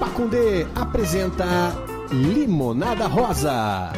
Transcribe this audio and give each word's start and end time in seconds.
Pacundê 0.00 0.66
apresenta 0.74 1.44
Limonada 2.10 3.06
Rosa. 3.06 3.92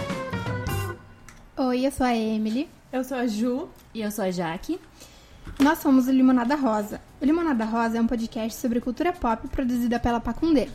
Oi, 1.57 1.87
eu 1.87 1.93
sou 1.93 2.05
a 2.05 2.13
Emily. 2.13 2.69
Eu 2.93 3.05
sou 3.05 3.17
a 3.17 3.27
Ju. 3.29 3.69
E 3.95 4.03
eu 4.03 4.11
sou 4.11 4.25
a 4.25 4.31
Jaque. 4.33 4.81
Nós 5.61 5.79
somos 5.79 6.09
o 6.09 6.11
Limonada 6.11 6.57
Rosa. 6.57 7.01
O 7.21 7.25
Limonada 7.25 7.65
Rosa 7.65 7.99
é 7.99 8.01
um 8.01 8.09
podcast 8.09 8.59
sobre 8.59 8.81
cultura 8.81 9.13
pop 9.13 9.47
produzida 9.47 10.01
pela 10.01 10.19
Pacundê. 10.19 10.69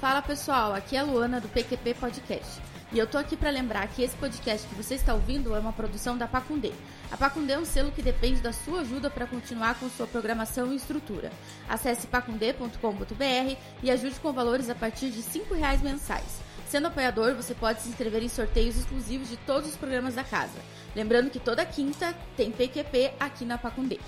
Fala 0.00 0.20
pessoal, 0.20 0.74
aqui 0.74 0.96
é 0.96 0.98
a 0.98 1.04
Luana 1.04 1.40
do 1.40 1.48
PQP 1.50 1.94
Podcast. 1.94 2.60
E 2.92 2.98
eu 2.98 3.06
tô 3.06 3.16
aqui 3.16 3.38
para 3.38 3.48
lembrar 3.48 3.88
que 3.88 4.02
esse 4.02 4.14
podcast 4.16 4.68
que 4.68 4.74
você 4.74 4.96
está 4.96 5.14
ouvindo 5.14 5.54
é 5.56 5.58
uma 5.58 5.72
produção 5.72 6.18
da 6.18 6.28
Pacundê. 6.28 6.72
A 7.10 7.16
Pacundê 7.16 7.54
é 7.54 7.58
um 7.58 7.64
selo 7.64 7.90
que 7.90 8.02
depende 8.02 8.42
da 8.42 8.52
sua 8.52 8.82
ajuda 8.82 9.08
para 9.08 9.26
continuar 9.26 9.80
com 9.80 9.88
sua 9.88 10.06
programação 10.06 10.70
e 10.70 10.76
estrutura. 10.76 11.32
Acesse 11.66 12.06
pacundê.com.br 12.06 13.56
e 13.82 13.90
ajude 13.90 14.20
com 14.20 14.30
valores 14.30 14.68
a 14.68 14.74
partir 14.74 15.10
de 15.10 15.20
R$ 15.20 15.42
reais 15.56 15.80
mensais. 15.80 16.40
Sendo 16.68 16.88
apoiador, 16.88 17.34
você 17.34 17.54
pode 17.54 17.80
se 17.80 17.88
inscrever 17.88 18.22
em 18.22 18.28
sorteios 18.28 18.76
exclusivos 18.76 19.30
de 19.30 19.38
todos 19.38 19.70
os 19.70 19.76
programas 19.76 20.14
da 20.14 20.24
casa. 20.24 20.58
Lembrando 20.94 21.30
que 21.30 21.40
toda 21.40 21.64
quinta 21.64 22.14
tem 22.36 22.50
PQP 22.50 23.14
aqui 23.18 23.46
na 23.46 23.56
Pacundê. 23.56 23.98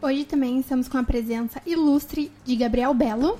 Hoje 0.00 0.24
também 0.24 0.58
estamos 0.58 0.88
com 0.88 0.96
a 0.96 1.02
presença 1.02 1.60
ilustre 1.66 2.32
de 2.46 2.56
Gabriel 2.56 2.94
Belo. 2.94 3.38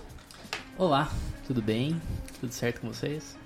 Olá, 0.76 1.10
tudo 1.46 1.62
bem? 1.62 1.98
Tudo 2.44 2.52
certo 2.52 2.82
com 2.82 2.88
vocês? 2.88 3.38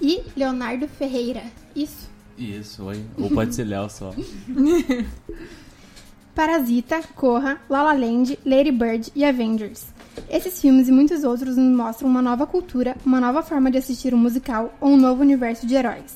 E 0.00 0.22
Leonardo 0.36 0.86
Ferreira. 0.86 1.42
Isso. 1.74 2.08
Isso, 2.38 2.84
oi. 2.84 3.04
Ou 3.18 3.28
pode 3.28 3.52
ser 3.52 3.64
Léo 3.64 3.90
só. 3.90 4.14
Parasita, 6.32 7.02
Corra, 7.16 7.60
La 7.68 7.82
La 7.82 7.94
Land, 7.94 8.38
Lady 8.46 8.70
Bird 8.70 9.10
e 9.16 9.24
Avengers. 9.24 9.86
Esses 10.30 10.60
filmes 10.60 10.86
e 10.86 10.92
muitos 10.92 11.24
outros 11.24 11.56
nos 11.56 11.76
mostram 11.76 12.08
uma 12.08 12.22
nova 12.22 12.46
cultura, 12.46 12.96
uma 13.04 13.20
nova 13.20 13.42
forma 13.42 13.72
de 13.72 13.78
assistir 13.78 14.14
um 14.14 14.18
musical 14.18 14.72
ou 14.80 14.90
um 14.90 14.96
novo 14.96 15.20
universo 15.20 15.66
de 15.66 15.74
heróis. 15.74 16.14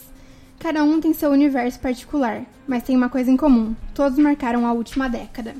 Cada 0.60 0.84
um 0.84 1.00
tem 1.00 1.12
seu 1.12 1.32
universo 1.32 1.80
particular, 1.80 2.46
mas 2.68 2.84
tem 2.84 2.96
uma 2.96 3.08
coisa 3.08 3.32
em 3.32 3.36
comum: 3.36 3.74
todos 3.92 4.16
marcaram 4.16 4.64
a 4.64 4.72
última 4.72 5.08
década. 5.08 5.56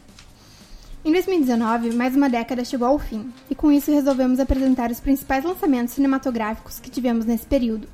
Em 1.07 1.13
2019, 1.13 1.95
mais 1.95 2.17
uma 2.17 2.29
década 2.29 2.65
chegou 2.65 2.89
ao 2.89 2.99
fim, 2.99 3.33
e 3.49 3.55
com 3.55 3.71
isso 3.71 3.93
resolvemos 3.93 4.41
apresentar 4.41 4.91
os 4.91 4.99
principais 4.99 5.45
lançamentos 5.45 5.95
cinematográficos 5.95 6.81
que 6.81 6.91
tivemos 6.91 7.25
nesse 7.25 7.47
período. 7.47 7.87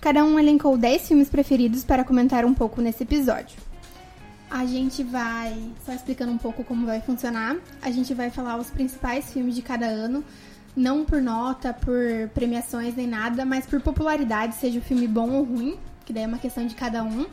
Cada 0.00 0.24
um 0.24 0.38
elencou 0.38 0.78
10 0.78 1.08
filmes 1.08 1.28
preferidos 1.28 1.84
para 1.84 2.04
comentar 2.04 2.42
um 2.46 2.54
pouco 2.54 2.80
nesse 2.80 3.02
episódio. 3.02 3.58
A 4.50 4.64
gente 4.64 5.02
vai, 5.02 5.54
só 5.84 5.92
explicando 5.92 6.32
um 6.32 6.38
pouco 6.38 6.64
como 6.64 6.86
vai 6.86 7.02
funcionar, 7.02 7.54
a 7.82 7.90
gente 7.90 8.14
vai 8.14 8.30
falar 8.30 8.56
os 8.56 8.70
principais 8.70 9.30
filmes 9.30 9.54
de 9.54 9.60
cada 9.60 9.84
ano, 9.84 10.24
não 10.74 11.04
por 11.04 11.20
nota, 11.20 11.74
por 11.74 12.30
premiações 12.32 12.96
nem 12.96 13.06
nada, 13.06 13.44
mas 13.44 13.66
por 13.66 13.78
popularidade, 13.82 14.54
seja 14.54 14.78
o 14.78 14.82
filme 14.82 15.06
bom 15.06 15.32
ou 15.32 15.44
ruim, 15.44 15.76
que 16.06 16.14
daí 16.14 16.24
é 16.24 16.26
uma 16.26 16.38
questão 16.38 16.66
de 16.66 16.74
cada 16.74 17.04
um. 17.04 17.26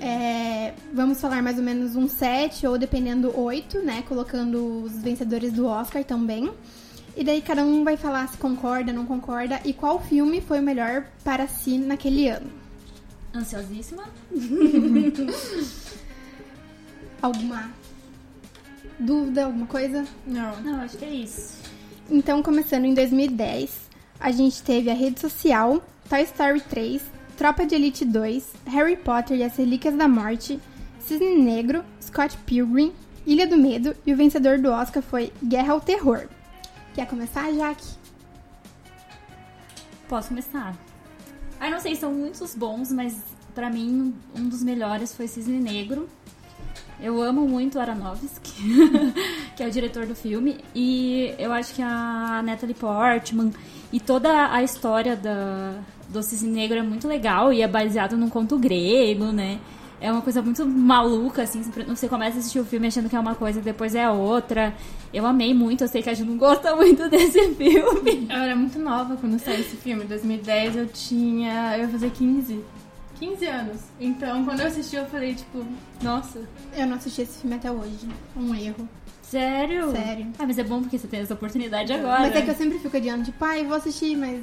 É, 0.00 0.72
vamos 0.94 1.20
falar 1.20 1.42
mais 1.42 1.58
ou 1.58 1.62
menos 1.62 1.94
um 1.94 2.08
sete 2.08 2.66
ou 2.66 2.78
dependendo 2.78 3.38
oito, 3.38 3.80
né? 3.80 4.02
Colocando 4.08 4.82
os 4.84 5.02
vencedores 5.02 5.52
do 5.52 5.66
Oscar 5.66 6.02
também. 6.02 6.50
E 7.16 7.22
daí 7.22 7.42
cada 7.42 7.64
um 7.64 7.84
vai 7.84 7.96
falar 7.96 8.26
se 8.28 8.38
concorda, 8.38 8.92
não 8.92 9.04
concorda 9.04 9.60
e 9.64 9.72
qual 9.72 10.00
filme 10.00 10.40
foi 10.40 10.60
o 10.60 10.62
melhor 10.62 11.04
para 11.22 11.46
si 11.46 11.76
naquele 11.76 12.28
ano. 12.28 12.50
Ansiosíssima? 13.34 14.04
alguma 17.20 17.70
dúvida, 18.98 19.44
alguma 19.44 19.66
coisa? 19.66 20.06
Não. 20.26 20.60
Não, 20.62 20.80
acho 20.80 20.96
que 20.96 21.04
é 21.04 21.10
isso. 21.10 21.58
Então, 22.10 22.42
começando 22.42 22.86
em 22.86 22.94
2010, 22.94 23.70
a 24.18 24.30
gente 24.30 24.62
teve 24.62 24.90
a 24.90 24.94
rede 24.94 25.20
social, 25.20 25.82
Toy 26.08 26.22
Story 26.22 26.60
3, 26.60 27.02
Tropa 27.40 27.64
de 27.64 27.74
Elite 27.74 28.04
2, 28.04 28.52
Harry 28.66 28.98
Potter 28.98 29.38
e 29.38 29.42
as 29.42 29.56
Relíquias 29.56 29.96
da 29.96 30.06
Morte, 30.06 30.60
Cisne 30.98 31.38
Negro, 31.38 31.82
Scott 31.98 32.36
Pilgrim, 32.44 32.92
Ilha 33.26 33.46
do 33.46 33.56
Medo 33.56 33.96
e 34.04 34.12
o 34.12 34.16
vencedor 34.18 34.58
do 34.58 34.70
Oscar 34.70 35.02
foi 35.02 35.32
Guerra 35.42 35.72
ao 35.72 35.80
Terror. 35.80 36.28
Quer 36.92 37.06
começar, 37.06 37.50
Jaque? 37.50 37.96
Posso 40.06 40.28
começar. 40.28 40.76
Ai, 41.58 41.70
não 41.70 41.80
sei, 41.80 41.96
são 41.96 42.12
muitos 42.12 42.54
bons, 42.54 42.92
mas 42.92 43.18
pra 43.54 43.70
mim 43.70 44.14
um 44.36 44.46
dos 44.46 44.62
melhores 44.62 45.14
foi 45.14 45.26
Cisne 45.26 45.60
Negro. 45.60 46.10
Eu 47.00 47.22
amo 47.22 47.48
muito 47.48 47.80
Aronofsky, 47.80 48.52
que 49.56 49.62
é 49.62 49.66
o 49.66 49.70
diretor 49.70 50.04
do 50.04 50.14
filme, 50.14 50.62
e 50.74 51.34
eu 51.38 51.54
acho 51.54 51.72
que 51.72 51.80
a 51.80 52.42
Natalie 52.44 52.74
Portman 52.74 53.50
e 53.90 53.98
toda 53.98 54.52
a 54.52 54.62
história 54.62 55.16
da, 55.16 55.80
do 56.10 56.22
Cisne 56.22 56.50
Negro 56.50 56.78
é 56.78 56.82
muito 56.82 57.06
legal 57.08 57.52
e 57.52 57.62
é 57.62 57.68
baseado 57.68 58.16
num 58.16 58.28
conto 58.28 58.58
grego, 58.58 59.26
né? 59.26 59.58
É 60.00 60.10
uma 60.10 60.22
coisa 60.22 60.40
muito 60.40 60.64
maluca, 60.64 61.42
assim, 61.42 61.62
você 61.86 62.08
começa 62.08 62.36
a 62.36 62.40
assistir 62.40 62.58
o 62.58 62.64
filme 62.64 62.86
achando 62.86 63.08
que 63.08 63.14
é 63.14 63.20
uma 63.20 63.34
coisa 63.34 63.58
e 63.58 63.62
depois 63.62 63.94
é 63.94 64.08
outra. 64.10 64.74
Eu 65.12 65.26
amei 65.26 65.52
muito, 65.52 65.84
eu 65.84 65.88
sei 65.88 66.02
que 66.02 66.08
a 66.08 66.14
gente 66.14 66.26
não 66.26 66.36
gosta 66.38 66.74
muito 66.74 67.08
desse 67.10 67.54
filme. 67.54 68.26
Eu 68.30 68.36
era 68.36 68.56
muito 68.56 68.78
nova 68.78 69.16
quando 69.16 69.38
saiu 69.38 69.60
esse 69.60 69.76
filme, 69.76 70.04
em 70.04 70.06
2010 70.06 70.76
eu 70.76 70.86
tinha. 70.86 71.76
eu 71.76 71.82
ia 71.82 71.88
fazer 71.88 72.10
15. 72.10 72.64
15 73.18 73.46
anos. 73.46 73.76
Então, 74.00 74.42
quando 74.46 74.60
eu 74.60 74.66
assisti, 74.66 74.96
eu 74.96 75.04
falei, 75.04 75.34
tipo, 75.34 75.62
nossa. 76.02 76.40
Eu 76.74 76.86
não 76.86 76.96
assisti 76.96 77.20
esse 77.20 77.42
filme 77.42 77.56
até 77.56 77.70
hoje. 77.70 78.08
Um 78.34 78.54
erro. 78.54 78.88
Sério? 79.22 79.92
Sério. 79.92 80.26
Ah, 80.38 80.46
mas 80.46 80.58
é 80.58 80.64
bom 80.64 80.80
porque 80.80 80.98
você 80.98 81.06
tem 81.06 81.20
essa 81.20 81.34
oportunidade 81.34 81.92
agora. 81.92 82.20
Mas 82.20 82.34
é 82.34 82.42
que 82.42 82.50
eu 82.50 82.54
sempre 82.54 82.78
fico 82.78 82.96
adiando, 82.96 83.24
tipo, 83.26 83.38
pai, 83.38 83.60
ah, 83.60 83.64
vou 83.64 83.76
assistir, 83.76 84.16
mas. 84.16 84.42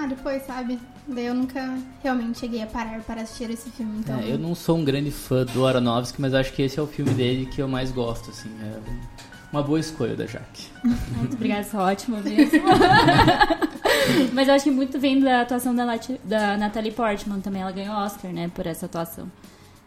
Ah, 0.00 0.06
depois, 0.06 0.46
sabe? 0.46 0.78
Daí 1.08 1.26
eu 1.26 1.34
nunca 1.34 1.76
realmente 2.04 2.38
cheguei 2.38 2.62
a 2.62 2.66
parar 2.66 3.00
para 3.00 3.22
assistir 3.22 3.50
esse 3.50 3.68
filme. 3.70 3.98
Então... 3.98 4.16
É, 4.20 4.30
eu 4.30 4.38
não 4.38 4.54
sou 4.54 4.76
um 4.76 4.84
grande 4.84 5.10
fã 5.10 5.44
do 5.44 5.66
Aronofsky, 5.66 6.20
mas 6.20 6.34
acho 6.34 6.52
que 6.52 6.62
esse 6.62 6.78
é 6.78 6.82
o 6.82 6.86
filme 6.86 7.12
dele 7.14 7.46
que 7.46 7.60
eu 7.60 7.66
mais 7.66 7.90
gosto, 7.90 8.30
assim. 8.30 8.48
É 8.62 8.78
uma 9.52 9.60
boa 9.60 9.80
escolha 9.80 10.14
da 10.14 10.24
Jaque. 10.24 10.68
Muito 11.16 11.34
obrigada, 11.34 11.62
isso 11.62 11.76
é 11.76 11.80
ótimo 11.80 12.18
mesmo. 12.18 12.62
Mas 14.32 14.46
eu 14.46 14.54
acho 14.54 14.64
que 14.64 14.70
muito 14.70 14.98
vem 14.98 15.20
da 15.20 15.42
atuação 15.42 15.74
da, 15.74 15.84
da 16.24 16.56
Natalie 16.56 16.92
Portman 16.92 17.40
também. 17.40 17.60
Ela 17.60 17.72
ganhou 17.72 17.94
Oscar, 17.96 18.32
né, 18.32 18.50
por 18.54 18.66
essa 18.66 18.86
atuação. 18.86 19.30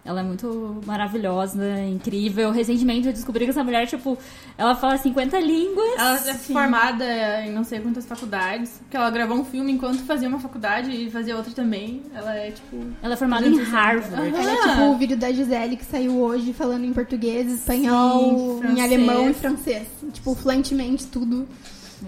Ela 0.03 0.21
é 0.21 0.23
muito 0.23 0.81
maravilhosa, 0.85 1.79
incrível. 1.81 2.51
Recentemente 2.51 3.07
eu 3.07 3.13
descobri 3.13 3.45
que 3.45 3.51
essa 3.51 3.63
mulher, 3.63 3.87
tipo, 3.87 4.17
ela 4.57 4.75
fala 4.75 4.97
50 4.97 5.39
línguas. 5.39 5.93
Ela 5.97 6.15
é 6.15 6.33
Sim. 6.33 6.53
formada 6.53 7.05
em 7.45 7.51
não 7.51 7.63
sei 7.63 7.79
quantas 7.79 8.05
faculdades. 8.05 8.79
Porque 8.79 8.97
ela 8.97 9.11
gravou 9.11 9.37
um 9.37 9.45
filme 9.45 9.71
enquanto 9.71 9.99
fazia 10.03 10.27
uma 10.27 10.39
faculdade 10.39 10.89
e 10.89 11.11
fazia 11.11 11.37
outra 11.37 11.51
também. 11.53 12.01
Ela 12.15 12.35
é, 12.35 12.51
tipo. 12.51 12.77
Ela 13.01 13.13
é 13.13 13.17
formada 13.17 13.47
em 13.47 13.61
Harvard. 13.61 14.33
Uhum. 14.33 14.41
Ela 14.41 14.51
é 14.51 14.69
tipo 14.69 14.81
o 14.81 14.97
vídeo 14.97 15.17
da 15.17 15.31
Gisele 15.31 15.77
que 15.77 15.85
saiu 15.85 16.19
hoje 16.19 16.51
falando 16.51 16.83
em 16.83 16.93
português, 16.93 17.51
espanhol, 17.51 18.59
Sim, 18.59 18.73
em 18.73 18.81
alemão 18.81 19.29
e 19.29 19.33
francês. 19.33 19.87
Tipo, 20.11 20.33
fluentemente, 20.33 21.05
tudo. 21.05 21.47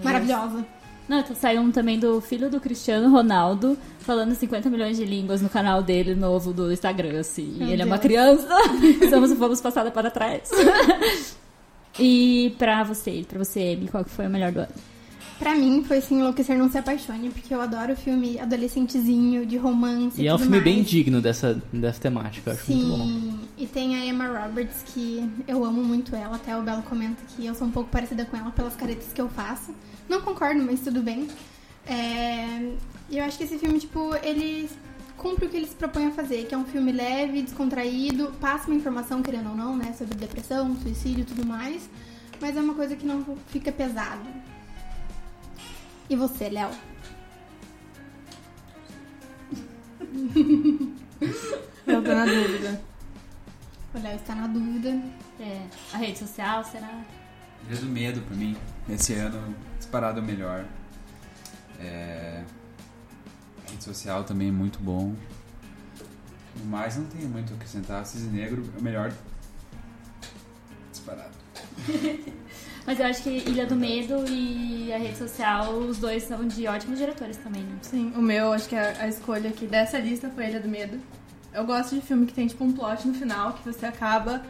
Maravilhosa. 0.02 0.66
Não, 1.08 1.20
então 1.20 1.36
saiu 1.36 1.60
um 1.60 1.70
também 1.70 1.98
do 1.98 2.20
filho 2.20 2.48
do 2.50 2.58
Cristiano 2.58 3.10
Ronaldo 3.10 3.76
falando 3.98 4.34
50 4.34 4.70
milhões 4.70 4.96
de 4.96 5.04
línguas 5.04 5.42
no 5.42 5.48
canal 5.50 5.82
dele 5.82 6.14
novo 6.14 6.52
do 6.52 6.72
Instagram, 6.72 7.20
assim. 7.20 7.56
Meu 7.58 7.68
e 7.68 7.72
ele 7.72 7.76
Deus. 7.76 7.80
é 7.80 7.84
uma 7.84 7.98
criança. 7.98 8.48
Estamos 9.02 9.32
fomos 9.34 9.60
passada 9.60 9.90
para 9.90 10.10
trás. 10.10 10.50
e 11.98 12.54
pra 12.58 12.84
você, 12.84 13.24
pra 13.28 13.38
você, 13.38 13.74
Amy, 13.76 13.88
qual 13.88 14.04
que 14.04 14.10
foi 14.10 14.26
o 14.26 14.30
melhor 14.30 14.50
do 14.52 14.60
ano? 14.60 14.93
Pra 15.38 15.54
mim 15.54 15.82
foi 15.82 15.98
assim, 15.98 16.20
Enlouquecer 16.20 16.56
Não 16.56 16.70
Se 16.70 16.78
Apaixone, 16.78 17.30
porque 17.30 17.52
eu 17.52 17.60
adoro 17.60 17.96
filme 17.96 18.38
adolescentezinho, 18.38 19.44
de 19.44 19.56
romance. 19.56 20.20
E, 20.20 20.24
e 20.24 20.28
é 20.28 20.34
um 20.34 20.38
filme 20.38 20.52
mais. 20.52 20.64
bem 20.64 20.82
digno 20.82 21.20
dessa, 21.20 21.60
dessa 21.72 22.00
temática, 22.00 22.50
eu 22.50 22.54
acho 22.54 22.64
Sim, 22.66 22.84
muito 22.84 22.98
bom. 22.98 23.38
E 23.58 23.66
tem 23.66 23.96
a 23.96 24.06
Emma 24.06 24.26
Roberts, 24.26 24.84
que 24.86 25.28
eu 25.48 25.64
amo 25.64 25.82
muito 25.82 26.14
ela, 26.14 26.36
até 26.36 26.56
o 26.56 26.62
Belo 26.62 26.82
comenta 26.82 27.20
que 27.34 27.44
eu 27.44 27.54
sou 27.54 27.66
um 27.66 27.70
pouco 27.70 27.90
parecida 27.90 28.24
com 28.24 28.36
ela 28.36 28.50
pelas 28.50 28.76
caretas 28.76 29.12
que 29.12 29.20
eu 29.20 29.28
faço. 29.28 29.74
Não 30.08 30.20
concordo, 30.20 30.62
mas 30.62 30.80
tudo 30.80 31.02
bem. 31.02 31.26
É... 31.86 32.72
Eu 33.10 33.24
acho 33.24 33.36
que 33.36 33.44
esse 33.44 33.58
filme, 33.58 33.78
tipo, 33.78 34.14
ele 34.22 34.68
cumpre 35.16 35.46
o 35.46 35.48
que 35.48 35.56
ele 35.56 35.66
se 35.66 35.74
propõe 35.74 36.06
a 36.06 36.10
fazer, 36.10 36.44
que 36.46 36.54
é 36.54 36.58
um 36.58 36.64
filme 36.64 36.92
leve, 36.92 37.42
descontraído, 37.42 38.32
passa 38.40 38.66
uma 38.68 38.76
informação, 38.76 39.22
querendo 39.22 39.50
ou 39.50 39.56
não, 39.56 39.76
né, 39.76 39.94
sobre 39.96 40.14
depressão, 40.14 40.76
suicídio 40.76 41.22
e 41.22 41.24
tudo 41.24 41.46
mais, 41.46 41.88
mas 42.40 42.56
é 42.56 42.60
uma 42.60 42.74
coisa 42.74 42.96
que 42.96 43.06
não 43.06 43.24
fica 43.48 43.70
pesado. 43.70 44.26
E 46.08 46.16
você, 46.16 46.50
Léo? 46.50 46.70
Eu 51.86 52.02
tô 52.02 52.14
na 52.14 52.24
dúvida. 52.26 52.82
O 53.94 53.98
Léo 53.98 54.16
está 54.16 54.34
na 54.34 54.46
dúvida. 54.46 54.90
É. 55.40 55.66
A 55.92 55.96
rede 55.96 56.18
social, 56.18 56.62
será? 56.64 57.02
Dia 57.68 57.76
do 57.78 57.86
Medo, 57.86 58.20
pra 58.22 58.36
mim, 58.36 58.56
esse 58.88 59.14
ano, 59.14 59.54
disparado 59.78 60.20
o 60.20 60.22
melhor. 60.22 60.66
É... 61.80 62.44
A 63.66 63.70
rede 63.70 63.84
social 63.84 64.24
também 64.24 64.48
é 64.48 64.52
muito 64.52 64.78
bom. 64.80 65.14
No 66.56 66.66
mais, 66.66 66.96
não 66.96 67.06
tenho 67.06 67.28
muito 67.28 67.46
o 67.46 67.56
que 67.56 67.64
acrescentar. 67.64 68.04
Cisne 68.04 68.38
Negro 68.38 68.62
é 68.76 68.78
o 68.78 68.82
melhor 68.82 69.12
disparado. 70.92 71.34
Mas 72.86 73.00
eu 73.00 73.06
acho 73.06 73.22
que 73.22 73.30
Ilha 73.30 73.66
do 73.66 73.74
Medo 73.74 74.24
e 74.28 74.92
a 74.92 74.98
rede 74.98 75.16
social, 75.16 75.72
os 75.72 75.98
dois 75.98 76.22
são 76.24 76.46
de 76.46 76.66
ótimos 76.66 76.98
diretores 76.98 77.36
também, 77.38 77.62
né? 77.62 77.76
Sim, 77.82 78.12
o 78.14 78.20
meu, 78.20 78.52
acho 78.52 78.68
que 78.68 78.76
a, 78.76 78.94
a 79.00 79.08
escolha 79.08 79.50
aqui 79.50 79.66
dessa 79.66 79.98
lista 79.98 80.30
foi 80.34 80.48
Ilha 80.48 80.60
do 80.60 80.68
Medo. 80.68 80.98
Eu 81.52 81.64
gosto 81.64 81.94
de 81.94 82.02
filme 82.02 82.26
que 82.26 82.34
tem, 82.34 82.46
tipo, 82.46 82.62
um 82.64 82.72
plot 82.72 83.06
no 83.08 83.14
final, 83.14 83.54
que 83.54 83.64
você 83.64 83.86
acaba... 83.86 84.42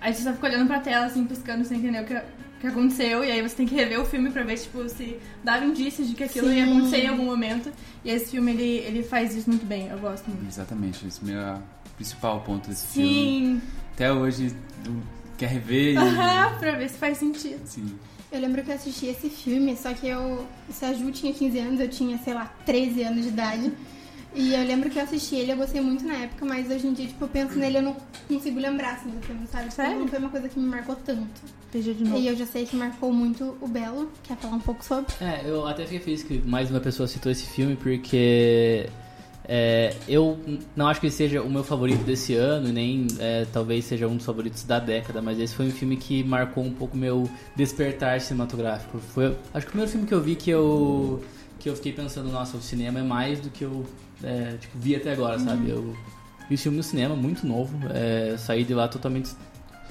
Aí 0.00 0.12
você 0.12 0.22
só 0.22 0.32
fica 0.32 0.48
olhando 0.48 0.66
pra 0.66 0.80
tela, 0.80 1.06
assim, 1.06 1.24
piscando, 1.24 1.64
sem 1.64 1.78
entender 1.78 2.02
o 2.02 2.04
que, 2.04 2.20
que 2.60 2.66
aconteceu. 2.66 3.24
E 3.24 3.30
aí 3.30 3.40
você 3.40 3.54
tem 3.54 3.66
que 3.66 3.74
rever 3.74 4.00
o 4.00 4.04
filme 4.04 4.30
pra 4.30 4.42
ver, 4.42 4.58
tipo, 4.58 4.88
se 4.88 5.16
dava 5.44 5.64
indícios 5.64 6.08
de 6.08 6.14
que 6.14 6.24
aquilo 6.24 6.52
ia 6.52 6.66
Sim. 6.66 6.72
acontecer 6.72 7.04
em 7.04 7.06
algum 7.08 7.24
momento. 7.24 7.72
E 8.04 8.10
esse 8.10 8.32
filme, 8.32 8.52
ele, 8.52 8.78
ele 8.78 9.02
faz 9.04 9.34
isso 9.34 9.48
muito 9.48 9.64
bem. 9.64 9.88
Eu 9.88 9.98
gosto 9.98 10.28
muito. 10.28 10.44
Exatamente, 10.46 11.06
esse 11.06 11.20
é 11.20 11.22
o 11.22 11.26
meu 11.26 11.62
principal 11.94 12.40
ponto 12.40 12.68
desse 12.68 12.86
filme. 12.88 13.10
Sim! 13.10 13.62
Até 13.94 14.12
hoje, 14.12 14.54
quer 15.42 15.48
rever 15.48 15.94
e... 15.94 16.58
Pra 16.58 16.72
ver 16.72 16.88
se 16.88 16.98
faz 16.98 17.18
sentido. 17.18 17.60
Sim. 17.64 17.98
Eu 18.30 18.40
lembro 18.40 18.62
que 18.62 18.70
eu 18.70 18.74
assisti 18.74 19.06
esse 19.06 19.28
filme, 19.28 19.76
só 19.76 19.92
que 19.92 20.08
eu. 20.08 20.46
Se 20.70 20.84
a 20.84 20.92
Ju 20.94 21.10
tinha 21.10 21.34
15 21.34 21.58
anos, 21.58 21.80
eu 21.80 21.88
tinha, 21.88 22.16
sei 22.18 22.32
lá, 22.32 22.46
13 22.64 23.02
anos 23.02 23.22
de 23.24 23.28
idade. 23.28 23.72
E 24.34 24.54
eu 24.54 24.64
lembro 24.64 24.88
que 24.88 24.98
eu 24.98 25.02
assisti 25.02 25.34
ele, 25.34 25.52
eu 25.52 25.56
gostei 25.58 25.82
muito 25.82 26.06
na 26.06 26.14
época, 26.14 26.46
mas 26.46 26.70
hoje 26.70 26.86
em 26.86 26.94
dia, 26.94 27.06
tipo, 27.06 27.22
eu 27.22 27.28
penso 27.28 27.58
nele, 27.58 27.76
eu 27.76 27.82
não 27.82 27.94
consigo 28.26 28.58
lembrar 28.58 28.94
assim, 28.94 29.10
do 29.10 29.20
filme, 29.20 29.46
sabe? 29.46 29.64
Tipo, 29.64 29.76
Sério? 29.76 29.98
Não 29.98 30.08
foi 30.08 30.18
uma 30.18 30.30
coisa 30.30 30.48
que 30.48 30.58
me 30.58 30.64
marcou 30.64 30.96
tanto. 30.96 31.42
Veja 31.70 31.92
de 31.92 32.04
novo. 32.04 32.18
E 32.18 32.28
eu 32.28 32.34
já 32.34 32.46
sei 32.46 32.64
que 32.64 32.74
marcou 32.74 33.12
muito 33.12 33.58
o 33.60 33.68
Belo. 33.68 34.10
Quer 34.22 34.38
falar 34.38 34.56
um 34.56 34.60
pouco 34.60 34.82
sobre? 34.82 35.12
É, 35.20 35.42
eu 35.44 35.66
até 35.66 35.84
fiquei 35.84 36.00
feliz 36.00 36.22
que 36.22 36.38
mais 36.38 36.70
uma 36.70 36.80
pessoa 36.80 37.06
citou 37.06 37.30
esse 37.30 37.44
filme, 37.44 37.76
porque 37.76 38.88
é, 39.44 39.94
eu 40.08 40.38
não 40.76 40.86
acho 40.86 41.00
que 41.00 41.06
ele 41.06 41.14
seja 41.14 41.42
o 41.42 41.50
meu 41.50 41.64
favorito 41.64 42.04
desse 42.04 42.34
ano, 42.34 42.68
nem 42.72 43.06
é, 43.18 43.44
talvez 43.52 43.84
seja 43.84 44.06
um 44.06 44.16
dos 44.16 44.24
favoritos 44.24 44.62
da 44.62 44.78
década, 44.78 45.20
mas 45.20 45.38
esse 45.38 45.54
foi 45.54 45.66
um 45.66 45.70
filme 45.70 45.96
que 45.96 46.22
marcou 46.22 46.64
um 46.64 46.72
pouco 46.72 46.96
meu 46.96 47.28
despertar 47.56 48.20
cinematográfico. 48.20 48.98
Foi, 48.98 49.36
acho 49.52 49.66
que 49.66 49.68
o 49.68 49.70
primeiro 49.70 49.90
filme 49.90 50.06
que 50.06 50.14
eu 50.14 50.20
vi 50.20 50.36
que 50.36 50.50
eu, 50.50 51.24
que 51.58 51.68
eu 51.68 51.74
fiquei 51.74 51.92
pensando, 51.92 52.30
nossa, 52.30 52.56
o 52.56 52.62
cinema 52.62 53.00
é 53.00 53.02
mais 53.02 53.40
do 53.40 53.50
que 53.50 53.64
eu 53.64 53.84
é, 54.22 54.56
tipo, 54.60 54.78
vi 54.78 54.94
até 54.94 55.12
agora, 55.12 55.38
sabe? 55.38 55.70
Eu 55.70 55.96
vi 56.48 56.54
o 56.54 56.58
filme 56.58 56.76
no 56.76 56.84
cinema, 56.84 57.16
muito 57.16 57.44
novo, 57.44 57.76
é, 57.92 58.36
saí 58.38 58.62
de 58.62 58.74
lá 58.74 58.86
totalmente 58.86 59.30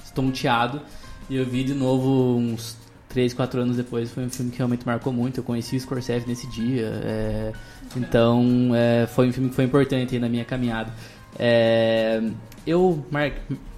estonteado, 0.03 0.81
e 1.30 1.36
eu 1.36 1.45
vi 1.45 1.63
de 1.65 1.74
novo 1.74 2.38
uns 2.38 2.77
3, 3.09 3.33
4 3.33 3.62
anos 3.62 3.77
depois. 3.77 4.12
Foi 4.12 4.25
um 4.25 4.30
filme 4.30 4.51
que 4.51 4.57
realmente 4.57 4.86
marcou 4.86 5.13
muito. 5.13 5.39
Eu 5.39 5.44
conheci 5.44 5.75
o 5.75 5.80
Scorsese 5.80 6.27
nesse 6.27 6.48
dia. 6.48 6.88
é, 7.03 7.53
então, 8.00 8.72
é, 8.76 9.08
foi 9.08 9.30
um 9.30 9.34
filme 9.34 9.50
que 9.50 9.56
foi 9.56 9.66
importante 9.66 10.18
na 10.20 10.30
minha 10.30 10.46
caminhada. 10.46 10.94
É, 11.38 12.22
eu 12.66 13.04
mar- 13.10 13.34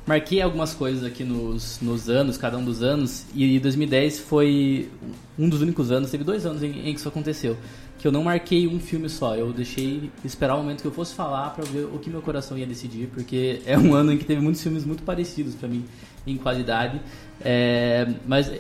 marquei 0.06 0.42
algumas 0.42 0.74
coisas 0.74 1.04
aqui 1.04 1.24
nos, 1.24 1.80
nos 1.82 2.10
anos, 2.10 2.38
cada 2.38 2.58
um 2.58 2.64
dos 2.64 2.84
anos, 2.84 3.26
e 3.34 3.60
2010 3.60 4.20
foi 4.20 4.90
um 5.38 5.48
dos 5.48 5.62
únicos 5.62 5.92
anos, 5.92 6.12
teve 6.12 6.24
dois 6.24 6.46
anos 6.46 6.62
em, 6.64 6.90
em 6.90 6.94
que 6.94 7.00
isso 7.00 7.08
aconteceu. 7.08 7.58
Que 8.00 8.08
eu 8.08 8.12
não 8.12 8.24
marquei 8.24 8.68
um 8.68 8.80
filme 8.80 9.08
só, 9.08 9.36
eu 9.36 9.54
deixei 9.54 10.12
esperar 10.26 10.56
o 10.56 10.58
momento 10.58 10.82
que 10.82 10.88
eu 10.88 10.92
fosse 10.92 11.14
falar 11.16 11.52
pra 11.52 11.64
ver 11.64 11.86
o 11.86 12.00
que 12.00 12.10
meu 12.10 12.22
coração 12.22 12.58
ia 12.58 12.66
decidir, 12.66 13.08
porque 13.14 13.62
é 13.66 13.78
um 13.78 13.94
ano 13.94 14.12
em 14.12 14.18
que 14.18 14.26
teve 14.26 14.42
muitos 14.42 14.62
filmes 14.62 14.84
muito 14.84 15.04
parecidos 15.04 15.56
pra 15.56 15.70
mim 15.70 15.86
em 16.28 16.36
qualidade. 16.36 17.00
É, 17.40 18.06
mas 18.28 18.52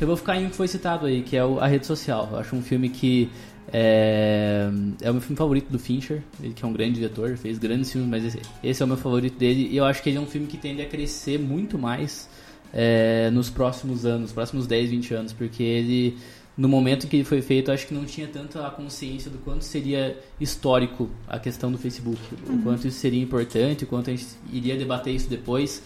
eu 0.00 0.06
vou 0.06 0.16
ficar 0.16 0.36
em 0.36 0.46
um 0.46 0.50
que 0.50 0.56
foi 0.56 0.68
citado 0.68 1.06
aí, 1.06 1.22
que 1.22 1.36
é 1.36 1.44
o 1.44 1.58
A 1.58 1.66
Rede 1.66 1.86
Social. 1.86 2.28
Eu 2.32 2.38
acho 2.38 2.54
um 2.54 2.62
filme 2.62 2.88
que 2.88 3.28
é, 3.72 4.68
é 5.00 5.10
o 5.10 5.14
meu 5.14 5.22
filme 5.22 5.36
favorito 5.36 5.70
do 5.70 5.78
Fincher, 5.78 6.22
ele 6.42 6.52
que 6.52 6.62
é 6.62 6.68
um 6.68 6.72
grande 6.74 6.94
diretor, 6.96 7.36
fez 7.38 7.58
grandes 7.58 7.90
filmes, 7.90 8.10
mas 8.10 8.24
esse, 8.24 8.40
esse 8.62 8.82
é 8.82 8.84
o 8.84 8.88
meu 8.88 8.98
favorito 8.98 9.38
dele. 9.38 9.68
E 9.70 9.76
eu 9.78 9.84
acho 9.84 10.02
que 10.02 10.10
ele 10.10 10.18
é 10.18 10.20
um 10.20 10.26
filme 10.26 10.46
que 10.46 10.58
tende 10.58 10.82
a 10.82 10.86
crescer 10.86 11.38
muito 11.38 11.78
mais 11.78 12.28
é, 12.70 13.30
nos 13.30 13.48
próximos 13.48 14.04
anos, 14.04 14.20
nos 14.20 14.32
próximos 14.32 14.66
10, 14.66 14.90
20 14.90 15.14
anos, 15.14 15.32
porque 15.32 15.62
ele, 15.62 16.18
no 16.54 16.68
momento 16.68 17.06
em 17.06 17.08
que 17.08 17.16
ele 17.16 17.24
foi 17.24 17.40
feito, 17.40 17.70
eu 17.70 17.74
acho 17.74 17.86
que 17.86 17.94
não 17.94 18.04
tinha 18.04 18.28
tanto 18.28 18.58
a 18.58 18.70
consciência 18.70 19.30
do 19.30 19.38
quanto 19.38 19.64
seria 19.64 20.18
histórico 20.38 21.08
a 21.26 21.38
questão 21.38 21.72
do 21.72 21.78
Facebook, 21.78 22.20
o 22.46 22.58
quanto 22.62 22.86
isso 22.86 22.98
seria 22.98 23.22
importante, 23.22 23.84
o 23.84 23.86
quanto 23.86 24.10
a 24.10 24.12
gente 24.14 24.26
iria 24.52 24.76
debater 24.76 25.14
isso 25.14 25.30
depois. 25.30 25.82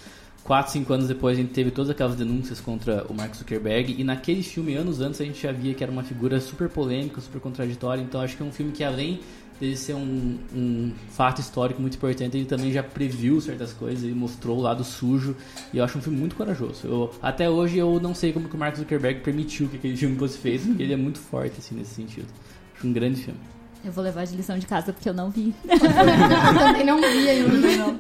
Quatro, 0.47 0.71
cinco 0.71 0.93
anos 0.93 1.09
depois 1.09 1.37
a 1.37 1.41
gente 1.41 1.53
teve 1.53 1.73
todas 1.73 1.91
aquelas 1.91 2.15
denúncias 2.15 2.61
contra 2.61 3.05
o 3.09 3.13
Mark 3.13 3.35
Zuckerberg 3.35 3.97
e 3.99 4.05
naquele 4.05 4.45
filme, 4.45 4.77
anos 4.77 5.01
antes, 5.01 5.21
a 5.21 5.25
gente 5.25 5.43
já 5.43 5.51
via 5.51 5.75
que 5.75 5.83
era 5.83 5.91
uma 5.91 6.05
figura 6.05 6.39
super 6.39 6.69
polêmica, 6.69 7.21
super 7.21 7.41
contraditória, 7.41 8.01
então 8.01 8.21
acho 8.21 8.37
que 8.37 8.45
é 8.45 8.47
um 8.47 8.53
filme 8.53 8.71
que 8.71 8.85
além 8.85 9.19
dele 9.59 9.77
ser 9.77 9.95
um, 9.95 10.39
um 10.55 10.93
fato 11.11 11.41
histórico 11.41 11.81
muito 11.81 11.97
importante, 11.97 12.37
ele 12.37 12.47
também 12.47 12.71
já 12.71 12.81
previu 12.81 13.41
certas 13.41 13.73
coisas, 13.73 14.05
ele 14.05 14.15
mostrou 14.15 14.57
o 14.57 14.61
lado 14.61 14.85
sujo 14.85 15.35
e 15.73 15.79
eu 15.79 15.85
acho 15.85 15.99
um 15.99 16.01
filme 16.01 16.17
muito 16.17 16.37
corajoso. 16.37 16.87
Eu, 16.87 17.11
até 17.21 17.51
hoje 17.51 17.79
eu 17.79 17.99
não 17.99 18.15
sei 18.15 18.33
como 18.33 18.49
que 18.49 18.55
o 18.55 18.59
Mark 18.59 18.77
Zuckerberg 18.77 19.23
permitiu 19.23 19.69
que 19.69 19.79
aquele 19.79 19.97
filme 19.97 20.17
fosse 20.17 20.39
feito, 20.39 20.65
porque 20.65 20.81
ele 20.81 20.93
é 20.93 20.97
muito 20.97 21.19
forte 21.19 21.57
assim 21.59 21.75
nesse 21.75 21.97
sentido. 21.97 22.29
Acho 22.77 22.87
um 22.87 22.93
grande 22.93 23.21
filme. 23.21 23.41
Eu 23.87 23.93
vou 23.93 24.03
levar 24.03 24.27
de 24.27 24.35
lição 24.37 24.59
de 24.59 24.67
casa 24.67 24.93
porque 24.93 25.09
eu 25.09 25.15
não 25.15 25.31
vi. 25.31 25.55
Eu 25.69 25.79
também 25.79 26.85
não 26.85 27.01
vi 27.01 27.29
ainda. 27.29 27.95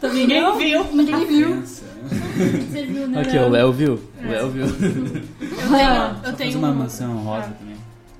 Também 0.00 0.26
Ninguém 0.26 0.58
viu. 0.58 0.84
Ninguém 0.92 1.26
viu. 1.26 1.62
Você 1.62 2.86
viu, 2.86 3.08
né? 3.08 3.22
Aqui, 3.22 3.38
o 3.38 3.48
Léo 3.48 3.72
viu. 3.72 3.94
O 4.22 4.28
Léo 4.28 4.50
viu. 4.50 4.66
Eu 4.66 4.74
tenho, 4.74 4.90
eu 4.90 6.24
Só 6.24 6.32
tenho 6.36 6.58
uma 6.58 6.70
um- 6.70 6.74
mansão 6.74 7.16
rosa 7.24 7.46
Ah, 7.46 7.52
também. 7.58 7.76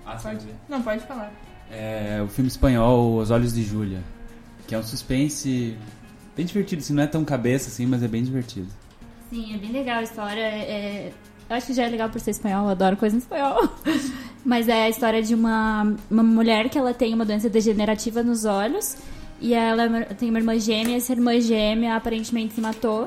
Ah, 0.06 0.16
Pode. 0.16 0.46
Não, 0.69 0.82
pode 0.82 1.04
falar. 1.06 1.30
É 1.70 2.20
o 2.24 2.28
filme 2.28 2.48
espanhol 2.48 3.16
Os 3.19 3.30
Olhos 3.30 3.52
de 3.52 3.62
Júlia, 3.62 4.00
que 4.66 4.74
é 4.74 4.78
um 4.78 4.82
suspense 4.82 5.76
bem 6.36 6.46
divertido, 6.46 6.80
assim, 6.82 6.94
não 6.94 7.02
é 7.02 7.06
tão 7.06 7.24
cabeça 7.24 7.69
assim, 7.69 7.84
mas 7.86 8.02
é 8.02 8.08
bem 8.08 8.22
divertido. 8.22 8.69
Sim, 9.30 9.54
é 9.54 9.58
bem 9.58 9.72
legal 9.72 9.98
a 9.98 10.02
história. 10.02 10.40
é- 10.40 11.12
Eu 11.52 11.56
acho 11.58 11.66
que 11.66 11.75
já 11.75 11.82
é 11.82 11.88
legal 11.90 12.08
por 12.08 12.19
ser 12.19 12.31
espanhol, 12.31 12.64
eu 12.64 12.70
adoro 12.70 12.96
coisa 12.96 13.14
em 13.14 13.19
espanhol. 13.19 13.69
Mas 14.43 14.69
é 14.69 14.84
a 14.84 14.88
história 14.88 15.22
de 15.22 15.34
uma, 15.34 15.94
uma 16.10 16.22
mulher 16.22 16.70
que 16.70 16.78
ela 16.78 16.94
tem 16.94 17.12
uma 17.12 17.26
doença 17.26 17.46
degenerativa 17.46 18.22
nos 18.22 18.46
olhos. 18.46 18.96
E 19.38 19.52
ela 19.52 19.87
tem 20.19 20.31
uma 20.31 20.38
irmã 20.38 20.58
gêmea, 20.58 20.96
essa 20.96 21.12
irmã 21.12 21.38
gêmea 21.38 21.94
aparentemente 21.94 22.54
se 22.54 22.60
matou. 22.62 23.06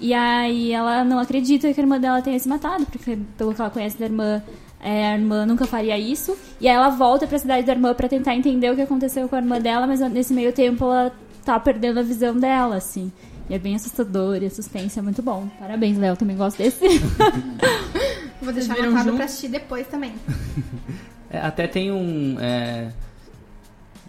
E 0.00 0.14
aí 0.14 0.72
ela 0.72 1.04
não 1.04 1.18
acredita 1.18 1.70
que 1.70 1.78
a 1.78 1.82
irmã 1.82 2.00
dela 2.00 2.22
tenha 2.22 2.38
se 2.38 2.48
matado, 2.48 2.86
porque 2.86 3.18
pelo 3.36 3.52
que 3.52 3.60
ela 3.60 3.68
conhece 3.68 3.98
da 3.98 4.06
irmã, 4.06 4.42
é, 4.80 5.08
a 5.08 5.14
irmã 5.14 5.44
nunca 5.44 5.66
faria 5.66 5.98
isso. 5.98 6.34
E 6.62 6.68
aí 6.68 6.74
ela 6.74 6.88
volta 6.88 7.26
pra 7.26 7.38
cidade 7.38 7.66
da 7.66 7.74
irmã 7.74 7.92
pra 7.92 8.08
tentar 8.08 8.34
entender 8.34 8.72
o 8.72 8.74
que 8.74 8.80
aconteceu 8.80 9.28
com 9.28 9.36
a 9.36 9.38
irmã 9.38 9.60
dela, 9.60 9.86
mas 9.86 10.00
nesse 10.00 10.32
meio 10.32 10.50
tempo 10.54 10.86
ela 10.86 11.12
tá 11.44 11.60
perdendo 11.60 12.00
a 12.00 12.02
visão 12.02 12.34
dela, 12.38 12.76
assim. 12.76 13.12
E 13.50 13.54
é 13.54 13.58
bem 13.58 13.74
assustador 13.74 14.42
e 14.42 14.46
a 14.46 14.50
suspense 14.50 14.98
é 14.98 15.02
muito 15.02 15.20
bom. 15.22 15.46
Parabéns, 15.58 15.98
Léo, 15.98 16.16
também 16.16 16.36
gosto 16.36 16.56
desse. 16.58 16.80
Vou 18.42 18.52
deixar 18.52 18.76
anotado 18.78 19.04
junto? 19.04 19.16
pra 19.16 19.24
assistir 19.24 19.48
depois 19.48 19.86
também. 19.86 20.12
É, 21.34 21.38
até 21.38 21.66
tem 21.66 21.90
um. 21.90 22.38
é, 22.38 22.92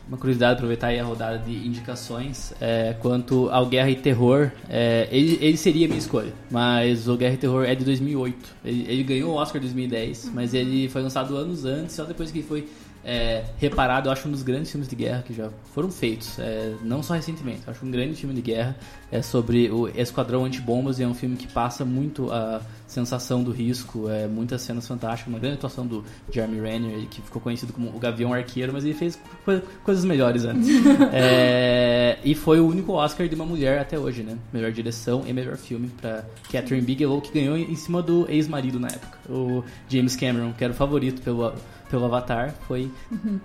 uma 0.05 0.17
curiosidade, 0.17 0.55
aproveitar 0.55 0.87
aí 0.87 0.99
a 0.99 1.05
rodada 1.05 1.37
de 1.37 1.65
indicações. 1.65 2.53
é, 2.59 2.93
quanto 2.99 3.49
ao 3.49 3.65
Guerra 3.65 3.89
e 3.89 3.95
Terror, 3.95 4.51
é, 4.69 5.07
ele, 5.09 5.37
ele 5.39 5.55
seria 5.55 5.85
a 5.85 5.87
minha 5.87 5.99
escolha, 5.99 6.33
mas 6.51 7.07
o 7.07 7.15
Guerra 7.15 7.35
e 7.35 7.37
Terror 7.37 7.63
é 7.63 7.73
de 7.75 7.85
2008. 7.85 8.55
Ele, 8.65 8.85
ele 8.89 9.03
ganhou 9.03 9.31
o 9.31 9.35
Oscar 9.35 9.57
em 9.59 9.61
2010, 9.61 10.31
mas 10.33 10.53
ele 10.53 10.89
foi 10.89 11.01
lançado 11.01 11.33
anos 11.37 11.63
antes, 11.63 11.95
só 11.95 12.03
depois 12.03 12.29
que 12.29 12.43
foi 12.43 12.67
é, 13.03 13.43
reparado. 13.57 14.07
Eu 14.09 14.13
acho 14.13 14.27
um 14.27 14.31
dos 14.31 14.43
grandes 14.43 14.71
filmes 14.71 14.87
de 14.87 14.95
guerra 14.95 15.23
que 15.25 15.33
já 15.33 15.49
foram 15.73 15.89
feitos, 15.91 16.37
é, 16.39 16.73
não 16.83 17.01
só 17.03 17.13
recentemente. 17.13 17.61
Eu 17.65 17.71
acho 17.71 17.85
um 17.85 17.91
grande 17.91 18.15
filme 18.15 18.33
de 18.35 18.41
guerra. 18.41 18.75
É 19.11 19.21
sobre 19.21 19.69
o 19.69 19.87
Esquadrão 19.89 20.43
Antibombas 20.45 20.97
e 20.99 21.03
é 21.03 21.07
um 21.07 21.13
filme 21.13 21.35
que 21.35 21.47
passa 21.47 21.85
muito 21.85 22.31
a 22.31 22.61
sensação 22.87 23.43
do 23.43 23.51
risco, 23.51 24.09
é, 24.09 24.27
muitas 24.27 24.61
cenas 24.61 24.87
fantásticas, 24.87 25.27
uma 25.31 25.39
grande 25.39 25.55
atuação 25.55 25.85
do 25.85 26.03
Jeremy 26.31 26.59
Renner, 26.59 27.07
que 27.07 27.21
ficou 27.21 27.41
conhecido 27.41 27.73
como 27.73 27.89
o 27.89 27.99
Gavião 27.99 28.33
Arqueiro, 28.33 28.71
mas 28.73 28.83
ele 28.85 28.93
fez 28.93 29.19
co- 29.45 29.61
coisas 29.83 30.03
melhores 30.05 30.45
antes. 30.45 30.67
É, 31.13 32.17
e 32.23 32.33
foi 32.35 32.59
o 32.59 32.67
único 32.67 32.93
Oscar 32.93 33.27
de 33.27 33.35
uma 33.35 33.45
mulher 33.45 33.79
até 33.79 33.97
hoje, 33.99 34.23
né? 34.23 34.37
Melhor 34.51 34.71
direção 34.71 35.23
e 35.27 35.31
melhor 35.33 35.57
filme 35.57 35.89
para 36.01 36.25
Catherine 36.51 36.85
Bigelow, 36.85 37.21
que 37.21 37.31
ganhou 37.31 37.55
em 37.57 37.75
cima 37.75 38.01
do 38.01 38.25
ex-marido 38.29 38.79
na 38.79 38.87
época, 38.87 39.17
o 39.29 39.63
James 39.87 40.15
Cameron, 40.15 40.53
que 40.53 40.63
era 40.63 40.73
o 40.73 40.75
favorito 40.75 41.21
pelo, 41.21 41.53
pelo 41.93 42.05
Avatar, 42.05 42.55
foi 42.67 42.91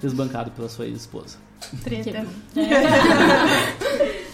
desbancado 0.00 0.50
pela 0.52 0.70
sua 0.70 0.86
ex-esposa. 0.86 1.36
Treta. 1.84 2.26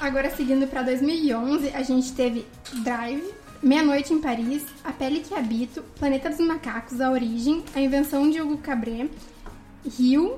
Agora, 0.00 0.34
seguindo 0.34 0.66
pra 0.66 0.82
2011, 0.82 1.68
a 1.68 1.82
gente 1.84 2.12
teve 2.12 2.44
Drive, 2.82 3.22
Meia-Noite 3.62 4.12
em 4.12 4.20
Paris, 4.20 4.66
A 4.82 4.90
Pele 4.90 5.20
que 5.20 5.32
Habito, 5.32 5.80
Planeta 5.96 6.28
dos 6.28 6.40
Macacos, 6.40 7.00
A 7.00 7.08
Origem, 7.12 7.62
A 7.72 7.80
Invenção 7.80 8.28
de 8.28 8.40
Hugo 8.40 8.58
Cabret, 8.58 9.08
Rio, 9.96 10.36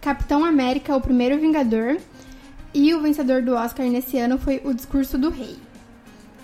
Capitão 0.00 0.44
América, 0.44 0.94
O 0.94 1.00
Primeiro 1.00 1.36
Vingador, 1.40 1.96
e 2.72 2.94
o 2.94 3.02
vencedor 3.02 3.42
do 3.42 3.56
Oscar 3.56 3.86
nesse 3.86 4.16
ano 4.18 4.38
foi 4.38 4.62
O 4.64 4.72
Discurso 4.72 5.18
do 5.18 5.30
Rei. 5.30 5.56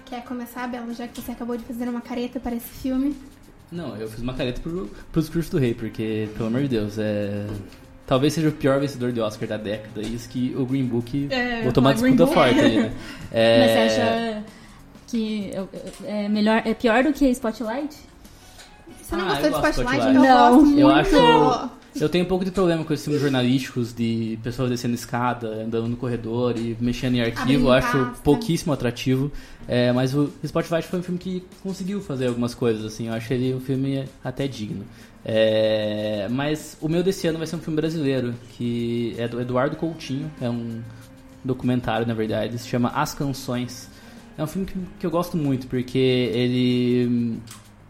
Quer 0.06 0.24
começar, 0.24 0.66
Bela, 0.66 0.92
já 0.92 1.06
que 1.06 1.20
você 1.20 1.30
acabou 1.30 1.56
de 1.56 1.62
fazer 1.62 1.88
uma 1.88 2.00
careta 2.00 2.40
para 2.40 2.56
esse 2.56 2.70
filme? 2.70 3.14
Não, 3.72 3.96
eu 3.96 4.08
fiz 4.08 4.20
uma 4.20 4.34
careta 4.34 4.60
pro, 4.60 4.90
pro 5.12 5.20
discurso 5.20 5.50
do 5.52 5.58
rei, 5.58 5.74
porque, 5.74 6.28
pelo 6.36 6.48
amor 6.48 6.62
de 6.62 6.68
Deus, 6.68 6.98
é. 6.98 7.46
Talvez 8.06 8.32
seja 8.32 8.48
o 8.48 8.52
pior 8.52 8.80
vencedor 8.80 9.12
de 9.12 9.20
Oscar 9.20 9.48
da 9.48 9.56
década, 9.56 10.00
isso 10.02 10.28
que 10.28 10.52
o 10.56 10.66
Green 10.66 10.84
Book 10.84 11.28
É, 11.30 11.62
botou 11.62 11.80
uma 11.80 11.92
disputa 11.94 12.24
Book. 12.24 12.34
forte 12.34 12.58
ali, 12.58 12.76
né? 12.82 12.92
É, 13.30 13.60
Mas 13.60 13.92
você 13.92 14.00
acha 14.00 14.44
que 15.06 15.52
é 16.04 16.28
melhor, 16.28 16.62
é 16.64 16.74
pior 16.74 17.04
do 17.04 17.12
que 17.12 17.28
Spotlight? 17.30 17.96
Você 19.00 19.14
não 19.16 19.24
Ah, 19.26 19.28
gostou 19.28 19.46
eu 19.46 19.50
de 19.52 19.56
Spotlight? 19.58 19.80
Spotlight. 20.00 20.16
Eu 20.16 20.22
Não. 20.22 20.50
gosto 20.50 20.66
muito. 20.66 20.80
Eu 20.80 20.88
acho- 20.90 21.70
Eu 21.98 22.08
tenho 22.08 22.24
um 22.24 22.28
pouco 22.28 22.44
de 22.44 22.50
problema 22.50 22.84
com 22.84 22.94
esses 22.94 23.04
filmes 23.04 23.20
jornalísticos 23.20 23.92
de 23.92 24.38
pessoas 24.42 24.70
descendo 24.70 24.94
escada, 24.94 25.64
andando 25.64 25.88
no 25.88 25.96
corredor 25.96 26.56
e 26.56 26.76
mexendo 26.80 27.16
em 27.16 27.20
arquivo. 27.20 27.66
Eu 27.66 27.72
acho 27.72 28.12
pouquíssimo 28.22 28.72
atrativo. 28.72 29.30
É, 29.66 29.92
mas 29.92 30.14
o 30.14 30.30
Spotlight 30.42 30.86
foi 30.86 31.00
um 31.00 31.02
filme 31.02 31.18
que 31.18 31.44
conseguiu 31.62 32.00
fazer 32.00 32.28
algumas 32.28 32.54
coisas, 32.54 32.84
assim. 32.84 33.08
Eu 33.08 33.14
acho 33.14 33.32
ele 33.32 33.54
um 33.54 33.60
filme 33.60 34.04
até 34.22 34.46
digno. 34.46 34.84
É, 35.24 36.28
mas 36.30 36.76
o 36.80 36.88
meu 36.88 37.02
desse 37.02 37.26
ano 37.26 37.38
vai 37.38 37.46
ser 37.46 37.56
um 37.56 37.60
filme 37.60 37.76
brasileiro, 37.76 38.34
que 38.52 39.14
é 39.18 39.26
do 39.26 39.40
Eduardo 39.40 39.76
Coutinho. 39.76 40.30
É 40.40 40.48
um 40.48 40.80
documentário, 41.44 42.06
na 42.06 42.14
verdade. 42.14 42.56
Se 42.56 42.68
chama 42.68 42.90
As 42.90 43.14
Canções. 43.14 43.90
É 44.38 44.44
um 44.44 44.46
filme 44.46 44.66
que, 44.66 44.74
que 45.00 45.06
eu 45.06 45.10
gosto 45.10 45.36
muito, 45.36 45.66
porque 45.66 45.98
ele... 45.98 47.40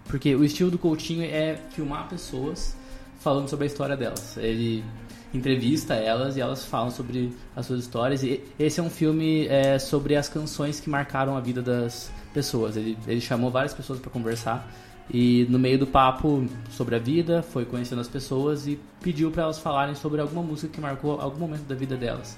Porque 0.06 0.34
o 0.34 0.42
estilo 0.42 0.70
do 0.70 0.78
Coutinho 0.78 1.22
é 1.22 1.56
filmar 1.70 2.08
pessoas 2.08 2.74
falando 3.20 3.48
sobre 3.48 3.64
a 3.64 3.66
história 3.68 3.96
delas. 3.96 4.36
Ele 4.36 4.84
entrevista 5.32 5.94
elas 5.94 6.36
e 6.36 6.40
elas 6.40 6.64
falam 6.64 6.90
sobre 6.90 7.32
as 7.54 7.66
suas 7.66 7.80
histórias. 7.80 8.22
E 8.24 8.42
esse 8.58 8.80
é 8.80 8.82
um 8.82 8.90
filme 8.90 9.46
é, 9.46 9.78
sobre 9.78 10.16
as 10.16 10.28
canções 10.28 10.80
que 10.80 10.90
marcaram 10.90 11.36
a 11.36 11.40
vida 11.40 11.62
das 11.62 12.10
pessoas. 12.34 12.76
Ele, 12.76 12.98
ele 13.06 13.20
chamou 13.20 13.50
várias 13.50 13.72
pessoas 13.72 14.00
para 14.00 14.10
conversar 14.10 14.68
e 15.12 15.44
no 15.48 15.58
meio 15.58 15.78
do 15.78 15.86
papo 15.86 16.46
sobre 16.70 16.94
a 16.94 16.98
vida 16.98 17.42
foi 17.42 17.64
conhecendo 17.64 18.00
as 18.00 18.08
pessoas 18.08 18.66
e 18.66 18.78
pediu 19.00 19.30
para 19.30 19.42
elas 19.42 19.58
falarem 19.58 19.94
sobre 19.94 20.20
alguma 20.20 20.42
música 20.42 20.72
que 20.72 20.80
marcou 20.80 21.20
algum 21.20 21.38
momento 21.38 21.64
da 21.64 21.74
vida 21.74 21.96
delas. 21.96 22.36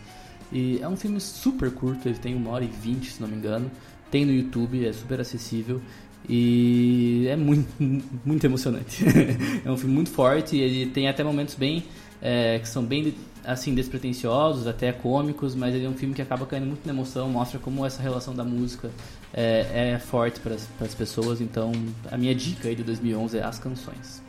E 0.51 0.79
é 0.81 0.89
um 0.89 0.97
filme 0.97 1.21
super 1.21 1.71
curto, 1.71 2.09
ele 2.09 2.19
tem 2.19 2.35
uma 2.35 2.51
hora 2.51 2.65
e 2.65 2.69
vinte, 2.69 3.11
se 3.11 3.21
não 3.21 3.29
me 3.29 3.37
engano. 3.37 3.71
Tem 4.11 4.27
no 4.27 4.33
YouTube, 4.33 4.87
é 4.87 4.93
super 4.93 5.21
acessível. 5.21 5.81
E 6.29 7.26
é 7.29 7.37
muito, 7.37 7.69
muito 8.25 8.45
emocionante. 8.45 9.05
é 9.64 9.71
um 9.71 9.76
filme 9.76 9.95
muito 9.95 10.11
forte, 10.11 10.57
ele 10.57 10.87
tem 10.91 11.09
até 11.09 11.23
momentos 11.25 11.55
bem 11.55 11.85
é, 12.21 12.59
que 12.59 12.69
são 12.69 12.85
bem 12.85 13.14
assim 13.45 13.75
despretensiosos, 13.75 14.69
até 14.69 14.93
cômicos, 14.93 15.55
mas 15.57 15.75
ele 15.75 15.85
é 15.85 15.88
um 15.88 15.95
filme 15.95 16.14
que 16.14 16.23
acaba 16.23 16.47
caindo 16.47 16.67
muito 16.67 16.87
na 16.87 16.93
emoção, 16.93 17.29
mostra 17.29 17.59
como 17.59 17.85
essa 17.85 18.00
relação 18.00 18.35
da 18.35 18.45
música 18.45 18.88
é, 19.35 19.93
é 19.95 19.99
forte 19.99 20.38
para 20.38 20.55
as 20.55 20.95
pessoas. 20.95 21.41
Então, 21.41 21.73
a 22.11 22.17
minha 22.17 22.35
dica 22.35 22.69
aí 22.69 22.76
de 22.76 22.85
2011 22.85 23.38
é 23.38 23.43
as 23.43 23.59
canções. 23.59 24.23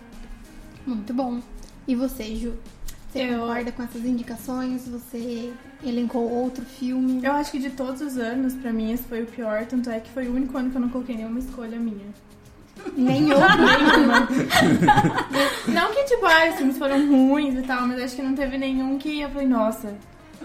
Muito 0.85 1.13
bom. 1.13 1.39
E 1.87 1.95
você, 1.95 2.35
Ju? 2.35 2.53
Você 3.11 3.19
Eu- 3.23 3.39
concorda 3.41 3.71
com 3.71 3.83
essas 3.83 4.03
indicações? 4.03 4.87
Você 4.87 5.53
elencou 5.85 6.29
outro 6.29 6.63
filme? 6.63 7.19
Eu 7.23 7.33
acho 7.33 7.51
que 7.51 7.59
de 7.59 7.69
todos 7.71 8.01
os 8.01 8.17
anos, 8.17 8.53
pra 8.53 8.71
mim, 8.71 8.91
esse 8.91 9.03
foi 9.03 9.23
o 9.23 9.25
pior. 9.25 9.65
Tanto 9.65 9.89
é 9.89 9.99
que 9.99 10.09
foi 10.11 10.27
o 10.27 10.35
único 10.35 10.57
ano 10.57 10.69
que 10.69 10.77
eu 10.77 10.81
não 10.81 10.89
coloquei 10.89 11.15
nenhuma 11.15 11.39
escolha 11.39 11.77
minha. 11.77 12.05
Nem 12.97 13.31
outro. 13.31 13.47
Nenhuma. 13.47 14.27
não 15.67 15.93
que, 15.93 16.03
tipo, 16.03 16.25
ah, 16.25 16.49
os 16.49 16.55
filmes 16.55 16.77
foram 16.77 17.07
ruins 17.07 17.55
e 17.55 17.61
tal, 17.61 17.87
mas 17.87 18.01
acho 18.01 18.15
que 18.15 18.21
não 18.21 18.35
teve 18.35 18.57
nenhum 18.57 18.97
que 18.97 19.21
eu 19.21 19.29
falei, 19.29 19.47
nossa. 19.47 19.93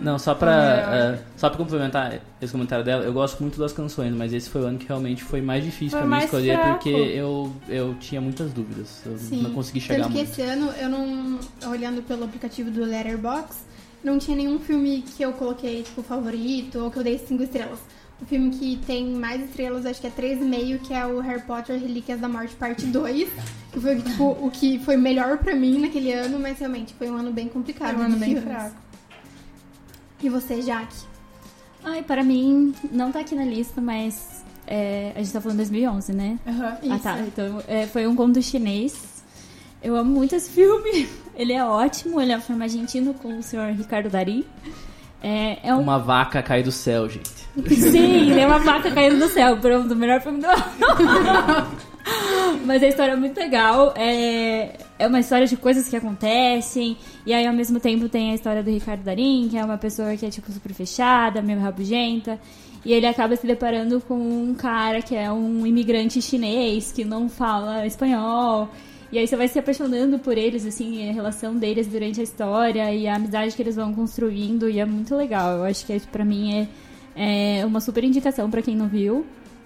Não, 0.00 0.18
só 0.18 0.35
pra, 0.35 0.52
é, 0.52 1.18
só 1.37 1.49
pra 1.49 1.59
complementar 1.59 2.21
esse 2.40 2.52
comentário 2.52 2.85
dela, 2.85 3.04
eu 3.04 3.12
gosto 3.12 3.40
muito 3.40 3.59
das 3.59 3.73
canções, 3.73 4.14
mas 4.14 4.33
esse 4.33 4.49
foi 4.49 4.62
o 4.62 4.66
ano 4.66 4.78
que 4.78 4.87
realmente 4.87 5.25
foi 5.25 5.40
mais 5.40 5.64
difícil 5.64 5.99
Foi 5.99 6.07
pra 6.07 6.18
mim 6.18 6.25
escolher, 6.25 6.54
fraco. 6.57 6.73
porque 6.75 6.88
eu, 6.88 7.52
eu 7.68 7.97
tinha 7.99 8.21
muitas 8.21 8.52
dúvidas. 8.52 9.02
Eu 9.04 9.18
Sim. 9.18 9.42
não 9.42 9.50
consegui 9.50 9.80
chegar 9.80 10.04
Tanto 10.04 10.12
que 10.12 10.18
muito. 10.18 10.30
esse 10.30 10.42
ano, 10.42 10.71
eu 10.80 10.88
não. 10.88 11.40
Olhando 11.68 12.02
pelo 12.02 12.25
aplicativo 12.25 12.71
do 12.71 12.85
Letterboxd, 12.85 13.57
não 14.02 14.19
tinha 14.19 14.37
nenhum 14.37 14.59
filme 14.59 15.02
que 15.02 15.23
eu 15.23 15.33
coloquei, 15.33 15.83
tipo, 15.83 16.02
favorito 16.02 16.78
ou 16.78 16.90
que 16.90 16.99
eu 16.99 17.05
dei 17.05 17.19
cinco 17.19 17.43
estrelas. 17.43 17.78
O 18.21 18.26
filme 18.26 18.50
que 18.50 18.76
tem 18.85 19.07
mais 19.14 19.40
estrelas, 19.43 19.87
acho 19.87 20.00
que 20.00 20.07
é 20.09 20.11
3,5, 20.11 20.81
que 20.81 20.93
é 20.93 21.07
o 21.07 21.21
Harry 21.21 21.43
Potter 21.43 21.78
Relíquias 21.81 22.19
da 22.21 22.28
Morte, 22.28 22.55
parte 22.57 22.85
2. 22.87 23.28
Que 23.73 23.81
foi, 23.81 24.02
tipo, 24.02 24.37
o 24.40 24.50
que 24.50 24.78
foi 24.81 24.97
melhor 24.97 25.38
pra 25.38 25.55
mim 25.55 25.78
naquele 25.81 26.12
ano, 26.12 26.38
mas 26.38 26.59
realmente 26.59 26.95
foi 26.95 27.09
um 27.09 27.17
ano 27.17 27.33
bem 27.33 27.49
complicado. 27.49 27.95
Foi 27.95 28.02
um 28.02 28.07
ano 28.07 28.17
bem 28.17 28.31
filmes. 28.35 28.45
fraco. 28.45 28.76
E 30.21 30.28
você, 30.28 30.61
Jaque? 30.62 30.97
Ai, 31.85 32.02
para 32.02 32.25
mim, 32.25 32.75
não 32.90 33.12
tá 33.12 33.21
aqui 33.21 33.37
na 33.37 33.45
lista, 33.45 33.81
mas 33.81 34.45
é, 34.67 35.12
a 35.14 35.19
gente 35.23 35.33
tá 35.33 35.40
falando 35.40 35.59
2011, 35.59 36.12
né? 36.12 36.38
Aham. 36.45 36.78
Ah, 36.90 36.99
tá. 36.99 37.21
Então, 37.21 37.62
é, 37.69 37.87
foi 37.87 38.05
um 38.07 38.17
conto 38.17 38.43
chinês. 38.43 39.23
Eu 39.81 39.95
amo 39.95 40.12
muito 40.12 40.35
esse 40.35 40.50
filme. 40.50 41.09
Ele 41.38 41.52
é 41.52 41.64
ótimo. 41.64 42.21
Ele 42.21 42.33
é 42.33 42.37
um 42.37 42.40
filme 42.40 42.64
argentino 42.64 43.14
com 43.14 43.38
o 43.38 43.42
senhor 43.42 43.73
Ricardo 43.73 44.11
Dari. 44.11 44.45
É, 45.23 45.68
é 45.68 45.75
um... 45.75 45.80
Uma 45.80 45.99
vaca 45.99 46.42
cai 46.42 46.62
do 46.62 46.73
céu, 46.73 47.09
gente. 47.09 47.30
Sim, 47.75 48.30
ele 48.30 48.40
é 48.40 48.47
uma 48.47 48.59
vaca 48.59 48.90
caindo 48.90 49.18
do 49.18 49.28
céu. 49.28 49.57
Pronto, 49.57 49.92
o 49.92 49.97
melhor 49.97 50.21
filme 50.21 50.40
do 50.40 50.47
ano. 50.47 50.64
Mas 52.64 52.83
a 52.83 52.87
história 52.87 53.12
é 53.12 53.16
muito 53.16 53.38
legal. 53.38 53.95
É, 53.97 54.76
é 54.99 55.07
uma 55.07 55.21
história 55.21 55.47
de 55.47 55.57
coisas 55.57 55.88
que 55.88 55.97
acontecem. 55.97 56.97
E 57.25 57.33
aí, 57.33 57.47
ao 57.47 57.52
mesmo 57.52 57.78
tempo, 57.78 58.09
tem 58.09 58.33
a 58.33 58.35
história 58.35 58.62
do 58.62 58.71
Ricardo 58.71 59.02
Darim, 59.02 59.49
que 59.50 59.57
é 59.57 59.64
uma 59.64 59.78
pessoa 59.78 60.16
que 60.16 60.26
é, 60.26 60.30
tipo, 60.30 60.50
super 60.50 60.73
fechada, 60.73 61.42
meio 61.42 61.61
rabugenta. 61.61 62.38
E 62.85 62.92
ele 62.92 63.07
acaba 63.07 63.37
se 63.37 63.47
deparando 63.47 64.00
com 64.00 64.14
um 64.14 64.54
cara 64.54 65.02
que 65.02 65.14
é 65.14 65.30
um 65.30 65.66
imigrante 65.66 66.23
chinês, 66.23 66.92
que 66.92 67.04
não 67.04 67.28
fala 67.28 67.87
espanhol. 67.87 68.68
E 69.11 69.19
aí 69.19 69.27
você 69.27 69.37
vai 69.37 69.49
se 69.49 69.59
apaixonando 69.59 70.19
por 70.19 70.37
eles, 70.37 70.67
assim, 70.67 71.09
a 71.09 71.12
relação 71.12 71.57
deles 71.57 71.87
durante 71.87 72.21
a 72.21 72.23
história 72.23 72.93
e 72.93 73.09
a 73.09 73.17
amizade 73.17 73.57
que 73.57 73.62
eles 73.62 73.77
vão 73.77 73.95
construindo. 73.95 74.69
E 74.69 74.79
é 74.79 74.85
muito 74.85 75.15
legal. 75.17 75.59
Eu 75.59 75.65
acho 75.65 75.87
que, 75.87 75.99
pra 76.00 76.25
mim, 76.25 76.69
é, 77.17 77.61
é 77.61 77.67
uma 77.67 77.81
super 77.81 78.05
indicação 78.05 78.50
pra 78.50 78.61
quem 78.61 78.77
não 78.77 78.87
viu. 78.87 79.25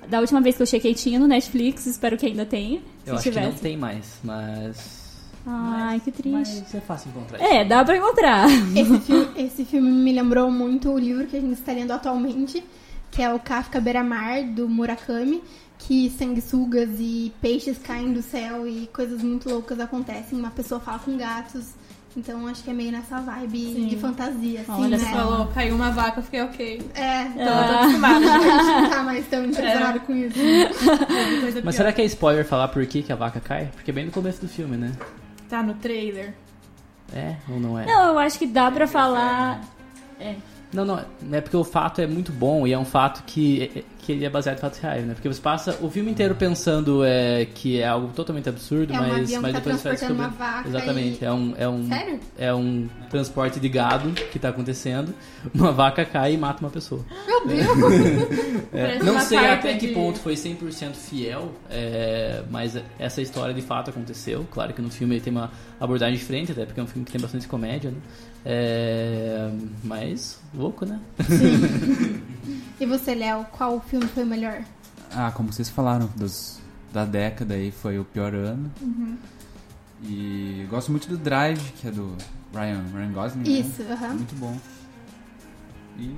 Da 0.08 0.20
última 0.20 0.40
vez 0.40 0.56
que 0.56 0.62
eu 0.62 0.66
chequei 0.66 0.94
tinha 0.94 1.18
no 1.18 1.26
Netflix, 1.26 1.86
espero 1.86 2.16
que 2.16 2.26
ainda 2.26 2.44
tenha. 2.44 2.80
Eu 3.06 3.14
acho 3.14 3.24
que 3.24 3.30
não 3.30 3.42
tivesse. 3.42 3.62
tem 3.62 3.76
mais, 3.76 4.18
mas. 4.22 5.02
Ai, 5.46 6.00
que 6.00 6.12
triste. 6.12 6.30
Mas 6.32 6.74
é 6.74 6.80
fácil 6.80 7.10
encontrar. 7.10 7.40
É, 7.40 7.64
dá 7.64 7.84
pra 7.84 7.96
encontrar. 7.96 8.48
Esse 8.76 9.00
filme, 9.00 9.28
esse 9.36 9.64
filme 9.64 9.90
me 9.90 10.12
lembrou 10.12 10.50
muito 10.50 10.88
o 10.90 10.98
livro 10.98 11.26
que 11.26 11.36
a 11.36 11.40
gente 11.40 11.54
está 11.54 11.72
lendo 11.72 11.90
atualmente, 11.90 12.62
que 13.10 13.22
é 13.22 13.32
o 13.32 13.38
Kafka 13.40 13.80
Beira-Mar, 13.80 14.44
do 14.44 14.68
Murakami, 14.68 15.42
que 15.86 16.10
sanguessugas 16.10 16.88
e 16.98 17.32
peixes 17.40 17.78
caem 17.78 18.12
do 18.12 18.22
céu 18.22 18.66
e 18.66 18.86
coisas 18.92 19.22
muito 19.22 19.48
loucas 19.48 19.78
acontecem. 19.80 20.38
Uma 20.38 20.50
pessoa 20.50 20.80
fala 20.80 20.98
com 21.00 21.16
gatos. 21.16 21.70
Então 22.16 22.46
acho 22.46 22.62
que 22.62 22.68
é 22.70 22.74
meio 22.74 22.92
nessa 22.92 23.20
vibe 23.20 23.58
Sim. 23.74 23.86
de 23.86 23.96
fantasia, 23.96 24.60
assim, 24.60 24.70
Olha 24.72 24.98
né? 24.98 24.98
Você 24.98 25.10
falou, 25.10 25.46
caiu 25.46 25.74
uma 25.74 25.90
vaca, 25.90 26.20
eu 26.20 26.22
fiquei 26.22 26.42
ok. 26.42 26.82
É, 26.94 27.22
Então 27.22 27.42
eu 27.42 27.68
tô 27.68 27.74
acostumada. 27.78 28.32
a 28.34 28.38
gente 28.38 28.82
não 28.82 28.90
tá 28.90 29.02
mais 29.02 29.26
tão 29.28 29.44
impressionado 29.46 30.00
com 30.00 30.12
isso. 30.14 30.34
Teve 30.34 31.40
coisa 31.40 31.44
Mas 31.46 31.62
pior. 31.62 31.72
será 31.72 31.92
que 31.92 32.02
é 32.02 32.04
spoiler 32.04 32.44
falar 32.46 32.68
por 32.68 32.84
que, 32.86 33.02
que 33.02 33.12
a 33.12 33.16
vaca 33.16 33.40
cai? 33.40 33.70
Porque 33.74 33.90
é 33.90 33.94
bem 33.94 34.04
no 34.04 34.12
começo 34.12 34.42
do 34.42 34.48
filme, 34.48 34.76
né? 34.76 34.92
Tá 35.48 35.62
no 35.62 35.72
trailer. 35.74 36.34
É 37.14 37.36
ou 37.48 37.58
não 37.58 37.78
é? 37.78 37.86
Não, 37.86 38.12
eu 38.12 38.18
acho 38.18 38.38
que 38.38 38.46
dá 38.46 38.70
pra 38.70 38.86
falar. 38.86 39.62
É. 40.20 40.34
Não, 40.72 40.84
não, 40.84 41.04
é 41.32 41.40
porque 41.40 41.56
o 41.56 41.64
fato 41.64 42.00
é 42.02 42.06
muito 42.06 42.30
bom 42.32 42.66
e 42.66 42.72
é 42.72 42.78
um 42.78 42.84
fato 42.84 43.22
que, 43.24 43.84
que 44.02 44.10
ele 44.12 44.24
é 44.24 44.28
baseado 44.28 44.56
em 44.58 44.60
fatos 44.60 44.80
reais, 44.80 45.06
né? 45.06 45.14
Porque 45.14 45.28
você 45.28 45.40
passa 45.40 45.78
o 45.80 45.88
filme 45.88 46.10
inteiro 46.10 46.34
pensando 46.34 47.04
é, 47.04 47.46
que 47.46 47.78
é 47.80 47.86
algo 47.86 48.08
totalmente 48.08 48.48
absurdo, 48.48 48.92
É 48.92 48.96
um 48.96 49.00
mas, 49.08 49.30
mas 49.38 49.52
tá 49.52 49.58
depois 49.60 49.76
você 49.76 49.82
vai 49.88 49.92
descobrir. 49.96 50.18
uma 50.22 50.28
vaca 50.28 50.68
Exatamente, 50.68 51.22
e- 51.22 51.24
é, 51.24 51.32
um, 51.32 51.54
é, 51.56 51.68
um, 51.68 51.88
Sério? 51.88 52.20
é 52.36 52.52
um 52.54 52.88
transporte 53.08 53.60
de 53.60 53.68
gado 53.68 54.10
que 54.10 54.38
tá 54.40 54.48
acontecendo, 54.48 55.14
uma 55.54 55.70
vaca 55.70 56.04
cai 56.04 56.34
e 56.34 56.36
mata 56.36 56.60
uma 56.64 56.70
pessoa. 56.70 57.04
Meu 57.26 57.46
Deus! 57.46 57.66
É, 58.74 58.98
não 59.02 59.20
sei 59.20 59.38
até 59.38 59.74
que 59.74 59.88
de- 59.88 59.92
ponto 59.92 60.18
foi 60.18 60.34
100% 60.34 60.94
fiel, 60.94 61.52
é, 61.68 62.42
mas 62.50 62.74
essa 62.98 63.20
história 63.20 63.52
de 63.54 63.60
fato 63.60 63.90
aconteceu. 63.90 64.46
Claro 64.50 64.72
que 64.72 64.80
no 64.80 64.90
filme 64.90 65.14
ele 65.16 65.20
tem 65.22 65.30
uma 65.30 65.50
abordagem 65.78 66.16
diferente, 66.16 66.52
até 66.52 66.64
porque 66.64 66.80
é 66.80 66.82
um 66.82 66.86
filme 66.86 67.04
que 67.04 67.12
tem 67.12 67.20
bastante 67.20 67.46
comédia, 67.46 67.90
né? 67.90 67.96
É, 68.46 69.50
mas, 69.84 70.40
louco, 70.54 70.86
né? 70.86 70.98
e 72.80 72.86
você, 72.86 73.14
Léo, 73.14 73.44
qual 73.52 73.80
filme 73.80 74.06
foi 74.06 74.24
o 74.24 74.26
melhor? 74.26 74.62
Ah, 75.14 75.30
como 75.32 75.52
vocês 75.52 75.68
falaram, 75.68 76.08
dos, 76.16 76.58
da 76.92 77.04
década 77.04 77.54
aí 77.54 77.70
foi 77.70 77.98
o 77.98 78.04
pior 78.04 78.34
ano. 78.34 78.70
E 80.04 80.66
gosto 80.68 80.90
muito 80.90 81.08
do 81.08 81.16
Drive, 81.16 81.60
que 81.80 81.86
é 81.86 81.90
do 81.90 82.16
Ryan, 82.52 82.82
Ryan 82.92 83.12
Gosling. 83.12 83.42
né? 83.44 83.48
Isso, 83.60 83.82
aham. 83.82 84.14
Muito 84.14 84.34
bom. 84.36 84.56
E 85.98 86.14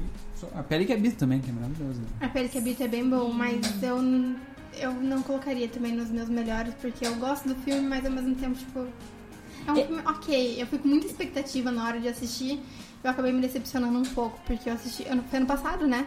a 0.54 0.62
Pele 0.62 0.84
que 0.86 0.92
habita 0.92 1.16
também, 1.16 1.40
que 1.40 1.50
é 1.50 1.52
maravilhosa. 1.52 2.00
A 2.20 2.28
Pele 2.28 2.48
que 2.48 2.58
Habita 2.58 2.84
é 2.84 2.88
bem 2.88 3.08
bom, 3.08 3.30
mas 3.32 3.60
eu, 3.82 3.98
eu 4.78 4.92
não 4.94 5.22
colocaria 5.22 5.68
também 5.68 5.92
nos 5.92 6.08
meus 6.10 6.28
melhores, 6.28 6.72
porque 6.80 7.06
eu 7.06 7.14
gosto 7.16 7.48
do 7.48 7.54
filme, 7.56 7.82
mas 7.86 8.04
ao 8.06 8.12
mesmo 8.12 8.34
tempo, 8.36 8.54
tipo. 8.54 8.86
É 9.66 9.72
um 9.72 9.76
É- 9.78 9.86
filme 9.86 10.02
ok. 10.06 10.62
Eu 10.62 10.66
fui 10.66 10.78
com 10.78 10.88
muita 10.88 11.06
expectativa 11.06 11.70
na 11.70 11.84
hora 11.86 12.00
de 12.00 12.08
assistir. 12.08 12.62
Eu 13.02 13.10
acabei 13.10 13.32
me 13.32 13.40
decepcionando 13.40 13.98
um 13.98 14.02
pouco, 14.02 14.38
porque 14.46 14.68
eu 14.70 14.74
assisti. 14.74 15.06
Ano, 15.08 15.22
foi 15.28 15.38
ano 15.38 15.46
passado, 15.46 15.86
né? 15.86 16.06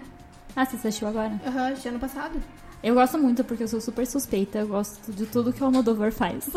Ah, 0.60 0.66
você 0.66 0.76
assistiu 0.76 1.08
agora? 1.08 1.40
Aham, 1.46 1.68
assisti 1.68 1.88
ano 1.88 2.00
passado. 2.00 2.42
Eu 2.82 2.96
gosto 2.96 3.18
muito 3.18 3.44
porque 3.44 3.62
eu 3.64 3.68
sou 3.68 3.80
super 3.80 4.06
suspeita, 4.08 4.58
eu 4.58 4.68
gosto 4.68 5.12
de 5.12 5.28
tudo 5.28 5.54
que 5.54 5.62
o 5.62 5.66
Almodóvar 5.66 6.12
faz. 6.12 6.50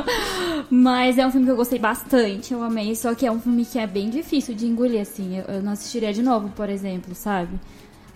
Mas 0.70 1.18
é 1.18 1.26
um 1.26 1.30
filme 1.30 1.46
que 1.46 1.52
eu 1.52 1.56
gostei 1.56 1.78
bastante, 1.78 2.52
eu 2.52 2.62
amei, 2.62 2.94
só 2.96 3.14
que 3.14 3.26
é 3.26 3.30
um 3.32 3.40
filme 3.40 3.64
que 3.64 3.78
é 3.78 3.86
bem 3.86 4.08
difícil 4.10 4.54
de 4.54 4.66
engolir, 4.66 5.00
assim. 5.00 5.38
Eu, 5.38 5.56
eu 5.56 5.62
não 5.62 5.72
assistiria 5.72 6.12
de 6.12 6.22
novo, 6.22 6.48
por 6.50 6.68
exemplo, 6.70 7.14
sabe? 7.14 7.58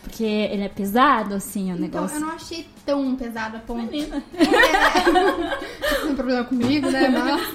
Porque 0.03 0.25
ele 0.25 0.63
é 0.63 0.69
pesado, 0.69 1.35
assim, 1.35 1.71
o 1.73 1.77
Então, 1.77 1.81
negócio. 2.03 2.17
eu 2.17 2.21
não 2.21 2.31
achei 2.31 2.67
tão 2.85 3.15
pesado 3.17 3.57
a 3.59 3.61
ponto. 3.61 3.91
Menina. 3.91 4.23
É, 4.35 5.95
tô 6.01 6.07
sem 6.07 6.15
problema 6.15 6.45
comigo, 6.45 6.91
né? 6.91 7.09
Mas. 7.09 7.55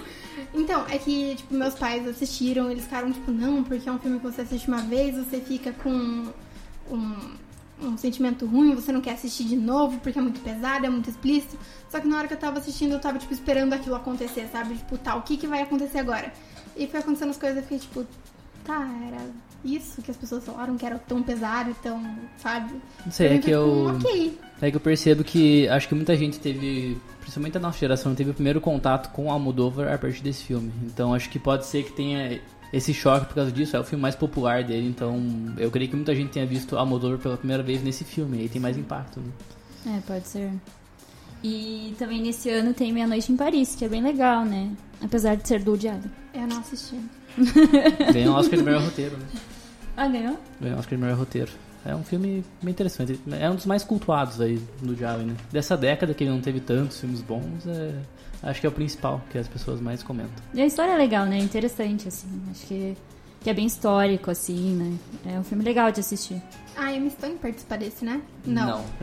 Então, 0.54 0.86
é 0.90 0.98
que, 0.98 1.36
tipo, 1.36 1.54
meus 1.54 1.74
pais 1.76 2.08
assistiram, 2.08 2.72
eles 2.72 2.84
ficaram, 2.84 3.12
tipo, 3.12 3.32
não, 3.32 3.64
porque 3.64 3.88
é 3.90 3.92
um 3.92 4.00
filme 4.00 4.18
que 4.20 4.26
você 4.26 4.42
assiste 4.42 4.68
uma 4.68 4.82
vez, 4.82 5.16
você 5.16 5.40
fica 5.40 5.72
com 5.84 6.26
um, 6.90 7.12
um 7.82 7.98
sentimento 7.98 8.46
ruim, 8.46 8.74
você 8.74 8.92
não 8.92 9.02
quer 9.02 9.12
assistir 9.12 9.44
de 9.44 9.56
novo 9.56 10.00
porque 10.00 10.18
é 10.18 10.22
muito 10.22 10.40
pesado, 10.42 10.86
é 10.86 10.90
muito 10.90 11.10
explícito. 11.10 11.58
Só 11.90 12.00
que 12.00 12.08
na 12.08 12.18
hora 12.18 12.28
que 12.28 12.34
eu 12.34 12.40
tava 12.40 12.60
assistindo, 12.60 12.94
eu 12.94 13.00
tava, 13.00 13.20
tipo, 13.20 13.34
esperando 13.34 13.74
aquilo 13.74 13.96
acontecer, 13.96 14.48
sabe? 14.52 14.76
Tipo, 14.76 14.98
tá, 14.98 15.16
o 15.16 15.22
que 15.22 15.38
que 15.38 15.48
vai 15.48 15.62
acontecer 15.62 16.00
agora? 16.00 16.34
E 16.76 16.88
foi 16.88 17.00
acontecendo 17.00 17.30
as 17.30 17.38
coisas, 17.38 17.58
eu 17.58 17.64
fiquei, 17.64 17.80
tipo, 17.80 18.06
tá, 18.64 18.88
era 19.08 19.22
isso 19.64 20.02
que 20.02 20.12
as 20.12 20.18
pessoas 20.18 20.44
falaram, 20.44 20.78
que 20.78 20.86
era 20.86 20.98
tão 20.98 21.22
pesado 21.24 21.72
e 21.72 21.74
tão, 21.76 22.04
sabe? 22.38 22.74
Não 23.06 23.12
sei, 23.12 23.28
é 23.28 23.38
que 23.38 23.52
eu. 23.52 23.94
tipo, 24.00 24.08
Ok. 24.08 24.40
É 24.60 24.72
que 24.72 24.78
eu 24.78 24.82
percebo 24.82 25.24
que 25.24 25.68
acho 25.70 25.88
que 25.88 25.94
muita 25.94 26.16
gente 26.18 26.40
teve, 26.40 26.98
principalmente 27.22 27.58
a 27.58 27.60
nossa 27.60 27.78
geração, 27.78 28.16
teve 28.16 28.32
o 28.32 28.34
primeiro 28.34 28.60
contato 28.60 29.12
com 29.12 29.32
Almodóvar 29.32 29.94
a 29.94 29.98
partir 30.00 30.24
desse 30.24 30.44
filme. 30.44 30.72
Então 30.84 31.14
acho 31.14 31.30
que 31.30 31.38
pode 31.38 31.68
ser 31.68 31.84
que 31.84 31.92
tenha 31.92 32.42
esse 32.72 32.94
choque 32.94 33.28
por 33.28 33.36
causa 33.36 33.52
disso. 33.52 33.76
É 33.76 33.80
o 33.80 33.84
filme 33.84 34.02
mais 34.02 34.16
popular 34.16 34.64
dele, 34.64 34.88
então 34.88 35.20
eu 35.58 35.72
creio 35.72 35.90
que 35.90 35.96
muita 35.96 36.16
gente 36.16 36.32
tenha 36.32 36.46
visto 36.46 36.78
Almodóvar 36.78 37.20
pela 37.20 37.38
primeira 37.38 37.64
vez 37.64 37.84
nesse 37.84 38.04
filme. 38.04 38.40
Aí 38.40 38.50
tem 38.50 38.62
mais 38.62 38.78
impacto. 38.78 39.20
Né? 39.20 39.98
É, 39.98 40.02
pode 40.02 40.28
ser. 40.28 40.52
E 41.44 41.96
também 41.98 42.22
nesse 42.22 42.50
ano 42.50 42.74
tem 42.74 42.92
Meia 42.92 43.08
Noite 43.08 43.32
em 43.32 43.38
Paris, 43.38 43.76
que 43.76 43.86
é 43.86 43.90
bem 43.90 44.02
legal, 44.02 44.44
né? 44.44 44.72
Apesar 45.02 45.36
de 45.36 45.48
ser 45.48 45.62
do 45.62 45.74
Allen. 45.74 46.02
Eu 46.34 46.48
não 46.48 46.60
assisti. 46.60 47.00
Ganhou 48.14 48.36
o 48.36 48.38
Oscar 48.40 48.58
de 48.58 48.66
melhor 48.66 48.82
roteiro, 48.82 49.16
né? 49.18 49.26
Ah, 49.96 50.08
ganhou? 50.08 50.38
Ganhou 50.60 50.76
o 50.76 50.80
Oscar 50.80 50.98
de 50.98 51.04
melhor 51.04 51.18
roteiro. 51.18 51.52
É 51.86 51.96
um 51.96 52.04
filme 52.04 52.44
bem 52.62 52.72
interessante. 52.72 53.20
É 53.40 53.50
um 53.50 53.56
dos 53.56 53.66
mais 53.66 53.84
cultuados 53.84 54.42
aí 54.42 54.60
do 54.82 55.06
Allen, 55.06 55.28
né? 55.28 55.36
Dessa 55.52 55.78
década 55.78 56.14
que 56.14 56.24
ele 56.24 56.32
não 56.32 56.42
teve 56.42 56.60
tantos 56.60 57.00
filmes 57.00 57.22
bons, 57.22 57.66
é... 57.66 57.94
acho 58.44 58.60
que 58.62 58.66
é 58.66 58.70
o 58.70 58.72
principal 58.72 59.22
que 59.30 59.38
as 59.38 59.48
pessoas 59.48 59.80
mais 59.82 60.02
comentam. 60.04 60.34
E 60.54 60.62
a 60.62 60.66
história 60.66 60.92
é 60.92 60.98
legal, 60.98 61.26
né? 61.26 61.38
Interessante, 61.38 62.08
assim. 62.08 62.28
Acho 62.52 62.66
que, 62.68 62.98
que 63.42 63.50
é 63.50 63.54
bem 63.54 63.66
histórico, 63.66 64.30
assim, 64.32 64.76
né? 65.24 65.34
É 65.36 65.40
um 65.40 65.44
filme 65.44 65.64
legal 65.64 65.92
de 65.92 66.00
assistir. 66.00 66.42
A 66.76 66.92
Emma 66.94 67.10
Stone 67.10 67.36
participa 67.36 67.78
desse, 67.78 68.06
né? 68.06 68.22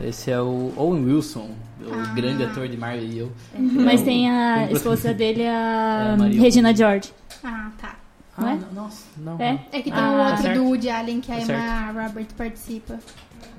Esse 0.01 0.31
é 0.31 0.39
o 0.41 0.71
Owen 0.77 1.03
Wilson, 1.05 1.49
o 1.81 1.93
Ah. 1.93 2.13
grande 2.13 2.43
ator 2.43 2.67
de 2.69 2.77
Marvel 2.77 3.03
e 3.03 3.17
eu. 3.19 3.31
Mas 3.57 3.99
É 3.99 4.03
o- 4.03 4.05
tem 4.05 4.29
a 4.31 4.71
esposa 4.71 5.13
dele, 5.13 5.41
É, 5.43 5.49
a 5.49 6.15
Maria 6.17 6.39
Regina 6.41 6.73
George. 6.73 7.11
Ah, 7.43 7.71
tá. 7.77 7.95
Não 8.37 8.47
Ah, 8.47 8.51
é? 8.51 8.55
não, 8.55 8.83
nossa, 8.83 9.03
não. 9.17 9.35
É? 9.39 9.51
não. 9.53 9.59
É 9.71 9.81
que 9.81 9.91
tem 9.91 9.93
Ah, 9.93 10.11
um 10.11 10.29
outro 10.31 10.53
do 10.53 10.63
Woody 10.65 10.89
Allen 10.89 11.19
que 11.21 11.31
a 11.31 11.35
Tá 11.45 11.91
Emma 11.91 12.03
Robert 12.03 12.27
participa. 12.37 12.99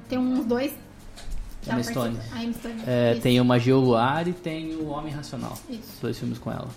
Tem 0.09 0.18
uns 0.18 0.45
dois. 0.45 0.73
Emma 1.73 1.80
ela 1.80 1.82
Stone. 1.85 2.14
participa. 2.16 2.37
A 2.38 2.44
Emma 2.44 2.52
Stone. 2.54 2.82
É, 2.87 3.12
Isso. 3.12 3.23
tem 3.23 3.40
o 3.40 3.44
Magia 3.44 3.76
Luar 3.76 4.28
e 4.28 4.32
tem 4.32 4.75
o 4.76 4.87
Homem 4.88 5.12
Racional. 5.12 5.58
Isso. 5.68 5.99
Dois 6.00 6.18
filmes 6.18 6.38
com 6.38 6.50
ela. 6.50 6.68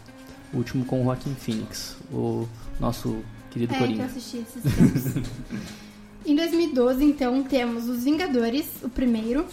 O 0.53 0.57
último 0.57 0.83
com 0.85 1.01
o 1.01 1.03
Joaquin 1.03 1.35
Phoenix, 1.35 1.95
o 2.11 2.47
nosso 2.79 3.19
querido 3.51 3.73
É, 3.73 3.77
que 3.87 3.99
eu 3.99 4.05
assisti 4.05 4.37
esses 4.37 4.73
filmes. 4.73 5.29
em 6.25 6.35
2012, 6.35 7.03
então, 7.03 7.43
temos 7.43 7.87
Os 7.87 8.03
Vingadores, 8.03 8.67
o 8.83 8.89
primeiro. 8.89 9.45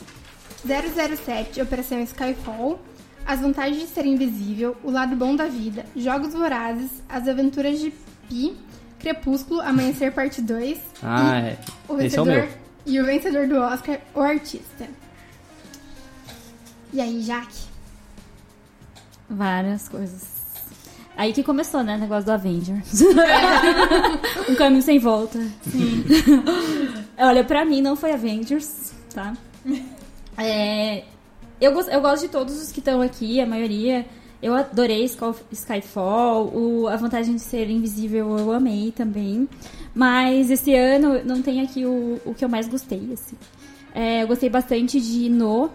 007, 0.66 1.60
Operação 1.60 2.00
Skyfall. 2.02 2.80
As 3.26 3.40
Vantagens 3.40 3.80
de 3.80 3.86
Ser 3.88 4.06
Invisível, 4.06 4.76
O 4.84 4.90
Lado 4.90 5.16
Bom 5.16 5.34
da 5.34 5.46
Vida, 5.46 5.84
Jogos 5.96 6.32
Vorazes, 6.32 6.90
As 7.08 7.26
Aventuras 7.26 7.80
de 7.80 7.92
Pi, 8.28 8.56
Crepúsculo, 9.00 9.60
Amanhecer 9.60 10.12
Parte 10.12 10.40
2. 10.40 10.78
Ah, 11.02 11.38
é. 11.40 11.58
O 11.88 12.00
Esse 12.00 12.16
é 12.16 12.22
o 12.22 12.24
vencedor. 12.24 12.48
E 12.86 13.00
o 13.00 13.04
vencedor 13.04 13.48
do 13.48 13.56
Oscar, 13.56 13.98
O 14.14 14.20
Artista. 14.20 14.86
E 16.92 17.00
aí, 17.00 17.22
Jaque? 17.22 17.64
Várias 19.28 19.88
coisas. 19.88 20.22
Aí 21.16 21.32
que 21.32 21.42
começou, 21.42 21.82
né? 21.82 21.96
O 21.96 21.98
negócio 22.00 22.24
do 22.26 22.32
Avengers. 22.32 23.00
um 24.49 24.54
caminho 24.54 24.82
sem 24.82 24.99
volta. 24.99 25.38
Sim. 25.70 26.04
Olha, 27.18 27.42
pra 27.42 27.64
mim 27.64 27.80
não 27.80 27.96
foi 27.96 28.12
Avengers, 28.12 28.92
tá? 29.14 29.34
É, 30.36 31.04
eu, 31.60 31.72
eu 31.80 32.00
gosto 32.00 32.22
de 32.25 32.28
todos 32.28 32.60
os 32.62 32.70
que 32.70 32.80
estão 32.80 33.00
aqui, 33.00 33.40
a 33.40 33.46
maioria. 33.46 34.06
Eu 34.42 34.54
adorei 34.54 35.04
Sky- 35.06 35.42
Skyfall, 35.50 36.49
o, 36.54 36.86
a 36.88 36.96
vantagem 36.96 37.34
de 37.34 37.40
ser 37.40 37.70
invisível 37.70 38.36
eu 38.38 38.52
amei 38.52 38.92
também. 38.92 39.49
Mas 39.94 40.50
esse 40.50 40.75
ano 40.75 41.25
não 41.25 41.40
tem 41.40 41.62
aqui 41.62 41.86
o, 41.86 42.20
o 42.26 42.34
que 42.34 42.44
eu 42.44 42.49
mais 42.49 42.68
gostei, 42.68 43.10
assim. 43.14 43.34
É, 43.94 44.22
eu 44.22 44.26
gostei 44.28 44.50
bastante 44.50 45.00
de 45.00 45.30
No, 45.30 45.70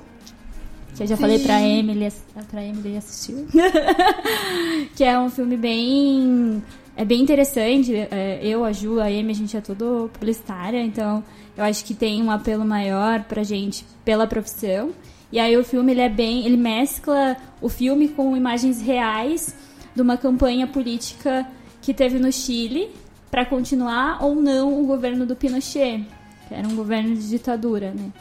que 0.96 1.04
eu 1.04 1.08
já 1.08 1.18
falei 1.18 1.40
pra 1.40 1.60
Sim. 1.60 1.80
Emily, 1.80 2.14
pra 2.50 2.64
Emily 2.64 2.98
assistir. 2.98 3.46
que 4.96 5.04
é 5.04 5.18
um 5.20 5.30
filme 5.30 5.58
bem. 5.58 6.62
É 6.96 7.06
bem 7.06 7.22
interessante. 7.22 7.96
É, 7.96 8.40
eu, 8.44 8.64
a 8.64 8.72
Ju, 8.72 9.00
a 9.00 9.06
Amy, 9.06 9.32
a 9.32 9.36
gente 9.36 9.56
é 9.56 9.62
tudo 9.62 10.10
publicitária, 10.14 10.82
então 10.82 11.24
eu 11.58 11.64
acho 11.64 11.86
que 11.86 11.94
tem 11.94 12.22
um 12.22 12.30
apelo 12.30 12.66
maior 12.66 13.24
pra 13.24 13.44
gente 13.44 13.86
pela 14.04 14.28
profissão. 14.28 14.92
E 15.32 15.40
aí 15.40 15.56
o 15.56 15.64
filme 15.64 15.94
ele 15.94 16.02
é 16.02 16.10
bem. 16.10 16.46
ele 16.46 16.58
mescla 16.58 17.38
o 17.62 17.70
filme 17.70 18.10
com 18.10 18.36
imagens 18.36 18.82
reais 18.82 19.56
de 19.96 20.02
uma 20.02 20.18
campanha 20.18 20.68
política 20.68 21.48
que 21.82 21.94
teve 21.94 22.20
no 22.20 22.32
Chile 22.32 22.90
para 23.30 23.46
continuar 23.46 24.24
ou 24.24 24.36
não 24.36 24.82
o 24.82 24.86
governo 24.86 25.26
do 25.26 25.36
Pinochet, 25.36 26.06
que 26.48 26.54
era 26.54 26.68
um 26.68 26.76
governo 26.76 27.16
de 27.16 27.30
ditadura, 27.30 27.92
né? 27.92 28.12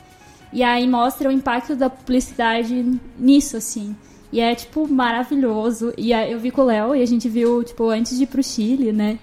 E 0.52 0.62
aí 0.62 0.86
mostra 0.88 1.28
o 1.28 1.32
impacto 1.32 1.76
da 1.76 1.88
publicidade 1.88 2.98
nisso, 3.18 3.56
assim. 3.56 3.94
E 4.32 4.40
é, 4.40 4.54
tipo, 4.54 4.86
maravilhoso. 4.88 5.92
E 5.96 6.12
eu 6.12 6.38
vi 6.38 6.50
com 6.50 6.62
o 6.62 6.64
Léo 6.64 6.94
e 6.94 7.02
a 7.02 7.06
gente 7.06 7.28
viu, 7.28 7.62
tipo, 7.64 7.88
antes 7.88 8.16
de 8.16 8.24
ir 8.24 8.26
pro 8.26 8.42
Chile, 8.42 8.92
né? 8.92 9.18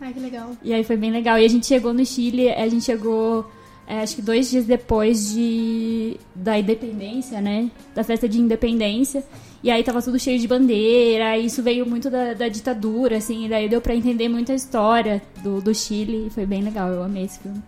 Ai, 0.00 0.12
que 0.12 0.20
legal. 0.20 0.50
E 0.62 0.72
aí 0.72 0.82
foi 0.82 0.96
bem 0.96 1.10
legal. 1.10 1.38
E 1.38 1.44
a 1.44 1.48
gente 1.48 1.66
chegou 1.66 1.92
no 1.92 2.04
Chile, 2.04 2.50
a 2.50 2.68
gente 2.68 2.84
chegou, 2.84 3.50
é, 3.86 4.00
acho 4.00 4.16
que 4.16 4.22
dois 4.22 4.50
dias 4.50 4.64
depois 4.64 5.32
de 5.32 6.16
da 6.34 6.58
independência, 6.58 7.40
né? 7.40 7.70
Da 7.94 8.02
festa 8.02 8.28
de 8.28 8.40
independência. 8.40 9.24
E 9.62 9.70
aí 9.70 9.84
tava 9.84 10.00
tudo 10.00 10.18
cheio 10.18 10.38
de 10.38 10.48
bandeira, 10.48 11.36
e 11.36 11.44
isso 11.44 11.62
veio 11.62 11.84
muito 11.84 12.08
da, 12.08 12.32
da 12.32 12.48
ditadura, 12.48 13.18
assim, 13.18 13.44
e 13.44 13.48
daí 13.48 13.68
deu 13.68 13.80
pra 13.80 13.94
entender 13.94 14.26
muita 14.26 14.54
história 14.54 15.20
do, 15.42 15.60
do 15.60 15.74
Chile, 15.74 16.28
e 16.28 16.30
foi 16.30 16.46
bem 16.46 16.62
legal, 16.62 16.88
eu 16.88 17.02
amei 17.02 17.24
esse 17.24 17.38
filme. 17.40 17.62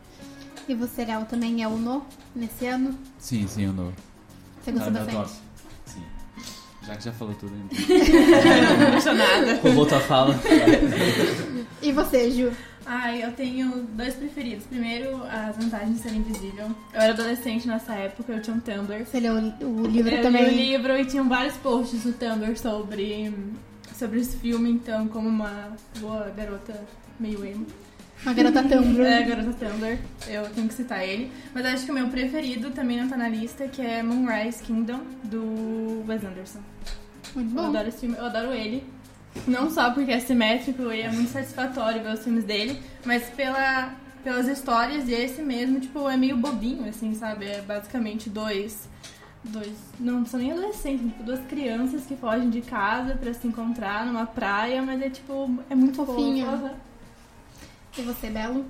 E 0.72 0.74
você, 0.74 1.04
Léo, 1.04 1.26
também 1.26 1.62
é 1.62 1.68
o 1.68 1.76
No 1.76 2.02
nesse 2.35 2.64
ano? 2.66 2.98
Sim, 3.18 3.46
sim, 3.46 3.66
o 3.66 3.74
novo. 3.74 3.92
Você 4.64 4.72
gostou 4.72 4.88
Ah, 4.88 4.98
bastante? 5.00 5.16
top. 5.16 5.30
Sim. 5.85 6.02
Já 6.87 6.96
que 6.96 7.04
já 7.04 7.12
falou 7.12 7.35
tudo, 7.35 7.52
então. 7.54 8.88
Emocionada. 8.88 9.54
Roubou 9.56 9.85
tua 9.85 10.00
fala. 10.00 10.35
E 11.82 11.92
você, 11.92 12.30
Ju? 12.30 12.50
Ai, 12.87 13.22
eu 13.22 13.32
tenho 13.32 13.87
dois 13.92 14.14
preferidos. 14.14 14.64
Primeiro, 14.66 15.22
as 15.24 15.56
vantagens 15.62 15.96
de 15.96 16.02
ser 16.04 16.14
invisível. 16.14 16.66
Eu 16.94 17.00
era 17.02 17.12
adolescente 17.12 17.68
nessa 17.68 17.92
época, 17.92 18.32
eu 18.32 18.40
tinha 18.40 18.56
um 18.56 18.61
Tumblr. 18.61 19.04
Você 19.04 19.20
leu 19.20 19.35
o 19.35 19.87
livro 19.87 20.14
eu 20.14 20.22
também? 20.22 20.44
li 20.48 20.50
o 20.50 20.78
livro 20.78 20.96
e 20.98 21.04
tinham 21.04 21.28
vários 21.28 21.54
posts 21.58 22.06
no 22.06 22.14
Tumblr 22.14 22.56
sobre, 22.58 23.30
sobre 23.94 24.20
esse 24.20 24.38
filme, 24.38 24.70
então, 24.70 25.06
como 25.08 25.28
uma 25.28 25.72
boa 26.00 26.32
garota 26.35 26.82
meio 27.20 27.44
emo. 27.44 27.66
Uma 28.24 28.32
garota 28.35 28.62
Tumblr. 28.62 29.02
É, 29.04 29.22
garota 29.22 29.52
Tumblr, 29.52 29.98
eu 30.28 30.48
tenho 30.50 30.68
que 30.68 30.74
citar 30.74 31.02
ele. 31.06 31.30
Mas 31.52 31.66
acho 31.66 31.85
que 31.85 31.90
o 31.90 31.94
meu 31.94 32.08
preferido 32.08 32.70
também 32.70 33.00
não 33.00 33.08
tá 33.08 33.16
na 33.16 33.28
lista, 33.28 33.66
que 33.66 33.82
é 33.82 34.02
Moonrise 34.02 34.62
Kingdom, 34.62 35.00
do 35.24 36.04
Wes 36.06 36.22
Anderson. 36.24 36.61
Muito 37.35 37.50
Eu 37.50 37.62
bom. 37.62 37.68
adoro 37.68 37.88
esse 37.88 37.98
filme, 38.00 38.16
eu 38.16 38.24
adoro 38.26 38.52
ele. 38.52 38.85
Não 39.48 39.70
só 39.70 39.90
porque 39.90 40.12
é 40.12 40.20
simétrico 40.20 40.92
e 40.92 41.00
é 41.00 41.11
muito 41.11 41.30
satisfatório 41.30 42.02
ver 42.02 42.12
os 42.14 42.22
filmes 42.22 42.44
dele, 42.44 42.80
mas 43.04 43.24
pela, 43.30 43.90
pelas 44.22 44.46
histórias 44.46 45.08
e 45.08 45.12
esse 45.14 45.40
mesmo, 45.42 45.80
tipo, 45.80 46.08
é 46.08 46.16
meio 46.16 46.37
bobinho, 46.37 46.87
assim, 46.88 47.14
sabe? 47.14 47.46
É 47.46 47.61
basicamente 47.62 48.28
dois. 48.30 48.88
Dois. 49.42 49.72
Não 49.98 50.24
são 50.24 50.38
nem 50.38 50.52
adolescentes, 50.52 51.06
tipo, 51.08 51.24
duas 51.24 51.40
crianças 51.46 52.04
que 52.04 52.14
fogem 52.14 52.50
de 52.50 52.61
casa 52.61 53.14
pra 53.14 53.32
se 53.35 53.48
encontrar 53.48 54.06
numa 54.06 54.26
praia, 54.26 54.80
mas 54.82 55.02
é 55.02 55.11
tipo. 55.11 55.50
É 55.68 55.74
muito 55.74 55.96
Fofinho. 56.04 56.46
fofinho. 56.46 56.70
E 57.96 58.02
você, 58.02 58.31
Belo? 58.31 58.64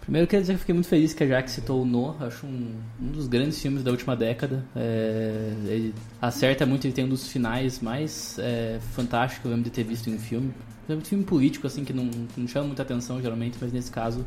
Primeiro, 0.00 0.24
eu 0.24 0.28
quero 0.28 0.42
dizer 0.42 0.52
que 0.52 0.56
eu 0.56 0.60
fiquei 0.60 0.74
muito 0.74 0.88
feliz 0.88 1.12
que 1.12 1.22
a 1.22 1.26
Jack 1.26 1.50
citou 1.50 1.82
o 1.82 1.84
No. 1.84 2.16
Acho 2.20 2.46
um, 2.46 2.74
um 3.00 3.06
dos 3.08 3.28
grandes 3.28 3.60
filmes 3.60 3.82
da 3.82 3.90
última 3.90 4.16
década. 4.16 4.64
É, 4.74 5.52
ele 5.66 5.94
acerta 6.20 6.64
muito, 6.64 6.86
ele 6.86 6.94
tem 6.94 7.04
um 7.04 7.08
dos 7.08 7.28
finais 7.28 7.80
mais 7.80 8.38
é, 8.38 8.78
fantásticos 8.92 9.42
que 9.42 9.46
eu 9.46 9.50
lembro 9.50 9.64
de 9.64 9.70
ter 9.70 9.84
visto 9.84 10.08
em 10.08 10.14
um 10.14 10.18
filme. 10.18 10.52
É 10.88 10.94
um 10.94 11.00
filme 11.02 11.24
político, 11.24 11.66
assim, 11.66 11.84
que 11.84 11.92
não, 11.92 12.10
não 12.36 12.48
chama 12.48 12.66
muita 12.68 12.82
atenção 12.82 13.20
geralmente, 13.20 13.58
mas 13.60 13.70
nesse 13.70 13.90
caso 13.90 14.24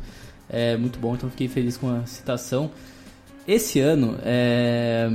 é 0.48 0.76
muito 0.76 0.98
bom, 1.00 1.14
então 1.14 1.26
eu 1.26 1.30
fiquei 1.30 1.48
feliz 1.48 1.76
com 1.76 1.88
a 1.88 2.06
citação. 2.06 2.70
Esse 3.46 3.80
ano 3.80 4.16
é, 4.22 5.08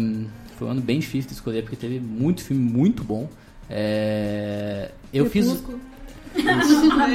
foi 0.58 0.68
um 0.68 0.72
ano 0.72 0.82
bem 0.82 1.00
difícil 1.00 1.30
de 1.30 1.36
escolher, 1.36 1.62
porque 1.62 1.78
teve 1.78 2.00
muito 2.00 2.44
filme 2.44 2.62
muito 2.62 3.04
bom. 3.04 3.30
É, 3.70 4.92
eu 5.14 5.30
fiz. 5.30 5.64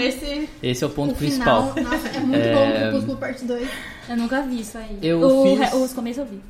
Esse. 0.03 0.49
Esse 0.63 0.85
é 0.85 0.87
o 0.87 0.91
ponto 0.91 1.13
o 1.13 1.17
principal. 1.17 1.73
Final, 1.75 1.91
nossa, 1.93 2.09
é 2.09 2.21
muito 2.21 2.37
É, 2.37 2.55
bom 2.55 2.69
o 2.69 2.73
Crepúsculo 2.91 3.17
Parte 3.19 3.45
2. 3.45 3.69
Eu 4.09 4.17
nunca 4.17 4.43
vi 4.43 4.61
isso 4.61 4.79
aí. 4.79 4.99
Eu 5.03 5.21
o, 5.21 5.43
fiz- 5.45 5.59
re- 5.59 5.77
Os 5.77 5.93
começos 5.93 6.19
eu 6.19 6.27
vi, 6.27 6.41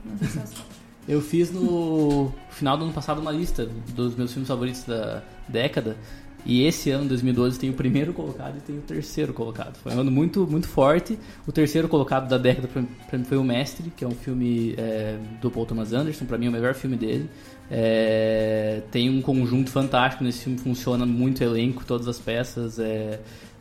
Eu 1.08 1.20
fiz 1.20 1.50
no 1.50 2.32
final 2.50 2.76
do 2.78 2.84
ano 2.84 2.92
passado 2.92 3.20
uma 3.20 3.32
lista 3.32 3.68
dos 3.94 4.14
meus 4.16 4.32
filmes 4.32 4.48
favoritos 4.48 4.84
da 4.84 5.22
década. 5.48 5.96
E 6.44 6.64
esse 6.66 6.90
ano, 6.90 7.08
2012, 7.08 7.56
tem 7.56 7.70
o 7.70 7.72
primeiro 7.72 8.12
colocado 8.12 8.56
e 8.58 8.60
tem 8.60 8.76
o 8.76 8.80
terceiro 8.80 9.32
colocado. 9.32 9.76
Foi 9.76 9.94
um 9.94 10.00
ano 10.00 10.10
muito, 10.10 10.44
muito 10.44 10.66
forte. 10.66 11.16
O 11.46 11.52
terceiro 11.52 11.86
colocado 11.88 12.28
da 12.28 12.36
década 12.36 12.66
pra, 12.66 12.82
pra 13.08 13.16
mim 13.18 13.24
foi 13.24 13.38
O 13.38 13.44
Mestre, 13.44 13.92
que 13.96 14.02
é 14.04 14.08
um 14.08 14.14
filme 14.14 14.74
é, 14.76 15.18
do 15.40 15.52
Paul 15.52 15.66
Thomas 15.66 15.92
Anderson. 15.92 16.24
Pra 16.24 16.36
mim 16.36 16.46
é 16.46 16.48
o 16.48 16.52
melhor 16.52 16.74
filme 16.74 16.96
dele. 16.96 17.30
É, 17.74 18.82
tem 18.90 19.08
um 19.08 19.22
conjunto 19.22 19.70
fantástico 19.70 20.22
nesse 20.22 20.44
filme, 20.44 20.58
funciona 20.58 21.06
muito 21.06 21.42
elenco, 21.42 21.82
todas 21.86 22.06
as 22.06 22.18
peças. 22.18 22.78
É, 22.78 23.18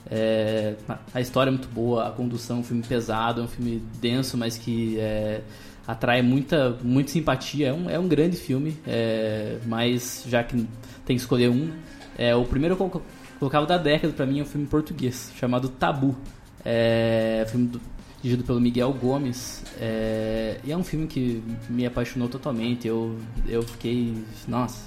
é, 0.10 0.76
a 1.14 1.22
história 1.22 1.50
é 1.50 1.52
muito 1.52 1.70
boa, 1.70 2.10
a 2.10 2.12
condução 2.12 2.58
é 2.58 2.60
um 2.60 2.64
filme 2.64 2.84
pesado, 2.84 3.40
é 3.40 3.44
um 3.46 3.48
filme 3.48 3.82
denso, 4.02 4.38
mas 4.38 4.58
que 4.58 5.00
é, 5.00 5.40
atrai 5.88 6.22
muita, 6.22 6.78
muita 6.84 7.12
simpatia. 7.12 7.70
É 7.70 7.74
um, 7.74 7.90
é 7.90 7.98
um 7.98 8.08
grande 8.10 8.36
filme, 8.36 8.78
é, 8.86 9.60
mas 9.66 10.26
já 10.28 10.44
que 10.44 10.58
tem 11.06 11.16
que 11.16 11.22
escolher 11.22 11.50
um, 11.50 11.72
é, 12.18 12.36
o 12.36 12.44
primeiro 12.44 12.76
eu 12.78 13.02
colocava 13.40 13.66
da 13.66 13.78
década 13.78 14.12
para 14.12 14.26
mim 14.26 14.40
é 14.40 14.44
um 14.44 14.46
filme 14.46 14.68
português 14.68 15.32
chamado 15.40 15.70
Tabu. 15.70 16.18
É 16.64 17.46
filme 17.50 17.68
do, 17.68 17.82
dirigido 18.22 18.44
pelo 18.44 18.60
Miguel 18.60 18.94
Gomes. 18.94 19.64
É, 19.80 20.60
e 20.64 20.72
é 20.72 20.78
um 20.78 20.84
filme 20.84 21.08
que 21.08 21.44
me 21.70 21.86
apaixonou 21.86 22.30
totalmente. 22.30 22.88
Eu, 22.88 23.18
eu 23.48 23.64
fiquei. 23.64 24.14
Nossa, 24.48 24.82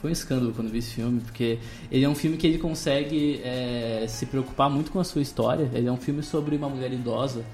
foi 0.00 0.10
um 0.10 0.12
escândalo 0.12 0.52
quando 0.52 0.70
vi 0.70 0.78
esse 0.78 0.92
filme, 0.92 1.20
porque 1.20 1.58
ele 1.90 2.04
é 2.04 2.08
um 2.08 2.14
filme 2.14 2.36
que 2.36 2.46
ele 2.46 2.58
consegue 2.58 3.40
é, 3.42 4.04
se 4.08 4.26
preocupar 4.26 4.68
muito 4.68 4.90
com 4.90 5.00
a 5.00 5.04
sua 5.04 5.22
história. 5.22 5.70
Ele 5.72 5.88
é 5.88 5.92
um 5.92 5.96
filme 5.96 6.22
sobre 6.22 6.56
uma 6.56 6.68
mulher 6.68 6.92
idosa 6.92 7.44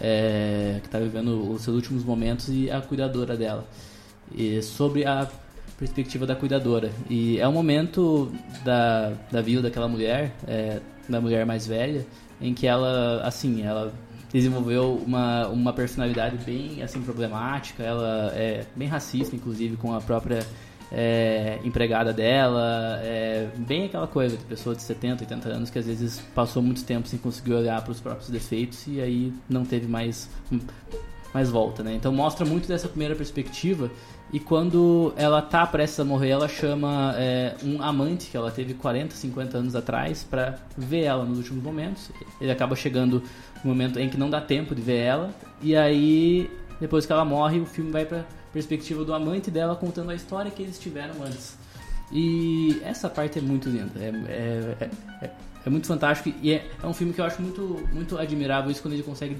é, 0.00 0.78
que 0.80 0.86
está 0.86 0.98
vivendo 0.98 1.50
os 1.50 1.62
seus 1.62 1.76
últimos 1.76 2.04
momentos 2.04 2.48
e 2.48 2.70
a 2.70 2.80
cuidadora 2.80 3.36
dela. 3.36 3.66
E 4.34 4.62
sobre 4.62 5.04
a 5.04 5.28
perspectiva 5.78 6.26
da 6.26 6.34
cuidadora. 6.34 6.90
E 7.08 7.38
é 7.38 7.46
um 7.46 7.52
momento 7.52 8.32
da, 8.64 9.12
da 9.30 9.40
vida 9.40 9.62
daquela 9.62 9.86
mulher, 9.86 10.34
é, 10.46 10.80
da 11.08 11.20
mulher 11.20 11.46
mais 11.46 11.66
velha, 11.66 12.06
em 12.40 12.52
que 12.52 12.66
ela, 12.66 13.22
assim, 13.22 13.62
ela 13.62 13.92
desenvolveu 14.32 14.94
uma, 14.94 15.48
uma 15.48 15.72
personalidade 15.72 16.36
bem, 16.44 16.82
assim, 16.82 17.00
problemática, 17.02 17.82
ela 17.82 18.32
é 18.34 18.66
bem 18.76 18.88
racista, 18.88 19.34
inclusive, 19.34 19.76
com 19.76 19.94
a 19.94 20.00
própria 20.00 20.46
é, 20.90 21.58
empregada 21.64 22.12
dela, 22.12 23.00
é, 23.02 23.48
bem 23.56 23.86
aquela 23.86 24.06
coisa 24.06 24.36
de 24.36 24.44
pessoa 24.44 24.74
de 24.74 24.82
70, 24.82 25.24
80 25.24 25.48
anos 25.48 25.70
que 25.70 25.78
às 25.78 25.86
vezes 25.86 26.20
passou 26.34 26.62
muito 26.62 26.84
tempo 26.84 27.06
sem 27.06 27.18
conseguir 27.18 27.54
olhar 27.54 27.82
para 27.82 27.92
os 27.92 28.00
próprios 28.00 28.30
defeitos 28.30 28.86
e 28.86 29.00
aí 29.00 29.32
não 29.48 29.64
teve 29.64 29.86
mais, 29.86 30.28
mais 31.32 31.50
volta, 31.50 31.82
né? 31.82 31.94
Então 31.94 32.12
mostra 32.12 32.44
muito 32.46 32.66
dessa 32.66 32.88
primeira 32.88 33.14
perspectiva 33.14 33.90
e 34.32 34.38
quando 34.38 35.12
ela 35.16 35.40
tá 35.40 35.66
prestes 35.66 35.98
a 36.00 36.04
morrer, 36.04 36.30
ela 36.30 36.48
chama 36.48 37.14
é, 37.16 37.54
um 37.62 37.82
amante 37.82 38.30
que 38.30 38.36
ela 38.36 38.50
teve 38.50 38.74
40, 38.74 39.14
50 39.14 39.56
anos 39.56 39.74
atrás 39.74 40.22
para 40.22 40.58
ver 40.76 41.04
ela 41.04 41.24
nos 41.24 41.38
últimos 41.38 41.62
momentos. 41.62 42.10
Ele 42.38 42.50
acaba 42.50 42.76
chegando 42.76 43.22
no 43.64 43.70
momento 43.70 43.98
em 43.98 44.08
que 44.08 44.18
não 44.18 44.28
dá 44.28 44.40
tempo 44.40 44.74
de 44.74 44.82
ver 44.82 44.98
ela. 44.98 45.34
E 45.62 45.74
aí, 45.74 46.50
depois 46.78 47.06
que 47.06 47.12
ela 47.12 47.24
morre, 47.24 47.58
o 47.58 47.64
filme 47.64 47.90
vai 47.90 48.04
pra 48.04 48.24
perspectiva 48.52 49.02
do 49.02 49.14
amante 49.14 49.50
dela 49.50 49.74
contando 49.74 50.10
a 50.10 50.14
história 50.14 50.50
que 50.50 50.62
eles 50.62 50.78
tiveram 50.78 51.22
antes. 51.22 51.56
E 52.12 52.80
essa 52.84 53.08
parte 53.08 53.38
é 53.38 53.42
muito 53.42 53.68
linda. 53.70 53.92
É, 53.98 54.08
é, 54.28 54.88
é, 55.22 55.30
é 55.64 55.70
muito 55.70 55.86
fantástico. 55.86 56.36
E 56.42 56.52
é, 56.52 56.66
é 56.82 56.86
um 56.86 56.92
filme 56.92 57.14
que 57.14 57.20
eu 57.20 57.24
acho 57.24 57.40
muito, 57.40 57.82
muito 57.94 58.18
admirável 58.18 58.70
isso 58.70 58.82
quando 58.82 58.94
ele 58.94 59.02
consegue 59.02 59.38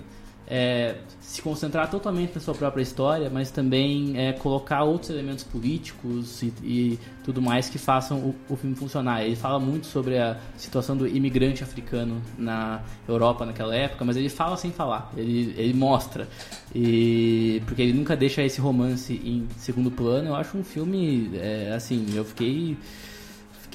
é, 0.51 0.97
se 1.21 1.43
concentrar 1.43 1.91
totalmente 1.91 2.35
na 2.35 2.41
sua 2.41 2.55
própria 2.55 2.83
história, 2.83 3.29
mas 3.29 3.51
também 3.51 4.19
é, 4.19 4.33
colocar 4.33 4.83
outros 4.83 5.11
elementos 5.11 5.45
políticos 5.45 6.43
e, 6.43 6.53
e 6.63 6.99
tudo 7.23 7.43
mais 7.43 7.69
que 7.69 7.77
façam 7.77 8.19
o, 8.19 8.35
o, 8.49 8.57
filme 8.57 8.75
funcionar. 8.75 9.23
Ele 9.23 9.37
fala 9.37 9.61
muito 9.61 9.87
sobre 9.87 10.19
a 10.19 10.39
situação 10.57 10.97
do 10.97 11.07
imigrante 11.07 11.63
africano 11.63 12.23
na 12.39 12.81
Europa 13.07 13.45
naquela 13.45 13.77
época, 13.77 14.05
mas 14.07 14.17
ele 14.17 14.31
fala 14.31 14.57
sem 14.57 14.73
falar, 14.73 15.13
ele, 15.17 15.55
ele 15.59 15.75
mostra. 15.75 16.27
E, 16.75 17.63
porque 17.67 17.83
ele 17.83 17.93
nunca 17.93 18.17
deixa 18.17 18.43
esse 18.43 18.59
romance 18.59 19.13
em 19.13 19.47
segundo 19.59 19.91
plano. 19.91 20.29
Eu 20.29 20.35
acho 20.35 20.57
um 20.57 20.65
filme, 20.65 21.31
é, 21.35 21.73
assim, 21.75 22.07
eu 22.15 22.25
fiquei 22.25 22.79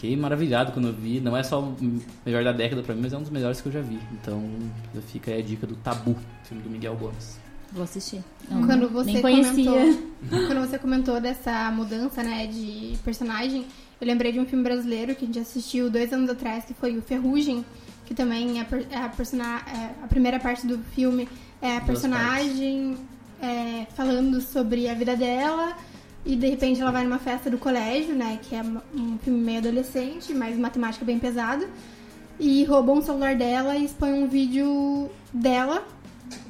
fiquei 0.04 0.18
maravilhado 0.18 0.74
quando 0.74 0.90
eu 0.90 0.94
vi. 0.94 1.22
Não 1.22 1.36
é 1.36 1.42
só 1.44 1.62
o 1.62 1.78
melhor 2.26 2.44
da 2.44 2.52
década 2.52 2.84
pra 2.84 2.94
mim, 2.94 3.02
mas 3.04 3.14
é 3.14 3.18
um 3.18 3.22
dos 3.22 3.30
melhores 3.30 3.62
que 3.62 3.68
eu 3.70 3.72
já 3.72 3.80
vi. 3.80 3.98
Então 4.12 4.44
fica 5.08 5.32
aí 5.32 5.40
a 5.40 5.42
dica 5.42 5.66
do 5.66 5.76
Tabu, 5.78 6.18
filme 6.44 6.62
do 6.62 6.70
Miguel 6.70 6.96
Gomes. 6.98 7.40
Vou 7.72 7.84
assistir. 7.84 8.22
Não, 8.52 8.68
quando 8.68 8.90
você 8.90 9.22
comentou, 9.22 9.78
quando 10.30 10.68
você 10.68 10.78
comentou 10.78 11.22
dessa 11.22 11.72
mudança, 11.72 12.22
né, 12.22 12.46
de 12.46 12.98
personagem, 13.04 13.66
eu 14.00 14.06
lembrei 14.06 14.34
de 14.34 14.40
um 14.40 14.46
filme 14.46 14.64
brasileiro 14.64 15.16
que 15.16 15.24
a 15.24 15.28
gente 15.28 15.40
assistiu 15.40 15.90
dois 15.90 16.12
anos 16.12 16.30
atrás, 16.30 16.66
que 16.66 16.74
foi 16.74 16.98
o 16.98 17.02
Ferrugem, 17.02 17.66
que 18.06 18.14
também 18.14 18.60
é 18.60 18.98
a, 18.98 19.10
persona, 19.10 19.62
é, 19.66 20.04
a 20.04 20.08
primeira 20.08 20.38
parte 20.38 20.68
do 20.68 20.78
filme 20.78 21.30
é 21.62 21.78
a 21.78 21.82
personagem 21.82 22.98
é, 23.42 23.88
falando 23.96 24.42
sobre 24.42 24.90
a 24.90 24.94
vida 24.94 25.16
dela 25.16 25.76
e 26.26 26.36
de 26.36 26.48
repente 26.48 26.82
ela 26.82 26.92
vai 26.92 27.04
numa 27.04 27.20
festa 27.20 27.50
do 27.50 27.58
colégio, 27.58 28.16
né? 28.16 28.40
Que 28.42 28.56
é 28.56 28.62
um 28.62 29.18
filme 29.18 29.40
meio 29.40 29.60
adolescente, 29.60 30.34
mas 30.34 30.58
matemática 30.58 31.04
bem 31.04 31.20
pesado. 31.20 31.68
E 32.40 32.64
roubam 32.66 32.98
o 32.98 33.02
celular 33.02 33.36
dela 33.36 33.76
e 33.76 33.86
expõe 33.86 34.14
um 34.14 34.28
vídeo 34.28 35.10
dela 35.34 35.86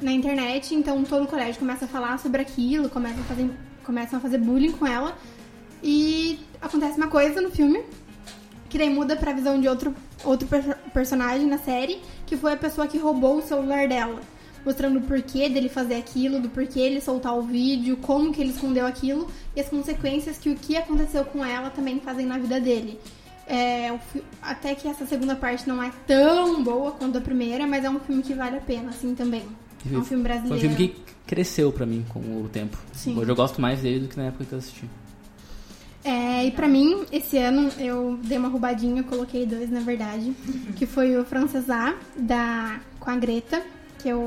na 0.02 0.12
internet. 0.12 0.76
Então 0.76 1.04
todo 1.04 1.24
o 1.24 1.28
colégio 1.28 1.60
começa 1.60 1.86
a 1.86 1.88
falar 1.88 2.20
sobre 2.20 2.42
aquilo, 2.42 2.90
começa 2.90 3.20
a 3.20 3.24
fazer, 3.24 3.50
começam 3.84 4.18
a 4.20 4.22
fazer 4.22 4.38
bullying 4.38 4.72
com 4.72 4.86
ela. 4.86 5.18
E 5.82 6.40
acontece 6.62 6.98
uma 6.98 7.08
coisa 7.08 7.42
no 7.42 7.50
filme, 7.50 7.82
que 8.70 8.78
daí 8.78 8.90
muda 8.90 9.16
pra 9.16 9.34
visão 9.34 9.60
de 9.60 9.68
outro, 9.68 9.94
outro 10.24 10.48
personagem 10.94 11.48
na 11.48 11.58
série, 11.58 12.00
que 12.26 12.38
foi 12.38 12.54
a 12.54 12.58
pessoa 12.58 12.88
que 12.88 12.98
roubou 12.98 13.40
o 13.40 13.42
celular 13.42 13.88
dela 13.88 14.22
mostrando 14.66 15.00
o 15.00 15.02
porquê 15.02 15.50
dele 15.50 15.70
fazer 15.70 15.96
aquilo, 15.96 16.40
do 16.40 16.50
porquê 16.50 16.80
ele 16.80 17.02
soltar 17.02 17.38
o 17.38 17.42
vídeo, 17.42 17.98
como 17.98 18.34
que 18.34 18.42
ele 18.42 18.52
escondeu 18.52 18.86
aquilo 18.86 19.28
e 19.56 19.62
as 19.62 19.70
consequências 19.70 20.38
que 20.38 20.50
o 20.50 20.56
que 20.56 20.76
aconteceu 20.78 21.26
com 21.26 21.44
ela 21.44 21.70
também 21.70 22.00
fazem 22.00 22.26
na 22.26 22.38
vida 22.38 22.60
dele. 22.60 23.00
É, 23.46 23.94
até 24.42 24.74
que 24.74 24.88
essa 24.88 25.06
segunda 25.06 25.36
parte 25.36 25.68
não 25.68 25.84
é 25.84 25.92
tão 26.08 26.64
boa 26.64 26.92
quanto 26.92 27.18
a 27.18 27.22
primeira, 27.22 27.68
mas 27.68 27.84
é 27.84 27.90
um 27.90 28.00
filme 28.00 28.24
que 28.24 28.34
vale 28.34 28.58
a 28.58 28.62
pena, 28.62 28.90
assim, 28.90 29.14
também. 29.14 29.44
É 29.92 29.98
um 29.98 30.04
filme 30.04 30.24
brasileiro. 30.24 30.60
Foi 30.60 30.70
um 30.70 30.76
filme 30.76 30.94
que 30.94 31.14
cresceu 31.28 31.72
pra 31.72 31.86
mim 31.86 32.06
com 32.08 32.20
o 32.20 32.50
tempo. 32.52 32.78
Sim. 32.94 33.18
Hoje 33.18 33.30
eu 33.30 33.36
gosto 33.36 33.60
mais 33.60 33.82
dele 33.82 34.00
do 34.02 34.08
que 34.08 34.18
na 34.18 34.26
época 34.26 34.46
que 34.46 34.54
eu 34.54 34.60
assisti. 34.60 34.86
É, 36.06 36.46
e 36.46 36.52
pra 36.52 36.68
mim, 36.68 37.06
esse 37.12 37.38
ano, 37.38 37.70
eu 37.80 38.20
dei 38.24 38.38
uma 38.38 38.50
roubadinha, 38.50 39.04
coloquei 39.04 39.46
dois, 39.46 39.70
na 39.70 39.80
verdade, 39.80 40.34
que 40.76 40.86
foi 40.86 41.18
o 41.18 41.24
Francesá, 41.24 41.96
da, 42.18 42.82
com 43.00 43.10
a 43.10 43.16
Greta, 43.16 43.62
que 44.04 44.10
eu, 44.10 44.26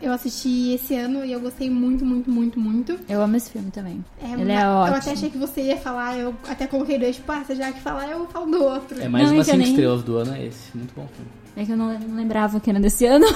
eu 0.00 0.12
assisti 0.12 0.74
esse 0.74 0.94
ano 0.94 1.24
e 1.24 1.32
eu 1.32 1.40
gostei 1.40 1.68
muito, 1.68 2.04
muito, 2.04 2.30
muito, 2.30 2.60
muito. 2.60 2.96
Eu 3.08 3.20
amo 3.20 3.36
esse 3.36 3.50
filme 3.50 3.72
também. 3.72 4.04
É, 4.22 4.40
Ele 4.40 4.52
é 4.52 4.68
ótimo. 4.68 4.94
Eu 4.94 5.00
até 5.00 5.10
achei 5.10 5.28
que 5.28 5.36
você 5.36 5.62
ia 5.62 5.76
falar, 5.76 6.16
eu 6.16 6.32
até 6.48 6.68
coloquei 6.68 6.96
dois, 6.96 7.16
tipo, 7.16 7.32
ah, 7.32 7.42
você 7.44 7.56
já 7.56 7.72
que 7.72 7.80
falar, 7.80 8.08
eu 8.08 8.24
falo 8.28 8.46
do 8.46 8.62
outro. 8.62 9.02
É 9.02 9.08
mais 9.08 9.26
não, 9.26 9.34
uma 9.38 9.42
5 9.42 9.56
nem... 9.56 9.68
estrelas 9.70 10.04
do 10.04 10.16
ano, 10.16 10.32
é 10.32 10.46
esse. 10.46 10.76
Muito 10.76 10.94
bom 10.94 11.08
filme. 11.08 11.28
É 11.56 11.64
que 11.64 11.72
eu 11.72 11.76
não, 11.76 11.98
não 11.98 12.16
lembrava 12.16 12.60
que 12.60 12.70
era 12.70 12.78
desse 12.78 13.04
ano. 13.04 13.26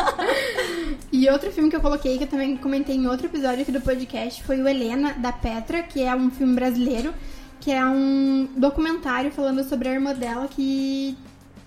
e 1.10 1.30
outro 1.30 1.50
filme 1.50 1.70
que 1.70 1.76
eu 1.76 1.80
coloquei, 1.80 2.18
que 2.18 2.24
eu 2.24 2.28
também 2.28 2.54
comentei 2.58 2.94
em 2.94 3.06
outro 3.06 3.24
episódio 3.24 3.62
aqui 3.62 3.72
do 3.72 3.80
podcast, 3.80 4.42
foi 4.42 4.60
o 4.60 4.68
Helena, 4.68 5.14
da 5.14 5.32
Petra, 5.32 5.82
que 5.82 6.02
é 6.02 6.14
um 6.14 6.30
filme 6.30 6.54
brasileiro, 6.54 7.14
que 7.58 7.72
é 7.72 7.86
um 7.86 8.48
documentário 8.54 9.30
falando 9.30 9.64
sobre 9.64 9.88
a 9.88 9.92
irmã 9.92 10.14
dela 10.14 10.46
que 10.46 11.16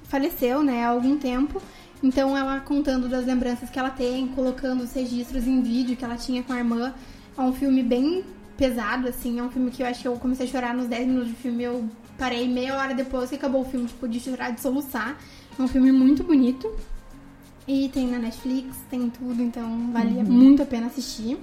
faleceu, 0.03 0.61
né, 0.61 0.85
há 0.85 0.89
algum 0.89 1.17
tempo. 1.17 1.59
Então 2.03 2.37
ela 2.37 2.59
contando 2.59 3.07
das 3.07 3.25
lembranças 3.25 3.69
que 3.69 3.79
ela 3.79 3.89
tem, 3.89 4.27
colocando 4.27 4.83
os 4.83 4.91
registros 4.91 5.47
em 5.47 5.61
vídeo 5.61 5.95
que 5.95 6.03
ela 6.03 6.17
tinha 6.17 6.43
com 6.43 6.51
a 6.51 6.57
irmã. 6.57 6.93
É 7.37 7.41
um 7.41 7.53
filme 7.53 7.81
bem 7.81 8.25
pesado, 8.57 9.07
assim. 9.07 9.39
É 9.39 9.43
um 9.43 9.49
filme 9.49 9.71
que 9.71 9.81
eu 9.81 9.87
acho 9.87 10.01
que 10.01 10.07
eu 10.07 10.15
comecei 10.17 10.45
a 10.45 10.49
chorar 10.49 10.73
nos 10.73 10.87
10 10.87 11.07
minutos 11.07 11.29
de 11.29 11.35
filme. 11.35 11.63
Eu 11.63 11.89
parei 12.17 12.47
meia 12.47 12.75
hora 12.75 12.93
depois 12.93 13.29
que 13.29 13.35
acabou 13.35 13.61
o 13.61 13.65
filme, 13.65 13.87
tipo, 13.87 14.05
de 14.05 14.19
chorar, 14.19 14.51
de 14.51 14.59
soluçar. 14.59 15.17
É 15.57 15.61
um 15.61 15.67
filme 15.67 15.93
muito 15.93 16.25
bonito. 16.25 16.69
E 17.65 17.87
tem 17.93 18.07
na 18.07 18.19
Netflix, 18.19 18.75
tem 18.89 19.09
tudo, 19.09 19.41
então 19.41 19.89
vale 19.93 20.17
uhum. 20.17 20.25
muito 20.25 20.61
a 20.61 20.65
pena 20.65 20.87
assistir. 20.87 21.37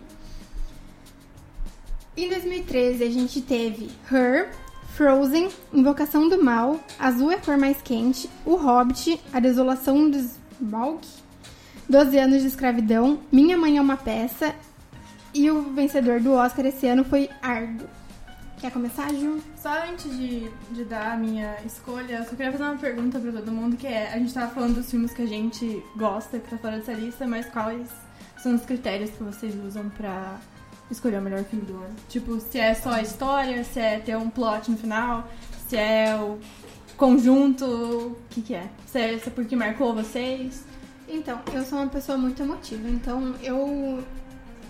Em 2.14 2.28
2013 2.28 3.02
a 3.02 3.10
gente 3.10 3.40
teve 3.40 3.88
Her, 4.12 4.50
Frozen, 4.94 5.48
Invocação 5.72 6.28
do 6.28 6.44
Mal, 6.44 6.78
Azul 6.98 7.30
é 7.30 7.36
a 7.36 7.38
cor 7.38 7.56
mais 7.56 7.80
quente, 7.80 8.28
O 8.44 8.56
Hobbit, 8.56 9.18
A 9.32 9.40
Desolação 9.40 10.10
dos 10.10 10.39
Balk, 10.60 11.06
12 11.88 12.18
anos 12.18 12.42
de 12.42 12.48
escravidão, 12.48 13.20
Minha 13.32 13.56
Mãe 13.56 13.78
é 13.78 13.80
uma 13.80 13.96
Peça 13.96 14.54
e 15.34 15.50
o 15.50 15.62
vencedor 15.72 16.20
do 16.20 16.32
Oscar 16.32 16.66
esse 16.66 16.86
ano 16.86 17.04
foi 17.04 17.28
Argo. 17.42 17.86
Quer 18.60 18.70
começar, 18.72 19.12
Ju? 19.14 19.40
Só 19.56 19.70
antes 19.88 20.14
de, 20.18 20.50
de 20.72 20.84
dar 20.84 21.12
a 21.12 21.16
minha 21.16 21.56
escolha, 21.64 22.16
eu 22.16 22.24
só 22.24 22.30
queria 22.30 22.52
fazer 22.52 22.64
uma 22.64 22.76
pergunta 22.76 23.18
pra 23.18 23.32
todo 23.32 23.50
mundo, 23.50 23.76
que 23.76 23.86
é, 23.86 24.12
a 24.12 24.18
gente 24.18 24.34
tava 24.34 24.52
falando 24.52 24.74
dos 24.74 24.90
filmes 24.90 25.14
que 25.14 25.22
a 25.22 25.26
gente 25.26 25.82
gosta, 25.96 26.38
que 26.38 26.50
tá 26.50 26.58
fora 26.58 26.76
dessa 26.76 26.92
lista, 26.92 27.26
mas 27.26 27.46
quais 27.46 27.88
são 28.42 28.54
os 28.54 28.64
critérios 28.66 29.10
que 29.10 29.22
vocês 29.22 29.54
usam 29.64 29.88
pra 29.90 30.38
escolher 30.90 31.20
o 31.20 31.22
melhor 31.22 31.42
filme 31.44 31.64
do 31.64 31.74
ano. 31.74 31.96
Tipo, 32.08 32.38
se 32.38 32.58
é 32.58 32.74
só 32.74 32.90
a 32.90 33.02
história, 33.02 33.64
se 33.64 33.80
é 33.80 33.98
ter 33.98 34.16
um 34.16 34.28
plot 34.28 34.70
no 34.70 34.76
final, 34.76 35.26
se 35.68 35.76
é 35.76 36.14
o 36.16 36.38
conjunto, 37.00 37.64
o 37.64 38.16
que 38.28 38.42
que 38.42 38.54
é? 38.54 38.68
Se 38.86 38.98
é 38.98 39.18
porque 39.34 39.56
marcou 39.56 39.94
vocês. 39.94 40.62
Então, 41.08 41.40
eu 41.54 41.64
sou 41.64 41.78
uma 41.78 41.88
pessoa 41.88 42.18
muito 42.18 42.42
emotiva, 42.42 42.86
então 42.90 43.34
eu 43.42 44.04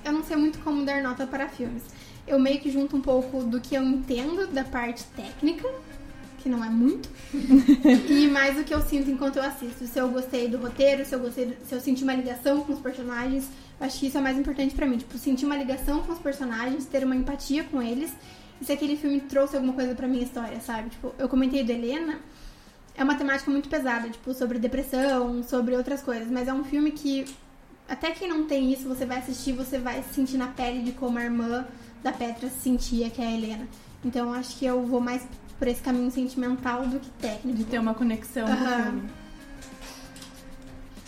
eu 0.04 0.12
não 0.12 0.22
sei 0.22 0.36
muito 0.36 0.60
como 0.60 0.84
dar 0.84 1.02
nota 1.02 1.26
para 1.26 1.48
filmes. 1.48 1.82
Eu 2.26 2.38
meio 2.38 2.60
que 2.60 2.70
junto 2.70 2.96
um 2.96 3.00
pouco 3.00 3.42
do 3.42 3.60
que 3.60 3.74
eu 3.74 3.82
entendo 3.82 4.46
da 4.46 4.62
parte 4.62 5.04
técnica, 5.16 5.68
que 6.38 6.48
não 6.48 6.64
é 6.64 6.70
muito, 6.70 7.10
e 8.08 8.28
mais 8.28 8.58
o 8.58 8.62
que 8.62 8.72
eu 8.72 8.80
sinto 8.80 9.10
enquanto 9.10 9.36
eu 9.36 9.42
assisto. 9.42 9.84
Se 9.86 9.98
eu 9.98 10.08
gostei 10.08 10.46
do 10.48 10.56
roteiro, 10.56 11.04
se 11.04 11.14
eu 11.14 11.18
gostei, 11.18 11.58
se 11.66 11.74
eu 11.74 11.80
senti 11.80 12.04
uma 12.04 12.14
ligação 12.14 12.60
com 12.60 12.72
os 12.72 12.78
personagens, 12.78 13.48
acho 13.80 13.98
que 13.98 14.06
isso 14.06 14.16
é 14.16 14.20
mais 14.20 14.38
importante 14.38 14.72
pra 14.72 14.86
mim, 14.86 14.98
tipo, 14.98 15.18
sentir 15.18 15.46
uma 15.46 15.56
ligação 15.56 16.00
com 16.02 16.12
os 16.12 16.18
personagens, 16.20 16.86
ter 16.86 17.04
uma 17.04 17.16
empatia 17.16 17.64
com 17.64 17.82
eles, 17.82 18.12
se 18.62 18.72
aquele 18.72 18.96
filme 18.96 19.20
trouxe 19.20 19.56
alguma 19.56 19.72
coisa 19.72 19.94
pra 19.94 20.06
minha 20.06 20.22
história, 20.22 20.60
sabe? 20.60 20.90
Tipo, 20.90 21.14
eu 21.18 21.28
comentei 21.28 21.64
do 21.64 21.72
Helena, 21.72 22.18
é 22.94 23.02
uma 23.02 23.14
temática 23.14 23.50
muito 23.50 23.68
pesada, 23.68 24.08
tipo, 24.08 24.34
sobre 24.34 24.58
depressão, 24.58 25.42
sobre 25.42 25.74
outras 25.76 26.02
coisas, 26.02 26.30
mas 26.30 26.48
é 26.48 26.52
um 26.52 26.64
filme 26.64 26.90
que 26.90 27.24
até 27.88 28.12
quem 28.12 28.28
não 28.28 28.44
tem 28.44 28.72
isso, 28.72 28.88
você 28.88 29.04
vai 29.04 29.18
assistir, 29.18 29.52
você 29.52 29.78
vai 29.78 30.02
sentir 30.14 30.36
na 30.36 30.46
pele 30.48 30.82
de 30.82 30.92
como 30.92 31.18
a 31.18 31.24
irmã 31.24 31.66
da 32.02 32.12
Petra 32.12 32.48
sentia, 32.48 33.10
que 33.10 33.20
é 33.20 33.26
a 33.26 33.32
Helena. 33.32 33.66
Então 34.04 34.32
acho 34.32 34.56
que 34.56 34.64
eu 34.64 34.82
vou 34.86 35.00
mais 35.00 35.26
por 35.58 35.68
esse 35.68 35.82
caminho 35.82 36.10
sentimental 36.10 36.86
do 36.86 36.98
que 37.00 37.10
técnico. 37.10 37.58
De 37.58 37.64
ter 37.64 37.78
uma 37.78 37.92
conexão 37.92 38.46
com 38.46 38.52
o 38.52 38.84
filme. 38.84 39.10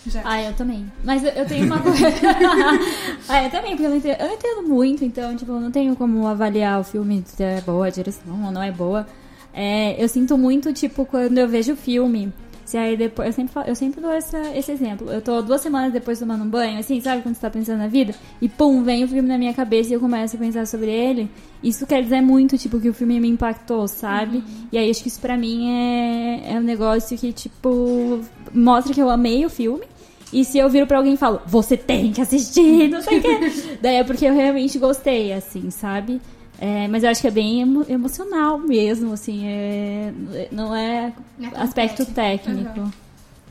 Já. 0.06 0.20
Ah, 0.24 0.42
eu 0.42 0.52
também. 0.54 0.90
Mas 1.04 1.22
eu, 1.22 1.30
eu 1.30 1.46
tenho 1.46 1.66
uma 1.66 1.78
coisa. 1.80 2.06
ah, 3.28 3.44
eu 3.44 3.50
também, 3.50 3.70
porque 3.72 3.84
eu 3.84 3.90
não, 3.90 3.96
entendo, 3.96 4.16
eu 4.20 4.26
não 4.26 4.34
entendo 4.34 4.68
muito, 4.68 5.04
então, 5.04 5.36
tipo, 5.36 5.52
eu 5.52 5.60
não 5.60 5.70
tenho 5.70 5.94
como 5.96 6.26
avaliar 6.26 6.80
o 6.80 6.84
filme 6.84 7.22
se 7.26 7.42
é 7.42 7.60
boa 7.60 7.86
a 7.86 7.90
direção 7.90 8.44
ou 8.44 8.50
não 8.50 8.62
é 8.62 8.70
boa. 8.72 9.06
É, 9.54 10.02
eu 10.02 10.08
sinto 10.08 10.36
muito, 10.36 10.72
tipo, 10.72 11.04
quando 11.04 11.38
eu 11.38 11.48
vejo 11.48 11.74
o 11.74 11.76
filme. 11.76 12.32
Se 12.64 12.78
aí 12.78 12.96
depois. 12.96 13.26
Eu 13.26 13.32
sempre, 13.34 13.52
falo- 13.52 13.66
eu 13.68 13.74
sempre 13.74 14.00
dou 14.00 14.10
essa, 14.10 14.38
esse 14.56 14.72
exemplo. 14.72 15.10
Eu 15.10 15.20
tô 15.20 15.42
duas 15.42 15.60
semanas 15.60 15.92
depois 15.92 16.18
tomando 16.18 16.42
um 16.44 16.48
banho, 16.48 16.78
assim, 16.78 17.00
sabe 17.00 17.20
quando 17.20 17.34
você 17.34 17.40
tá 17.42 17.50
pensando 17.50 17.78
na 17.78 17.88
vida? 17.88 18.14
E 18.40 18.48
pum, 18.48 18.82
vem 18.82 19.04
o 19.04 19.08
filme 19.08 19.28
na 19.28 19.36
minha 19.36 19.52
cabeça 19.52 19.90
e 19.90 19.92
eu 19.94 20.00
começo 20.00 20.36
a 20.36 20.38
pensar 20.38 20.66
sobre 20.66 20.88
ele. 20.90 21.28
Isso 21.62 21.84
quer 21.86 22.02
dizer 22.02 22.22
muito, 22.22 22.56
tipo, 22.56 22.80
que 22.80 22.88
o 22.88 22.94
filme 22.94 23.20
me 23.20 23.28
impactou, 23.28 23.86
sabe? 23.88 24.42
E 24.72 24.78
aí 24.78 24.88
acho 24.90 25.02
que 25.02 25.08
isso 25.08 25.20
pra 25.20 25.36
mim 25.36 25.68
é, 25.70 26.52
é 26.54 26.58
um 26.58 26.62
negócio 26.62 27.18
que, 27.18 27.32
tipo, 27.32 28.20
mostra 28.54 28.94
que 28.94 29.02
eu 29.02 29.10
amei 29.10 29.44
o 29.44 29.50
filme. 29.50 29.84
E 30.32 30.44
se 30.44 30.56
eu 30.58 30.68
viro 30.70 30.86
pra 30.86 30.96
alguém 30.98 31.14
e 31.14 31.16
falo, 31.16 31.40
você 31.46 31.76
tem 31.76 32.10
que 32.12 32.20
assistir, 32.20 32.88
não 32.90 33.02
sei 33.02 33.18
o 33.18 33.22
quê. 33.22 33.78
Daí 33.82 33.96
é 33.96 34.04
porque 34.04 34.24
eu 34.24 34.34
realmente 34.34 34.78
gostei, 34.78 35.32
assim, 35.32 35.70
sabe? 35.70 36.20
É, 36.58 36.86
mas 36.88 37.02
eu 37.02 37.10
acho 37.10 37.20
que 37.20 37.26
é 37.26 37.30
bem 37.30 37.60
emo- 37.60 37.84
emocional 37.88 38.56
mesmo, 38.58 39.12
assim, 39.12 39.46
é, 39.46 40.12
não 40.52 40.74
é 40.74 41.12
é 41.40 41.46
aspecto 41.56 42.06
técnico. 42.06 42.64
técnico. 42.64 42.92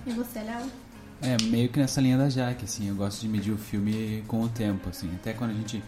E 0.07 0.11
você, 0.11 0.39
Léo? 0.39 0.65
É, 1.21 1.37
meio 1.43 1.69
que 1.69 1.77
nessa 1.79 2.01
linha 2.01 2.17
da 2.17 2.29
Jaque, 2.29 2.65
assim, 2.65 2.87
eu 2.89 2.95
gosto 2.95 3.21
de 3.21 3.27
medir 3.27 3.51
o 3.51 3.57
filme 3.57 4.23
com 4.27 4.41
o 4.41 4.47
tempo, 4.49 4.89
assim. 4.89 5.09
Até 5.15 5.33
quando 5.33 5.51
a 5.51 5.53
gente, 5.53 5.83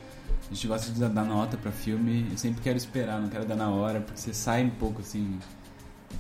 a 0.52 0.54
gente 0.54 0.68
gosta 0.68 0.92
de 0.92 1.00
dar- 1.00 1.10
nota 1.26 1.58
pra 1.58 1.72
filme, 1.72 2.28
eu 2.30 2.38
sempre 2.38 2.62
quero 2.62 2.78
esperar, 2.78 3.20
não 3.20 3.30
quero 3.30 3.46
dar 3.46 3.56
na 3.56 3.70
hora, 3.70 4.00
porque 4.02 4.20
você 4.20 4.34
sai 4.34 4.64
um 4.66 4.70
pouco, 4.70 5.02
assim, 5.02 5.40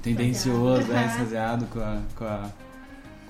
tendencioso, 0.02 0.92
é, 0.92 1.06
extasiado 1.06 1.66
com, 1.68 1.80
a, 1.80 2.02
com, 2.16 2.26
a, 2.26 2.50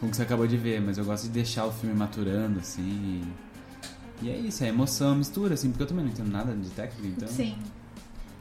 com 0.03 0.07
o 0.07 0.09
que 0.09 0.17
você 0.17 0.23
acabou 0.23 0.45
de 0.45 0.57
ver. 0.57 0.81
Mas 0.81 0.97
eu 0.97 1.05
gosto 1.05 1.23
de 1.23 1.29
deixar 1.29 1.65
o 1.65 1.71
filme 1.71 1.95
maturando, 1.95 2.59
assim, 2.59 2.81
e... 2.81 3.53
E 4.21 4.29
é 4.29 4.37
isso, 4.37 4.63
é 4.63 4.69
emoção, 4.69 5.15
mistura, 5.15 5.53
assim, 5.55 5.69
porque 5.69 5.83
eu 5.83 5.87
também 5.87 6.05
não 6.05 6.11
entendo 6.11 6.31
nada 6.31 6.55
de 6.55 6.69
técnica, 6.69 7.07
então... 7.07 7.27
Sim. 7.27 7.57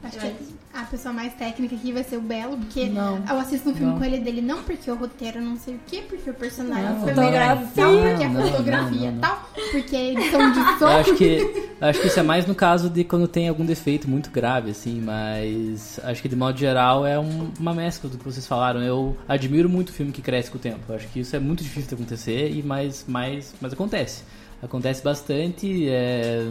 Acho 0.04 0.18
que 0.18 0.34
a 0.74 0.82
pessoa 0.84 1.12
mais 1.12 1.32
técnica 1.34 1.76
aqui 1.76 1.92
vai 1.92 2.02
ser 2.02 2.16
o 2.16 2.20
Belo, 2.20 2.56
porque 2.56 2.86
Não. 2.86 3.22
eu 3.28 3.38
assisto 3.38 3.70
um 3.70 3.74
filme 3.74 3.92
Não. 3.92 3.98
com 3.98 4.04
ele 4.04 4.18
dele 4.18 4.40
não 4.40 4.62
porque 4.62 4.90
o 4.90 4.94
roteiro 4.96 5.40
não 5.40 5.56
sei 5.56 5.74
o 5.74 5.80
que, 5.86 6.02
porque 6.02 6.28
o 6.28 6.34
personagem 6.34 6.90
Não, 6.94 7.00
foi 7.02 7.14
não. 7.14 7.22
melhor 7.24 7.62
e 7.62 7.66
tal, 7.74 7.92
porque 7.92 8.24
a 8.24 8.28
Não, 8.28 8.40
não, 8.40 8.50
fotografia 8.50 8.98
não, 9.00 9.08
e 9.08 9.12
não. 9.12 9.20
tal, 9.20 9.48
porque 9.70 9.94
a 9.96 10.04
edição 10.10 10.52
de 10.52 10.58
Eu 10.58 10.78
som. 10.78 10.86
acho 10.88 11.14
que, 11.14 11.70
acho 11.80 12.00
que 12.00 12.06
isso 12.08 12.18
é 12.18 12.22
mais 12.22 12.46
no 12.46 12.54
caso 12.54 12.90
de 12.90 13.04
quando 13.04 13.28
tem 13.28 13.48
algum 13.48 13.64
defeito 13.64 14.08
muito 14.10 14.30
grave, 14.30 14.70
assim, 14.72 15.00
mas 15.00 16.00
acho 16.02 16.20
que 16.20 16.28
de 16.28 16.34
modo 16.36 16.58
geral 16.58 17.06
é 17.06 17.18
um- 17.18 17.52
uma 17.60 17.72
mescla 17.74 18.10
do 18.10 18.18
que 18.18 18.24
vocês 18.24 18.46
falaram. 18.46 18.82
Eu 18.82 19.16
admiro 19.28 19.68
muito 19.68 19.90
o 19.90 19.92
filme 19.92 20.10
que 20.10 20.20
cresce 20.22 20.50
com 20.50 20.56
o 20.58 20.60
tempo. 20.60 20.80
Eu 20.88 20.96
acho 20.96 21.06
que 21.08 21.20
isso 21.20 21.36
é 21.36 21.38
muito 21.38 21.62
difícil 21.62 21.88
de 21.88 21.94
acontecer, 21.94 22.50
e 22.50 22.62
mais, 22.62 23.04
mais, 23.06 23.54
mas 23.60 23.72
acontece. 23.72 24.24
Acontece 24.60 25.02
bastante, 25.02 25.88
é, 25.88 26.44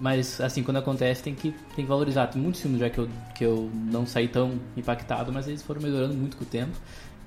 mas 0.00 0.40
assim, 0.40 0.62
quando 0.62 0.76
acontece 0.76 1.22
tem 1.22 1.34
que, 1.34 1.52
tem 1.74 1.84
que 1.84 1.88
valorizar. 1.88 2.28
Tem 2.28 2.40
muitos 2.40 2.60
filmes 2.60 2.80
já 2.80 2.88
que 2.88 2.98
eu, 2.98 3.08
que 3.34 3.44
eu 3.44 3.70
não 3.74 4.06
saí 4.06 4.28
tão 4.28 4.58
impactado, 4.76 5.32
mas 5.32 5.48
eles 5.48 5.62
foram 5.62 5.80
melhorando 5.80 6.14
muito 6.14 6.36
com 6.36 6.44
o 6.44 6.46
tempo. 6.46 6.72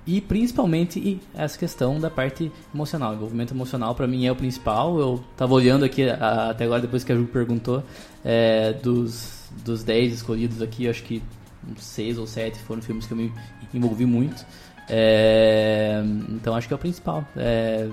E 0.05 0.19
principalmente 0.19 1.21
essa 1.33 1.57
questão 1.57 1.99
da 1.99 2.09
parte 2.09 2.51
emocional. 2.73 3.11
O 3.11 3.15
envolvimento 3.15 3.53
emocional 3.53 3.93
pra 3.93 4.07
mim 4.07 4.25
é 4.25 4.31
o 4.31 4.35
principal. 4.35 4.99
Eu 4.99 5.23
tava 5.37 5.53
olhando 5.53 5.85
aqui 5.85 6.09
até 6.09 6.63
agora, 6.63 6.81
depois 6.81 7.03
que 7.03 7.11
a 7.11 7.15
Ju 7.15 7.25
perguntou, 7.25 7.83
é, 8.25 8.73
dos, 8.73 9.49
dos 9.63 9.83
10 9.83 10.13
escolhidos 10.13 10.61
aqui, 10.61 10.87
acho 10.87 11.03
que 11.03 11.21
uns 11.69 11.83
6 11.83 12.17
ou 12.17 12.25
7 12.25 12.57
foram 12.59 12.81
filmes 12.81 13.05
que 13.05 13.13
eu 13.13 13.17
me 13.17 13.31
envolvi 13.73 14.05
muito. 14.05 14.43
É, 14.89 16.01
então 16.29 16.55
acho 16.55 16.67
que 16.67 16.73
é 16.73 16.75
o 16.75 16.79
principal. 16.79 17.23
É, 17.37 17.87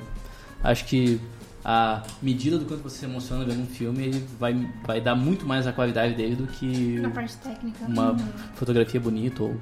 acho 0.62 0.86
que 0.86 1.20
a 1.64 2.02
medida 2.22 2.58
do 2.58 2.64
quanto 2.64 2.82
você 2.82 2.98
se 2.98 3.04
emociona 3.04 3.44
vendo 3.44 3.62
um 3.62 3.66
filme 3.66 4.04
ele 4.04 4.24
vai, 4.38 4.54
vai 4.86 5.00
dar 5.00 5.14
muito 5.14 5.46
mais 5.46 5.66
a 5.66 5.72
qualidade 5.72 6.14
dele 6.14 6.36
do 6.36 6.46
que 6.46 6.98
Na 7.00 7.10
parte 7.10 7.36
técnica. 7.38 7.84
uma 7.86 8.16
fotografia 8.54 9.00
bonita 9.00 9.42
ou 9.42 9.56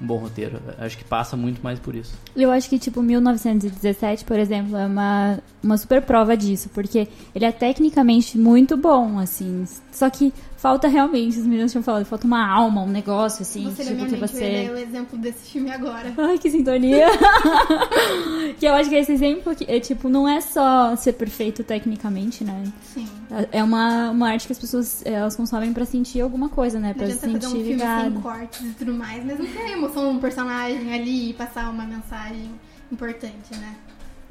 um 0.00 0.06
bom 0.06 0.16
roteiro. 0.18 0.60
Acho 0.78 0.98
que 0.98 1.04
passa 1.04 1.36
muito 1.36 1.62
mais 1.62 1.78
por 1.78 1.94
isso. 1.94 2.12
Eu 2.34 2.50
acho 2.50 2.68
que, 2.68 2.76
tipo, 2.78 3.00
1917, 3.02 4.24
por 4.24 4.36
exemplo, 4.38 4.76
é 4.76 4.84
uma, 4.84 5.38
uma 5.62 5.76
super 5.76 6.02
prova 6.02 6.36
disso, 6.36 6.68
porque 6.74 7.06
ele 7.34 7.44
é 7.44 7.52
tecnicamente 7.52 8.36
muito 8.36 8.76
bom, 8.76 9.18
assim. 9.20 9.64
Só 9.92 10.10
que 10.10 10.32
falta 10.62 10.86
realmente, 10.86 11.40
os 11.40 11.44
meninos 11.44 11.72
tinham 11.72 11.82
falado, 11.82 12.04
falta 12.04 12.24
uma 12.24 12.46
alma, 12.46 12.82
um 12.82 12.88
negócio, 12.88 13.42
assim, 13.42 13.64
Você 13.64 13.82
tipo, 13.84 14.06
que 14.06 14.14
você. 14.14 14.68
dar 14.68 14.74
o 14.74 14.78
exemplo 14.78 15.18
desse 15.18 15.50
filme 15.50 15.72
agora. 15.72 16.14
Ai, 16.16 16.38
que 16.38 16.48
sintonia! 16.48 17.06
que 18.60 18.64
eu 18.64 18.72
acho 18.72 18.88
que 18.88 18.94
esse 18.94 19.10
exemplo 19.10 19.56
é 19.66 19.80
tipo, 19.80 20.08
não 20.08 20.28
é 20.28 20.40
só 20.40 20.94
ser 20.94 21.14
perfeito 21.14 21.64
tecnicamente, 21.64 22.44
né? 22.44 22.62
Sim. 22.94 23.08
É 23.50 23.60
uma, 23.64 24.10
uma 24.10 24.28
arte 24.28 24.46
que 24.46 24.52
as 24.52 24.58
pessoas 24.58 25.04
elas 25.04 25.34
consomem 25.34 25.72
pra 25.72 25.84
sentir 25.84 26.20
alguma 26.20 26.48
coisa, 26.48 26.78
né? 26.78 26.94
Pra 26.94 27.06
se 27.06 27.14
adianta 27.14 27.40
fazer 27.40 27.46
um 27.46 27.50
sentir 27.50 27.64
filme 27.64 27.80
sem 27.80 28.04
ligado. 28.04 28.22
cortes 28.22 28.60
e 28.60 28.74
tudo 28.74 28.94
mais, 28.94 29.24
mas 29.24 29.38
não 29.40 29.46
tem 29.46 29.64
a 29.64 29.72
emoção 29.72 30.10
de 30.12 30.16
um 30.16 30.20
personagem 30.20 30.94
ali 30.94 31.30
e 31.30 31.34
passar 31.34 31.70
uma 31.70 31.84
mensagem 31.84 32.48
importante, 32.92 33.52
né? 33.58 33.74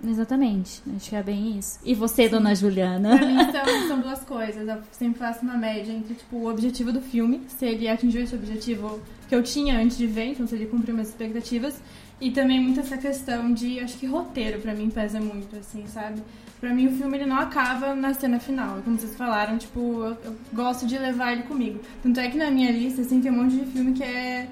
Exatamente. 0.05 0.81
Acho 0.95 1.09
que 1.09 1.15
é 1.15 1.23
bem 1.23 1.57
isso. 1.57 1.79
E 1.83 1.93
você, 1.93 2.27
dona 2.27 2.45
Pra 2.49 2.55
Juliana? 2.55 3.17
mim 3.17 3.37
são, 3.51 3.87
são 3.87 3.99
duas 3.99 4.23
coisas. 4.23 4.67
Eu 4.67 4.77
sempre 4.91 5.19
faço 5.19 5.41
uma 5.43 5.57
média 5.57 5.91
entre 5.91 6.15
tipo, 6.15 6.37
o 6.37 6.49
objetivo 6.49 6.91
do 6.91 7.01
filme, 7.01 7.41
se 7.47 7.65
ele 7.65 7.87
atingiu 7.87 8.23
esse 8.23 8.35
objetivo 8.35 8.99
que 9.29 9.35
eu 9.35 9.43
tinha 9.43 9.77
antes 9.79 9.97
de 9.97 10.07
ver, 10.07 10.31
então 10.31 10.47
se 10.47 10.55
ele 10.55 10.65
cumpriu 10.65 10.93
minhas 10.93 11.09
expectativas. 11.09 11.81
E 12.19 12.29
também 12.29 12.59
muito 12.59 12.79
essa 12.79 12.97
questão 12.97 13.51
de, 13.51 13.79
acho 13.79 13.97
que 13.97 14.05
roteiro 14.05 14.59
pra 14.59 14.75
mim 14.75 14.91
pesa 14.91 15.19
muito, 15.19 15.55
assim, 15.55 15.85
sabe? 15.87 16.21
Pra 16.59 16.71
mim 16.71 16.87
o 16.87 16.91
filme 16.91 17.17
ele 17.17 17.25
não 17.25 17.37
acaba 17.37 17.95
na 17.95 18.13
cena 18.13 18.39
final. 18.39 18.79
Como 18.83 18.97
vocês 18.99 19.15
falaram, 19.15 19.57
tipo, 19.57 19.79
eu, 19.79 20.17
eu 20.23 20.35
gosto 20.53 20.85
de 20.85 20.99
levar 20.99 21.31
ele 21.33 21.43
comigo. 21.43 21.79
Tanto 22.03 22.19
é 22.19 22.29
que 22.29 22.37
na 22.37 22.51
minha 22.51 22.71
lista, 22.71 23.01
assim, 23.01 23.19
tem 23.21 23.31
um 23.31 23.41
monte 23.43 23.55
de 23.55 23.65
filme 23.65 23.93
que 23.93 24.03
é 24.03 24.49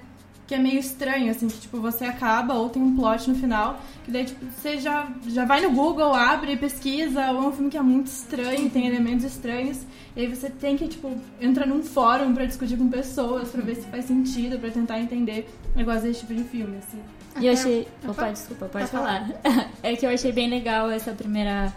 que 0.49 0.55
é 0.55 0.57
meio 0.57 0.79
estranho, 0.79 1.29
assim, 1.29 1.47
que 1.47 1.59
tipo, 1.59 1.79
você 1.79 2.05
acaba 2.05 2.55
ou 2.55 2.69
tem 2.69 2.81
um 2.81 2.95
plot 2.95 3.29
no 3.29 3.35
final, 3.35 3.79
que 4.03 4.09
daí, 4.09 4.25
tipo, 4.25 4.43
você 4.47 4.79
já, 4.79 5.07
já 5.27 5.45
vai 5.45 5.61
no 5.61 5.69
Google, 5.69 6.11
abre, 6.11 6.57
pesquisa, 6.57 7.31
ou 7.31 7.43
é 7.43 7.47
um 7.49 7.51
filme 7.51 7.69
que 7.69 7.77
é 7.77 7.81
muito 7.83 8.07
estranho, 8.07 8.67
tem 8.67 8.87
elementos 8.87 9.25
estranhos, 9.25 9.85
e 10.15 10.21
aí 10.21 10.27
você 10.27 10.49
tem 10.49 10.75
que, 10.75 10.87
tipo, 10.87 11.15
entrar 11.39 11.67
num 11.67 11.83
fórum 11.83 12.33
pra 12.33 12.45
discutir 12.45 12.77
com 12.77 12.89
pessoas, 12.89 13.49
pra 13.49 13.61
ver 13.61 13.75
se 13.75 13.83
faz 13.89 14.05
sentido, 14.05 14.57
pra 14.57 14.71
tentar 14.71 14.99
entender. 14.99 15.47
Eu 15.77 15.85
gosto 15.85 16.01
desse 16.01 16.21
tipo 16.21 16.33
de 16.33 16.43
filme, 16.45 16.77
assim. 16.77 16.99
E 17.39 17.45
eu 17.45 17.53
achei. 17.53 17.87
Opa. 18.07 18.31
Desculpa, 18.31 18.65
pode 18.65 18.87
falar. 18.87 19.29
É 19.83 19.95
que 19.95 20.03
eu 20.03 20.09
achei 20.09 20.31
bem 20.31 20.49
legal 20.49 20.89
essa 20.89 21.11
primeira. 21.11 21.71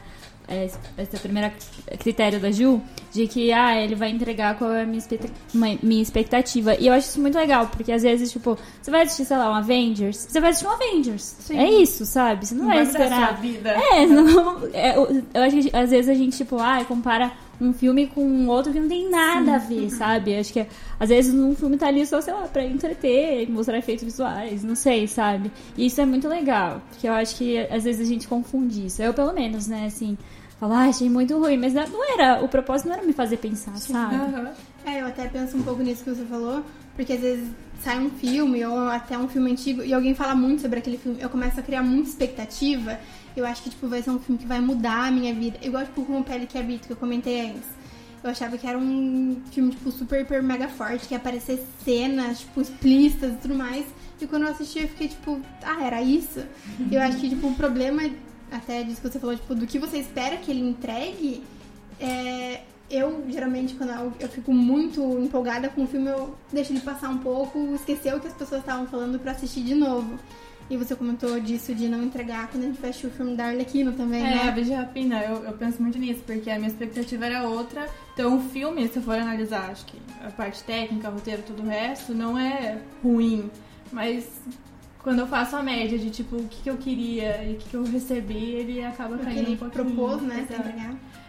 É, 0.53 0.71
Essa 0.97 1.19
primeira 1.19 1.53
critério 1.99 2.39
da 2.39 2.51
Ju, 2.51 2.81
de 3.13 3.27
que, 3.27 3.53
ah, 3.53 3.81
ele 3.81 3.95
vai 3.95 4.11
entregar 4.11 4.57
qual 4.57 4.73
é 4.73 4.83
a 4.83 4.87
minha, 4.87 6.03
expectativa. 6.03 6.75
E 6.79 6.87
eu 6.87 6.93
acho 6.93 7.09
isso 7.09 7.21
muito 7.21 7.37
legal, 7.37 7.69
porque 7.69 7.93
às 7.93 8.03
vezes, 8.03 8.31
tipo, 8.31 8.59
você 8.81 8.91
vai 8.91 9.03
assistir, 9.03 9.25
sei 9.25 9.37
lá, 9.37 9.51
um 9.51 9.55
Avengers, 9.55 10.27
você 10.29 10.41
vai 10.41 10.51
assistir 10.51 10.69
um 10.69 10.73
Avengers. 10.73 11.37
Sim. 11.41 11.59
É 11.59 11.71
isso, 11.71 12.05
sabe? 12.05 12.47
Você 12.47 12.55
não, 12.55 12.67
vai 12.67 12.85
mudar 12.85 12.99
a 12.99 13.03
esperar. 13.03 13.29
sua 13.29 13.37
vida. 13.39 13.71
É, 13.71 14.07
não, 14.07 14.67
é, 14.73 14.97
eu 14.97 15.43
acho 15.43 15.57
que 15.57 15.77
às 15.77 15.91
vezes 15.91 16.09
a 16.09 16.15
gente, 16.15 16.37
tipo, 16.37 16.59
ah, 16.59 16.85
compara 16.85 17.33
um 17.63 17.73
filme 17.73 18.07
com 18.09 18.25
um 18.25 18.49
outro 18.49 18.73
que 18.73 18.81
não 18.81 18.89
tem 18.89 19.09
nada 19.09 19.55
a 19.55 19.59
ver, 19.59 19.89
sabe? 19.91 20.37
Acho 20.37 20.53
que 20.53 20.67
às 20.99 21.09
vezes 21.09 21.33
um 21.33 21.55
filme 21.55 21.77
tá 21.77 21.87
ali 21.87 22.05
só, 22.05 22.21
sei 22.21 22.35
lá, 22.35 22.43
pra 22.49 22.65
entreter, 22.65 23.49
mostrar 23.51 23.79
efeitos 23.79 24.05
visuais, 24.05 24.65
não 24.65 24.75
sei, 24.75 25.07
sabe? 25.07 25.51
E 25.77 25.87
isso 25.87 26.01
é 26.01 26.07
muito 26.07 26.29
legal, 26.29 26.83
porque 26.91 27.09
eu 27.09 27.13
acho 27.13 27.37
que 27.37 27.59
às 27.59 27.85
vezes 27.85 28.01
a 28.01 28.11
gente 28.11 28.27
confunde 28.27 28.87
isso. 28.87 29.01
Eu, 29.01 29.15
pelo 29.15 29.33
menos, 29.33 29.69
né, 29.69 29.87
assim, 29.87 30.19
falo, 30.63 30.75
ah, 30.75 30.85
achei 30.85 31.11
muito 31.11 31.37
ruim, 31.37 31.57
mas 31.57 31.75
não 31.75 32.13
era, 32.15 32.41
o 32.41 32.49
propósito 32.49 32.87
não 32.89 32.95
era 32.95 33.05
me 33.05 33.13
fazer 33.13 33.37
pensar, 33.39 33.77
sabe? 33.79 34.15
Aham. 34.15 34.53
É, 34.85 35.01
eu 35.01 35.07
até 35.07 35.27
penso 35.27 35.57
um 35.57 35.63
pouco 35.63 35.83
nisso 35.83 36.05
que 36.05 36.11
você 36.11 36.25
falou, 36.25 36.65
porque 36.95 37.15
às 37.15 37.21
vezes 37.21 37.49
sai 37.83 37.99
um 37.99 38.11
filme 38.11 38.65
ou 38.65 38.79
até 38.89 39.19
um 39.19 39.27
filme 39.27 39.51
antigo 39.51 39.83
e 39.83 39.93
alguém 39.93 40.15
fala 40.15 40.37
muito 40.37 40.63
sobre 40.63 40.79
aquele 40.79 40.99
filme, 40.99 41.21
eu 41.21 41.29
começo 41.29 41.59
a 41.59 41.65
criar 41.65 41.83
muita 41.83 42.11
expectativa. 42.11 42.97
Eu 43.37 43.45
acho 43.45 43.63
que 43.63 43.71
tipo 43.71 43.89
vai 43.89 44.03
ser 44.03 44.11
um 44.11 44.21
filme 44.21 44.41
que 44.41 44.47
vai 44.47 44.61
mudar 44.61 45.09
a 45.09 45.11
minha 45.11 45.35
vida. 45.35 45.59
Igual 45.63 45.85
tipo 45.85 46.05
com 46.05 46.21
o 46.21 46.25
Pele 46.25 46.47
que 46.47 46.57
Habito 46.57 46.87
que 46.87 46.93
eu 46.93 46.97
comentei 46.97 47.51
antes. 47.51 47.69
Eu 48.23 48.31
achava 48.31 48.57
que 48.57 48.65
era 48.65 48.79
um 48.79 49.41
filme 49.51 49.71
tipo 49.71 49.91
super 49.91 50.21
hiper 50.21 50.45
mega 50.45 50.69
forte, 50.69 51.09
que 51.09 51.15
ia 51.15 51.19
aparecer 51.19 51.61
cenas 51.85 52.41
tipo 52.41 52.61
explícitas 52.61 53.33
e 53.33 53.37
tudo 53.37 53.55
mais. 53.57 53.85
E 54.21 54.27
quando 54.29 54.43
eu 54.45 54.51
assisti 54.51 54.79
eu 54.79 54.89
fiquei 54.89 55.09
tipo, 55.09 55.41
ah, 55.65 55.83
era 55.83 56.01
isso. 56.01 56.41
Eu 56.89 57.01
acho 57.01 57.17
que 57.19 57.29
tipo 57.29 57.49
o 57.49 57.55
problema 57.55 58.03
até 58.53 58.83
disso 58.83 59.01
que 59.01 59.09
você 59.09 59.19
falou, 59.19 59.37
tipo, 59.37 59.55
do 59.55 59.67
que 59.67 59.79
você 59.79 59.99
espera 59.99 60.37
que 60.37 60.51
ele 60.51 60.61
entregue, 60.61 61.43
é, 61.99 62.61
eu, 62.91 63.25
geralmente, 63.29 63.75
quando 63.75 63.91
eu, 63.91 64.13
eu 64.21 64.29
fico 64.29 64.53
muito 64.53 65.01
empolgada 65.19 65.69
com 65.69 65.85
o 65.85 65.87
filme, 65.87 66.09
eu 66.11 66.35
deixo 66.53 66.73
ele 66.73 66.81
passar 66.81 67.09
um 67.09 67.19
pouco, 67.19 67.59
esquecer 67.75 68.15
o 68.15 68.21
que 68.21 68.29
as 68.29 68.35
pessoas 68.35 68.61
estavam 68.61 68.87
falando 68.87 69.19
pra 69.19 69.33
assistir 69.33 69.63
de 69.63 69.75
novo. 69.75 70.19
E 70.71 70.77
você 70.77 70.95
comentou 70.95 71.39
disso 71.41 71.75
de 71.75 71.89
não 71.89 72.03
entregar 72.03 72.49
quando 72.49 72.65
a 72.65 72.67
gente 72.67 72.87
assistir 72.87 73.07
o 73.09 73.11
filme 73.11 73.37
da 73.37 73.47
Arlequino 73.47 73.93
também, 73.93 74.25
É, 74.25 74.45
né? 74.45 74.53
Virgem 74.53 74.77
Rapina, 74.77 75.21
eu, 75.23 75.45
eu 75.45 75.53
penso 75.55 75.83
muito 75.83 75.99
nisso, 75.99 76.23
porque 76.25 76.51
a 76.51 76.57
minha 76.57 76.69
expectativa 76.69 77.27
era 77.27 77.43
outra. 77.43 77.87
Então, 78.15 78.37
o 78.37 78.41
filme, 78.41 78.87
se 78.89 78.97
eu 78.97 79.03
for 79.03 79.19
analisar, 79.19 79.71
acho 79.71 79.85
que 79.87 79.99
a 80.25 80.31
parte 80.31 80.63
técnica, 80.63 81.09
roteiro, 81.11 81.43
tudo 81.47 81.63
o 81.63 81.67
resto, 81.67 82.15
não 82.15 82.39
é 82.39 82.79
ruim. 83.03 83.51
Mas 83.91 84.27
quando 85.03 85.19
eu 85.21 85.27
faço 85.27 85.57
a 85.57 85.63
média 85.63 85.99
de, 85.99 86.11
tipo, 86.11 86.37
o 86.37 86.45
que, 86.49 86.63
que 86.63 86.71
eu 86.71 86.77
queria 86.77 87.43
e 87.45 87.55
o 87.55 87.57
que, 87.57 87.69
que 87.71 87.75
eu 87.75 87.85
recebi, 87.85 88.53
ele 88.53 88.85
acaba 88.85 89.17
O 89.17 89.19
que 89.19 89.25
caindo 89.25 89.39
um 89.41 89.43
ele 89.49 89.57
pouquinho. 89.57 89.85
propôs, 89.85 90.23
né, 90.23 90.47
Exato. 90.49 90.71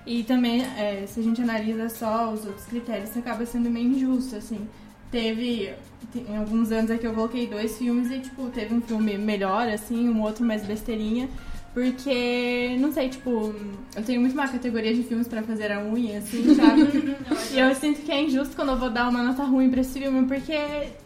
E 0.05 0.23
também, 0.23 0.61
é, 0.61 1.05
se 1.07 1.19
a 1.19 1.23
gente 1.23 1.41
analisa 1.41 1.87
só 1.89 2.31
os 2.31 2.45
outros 2.45 2.65
critérios, 2.65 3.09
isso 3.09 3.19
acaba 3.19 3.45
sendo 3.45 3.69
meio 3.69 3.87
injusto, 3.89 4.35
assim. 4.35 4.67
Teve, 5.09 5.73
te- 6.11 6.25
em 6.29 6.35
alguns 6.37 6.71
anos 6.71 6.91
aqui 6.91 7.05
eu 7.05 7.13
coloquei 7.13 7.47
dois 7.47 7.77
filmes 7.77 8.11
e, 8.11 8.19
tipo, 8.19 8.49
teve 8.49 8.73
um 8.73 8.81
filme 8.81 9.17
melhor, 9.17 9.67
assim, 9.69 10.09
um 10.09 10.21
outro 10.21 10.43
mais 10.45 10.65
besteirinha. 10.65 11.29
Porque, 11.73 12.77
não 12.79 12.93
sei, 12.93 13.09
tipo, 13.09 13.53
eu 13.95 14.03
tenho 14.03 14.21
muito 14.21 14.33
uma 14.33 14.47
categoria 14.47 14.93
de 14.93 15.01
filmes 15.01 15.27
pra 15.27 15.41
fazer 15.41 15.71
a 15.71 15.83
unha, 15.83 16.19
assim, 16.19 16.53
sabe? 16.53 17.15
e 17.51 17.59
eu 17.59 17.73
sinto 17.73 18.01
que 18.01 18.11
é 18.11 18.21
injusto 18.21 18.55
quando 18.55 18.69
eu 18.69 18.77
vou 18.77 18.91
dar 18.91 19.09
uma 19.09 19.23
nota 19.23 19.43
ruim 19.43 19.71
pra 19.71 19.81
esse 19.81 19.99
filme, 19.99 20.27
porque, 20.27 20.55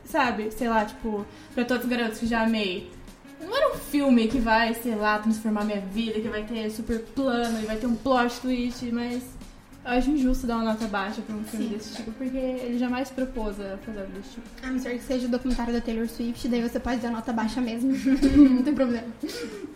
sabe, 0.03 0.51
sei 0.51 0.67
lá, 0.67 0.83
tipo, 0.83 1.25
pra 1.55 1.63
todos 1.63 1.85
os 1.85 1.89
garotos 1.89 2.19
que 2.19 2.27
já 2.27 2.43
amei. 2.43 2.91
Não 3.39 3.55
era 3.55 3.73
um 3.73 3.77
filme 3.77 4.27
que 4.27 4.39
vai, 4.39 4.73
sei 4.73 4.95
lá, 4.95 5.19
transformar 5.19 5.63
minha 5.63 5.79
vida, 5.79 6.19
que 6.19 6.27
vai 6.27 6.43
ter 6.43 6.69
super 6.69 6.99
plano 7.15 7.61
e 7.61 7.65
vai 7.65 7.77
ter 7.77 7.87
um 7.87 7.95
plot 7.95 8.41
twist, 8.41 8.91
mas 8.91 9.23
eu 9.87 9.93
acho 9.97 10.09
injusto 10.11 10.45
dar 10.45 10.55
uma 10.57 10.65
nota 10.65 10.85
baixa 10.87 11.21
pra 11.21 11.33
um 11.33 11.43
filme 11.45 11.67
desse 11.67 11.95
tipo, 11.95 12.11
porque 12.11 12.35
ele 12.37 12.77
jamais 12.77 13.09
propôs 13.09 13.57
a 13.61 13.77
fazer 13.77 14.01
algo 14.01 14.11
desse 14.11 14.31
tipo. 14.31 14.45
A 14.61 14.67
não 14.67 14.77
ser 14.79 14.97
que 14.97 15.03
seja 15.03 15.27
o 15.27 15.29
documentário 15.29 15.73
da 15.73 15.79
Taylor 15.79 16.07
Swift, 16.09 16.45
daí 16.49 16.61
você 16.61 16.77
pode 16.79 16.99
dar 16.99 17.09
nota 17.09 17.31
baixa 17.31 17.61
mesmo. 17.61 17.93
não 18.53 18.63
tem 18.63 18.73
problema. 18.75 19.07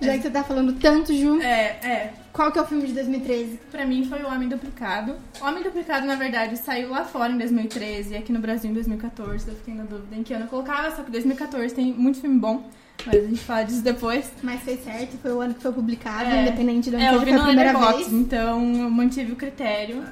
Já 0.00 0.16
que 0.16 0.22
você 0.22 0.30
tá 0.30 0.44
falando 0.44 0.72
tanto, 0.74 1.14
Ju, 1.14 1.40
É, 1.40 1.78
é. 1.82 2.14
qual 2.32 2.52
que 2.52 2.58
é 2.58 2.62
o 2.62 2.66
filme 2.66 2.86
de 2.86 2.92
2013? 2.92 3.58
Pra 3.70 3.86
mim 3.86 4.04
foi 4.04 4.22
o 4.22 4.26
Homem 4.26 4.48
Duplicado. 4.48 5.16
O 5.40 5.44
Homem 5.46 5.62
Duplicado, 5.62 6.06
na 6.06 6.16
verdade, 6.16 6.56
saiu 6.58 6.90
lá 6.90 7.04
fora 7.04 7.32
em 7.32 7.38
2013 7.38 8.12
e 8.12 8.16
aqui 8.16 8.32
no 8.32 8.40
Brasil 8.40 8.70
em 8.70 8.74
2014. 8.74 9.48
Eu 9.48 9.54
fiquei 9.54 9.74
na 9.74 9.84
dúvida 9.84 10.16
em 10.16 10.22
que 10.22 10.34
ano 10.34 10.44
eu 10.44 10.48
colocava, 10.48 10.94
só 10.94 11.02
que 11.02 11.10
2014 11.10 11.74
tem 11.74 11.92
muito 11.92 12.20
filme 12.20 12.38
bom, 12.38 12.68
mas 13.06 13.16
a 13.24 13.26
gente 13.26 13.40
fala 13.40 13.62
disso 13.64 13.82
depois. 13.82 14.30
Mas 14.42 14.60
fez 14.62 14.82
certo, 14.84 15.16
foi 15.18 15.32
o 15.32 15.40
ano 15.40 15.54
que 15.54 15.62
foi 15.62 15.72
publicado, 15.72 16.30
É. 16.30 16.42
independente 16.42 16.90
de 16.90 16.96
onde 16.96 17.04
É, 17.04 17.14
eu 17.14 17.20
vi 17.20 17.26
foi 17.26 17.32
no 17.34 17.44
primeira 17.44 17.72
Letterboxd, 17.72 18.10
vez. 18.10 18.12
então 18.22 18.74
eu 18.76 18.90
mantive 18.90 19.32
o 19.32 19.36
critério. 19.36 20.04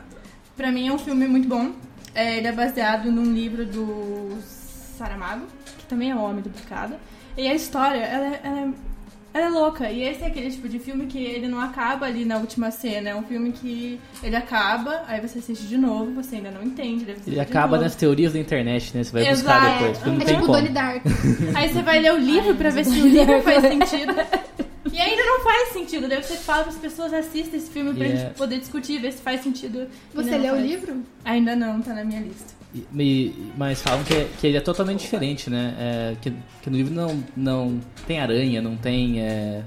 Pra 0.57 0.73
mim 0.73 0.89
é 0.89 0.93
um 0.93 0.99
filme 0.99 1.27
muito 1.29 1.49
bom. 1.49 1.73
É, 2.15 2.39
ele 2.39 2.47
é 2.49 2.53
baseado 2.53 3.13
num 3.13 3.33
livro 3.33 3.65
do 3.65 4.37
Saramago, 4.97 5.47
que 5.79 5.87
também 5.87 6.11
é 6.11 6.17
o 6.17 6.21
Homem 6.21 6.43
Duplicado. 6.43 6.95
E 7.37 7.47
a 7.47 7.55
história, 7.55 8.01
ela, 8.01 8.27
é- 8.27 8.41
ela 8.43 8.61
é, 8.61 8.69
ela 9.39 9.47
é 9.47 9.49
louca. 9.51 9.91
E 9.91 10.03
esse 10.03 10.23
é 10.23 10.27
aquele 10.27 10.51
tipo 10.51 10.69
de 10.69 10.79
filme 10.79 11.07
que 11.07 11.19
ele 11.23 11.49
não 11.49 11.61
acaba 11.61 12.07
ali 12.07 12.25
na 12.25 12.37
última 12.39 12.71
cena. 12.71 13.11
É 13.11 13.15
um 13.15 13.23
filme 13.23 13.53
que 13.53 13.99
ele 14.23 14.37
acaba, 14.37 15.03
aí 15.07 15.21
você 15.21 15.39
assiste 15.39 15.67
de 15.67 15.77
novo, 15.79 16.13
você 16.13 16.37
ainda 16.37 16.51
não 16.51 16.63
entende. 16.63 17.07
Ele 17.27 17.41
acaba 17.41 17.73
novo. 17.77 17.83
nas 17.85 17.95
teorias 17.95 18.33
da 18.33 18.39
internet, 18.39 18.97
né? 18.97 19.05
Você 19.05 19.13
vai 19.13 19.29
Exato. 19.29 19.61
buscar 19.61 19.79
depois, 19.79 20.05
não 20.07 20.15
É 20.15 20.17
tem 20.25 20.27
tipo 20.35 20.41
como. 20.47 20.53
Donnie 20.59 20.71
Dark. 20.71 21.03
Aí 21.55 21.69
você 21.73 21.83
vai 21.83 21.99
ler 22.01 22.13
o 22.15 22.19
livro 22.19 22.55
pra 22.55 22.71
ver 22.71 22.85
se 22.85 23.01
o 23.01 23.07
livro 23.09 23.41
faz 23.43 23.63
sentido. 23.63 24.15
E 24.93 25.01
ainda 25.01 25.23
não 25.23 25.41
faz 25.45 25.69
sentido. 25.73 26.09
Daí 26.09 26.23
você 26.23 26.37
fala 26.37 26.63
para 26.65 26.73
as 26.73 26.79
pessoas 26.79 27.13
assistem 27.13 27.61
esse 27.61 27.71
filme 27.71 27.95
pra 27.95 28.07
E 28.07 28.13
é- 28.13 28.17
gente 28.17 28.35
poder 28.35 28.59
discutir, 28.59 28.99
ver 29.01 29.13
se 29.13 29.23
faz 29.23 29.43
sentido. 29.43 29.87
Você 30.15 30.37
leu 30.37 30.55
o 30.55 30.61
livro? 30.61 31.03
Ainda 31.25 31.55
não, 31.55 31.81
tá 31.81 31.95
na 31.95 32.05
minha 32.05 32.21
lista. 32.21 32.58
E- 32.75 33.33
mas 33.57 33.81
falam 33.83 34.05
que, 34.05 34.15
é- 34.15 34.29
que 34.39 34.47
ele 34.47 34.57
é 34.57 34.61
totalmente 34.61 35.01
diferente, 35.01 35.49
né? 35.49 35.75
É, 35.79 36.17
que, 36.21 36.31
que 36.63 36.71
no 36.71 36.77
livro 36.77 36.95
não, 36.95 37.23
não 37.37 37.81
tem 38.07 38.21
aranha, 38.21 38.61
não 38.61 38.77
tem 38.77 39.21
é, 39.21 39.63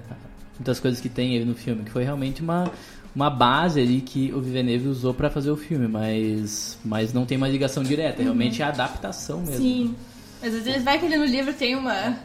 muitas 0.57 0.79
coisas 0.79 0.99
que 1.01 1.09
tem 1.09 1.35
ele 1.35 1.45
no 1.45 1.55
filme, 1.55 1.83
que 1.83 1.91
foi 1.91 2.03
realmente 2.03 2.41
uma, 2.41 2.71
uma 3.15 3.29
base 3.29 3.81
ali 3.81 4.01
que 4.01 4.31
o 4.33 4.39
Villeneuve 4.39 4.87
usou 4.87 5.13
pra 5.13 5.29
fazer 5.29 5.49
o 5.49 5.57
filme, 5.57 5.87
mas, 5.87 6.77
mas 6.85 7.11
não 7.11 7.25
tem 7.25 7.37
uma 7.37 7.47
ligação 7.47 7.83
direta, 7.83 8.21
realmente 8.21 8.61
é 8.61 8.65
a 8.65 8.69
adaptação 8.69 9.39
mesmo. 9.41 9.57
Sim. 9.57 9.95
Mas 10.41 10.55
às 10.55 10.63
vezes 10.63 10.83
vai 10.83 10.97
que 10.99 11.05
ele 11.05 11.17
no 11.17 11.25
livro 11.25 11.53
tem 11.53 11.75
uma. 11.75 12.17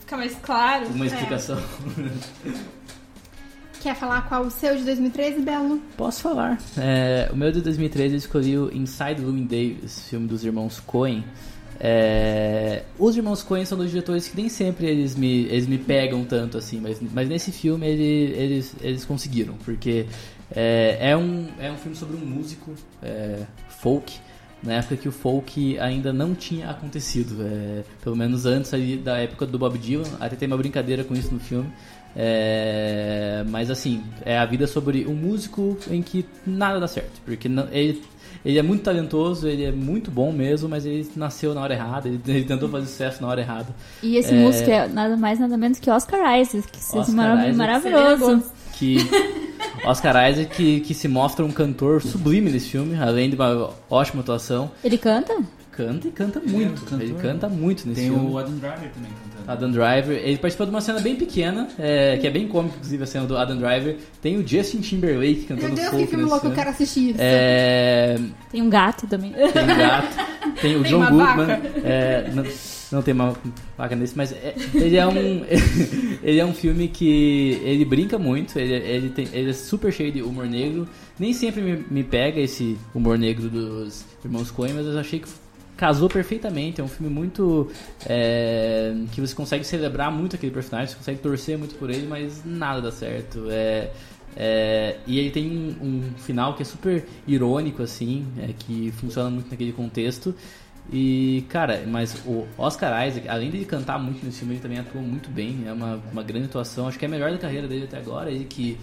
Fica 0.00 0.16
mais 0.16 0.34
claro. 0.42 0.86
Uma 0.88 1.06
É. 1.06 1.08
Quer 3.84 3.94
falar 3.94 4.26
qual 4.30 4.44
o 4.46 4.50
seu 4.50 4.74
de 4.78 4.82
2013, 4.82 5.42
Belo? 5.42 5.78
Posso 5.94 6.22
falar. 6.22 6.58
É, 6.78 7.28
o 7.30 7.36
meu 7.36 7.52
de 7.52 7.60
2013 7.60 8.14
eu 8.14 8.18
escolhi 8.18 8.56
o 8.56 8.74
Inside 8.74 9.20
Llewyn 9.20 9.44
Davis, 9.44 10.08
filme 10.08 10.26
dos 10.26 10.42
irmãos 10.42 10.80
Coen. 10.80 11.22
É, 11.78 12.84
os 12.98 13.14
irmãos 13.14 13.42
Coen 13.42 13.66
são 13.66 13.76
dois 13.76 13.90
diretores 13.90 14.26
que 14.26 14.34
nem 14.38 14.48
sempre 14.48 14.86
eles 14.86 15.14
me, 15.14 15.42
eles 15.48 15.66
me 15.66 15.76
pegam 15.76 16.24
tanto 16.24 16.56
assim, 16.56 16.80
mas, 16.80 16.98
mas 17.12 17.28
nesse 17.28 17.52
filme 17.52 17.86
ele- 17.86 18.32
eles, 18.34 18.74
eles 18.80 19.04
conseguiram, 19.04 19.52
porque 19.66 20.06
é, 20.50 21.10
é, 21.10 21.14
um, 21.14 21.48
é 21.58 21.70
um 21.70 21.76
filme 21.76 21.94
sobre 21.94 22.16
um 22.16 22.20
músico 22.24 22.72
é, 23.02 23.40
folk, 23.68 24.18
na 24.62 24.76
época 24.76 24.96
que 24.96 25.08
o 25.08 25.12
folk 25.12 25.78
ainda 25.78 26.10
não 26.10 26.34
tinha 26.34 26.70
acontecido, 26.70 27.36
é, 27.42 27.82
pelo 28.02 28.16
menos 28.16 28.46
antes 28.46 28.72
ali 28.72 28.96
da 28.96 29.18
época 29.18 29.44
do 29.44 29.58
Bob 29.58 29.76
Dylan, 29.76 30.08
até 30.18 30.36
tem 30.36 30.46
uma 30.48 30.56
brincadeira 30.56 31.04
com 31.04 31.12
isso 31.12 31.34
no 31.34 31.38
filme. 31.38 31.70
É, 32.16 33.44
mas 33.48 33.70
assim, 33.70 34.02
é 34.24 34.38
a 34.38 34.44
vida 34.44 34.66
sobre 34.66 35.06
um 35.06 35.14
músico 35.14 35.76
em 35.90 36.02
que 36.02 36.24
nada 36.46 36.78
dá 36.80 36.86
certo, 36.88 37.20
porque 37.24 37.48
não- 37.48 37.68
ele, 37.72 38.02
ele 38.44 38.58
é 38.58 38.62
muito 38.62 38.82
talentoso, 38.82 39.48
ele 39.48 39.64
é 39.64 39.72
muito 39.72 40.10
bom 40.10 40.30
mesmo, 40.32 40.68
mas 40.68 40.84
ele 40.86 41.08
nasceu 41.16 41.54
na 41.54 41.60
hora 41.62 41.74
errada, 41.74 42.08
ele, 42.08 42.20
ele 42.26 42.44
tentou 42.44 42.68
fazer 42.68 42.86
sucesso 42.86 43.22
na 43.22 43.28
hora 43.28 43.40
errada. 43.40 43.68
E 44.02 44.16
esse 44.16 44.32
É. 44.34 44.36
músico 44.36 44.70
é 44.70 44.86
nada 44.88 45.16
mais, 45.16 45.38
nada 45.38 45.56
menos 45.56 45.78
que 45.78 45.90
Oscar 45.90 46.38
Isaac, 46.40 46.66
que 46.70 46.78
Oscar 46.98 47.14
marav- 47.14 47.38
Isaac. 47.40 47.56
maravilhoso. 47.56 48.42
Que 48.74 48.96
Oscar 49.84 50.30
Isaac 50.30 50.54
que, 50.56 50.80
que 50.80 50.94
se 50.94 51.06
mostra 51.08 51.44
um 51.44 51.52
cantor 51.52 52.02
sublime 52.02 52.50
nesse 52.50 52.70
filme, 52.70 52.96
além 52.96 53.30
de 53.30 53.36
uma 53.36 53.70
ótima 53.88 54.20
atuação, 54.22 54.70
Ele 54.82 54.98
canta? 54.98 55.36
Canta 55.76 56.08
e 56.08 56.10
canta 56.10 56.40
muito. 56.40 56.82
cantor. 56.82 57.00
ele 57.02 57.14
canta 57.14 57.48
muito 57.48 57.88
nesse 57.88 58.00
Tem 58.02 58.10
filme. 58.10 58.30
o 58.30 58.38
Adam 58.38 58.56
Driver 58.56 58.90
também 58.92 59.10
cantando. 59.10 59.44
Adam 59.50 59.70
Driver, 59.70 60.16
ele 60.16 60.38
participou 60.38 60.66
de 60.66 60.70
uma 60.72 60.80
cena 60.80 61.00
bem 61.00 61.16
pequena, 61.16 61.68
é, 61.78 62.16
que 62.16 62.26
é 62.26 62.30
bem 62.30 62.48
cômica, 62.48 62.76
inclusive, 62.76 63.02
a 63.02 63.06
cena 63.06 63.26
do 63.26 63.36
Adam 63.36 63.56
Driver. 63.58 63.96
Tem 64.22 64.36
o 64.38 64.46
Justin 64.46 64.80
Timberlake 64.80 65.40
Meu 65.40 65.48
cantando 65.48 65.74
Deus, 65.74 65.88
folk 65.88 66.04
que 66.04 66.10
filme 66.10 66.24
louco, 66.24 66.46
eu 66.46 66.52
quero 66.52 66.70
assistir 66.70 67.10
isso. 67.10 67.18
É, 67.20 68.18
Tem 68.50 68.62
um 68.62 68.70
gato 68.70 69.06
também. 69.06 69.32
tem 69.32 69.46
o 69.62 69.76
gato, 69.76 70.16
tem 70.62 70.76
o 70.76 70.82
Tem 70.84 70.90
John 70.90 70.96
uma 70.98 71.10
Goodman. 71.10 71.46
vaca. 71.46 71.62
é, 71.84 72.30
não, 72.34 72.44
não 72.92 73.02
tem 73.02 73.12
uma 73.14 73.34
vaca 73.76 73.94
nesse, 73.96 74.16
mas 74.16 74.32
é- 74.32 74.54
ele 74.74 74.96
é 74.96 75.06
um 75.06 75.44
ele 76.22 76.38
é 76.40 76.44
um 76.46 76.54
filme 76.54 76.88
que 76.88 77.60
ele 77.64 77.84
brinca 77.84 78.18
muito, 78.18 78.58
ele, 78.58 78.72
ele, 78.74 79.08
tem, 79.10 79.28
ele 79.32 79.50
é 79.50 79.52
super 79.52 79.92
cheio 79.92 80.10
de 80.12 80.22
humor 80.22 80.46
negro. 80.46 80.88
Nem 81.18 81.32
sempre 81.32 81.60
me, 81.60 81.84
me 81.90 82.02
pega 82.02 82.40
esse 82.40 82.76
humor 82.94 83.18
negro 83.18 83.48
dos 83.48 84.04
irmãos 84.24 84.50
Coen, 84.50 84.72
mas 84.72 84.86
eu 84.86 84.98
achei 84.98 85.18
que 85.20 85.28
casou 85.76 86.08
perfeitamente. 86.08 86.80
É 86.80 86.84
um 86.84 86.88
filme 86.88 87.12
muito. 87.12 87.70
é, 88.06 88.94
que 89.12 89.20
você 89.20 89.34
consegue 89.34 89.64
celebrar 89.64 90.10
muito 90.10 90.36
aquele 90.36 90.52
personagem, 90.52 90.88
você 90.88 90.96
consegue 90.96 91.20
torcer 91.20 91.58
muito 91.58 91.74
por 91.76 91.90
ele, 91.90 92.06
mas 92.06 92.42
nada 92.44 92.80
dá 92.80 92.92
certo. 92.92 93.46
É, 93.50 93.90
é, 94.36 94.96
e 95.06 95.18
ele 95.18 95.30
tem 95.30 95.48
um, 95.48 95.86
um 95.86 96.18
final 96.18 96.54
que 96.54 96.62
é 96.62 96.64
super 96.64 97.04
irônico, 97.26 97.82
assim, 97.82 98.26
é, 98.38 98.52
que 98.58 98.92
funciona 98.92 99.30
muito 99.30 99.50
naquele 99.50 99.72
contexto. 99.72 100.34
E, 100.92 101.44
cara, 101.48 101.82
mas 101.86 102.14
o 102.26 102.46
Oscar 102.58 103.06
Isaac, 103.06 103.26
além 103.28 103.50
de 103.50 103.64
cantar 103.64 103.98
muito 103.98 104.24
nesse 104.24 104.40
filme, 104.40 104.54
ele 104.54 104.62
também 104.62 104.78
atua 104.78 105.00
muito 105.00 105.30
bem. 105.30 105.64
É 105.66 105.72
uma, 105.72 106.00
uma 106.12 106.22
grande 106.22 106.46
atuação. 106.46 106.88
Acho 106.88 106.98
que 106.98 107.04
é 107.04 107.08
a 107.08 107.10
melhor 107.10 107.30
da 107.30 107.38
carreira 107.38 107.66
dele 107.66 107.84
até 107.84 107.96
agora. 107.96 108.30
Ele 108.30 108.44
que 108.44 108.78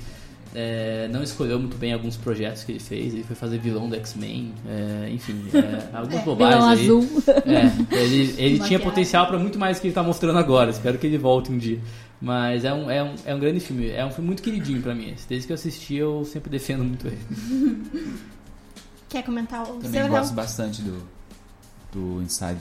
é, 0.53 1.07
não 1.09 1.23
escolheu 1.23 1.57
muito 1.59 1.77
bem 1.77 1.93
alguns 1.93 2.17
projetos 2.17 2.63
que 2.63 2.73
ele 2.73 2.79
fez. 2.79 3.13
Ele 3.13 3.23
foi 3.23 3.35
fazer 3.35 3.57
vilão 3.57 3.87
do 3.89 3.95
X-Men, 3.95 4.53
é, 4.67 5.09
enfim, 5.09 5.45
é, 5.53 5.89
algumas 5.95 6.23
bobagens 6.23 6.79
Vilão 6.79 6.99
aí. 6.99 7.07
azul. 7.07 7.23
É, 7.45 7.95
ele, 7.97 8.35
ele 8.37 8.59
tinha 8.59 8.79
potencial 8.79 9.27
pra 9.27 9.37
muito 9.39 9.57
mais 9.57 9.77
do 9.77 9.81
que 9.81 9.87
ele 9.87 9.93
tá 9.93 10.03
mostrando 10.03 10.37
agora. 10.37 10.69
Espero 10.69 10.97
que 10.97 11.07
ele 11.07 11.17
volte 11.17 11.51
um 11.51 11.57
dia. 11.57 11.79
Mas 12.21 12.63
é 12.65 12.73
um, 12.73 12.91
é 12.91 13.01
um, 13.03 13.15
é 13.25 13.33
um 13.33 13.39
grande 13.39 13.59
filme. 13.59 13.89
É 13.89 14.05
um 14.05 14.11
filme 14.11 14.27
muito 14.27 14.43
queridinho 14.43 14.81
pra 14.81 14.93
mim. 14.93 15.15
Desde 15.27 15.47
que 15.47 15.53
eu 15.53 15.55
assisti, 15.55 15.95
eu 15.95 16.23
sempre 16.25 16.49
defendo 16.49 16.83
muito 16.83 17.07
ele. 17.07 17.17
Quer 19.09 19.23
comentar 19.23 19.63
o 19.63 19.73
Também 19.73 20.01
seu, 20.01 20.07
gosto 20.07 20.27
Léo? 20.27 20.35
bastante 20.35 20.81
do, 20.81 21.03
do 21.91 22.21
Inside. 22.21 22.59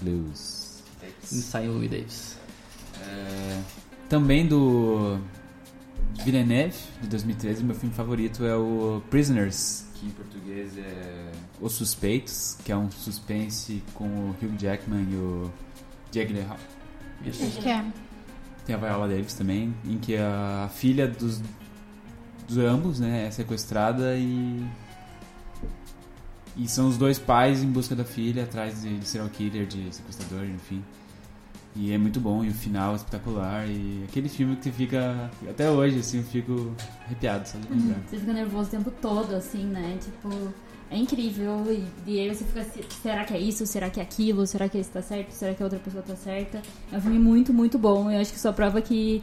Sai 1.23 1.69
o 1.69 1.73
Louis 1.73 1.91
Davis. 1.91 2.37
É, 3.03 3.59
também 4.09 4.47
do 4.47 5.19
Villeneuve, 6.25 6.77
de 7.01 7.09
2013, 7.09 7.65
meu 7.65 7.75
filme 7.75 7.95
favorito 7.95 8.45
é 8.45 8.55
o 8.55 9.03
Prisoners, 9.11 9.87
que 9.95 10.07
em 10.07 10.11
português 10.11 10.77
é 10.77 11.31
Os 11.61 11.73
Suspeitos, 11.73 12.57
que 12.65 12.73
é 12.73 12.77
um 12.77 12.91
suspense 12.91 13.83
com 13.95 14.05
o 14.05 14.31
Hugh 14.31 14.57
Jackman 14.59 15.07
e 15.11 15.15
o 15.15 15.51
Jake 16.11 16.33
Gyllenhaal. 16.33 16.59
Acho 17.27 17.61
que 17.61 17.69
é. 17.69 17.85
Tem 18.67 18.75
a 18.75 18.79
Viola 18.79 19.09
Davis 19.09 19.35
também, 19.35 19.75
em 19.85 19.99
que 19.99 20.17
a 20.17 20.71
filha 20.75 21.09
dos, 21.09 21.41
dos 22.49 22.59
ambos 22.59 23.01
né, 23.01 23.27
é 23.27 23.31
sequestrada 23.31 24.17
e. 24.17 24.65
E 26.57 26.69
são 26.69 26.89
os 26.89 26.99
dois 26.99 27.19
pais 27.19 27.63
em 27.63 27.69
busca 27.69 27.95
da 27.95 28.05
filha, 28.05 28.43
atrás 28.43 28.83
de, 28.83 28.99
de 28.99 29.07
serial 29.07 29.31
killer, 29.31 29.67
de 29.67 29.95
sequestrador, 29.95 30.45
enfim. 30.45 30.83
E 31.77 31.93
é 31.93 31.99
muito 31.99 32.21
bom, 32.21 32.45
e 32.45 32.49
o 32.49 32.55
final 32.55 32.93
é 32.93 32.97
espetacular. 32.97 33.69
E 33.69 34.05
aquele 34.09 34.29
filme 34.29 34.57
que 34.57 34.65
você 34.65 34.73
fica. 34.73 35.31
Até 35.49 35.71
hoje, 35.71 36.01
assim, 36.01 36.19
eu 36.19 36.25
fico 36.25 36.75
arrepiado, 37.07 37.49
só 37.49 37.59
de 37.59 37.69
lembrar. 37.69 38.01
Você 38.09 38.19
fica 38.19 38.33
nervoso 38.33 38.69
o 38.69 38.71
tempo 38.71 38.91
todo, 39.01 39.35
assim, 39.37 39.65
né? 39.65 39.99
Tipo, 40.03 40.53
é 40.91 40.97
incrível. 40.97 41.65
E, 41.69 42.11
e 42.11 42.21
aí 42.21 42.35
você 42.35 42.45
fica 42.45 42.61
assim, 42.61 42.81
será 43.03 43.25
que 43.25 43.35
é 43.35 43.39
isso? 43.39 43.65
Será 43.67 43.89
que 43.89 44.01
é 44.01 44.03
aquilo? 44.03 44.47
Será 44.47 44.69
que 44.69 44.79
esse 44.79 44.91
tá 44.91 45.01
certo? 45.01 45.31
Será 45.31 45.55
que 45.55 45.63
a 45.63 45.67
outra 45.67 45.79
pessoa 45.79 46.03
tá 46.03 46.17
certa? 46.17 46.61
É 46.93 46.97
um 46.97 47.01
filme 47.01 47.19
muito, 47.19 47.53
muito 47.53 47.79
bom. 47.79 48.11
Eu 48.11 48.21
acho 48.21 48.33
que 48.33 48.41
só 48.41 48.53
prova 48.53 48.83
que 48.83 49.23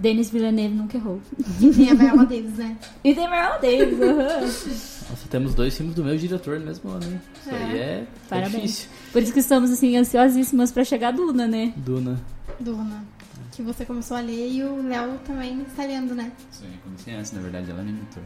Denis 0.00 0.30
Villeneuve 0.30 0.74
nunca 0.74 0.96
errou. 0.96 1.20
Tem 1.76 1.90
a 1.90 1.94
Viola 1.94 2.24
Davis, 2.26 2.56
né? 2.56 2.76
E 3.04 3.14
tem 3.14 3.28
Meryl 3.28 3.60
Davis. 3.60 4.00
aham. 4.00 4.40
Nossa, 5.10 5.28
temos 5.28 5.54
dois 5.54 5.76
filmes 5.76 5.94
do 5.94 6.02
meu 6.04 6.16
diretor 6.16 6.58
no 6.58 6.66
mesmo 6.66 6.90
ano, 6.90 7.04
hein? 7.04 7.20
Isso 7.40 7.54
aí 7.54 7.78
é, 7.78 7.82
é 7.82 8.06
Parabéns. 8.28 8.54
difícil. 8.62 8.88
Por 9.12 9.22
isso 9.22 9.32
que 9.32 9.40
estamos, 9.40 9.70
assim, 9.70 9.96
ansiosíssimas 9.96 10.72
pra 10.72 10.84
chegar 10.84 11.08
a 11.08 11.12
Duna, 11.12 11.46
né? 11.46 11.72
Duna. 11.76 12.20
Duna. 12.58 13.04
Que 13.60 13.66
você 13.66 13.84
começou 13.84 14.16
a 14.16 14.20
ler 14.20 14.48
e 14.52 14.64
o 14.64 14.88
Léo 14.88 15.18
também 15.26 15.60
está 15.68 15.84
lendo, 15.84 16.14
né? 16.14 16.32
Isso 16.50 16.62
aí, 16.64 16.70
comecei 16.82 17.14
antes, 17.14 17.32
na 17.32 17.42
verdade, 17.42 17.70
ela 17.70 17.82
me 17.82 17.90
imitou. 17.90 18.22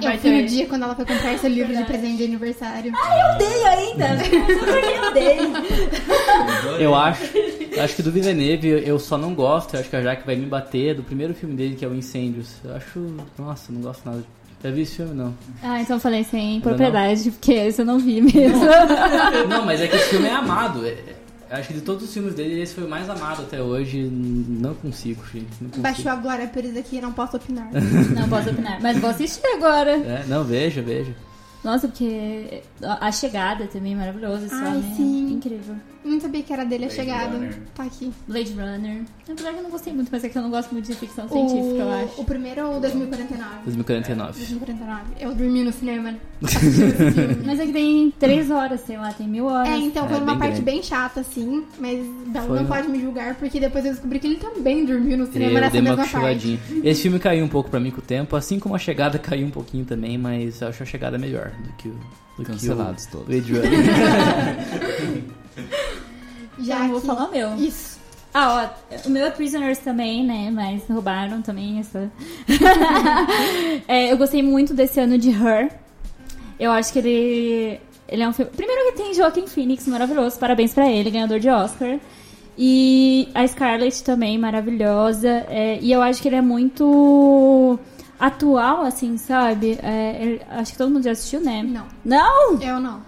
E 0.00 0.06
Eu 0.06 0.18
fui 0.20 0.42
no 0.42 0.46
dia 0.46 0.66
quando 0.68 0.84
ela 0.84 0.94
foi 0.94 1.04
comprar 1.04 1.32
esse 1.34 1.48
livro 1.48 1.76
de 1.76 1.82
presente 1.82 2.18
de 2.18 2.24
aniversário. 2.26 2.92
Odeio 3.34 3.66
ainda! 3.66 4.06
Eu 4.94 5.08
odeio! 5.08 5.52
Eu 6.78 6.94
acho. 6.94 7.36
eu 7.36 7.82
Acho 7.82 7.96
que 7.96 8.02
do 8.04 8.12
Villeneuve 8.12 8.68
eu 8.86 9.00
só 9.00 9.18
não 9.18 9.34
gosto, 9.34 9.74
eu 9.74 9.80
acho 9.80 9.90
que 9.90 9.96
a 9.96 10.02
Jaque 10.02 10.24
vai 10.24 10.36
me 10.36 10.46
bater, 10.46 10.94
do 10.94 11.02
primeiro 11.02 11.34
filme 11.34 11.56
dele, 11.56 11.74
que 11.74 11.84
é 11.84 11.88
o 11.88 11.94
Incêndios. 11.94 12.52
Eu 12.62 12.76
acho. 12.76 13.00
Nossa, 13.36 13.72
não 13.72 13.80
gosto 13.80 14.08
nada. 14.08 14.22
Já 14.62 14.70
vi 14.70 14.82
esse 14.82 14.94
filme, 14.94 15.12
não. 15.14 15.34
Ah, 15.60 15.80
então 15.80 15.96
eu 15.96 16.00
falei 16.00 16.22
sem 16.22 16.60
propriedade, 16.60 17.32
porque 17.32 17.52
esse 17.52 17.80
eu 17.82 17.84
não 17.84 17.98
vi 17.98 18.20
mesmo. 18.20 18.60
Não, 19.48 19.66
mas 19.66 19.80
é 19.80 19.88
que 19.88 19.96
esse 19.96 20.10
filme 20.10 20.28
é 20.28 20.32
amado. 20.32 20.86
É- 20.86 21.19
é- 21.50 21.56
Acho 21.56 21.68
que 21.68 21.74
de 21.74 21.80
todos 21.80 22.04
os 22.04 22.12
filmes 22.12 22.34
dele, 22.34 22.60
esse 22.60 22.74
foi 22.74 22.84
o 22.84 22.88
mais 22.88 23.08
amado 23.10 23.42
até 23.42 23.60
hoje. 23.62 24.02
Não 24.02 24.74
consigo, 24.74 25.22
gente. 25.32 25.48
Não 25.60 25.68
consigo. 25.70 25.82
Baixou 25.82 26.10
a 26.12 26.16
Glória 26.16 26.46
Pires 26.48 26.76
aqui, 26.76 27.00
não 27.00 27.12
posso 27.12 27.36
opinar. 27.36 27.68
Não 28.14 28.28
posso 28.28 28.50
opinar, 28.50 28.80
mas 28.80 28.98
vou 28.98 29.10
assistir 29.10 29.46
agora. 29.56 29.90
É, 29.92 30.24
não, 30.28 30.44
veja, 30.44 30.80
veja. 30.82 31.14
Nossa, 31.62 31.88
porque 31.88 32.62
a 32.82 33.12
chegada 33.12 33.66
também 33.66 33.92
é 33.92 33.96
maravilhosa, 33.96 34.46
esse 34.46 34.54
Ai, 34.54 34.66
homem 34.68 34.90
é 34.92 34.94
sim. 34.96 35.32
incrível. 35.34 35.76
Não 36.02 36.18
sabia 36.18 36.42
que 36.42 36.50
era 36.50 36.64
dele 36.64 36.84
a 36.84 36.88
Blade 36.88 36.94
chegada. 37.02 37.36
Runner. 37.36 37.58
Tá 37.74 37.82
aqui. 37.82 38.10
Blade 38.26 38.52
Runner. 38.54 39.02
Apesar 39.30 39.52
que 39.52 39.58
eu 39.58 39.62
não 39.62 39.70
gostei 39.70 39.92
muito, 39.92 40.08
mas 40.10 40.24
é 40.24 40.30
que 40.30 40.38
eu 40.38 40.40
não 40.40 40.48
gosto 40.48 40.72
muito 40.72 40.86
de 40.86 40.94
ficção 40.94 41.28
científica, 41.28 41.60
eu 41.82 41.86
O, 41.86 42.04
acho. 42.04 42.20
o 42.22 42.24
primeiro 42.24 42.66
ou 42.66 42.76
o 42.78 42.80
2049? 42.80 43.44
2049. 43.66 44.32
2049. 44.38 45.02
Eu 45.20 45.34
dormi 45.34 45.62
no 45.62 45.70
cinema. 45.72 46.14
Mas 47.44 47.60
é 47.60 47.66
que 47.66 47.72
tem 47.72 48.10
três 48.18 48.50
horas, 48.50 48.80
sei 48.80 48.96
lá, 48.96 49.12
tem 49.12 49.28
mil 49.28 49.44
horas. 49.44 49.68
É, 49.68 49.76
então 49.76 50.08
foi 50.08 50.16
É, 50.16 50.20
uma 50.20 50.26
bem 50.32 50.38
parte 50.38 50.52
grande. 50.52 50.62
bem 50.62 50.82
chata, 50.82 51.20
assim. 51.20 51.64
Mas 51.78 51.98
Foi 52.46 52.58
não 52.58 52.66
pode 52.66 52.88
me 52.88 52.98
julgar, 52.98 53.34
porque 53.34 53.60
depois 53.60 53.84
eu 53.84 53.92
descobri 53.92 54.18
que 54.18 54.26
ele 54.26 54.36
também 54.36 54.86
dormiu 54.86 55.18
no 55.18 55.26
cinema 55.26 55.52
Eu 55.52 55.60
nessa 55.60 55.82
mesma 55.82 56.06
parte. 56.06 56.58
Esse 56.82 57.02
filme 57.02 57.18
caiu 57.18 57.44
um 57.44 57.48
pouco 57.48 57.68
pra 57.68 57.78
mim 57.78 57.90
com 57.90 57.98
o 57.98 58.02
tempo, 58.02 58.34
assim 58.36 58.58
como 58.58 58.74
a 58.74 58.78
chegada 58.78 59.18
caiu 59.18 59.46
um 59.46 59.50
pouquinho 59.50 59.84
também, 59.84 60.16
mas 60.16 60.62
eu 60.62 60.68
acho 60.68 60.82
a 60.82 60.86
chegada 60.86 61.18
melhor 61.18 61.49
do 61.58 61.72
que 61.74 61.88
o. 61.88 61.96
Do 62.36 62.44
Cancelados 62.44 63.06
que 63.06 63.16
o 63.16 63.20
todos. 63.20 63.26
Blade 63.28 63.52
Runner. 63.52 63.80
Já 66.60 66.86
vou 66.88 67.00
que- 67.00 67.06
falar 67.06 67.28
o 67.28 67.30
meu. 67.30 67.54
Isso. 67.56 67.98
Ah, 68.32 68.70
ó, 68.92 69.08
o 69.08 69.10
meu 69.10 69.26
é 69.26 69.30
Prisoners 69.30 69.78
também, 69.78 70.24
né? 70.24 70.50
Mas 70.52 70.82
roubaram 70.88 71.42
também 71.42 71.78
essa. 71.80 72.10
É, 73.88 74.12
eu 74.12 74.16
gostei 74.16 74.42
muito 74.42 74.72
desse 74.72 75.00
ano 75.00 75.18
de 75.18 75.30
Her. 75.30 75.70
Eu 76.58 76.70
acho 76.70 76.92
que 76.92 76.98
ele. 76.98 77.80
Ele 78.08 78.22
é 78.22 78.28
um 78.28 78.32
filme. 78.32 78.50
Primeiro 78.54 78.92
que 78.92 79.02
tem 79.02 79.14
Joaquin 79.14 79.46
Phoenix, 79.46 79.86
maravilhoso. 79.86 80.38
Parabéns 80.38 80.72
pra 80.74 80.88
ele, 80.90 81.10
ganhador 81.10 81.38
de 81.40 81.48
Oscar. 81.48 81.98
E 82.58 83.28
a 83.34 83.46
Scarlett 83.46 84.02
também, 84.04 84.36
maravilhosa. 84.38 85.28
É, 85.48 85.78
e 85.80 85.90
eu 85.90 86.02
acho 86.02 86.20
que 86.20 86.28
ele 86.28 86.36
é 86.36 86.40
muito 86.42 87.78
atual, 88.20 88.82
assim, 88.82 89.16
sabe? 89.16 89.78
É, 89.82 90.22
ele- 90.22 90.42
acho 90.50 90.72
que 90.72 90.78
todo 90.78 90.90
mundo 90.90 91.02
já 91.04 91.12
assistiu, 91.12 91.40
né? 91.40 91.62
Não, 91.62 91.86
Não! 92.04 92.60
eu 92.60 92.78
não. 92.78 93.00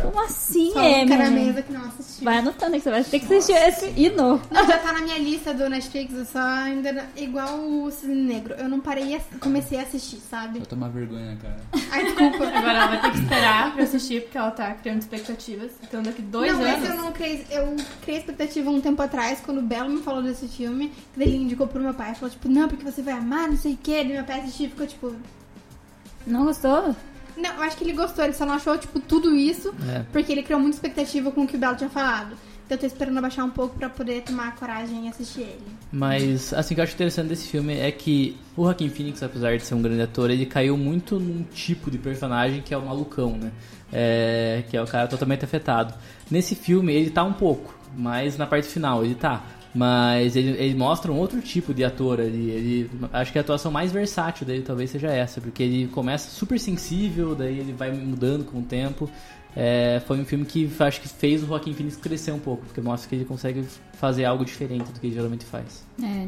Como 0.00 0.24
assim, 0.24 0.72
Só 0.72 0.80
é, 0.82 1.04
um 1.04 1.08
cara 1.08 1.30
mesa 1.30 1.62
que 1.62 1.72
não 1.72 1.82
assistiu. 1.84 2.24
Vai 2.24 2.38
anotando 2.38 2.72
que 2.72 2.80
você 2.80 2.90
vai 2.90 3.04
ter 3.04 3.18
que 3.20 3.26
assistir 3.26 3.52
esse 3.52 3.86
hino. 4.00 4.40
Não, 4.50 4.66
já 4.66 4.78
tá 4.78 4.92
na 4.92 5.00
minha 5.00 5.18
lista 5.18 5.52
do 5.52 5.68
Netflix, 5.68 6.14
eu 6.14 6.24
só 6.24 6.38
ainda. 6.40 6.92
não- 6.92 7.02
Igual 7.16 7.58
o 7.60 7.90
Cisne 7.90 8.14
Negro. 8.14 8.54
Eu 8.54 8.68
não 8.68 8.80
parei 8.80 9.14
e 9.16 9.20
comecei 9.38 9.78
a 9.78 9.82
assistir, 9.82 10.16
sabe? 10.16 10.58
Vou 10.60 10.66
tomar 10.66 10.88
vergonha 10.88 11.36
cara. 11.42 11.60
Ai, 11.90 12.04
desculpa. 12.04 12.46
Agora 12.46 12.72
ela 12.72 12.86
vai 12.86 13.00
ter 13.02 13.10
que 13.10 13.18
esperar 13.18 13.74
pra 13.74 13.84
assistir, 13.84 14.22
porque 14.22 14.38
ela 14.38 14.50
tá 14.50 14.72
criando 14.74 15.00
expectativas. 15.00 15.72
Então 15.82 16.02
daqui 16.02 16.22
dois 16.22 16.52
não, 16.56 16.64
anos. 16.64 16.82
esse 16.82 16.90
eu 16.90 16.96
não 16.96 17.12
criei. 17.12 17.46
Eu 17.50 17.76
criei 18.00 18.18
expectativa 18.20 18.70
um 18.70 18.80
tempo 18.80 19.02
atrás, 19.02 19.40
quando 19.44 19.58
o 19.58 19.62
Belo 19.62 19.90
me 19.90 20.00
falou 20.02 20.22
desse 20.22 20.48
filme. 20.48 20.88
Que 21.12 21.18
daí 21.18 21.28
ele 21.28 21.36
indicou 21.44 21.66
pro 21.66 21.80
meu 21.82 21.92
pai. 21.92 22.14
Falou, 22.14 22.30
tipo, 22.30 22.48
não, 22.48 22.66
porque 22.68 22.84
você 22.84 23.02
vai 23.02 23.14
amar, 23.14 23.48
não 23.48 23.56
sei 23.58 23.74
o 23.74 23.78
quê. 23.82 24.02
Daí 24.04 24.14
meu 24.14 24.24
pai 24.24 24.40
assistiu 24.40 24.66
e 24.66 24.70
ficou, 24.70 24.86
tipo. 24.86 25.14
Não 26.26 26.44
gostou? 26.44 26.94
Não, 27.36 27.54
eu 27.54 27.62
acho 27.62 27.76
que 27.76 27.84
ele 27.84 27.92
gostou, 27.92 28.24
ele 28.24 28.34
só 28.34 28.44
não 28.44 28.54
achou, 28.54 28.76
tipo, 28.78 29.00
tudo 29.00 29.34
isso. 29.34 29.74
É. 29.88 30.04
Porque 30.12 30.32
ele 30.32 30.42
criou 30.42 30.60
muita 30.60 30.76
expectativa 30.76 31.30
com 31.30 31.42
o 31.42 31.46
que 31.46 31.56
o 31.56 31.58
Belo 31.58 31.76
tinha 31.76 31.90
falado. 31.90 32.36
Então 32.64 32.76
eu 32.76 32.80
tô 32.80 32.86
esperando 32.86 33.18
abaixar 33.18 33.44
um 33.44 33.50
pouco 33.50 33.76
pra 33.76 33.90
poder 33.90 34.22
tomar 34.22 34.54
coragem 34.54 35.06
e 35.06 35.08
assistir 35.08 35.42
ele. 35.42 35.66
Mas, 35.92 36.54
assim, 36.54 36.72
o 36.72 36.74
que 36.76 36.80
eu 36.80 36.84
acho 36.84 36.94
interessante 36.94 37.28
desse 37.28 37.48
filme 37.48 37.76
é 37.76 37.90
que 37.90 38.36
o 38.56 38.64
Joaquin 38.64 38.88
Phoenix, 38.88 39.22
apesar 39.22 39.56
de 39.56 39.64
ser 39.64 39.74
um 39.74 39.82
grande 39.82 40.00
ator, 40.00 40.30
ele 40.30 40.46
caiu 40.46 40.76
muito 40.76 41.18
num 41.18 41.42
tipo 41.42 41.90
de 41.90 41.98
personagem 41.98 42.62
que 42.62 42.72
é 42.72 42.78
o 42.78 42.86
malucão, 42.86 43.36
né? 43.36 43.52
É, 43.92 44.64
que 44.70 44.76
é 44.76 44.82
o 44.82 44.86
cara 44.86 45.06
totalmente 45.06 45.44
afetado. 45.44 45.92
Nesse 46.30 46.54
filme, 46.54 46.94
ele 46.94 47.10
tá 47.10 47.22
um 47.24 47.34
pouco, 47.34 47.74
mas 47.94 48.38
na 48.38 48.46
parte 48.46 48.68
final 48.68 49.04
ele 49.04 49.16
tá. 49.16 49.44
Mas 49.74 50.36
ele, 50.36 50.50
ele 50.50 50.74
mostra 50.74 51.10
um 51.10 51.16
outro 51.16 51.40
tipo 51.40 51.72
de 51.72 51.82
ator 51.82 52.20
ali. 52.20 52.50
Ele, 52.50 52.90
acho 53.12 53.32
que 53.32 53.38
a 53.38 53.40
atuação 53.40 53.72
mais 53.72 53.90
versátil 53.90 54.46
dele 54.46 54.62
talvez 54.62 54.90
seja 54.90 55.08
essa, 55.08 55.40
porque 55.40 55.62
ele 55.62 55.88
começa 55.88 56.30
super 56.30 56.58
sensível, 56.60 57.34
daí 57.34 57.58
ele 57.58 57.72
vai 57.72 57.90
mudando 57.90 58.44
com 58.44 58.58
o 58.58 58.62
tempo. 58.62 59.10
É, 59.54 60.00
foi 60.06 60.18
um 60.18 60.24
filme 60.24 60.44
que 60.44 60.70
acho 60.78 61.00
que 61.00 61.08
fez 61.08 61.42
o 61.42 61.46
Joaquin 61.46 61.74
Phoenix 61.74 61.96
crescer 61.96 62.32
um 62.32 62.38
pouco, 62.38 62.64
porque 62.64 62.80
mostra 62.80 63.08
que 63.08 63.14
ele 63.14 63.24
consegue 63.24 63.64
fazer 63.94 64.24
algo 64.24 64.44
diferente 64.44 64.90
do 64.90 65.00
que 65.00 65.06
ele 65.06 65.14
geralmente 65.14 65.44
faz. 65.44 65.84
É. 66.02 66.26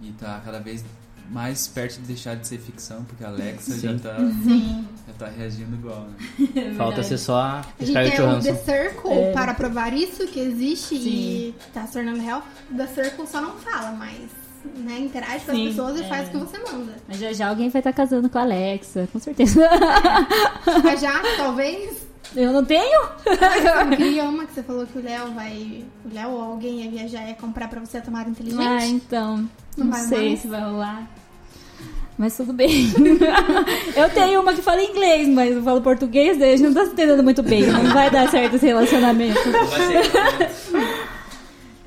E 0.00 0.12
tá 0.12 0.40
cada 0.44 0.60
vez 0.60 0.84
mais 1.30 1.66
perto 1.68 1.94
de 2.00 2.06
deixar 2.06 2.36
de 2.36 2.46
ser 2.46 2.58
ficção, 2.58 3.04
porque 3.04 3.24
a 3.24 3.28
Alexa 3.28 3.72
Sim. 3.72 3.80
já 3.80 3.98
tá, 3.98 4.16
já 5.06 5.12
tá 5.18 5.26
reagindo 5.28 5.74
igual, 5.76 6.06
né? 6.38 6.74
Falta 6.78 7.02
ser 7.02 7.18
só 7.18 7.36
a 7.36 7.60
A 7.80 7.84
gente 7.84 7.90
Scarlett 7.90 8.16
tem 8.16 8.26
o 8.26 8.40
The. 8.42 8.54
Circle 8.64 9.10
É. 9.12 9.32
para 9.32 9.54
provar 9.54 9.92
isso, 9.92 10.26
que 10.26 10.38
existe 10.40 10.94
e 10.94 10.98
Sim. 11.00 11.54
tá 11.74 11.86
se 11.86 11.94
tornando 11.94 12.20
real. 12.20 12.42
O 12.70 12.76
The 12.76 12.86
Circle 12.86 13.26
só 13.26 13.40
não 13.40 13.52
fala, 13.56 13.92
mas 13.92 14.18
né, 14.78 14.98
interage 14.98 15.44
com 15.44 15.52
Sim, 15.52 15.68
as 15.68 15.74
pessoas 15.74 15.98
e 16.00 16.02
é. 16.02 16.08
faz 16.08 16.28
o 16.28 16.30
que 16.32 16.36
você 16.38 16.58
manda. 16.58 16.92
Mas 17.08 17.18
já 17.18 17.32
já 17.32 17.48
alguém 17.48 17.68
vai 17.70 17.80
estar 17.80 17.92
casando 17.92 18.28
com 18.28 18.38
a 18.38 18.42
Alexa, 18.42 19.08
com 19.12 19.18
certeza. 19.20 19.68
Mas 20.82 21.00
já, 21.00 21.22
talvez, 21.36 22.06
Eu 22.34 22.52
não 22.52 22.64
tenho? 22.64 23.08
eu 23.26 23.96
queria 23.96 24.24
uma 24.24 24.44
que 24.46 24.52
você 24.54 24.62
falou 24.62 24.84
que 24.86 24.98
o 24.98 25.02
Léo 25.02 25.32
vai. 25.32 25.84
O 26.04 26.12
Léo 26.14 26.30
ou 26.30 26.42
alguém 26.42 26.82
ia 26.82 26.90
viajar 26.90 27.24
e 27.24 27.28
ia 27.28 27.34
comprar 27.34 27.68
pra 27.68 27.78
você 27.80 27.98
a 27.98 28.00
tomada 28.00 28.28
inteligente. 28.28 28.62
Ah, 28.66 28.84
então. 28.86 29.48
Não 29.76 29.86
Não, 29.86 29.92
vai 29.92 30.00
sei 30.02 30.28
mais? 30.28 30.40
se 30.40 30.48
vai 30.48 30.60
rolar. 30.60 31.10
Mas 32.18 32.34
tudo 32.36 32.52
bem. 32.54 32.90
eu 33.94 34.08
tenho 34.10 34.40
uma 34.40 34.54
que 34.54 34.62
fala 34.62 34.82
inglês, 34.82 35.28
mas 35.28 35.54
eu 35.54 35.62
falo 35.62 35.82
português, 35.82 36.38
daí 36.38 36.54
a 36.54 36.56
gente 36.56 36.66
não 36.68 36.74
tá 36.74 36.86
se 36.86 36.92
entendendo 36.92 37.22
muito 37.22 37.42
bem. 37.42 37.66
Não 37.66 37.92
vai 37.92 38.10
dar 38.10 38.30
certo 38.30 38.56
esse 38.56 38.66
relacionamento. 38.66 39.38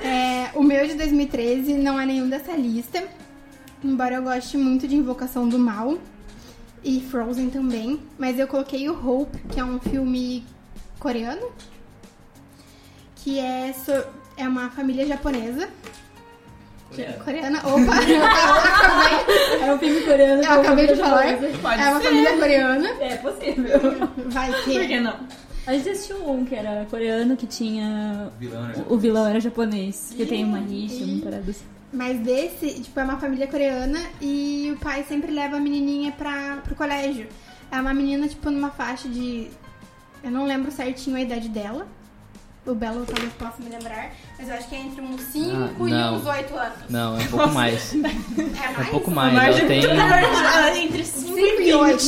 É, 0.01 0.51
o 0.55 0.63
meu 0.63 0.87
de 0.87 0.93
2013 0.95 1.73
não 1.73 1.99
é 1.99 2.05
nenhum 2.05 2.29
dessa 2.29 2.53
lista. 2.53 3.03
Embora 3.83 4.15
eu 4.15 4.23
goste 4.23 4.57
muito 4.57 4.87
de 4.87 4.95
Invocação 4.95 5.47
do 5.47 5.59
Mal. 5.59 5.97
E 6.83 7.01
Frozen 7.01 7.49
também. 7.49 7.99
Mas 8.17 8.39
eu 8.39 8.47
coloquei 8.47 8.89
o 8.89 8.93
Hope, 8.93 9.37
que 9.49 9.59
é 9.59 9.63
um 9.65 9.79
filme 9.79 10.45
coreano. 10.99 11.47
Que 13.17 13.39
é, 13.39 13.73
so- 13.73 14.07
é 14.37 14.47
uma 14.47 14.69
família 14.69 15.05
japonesa. 15.05 15.67
Coreana. 17.23 17.59
Opa! 17.59 17.93
acabei, 17.99 19.67
É 19.67 19.73
um 19.73 19.77
filme 19.79 20.01
coreano. 20.01 20.43
eu 20.43 20.51
acabei 20.61 20.87
de 20.87 20.95
falar. 20.95 21.23
Pode 21.61 21.81
É 21.81 21.89
uma 21.89 22.01
ser. 22.01 22.07
família 22.07 22.37
coreana. 22.37 22.89
É 22.99 23.15
possível. 23.17 23.79
Vai 24.27 24.51
Por 24.51 24.63
que 24.63 24.87
que. 24.87 24.99
não? 24.99 25.15
A 25.67 25.73
gente 25.73 25.89
assistiu 25.89 26.27
um 26.29 26.43
que 26.45 26.55
era 26.55 26.85
coreano, 26.89 27.37
que 27.37 27.45
tinha... 27.45 28.29
Vilão 28.39 28.69
era 28.69 28.85
O 28.89 28.97
vilão 28.97 29.27
era 29.27 29.39
japonês, 29.39 30.13
que 30.17 30.25
tem 30.25 30.43
uma 30.43 30.57
rixa, 30.59 31.03
uma 31.03 31.21
parada 31.21 31.51
assim. 31.51 31.63
Mas 31.93 32.19
desse, 32.19 32.81
tipo, 32.81 32.99
é 32.99 33.03
uma 33.03 33.17
família 33.17 33.45
coreana 33.47 33.99
e 34.21 34.71
o 34.75 34.79
pai 34.79 35.03
sempre 35.07 35.31
leva 35.31 35.57
a 35.57 35.59
menininha 35.59 36.11
pra, 36.11 36.57
pro 36.63 36.75
colégio. 36.75 37.27
É 37.71 37.79
uma 37.79 37.93
menina, 37.93 38.27
tipo, 38.27 38.49
numa 38.49 38.71
faixa 38.71 39.07
de. 39.07 39.47
Eu 40.23 40.31
não 40.31 40.45
lembro 40.45 40.71
certinho 40.71 41.15
a 41.17 41.21
idade 41.21 41.49
dela. 41.49 41.87
O 42.65 42.75
Belo 42.75 43.03
talvez 43.05 43.33
possa 43.33 43.55
me 43.63 43.69
lembrar. 43.69 44.11
Mas 44.37 44.47
eu 44.47 44.53
acho 44.53 44.67
que 44.69 44.75
é 44.75 44.79
entre 44.79 45.01
uns 45.01 45.21
5 45.21 45.49
Ah, 45.55 45.89
e 45.89 45.93
uns 46.15 46.25
8 46.25 46.55
anos. 46.55 46.77
Não, 46.89 47.19
é 47.19 47.23
um 47.23 47.27
pouco 47.27 47.49
mais. 47.49 47.93
É 47.95 47.97
É 47.97 48.73
mais? 48.73 48.87
um 48.87 48.91
pouco 48.91 49.11
mais. 49.11 49.33
Ela 49.57 49.67
tem. 49.67 49.81
Ah, 49.85 50.77
Entre 50.77 51.03
5 51.05 51.35
5 51.35 51.61
e 51.61 51.73
8. 51.73 52.03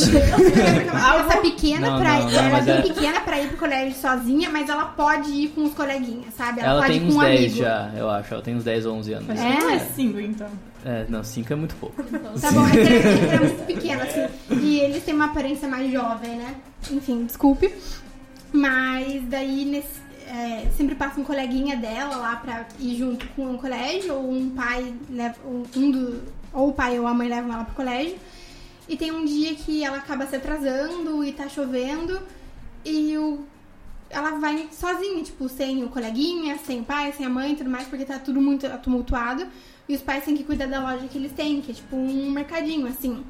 Ela 0.93 1.23
tá 1.23 1.37
pequena 1.37 1.89
Não, 1.91 1.99
pra 1.99 2.13
não, 2.19 2.29
ir. 2.29 2.33
não, 2.33 2.39
ela 2.41 2.49
mas 2.51 2.67
é 2.67 2.71
é- 2.77 2.81
bem 2.81 2.93
pequena 2.93 3.21
pra 3.21 3.39
ir 3.41 3.47
pro 3.47 3.57
colégio 3.57 3.99
sozinha, 3.99 4.49
mas 4.51 4.69
ela 4.69 4.85
pode 4.85 5.31
ir 5.31 5.47
com 5.49 5.63
os 5.63 5.73
coleguinhas, 5.73 6.33
sabe? 6.35 6.59
Ela, 6.59 6.69
Ela 6.71 6.81
pode 6.81 6.93
tem 6.93 6.97
ir 6.97 7.01
com 7.01 7.07
uns 7.07 7.15
um 7.15 7.19
10 7.21 7.39
amigo. 7.39 7.55
já, 7.57 7.91
eu 7.95 8.09
acho. 8.09 8.33
Ela 8.33 8.43
tem 8.43 8.55
uns 8.55 8.63
10 8.63 8.85
ou 8.85 8.95
11 8.97 9.13
anos. 9.13 9.29
Acho 9.29 9.41
É? 9.41 9.55
que 9.55 9.63
não 9.63 9.69
é 9.71 9.79
5, 9.79 10.19
então. 10.19 10.47
É, 10.85 11.05
não, 11.09 11.23
5 11.23 11.53
é 11.53 11.55
muito 11.55 11.75
pouco. 11.75 12.03
Tá 12.03 12.51
bom, 12.51 12.67
é 12.67 12.71
que 12.71 12.77
ela 12.79 13.33
é 13.35 13.39
muito 13.39 13.65
pequena, 13.67 14.03
assim. 14.03 14.27
E 14.51 14.79
eles 14.79 15.03
têm 15.03 15.13
uma 15.13 15.25
aparência 15.25 15.67
mais 15.67 15.91
jovem, 15.91 16.35
né? 16.37 16.55
Enfim, 16.91 17.25
desculpe. 17.25 17.73
Mas 18.53 19.23
daí 19.29 19.63
nesse. 19.65 20.00
É, 20.31 20.69
sempre 20.77 20.95
passa 20.95 21.19
um 21.19 21.25
coleguinha 21.25 21.75
dela 21.75 22.15
lá 22.15 22.37
pra 22.37 22.65
ir 22.79 22.95
junto 22.97 23.27
com 23.29 23.53
o 23.53 23.57
colégio, 23.57 24.15
ou 24.15 24.31
um 24.31 24.49
pai 24.51 24.93
leva. 25.09 25.35
Um 25.45 25.63
um 25.75 25.91
do, 25.91 26.23
ou 26.53 26.69
o 26.69 26.73
pai 26.73 26.97
ou 26.97 27.05
a 27.05 27.13
mãe 27.13 27.27
levam 27.27 27.51
ela 27.51 27.65
pro 27.65 27.75
colégio. 27.75 28.17
E 28.87 28.95
tem 28.95 29.11
um 29.11 29.25
dia 29.25 29.53
que 29.55 29.83
ela 29.83 29.97
acaba 29.97 30.25
se 30.25 30.35
atrasando 30.35 31.23
e 31.23 31.33
tá 31.33 31.49
chovendo. 31.49 32.21
E 32.85 33.17
o, 33.17 33.45
ela 34.09 34.31
vai 34.39 34.69
sozinha, 34.71 35.21
tipo, 35.21 35.49
sem 35.49 35.83
o 35.83 35.89
coleguinha, 35.89 36.57
sem 36.65 36.79
o 36.79 36.83
pai, 36.85 37.11
sem 37.11 37.25
a 37.25 37.29
mãe 37.29 37.51
e 37.51 37.55
tudo 37.57 37.69
mais, 37.69 37.87
porque 37.87 38.05
tá 38.05 38.17
tudo 38.17 38.41
muito 38.41 38.67
tumultuado. 38.79 39.45
E 39.87 39.95
os 39.95 40.01
pais 40.01 40.23
têm 40.23 40.37
que 40.37 40.45
cuidar 40.45 40.67
da 40.67 40.79
loja 40.79 41.09
que 41.09 41.17
eles 41.17 41.33
têm, 41.33 41.61
que 41.61 41.71
é 41.71 41.73
tipo 41.73 41.95
um 41.97 42.31
mercadinho, 42.31 42.87
assim. 42.87 43.21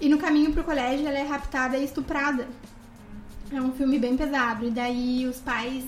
E 0.00 0.08
no 0.08 0.18
caminho 0.18 0.52
pro 0.52 0.62
colégio 0.62 1.08
ela 1.08 1.18
é 1.18 1.26
raptada 1.26 1.76
e 1.76 1.84
estuprada. 1.84 2.46
É 3.52 3.60
um 3.60 3.72
filme 3.72 3.98
bem 3.98 4.16
pesado. 4.16 4.66
E 4.66 4.70
daí 4.70 5.26
os 5.26 5.38
pais 5.38 5.84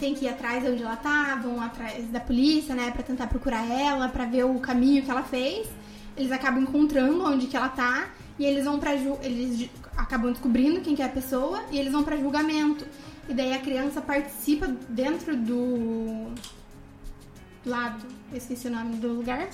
têm 0.00 0.14
que 0.14 0.24
ir 0.24 0.28
atrás 0.28 0.64
de 0.64 0.70
onde 0.70 0.82
ela 0.82 0.96
tá, 0.96 1.36
vão 1.36 1.60
atrás 1.60 2.08
da 2.08 2.18
polícia, 2.18 2.74
né, 2.74 2.90
pra 2.90 3.02
tentar 3.02 3.26
procurar 3.28 3.64
ela, 3.70 4.08
pra 4.08 4.24
ver 4.24 4.44
o 4.44 4.58
caminho 4.58 5.02
que 5.04 5.10
ela 5.10 5.22
fez. 5.22 5.68
Eles 6.16 6.32
acabam 6.32 6.62
encontrando 6.62 7.22
onde 7.24 7.46
que 7.46 7.56
ela 7.56 7.68
tá 7.68 8.08
e 8.38 8.44
eles 8.44 8.64
vão 8.64 8.80
para 8.80 8.94
eles 8.94 9.70
acabam 9.96 10.32
descobrindo 10.32 10.80
quem 10.80 10.96
que 10.96 11.02
é 11.02 11.04
a 11.04 11.10
pessoa 11.10 11.62
e 11.70 11.78
eles 11.78 11.92
vão 11.92 12.02
pra 12.02 12.16
julgamento. 12.16 12.84
E 13.28 13.34
daí 13.34 13.52
a 13.52 13.60
criança 13.60 14.00
participa 14.00 14.66
dentro 14.88 15.36
do 15.36 16.32
lado, 17.64 18.04
eu 18.32 18.38
esqueci 18.38 18.66
o 18.66 18.70
nome 18.70 18.96
do 18.96 19.08
lugar, 19.08 19.48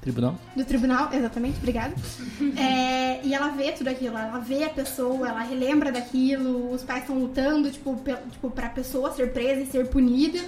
Tribunal? 0.00 0.38
do 0.54 0.64
tribunal, 0.64 1.08
exatamente, 1.12 1.58
obrigada. 1.58 1.94
É, 2.56 3.20
e 3.24 3.34
ela 3.34 3.48
vê 3.48 3.72
tudo 3.72 3.88
aquilo, 3.88 4.16
ela 4.16 4.38
vê 4.38 4.64
a 4.64 4.70
pessoa, 4.70 5.28
ela 5.28 5.42
relembra 5.42 5.90
daquilo, 5.90 6.72
os 6.72 6.82
pais 6.82 7.00
estão 7.02 7.18
lutando, 7.18 7.70
tipo, 7.70 7.96
pe- 7.96 8.16
tipo, 8.30 8.48
pra 8.50 8.68
pessoa 8.68 9.12
ser 9.12 9.32
presa 9.32 9.60
e 9.62 9.66
ser 9.66 9.88
punida. 9.88 10.38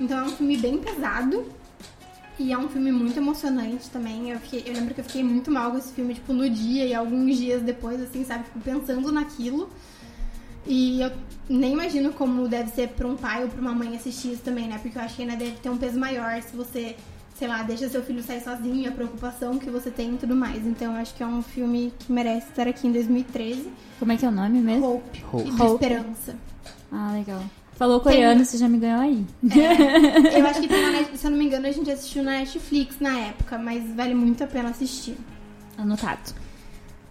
Então 0.00 0.18
é 0.18 0.22
um 0.22 0.30
filme 0.30 0.56
bem 0.56 0.78
pesado. 0.78 1.44
E 2.38 2.52
é 2.52 2.56
um 2.58 2.68
filme 2.68 2.90
muito 2.90 3.18
emocionante 3.18 3.90
também. 3.90 4.30
Eu, 4.30 4.38
fiquei- 4.40 4.62
eu 4.66 4.72
lembro 4.72 4.94
que 4.94 5.00
eu 5.00 5.04
fiquei 5.04 5.22
muito 5.22 5.50
mal 5.50 5.72
com 5.72 5.78
esse 5.78 5.92
filme, 5.92 6.14
tipo, 6.14 6.32
no 6.32 6.48
dia 6.48 6.86
e 6.86 6.94
alguns 6.94 7.36
dias 7.36 7.60
depois, 7.62 8.00
assim, 8.00 8.24
sabe? 8.24 8.44
Tipo, 8.44 8.60
pensando 8.60 9.12
naquilo. 9.12 9.68
E 10.66 11.00
eu 11.02 11.10
nem 11.48 11.72
imagino 11.72 12.12
como 12.12 12.46
deve 12.48 12.70
ser 12.70 12.88
pra 12.90 13.06
um 13.06 13.16
pai 13.16 13.42
ou 13.42 13.50
pra 13.50 13.60
uma 13.60 13.74
mãe 13.74 13.94
assistir 13.96 14.32
isso 14.32 14.42
também, 14.42 14.68
né? 14.68 14.78
Porque 14.80 14.96
eu 14.96 15.02
acho 15.02 15.16
que 15.16 15.22
ainda 15.22 15.36
deve 15.36 15.56
ter 15.56 15.68
um 15.68 15.76
peso 15.76 15.98
maior 15.98 16.40
se 16.42 16.56
você, 16.56 16.96
sei 17.40 17.48
lá, 17.48 17.62
deixa 17.62 17.88
seu 17.88 18.02
filho 18.02 18.22
sair 18.22 18.42
sozinho, 18.42 18.86
a 18.86 18.92
preocupação 18.92 19.58
que 19.58 19.70
você 19.70 19.90
tem 19.90 20.12
e 20.12 20.18
tudo 20.18 20.36
mais. 20.36 20.66
Então 20.66 20.92
eu 20.94 21.00
acho 21.00 21.14
que 21.14 21.22
é 21.22 21.26
um 21.26 21.40
filme 21.42 21.90
que 21.98 22.12
merece 22.12 22.48
estar 22.50 22.68
aqui 22.68 22.86
em 22.86 22.92
2013. 22.92 23.66
Como 23.98 24.12
é 24.12 24.16
que 24.18 24.26
é 24.26 24.28
o 24.28 24.30
nome 24.30 24.60
mesmo? 24.60 24.96
Hope, 24.96 25.24
Hope. 25.32 25.44
de 25.50 25.62
Hope. 25.62 25.84
Esperança. 25.86 26.36
Ah, 26.92 27.12
legal. 27.14 27.42
Falou 27.76 27.98
coreano, 28.00 28.44
você 28.44 28.58
já 28.58 28.68
me 28.68 28.76
ganhou 28.78 29.00
aí. 29.00 29.24
Eu 30.36 30.46
acho 30.46 30.60
que 30.60 30.68
tem 30.68 30.82
na 30.82 30.90
Net- 30.90 31.16
se 31.16 31.26
eu 31.26 31.30
não 31.30 31.38
me 31.38 31.46
engano, 31.46 31.66
a 31.66 31.72
gente 31.72 31.90
assistiu 31.90 32.22
na 32.22 32.32
Netflix 32.32 32.96
na 33.00 33.18
época, 33.18 33.56
mas 33.56 33.82
vale 33.94 34.14
muito 34.14 34.44
a 34.44 34.46
pena 34.46 34.68
assistir. 34.68 35.16
Anotado. 35.78 36.34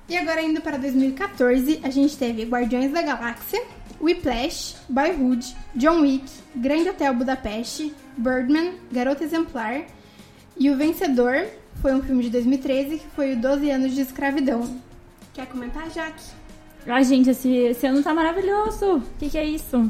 E 0.07 0.15
agora 0.15 0.43
indo 0.43 0.61
para 0.61 0.77
2014, 0.77 1.80
a 1.82 1.89
gente 1.89 2.15
teve 2.17 2.43
Guardiões 2.43 2.91
da 2.91 3.01
Galáxia, 3.01 3.63
Whiplash, 3.99 4.75
Boyhood, 4.88 5.55
John 5.75 6.01
Wick, 6.01 6.25
Grande 6.55 6.89
Hotel 6.89 7.13
Budapeste, 7.15 7.91
Birdman, 8.15 8.73
Garota 8.91 9.23
Exemplar 9.23 9.86
e 10.58 10.70
o 10.70 10.78
vencedor 10.78 11.45
foi 11.82 11.93
um 11.93 12.02
filme 12.02 12.24
de 12.24 12.30
2013 12.30 12.97
que 12.97 13.08
foi 13.16 13.34
o 13.34 13.38
12 13.41 13.70
anos 13.70 13.93
de 13.95 14.02
escravidão. 14.02 14.80
Quer 15.34 15.45
comentar, 15.47 15.89
Jaque? 15.89 16.24
Ai, 16.88 17.04
gente, 17.04 17.30
esse, 17.30 17.50
esse 17.50 17.86
ano 17.86 18.02
tá 18.02 18.14
maravilhoso. 18.14 18.97
O 18.97 19.04
que, 19.20 19.30
que 19.30 19.38
é 19.38 19.43
isso? 19.43 19.89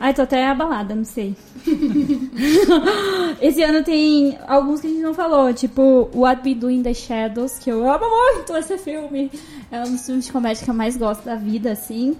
Ai, 0.00 0.12
tô 0.12 0.22
até 0.22 0.46
abalada, 0.46 0.94
não 0.94 1.04
sei. 1.04 1.36
esse 3.40 3.62
ano 3.62 3.84
tem 3.84 4.38
alguns 4.46 4.80
que 4.80 4.86
a 4.86 4.90
gente 4.90 5.02
não 5.02 5.14
falou, 5.14 5.52
tipo 5.52 6.10
What 6.14 6.46
We 6.48 6.54
Do 6.54 6.70
in 6.70 6.82
the 6.82 6.94
Shadows, 6.94 7.58
que 7.58 7.70
eu 7.70 7.88
amo 7.88 8.04
muito 8.08 8.56
esse 8.56 8.76
filme. 8.78 9.30
É 9.70 9.80
um 9.80 9.92
dos 9.92 10.04
filmes 10.04 10.26
de 10.26 10.32
comédia 10.32 10.64
que 10.64 10.70
eu 10.70 10.74
mais 10.74 10.96
gosto 10.96 11.24
da 11.24 11.36
vida, 11.36 11.72
assim. 11.72 12.16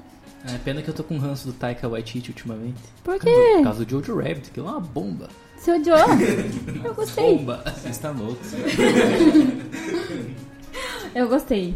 É 0.47 0.59
pena 0.59 0.83
que 0.83 0.89
eu 0.91 0.95
tô 0.95 1.05
com 1.05 1.19
ranço 1.19 1.47
do 1.47 1.53
Taika 1.53 1.89
Waititi 1.89 2.31
ultimamente. 2.31 2.81
Por 3.05 3.15
Por 3.15 3.25
quê? 3.25 3.61
causa 3.63 3.85
do 3.85 3.91
Jojo 3.91 4.17
Rabbit, 4.17 4.51
que 4.51 4.61
é 4.61 4.63
uma 4.63 4.81
bomba. 4.81 5.29
Você 5.63 5.71
odiou? 5.71 5.97
Eu 6.85 6.93
gostei. 6.95 7.37
Bomba. 7.37 7.63
Você 7.77 7.89
está 7.91 8.11
louco. 8.11 8.41
Eu 11.15 11.29
gostei. 11.29 11.75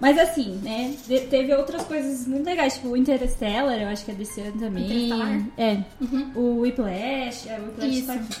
Mas 0.00 0.18
assim, 0.18 0.56
né? 0.62 0.94
de- 1.06 1.20
teve 1.20 1.54
outras 1.54 1.82
coisas 1.84 2.26
muito 2.26 2.46
legais, 2.46 2.74
tipo 2.74 2.88
o 2.88 2.96
Interstellar, 2.96 3.80
eu 3.80 3.88
acho 3.88 4.04
que 4.04 4.10
é 4.10 4.14
desse 4.14 4.40
ano 4.40 4.58
também. 4.58 5.12
É. 5.56 5.78
O 6.34 6.60
Whiplash, 6.60 7.48
é, 7.48 7.58
o 7.60 7.64
Whiplash 7.66 7.98
Isso. 7.98 8.06
tá 8.06 8.14
aqui. 8.14 8.36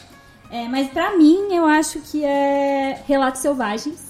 É, 0.50 0.68
mas 0.68 0.88
pra 0.90 1.16
mim, 1.16 1.54
eu 1.54 1.64
acho 1.64 2.00
que 2.00 2.24
é 2.24 3.00
Relatos 3.06 3.40
Selvagens. 3.40 4.07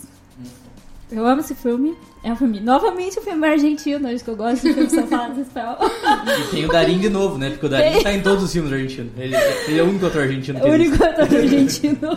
Eu 1.10 1.26
amo 1.26 1.40
esse 1.40 1.54
filme. 1.54 1.96
É 2.22 2.32
um 2.32 2.36
filme, 2.36 2.60
novamente 2.60 3.18
um 3.18 3.22
filme 3.22 3.46
argentino, 3.46 4.08
acho 4.08 4.24
que 4.24 4.30
eu 4.30 4.36
gosto 4.36 4.66
de 4.66 4.74
filmes 4.74 4.92
são 4.92 5.06
falados 5.06 5.38
espanhol. 5.38 5.76
E 5.80 6.50
tem 6.50 6.64
o 6.64 6.68
Darim 6.68 6.98
de 6.98 7.08
novo, 7.08 7.38
né? 7.38 7.50
Porque 7.50 7.66
o 7.66 7.68
Darim 7.68 8.02
tá 8.02 8.12
em 8.12 8.20
todos 8.20 8.44
os 8.44 8.52
filmes 8.52 8.72
argentinos. 8.72 9.12
Ele, 9.16 9.34
ele 9.68 9.78
é 9.78 9.82
o 9.82 9.88
único 9.88 10.06
ator 10.06 10.22
argentino 10.22 10.60
que 10.60 10.68
O 10.68 10.72
único 10.72 11.02
ator 11.02 11.22
argentino. 11.22 12.10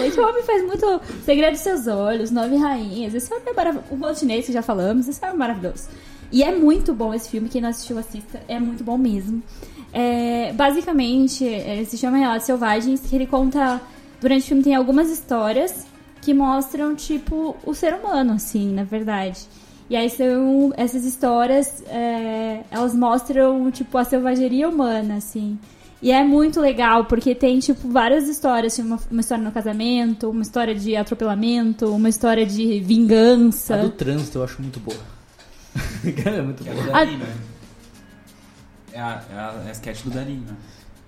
Esse 0.00 0.20
homem 0.20 0.42
faz 0.42 0.64
muito 0.64 1.00
Segredo 1.24 1.52
dos 1.52 1.60
Seus 1.60 1.86
Olhos, 1.86 2.30
Nove 2.30 2.56
Rainhas. 2.56 3.14
Esse 3.14 3.28
filme 3.28 3.42
é 3.46 3.52
maravilhoso. 3.54 3.86
O 3.90 3.96
Montenegro, 3.96 4.44
que 4.44 4.52
já 4.52 4.62
falamos, 4.62 5.08
esse 5.08 5.18
filme 5.18 5.34
é 5.34 5.38
maravilhoso. 5.38 5.88
E 6.30 6.42
é 6.42 6.54
muito 6.54 6.92
bom 6.92 7.14
esse 7.14 7.30
filme, 7.30 7.48
quem 7.48 7.60
não 7.62 7.70
assistiu, 7.70 7.98
assista. 7.98 8.40
É 8.46 8.60
muito 8.60 8.84
bom 8.84 8.98
mesmo. 8.98 9.42
É, 9.92 10.52
basicamente, 10.52 11.48
é, 11.48 11.82
se 11.84 11.96
chama 11.96 12.18
Relatos 12.18 12.46
Selvagens, 12.46 13.00
que 13.00 13.16
ele 13.16 13.26
conta... 13.26 13.80
Durante 14.20 14.44
o 14.44 14.46
filme 14.46 14.62
tem 14.62 14.74
algumas 14.74 15.10
histórias 15.10 15.86
que 16.26 16.34
mostram, 16.34 16.96
tipo, 16.96 17.56
o 17.64 17.72
ser 17.72 17.94
humano, 17.94 18.32
assim, 18.32 18.74
na 18.74 18.82
verdade. 18.82 19.46
E 19.88 19.94
aí 19.94 20.10
são 20.10 20.72
essas 20.76 21.04
histórias, 21.04 21.84
é, 21.86 22.64
elas 22.68 22.96
mostram, 22.96 23.70
tipo, 23.70 23.96
a 23.96 24.02
selvageria 24.02 24.68
humana, 24.68 25.18
assim. 25.18 25.56
E 26.02 26.10
é 26.10 26.24
muito 26.24 26.60
legal, 26.60 27.04
porque 27.04 27.32
tem, 27.32 27.60
tipo, 27.60 27.88
várias 27.88 28.28
histórias. 28.28 28.74
Tem 28.74 28.84
uma, 28.84 28.98
uma 29.08 29.20
história 29.20 29.44
no 29.44 29.52
casamento, 29.52 30.28
uma 30.28 30.42
história 30.42 30.74
de 30.74 30.96
atropelamento, 30.96 31.94
uma 31.94 32.08
história 32.08 32.44
de 32.44 32.80
vingança. 32.80 33.76
A 33.76 33.82
do 33.82 33.90
trânsito 33.90 34.38
eu 34.38 34.42
acho 34.42 34.60
muito 34.60 34.80
boa. 34.80 34.98
Cara, 36.24 36.38
é 36.38 36.42
muito 36.42 36.64
Que 36.64 36.70
é 36.70 36.72
boa. 36.72 36.86
do 36.86 36.90
Darim, 36.90 37.16
né? 37.18 37.36
É 38.92 39.00
a, 39.00 39.22
é 39.30 39.34
a, 39.38 39.62
é 39.64 39.68
a 39.68 39.72
sketch 39.72 40.02
do 40.02 40.10
Darim, 40.10 40.42
né? 40.44 40.56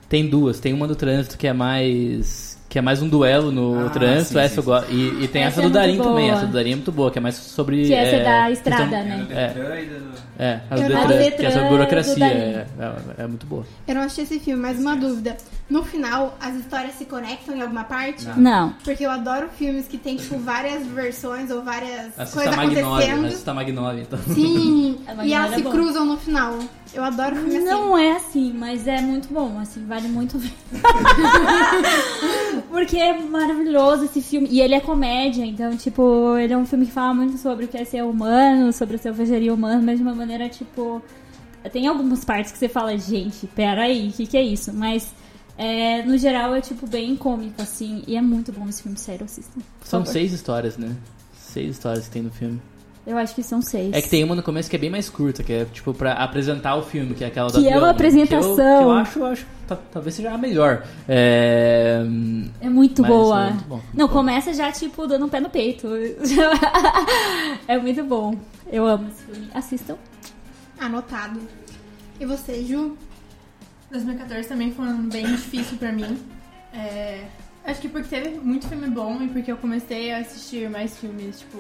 Tem 0.09 0.29
duas. 0.29 0.61
Tem 0.61 0.73
uma 0.73 0.87
do 0.87 0.95
trânsito 0.95 1.37
que 1.37 1.49
é 1.49 1.53
mais. 1.53 2.57
Que 2.69 2.79
é 2.79 2.83
mais 2.83 3.01
um 3.01 3.09
duelo 3.09 3.51
no 3.51 3.87
Ah, 3.87 3.89
trânsito. 3.91 4.35
sim, 4.35 4.39
essa 4.41 4.49
sim, 4.55 4.61
eu 4.61 4.63
gosto. 4.63 4.93
E, 4.93 5.25
e 5.25 5.29
tem 5.29 5.43
Essa 5.43 5.53
essa, 5.53 5.61
é 5.61 5.63
do 5.65 5.71
Darim 5.71 5.99
também. 5.99 6.31
Essa 6.31 6.45
do 6.47 6.53
Darim 6.53 6.73
é 6.73 6.75
muito 6.75 6.93
boa, 6.93 7.11
que 7.11 7.17
é 7.17 7.21
mais 7.21 7.35
sobre. 7.35 7.87
Que 7.87 7.95
essa 7.95 8.17
é 8.17 8.23
da 8.25 8.49
questão- 8.49 8.73
estrada, 8.73 9.05
né? 9.05 9.27
É. 9.31 10.29
É, 10.41 10.61
a 10.71 10.75
do 10.77 10.83
Detran, 10.83 10.99
não- 11.01 11.37
que 11.39 11.47
é 11.47 11.51
sobre 11.51 11.69
burocracia. 11.69 12.25
É, 12.27 12.67
é, 12.79 13.23
é 13.25 13.27
muito 13.27 13.47
boa. 13.47 13.65
Eu 13.89 13.95
não 13.95 14.03
achei 14.03 14.23
esse 14.25 14.39
filme, 14.39 14.61
mas 14.63 14.79
uma 14.79 14.95
dúvida. 14.95 15.37
No 15.69 15.83
final, 15.83 16.37
as 16.41 16.55
histórias 16.57 16.95
se 16.95 17.07
conectam 17.07 17.57
em 17.57 17.63
alguma 17.63 17.85
parte? 17.85 18.27
Não. 18.37 18.73
Porque 18.85 19.05
eu 19.05 19.11
adoro 19.11 19.49
filmes 19.59 19.89
que 19.89 19.97
tem, 19.99 20.17
tipo, 20.17 20.39
várias 20.39 20.87
versões 20.87 21.51
ou 21.51 21.63
várias 21.63 22.19
Assista 22.19 22.27
coisas 22.39 22.55
Magnolia. 22.57 22.83
acontecendo. 22.87 23.27
Assista 23.27 23.55
Magnolia, 23.55 24.03
então. 24.03 24.19
Sim, 24.35 24.99
A 25.09 25.25
e 25.27 25.33
elas 25.33 25.53
é 25.53 25.57
se 25.57 25.63
bom. 25.63 25.71
cruzam 25.71 26.05
no 26.05 26.17
final. 26.19 26.59
Eu 26.95 27.05
adoro 27.05 27.37
filme 27.37 27.57
assim. 27.57 27.67
Não 27.67 27.99
é 27.99 28.13
assim, 28.13 28.53
mas 28.53 28.87
é 28.87 29.01
muito 29.01 29.33
bom, 29.33 29.59
assim, 29.59 29.85
vale 29.87 30.09
muito 30.09 30.37
a. 30.37 30.41
Porque 32.71 32.97
é 32.97 33.19
maravilhoso 33.21 34.05
esse 34.05 34.23
filme. 34.23 34.49
E 34.51 34.61
ele 34.61 34.75
é 34.75 34.81
comédia, 34.81 35.45
então, 35.45 35.77
tipo, 35.77 36.37
ele 36.39 36.53
é 36.53 36.57
um 36.57 36.67
filme 36.67 36.87
que 36.87 36.93
fala 36.93 37.15
muito 37.15 37.39
sobre 37.39 37.67
o 37.67 37.69
que 37.69 37.77
é 37.77 37.85
ser 37.85 38.03
humano, 38.03 38.73
sobre 38.73 38.97
a 38.97 38.99
selvageria 38.99 39.53
humana, 39.53 39.81
mas 39.83 39.99
de 39.99 40.03
uma 40.03 40.15
maneira, 40.15 40.49
tipo. 40.49 41.03
Tem 41.73 41.87
algumas 41.87 42.25
partes 42.25 42.53
que 42.53 42.59
você 42.59 42.69
fala, 42.69 42.97
gente, 42.97 43.47
peraí, 43.49 44.09
o 44.09 44.13
que, 44.13 44.27
que 44.27 44.37
é 44.37 44.43
isso? 44.43 44.73
Mas. 44.73 45.13
é, 45.59 46.03
no 46.05 46.17
geral 46.17 46.55
é 46.55 46.61
tipo 46.61 46.87
bem 46.87 47.17
cômico, 47.17 47.61
assim, 47.61 48.03
e 48.07 48.17
é 48.17 48.23
muito 48.23 48.53
bom 48.53 48.69
esse 48.69 48.83
filme, 48.83 48.97
sério, 48.97 49.25
assistam. 49.25 49.61
São 49.85 50.01
favor. 50.01 50.13
seis 50.13 50.33
histórias, 50.33 50.77
né? 50.79 50.97
Seis 51.37 51.73
histórias 51.73 52.07
que 52.07 52.13
tem 52.13 52.23
no 52.23 52.31
filme. 52.31 52.61
Eu 53.09 53.17
acho 53.17 53.35
que 53.35 53.43
são 53.43 53.63
seis. 53.63 53.95
É 53.95 54.03
que 54.03 54.09
tem 54.11 54.23
uma 54.23 54.35
no 54.35 54.43
começo 54.43 54.69
que 54.69 54.77
é 54.77 54.79
bem 54.79 54.91
mais 54.91 55.09
curta, 55.09 55.43
que 55.43 55.51
é 55.51 55.65
tipo 55.65 55.95
pra 55.95 56.13
apresentar 56.13 56.77
o 56.77 56.83
filme, 56.83 57.15
que 57.15 57.25
é 57.25 57.29
aquela 57.29 57.49
Que 57.51 57.55
da 57.55 57.61
é 57.61 57.63
uma 57.71 57.73
Fiona, 57.73 57.91
apresentação. 57.91 58.55
Que 58.55 58.61
eu, 58.61 58.79
que 58.79 58.85
eu 58.85 58.91
acho, 58.93 59.19
eu 59.21 59.27
acho 59.27 59.47
ta- 59.67 59.79
talvez 59.91 60.15
seja 60.15 60.31
a 60.31 60.37
melhor. 60.37 60.85
É, 61.09 62.03
É 62.61 62.69
muito 62.69 63.01
mas 63.01 63.11
boa. 63.11 63.41
é 63.47 63.51
muito 63.51 63.65
bom, 63.65 63.77
muito 63.77 63.97
Não, 63.97 64.07
bom. 64.09 64.13
começa 64.13 64.53
já, 64.53 64.71
tipo, 64.73 65.07
dando 65.07 65.25
um 65.25 65.29
pé 65.31 65.41
no 65.41 65.49
peito. 65.49 65.89
é 67.67 67.79
muito 67.79 68.05
bom. 68.05 68.35
Eu 68.71 68.87
amo 68.87 69.09
esse 69.09 69.23
filme. 69.25 69.49
Assistam. 69.55 69.97
Anotado. 70.79 71.41
E 72.21 72.27
você, 72.27 72.63
Ju? 72.65 72.97
2014 73.91 74.47
também 74.49 74.71
foi 74.73 74.85
um 74.85 74.89
ano 74.91 75.11
bem 75.11 75.25
difícil 75.27 75.79
pra 75.79 75.91
mim. 75.93 76.19
É, 76.75 77.25
acho 77.65 77.81
que 77.81 77.89
porque 77.89 78.09
teve 78.21 78.39
muito 78.39 78.69
filme 78.69 78.89
bom 78.89 79.17
e 79.23 79.29
porque 79.29 79.51
eu 79.51 79.57
comecei 79.57 80.13
a 80.13 80.19
assistir 80.19 80.69
mais 80.69 80.99
filmes, 80.99 81.41
tipo. 81.41 81.59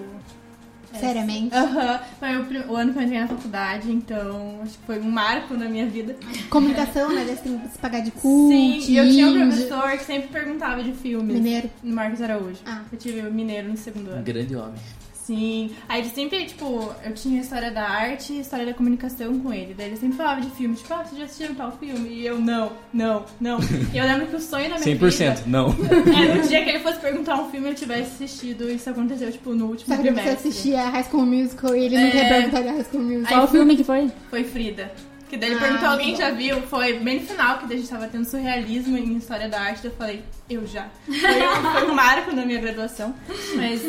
É, 0.92 0.98
Seriamente? 0.98 1.54
Aham. 1.54 2.00
Foi 2.18 2.36
o, 2.36 2.44
prim- 2.46 2.64
o 2.68 2.76
ano 2.76 2.92
que 2.92 2.98
eu 2.98 3.02
entrei 3.02 3.20
na 3.20 3.28
faculdade, 3.28 3.90
então 3.92 4.60
acho 4.62 4.72
que 4.78 4.84
foi 4.86 4.98
um 5.00 5.10
marco 5.10 5.54
na 5.54 5.68
minha 5.68 5.86
vida. 5.86 6.16
Comunicação, 6.48 7.12
né? 7.14 7.22
Eles 7.22 7.40
têm 7.40 7.58
que 7.58 7.68
se 7.68 7.78
pagar 7.78 8.00
de 8.00 8.10
cult, 8.10 8.54
Sim, 8.54 8.92
e 8.92 8.96
eu 8.96 9.04
tinha 9.04 9.26
um 9.28 9.34
professor 9.48 9.90
que 9.92 10.04
sempre 10.04 10.28
perguntava 10.28 10.82
de 10.82 10.92
filmes. 10.92 11.34
Mineiro. 11.36 11.70
No 11.82 11.94
Marcos 11.94 12.20
Araújo. 12.22 12.58
Ah. 12.66 12.82
Eu 12.90 12.98
tive 12.98 13.20
o 13.20 13.32
Mineiro 13.32 13.68
no 13.68 13.76
segundo 13.76 14.08
Um 14.10 14.14
ano. 14.14 14.22
grande 14.22 14.56
homem. 14.56 14.80
Sim. 15.28 15.70
Aí 15.86 16.00
ele 16.00 16.08
sempre, 16.08 16.46
tipo, 16.46 16.90
eu 17.04 17.12
tinha 17.12 17.42
história 17.42 17.70
da 17.70 17.82
arte 17.86 18.32
e 18.32 18.40
história 18.40 18.64
da 18.64 18.72
comunicação 18.72 19.38
com 19.40 19.52
ele. 19.52 19.74
Daí 19.76 19.88
ele 19.88 19.96
sempre 19.98 20.16
falava 20.16 20.40
de 20.40 20.48
filme, 20.52 20.74
tipo, 20.74 20.92
ah, 20.94 21.04
você 21.04 21.16
já 21.18 21.24
assistiu 21.24 21.54
tal 21.54 21.70
filme? 21.72 22.08
E 22.08 22.24
eu, 22.26 22.38
não, 22.40 22.72
não, 22.94 23.26
não. 23.38 23.58
E 23.92 23.98
eu 23.98 24.06
lembro 24.06 24.26
que 24.26 24.36
o 24.36 24.40
sonho 24.40 24.70
da 24.70 24.78
minha 24.78 24.96
100%, 24.96 25.10
vida 25.34 25.42
não. 25.46 25.68
é 25.68 26.34
no 26.34 26.48
dia 26.48 26.64
que 26.64 26.70
ele 26.70 26.78
fosse 26.80 26.98
perguntar 26.98 27.34
um 27.42 27.50
filme 27.50 27.68
eu 27.68 27.74
tivesse 27.74 28.24
assistido. 28.24 28.70
Isso 28.70 28.88
aconteceu, 28.88 29.30
tipo, 29.30 29.54
no 29.54 29.66
último 29.66 29.94
Sabe 29.94 30.08
que 30.08 30.14
você 30.14 30.20
trimestre. 30.22 30.48
assistia 30.48 30.88
High 30.88 31.04
School 31.04 31.26
Musical 31.26 31.76
e 31.76 31.84
ele 31.84 31.96
não 31.98 32.06
É. 32.06 32.10
quer 32.10 32.28
perguntar 32.30 32.62
de 32.62 32.68
High 32.68 32.84
School 32.84 33.02
Musical. 33.04 33.28
Qual 33.28 33.44
o 33.44 33.48
filme 33.48 33.76
que 33.76 33.84
foi? 33.84 34.10
Foi 34.30 34.44
Frida. 34.44 34.90
Que 35.28 35.36
daí 35.36 35.50
ele 35.50 35.58
Ah, 35.58 35.62
perguntou, 35.62 35.88
alguém 35.90 36.16
já 36.16 36.30
viu? 36.30 36.62
Foi 36.62 36.94
bem 37.00 37.20
no 37.20 37.26
final, 37.26 37.58
que 37.58 37.66
daí 37.66 37.76
a 37.76 37.80
gente 37.80 37.90
tava 37.90 38.08
tendo 38.08 38.24
surrealismo 38.24 38.96
em 38.96 39.18
história 39.18 39.46
da 39.46 39.60
arte. 39.60 39.82
daí 39.82 39.90
Eu 39.90 39.96
falei, 39.98 40.24
eu 40.48 40.66
já. 40.66 40.86
Foi, 41.04 41.70
foi 41.72 41.90
um 41.90 41.94
marco 41.94 42.34
na 42.34 42.46
minha 42.46 42.58
graduação. 42.58 43.14
Mas, 43.54 43.82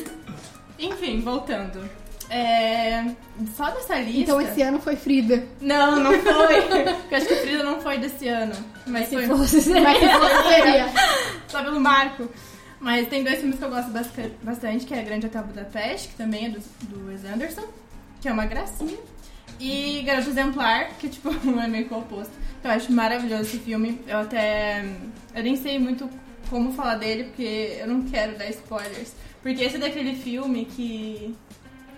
enfim, 0.79 1.21
voltando. 1.21 1.89
É, 2.29 3.05
só 3.57 3.71
dessa 3.71 3.95
lista. 3.95 4.21
Então 4.21 4.41
esse 4.41 4.61
ano 4.61 4.79
foi 4.79 4.95
Frida. 4.95 5.43
Não, 5.59 5.99
não 5.99 6.11
foi. 6.11 6.61
Porque 6.61 7.15
eu 7.15 7.17
acho 7.17 7.27
que 7.27 7.35
Frida 7.35 7.63
não 7.63 7.81
foi 7.81 7.97
desse 7.97 8.27
ano. 8.27 8.53
Mas 8.85 9.09
Se 9.09 9.15
foi 9.15 9.25
fosse. 9.27 9.69
Mas 9.71 9.97
se 9.97 10.09
fosse, 10.09 10.47
seria. 10.47 10.85
só 11.49 11.63
pelo 11.63 11.79
marco. 11.79 12.29
Mas 12.79 13.07
tem 13.09 13.23
dois 13.23 13.39
filmes 13.39 13.57
que 13.57 13.65
eu 13.65 13.69
gosto 13.69 13.91
bastante, 14.41 14.85
que 14.85 14.93
é 14.93 15.01
Grande 15.01 15.25
Hotel 15.25 15.43
Budapeste, 15.43 16.09
que 16.09 16.15
também 16.15 16.45
é 16.45 16.49
do, 16.49 16.59
do 16.83 17.07
Wes 17.07 17.25
Anderson, 17.25 17.63
que 18.21 18.27
é 18.29 18.31
uma 18.31 18.45
gracinha. 18.45 18.97
E 19.59 20.01
Garoto 20.05 20.29
Exemplar, 20.29 20.89
que 20.99 21.09
tipo, 21.09 21.29
é 21.59 21.67
meio 21.67 21.87
que 21.87 21.93
o 21.93 21.97
oposto. 21.97 22.31
Eu 22.63 22.71
acho 22.71 22.91
maravilhoso 22.91 23.43
esse 23.43 23.59
filme. 23.59 23.99
Eu 24.07 24.19
até. 24.19 24.85
Eu 25.35 25.43
nem 25.43 25.55
sei 25.55 25.79
muito 25.79 26.09
como 26.49 26.73
falar 26.73 26.95
dele, 26.95 27.25
porque 27.25 27.77
eu 27.79 27.87
não 27.87 28.01
quero 28.03 28.37
dar 28.37 28.49
spoilers. 28.49 29.13
Porque 29.41 29.63
esse 29.63 29.75
é 29.77 29.79
daquele 29.79 30.15
filme 30.15 30.65
que. 30.65 31.35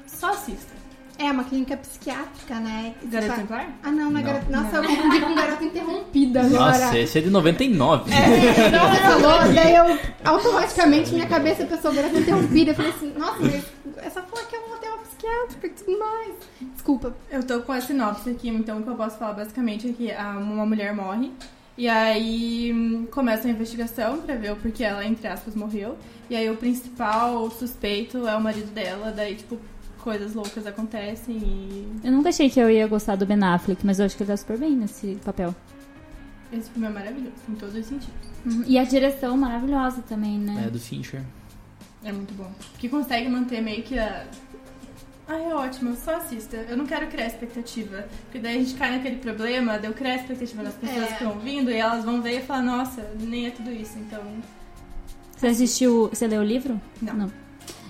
Só 0.08 0.32
assista. 0.32 0.80
É 1.18 1.26
uma 1.32 1.43
clínica 1.43 1.78
psiquiátrica, 1.78 2.56
né? 2.60 2.95
Que 2.99 3.08
Garoto 3.08 3.30
fa- 3.30 3.38
Exemplar? 3.38 3.68
Ah, 3.84 3.91
não, 3.91 4.10
não 4.10 4.20
é 4.20 4.24
Não. 4.24 4.32
garoto. 4.34 4.52
Nossa, 4.52 4.76
eu 4.78 4.84
confundi 4.84 5.22
com 5.22 5.36
garoto 5.36 5.64
interrompida 5.64 6.41
agora. 6.41 6.66
Nossa, 6.80 6.97
esse 6.97 7.18
é 7.20 7.22
de 7.22 7.30
99. 7.30 8.10
Então 8.12 8.89
você 8.89 9.02
falou, 9.02 9.54
daí 9.54 9.76
eu 9.76 9.99
automaticamente 10.26 11.14
minha 11.14 11.28
cabeça 11.28 11.66
pensou 11.66 11.93
garota 11.93 12.18
interrompida. 12.18 12.72
Eu 12.72 12.76
falei 12.76 12.91
assim, 12.91 13.14
nossa, 13.18 13.38
mas 13.39 13.64
essa 13.97 14.22
porra 14.22 14.41
aqui 14.43 14.56
é 14.56 14.60
um 14.60 14.74
hotel 14.74 14.97
psiquiátrico 14.99 15.66
e 15.66 15.70
tudo 15.70 15.99
mais. 15.99 16.34
Desculpa. 16.74 17.16
Eu 17.30 17.43
tô 17.43 17.62
com 17.62 17.72
a 17.72 17.82
sinopse 17.82 18.30
aqui, 18.30 18.49
então 18.49 18.80
o 18.80 18.84
que 18.84 18.89
eu 18.89 18.95
posso 18.95 19.18
falar 19.20 19.34
basicamente 19.34 19.89
é 19.89 19.93
que 19.93 20.12
uma 20.41 20.66
mulher 20.66 20.95
morre. 20.95 21.32
E 21.78 21.88
aí 21.88 22.72
hum, 22.74 23.07
começa 23.09 23.47
a 23.47 23.51
investigação 23.51 24.22
pra 24.22 24.36
ver 24.36 24.51
o 24.51 24.55
porquê 24.55 24.84
ela, 24.84 25.05
entre 25.05 25.28
aspas, 25.28 25.55
morreu. 25.55 25.97
E 26.30 26.36
aí 26.36 26.49
o 26.49 26.57
principal 26.57 27.49
suspeito 27.51 28.28
é 28.28 28.36
o 28.36 28.41
marido 28.41 28.72
dela, 28.74 29.11
daí, 29.11 29.36
tipo, 29.36 29.57
coisas 30.01 30.34
loucas 30.34 30.65
acontecem 30.67 31.38
e. 31.38 31.88
Eu 32.03 32.11
nunca 32.11 32.30
achei 32.30 32.49
que 32.49 32.59
eu 32.59 32.69
ia 32.69 32.88
gostar 32.88 33.15
do 33.15 33.26
Ben 33.26 33.41
Affleck, 33.43 33.86
mas 33.86 33.99
eu 33.99 34.05
acho 34.05 34.17
que 34.17 34.24
ele 34.24 34.30
tá 34.32 34.38
super 34.38 34.57
bem 34.57 34.76
nesse 34.76 35.17
papel. 35.24 35.55
Esse 36.51 36.69
filme 36.72 36.88
é 36.88 36.89
maravilhoso, 36.89 37.36
em 37.47 37.55
todos 37.55 37.76
os 37.76 37.86
sentidos. 37.86 38.13
Uhum. 38.45 38.63
E 38.67 38.78
a 38.78 38.84
direção 38.84 39.38
maravilhosa 39.38 40.01
também, 40.01 40.38
né? 40.38 40.65
É 40.67 40.69
do 40.69 40.80
Fincher. 40.80 41.24
É 42.03 42.11
muito 42.11 42.34
bom. 42.34 42.51
Que 42.78 42.89
consegue 42.89 43.30
manter 43.30 43.61
meio 43.61 43.84
que 43.84 43.97
a. 43.97 44.26
Ai, 45.34 45.43
é 45.49 45.55
ótimo, 45.55 45.95
só 45.95 46.15
assista. 46.17 46.57
Eu 46.69 46.75
não 46.75 46.86
quero 46.86 47.07
criar 47.07 47.27
expectativa. 47.27 48.05
Porque 48.25 48.39
daí 48.39 48.57
a 48.57 48.59
gente 48.59 48.73
cai 48.75 48.91
naquele 48.91 49.15
problema 49.17 49.77
de 49.79 49.88
eu 49.88 49.93
criar 49.93 50.15
expectativa 50.15 50.63
nas 50.63 50.73
pessoas 50.73 51.03
É. 51.03 51.07
que 51.07 51.13
estão 51.13 51.29
ouvindo 51.29 51.71
e 51.71 51.75
elas 51.75 52.03
vão 52.03 52.21
ver 52.21 52.39
e 52.39 52.41
falar, 52.41 52.63
nossa, 52.63 53.07
nem 53.19 53.47
é 53.47 53.51
tudo 53.51 53.71
isso. 53.71 53.97
Então, 53.97 54.21
Você 55.38 55.47
assistiu. 55.47 56.09
Você 56.11 56.27
leu 56.27 56.41
o 56.41 56.43
livro? 56.43 56.79
Não. 57.01 57.32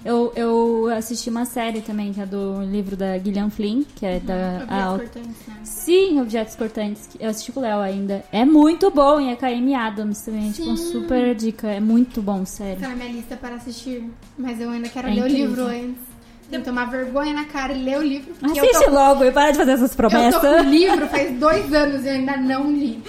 Eu, 0.04 0.32
eu 0.36 0.88
assisti 0.98 1.30
uma 1.30 1.46
série 1.46 1.82
também, 1.82 2.12
que 2.12 2.20
é 2.20 2.26
do 2.26 2.64
livro 2.64 2.96
da 2.96 3.20
Gillian 3.20 3.50
Flynn, 3.52 3.84
que 3.96 4.04
é 4.06 4.20
da. 4.20 4.66
a- 4.68 4.94
Objetos 4.94 5.14
cortantes, 5.22 5.48
né? 5.48 5.56
Sim, 5.64 6.22
Objetos 6.22 6.56
Cortantes. 6.56 7.10
Eu 7.20 7.30
assisti 7.30 7.52
com 7.52 7.60
o 7.60 7.64
Léo 7.64 7.80
ainda. 7.80 8.24
É 8.32 8.44
muito 8.46 8.90
bom 8.90 9.20
e 9.20 9.30
é 9.32 9.36
com 9.36 9.46
a 9.46 9.50
Amy 9.50 9.76
Adams 9.76 10.22
também. 10.22 10.52
Tipo, 10.52 10.76
Sim. 10.76 10.92
super 10.92 11.36
dica. 11.36 11.68
É 11.68 11.80
muito 11.80 12.20
bom, 12.22 12.44
sério. 12.46 12.82
Tá 12.82 12.90
na 12.90 12.96
minha 12.96 13.12
lista 13.12 13.36
para 13.36 13.56
assistir, 13.56 14.10
mas 14.38 14.60
eu 14.60 14.70
ainda 14.72 14.90
quero 14.90 15.08
É 15.08 15.12
ler 15.14 15.22
o 15.24 15.28
incrível. 15.28 15.48
livro 15.50 15.66
antes. 15.66 16.11
Tem 16.52 16.60
que 16.60 16.66
tomar 16.66 16.86
vergonha 16.86 17.34
na 17.34 17.46
cara 17.46 17.72
e 17.74 17.82
ler 17.82 17.98
o 17.98 18.04
livro. 18.04 18.34
porque 18.36 18.60
eu 18.60 18.64
Assiste 18.66 18.86
tô, 18.86 18.92
logo 18.92 19.24
e 19.24 19.32
para 19.32 19.52
de 19.52 19.58
fazer 19.58 19.72
essas 19.72 19.92
eu 19.92 19.98
tô 19.98 20.02
com 20.04 20.08
o 20.08 20.12
promessas. 20.12 20.66
livro 20.68 21.08
faz 21.08 21.32
dois 21.40 21.74
anos 21.74 22.04
e 22.04 22.08
eu 22.10 22.14
ainda 22.14 22.38
não 22.38 22.70
li. 22.70 23.02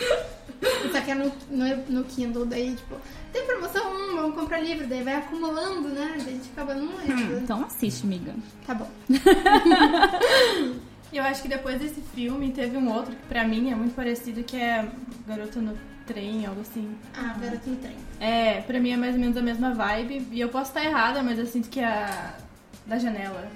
Isso 0.84 0.96
aqui 0.96 1.10
é 1.10 1.14
no, 1.16 1.32
no, 1.50 1.76
no 1.88 2.04
Kindle, 2.04 2.46
daí, 2.46 2.74
tipo, 2.76 2.94
tem 3.32 3.44
promoção, 3.44 3.82
hum, 3.92 4.14
vamos 4.14 4.36
comprar 4.36 4.60
livro, 4.60 4.86
daí 4.86 5.02
vai 5.02 5.16
acumulando, 5.16 5.88
né? 5.88 6.12
Daí 6.18 6.20
a 6.20 6.30
gente 6.30 6.50
acaba 6.54 6.74
não 6.74 6.88
lendo. 6.98 7.38
Então 7.38 7.64
assiste, 7.64 8.04
amiga. 8.04 8.32
Tá 8.64 8.74
bom. 8.74 8.88
E 11.12 11.16
eu 11.18 11.24
acho 11.24 11.42
que 11.42 11.48
depois 11.48 11.80
desse 11.80 12.00
filme 12.14 12.52
teve 12.52 12.76
um 12.76 12.92
outro 12.92 13.10
que 13.12 13.26
pra 13.28 13.44
mim 13.44 13.72
é 13.72 13.74
muito 13.74 13.94
parecido, 13.94 14.44
que 14.44 14.56
é 14.56 14.86
Garota 15.26 15.60
no 15.60 15.76
Trem, 16.06 16.46
algo 16.46 16.60
assim. 16.60 16.94
Ah, 17.16 17.34
garoto 17.40 17.70
no 17.70 17.76
trem. 17.76 17.96
É, 18.20 18.60
pra 18.62 18.80
mim 18.80 18.90
é 18.90 18.96
mais 18.96 19.14
ou 19.14 19.20
menos 19.20 19.36
a 19.36 19.42
mesma 19.42 19.72
vibe. 19.72 20.26
E 20.32 20.40
eu 20.40 20.48
posso 20.48 20.70
estar 20.70 20.84
errada, 20.84 21.22
mas 21.22 21.38
eu 21.38 21.46
sinto 21.46 21.68
que 21.68 21.80
a 21.80 22.34
da 22.86 22.98
janela. 22.98 23.46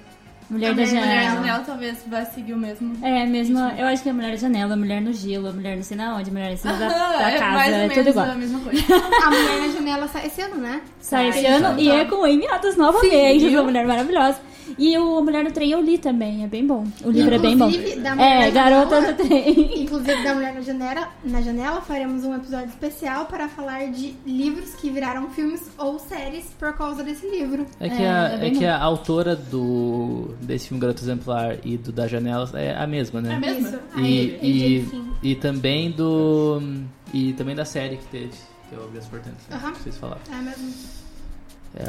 Mulher 0.49 0.67
a 0.67 0.73
da 0.73 0.81
Mulher 0.85 0.93
da 0.95 1.01
Janela. 1.01 1.35
janela 1.35 1.59
talvez 1.65 1.97
vá 2.07 2.23
seguir 2.23 2.53
o 2.53 2.57
mesmo. 2.57 3.05
É, 3.05 3.25
mesmo. 3.25 3.59
Eu 3.59 3.85
acho 3.87 4.01
que 4.01 4.07
é 4.07 4.13
Mulher 4.13 4.31
da 4.31 4.37
Janela, 4.37 4.77
Mulher 4.77 5.01
no 5.01 5.11
Gelo, 5.11 5.53
Mulher 5.53 5.75
não 5.75 5.83
sei 5.83 5.97
na 5.97 6.15
onde, 6.15 6.31
Mulher 6.31 6.53
em 6.53 6.57
cima 6.57 6.71
da, 6.73 6.87
da 7.17 7.31
é 7.31 7.37
casa. 7.37 7.51
mais 7.51 7.67
ou 7.73 7.75
É 7.75 7.81
menos 7.81 7.93
tudo 7.95 8.09
igual. 8.09 8.25
a 8.29 8.35
mesma 8.35 8.59
coisa. 8.61 8.81
A 9.25 9.29
Mulher 9.29 9.59
na 9.59 9.67
Janela 9.73 10.07
sai 10.07 10.25
esse 10.27 10.41
ano, 10.41 10.55
né? 10.55 10.81
Sai 11.01 11.27
esse 11.29 11.41
Sai, 11.41 11.51
ano 11.51 11.65
então 11.67 11.79
e 11.79 11.89
é 11.89 12.05
com 12.05 12.23
Amy 12.23 12.47
Adams 12.47 12.77
novamente, 12.77 13.39
Sim, 13.41 13.55
uma 13.55 13.63
mulher 13.63 13.85
maravilhosa. 13.85 14.39
E 14.77 14.97
o 14.97 15.21
Mulher 15.21 15.43
no 15.43 15.51
Trem 15.51 15.71
eu 15.71 15.81
li 15.81 15.97
também, 15.97 16.43
é 16.43 16.47
bem 16.47 16.65
bom. 16.65 16.85
O 17.03 17.09
livro 17.11 17.35
é 17.35 17.39
bem 17.39 17.57
bom. 17.57 17.67
Inclusive, 17.69 17.99
da 18.01 18.15
Mulher 18.15 18.31
É, 18.31 18.45
na 18.45 18.49
Garota 18.51 18.95
Janela- 19.01 19.11
no 19.11 19.17
Trem. 19.27 19.81
Inclusive, 19.83 20.23
da 20.23 20.33
Mulher 20.35 20.53
na 20.53 20.61
Janela, 20.61 21.09
na 21.23 21.41
Janela, 21.41 21.81
faremos 21.81 22.23
um 22.23 22.35
episódio 22.35 22.69
especial 22.69 23.25
para 23.25 23.47
falar 23.47 23.87
de 23.91 24.15
livros 24.25 24.73
que 24.75 24.89
viraram 24.89 25.29
filmes 25.29 25.69
ou 25.77 25.99
séries 25.99 26.45
por 26.59 26.73
causa 26.73 27.03
desse 27.03 27.27
livro. 27.29 27.65
É 27.79 27.89
que, 27.89 28.01
É, 28.03 28.09
a, 28.09 28.29
é 28.43 28.47
é 28.47 28.51
que 28.51 28.65
a 28.65 28.81
autora 28.81 29.35
do, 29.35 30.35
desse 30.41 30.67
filme 30.69 30.81
Garoto 30.81 31.03
Exemplar 31.03 31.57
e 31.63 31.77
do 31.77 31.91
da 31.91 32.07
Janela 32.07 32.49
é 32.53 32.75
a 32.75 32.87
mesma, 32.87 33.21
né? 33.21 33.35
É 33.35 33.39
mesmo? 33.39 33.67
Isso. 33.67 33.79
E, 33.97 33.99
Aí, 34.01 34.39
e, 34.41 34.77
enfim. 34.79 35.07
e 35.23 35.35
também 35.35 35.91
do. 35.91 36.61
E 37.13 37.33
também 37.33 37.55
da 37.55 37.65
série 37.65 37.97
que 37.97 38.05
teve. 38.07 38.31
que 38.69 38.75
eu 38.75 38.83
abri 38.83 38.97
as 38.99 39.05
portas. 39.05 39.31
Né? 39.31 39.37
Aham. 39.55 39.73
Vocês 39.73 39.97
falaram. 39.97 40.21
É 40.31 40.41
mesmo. 40.41 40.73
É, 41.79 41.83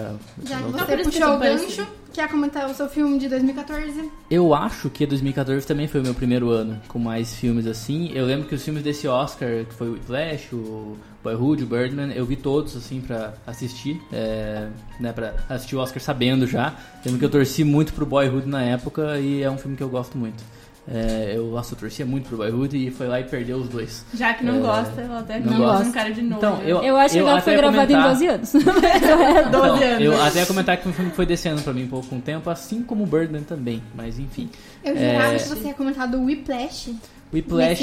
Já 0.45 0.59
que 0.59 0.63
eu- 0.65 0.71
Não, 0.71 0.79
você 0.79 0.97
que 0.99 1.03
puxou 1.05 1.35
o 1.35 1.39
gancho, 1.39 1.87
quer 2.13 2.29
comentar 2.29 2.69
o 2.71 2.75
seu 2.75 2.89
filme 2.89 3.19
de 3.19 3.29
2014? 3.29 4.11
Eu 4.31 4.53
acho 4.55 4.91
que 4.91 5.07
2014 5.07 5.67
também 5.67 5.89
foi 5.89 6.01
o 6.01 6.03
meu 6.05 6.15
primeiro 6.15 6.51
ano 6.51 6.79
com 6.89 6.99
mais 6.99 7.35
filmes 7.35 7.67
assim. 7.67 8.11
Eu 8.15 8.27
lembro 8.27 8.47
que 8.47 8.55
os 8.55 8.63
filmes 8.63 8.83
desse 8.83 9.09
Oscar, 9.09 9.65
que 9.65 9.73
foi 9.75 9.89
o 9.91 9.97
Flash, 10.01 10.53
o 10.53 10.97
Boyhood, 11.25 11.65
o 11.65 11.67
Birdman, 11.67 12.13
eu 12.13 12.27
vi 12.27 12.37
todos 12.37 12.77
assim 12.77 13.01
pra 13.01 13.33
assistir, 13.47 14.01
é, 14.13 14.69
né, 15.01 15.13
para 15.13 15.35
assistir 15.49 15.75
o 15.77 15.79
Oscar 15.81 16.03
sabendo 16.03 16.47
já. 16.47 16.75
Lembro 17.05 17.19
que 17.19 17.25
eu 17.25 17.31
torci 17.31 17.65
muito 17.65 17.93
pro 17.95 18.05
Boyhood 18.05 18.47
na 18.47 18.63
época 18.63 19.19
e 19.19 19.43
é 19.43 19.51
um 19.51 19.57
filme 19.57 19.77
que 19.77 19.83
eu 19.83 19.89
gosto 19.89 20.19
muito. 20.19 20.43
É, 20.91 21.35
eu, 21.37 21.49
nossa, 21.51 21.75
eu 21.75 21.79
torcia 21.79 22.07
muito 22.07 22.29
pro 22.29 22.39
Boyhood 22.39 22.75
e 22.77 22.91
foi 22.91 23.07
lá 23.09 23.21
e 23.21 23.25
perdeu 23.25 23.59
os 23.59 23.69
dois. 23.69 24.07
Já 24.15 24.33
que 24.33 24.43
não 24.43 24.57
É, 24.57 24.61
gosta, 24.61 25.01
ela 25.03 25.19
até 25.19 25.39
não 25.39 25.53
não 25.53 25.59
gosta. 25.59 25.73
gosta 25.75 25.89
um 25.89 25.93
cara 25.93 26.11
de 26.13 26.23
novo. 26.23 26.37
Então, 26.39 26.63
eu, 26.63 26.83
Eu 26.83 26.97
acho 26.97 27.13
que 27.15 27.21
ela 27.21 27.41
foi 27.43 27.57
gravada 27.57 27.93
em 27.93 27.97
comentar- 27.97 28.13
12 28.15 28.27
anos. 28.27 28.53
12 28.57 28.69
Então, 29.49 29.65
anos. 29.65 30.01
eu 30.01 30.23
até 30.23 30.39
ia 30.41 30.47
comentar 30.47 30.77
que 30.79 30.89
o 30.89 30.93
filme 30.93 31.11
foi 31.11 31.27
descendo 31.27 31.61
pra 31.63 31.73
mim 31.75 31.85
um 31.85 31.89
pouco 31.89 32.07
com 32.07 32.17
o 32.17 32.21
tempo, 32.23 32.49
assim 32.49 32.83
como 32.83 33.05
o 33.05 33.07
Birdman 33.07 33.43
também, 33.43 33.83
mas 33.95 34.19
enfim. 34.19 34.49
Eu 34.83 34.97
É. 34.97 35.13
jurava 35.13 35.35
que 35.37 35.49
você 35.49 35.69
ia 35.69 35.75
comentar 35.75 36.09
do 36.09 36.23
Whiplash. 36.23 36.95
Whiplash. 37.35 37.83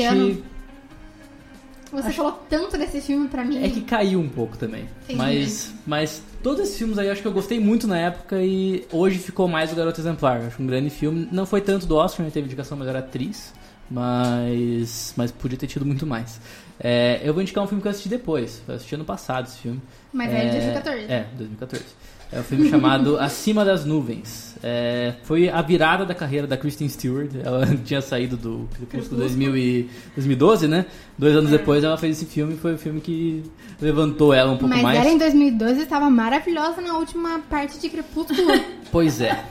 Você 1.96 2.08
Acho- 2.10 2.18
falou 2.18 2.32
tanto 2.50 2.78
desse 2.78 3.02
filme 3.02 3.28
pra 3.28 3.44
mim. 3.44 3.64
É 3.64 3.70
que 3.70 3.82
caiu 3.82 4.20
um 4.20 4.30
pouco 4.30 4.58
também. 4.58 4.86
Mas, 5.16 5.74
mas 5.88 6.22
todos 6.44 6.62
esses 6.64 6.78
filmes 6.78 6.98
aí 6.98 7.08
eu 7.08 7.12
acho 7.14 7.22
que 7.22 7.28
eu 7.28 7.32
gostei 7.34 7.60
muito 7.60 7.88
na 7.88 7.98
época 7.98 8.42
e 8.42 8.86
hoje 8.92 9.18
ficou 9.20 9.48
mais 9.48 9.72
o 9.72 9.76
Garoto 9.76 10.00
Exemplar. 10.00 10.42
Acho 10.46 10.62
um 10.62 10.68
grande 10.68 10.90
filme. 10.90 11.28
Não 11.32 11.46
foi 11.46 11.62
tanto 11.62 11.86
do 11.86 11.96
Oscar, 11.96 12.26
teve 12.32 12.46
indicação 12.48 12.78
melhor 12.78 12.96
atriz, 12.96 13.54
mas, 13.90 15.14
mas 15.16 15.32
podia 15.32 15.58
ter 15.58 15.68
tido 15.68 15.86
muito 15.86 16.06
mais. 16.06 16.40
É, 16.80 17.22
eu 17.24 17.34
vou 17.34 17.42
indicar 17.42 17.64
um 17.64 17.68
filme 17.68 17.82
que 17.82 17.88
eu 17.88 17.92
assisti 17.92 18.10
depois. 18.10 18.62
Eu 18.68 18.76
assisti 18.76 18.96
ano 18.96 19.06
passado 19.06 19.48
esse 19.48 19.58
filme. 19.60 19.82
Mas 20.12 20.32
é 20.34 20.46
de 20.46 20.52
2014. 20.52 21.00
É, 21.12 21.26
2014. 21.38 21.86
É 22.32 22.40
um 22.40 22.44
filme 22.44 22.70
chamado 22.70 23.18
Acima 23.22 23.64
das 23.64 23.86
Nuvens. 23.86 24.45
É, 24.64 25.14
foi 25.24 25.50
a 25.50 25.62
virada 25.62 26.06
da 26.06 26.14
carreira 26.14 26.48
da 26.48 26.58
Kristen 26.58 26.88
Stewart. 26.88 27.30
Ela 27.44 27.66
tinha 27.84 28.02
saído 28.02 28.38
do 28.38 28.70
Crepúsculo 28.76 29.22
2000 29.22 29.58
e 29.58 29.90
2012, 30.16 30.68
né? 30.68 30.86
Dois 31.18 31.36
anos 31.36 31.52
depois 31.52 31.84
ela 31.84 31.98
fez 31.98 32.18
esse 32.18 32.26
filme 32.26 32.54
e 32.54 32.58
foi 32.58 32.74
o 32.74 32.78
filme 32.78 33.00
que 33.02 33.44
levantou 33.82 34.34
ela 34.34 34.52
um 34.52 34.58
pouco 34.58 34.74
Mas 34.74 34.84
mais. 34.84 35.00
ela 35.00 35.10
em 35.10 35.18
2012 35.18 35.82
estava 35.82 36.10
maravilhosa 36.10 36.82
na 36.82 36.98
última 36.98 37.40
parte 37.50 37.80
de 37.80 37.90
Crepúsculo. 37.90 38.36
Pois 38.92 39.20
é. 39.20 39.44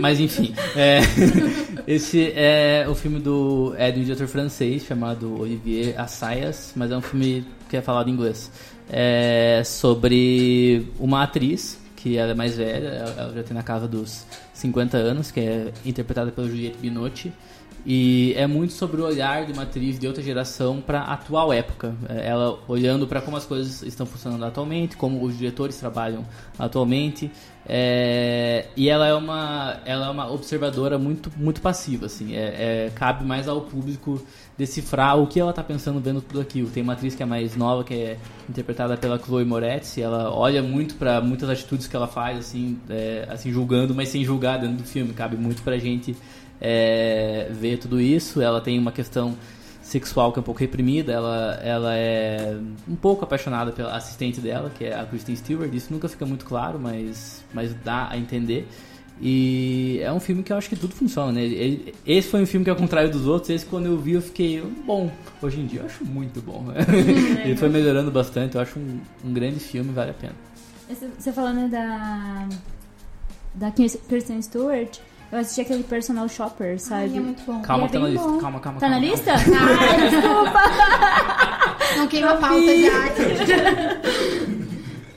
Mas 0.00 0.18
enfim. 0.18 0.52
é, 0.74 0.98
esse 1.86 2.32
é 2.34 2.86
o 2.88 2.94
filme 2.94 3.20
do, 3.20 3.72
é 3.76 3.88
de 3.92 4.00
um 4.00 4.02
diretor 4.02 4.26
francês 4.26 4.82
chamado 4.82 5.38
Olivier 5.40 5.94
Assayas, 6.00 6.72
mas 6.74 6.90
é 6.90 6.96
um 6.96 7.00
filme 7.00 7.44
que 7.68 7.76
é 7.76 7.80
falado 7.80 8.08
em 8.08 8.14
inglês. 8.14 8.50
É 8.90 9.62
sobre 9.64 10.88
uma 10.98 11.22
atriz 11.22 11.79
que 12.02 12.16
ela 12.16 12.32
é 12.32 12.34
mais 12.34 12.56
velha, 12.56 12.88
ela 12.88 13.32
já 13.34 13.42
tem 13.42 13.54
na 13.54 13.62
casa 13.62 13.86
dos 13.86 14.24
50 14.54 14.96
anos, 14.96 15.30
que 15.30 15.40
é 15.40 15.72
interpretada 15.84 16.32
pela 16.32 16.48
Juliette 16.48 16.78
Binotti. 16.78 17.32
E 17.86 18.34
é 18.36 18.46
muito 18.46 18.72
sobre 18.72 19.00
o 19.00 19.04
olhar 19.04 19.46
de 19.46 19.52
uma 19.52 19.62
atriz 19.62 19.98
de 19.98 20.06
outra 20.06 20.22
geração 20.22 20.80
para 20.80 21.00
a 21.00 21.14
atual 21.14 21.52
época. 21.52 21.94
É, 22.08 22.28
Ela 22.28 22.58
olhando 22.68 23.06
para 23.06 23.20
como 23.20 23.36
as 23.36 23.46
coisas 23.46 23.82
estão 23.82 24.06
funcionando 24.06 24.44
atualmente, 24.44 24.96
como 24.96 25.22
os 25.24 25.36
diretores 25.38 25.76
trabalham 25.78 26.24
atualmente. 26.58 27.30
É, 27.66 28.66
e 28.76 28.88
ela 28.88 29.06
é 29.06 29.14
uma 29.14 29.80
ela 29.84 30.06
é 30.06 30.10
uma 30.10 30.30
observadora 30.32 30.98
muito 30.98 31.30
muito 31.36 31.60
passiva 31.60 32.06
assim. 32.06 32.34
É, 32.34 32.86
é- 32.86 32.92
cabe 32.94 33.24
mais 33.24 33.46
ao 33.46 33.60
público 33.60 34.20
decifrar 34.58 35.18
o 35.18 35.26
que 35.26 35.38
ela 35.38 35.50
está 35.50 35.62
pensando 35.62 36.00
vendo 36.00 36.20
tudo 36.20 36.40
aquilo. 36.40 36.68
Tem 36.68 36.82
uma 36.82 36.94
atriz 36.94 37.14
que 37.14 37.22
é 37.22 37.26
mais 37.26 37.56
nova 37.56 37.84
que 37.84 37.94
é 37.94 38.18
interpretada 38.48 38.96
pela 38.96 39.18
Chloe 39.18 39.44
Moretz. 39.44 39.96
E 39.96 40.02
ela 40.02 40.30
olha 40.34 40.62
muito 40.62 40.96
para 40.96 41.20
muitas 41.20 41.48
atitudes 41.48 41.86
que 41.86 41.94
ela 41.96 42.08
faz 42.08 42.38
assim, 42.38 42.78
é, 42.88 43.26
assim 43.30 43.52
julgando, 43.52 43.94
mas 43.94 44.08
sem 44.08 44.24
julgar 44.24 44.58
dentro 44.58 44.76
do 44.78 44.84
filme. 44.84 45.12
Cabe 45.12 45.36
muito 45.36 45.62
pra 45.62 45.78
gente 45.78 46.16
é, 46.60 47.50
tudo 47.80 48.00
isso. 48.00 48.40
Ela 48.40 48.60
tem 48.60 48.78
uma 48.78 48.92
questão 48.92 49.36
sexual 49.82 50.32
que 50.32 50.38
é 50.38 50.40
um 50.40 50.44
pouco 50.44 50.60
reprimida. 50.60 51.12
Ela, 51.12 51.60
ela 51.62 51.96
é 51.96 52.56
um 52.88 52.96
pouco 52.96 53.24
apaixonada 53.24 53.72
pela 53.72 53.96
assistente 53.96 54.40
dela, 54.40 54.70
que 54.70 54.84
é 54.84 54.98
a 54.98 55.04
Kristen 55.04 55.34
Stewart. 55.36 55.72
Isso 55.72 55.92
nunca 55.92 56.08
fica 56.08 56.24
muito 56.26 56.44
claro, 56.44 56.78
mas, 56.78 57.44
mas 57.52 57.74
dá 57.84 58.08
a 58.10 58.16
entender. 58.16 58.68
E 59.22 60.00
é 60.02 60.10
um 60.10 60.18
filme 60.18 60.42
que 60.42 60.50
eu 60.50 60.56
acho 60.56 60.68
que 60.68 60.76
tudo 60.76 60.94
funciona, 60.94 61.30
né? 61.30 61.42
Esse 62.06 62.28
foi 62.28 62.42
um 62.42 62.46
filme 62.46 62.64
que, 62.64 62.70
ao 62.70 62.76
contrário 62.76 63.10
dos 63.10 63.26
outros, 63.26 63.50
esse 63.50 63.66
quando 63.66 63.84
eu 63.86 63.98
vi 63.98 64.12
eu 64.12 64.22
fiquei 64.22 64.62
bom. 64.86 65.12
Hoje 65.42 65.60
em 65.60 65.66
dia 65.66 65.80
eu 65.80 65.86
acho 65.86 66.04
muito 66.06 66.40
bom. 66.40 66.64
Ele 67.44 67.54
foi 67.54 67.68
melhorando 67.68 68.10
bastante, 68.10 68.54
eu 68.54 68.62
acho 68.62 68.78
um, 68.78 68.98
um 69.22 69.32
grande 69.32 69.60
filme, 69.60 69.92
vale 69.92 70.12
a 70.12 70.14
pena. 70.14 70.34
Você 71.18 71.32
falando 71.32 71.70
da. 71.70 72.48
Da 73.52 73.70
Kirsten 73.72 74.40
Stewart, 74.40 75.00
eu 75.32 75.38
assisti 75.38 75.60
aquele 75.60 75.82
personal 75.84 76.28
shopper, 76.28 76.72
Ai, 76.72 76.78
sabe? 76.78 77.16
é 77.16 77.20
muito 77.20 77.42
bom. 77.44 77.60
Calma 77.62 77.86
é 77.86 77.88
tá 77.88 77.98
na 77.98 78.08
lista. 78.08 78.26
bom. 78.26 78.38
Calma, 78.38 78.60
calma, 78.60 78.80
Tá 78.80 78.88
na 78.88 78.94
calma, 79.00 79.10
lista? 79.10 79.32
calma. 79.32 79.70
Ai, 79.80 80.10
desculpa! 80.10 80.60
Não 81.96 82.06
queima 82.08 82.30
a 82.32 82.36
pauta 82.36 82.76
já. 82.76 82.90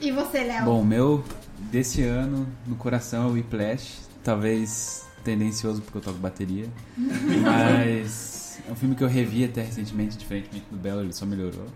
e 0.00 0.10
você, 0.10 0.44
Léo? 0.44 0.64
Bom, 0.64 0.80
o 0.80 0.84
meu 0.84 1.24
desse 1.70 2.02
ano, 2.02 2.46
no 2.66 2.74
coração, 2.76 3.24
é 3.24 3.26
o 3.30 3.32
Whiplash. 3.32 4.02
Talvez 4.22 5.06
tendencioso 5.22 5.82
porque 5.82 5.98
eu 5.98 6.02
toco 6.02 6.18
bateria. 6.18 6.66
Mas 6.96 8.60
é 8.68 8.72
um 8.72 8.74
filme 8.74 8.94
que 8.94 9.02
eu 9.04 9.08
revi 9.08 9.44
até 9.44 9.62
recentemente, 9.62 10.16
diferentemente 10.16 10.66
do 10.70 10.76
Belo, 10.76 11.00
ele 11.02 11.12
só 11.12 11.24
melhorou. 11.26 11.66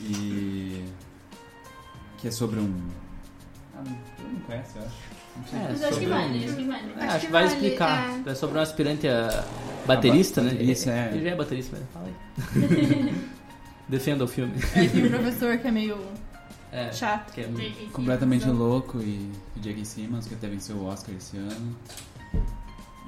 e. 0.00 0.84
que 2.18 2.28
é 2.28 2.30
sobre 2.30 2.60
um. 2.60 2.74
Ah, 3.74 3.82
todo 4.16 4.26
mundo 4.28 4.44
conhece, 4.46 4.76
eu 4.76 4.82
acho. 4.82 5.19
Não 5.36 5.44
sei. 5.46 5.58
É, 5.58 5.62
Mas 5.62 5.70
acho 5.70 5.80
que 5.82 5.94
sobre 5.94 6.06
vale, 6.06 6.44
acho 6.44 6.56
que 6.56 6.64
vale. 6.64 6.92
É, 6.98 7.04
Acho 7.04 7.06
acho 7.06 7.20
que 7.20 7.26
que 7.26 7.32
vai 7.32 7.42
vale, 7.44 7.54
explicar. 7.54 8.20
É. 8.26 8.34
sobre 8.34 8.58
um 8.58 8.62
aspirante 8.62 9.08
a 9.08 9.44
baterista, 9.86 10.40
Ah, 10.40 10.44
né? 10.44 10.50
baterista, 10.50 10.90
é. 10.90 11.10
Ele 11.12 11.24
já 11.24 11.30
é 11.30 11.34
baterista, 11.36 11.76
mas 11.78 11.88
fala 11.92 12.06
aí. 12.06 13.14
Defenda 13.88 14.24
o 14.24 14.28
filme. 14.28 14.54
É, 14.74 14.86
tem 14.86 15.06
um 15.06 15.08
professor 15.10 15.58
que 15.58 15.66
é 15.66 15.70
meio 15.70 15.98
É, 16.72 16.92
chato. 16.92 17.32
que 17.32 17.40
é 17.40 17.48
completamente 17.92 18.46
louco 18.48 19.00
e 19.00 19.28
o 19.56 19.60
J.K. 19.60 19.84
Simmons, 19.84 20.26
que 20.28 20.34
até 20.34 20.46
venceu 20.46 20.76
o 20.76 20.84
Oscar 20.86 21.12
esse 21.16 21.36
ano. 21.36 21.74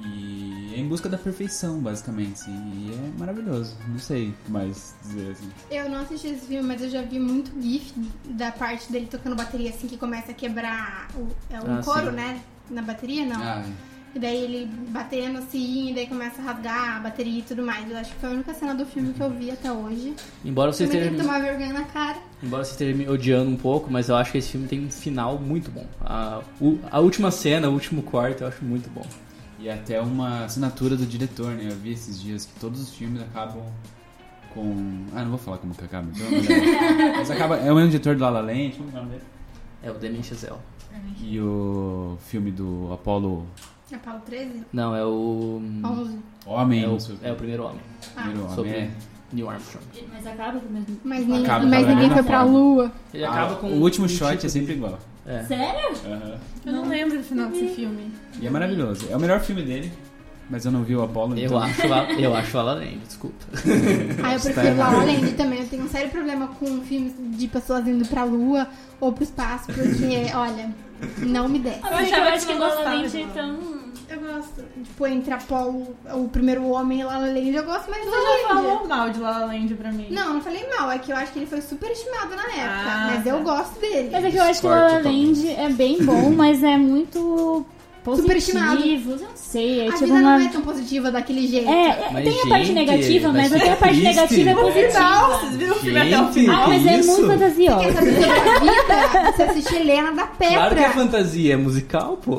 E 0.00 0.72
é 0.74 0.80
em 0.80 0.88
busca 0.88 1.08
da 1.08 1.18
perfeição, 1.18 1.78
basicamente, 1.78 2.40
sim. 2.40 2.50
E 2.50 2.92
é 2.92 3.18
maravilhoso. 3.18 3.76
Não 3.88 3.98
sei 3.98 4.34
mais 4.48 4.94
dizer, 5.02 5.32
assim. 5.32 5.48
Eu 5.70 5.88
não 5.88 5.98
assisti 6.00 6.28
esse 6.28 6.46
filme, 6.46 6.66
mas 6.66 6.82
eu 6.82 6.90
já 6.90 7.02
vi 7.02 7.18
muito 7.20 7.52
gif 7.60 7.92
da 8.30 8.50
parte 8.50 8.90
dele 8.90 9.06
tocando 9.10 9.36
bateria, 9.36 9.70
assim, 9.70 9.86
que 9.86 9.96
começa 9.96 10.32
a 10.32 10.34
quebrar 10.34 11.08
o, 11.14 11.28
é 11.52 11.60
um 11.60 11.78
Ah, 11.78 11.82
couro, 11.84 12.10
sim. 12.10 12.16
né? 12.16 12.40
Na 12.70 12.82
bateria, 12.82 13.24
não. 13.26 13.40
Ah, 13.42 13.62
E 14.14 14.18
daí 14.18 14.36
ele 14.44 14.66
batendo 14.88 15.38
assim, 15.38 15.90
e 15.90 15.94
daí 15.94 16.06
começa 16.06 16.40
a 16.42 16.44
rasgar 16.44 16.96
a 16.96 17.00
bateria 17.00 17.38
e 17.38 17.42
tudo 17.42 17.62
mais. 17.62 17.90
Eu 17.90 17.96
acho 17.96 18.12
que 18.12 18.20
foi 18.20 18.28
a 18.28 18.32
única 18.32 18.52
cena 18.54 18.74
do 18.74 18.84
filme 18.84 19.12
que 19.14 19.22
eu 19.22 19.30
vi 19.30 19.50
até 19.50 19.70
hoje. 19.72 20.14
Embora 20.44 20.70
você 20.72 20.84
esteja, 20.84 21.10
que 21.10 21.16
tomar 21.16 21.40
vergonha 21.40 21.72
na 21.72 21.84
cara. 21.84 22.18
embora 22.42 22.62
você 22.64 22.72
esteja 22.72 22.94
me 22.96 23.08
odiando 23.08 23.50
um 23.50 23.56
pouco, 23.56 23.90
mas 23.90 24.08
eu 24.10 24.16
acho 24.16 24.32
que 24.32 24.38
esse 24.38 24.50
filme 24.50 24.66
tem 24.68 24.84
um 24.84 24.90
final 24.90 25.38
muito 25.38 25.70
bom. 25.70 25.86
A, 26.00 26.42
a 26.90 27.00
última 27.00 27.30
cena, 27.30 27.70
o 27.70 27.72
último 27.72 28.02
quarto, 28.02 28.42
eu 28.42 28.48
acho 28.48 28.62
muito 28.64 28.90
bom. 28.90 29.06
E 29.62 29.70
até 29.70 30.00
uma 30.00 30.44
assinatura 30.44 30.96
do 30.96 31.06
diretor, 31.06 31.52
né? 31.52 31.68
Eu 31.70 31.76
vi 31.76 31.92
esses 31.92 32.20
dias 32.20 32.44
que 32.46 32.58
todos 32.60 32.80
os 32.80 32.90
filmes 32.94 33.22
acabam 33.22 33.62
com... 34.52 35.06
Ah, 35.14 35.22
não 35.22 35.30
vou 35.30 35.38
falar 35.38 35.58
como 35.58 35.74
que 35.74 35.84
acaba, 35.84 36.08
então... 36.14 36.26
Mas, 36.30 37.16
mas 37.18 37.30
acaba... 37.30 37.56
É 37.58 37.70
o 37.72 37.74
mesmo 37.76 37.90
diretor 37.90 38.14
do 38.16 38.22
La 38.22 38.30
La 38.30 38.40
Land, 38.40 38.72
como 38.76 38.88
é 38.88 38.92
o 38.92 38.96
nome 38.96 39.10
dele? 39.10 39.22
É 39.82 39.90
o 39.90 39.94
Damien 39.94 40.22
Chazelle. 40.22 40.58
E 41.22 41.40
o 41.40 42.16
filme 42.20 42.50
do 42.50 42.90
Apollo 42.92 43.46
É 43.90 43.96
Paulo 43.96 44.20
13? 44.26 44.64
Não, 44.72 44.94
é 44.94 45.04
o. 45.04 45.62
11. 45.84 46.18
Homem, 46.44 46.84
É 46.84 46.88
o, 46.88 46.98
é 47.22 47.32
o 47.32 47.36
primeiro 47.36 47.64
homem. 47.64 47.80
Ah, 48.14 48.20
Primeiro 48.22 48.42
homem, 48.44 48.54
Sobre 48.54 48.70
é. 48.72 48.90
Neil 49.32 49.48
Armstrong. 49.48 49.84
Mas 50.12 50.26
acaba 50.26 50.60
com 50.60 50.66
o 50.66 50.70
mesmo. 50.72 51.00
mas, 51.02 51.44
Acaba 51.44 51.64
mas 51.66 51.86
ninguém 51.86 52.10
foi 52.10 52.22
pra 52.22 52.40
forma. 52.40 52.52
lua. 52.58 52.92
Ele 53.14 53.24
Ah, 53.24 53.30
acaba 53.30 53.54
com 53.56 53.66
o 53.68 53.80
último 53.80 54.04
um 54.04 54.08
shot 54.08 54.32
tipo 54.32 54.46
é 54.46 54.48
sempre 54.50 54.74
de- 54.74 54.78
igual. 54.80 54.98
É. 55.26 55.42
Sério? 55.44 55.90
Aham. 56.06 56.38
Eu 56.66 56.72
não 56.72 56.88
lembro 56.88 57.18
do 57.18 57.24
final 57.24 57.48
desse 57.50 57.68
filme. 57.74 58.12
E 58.40 58.46
é 58.46 58.50
maravilhoso. 58.50 59.06
É 59.10 59.16
o 59.16 59.20
melhor 59.20 59.40
filme 59.40 59.62
dele, 59.62 59.92
mas 60.50 60.64
eu 60.64 60.72
não 60.72 60.82
vi 60.82 60.96
o 60.96 61.02
Apollo, 61.02 61.38
Eu 61.38 61.44
então... 61.46 61.58
acho, 61.58 61.86
eu 62.18 62.34
acho 62.34 62.56
La 62.56 62.62
La 62.62 62.74
Land, 62.74 62.98
desculpa. 63.06 63.36
Ah, 64.22 64.34
eu 64.34 64.40
prefiro 64.40 64.76
La 64.76 64.90
La. 64.90 65.04
Land 65.04 65.32
também. 65.34 65.60
Eu 65.60 65.68
tenho 65.68 65.84
um 65.84 65.88
sério 65.88 66.10
problema 66.10 66.48
com 66.48 66.80
filmes 66.82 67.12
de 67.18 67.46
pessoas 67.48 67.86
indo 67.86 68.06
pra 68.08 68.24
lua 68.24 68.66
ou 69.00 69.12
pro 69.12 69.22
espaço, 69.24 69.66
porque, 69.66 70.30
olha, 70.34 70.70
não 71.18 71.48
me 71.48 71.58
desce. 71.60 71.80
Eu, 71.82 71.88
Eu 71.90 71.96
acho 71.98 72.14
achava 72.14 72.38
que 72.46 72.52
La 72.54 72.68
La 72.68 72.82
Land 72.94 73.20
é 73.20 73.26
tão. 73.32 73.81
Eu 74.12 74.20
gosto. 74.20 74.62
Tipo, 74.84 75.06
entre 75.06 75.32
Apolo, 75.32 75.96
o 76.12 76.28
primeiro 76.28 76.68
homem 76.68 77.00
e 77.00 77.04
La 77.04 77.16
La 77.16 77.26
Land, 77.28 77.54
eu 77.54 77.64
gosto 77.64 77.90
mais 77.90 78.02
de 78.04 78.10
La 78.10 78.16
Você 78.16 78.42
Land. 78.42 78.46
falou 78.48 78.88
mal 78.88 79.10
de 79.10 79.20
La 79.20 79.38
La 79.38 79.46
Land 79.46 79.74
pra 79.74 79.90
mim. 79.90 80.08
Não, 80.10 80.34
não 80.34 80.40
falei 80.42 80.68
mal. 80.76 80.90
É 80.90 80.98
que 80.98 81.10
eu 81.10 81.16
acho 81.16 81.32
que 81.32 81.38
ele 81.38 81.46
foi 81.46 81.62
super 81.62 81.90
estimado 81.90 82.36
na 82.36 82.42
época. 82.42 82.90
Ah, 82.90 83.10
mas 83.14 83.24
tá. 83.24 83.30
eu 83.30 83.42
gosto 83.42 83.80
dele. 83.80 84.10
Mas 84.12 84.24
é 84.24 84.30
que 84.30 84.36
eu 84.36 84.42
acho 84.42 84.60
que 84.60 84.66
La 84.66 84.86
La 84.86 84.98
Land 84.98 85.48
é 85.48 85.70
bem 85.70 86.04
bom, 86.04 86.30
mas 86.30 86.62
é 86.62 86.76
muito. 86.76 87.64
Positivos, 88.04 89.20
eu 89.20 89.28
não 89.28 89.36
sei. 89.36 89.80
É 89.80 89.88
A 89.88 89.92
tipo 89.92 90.04
vida 90.06 90.12
uma. 90.18 90.38
não 90.38 90.46
é 90.46 90.48
tão 90.48 90.62
positiva 90.62 91.10
daquele 91.10 91.46
jeito. 91.46 91.68
É, 91.70 92.08
Mas, 92.12 92.24
tem 92.24 92.42
a 92.42 92.46
parte 92.46 92.66
gente, 92.66 92.74
negativa, 92.74 93.32
mas 93.32 93.52
até 93.52 93.72
a 93.72 93.76
parte 93.76 93.94
triste. 94.00 94.02
negativa 94.16 94.50
é 94.50 94.54
positiva. 94.54 94.88
final, 94.92 95.30
vocês 95.40 95.56
viram 95.56 95.72
o 95.72 95.78
filme 95.78 95.98
até 96.00 96.08
o 96.08 96.24
Gente, 96.24 96.32
final? 96.34 96.62
Ah, 96.64 96.68
mas 96.68 96.86
é 96.86 96.90
muito 97.02 97.16
Quer 97.16 97.26
fantasioso. 97.26 97.92
saber 97.94 98.12
sobre 98.12 98.50
a 98.50 98.58
vida? 98.60 99.32
Você 99.36 99.42
assiste 99.44 99.74
Helena 99.76 100.12
da 100.12 100.26
Petra. 100.26 100.54
Claro 100.56 100.74
que 100.76 100.82
é 100.82 100.88
fantasia, 100.90 101.54
é 101.54 101.56
musical, 101.56 102.16
pô. 102.16 102.36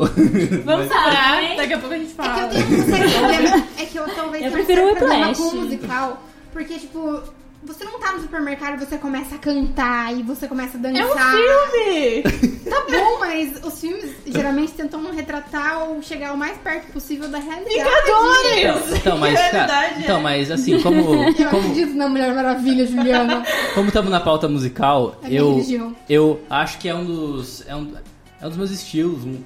Vamos 0.66 0.88
parar, 0.88 1.34
Ai. 1.38 1.56
daqui 1.58 1.74
a 1.74 1.78
pouco 1.80 1.94
a 1.96 1.98
gente 1.98 2.10
É 2.10 2.10
que 2.10 2.16
fala. 2.16 2.42
eu 2.42 2.50
tenho 2.50 2.66
um 2.66 2.86
sério 2.86 3.12
problema. 3.12 3.64
É 3.78 3.86
que 3.86 3.98
eu 4.00 4.06
talvez 4.16 4.44
Eu 4.46 4.52
tenha 4.52 4.64
um 4.64 4.66
sério 4.66 4.96
problema 4.96 5.36
com 5.36 5.44
o 5.44 5.56
musical. 5.56 6.24
Porque, 6.52 6.74
tipo, 6.76 7.20
você 7.66 7.84
não 7.86 8.00
tá 8.00 8.14
no 8.14 8.22
supermercado 8.22 8.82
e 8.82 8.86
você 8.86 8.98
começa 8.98 9.36
a 9.36 9.38
cantar 9.38 10.14
e 10.18 10.22
você 10.24 10.48
começa 10.48 10.78
a 10.78 10.82
dançar. 10.82 11.02
É 11.02 11.06
um 11.06 11.72
filme! 11.72 12.54
Tá 12.74 12.80
bom, 12.90 13.20
mas 13.20 13.64
os 13.64 13.80
filmes 13.80 14.12
geralmente 14.26 14.72
tentam 14.72 15.04
retratar 15.12 15.84
ou 15.90 16.02
chegar 16.02 16.34
o 16.34 16.38
mais 16.38 16.58
perto 16.58 16.92
possível 16.92 17.28
da 17.30 17.38
realidade. 17.38 17.70
Vingadores! 17.76 19.00
Então, 19.00 19.18
mas, 19.18 19.34
cara, 19.52 19.52
Realidade, 19.52 20.04
então, 20.04 20.18
é. 20.18 20.22
mas 20.24 20.50
assim, 20.50 20.82
como 20.82 20.98
Eu 20.98 21.50
como 21.50 21.70
acredito 21.70 21.94
na 21.94 22.08
Mulher 22.10 22.34
Maravilha, 22.34 22.88
Juliana. 22.88 23.44
como 23.76 23.90
estamos 23.90 24.10
na 24.10 24.20
pauta 24.20 24.48
musical, 24.48 25.20
É 25.24 25.28
eu 25.34 25.52
religião. 25.56 25.96
eu 26.10 26.42
acho 26.50 26.80
que 26.80 26.90
é 26.90 26.96
um 26.96 27.06
dos 27.06 27.64
é 27.68 27.76
um, 27.76 27.94
é 28.42 28.46
um 28.46 28.50
dos 28.50 28.58
meus 28.58 28.72
estilos, 28.72 29.24
um, 29.24 29.38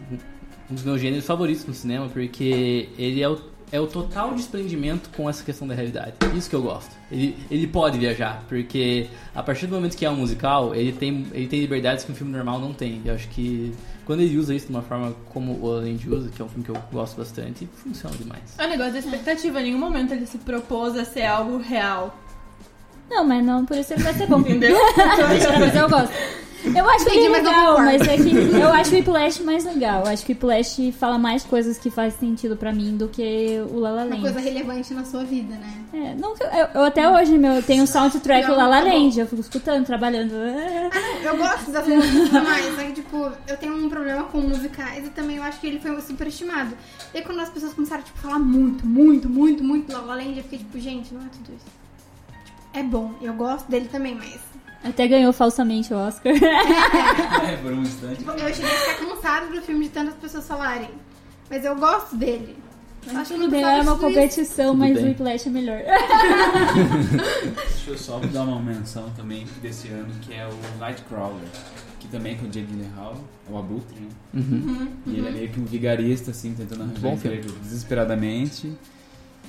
um 0.72 0.74
dos 0.76 0.84
meus 0.84 1.02
gêneros 1.02 1.26
favoritos 1.26 1.66
no 1.66 1.74
cinema, 1.74 2.08
porque 2.08 2.88
ele 2.98 3.22
é 3.22 3.28
o 3.28 3.38
é 3.72 3.80
o 3.80 3.88
total 3.88 4.34
desprendimento 4.34 5.10
com 5.16 5.30
essa 5.30 5.44
questão 5.44 5.68
da 5.68 5.76
realidade. 5.76 6.14
Isso 6.36 6.50
que 6.50 6.56
eu 6.56 6.62
gosto. 6.62 6.96
Ele, 7.12 7.38
ele 7.52 7.68
pode 7.68 7.98
viajar, 7.98 8.44
porque 8.48 9.08
a 9.36 9.44
partir 9.44 9.68
do 9.68 9.76
momento 9.76 9.96
que 9.96 10.06
é 10.06 10.10
um 10.10 10.16
musical, 10.16 10.74
ele 10.74 10.92
tem, 10.92 11.28
ele 11.34 11.48
tem 11.48 11.60
liberdades 11.60 12.06
que 12.06 12.12
um 12.12 12.16
filme 12.16 12.32
normal 12.32 12.60
não 12.60 12.74
tem. 12.74 13.02
Eu 13.04 13.14
acho 13.14 13.28
que 13.30 13.74
quando 14.06 14.22
ele 14.22 14.38
usa 14.38 14.56
isso 14.56 14.68
de 14.68 14.72
uma 14.72 14.82
forma 14.82 15.14
como 15.34 15.54
o 15.54 15.68
La 15.68 15.80
La 15.80 15.82
Land 15.82 16.10
usa, 16.10 16.30
que 16.30 16.42
é 16.42 16.46
um 16.46 16.50
filme 16.50 16.64
que 16.64 16.72
eu 16.72 16.78
gosto 16.92 17.18
bastante, 17.18 17.68
funciona 17.84 18.16
demais. 18.16 18.42
É 18.58 18.66
o 18.66 18.70
negócio 18.70 18.94
da 18.94 19.00
expectativa. 19.00 19.60
Em 19.60 19.64
nenhum 19.66 19.80
momento 19.80 20.14
ele 20.14 20.26
se 20.26 20.38
propôs 20.38 20.96
a 20.96 21.04
ser 21.04 21.26
algo 21.26 21.58
real. 21.58 22.18
Não, 23.10 23.26
mas 23.26 23.46
não, 23.46 23.66
por 23.66 23.78
isso 23.78 23.94
ele 23.94 24.04
vai 24.04 24.14
ser 24.14 24.28
bom. 24.28 24.40
Entendeu? 24.40 24.78
mas 25.60 25.76
eu 25.76 25.90
gosto. 25.90 26.14
Eu 26.64 26.90
acho 26.90 27.04
Entendi, 27.04 27.20
ele 27.20 27.30
mas 27.30 27.44
não 27.44 27.52
legal, 27.52 27.76
concordo. 27.76 27.84
mas 28.00 28.08
é 28.08 28.18
que 28.18 28.56
eu 28.60 28.74
acho 28.74 28.92
o 28.92 28.96
Whiplash 28.98 29.40
mais 29.44 29.64
legal. 29.64 30.02
Eu 30.06 30.12
acho 30.12 30.26
que 30.26 30.32
o 30.32 30.36
Whiplash 30.36 30.92
fala 31.00 31.18
mais 31.18 31.44
coisas 31.44 31.78
que 31.78 31.90
faz 31.90 32.16
sentido 32.16 32.58
pra 32.58 32.74
mim 32.74 32.98
do 32.98 33.08
que 33.08 33.62
o 33.72 33.80
La 33.80 33.92
La 33.92 34.02
Uma 34.04 34.10
Land. 34.16 34.22
coisa 34.22 34.40
relevante 34.40 34.94
na 34.94 35.06
sua 35.06 35.24
vida, 35.24 35.56
né? 35.56 35.74
É, 35.94 36.16
não, 36.16 36.34
eu, 36.40 36.68
eu- 36.74 36.84
até 36.86 37.10
hoje 37.10 37.38
meu, 37.38 37.54
eu 37.54 37.64
tenho 37.64 37.84
o 37.84 37.88
soundtrack 37.88 38.48
Não, 38.48 38.56
La 38.58 38.68
La 38.68 38.82
tá. 38.82 38.88
Land, 38.92 39.20
eu 39.20 39.28
fico 39.28 39.42
escutando, 39.42 39.86
trabalhando. 39.86 40.34
Eu 41.24 41.38
gosto 41.38 41.72
das 41.72 41.88
músicas 41.88 42.30
demais, 42.32 42.76
só 42.76 42.82
que, 42.84 42.92
tipo, 42.94 43.32
eu 43.48 43.58
tenho 43.58 43.76
um 43.76 43.90
problema 43.90 44.24
com 44.24 44.40
musicais 44.42 45.06
e 45.06 45.10
também 45.12 45.38
eu 45.38 45.44
acho 45.44 45.60
que 45.60 45.68
ele 45.68 45.80
foi 45.80 46.00
superestimado. 46.02 46.76
E 47.14 47.18
aí, 47.20 47.24
quando 47.24 47.40
as 47.40 47.50
pessoas 47.50 47.74
começaram, 47.74 48.02
tipo, 48.04 48.18
a 48.18 48.22
falar 48.24 48.40
muito, 48.40 48.86
muito, 48.86 49.30
muito, 49.30 49.64
muito 49.64 49.92
La 49.94 50.00
La 50.02 50.16
Land, 50.16 50.38
eu 50.38 50.44
fiquei 50.44 50.60
tipo, 50.60 50.80
gente, 50.80 51.14
não 51.14 51.22
é 51.22 51.26
tudo 51.32 51.56
isso. 51.56 51.66
Tipo, 52.46 52.58
é 52.74 52.84
bom, 52.84 53.14
eu 53.22 53.34
gosto 53.34 53.70
dele 53.70 53.88
também, 53.92 54.16
mas... 54.16 54.40
Até 54.88 55.08
ganhou 55.08 55.34
falsamente 55.34 55.94
o 55.94 55.98
Oscar. 55.98 56.34
É, 57.48 57.56
por 57.58 57.72
um 57.72 57.82
instante. 57.82 58.18
Tipo, 58.18 58.32
eu 58.32 58.54
cheguei 58.54 58.72
a 58.72 58.78
ficar 58.78 59.06
cansada 59.06 59.48
do 59.48 59.62
filme 59.62 59.86
de 59.86 59.92
tantas 59.92 60.16
pessoas 60.16 60.48
falarem. 60.48 60.90
Mas 61.50 61.64
eu 61.64 61.76
gosto 61.76 62.16
dele. 62.16 62.58
Só 63.06 63.20
acho 63.20 63.34
que 63.34 63.40
não 63.40 63.46
Tudo 63.46 63.52
bem, 63.52 63.64
era 63.64 63.84
uma 63.84 63.98
competição, 63.98 64.72
Tudo 64.72 64.80
mas 64.80 64.94
bem. 64.96 65.04
o 65.04 65.08
Whiplash 65.08 65.48
é 65.48 65.52
melhor. 65.52 65.80
Deixa 67.56 67.92
eu 67.92 67.98
só 67.98 68.20
dar 68.20 68.44
uma 68.44 68.60
menção 68.60 69.10
também 69.16 69.48
desse 69.62 69.88
ano, 69.88 70.14
que 70.22 70.34
é 70.34 70.46
o 70.46 70.80
Nightcrawler. 70.80 71.48
Que 72.00 72.08
também 72.10 72.34
é 72.34 72.38
com 72.38 72.46
o 72.46 72.50
Jake 72.50 72.68
Gyllenhaal, 72.68 73.18
é 73.50 73.52
o 73.54 73.58
Abutre, 73.58 73.96
né? 74.00 74.10
Uhum. 74.34 74.90
E 75.06 75.18
ele 75.18 75.28
é 75.28 75.32
meio 75.32 75.50
que 75.50 75.60
um 75.60 75.66
vigarista, 75.66 76.32
assim, 76.32 76.54
tentando 76.54 76.84
arranjar 76.84 77.14
emprego 77.14 77.52
desesperadamente. 77.62 78.74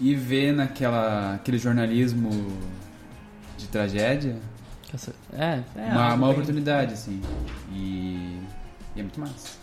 E 0.00 0.14
vê 0.14 0.52
naquela, 0.52 1.34
aquele 1.34 1.58
jornalismo 1.58 2.30
de 3.56 3.66
tragédia 3.66 4.36
É, 5.32 5.60
é 5.76 5.92
uma, 5.92 6.14
uma 6.14 6.26
bem- 6.26 6.30
oportunidade, 6.36 6.94
assim. 6.94 7.20
E, 7.72 8.38
e 8.96 9.00
é 9.00 9.02
muito 9.02 9.20
massa. 9.20 9.56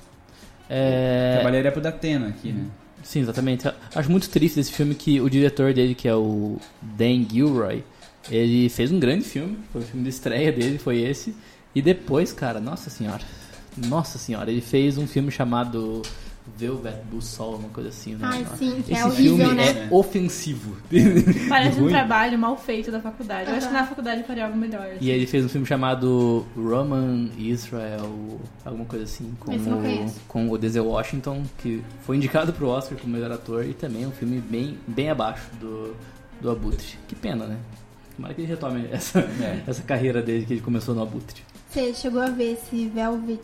É, 0.70 1.34
Trabalharia 1.36 1.72
pro 1.72 1.82
Datena 1.82 2.28
aqui, 2.30 2.52
né? 2.52 2.66
Sim, 3.04 3.20
exatamente. 3.22 3.68
Acho 3.94 4.10
muito 4.12 4.30
triste 4.30 4.56
desse 4.56 4.72
filme 4.72 4.96
que 4.96 5.22
o 5.22 5.30
diretor 5.30 5.74
dele, 5.74 5.94
que 5.94 6.08
é 6.08 6.16
o 6.16 6.58
Dan 6.82 7.24
Gilroy, 7.30 7.84
ele 8.30 8.68
fez 8.70 8.92
um 8.92 9.00
grande 9.00 9.24
filme, 9.26 9.60
foi 9.72 9.82
o 9.82 9.86
filme 9.86 10.04
de 10.04 10.10
estreia 10.10 10.52
dele, 10.52 10.78
foi 10.80 11.02
esse. 11.02 11.36
E 11.76 11.82
depois, 11.82 12.34
cara, 12.34 12.60
nossa 12.60 12.90
senhora, 12.90 13.22
nossa 13.78 14.18
senhora, 14.18 14.50
ele 14.50 14.62
fez 14.62 14.98
um 14.98 15.06
filme 15.06 15.30
chamado 15.30 16.02
Velvet 16.58 16.98
Buzzsaw, 17.12 17.56
uma 17.56 17.70
coisa 17.70 17.90
assim. 17.90 18.14
Né? 18.16 18.20
Ai, 18.24 18.46
sim, 18.58 18.82
que 18.82 18.92
Esse 18.94 19.02
é 19.02 19.06
horrível, 19.06 19.38
filme 19.38 19.54
né? 19.56 19.70
é 19.92 19.94
ofensivo. 19.94 20.78
Parece 21.50 21.82
um 21.82 21.88
trabalho 21.88 22.38
mal 22.38 22.56
feito 22.58 22.92
da 22.92 23.00
faculdade. 23.02 23.50
Eu 23.50 23.56
acho 23.58 23.68
que 23.68 23.74
na 23.74 23.86
faculdade 23.86 24.24
faria 24.24 24.46
algo 24.46 24.58
melhor. 24.58 24.86
assim. 24.86 24.98
E 25.02 25.10
ele 25.10 25.26
fez 25.26 25.44
um 25.44 25.50
filme 25.50 25.66
chamado 25.66 26.46
Roman 26.56 27.30
Israel, 27.38 28.40
alguma 28.64 28.86
coisa 28.86 29.06
assim, 29.06 29.34
com, 29.40 29.52
o, 29.56 30.12
com 30.28 30.50
o 30.50 30.58
Denzel 30.58 30.86
Washington, 30.86 31.44
que 31.58 31.82
foi 32.06 32.16
indicado 32.18 32.54
pro 32.54 32.68
Oscar 32.68 32.98
como 32.98 33.14
melhor 33.14 33.32
ator, 33.32 33.66
e 33.66 33.74
também 33.74 34.04
é 34.04 34.08
um 34.08 34.12
filme 34.12 34.40
bem, 34.40 34.78
bem 34.88 35.10
abaixo 35.10 35.50
do, 35.60 35.96
do 36.42 36.52
Abutre. 36.52 36.98
Que 37.08 37.16
pena, 37.16 37.46
né? 37.46 37.58
Tomara 38.16 38.34
que 38.34 38.42
ele 38.42 38.48
retome 38.48 38.88
essa, 38.92 39.20
É. 39.20 39.62
essa 39.68 39.82
carreira 39.82 40.22
dele 40.22 40.46
que 40.46 40.54
ele 40.54 40.62
começou 40.62 40.96
no 40.96 41.02
Abutre. 41.02 41.42
Você 41.76 41.94
chegou 41.94 42.22
a 42.22 42.30
ver 42.30 42.54
esse 42.54 42.88
Velvet... 42.88 43.44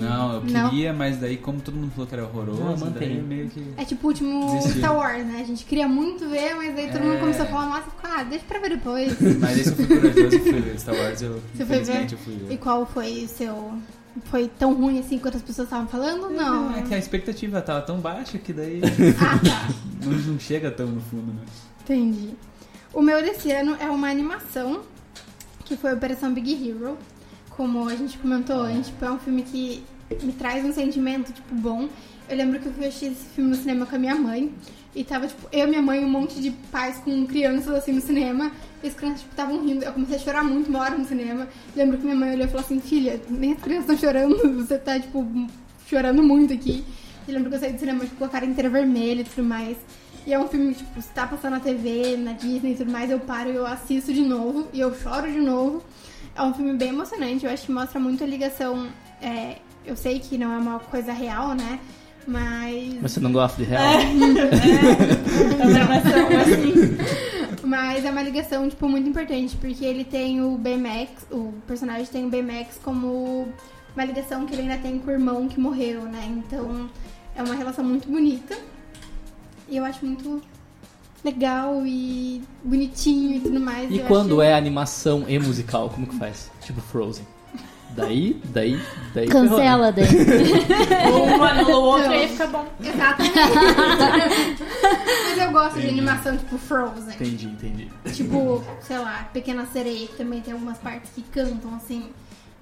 Não, 0.00 0.34
eu 0.34 0.42
queria, 0.42 0.92
mas 0.92 1.18
daí 1.18 1.36
como 1.36 1.60
todo 1.60 1.76
mundo 1.76 1.92
falou 1.92 2.04
que 2.04 2.14
era 2.14 2.24
horroroso, 2.24 2.60
Não, 2.64 2.76
mantém. 2.76 3.10
daí 3.10 3.22
meio 3.22 3.48
que... 3.48 3.64
É 3.76 3.84
tipo 3.84 4.08
o 4.08 4.10
último 4.10 4.54
Desistiu. 4.54 4.78
Star 4.80 4.96
Wars, 4.96 5.24
né? 5.24 5.38
A 5.40 5.44
gente 5.44 5.64
queria 5.64 5.86
muito 5.86 6.28
ver, 6.28 6.56
mas 6.56 6.76
aí 6.76 6.90
todo 6.90 7.02
mundo 7.02 7.14
É. 7.14 7.20
começou 7.20 7.42
a 7.44 7.46
falar, 7.46 7.66
nossa, 7.66 7.82
ficou, 7.82 8.10
ah, 8.10 8.24
deixa 8.24 8.44
pra 8.44 8.58
ver 8.58 8.70
depois. 8.70 9.16
Mas 9.38 9.56
esse 9.58 9.70
eu 9.70 9.76
fui 9.76 9.86
corajoso 9.86 10.34
e 10.36 10.38
fui 10.40 10.60
ver 10.60 10.80
Star 10.80 10.94
Wars, 10.96 11.22
eu 11.22 11.40
Você 11.54 11.64
foi 11.64 11.78
ver? 11.80 12.12
eu 12.12 12.18
fui 12.18 12.34
ver. 12.38 12.52
E 12.54 12.56
qual 12.58 12.84
foi 12.86 13.24
o 13.24 13.28
seu... 13.28 13.72
Foi 14.24 14.48
tão 14.58 14.74
ruim 14.74 14.98
assim 14.98 15.20
quanto 15.20 15.36
as 15.36 15.42
pessoas 15.44 15.68
estavam 15.68 15.86
falando? 15.86 16.28
Não. 16.28 16.76
É 16.76 16.82
que 16.82 16.92
a 16.92 16.98
expectativa 16.98 17.62
tava 17.62 17.82
tão 17.82 18.00
baixa 18.00 18.36
que 18.36 18.52
daí 18.52 18.80
Ah, 19.20 19.38
tá. 19.38 19.68
não, 20.04 20.18
não 20.18 20.40
chega 20.40 20.72
tão 20.72 20.88
no 20.88 21.00
fundo, 21.02 21.32
né? 21.32 21.42
Entendi. 21.84 22.30
O 22.92 23.00
meu 23.00 23.22
desse 23.22 23.52
ano 23.52 23.76
é 23.80 23.88
uma 23.88 24.10
animação, 24.10 24.80
que 25.64 25.76
foi 25.76 25.94
Operação 25.94 26.34
Big 26.34 26.68
Hero. 26.68 26.98
Como 27.60 27.86
a 27.86 27.94
gente 27.94 28.16
comentou, 28.16 28.62
a 28.62 28.72
gente, 28.72 28.86
tipo, 28.86 29.04
é 29.04 29.10
um 29.12 29.18
filme 29.18 29.42
que 29.42 29.84
me 30.22 30.32
traz 30.32 30.64
um 30.64 30.72
sentimento, 30.72 31.30
tipo, 31.30 31.54
bom. 31.54 31.90
Eu 32.26 32.34
lembro 32.38 32.58
que 32.58 32.64
eu 32.64 32.72
fui 32.72 32.86
assistir 32.86 33.12
esse 33.12 33.26
filme 33.34 33.50
no 33.50 33.56
cinema 33.56 33.84
com 33.84 33.96
a 33.96 33.98
minha 33.98 34.14
mãe. 34.14 34.50
E 34.94 35.04
tava, 35.04 35.26
tipo, 35.26 35.46
eu, 35.52 35.68
minha 35.68 35.82
mãe 35.82 36.00
e 36.00 36.04
um 36.06 36.08
monte 36.08 36.40
de 36.40 36.52
pais 36.72 36.96
com 37.04 37.26
crianças, 37.26 37.74
assim, 37.74 37.92
no 37.92 38.00
cinema. 38.00 38.50
E 38.82 38.88
as 38.88 38.94
crianças, 38.94 39.20
tipo, 39.20 39.32
estavam 39.32 39.62
rindo. 39.62 39.84
Eu 39.84 39.92
comecei 39.92 40.16
a 40.16 40.18
chorar 40.18 40.42
muito 40.42 40.70
uma 40.70 40.78
hora 40.78 40.96
no 40.96 41.04
cinema. 41.04 41.46
Lembro 41.76 41.98
que 41.98 42.04
minha 42.04 42.16
mãe 42.16 42.32
olhou 42.32 42.46
e 42.46 42.48
falou 42.48 42.64
assim, 42.64 42.80
filha, 42.80 43.20
nem 43.28 43.52
as 43.52 43.60
crianças 43.60 43.90
estão 43.90 43.98
chorando. 43.98 44.36
Você 44.56 44.78
tá, 44.78 44.98
tipo, 44.98 45.22
chorando 45.86 46.22
muito 46.22 46.54
aqui. 46.54 46.82
E 47.28 47.30
lembro 47.30 47.50
que 47.50 47.56
eu 47.56 47.60
saí 47.60 47.74
do 47.74 47.78
cinema, 47.78 48.06
tipo, 48.06 48.16
com 48.16 48.24
a 48.24 48.28
cara 48.30 48.46
inteira 48.46 48.70
vermelha 48.70 49.20
e 49.20 49.24
tudo 49.24 49.46
mais. 49.46 49.76
E 50.26 50.32
é 50.32 50.40
um 50.40 50.48
filme 50.48 50.72
que, 50.72 50.78
tipo, 50.78 51.02
se 51.02 51.10
tá 51.10 51.26
passando 51.26 51.52
na 51.52 51.60
TV, 51.60 52.16
na 52.16 52.32
Disney 52.32 52.72
e 52.72 52.76
tudo 52.76 52.90
mais, 52.90 53.10
eu 53.10 53.20
paro 53.20 53.50
e 53.50 53.56
eu 53.56 53.66
assisto 53.66 54.14
de 54.14 54.22
novo. 54.22 54.66
E 54.72 54.80
eu 54.80 54.94
choro 54.94 55.30
de 55.30 55.40
novo. 55.40 55.82
É 56.34 56.42
um 56.42 56.54
filme 56.54 56.74
bem 56.74 56.90
emocionante. 56.90 57.44
Eu 57.44 57.52
acho 57.52 57.66
que 57.66 57.72
mostra 57.72 58.00
muito 58.00 58.24
a 58.24 58.26
ligação... 58.26 58.88
é, 59.20 59.56
eu 59.84 59.96
sei 59.96 60.20
que 60.20 60.36
não 60.36 60.52
é 60.52 60.58
uma 60.58 60.78
coisa 60.78 61.12
real, 61.12 61.54
né? 61.54 61.80
Mas... 62.26 62.98
Mas 63.00 63.12
você 63.12 63.20
não 63.20 63.32
gosta 63.32 63.62
de 63.62 63.68
real? 63.68 63.82
É 63.82 64.04
uma 65.54 65.64
animação 65.64 66.28
assim. 66.40 67.66
Mas 67.66 68.04
é 68.04 68.10
uma 68.10 68.22
ligação, 68.22 68.68
tipo, 68.68 68.88
muito 68.88 69.08
importante, 69.08 69.56
porque 69.56 69.84
ele 69.84 70.04
tem 70.04 70.40
o 70.40 70.56
Baymax, 70.56 71.26
o 71.30 71.52
personagem 71.66 72.06
tem 72.06 72.26
o 72.26 72.30
Baymax 72.30 72.78
como 72.82 73.48
uma 73.94 74.04
ligação 74.04 74.46
que 74.46 74.54
ele 74.54 74.62
ainda 74.62 74.78
tem 74.78 74.98
com 74.98 75.08
o 75.08 75.12
irmão 75.12 75.48
que 75.48 75.58
morreu, 75.58 76.02
né? 76.02 76.24
Então 76.28 76.88
é 77.34 77.42
uma 77.42 77.54
relação 77.54 77.84
muito 77.84 78.08
bonita. 78.08 78.56
E 79.68 79.76
eu 79.76 79.84
acho 79.84 80.04
muito 80.04 80.42
legal 81.24 81.82
e 81.86 82.42
bonitinho 82.64 83.36
e 83.36 83.40
tudo 83.40 83.60
mais. 83.60 83.90
E 83.90 83.98
Eu 83.98 84.06
quando 84.06 84.40
acho- 84.40 84.42
é 84.50 84.54
animação 84.54 85.24
e 85.28 85.38
musical, 85.38 85.88
como 85.90 86.06
que 86.06 86.16
faz? 86.18 86.50
Tipo 86.62 86.80
Frozen. 86.80 87.26
Daí, 87.96 88.40
daí, 88.44 88.80
daí. 89.12 89.26
né? 89.26 89.32
Cancela, 89.32 89.90
daí. 89.90 90.06
Um 91.12 91.42
anula 91.42 91.76
o 91.76 91.82
outro 91.82 92.12
e 92.12 92.14
aí 92.14 92.28
fica 92.28 92.46
bom. 92.46 92.64
Exatamente. 92.80 93.32
Mas 95.28 95.38
eu 95.38 95.50
gosto 95.50 95.80
de 95.80 95.88
animação 95.88 96.36
tipo 96.36 96.56
Frozen. 96.56 97.14
Entendi, 97.14 97.46
entendi. 97.46 97.90
Tipo, 98.14 98.62
sei 98.80 98.98
lá, 98.98 99.28
Pequena 99.32 99.66
Sereia, 99.72 100.06
que 100.06 100.14
também 100.16 100.40
tem 100.40 100.52
algumas 100.52 100.78
partes 100.78 101.10
que 101.14 101.22
cantam, 101.22 101.74
assim. 101.74 102.04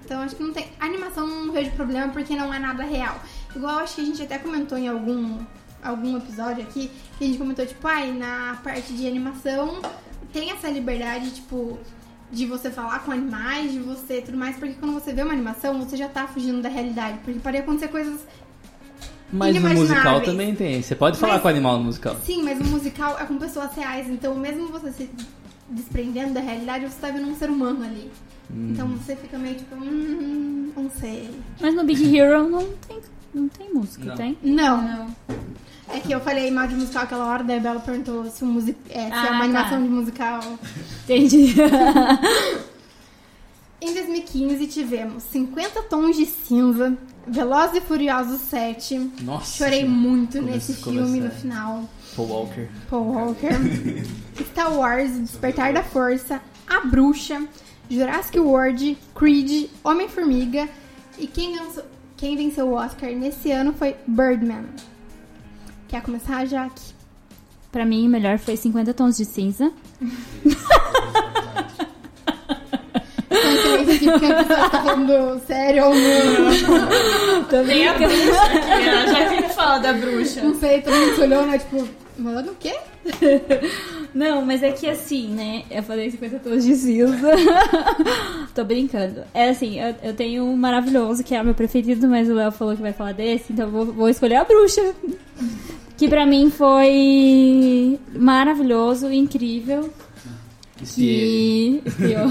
Então 0.03 0.19
acho 0.21 0.35
que 0.35 0.41
não 0.41 0.51
tem. 0.51 0.65
A 0.79 0.85
animação 0.85 1.27
não 1.27 1.51
vejo 1.53 1.69
problema 1.71 2.07
porque 2.11 2.35
não 2.35 2.51
é 2.51 2.57
nada 2.57 2.83
real. 2.83 3.15
Igual 3.55 3.79
acho 3.79 3.95
que 3.95 4.01
a 4.01 4.05
gente 4.05 4.21
até 4.23 4.39
comentou 4.39 4.77
em 4.79 4.87
algum, 4.87 5.37
algum 5.83 6.17
episódio 6.17 6.63
aqui, 6.63 6.91
que 7.17 7.23
a 7.23 7.27
gente 7.27 7.37
comentou, 7.37 7.65
tipo, 7.65 7.87
ai, 7.87 8.11
na 8.11 8.57
parte 8.63 8.93
de 8.93 9.07
animação 9.07 9.81
tem 10.31 10.51
essa 10.51 10.67
liberdade, 10.69 11.31
tipo, 11.31 11.79
de 12.31 12.45
você 12.45 12.69
falar 12.69 12.99
com 12.99 13.11
animais, 13.11 13.71
de 13.71 13.79
você 13.79 14.21
tudo 14.21 14.37
mais, 14.37 14.55
porque 14.57 14.75
quando 14.75 14.93
você 14.93 15.13
vê 15.13 15.23
uma 15.23 15.33
animação, 15.33 15.79
você 15.83 15.97
já 15.97 16.07
tá 16.07 16.27
fugindo 16.27 16.61
da 16.61 16.69
realidade. 16.69 17.17
Porque 17.23 17.39
pode 17.39 17.57
acontecer 17.57 17.87
coisas 17.87 18.21
Mas 19.31 19.55
no 19.55 19.69
musical 19.69 20.21
também 20.21 20.53
tem. 20.55 20.81
Você 20.81 20.95
pode 20.95 21.17
falar 21.17 21.33
Mas- 21.33 21.41
com 21.41 21.47
o 21.47 21.51
animal 21.51 21.77
no 21.77 21.85
musical. 21.85 22.15
Sim, 22.23 22.43
mas 22.43 22.59
o 22.59 22.63
musical 22.65 23.17
é 23.19 23.25
com 23.25 23.37
pessoas 23.37 23.73
reais, 23.73 24.07
então 24.09 24.35
mesmo 24.35 24.67
você 24.67 24.91
se 24.91 25.09
desprendendo 25.69 26.33
da 26.33 26.39
realidade, 26.39 26.85
você 26.85 26.99
tá 26.99 27.09
vendo 27.11 27.27
um 27.27 27.35
ser 27.35 27.49
humano 27.49 27.83
ali. 27.83 28.11
Hum. 28.51 28.71
Então 28.71 28.87
você 28.87 29.15
fica 29.15 29.37
meio 29.37 29.55
tipo, 29.55 29.75
hum, 29.75 30.71
não 30.75 30.89
sei. 30.89 31.29
Mas 31.61 31.75
no 31.75 31.83
Big 31.83 32.15
Hero 32.17 32.49
não 32.49 32.67
tem, 32.87 32.99
não 33.33 33.47
tem 33.47 33.73
música, 33.73 34.05
Não. 34.05 34.15
tem? 34.15 34.37
Não. 34.43 34.81
Não. 34.81 35.15
É 35.91 35.99
que 35.99 36.11
eu 36.11 36.19
falei 36.19 36.51
mal 36.51 36.67
de 36.67 36.75
musical 36.75 37.03
aquela 37.03 37.25
hora, 37.25 37.43
daí 37.43 37.57
a 37.57 37.59
Bela 37.59 37.79
perguntou 37.79 38.23
se, 38.29 38.43
o 38.43 38.47
music... 38.47 38.77
é, 38.89 38.93
se 38.93 38.99
é 38.99 39.11
Ah, 39.11 39.21
uma 39.31 39.39
tá. 39.39 39.43
animação 39.43 39.81
de 39.83 39.89
musical. 39.89 40.39
Entendi. 41.05 41.55
Em 43.81 43.93
2015 43.93 44.67
tivemos 44.67 45.23
50 45.23 45.83
Tons 45.83 46.17
de 46.17 46.25
Cinza, 46.25 46.97
Velozes 47.25 47.77
e 47.77 47.81
Furiosos 47.81 48.41
7. 48.41 49.11
Nossa. 49.21 49.57
Chorei 49.57 49.79
Senhora. 49.81 49.95
muito 49.97 50.37
Como 50.39 50.51
nesse 50.51 50.73
filme 50.73 50.99
no 50.99 51.07
começa? 51.07 51.35
final. 51.37 51.89
Paul 52.15 52.27
Walker. 52.27 52.67
Paul 52.89 53.03
Walker. 53.05 53.49
Star 54.51 54.73
Wars, 54.73 55.11
Despertar 55.19 55.71
da 55.73 55.81
Força, 55.81 56.41
A 56.67 56.81
Bruxa, 56.81 57.47
Jurassic 57.89 58.37
World, 58.37 58.97
Creed, 59.15 59.69
Homem-Formiga. 59.83 60.67
E 61.17 61.25
quem, 61.25 61.57
venceu- 61.57 61.85
quem 62.19 62.35
venceu 62.35 62.67
o 62.67 62.73
Oscar 62.73 63.09
nesse 63.11 63.49
ano 63.49 63.71
foi 63.71 63.95
Birdman. 64.05 64.65
Quer 65.87 66.01
começar, 66.01 66.45
Jaque? 66.45 66.99
pra 67.71 67.85
mim, 67.85 68.07
o 68.07 68.09
melhor 68.09 68.37
foi 68.39 68.57
50 68.57 68.93
Tons 68.93 69.15
de 69.15 69.25
Cinza. 69.25 69.71
Aqui 73.29 74.05
tá 74.47 74.69
falando 74.83 75.39
sério 75.45 75.85
ou 75.85 75.93
não. 75.95 77.43
Tem 77.45 77.87
a 77.87 77.93
bruxa, 77.93 78.49
que 78.49 78.87
ela 78.87 79.07
já 79.07 79.29
sempre 79.29 79.53
fala 79.53 79.77
da 79.77 79.93
bruxa. 79.93 80.41
Não 80.41 80.55
sei, 80.55 80.81
todo 80.81 80.93
mundo 80.95 81.15
se 81.15 81.21
olhou, 81.21 81.45
né? 81.45 81.57
Tipo, 81.57 81.87
mano, 82.17 82.51
o 82.51 82.55
quê? 82.55 82.75
Não, 84.13 84.43
mas 84.43 84.63
é 84.63 84.71
que 84.71 84.87
assim, 84.87 85.27
né? 85.27 85.63
Eu 85.69 85.83
falei 85.83 86.09
50 86.09 86.39
tons 86.39 86.65
de 86.65 86.75
cinza. 86.75 87.31
Tô 88.55 88.63
brincando. 88.63 89.23
É 89.33 89.49
assim, 89.49 89.79
eu, 89.79 89.95
eu 90.03 90.13
tenho 90.13 90.43
um 90.43 90.55
maravilhoso, 90.55 91.23
que 91.23 91.35
é 91.35 91.41
o 91.41 91.45
meu 91.45 91.53
preferido, 91.53 92.07
mas 92.07 92.29
o 92.29 92.33
Léo 92.33 92.51
falou 92.51 92.75
que 92.75 92.81
vai 92.81 92.93
falar 92.93 93.13
desse, 93.13 93.53
então 93.53 93.65
eu 93.65 93.71
vou, 93.71 93.85
vou 93.85 94.09
escolher 94.09 94.35
a 94.35 94.43
bruxa. 94.43 94.93
Que 95.97 96.07
pra 96.07 96.25
mim 96.25 96.49
foi 96.49 97.99
maravilhoso, 98.13 99.11
incrível. 99.11 99.89
Que. 100.95 101.81
Espiou. 101.85 102.29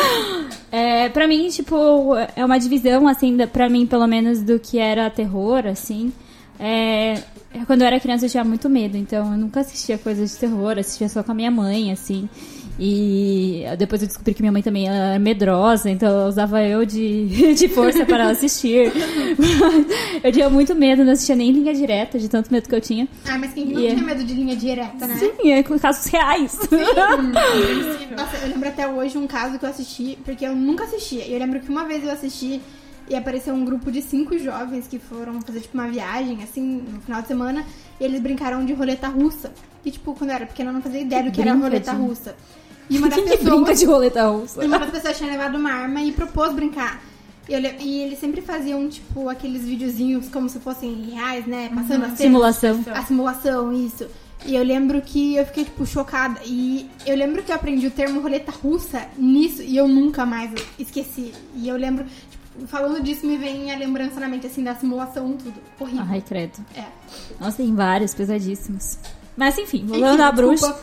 é, 0.70 1.08
pra 1.08 1.26
mim, 1.26 1.48
tipo, 1.48 2.14
é 2.36 2.44
uma 2.44 2.58
divisão, 2.58 3.08
assim, 3.08 3.36
pra 3.46 3.68
mim, 3.68 3.86
pelo 3.86 4.06
menos, 4.06 4.42
do 4.42 4.58
que 4.58 4.78
era 4.78 5.08
terror, 5.08 5.66
assim. 5.66 6.12
É, 6.60 7.14
é, 7.14 7.22
quando 7.66 7.80
eu 7.82 7.86
era 7.86 7.98
criança 8.00 8.26
eu 8.26 8.30
tinha 8.30 8.44
muito 8.44 8.68
medo, 8.68 8.96
então 8.96 9.32
eu 9.32 9.38
nunca 9.38 9.60
assistia 9.60 9.96
coisas 9.98 10.30
de 10.32 10.36
terror, 10.38 10.78
assistia 10.78 11.08
só 11.08 11.22
com 11.22 11.32
a 11.32 11.34
minha 11.34 11.50
mãe, 11.50 11.90
assim. 11.92 12.28
E 12.80 13.64
depois 13.76 14.00
eu 14.02 14.06
descobri 14.06 14.34
que 14.34 14.40
minha 14.40 14.52
mãe 14.52 14.62
também 14.62 14.86
era 14.86 15.18
medrosa, 15.18 15.90
então 15.90 16.28
usava 16.28 16.62
eu 16.62 16.84
de, 16.86 17.54
de 17.56 17.68
força 17.68 18.06
para 18.06 18.22
ela 18.24 18.32
assistir. 18.32 18.92
eu 20.22 20.30
tinha 20.32 20.48
muito 20.48 20.74
medo, 20.76 21.04
não 21.04 21.12
assistia 21.12 21.34
nem 21.34 21.50
linha 21.50 21.74
direta, 21.74 22.18
de 22.18 22.28
tanto 22.28 22.52
medo 22.52 22.68
que 22.68 22.74
eu 22.74 22.80
tinha. 22.80 23.08
Ah, 23.26 23.36
mas 23.38 23.52
quem 23.52 23.66
não 23.66 23.80
E 23.80 23.86
é- 23.88 23.94
tinha 23.94 24.04
medo 24.06 24.22
de 24.22 24.32
linha 24.34 24.54
direta, 24.54 25.06
né? 25.06 25.16
Sim, 25.16 25.50
é 25.50 25.62
com 25.62 25.76
casos 25.78 26.06
reais. 26.06 26.56
Nossa, 28.16 28.36
eu 28.44 28.48
lembro 28.50 28.68
até 28.68 28.86
hoje 28.86 29.18
um 29.18 29.26
caso 29.26 29.58
que 29.58 29.64
eu 29.64 29.70
assisti, 29.70 30.16
porque 30.24 30.46
eu 30.46 30.54
nunca 30.54 30.84
assistia. 30.84 31.24
E 31.26 31.32
eu 31.32 31.38
lembro 31.38 31.58
que 31.60 31.68
uma 31.70 31.84
vez 31.84 32.04
eu 32.04 32.10
assisti 32.12 32.60
e 33.08 33.14
apareceu 33.16 33.54
um 33.54 33.64
grupo 33.64 33.90
de 33.90 34.02
cinco 34.02 34.38
jovens 34.38 34.86
que 34.86 34.98
foram 34.98 35.40
fazer, 35.42 35.60
tipo, 35.60 35.74
uma 35.76 35.88
viagem, 35.88 36.42
assim, 36.42 36.84
no 36.92 37.00
final 37.00 37.22
de 37.22 37.28
semana, 37.28 37.64
e 38.00 38.04
eles 38.04 38.20
brincaram 38.20 38.64
de 38.64 38.72
roleta 38.72 39.08
russa. 39.08 39.52
E, 39.84 39.90
tipo, 39.90 40.14
quando 40.14 40.30
eu 40.30 40.36
era 40.36 40.46
pequena, 40.46 40.70
eu 40.70 40.74
não 40.74 40.82
fazia 40.82 41.00
ideia 41.00 41.22
do 41.24 41.30
que 41.30 41.40
era 41.40 41.54
roleta 41.54 41.92
de- 41.92 41.96
russa. 42.00 42.36
E 42.90 42.98
uma 42.98 43.08
das 43.10 43.14
Quem 43.18 43.24
que 43.28 43.36
pessoas. 43.38 43.54
brinca 43.54 43.74
de 43.74 43.84
roleta 43.86 44.26
russa? 44.28 44.62
E 44.64 44.66
uma 44.66 44.78
das 44.78 44.90
pessoas 44.90 45.16
tinha 45.16 45.30
levado 45.30 45.56
uma 45.56 45.70
arma 45.72 46.02
e 46.02 46.12
propôs 46.12 46.52
brincar. 46.52 47.02
E, 47.48 47.54
eu 47.54 47.60
e 47.80 48.02
eles 48.02 48.18
sempre 48.18 48.42
faziam, 48.42 48.86
tipo, 48.88 49.28
aqueles 49.28 49.64
videozinhos 49.64 50.28
como 50.28 50.48
se 50.48 50.58
fossem 50.58 51.10
reais, 51.12 51.46
né? 51.46 51.70
Passando 51.74 52.02
as 52.04 52.08
cenas. 52.12 52.18
Simulação. 52.18 52.84
A 52.92 53.02
simulação, 53.04 53.72
isso. 53.72 54.06
E 54.46 54.54
eu 54.54 54.62
lembro 54.62 55.00
que 55.02 55.34
eu 55.36 55.44
fiquei, 55.46 55.64
tipo, 55.64 55.84
chocada. 55.86 56.38
E 56.44 56.88
eu 57.06 57.16
lembro 57.16 57.42
que 57.42 57.50
eu 57.50 57.56
aprendi 57.56 57.86
o 57.86 57.90
termo 57.90 58.20
roleta 58.20 58.52
russa 58.52 59.06
nisso 59.16 59.62
e 59.62 59.76
eu 59.76 59.88
nunca 59.88 60.24
mais 60.26 60.50
esqueci. 60.78 61.32
E 61.56 61.66
eu 61.68 61.76
lembro, 61.76 62.04
tipo, 62.30 62.44
falando 62.66 63.02
disso, 63.02 63.26
me 63.26 63.36
vem 63.36 63.72
a 63.72 63.76
lembrança 63.78 64.18
na 64.20 64.28
mente, 64.28 64.46
assim, 64.46 64.62
da 64.64 64.74
simulação, 64.74 65.32
tudo. 65.36 65.54
Horrível. 65.78 66.04
Ai, 66.08 66.20
credo. 66.20 66.58
É. 66.74 66.84
Nossa, 67.40 67.58
tem 67.58 67.74
vários 67.74 68.14
pesadíssimos. 68.14 68.98
Mas 69.36 69.56
enfim, 69.58 69.84
voltando 69.86 70.20
à 70.20 70.32
bruxa. 70.32 70.76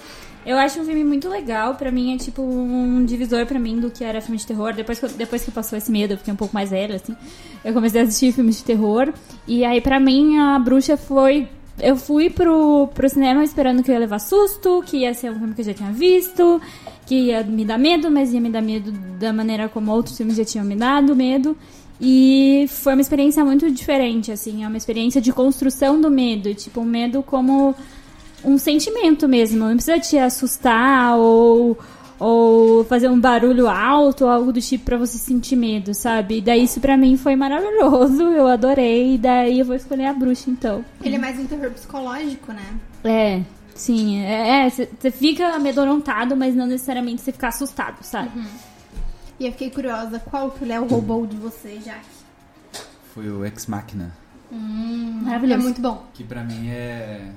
Eu 0.45 0.57
acho 0.57 0.80
um 0.80 0.86
filme 0.86 1.03
muito 1.03 1.28
legal. 1.28 1.73
Pra 1.76 1.91
mim 1.91 2.13
é 2.13 2.17
tipo 2.17 2.41
um 2.41 3.03
divisor 3.03 3.45
pra 3.47 3.57
mim 3.59 3.80
do 3.80 3.89
que 3.89 4.03
era 4.03 4.21
filme 4.21 4.38
de 4.38 4.45
terror. 4.45 4.73
Depois 4.73 4.99
que, 4.99 5.05
eu- 5.05 5.09
depois 5.09 5.43
que 5.43 5.49
passou 5.51 5.76
esse 5.78 5.91
medo, 5.91 6.13
eu 6.13 6.17
fiquei 6.19 6.32
um 6.34 6.38
pouco 6.38 6.53
mais 6.53 6.69
velha, 6.69 6.95
assim. 6.95 7.15
Eu 7.63 7.73
comecei 7.73 7.99
a 7.99 8.03
assistir 8.03 8.32
filmes 8.32 8.57
de 8.57 8.63
terror. 8.63 9.11
E 9.47 9.65
aí, 9.65 9.82
pra 9.82 9.99
mim, 9.99 10.38
a 10.38 10.59
bruxa 10.59 10.95
foi. 10.97 11.49
Eu 11.80 11.97
fui 11.97 12.30
pro, 12.30 12.88
pro 12.93 13.09
cinema 13.09 13.43
esperando 13.43 13.84
que 13.84 13.91
ia 13.91 13.99
levar 13.99 14.19
susto, 14.19 14.82
que 14.86 14.97
ia 14.97 15.13
ser 15.13 15.32
um 15.32 15.39
filme 15.39 15.53
que 15.53 15.61
eu 15.61 15.65
já 15.65 15.73
tinha 15.73 15.91
visto, 15.91 16.61
que 17.05 17.15
ia 17.15 17.43
me 17.43 17.65
dar 17.65 17.78
medo, 17.78 18.09
mas 18.09 18.34
ia 18.34 18.39
me 18.39 18.49
dar 18.49 18.61
medo 18.61 18.91
da 19.19 19.34
maneira 19.34 19.67
como 19.67 19.91
outros 19.91 20.15
filmes 20.15 20.38
já 20.38 20.45
tinham 20.45 20.65
me 20.65 20.76
dado 20.76 21.15
medo. 21.15 21.55
E 21.99 22.65
foi 22.69 22.93
uma 22.93 23.01
experiência 23.01 23.43
muito 23.43 23.69
diferente, 23.71 24.32
assim, 24.32 24.63
é 24.63 24.67
uma 24.67 24.78
experiência 24.78 25.21
de 25.21 25.32
construção 25.32 25.99
do 25.99 26.09
medo, 26.09 26.53
tipo, 26.53 26.82
um 26.82 26.86
medo 26.86 27.23
como 27.23 27.73
um 28.43 28.57
sentimento 28.57 29.28
mesmo, 29.28 29.59
não 29.59 29.76
precisa 29.76 29.99
te 29.99 30.17
assustar 30.17 31.17
ou, 31.17 31.78
ou 32.20 32.84
fazer 32.86 33.09
um 33.09 33.20
barulho 33.20 33.68
alto 33.68 34.26
ou 34.26 34.30
algo 34.30 34.51
do 34.53 34.61
tipo 34.61 34.86
pra 34.86 34.97
você 34.97 35.18
sentir 35.18 35.55
medo, 35.55 35.93
sabe? 35.93 36.38
E 36.38 36.41
daí 36.41 36.63
isso 36.63 36.80
pra 36.80 36.95
mim 36.97 37.18
foi 37.18 37.36
maravilhoso, 37.36 38.24
eu 38.32 38.47
adorei, 38.47 39.16
e 39.16 39.18
daí 39.18 39.59
eu 39.59 39.66
vou 39.66 39.76
escolher 39.76 40.05
a 40.05 40.13
bruxa 40.13 40.49
então. 40.49 40.84
Ele 41.03 41.16
é 41.16 41.20
mais 41.20 41.39
um 41.39 41.45
terror 41.45 41.72
psicológico, 41.72 42.51
né? 42.53 42.66
É, 43.03 43.41
sim, 43.74 44.22
é, 44.24 44.70
você 44.70 45.11
fica 45.11 45.47
amedrontado, 45.55 46.36
mas 46.36 46.55
não 46.55 46.66
necessariamente 46.66 47.22
você 47.22 47.32
fica 47.32 47.47
assustado, 47.49 47.97
sabe? 48.03 48.32
E 49.39 49.45
eu 49.45 49.51
fiquei 49.51 49.70
curiosa, 49.70 50.18
qual 50.20 50.51
que 50.51 50.63
o 50.63 50.68
Léo 50.68 50.86
roubou 50.88 51.28
de 51.28 51.36
você, 51.36 51.80
Jaque? 51.84 52.16
Foi 53.13 53.30
o 53.30 53.45
Ex 53.45 53.68
Machina. 53.68 54.11
É 54.51 54.55
Maravilhoso. 54.55 55.63
muito 55.63 55.82
bom. 55.82 56.05
Que 56.13 56.24
pra 56.24 56.43
mim 56.43 56.70
é. 56.70 57.30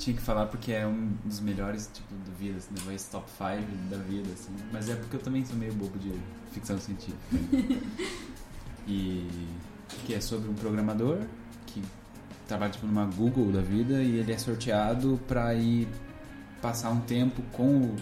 Tinha 0.00 0.16
que 0.16 0.22
falar 0.22 0.46
porque 0.46 0.72
é 0.72 0.86
um 0.86 1.12
dos 1.26 1.40
melhores, 1.40 1.90
tipo, 1.92 2.14
da 2.14 2.32
vida, 2.38 2.56
assim, 2.56 2.70
talvez 2.74 3.04
top 3.10 3.30
5 3.30 3.90
da 3.90 3.98
vida, 3.98 4.30
assim. 4.32 4.56
Mas 4.72 4.88
é 4.88 4.94
porque 4.94 5.16
eu 5.16 5.20
também 5.20 5.44
sou 5.44 5.54
meio 5.56 5.74
bobo 5.74 5.98
de 5.98 6.10
ficção 6.52 6.78
científica. 6.78 7.18
e. 8.88 9.28
que 10.06 10.14
é 10.14 10.20
sobre 10.22 10.48
um 10.48 10.54
programador 10.54 11.18
que 11.66 11.82
trabalha, 12.48 12.72
tipo, 12.72 12.86
numa 12.86 13.04
Google 13.04 13.52
da 13.52 13.60
vida 13.60 14.02
e 14.02 14.16
ele 14.16 14.32
é 14.32 14.38
sorteado 14.38 15.20
pra 15.28 15.54
ir 15.54 15.86
passar 16.62 16.88
um 16.88 17.00
tempo 17.00 17.42
com 17.52 17.82
o 17.82 17.96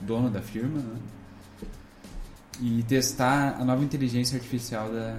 dono 0.00 0.30
da 0.30 0.40
firma, 0.40 0.80
né? 0.80 0.96
E 2.62 2.82
testar 2.84 3.60
a 3.60 3.64
nova 3.64 3.84
inteligência 3.84 4.36
artificial 4.36 4.90
da, 4.90 5.18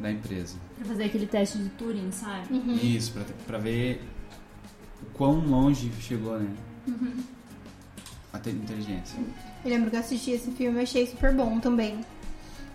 da 0.00 0.10
empresa. 0.10 0.56
Pra 0.76 0.86
fazer 0.86 1.04
aquele 1.04 1.26
teste 1.26 1.58
de 1.58 1.68
Turing, 1.68 2.10
sabe? 2.10 2.52
Isso, 2.82 3.12
pra, 3.12 3.24
pra 3.46 3.58
ver 3.58 4.02
quão 5.14 5.38
longe 5.40 5.90
chegou, 6.00 6.38
né? 6.38 6.48
A 8.32 8.38
te- 8.38 8.50
inteligência. 8.50 9.18
Eu 9.64 9.70
lembro 9.70 9.90
que 9.90 9.96
eu 9.96 10.00
assisti 10.00 10.32
esse 10.32 10.50
filme 10.50 10.80
e 10.80 10.82
achei 10.82 11.06
super 11.06 11.32
bom 11.32 11.58
também. 11.60 12.00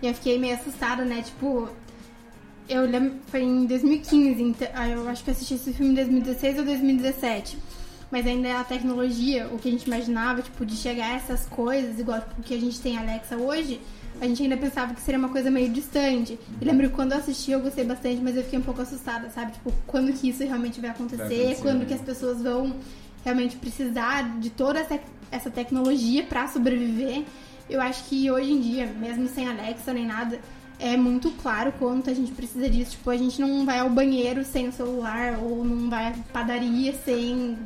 E 0.02 0.08
eu 0.08 0.14
fiquei 0.14 0.40
meio 0.40 0.56
assustada, 0.56 1.04
né? 1.04 1.22
Tipo, 1.22 1.70
eu 2.68 2.86
lembro, 2.86 3.18
foi 3.28 3.42
em 3.44 3.66
2015, 3.66 4.42
então, 4.42 4.68
ah, 4.74 4.88
eu 4.88 5.08
acho 5.10 5.24
que 5.24 5.30
eu 5.30 5.34
assisti 5.34 5.56
esse 5.56 5.74
filme 5.74 5.92
em 5.92 5.96
2016 5.96 6.60
ou 6.60 6.66
2017. 6.66 7.58
Mas 8.12 8.26
ainda 8.26 8.48
é 8.48 8.56
a 8.56 8.64
tecnologia, 8.64 9.48
o 9.52 9.60
que 9.60 9.68
a 9.68 9.72
gente 9.72 9.86
imaginava, 9.86 10.42
tipo, 10.42 10.66
de 10.66 10.76
chegar 10.76 11.12
a 11.12 11.16
essas 11.16 11.46
coisas, 11.46 12.00
igual 12.00 12.20
tipo, 12.22 12.40
o 12.42 12.44
que 12.44 12.56
a 12.56 12.60
gente 12.60 12.80
tem 12.80 12.98
Alexa 12.98 13.36
hoje, 13.38 13.80
a 14.22 14.28
gente 14.28 14.44
ainda 14.44 14.58
pensava 14.58 14.94
que 14.94 15.02
seria 15.02 15.18
uma 15.18 15.30
coisa 15.30 15.50
meio 15.50 15.70
distante. 15.70 16.38
E 16.62 16.66
lembro 16.66 16.90
que 16.90 16.96
quando 16.96 17.14
eu 17.14 17.20
assisti 17.20 17.52
eu 17.52 17.62
gostei 17.62 17.84
bastante, 17.86 18.22
mas 18.22 18.36
eu 18.36 18.44
fiquei 18.44 18.60
um 18.60 18.64
pouco 18.64 18.82
assustada, 18.82 19.30
sabe? 19.30 19.54
Tipo, 19.54 19.74
quando 19.88 20.12
que 20.14 20.30
isso 20.30 20.44
realmente 20.44 20.80
vai 20.82 20.90
acontecer, 20.90 21.18
Vai 21.18 21.36
acontecer, 21.38 21.62
quando 21.62 21.80
né? 21.80 21.86
que 21.86 21.94
as 21.94 22.02
pessoas 22.02 22.42
vão 22.42 22.76
realmente 23.24 23.56
precisar 23.58 24.40
de 24.40 24.50
toda 24.50 24.80
essa, 24.80 25.00
essa 25.32 25.50
tecnologia 25.50 26.24
pra 26.24 26.48
sobreviver. 26.48 27.24
Eu 27.70 27.82
acho 27.82 28.04
que 28.06 28.30
hoje 28.30 28.52
em 28.52 28.60
dia, 28.60 28.88
mesmo 28.88 29.28
sem 29.28 29.48
Alexa 29.48 29.94
nem 29.94 30.06
nada, 30.06 30.40
é 30.80 30.96
muito 30.96 31.30
claro 31.32 31.74
quanto 31.78 32.10
a 32.10 32.14
gente 32.14 32.32
precisa 32.32 32.70
disso. 32.70 32.92
Tipo, 32.92 33.10
a 33.10 33.18
gente 33.18 33.40
não 33.42 33.66
vai 33.66 33.80
ao 33.80 33.90
banheiro 33.90 34.46
sem 34.46 34.70
o 34.70 34.72
celular 34.72 35.38
ou 35.42 35.64
não 35.64 35.90
vai 35.90 36.08
à 36.08 36.14
padaria 36.32 36.94
sem 37.04 37.58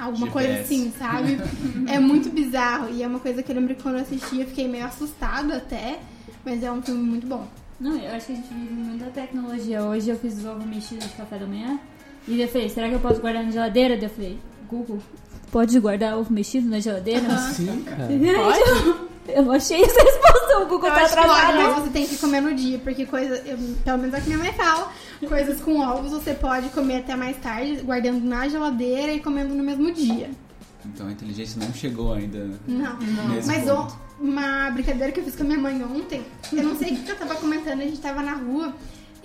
alguma 0.00 0.28
coisa 0.30 0.48
GPS. 0.48 0.64
assim, 0.64 0.92
sabe? 0.96 1.38
é 1.92 1.98
muito 1.98 2.30
bizarro. 2.30 2.88
E 2.92 3.02
é 3.02 3.06
uma 3.06 3.18
coisa 3.18 3.42
que 3.42 3.50
eu 3.50 3.56
lembro 3.56 3.74
que 3.74 3.82
quando 3.82 3.96
eu 3.96 4.02
assisti 4.02 4.40
eu 4.40 4.46
fiquei 4.46 4.68
meio 4.68 4.86
assustada 4.86 5.56
até, 5.56 5.98
mas 6.44 6.62
é 6.62 6.70
um 6.70 6.80
filme 6.80 7.02
muito 7.02 7.26
bom. 7.26 7.46
Não, 7.80 7.98
eu 7.98 8.14
acho 8.14 8.26
que 8.26 8.32
a 8.32 8.36
gente 8.36 8.48
vive 8.48 8.72
muita 8.72 9.06
tecnologia. 9.06 9.82
Hoje 9.82 10.10
eu 10.10 10.16
fiz 10.16 10.44
ovo 10.44 10.64
mexido 10.66 11.04
de 11.04 11.12
café 11.14 11.38
da 11.38 11.46
manhã. 11.46 11.78
E 12.28 12.40
eu 12.40 12.48
falei, 12.48 12.68
será 12.68 12.88
que 12.88 12.94
eu 12.94 13.00
posso 13.00 13.20
guardar 13.20 13.44
na 13.44 13.50
geladeira? 13.50 13.98
Eu 14.00 14.08
falei, 14.08 14.38
Google, 14.68 14.98
pode 15.50 15.78
guardar 15.78 16.16
ovo 16.16 16.32
mexido 16.32 16.68
na 16.68 16.80
geladeira? 16.80 17.36
Sim, 17.52 17.82
cara. 17.84 18.08
Pode? 18.08 19.06
Eu 19.28 19.42
não 19.42 19.52
achei 19.52 19.82
essa 19.82 20.02
resposta, 20.02 20.15
o 20.62 20.66
Google 20.66 20.88
Eu 20.88 20.94
tá 20.94 21.00
pode, 21.00 21.12
atrasado. 21.12 21.56
mas 21.56 21.74
você 21.84 21.90
tem 21.90 22.06
que 22.06 22.16
comer 22.18 22.40
no 22.40 22.54
dia, 22.54 22.78
porque 22.78 23.06
coisa, 23.06 23.36
eu- 23.46 23.58
pelo 23.84 23.98
menos 23.98 24.14
é 24.14 24.18
o 24.18 24.20
que 24.22 24.26
minha 24.28 24.38
mãe 24.38 24.52
fala, 24.52 24.90
coisas 25.28 25.60
com 25.60 25.80
ovos 25.80 26.10
você 26.12 26.34
pode 26.34 26.68
comer 26.70 26.98
até 26.98 27.14
mais 27.16 27.36
tarde, 27.38 27.76
guardando 27.82 28.22
na 28.24 28.48
geladeira 28.48 29.12
e 29.12 29.20
comendo 29.20 29.54
no 29.54 29.62
mesmo 29.62 29.90
dia. 29.92 30.30
Então 30.84 31.08
a 31.08 31.12
inteligência 31.12 31.60
não 31.64 31.72
chegou 31.74 32.12
ainda 32.12 32.48
Não. 32.66 32.96
nesse 33.28 33.48
Mas 33.48 33.68
on- 33.68 33.88
uma 34.20 34.70
brincadeira 34.70 35.12
que 35.12 35.20
eu 35.20 35.24
fiz 35.24 35.34
com 35.36 35.42
a 35.42 35.46
minha 35.46 35.58
mãe 35.58 35.82
ontem, 35.84 36.22
eu 36.52 36.62
não 36.62 36.76
sei 36.76 36.92
o 36.92 36.96
que 36.96 37.02
que 37.02 37.10
eu 37.10 37.16
tava 37.16 37.34
comentando, 37.34 37.80
a 37.80 37.84
gente 37.84 37.98
tava 38.00 38.22
na 38.22 38.34
rua, 38.34 38.72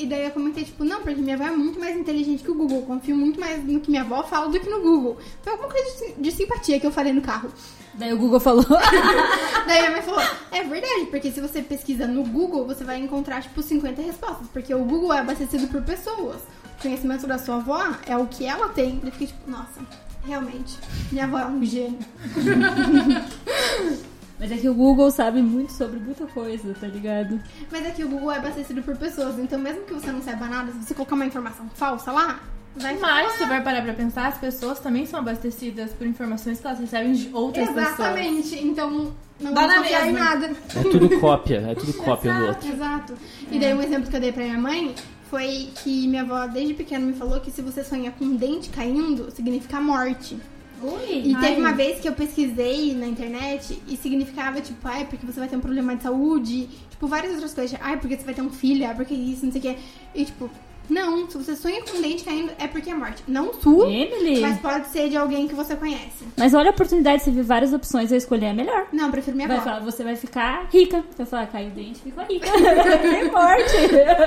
e 0.01 0.07
daí 0.07 0.25
eu 0.25 0.31
comentei, 0.31 0.63
tipo, 0.63 0.83
não, 0.83 1.01
porque 1.01 1.21
minha 1.21 1.35
avó 1.35 1.45
é 1.45 1.51
muito 1.51 1.79
mais 1.79 1.95
inteligente 1.95 2.43
que 2.43 2.51
o 2.51 2.55
Google, 2.55 2.81
confio 2.83 3.15
muito 3.15 3.39
mais 3.39 3.63
no 3.63 3.79
que 3.79 3.89
minha 3.89 4.01
avó 4.01 4.23
fala 4.23 4.49
do 4.49 4.59
que 4.59 4.69
no 4.69 4.81
Google. 4.81 5.17
Foi 5.41 5.53
alguma 5.53 5.69
coisa 5.69 6.05
de, 6.05 6.21
de 6.21 6.31
simpatia 6.31 6.79
que 6.79 6.87
eu 6.87 6.91
falei 6.91 7.13
no 7.13 7.21
carro. 7.21 7.51
Daí 7.93 8.13
o 8.13 8.17
Google 8.17 8.39
falou. 8.39 8.65
Daí 9.67 9.79
minha 9.79 9.91
mãe 9.91 10.01
falou, 10.01 10.21
é 10.51 10.63
verdade, 10.63 11.05
porque 11.09 11.31
se 11.31 11.41
você 11.41 11.61
pesquisa 11.61 12.07
no 12.07 12.23
Google, 12.23 12.65
você 12.65 12.83
vai 12.83 12.97
encontrar, 12.97 13.41
tipo, 13.41 13.61
50 13.61 14.01
respostas, 14.01 14.47
porque 14.51 14.73
o 14.73 14.83
Google 14.83 15.13
é 15.13 15.19
abastecido 15.19 15.67
por 15.67 15.81
pessoas. 15.81 16.41
O 16.79 16.81
conhecimento 16.81 17.27
da 17.27 17.37
sua 17.37 17.57
avó 17.57 17.79
é 18.05 18.17
o 18.17 18.25
que 18.25 18.45
ela 18.45 18.69
tem. 18.69 18.99
Eu 19.03 19.11
fiquei 19.11 19.27
tipo, 19.27 19.49
nossa, 19.49 19.81
realmente, 20.25 20.77
minha 21.11 21.25
avó 21.25 21.39
é 21.39 21.45
um 21.45 21.63
gênio. 21.63 21.99
Mas 24.41 24.51
é 24.51 24.57
que 24.57 24.67
o 24.67 24.73
Google 24.73 25.11
sabe 25.11 25.39
muito 25.39 25.71
sobre 25.71 25.99
muita 25.99 26.25
coisa, 26.25 26.73
tá 26.73 26.87
ligado? 26.87 27.39
Mas 27.71 27.85
é 27.85 27.91
que 27.91 28.03
o 28.03 28.09
Google 28.09 28.31
é 28.31 28.37
abastecido 28.37 28.81
por 28.81 28.97
pessoas, 28.97 29.37
então 29.37 29.59
mesmo 29.59 29.83
que 29.83 29.93
você 29.93 30.11
não 30.11 30.19
saiba 30.19 30.47
nada, 30.47 30.71
se 30.71 30.79
você 30.79 30.95
colocar 30.95 31.13
uma 31.13 31.27
informação 31.27 31.69
falsa 31.75 32.11
lá, 32.11 32.39
vai 32.75 32.97
Mas, 32.97 33.33
se 33.33 33.45
vai 33.45 33.61
parar 33.61 33.83
pra 33.83 33.93
pensar, 33.93 34.29
as 34.29 34.39
pessoas 34.39 34.79
também 34.79 35.05
são 35.05 35.19
abastecidas 35.19 35.91
por 35.91 36.07
informações 36.07 36.59
que 36.59 36.65
elas 36.65 36.79
recebem 36.79 37.13
de 37.13 37.29
outras 37.31 37.67
pessoas. 37.67 37.99
Exatamente, 37.99 38.65
então 38.65 39.13
não 39.39 39.53
Dá 39.53 39.61
vou 39.61 39.69
na 39.69 39.77
confiar 39.77 40.09
em 40.09 40.13
nada. 40.13 40.51
É 40.75 40.83
tudo 40.89 41.19
cópia, 41.19 41.57
é 41.69 41.75
tudo 41.75 41.93
cópia 41.93 42.33
um 42.33 42.39
do 42.39 42.45
outro. 42.47 42.67
Exato. 42.67 43.13
E 43.51 43.59
daí 43.59 43.75
um 43.75 43.81
exemplo 43.83 44.09
que 44.09 44.15
eu 44.15 44.21
dei 44.21 44.31
pra 44.31 44.43
minha 44.43 44.57
mãe 44.57 44.95
foi 45.29 45.69
que 45.83 46.07
minha 46.07 46.23
avó 46.23 46.47
desde 46.47 46.73
pequena 46.73 47.05
me 47.05 47.13
falou 47.13 47.39
que 47.39 47.51
se 47.51 47.61
você 47.61 47.83
sonha 47.83 48.11
com 48.11 48.25
um 48.25 48.35
dente 48.35 48.71
caindo, 48.71 49.29
significa 49.29 49.79
morte. 49.79 50.35
Ui! 50.81 51.31
E 51.31 51.35
teve 51.35 51.59
uma 51.59 51.73
vez 51.73 51.99
que 51.99 52.07
eu 52.07 52.13
pesquisei 52.13 52.93
na 52.95 53.07
internet 53.07 53.81
e 53.87 53.97
significava, 53.97 54.61
tipo, 54.61 54.87
ai, 54.87 55.05
porque 55.05 55.25
você 55.25 55.39
vai 55.39 55.49
ter 55.49 55.55
um 55.55 55.61
problema 55.61 55.95
de 55.95 56.03
saúde, 56.03 56.67
tipo, 56.89 57.07
várias 57.07 57.33
outras 57.33 57.53
coisas. 57.53 57.77
Ai, 57.81 57.97
porque 57.97 58.17
você 58.17 58.23
vai 58.23 58.33
ter 58.33 58.41
um 58.41 58.49
filho, 58.49 58.85
ai, 58.87 58.95
porque 58.95 59.13
isso, 59.13 59.45
não 59.45 59.51
sei 59.51 59.59
o 59.59 59.63
quê. 59.63 59.77
E, 60.15 60.25
tipo, 60.25 60.49
não, 60.91 61.29
se 61.29 61.37
você 61.37 61.55
sonha 61.55 61.81
com 61.83 61.97
um 61.97 62.01
dente 62.01 62.23
caindo, 62.23 62.51
é 62.59 62.67
porque 62.67 62.89
é 62.89 62.93
morte. 62.93 63.23
Não 63.25 63.53
sua, 63.53 63.89
Emily! 63.89 64.41
mas 64.41 64.59
pode 64.59 64.87
ser 64.87 65.07
de 65.09 65.15
alguém 65.15 65.47
que 65.47 65.55
você 65.55 65.73
conhece. 65.73 66.25
Mas 66.35 66.53
olha 66.53 66.69
a 66.69 66.73
oportunidade, 66.73 67.23
você 67.23 67.31
viu 67.31 67.45
várias 67.45 67.71
opções, 67.71 68.11
eu 68.11 68.17
escolher 68.17 68.47
a 68.47 68.53
melhor. 68.53 68.87
Não, 68.91 69.05
eu 69.05 69.11
prefiro 69.11 69.37
minha 69.37 69.47
Vai 69.47 69.57
avó. 69.57 69.65
falar, 69.65 69.79
você 69.79 70.03
vai 70.03 70.17
ficar 70.17 70.67
rica. 70.69 70.97
Você 71.09 71.19
vai 71.19 71.25
falar, 71.25 71.47
caiu 71.47 71.69
o 71.69 71.71
dente, 71.71 72.01
ficou 72.01 72.25
rica. 72.25 72.45
Tem 73.01 73.31
morte. 73.31 73.73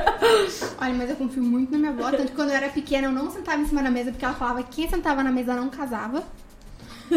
Olha, 0.81 0.95
mas 0.95 1.11
eu 1.11 1.17
confio 1.17 1.43
muito 1.43 1.71
na 1.73 1.79
minha 1.79 1.91
avó. 1.91 2.11
Tanto 2.11 2.31
que 2.31 2.37
quando 2.37 2.49
eu 2.49 2.57
era 2.57 2.71
pequena, 2.71 3.09
eu 3.09 3.13
não 3.13 3.31
sentava 3.31 3.61
em 3.61 3.67
cima 3.67 3.83
da 3.83 3.91
mesa, 3.91 4.11
porque 4.11 4.25
ela 4.25 4.35
falava 4.35 4.63
que 4.63 4.77
quem 4.77 4.89
sentava 4.89 5.23
na 5.23 5.31
mesa 5.31 5.55
não 5.55 5.69
casava. 5.69 6.25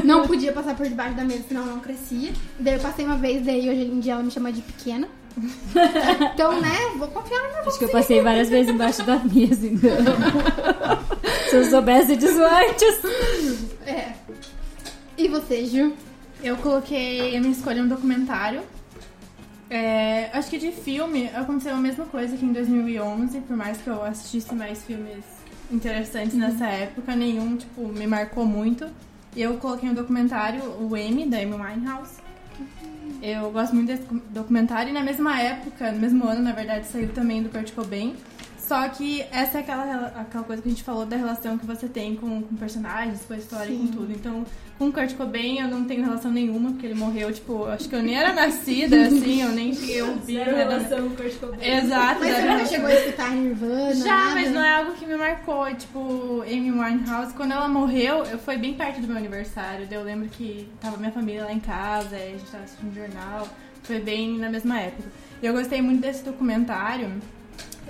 Não 0.03 0.27
podia 0.27 0.51
passar 0.51 0.75
por 0.75 0.87
debaixo 0.87 1.15
da 1.15 1.23
mesa, 1.23 1.43
senão 1.47 1.65
não 1.65 1.79
crescia. 1.79 2.31
Daí 2.59 2.75
eu 2.75 2.79
passei 2.79 3.05
uma 3.05 3.15
vez, 3.15 3.45
daí 3.45 3.69
hoje 3.69 3.85
em 3.85 3.99
dia 3.99 4.13
ela 4.13 4.23
me 4.23 4.31
chama 4.31 4.51
de 4.51 4.61
pequena. 4.61 5.07
Então, 6.33 6.59
né, 6.59 6.75
vou 6.97 7.07
confiar 7.09 7.41
na 7.41 7.47
minha 7.47 7.59
avó. 7.59 7.69
Acho 7.69 7.79
que 7.79 7.85
eu 7.85 7.89
passei 7.89 8.21
várias 8.21 8.49
vezes 8.49 8.73
embaixo 8.73 9.03
da 9.03 9.17
mesa, 9.19 9.67
então. 9.67 9.91
Se 11.49 11.55
eu 11.55 11.65
soubesse 11.65 12.15
disso 12.15 12.41
antes. 12.43 13.67
É. 13.85 14.13
E 15.17 15.27
você, 15.27 15.65
Ju? 15.65 15.93
Eu 16.43 16.57
coloquei 16.57 17.35
a 17.35 17.39
minha 17.39 17.51
escolha 17.51 17.83
um 17.83 17.87
documentário. 17.87 18.61
É, 19.69 20.29
acho 20.33 20.49
que 20.49 20.57
de 20.57 20.71
filme 20.71 21.29
aconteceu 21.33 21.73
a 21.73 21.77
mesma 21.77 22.05
coisa 22.05 22.37
que 22.37 22.45
em 22.45 22.53
2011, 22.53 23.41
por 23.41 23.57
mais 23.57 23.77
que 23.77 23.89
eu 23.89 24.03
assistisse 24.03 24.55
mais 24.55 24.83
filmes 24.83 25.23
interessantes 25.71 26.35
nessa 26.35 26.67
época, 26.67 27.15
nenhum, 27.15 27.57
tipo, 27.57 27.87
me 27.87 28.07
marcou 28.07 28.45
muito. 28.45 28.87
Eu 29.37 29.57
coloquei 29.57 29.87
um 29.87 29.93
documentário, 29.93 30.63
o 30.81 30.97
M, 30.97 31.27
da 31.27 31.37
Amy 31.37 31.53
Winehouse. 31.53 32.15
Eu 33.21 33.51
gosto 33.51 33.75
muito 33.75 33.85
desse 33.85 34.03
documentário 34.31 34.89
e 34.89 34.93
na 34.93 35.03
mesma 35.03 35.39
época, 35.39 35.91
no 35.91 35.99
mesmo 35.99 36.27
ano, 36.27 36.41
na 36.41 36.53
verdade, 36.53 36.87
saiu 36.87 37.13
também 37.13 37.43
do 37.43 37.49
Kurt 37.49 37.71
Cobain. 37.73 38.15
Só 38.67 38.85
que 38.89 39.21
essa 39.31 39.59
é 39.59 39.61
aquela, 39.61 40.07
aquela 40.07 40.43
coisa 40.43 40.61
que 40.61 40.67
a 40.67 40.71
gente 40.71 40.83
falou 40.83 41.05
da 41.05 41.15
relação 41.15 41.57
que 41.57 41.65
você 41.65 41.87
tem 41.87 42.17
com, 42.17 42.41
com 42.41 42.55
personagens, 42.57 43.23
com 43.25 43.33
a 43.33 43.37
história 43.37 43.71
e 43.71 43.77
com 43.77 43.87
tudo. 43.87 44.11
Então, 44.11 44.45
com 44.77 44.89
o 44.89 44.91
Kurt 44.91 45.15
Cobain 45.15 45.59
eu 45.59 45.69
não 45.69 45.85
tenho 45.85 46.03
relação 46.03 46.29
nenhuma, 46.29 46.71
porque 46.71 46.85
ele 46.85 46.93
morreu, 46.93 47.31
tipo, 47.31 47.63
acho 47.63 47.87
que 47.87 47.95
eu 47.95 48.03
nem 48.03 48.17
era 48.17 48.33
nascida, 48.33 49.03
assim, 49.07 49.41
eu 49.41 49.51
nem 49.51 49.73
cheguei 49.73 50.01
a 50.01 50.05
ouvir. 50.05 50.33
Zero 50.33 50.57
relação 50.57 50.99
com 50.99 51.07
o 51.07 51.15
Kurt 51.15 51.39
Cobain. 51.39 51.65
Exato. 51.65 52.19
Mas 52.19 52.35
você 52.35 52.41
nunca 52.41 52.65
chegou 52.65 52.87
a 52.87 52.93
escutar 52.93 53.31
Nirvana? 53.31 53.95
Já, 53.95 54.17
nada? 54.17 54.35
mas 54.35 54.51
não 54.51 54.61
é 54.61 54.73
algo 54.75 54.91
que 54.95 55.05
me 55.05 55.15
marcou. 55.15 55.73
Tipo, 55.73 56.41
Amy 56.41 56.71
Winehouse, 56.71 57.33
quando 57.35 57.53
ela 57.53 57.69
morreu, 57.69 58.25
eu 58.25 58.37
foi 58.37 58.57
bem 58.57 58.73
perto 58.73 58.99
do 58.99 59.07
meu 59.07 59.15
aniversário. 59.15 59.87
Daí 59.87 59.97
eu 59.97 60.03
lembro 60.03 60.27
que 60.27 60.67
tava 60.81 60.97
minha 60.97 61.11
família 61.11 61.45
lá 61.45 61.53
em 61.53 61.61
casa, 61.61 62.17
a 62.17 62.19
gente 62.19 62.43
tava 62.51 62.65
assistindo 62.65 62.93
jornal. 62.93 63.47
Foi 63.83 64.01
bem 64.01 64.37
na 64.37 64.49
mesma 64.49 64.77
época. 64.77 65.07
E 65.41 65.45
eu 65.45 65.53
gostei 65.53 65.81
muito 65.81 66.01
desse 66.01 66.21
documentário. 66.25 67.09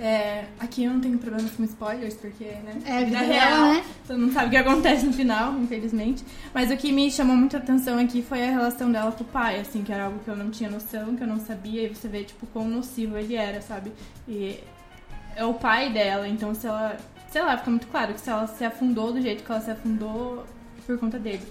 É, 0.00 0.44
aqui 0.60 0.84
eu 0.84 0.92
não 0.92 1.00
tenho 1.00 1.18
problemas 1.18 1.50
com 1.52 1.64
spoilers, 1.64 2.14
porque, 2.14 2.44
né? 2.44 2.80
É, 2.86 2.98
a 2.98 3.04
vida 3.04 3.18
vida 3.18 3.32
dela, 3.32 3.74
né? 3.74 3.84
Todo 4.06 4.18
mundo 4.18 4.32
sabe 4.32 4.46
o 4.46 4.50
que 4.50 4.56
acontece 4.56 5.04
no 5.04 5.12
final, 5.12 5.58
infelizmente. 5.58 6.24
Mas 6.54 6.70
o 6.70 6.76
que 6.76 6.92
me 6.92 7.10
chamou 7.10 7.36
muita 7.36 7.56
atenção 7.56 7.98
aqui 7.98 8.22
foi 8.22 8.42
a 8.46 8.50
relação 8.50 8.92
dela 8.92 9.10
com 9.10 9.24
o 9.24 9.26
pai, 9.26 9.58
assim, 9.58 9.82
que 9.82 9.92
era 9.92 10.04
algo 10.04 10.20
que 10.20 10.28
eu 10.28 10.36
não 10.36 10.50
tinha 10.50 10.70
noção, 10.70 11.16
que 11.16 11.22
eu 11.22 11.26
não 11.26 11.40
sabia, 11.40 11.82
e 11.82 11.88
você 11.94 12.06
vê, 12.06 12.22
tipo, 12.22 12.46
quão 12.46 12.68
nocivo 12.68 13.16
ele 13.18 13.34
era, 13.34 13.60
sabe? 13.60 13.92
E 14.28 14.60
é 15.34 15.44
o 15.44 15.54
pai 15.54 15.92
dela, 15.92 16.28
então 16.28 16.54
se 16.54 16.66
ela. 16.66 16.96
Sei 17.30 17.42
lá, 17.42 17.58
fica 17.58 17.70
muito 17.70 17.86
claro 17.88 18.14
que 18.14 18.20
se 18.20 18.30
ela 18.30 18.46
se 18.46 18.64
afundou 18.64 19.12
do 19.12 19.20
jeito 19.20 19.44
que 19.44 19.52
ela 19.52 19.60
se 19.60 19.70
afundou 19.70 20.46
por 20.86 20.98
conta 20.98 21.18
dele. 21.18 21.42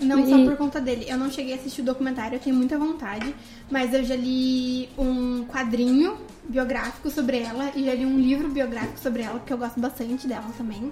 Não 0.00 0.26
só 0.26 0.36
E- 0.38 0.44
por 0.46 0.56
conta 0.56 0.80
dele. 0.80 1.06
Eu 1.08 1.18
não 1.18 1.30
cheguei 1.30 1.54
a 1.54 1.56
assistir 1.56 1.82
o 1.82 1.84
documentário, 1.84 2.36
eu 2.36 2.40
tenho 2.40 2.56
muita 2.56 2.78
vontade. 2.78 3.34
Mas 3.70 3.92
eu 3.94 4.02
já 4.04 4.16
li 4.16 4.88
um 4.98 5.44
quadrinho 5.44 6.16
biográfico 6.48 7.10
sobre 7.10 7.38
ela 7.40 7.70
e 7.76 7.84
já 7.84 7.94
li 7.94 8.04
um 8.06 8.18
livro 8.18 8.48
biográfico 8.48 8.98
sobre 8.98 9.22
ela, 9.22 9.38
porque 9.38 9.52
eu 9.52 9.58
gosto 9.58 9.78
bastante 9.80 10.26
dela 10.26 10.46
também. 10.56 10.90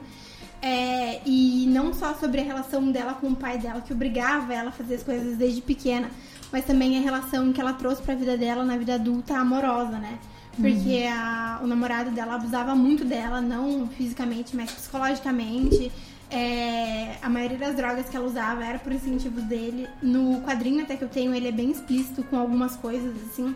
É, 0.61 1.21
e 1.25 1.67
não 1.69 1.95
só 1.95 2.15
sobre 2.15 2.41
a 2.41 2.45
relação 2.45 2.91
dela 2.91 3.15
com 3.15 3.29
o 3.29 3.37
pai 3.37 3.59
dela, 3.59 3.81
que 3.81 3.93
obrigava 3.93 4.53
ela 4.53 4.71
a 4.71 4.73
fazer 4.73 4.97
as 4.97 5.03
coisas 5.03 5.37
desde 5.37 5.61
pequena, 5.61 6.11
mas 6.53 6.65
também 6.65 6.99
a 6.99 7.01
relação 7.01 7.53
que 7.53 7.61
ela 7.61 7.73
trouxe 7.73 8.03
pra 8.03 8.15
vida 8.15 8.37
dela 8.37 8.65
na 8.65 8.77
vida 8.77 8.95
adulta 8.95 9.37
amorosa, 9.39 9.99
né? 9.99 10.19
Porque 10.57 11.05
a- 11.09 11.61
o 11.63 11.67
namorado 11.69 12.11
dela 12.11 12.35
abusava 12.35 12.75
muito 12.75 13.05
dela, 13.05 13.41
não 13.41 13.87
fisicamente, 13.89 14.57
mas 14.57 14.73
psicologicamente. 14.73 15.93
É, 16.31 17.17
a 17.23 17.29
maioria 17.29 17.57
das 17.57 17.75
drogas 17.75 18.09
que 18.09 18.17
ela 18.17 18.27
usava 18.27 18.65
era 18.65 18.79
por 18.79 18.93
incentivos 18.93 19.43
dele. 19.45 19.89
No 20.03 20.41
quadrinho 20.43 20.83
até 20.83 20.97
que 20.97 21.03
eu 21.03 21.09
tenho, 21.09 21.35
ele 21.35 21.49
é 21.49 21.53
bem 21.53 21.71
explícito 21.71 22.23
com 22.25 22.39
algumas 22.39 22.77
coisas, 22.77 23.15
assim. 23.31 23.55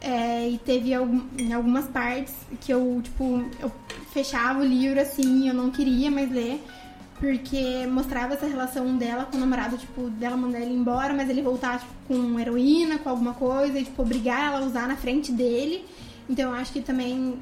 É, 0.00 0.48
e 0.48 0.58
teve 0.58 0.92
em 0.92 1.52
algumas 1.52 1.86
partes 1.86 2.34
que 2.60 2.72
eu, 2.72 3.00
tipo, 3.02 3.44
eu 3.58 3.72
fechava 4.12 4.60
o 4.60 4.64
livro 4.64 5.00
assim, 5.00 5.48
eu 5.48 5.54
não 5.54 5.70
queria 5.70 6.10
mais 6.10 6.30
ler. 6.30 6.62
Porque 7.18 7.86
mostrava 7.86 8.34
essa 8.34 8.46
relação 8.46 8.94
dela 8.98 9.24
com 9.24 9.38
o 9.38 9.40
namorado, 9.40 9.78
tipo, 9.78 10.10
dela 10.10 10.36
mandar 10.36 10.60
ele 10.60 10.74
embora, 10.74 11.14
mas 11.14 11.30
ele 11.30 11.40
voltar, 11.40 11.80
tipo, 11.80 11.92
com 12.06 12.38
heroína, 12.38 12.98
com 12.98 13.08
alguma 13.08 13.32
coisa, 13.32 13.78
e, 13.78 13.84
tipo, 13.84 14.02
obrigar 14.02 14.52
ela 14.52 14.58
a 14.58 14.66
usar 14.66 14.86
na 14.86 14.96
frente 14.96 15.32
dele. 15.32 15.82
Então 16.28 16.50
eu 16.50 16.56
acho 16.56 16.72
que 16.72 16.82
também 16.82 17.38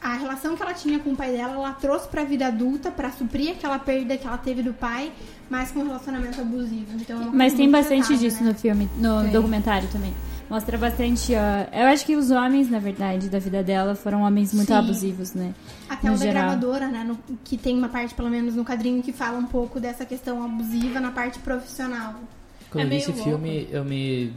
a 0.00 0.14
relação 0.16 0.56
que 0.56 0.62
ela 0.62 0.74
tinha 0.74 0.98
com 0.98 1.10
o 1.10 1.16
pai 1.16 1.32
dela, 1.32 1.54
ela 1.54 1.72
trouxe 1.72 2.06
pra 2.08 2.22
vida 2.24 2.46
adulta 2.46 2.90
pra 2.90 3.10
suprir 3.10 3.52
aquela 3.52 3.78
perda 3.78 4.16
que 4.16 4.26
ela 4.26 4.38
teve 4.38 4.62
do 4.62 4.72
pai, 4.72 5.10
mas 5.50 5.70
com 5.70 5.80
um 5.80 5.86
relacionamento 5.86 6.40
abusivo. 6.40 6.86
Então, 7.00 7.22
é 7.22 7.30
Mas 7.32 7.54
tem 7.54 7.70
bastante 7.70 8.16
disso 8.16 8.42
né? 8.44 8.50
no 8.50 8.54
filme, 8.54 8.88
no 8.96 9.22
Tem. 9.22 9.32
documentário 9.32 9.88
também. 9.88 10.12
Mostra 10.48 10.78
bastante, 10.78 11.32
ó. 11.34 11.76
Eu 11.76 11.86
acho 11.88 12.06
que 12.06 12.14
os 12.14 12.30
homens, 12.30 12.70
na 12.70 12.78
verdade, 12.78 13.28
da 13.28 13.40
vida 13.40 13.64
dela 13.64 13.96
foram 13.96 14.22
homens 14.22 14.54
muito 14.54 14.68
Sim. 14.68 14.74
abusivos, 14.74 15.34
né? 15.34 15.52
Até 15.88 16.08
no 16.08 16.14
o 16.14 16.18
da 16.18 16.26
gravadora, 16.26 16.86
né? 16.86 17.02
no- 17.02 17.18
que 17.42 17.56
tem 17.56 17.76
uma 17.76 17.88
parte, 17.88 18.14
pelo 18.14 18.30
menos 18.30 18.54
no 18.54 18.64
quadrinho, 18.64 19.02
que 19.02 19.12
fala 19.12 19.38
um 19.38 19.46
pouco 19.46 19.80
dessa 19.80 20.04
questão 20.06 20.44
abusiva 20.44 21.00
na 21.00 21.10
parte 21.10 21.40
profissional. 21.40 22.14
Quando 22.70 22.82
É 22.82 22.86
eu 22.86 22.90
vi 22.90 22.96
esse 22.96 23.10
louco. 23.10 23.24
filme, 23.24 23.68
eu 23.72 23.84
me. 23.84 24.32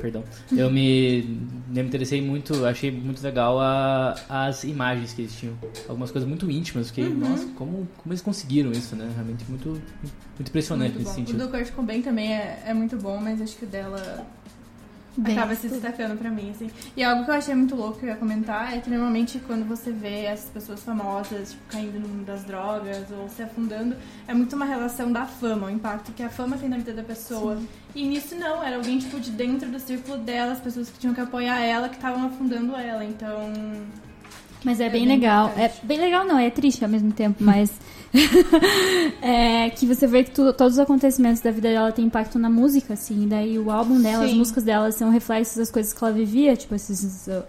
Perdão. 0.00 0.22
Eu 0.52 0.70
me, 0.70 1.22
me 1.68 1.80
interessei 1.80 2.20
muito, 2.20 2.64
achei 2.66 2.90
muito 2.90 3.22
legal 3.22 3.58
a, 3.60 4.14
as 4.28 4.64
imagens 4.64 5.12
que 5.12 5.22
eles 5.22 5.34
tinham. 5.34 5.54
Algumas 5.88 6.10
coisas 6.10 6.28
muito 6.28 6.50
íntimas, 6.50 6.88
fiquei, 6.88 7.04
Uhum. 7.08 7.18
nossa, 7.30 7.46
como, 7.56 7.88
como 7.96 8.12
eles 8.12 8.20
conseguiram 8.20 8.70
isso, 8.72 8.94
né? 8.96 9.10
Realmente 9.14 9.44
muito, 9.48 9.68
muito 9.70 10.48
impressionante 10.48 10.94
Muito 10.94 10.98
nesse 11.04 11.16
bom. 11.16 11.22
O 11.22 11.26
sentido. 11.26 11.46
do 11.46 11.48
Kurt 11.50 11.70
Cobain 11.72 12.02
também 12.02 12.32
é, 12.34 12.62
é 12.66 12.74
muito 12.74 12.96
bom, 12.96 13.18
mas 13.20 13.40
acho 13.40 13.56
que 13.56 13.64
o 13.64 13.68
dela 13.68 14.26
Bem, 15.16 15.36
acaba 15.36 15.54
se 15.54 15.68
destacando 15.68 16.18
pra 16.18 16.30
mim, 16.30 16.50
assim. 16.50 16.70
E 16.96 17.04
algo 17.04 17.24
que 17.24 17.30
eu 17.30 17.34
achei 17.34 17.54
muito 17.54 17.76
louco 17.76 17.98
que 17.98 18.04
eu 18.06 18.10
ia 18.10 18.16
comentar 18.16 18.76
é 18.76 18.80
que 18.80 18.90
normalmente 18.90 19.38
quando 19.46 19.64
você 19.66 19.92
vê 19.92 20.24
essas 20.24 20.50
pessoas 20.50 20.82
famosas, 20.82 21.52
tipo, 21.52 21.62
caindo 21.68 22.00
no 22.00 22.08
mundo 22.08 22.24
das 22.24 22.42
drogas 22.44 23.04
ou 23.10 23.28
se 23.28 23.42
afundando, 23.42 23.96
é 24.26 24.34
muito 24.34 24.56
uma 24.56 24.64
relação 24.64 25.12
da 25.12 25.24
fama, 25.24 25.68
o 25.68 25.70
impacto 25.70 26.12
que 26.12 26.22
a 26.22 26.28
fama 26.28 26.56
tem 26.56 26.68
na 26.68 26.76
vida 26.76 26.92
da 26.92 27.02
pessoa. 27.02 27.58
E 27.94 28.04
nisso 28.04 28.34
não, 28.34 28.62
era 28.62 28.76
alguém, 28.76 28.98
tipo, 28.98 29.20
de 29.20 29.30
dentro 29.30 29.70
do 29.70 29.78
círculo 29.78 30.18
dela, 30.18 30.52
as 30.52 30.60
pessoas 30.60 30.90
que 30.90 30.98
tinham 30.98 31.14
que 31.14 31.20
apoiar 31.20 31.60
ela, 31.60 31.88
que 31.88 31.94
estavam 31.96 32.26
afundando 32.26 32.74
ela. 32.74 33.04
Então, 33.04 33.52
Mas 34.64 34.80
é, 34.80 34.86
É 34.86 34.90
bem 34.90 35.06
bem 35.06 35.16
legal. 35.16 35.46
É 35.48 35.66
importante. 35.66 35.86
bem 35.86 35.98
legal, 35.98 36.24
não, 36.24 36.38
é 36.38 36.50
triste 36.50 36.82
ao 36.84 36.90
mesmo 36.90 37.12
tempo, 37.12 37.42
mas. 37.42 37.70
é 39.22 39.70
que 39.70 39.86
você 39.86 40.06
vê 40.06 40.24
que 40.24 40.30
tu- 40.30 40.52
todos 40.52 40.74
os 40.74 40.78
acontecimentos 40.78 41.40
da 41.40 41.50
vida 41.50 41.68
dela 41.68 41.92
têm 41.92 42.04
impacto 42.06 42.38
na 42.38 42.48
música, 42.50 42.94
assim. 42.94 43.24
E 43.24 43.26
daí 43.26 43.58
o 43.58 43.70
álbum 43.70 44.00
dela, 44.00 44.24
as 44.24 44.30
Sim. 44.30 44.38
músicas 44.38 44.64
dela 44.64 44.90
são 44.92 45.10
reflexos 45.10 45.56
das 45.56 45.70
coisas 45.70 45.92
que 45.92 46.02
ela 46.04 46.12
vivia, 46.12 46.56
tipo 46.56 46.74
esses. 46.74 47.26
uh, 47.28 47.42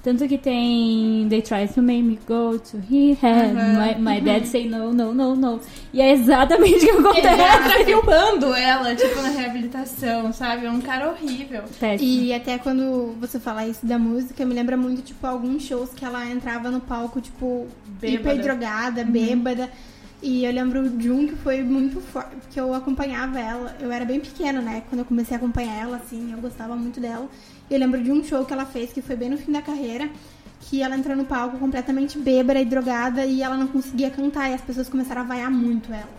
tanto 0.00 0.26
que 0.28 0.38
tem 0.38 1.26
They 1.28 1.42
Tried 1.42 1.74
to 1.74 1.82
Make 1.82 2.02
Me 2.02 2.18
Go 2.26 2.58
to 2.58 2.78
Rehab, 2.88 3.50
Aham. 3.56 3.98
my, 3.98 4.14
my 4.14 4.20
Dad 4.20 4.44
Say 4.46 4.68
No, 4.68 4.92
No, 4.92 5.12
No, 5.12 5.34
No. 5.36 5.60
E 5.92 6.00
é 6.00 6.12
exatamente 6.12 6.76
o 6.86 7.02
que 7.12 7.18
ele 7.18 7.28
acontece. 7.28 7.28
entra 7.42 7.84
filmando 7.84 8.54
ela, 8.54 8.94
tipo, 8.94 9.20
na 9.20 9.28
reabilitação, 9.28 10.32
sabe? 10.32 10.66
É 10.66 10.70
um 10.70 10.80
cara 10.80 11.10
horrível. 11.10 11.62
Péssimo. 11.80 12.08
E 12.10 12.32
até 12.32 12.58
quando 12.58 13.14
você 13.20 13.38
fala 13.40 13.66
isso 13.66 13.84
da 13.84 13.98
música, 13.98 14.44
me 14.46 14.54
lembra 14.54 14.76
muito, 14.76 15.02
tipo, 15.02 15.26
alguns 15.26 15.64
shows 15.64 15.90
que 15.90 16.04
ela 16.04 16.24
entrava 16.26 16.70
no 16.70 16.80
palco, 16.80 17.20
tipo, 17.20 17.66
Bêbada. 18.00 18.32
hiper 18.34 18.42
drogada, 18.42 19.04
bêbada. 19.04 19.68
E 20.20 20.44
eu 20.44 20.52
lembro 20.52 20.90
de 20.90 21.10
um 21.10 21.28
que 21.28 21.36
foi 21.36 21.62
muito 21.62 22.00
forte, 22.00 22.34
porque 22.36 22.58
eu 22.58 22.74
acompanhava 22.74 23.38
ela. 23.38 23.76
Eu 23.80 23.92
era 23.92 24.04
bem 24.04 24.18
pequena, 24.18 24.60
né? 24.60 24.82
Quando 24.88 25.00
eu 25.00 25.04
comecei 25.04 25.36
a 25.36 25.38
acompanhar 25.38 25.76
ela, 25.76 25.96
assim, 25.98 26.32
eu 26.32 26.38
gostava 26.38 26.74
muito 26.74 26.98
dela. 26.98 27.28
E 27.70 27.74
eu 27.74 27.78
lembro 27.78 28.02
de 28.02 28.10
um 28.10 28.22
show 28.24 28.44
que 28.44 28.52
ela 28.52 28.66
fez, 28.66 28.92
que 28.92 29.00
foi 29.00 29.14
bem 29.14 29.30
no 29.30 29.38
fim 29.38 29.52
da 29.52 29.62
carreira, 29.62 30.10
que 30.62 30.82
ela 30.82 30.96
entrou 30.96 31.16
no 31.16 31.24
palco 31.24 31.56
completamente 31.58 32.18
bêbada 32.18 32.60
e 32.60 32.64
drogada 32.64 33.24
e 33.24 33.42
ela 33.42 33.56
não 33.56 33.68
conseguia 33.68 34.10
cantar. 34.10 34.50
E 34.50 34.54
as 34.54 34.60
pessoas 34.60 34.88
começaram 34.88 35.22
a 35.22 35.24
vaiar 35.24 35.50
muito 35.50 35.92
ela. 35.92 36.18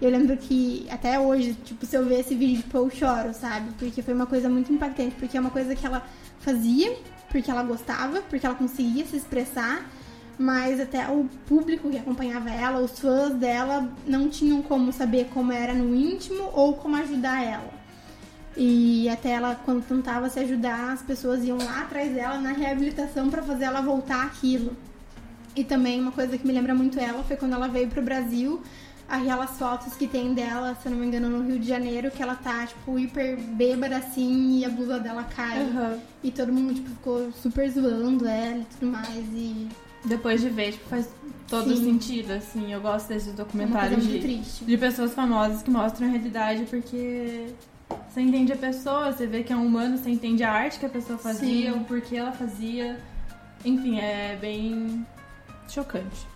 Eu 0.00 0.10
lembro 0.10 0.36
que 0.36 0.86
até 0.90 1.18
hoje, 1.18 1.54
tipo, 1.64 1.86
se 1.86 1.96
eu 1.96 2.04
ver 2.04 2.20
esse 2.20 2.34
vídeo, 2.34 2.62
tipo, 2.62 2.76
eu 2.76 2.90
choro, 2.90 3.32
sabe? 3.32 3.70
Porque 3.78 4.02
foi 4.02 4.12
uma 4.12 4.26
coisa 4.26 4.48
muito 4.48 4.72
impactante, 4.72 5.14
porque 5.16 5.36
é 5.36 5.40
uma 5.40 5.50
coisa 5.50 5.74
que 5.74 5.84
ela 5.84 6.06
fazia, 6.38 6.96
porque 7.30 7.50
ela 7.50 7.62
gostava, 7.62 8.20
porque 8.22 8.46
ela 8.46 8.54
conseguia 8.54 9.04
se 9.06 9.16
expressar, 9.16 9.90
mas 10.38 10.80
até 10.80 11.08
o 11.08 11.26
público 11.46 11.90
que 11.90 11.98
acompanhava 11.98 12.48
ela, 12.48 12.80
os 12.80 12.98
fãs 12.98 13.34
dela, 13.34 13.90
não 14.06 14.28
tinham 14.28 14.62
como 14.62 14.92
saber 14.92 15.28
como 15.34 15.52
era 15.52 15.74
no 15.74 15.94
íntimo 15.94 16.50
ou 16.54 16.74
como 16.74 16.96
ajudar 16.96 17.42
ela. 17.42 17.78
E 18.56 19.08
até 19.08 19.30
ela, 19.30 19.54
quando 19.64 19.84
tentava 19.84 20.28
se 20.28 20.38
ajudar, 20.40 20.92
as 20.92 21.02
pessoas 21.02 21.44
iam 21.44 21.58
lá 21.58 21.82
atrás 21.82 22.12
dela 22.12 22.38
na 22.38 22.52
reabilitação 22.52 23.28
pra 23.28 23.42
fazer 23.42 23.64
ela 23.64 23.80
voltar 23.80 24.24
aquilo. 24.24 24.76
E 25.56 25.64
também 25.64 26.00
uma 26.00 26.12
coisa 26.12 26.38
que 26.38 26.46
me 26.46 26.52
lembra 26.52 26.74
muito 26.74 26.98
ela 27.00 27.22
foi 27.24 27.36
quando 27.36 27.54
ela 27.54 27.66
veio 27.66 27.88
pro 27.88 28.02
Brasil, 28.02 28.62
aquelas 29.08 29.58
fotos 29.58 29.94
que 29.94 30.06
tem 30.06 30.34
dela, 30.34 30.76
se 30.80 30.86
eu 30.86 30.92
não 30.92 30.98
me 30.98 31.06
engano, 31.06 31.28
no 31.28 31.42
Rio 31.48 31.58
de 31.58 31.66
Janeiro, 31.66 32.10
que 32.10 32.22
ela 32.22 32.36
tá, 32.36 32.66
tipo, 32.66 32.98
hiper 32.98 33.36
bêbada 33.38 33.96
assim 33.96 34.58
e 34.58 34.64
a 34.64 34.68
blusa 34.68 35.00
dela 35.00 35.24
cai. 35.24 35.62
Aham. 35.62 35.98
E 36.22 36.30
todo 36.30 36.52
mundo, 36.52 36.74
tipo, 36.74 36.90
ficou 36.90 37.32
super 37.32 37.68
zoando 37.70 38.26
ela 38.26 38.58
e 38.58 38.66
tudo 38.78 38.92
mais. 38.92 39.24
E 39.34 39.68
Depois 40.08 40.40
de 40.40 40.48
ver, 40.48 40.72
tipo, 40.72 40.88
faz 40.88 41.08
todo 41.48 41.74
Sim. 41.76 41.84
sentido, 41.84 42.32
assim. 42.32 42.72
Eu 42.72 42.80
gosto 42.80 43.08
desses 43.08 43.28
é 43.28 43.32
documentários 43.32 44.04
muito 44.04 44.26
de, 44.26 44.64
de 44.64 44.76
pessoas 44.78 45.14
famosas 45.14 45.62
que 45.62 45.70
mostram 45.70 46.08
a 46.08 46.10
realidade, 46.10 46.64
porque 46.68 47.46
você 48.08 48.20
entende 48.20 48.52
a 48.52 48.56
pessoa, 48.56 49.12
você 49.12 49.26
vê 49.26 49.42
que 49.42 49.52
é 49.52 49.56
um 49.56 49.66
humano, 49.66 49.96
você 49.98 50.10
entende 50.10 50.42
a 50.42 50.52
arte 50.52 50.78
que 50.78 50.86
a 50.86 50.90
pessoa 50.90 51.18
fazia, 51.18 51.72
Sim. 51.72 51.78
o 51.78 51.84
porquê 51.84 52.16
ela 52.16 52.32
fazia. 52.32 52.98
Enfim, 53.64 53.98
é 53.98 54.36
bem 54.40 55.06
chocante. 55.68 56.26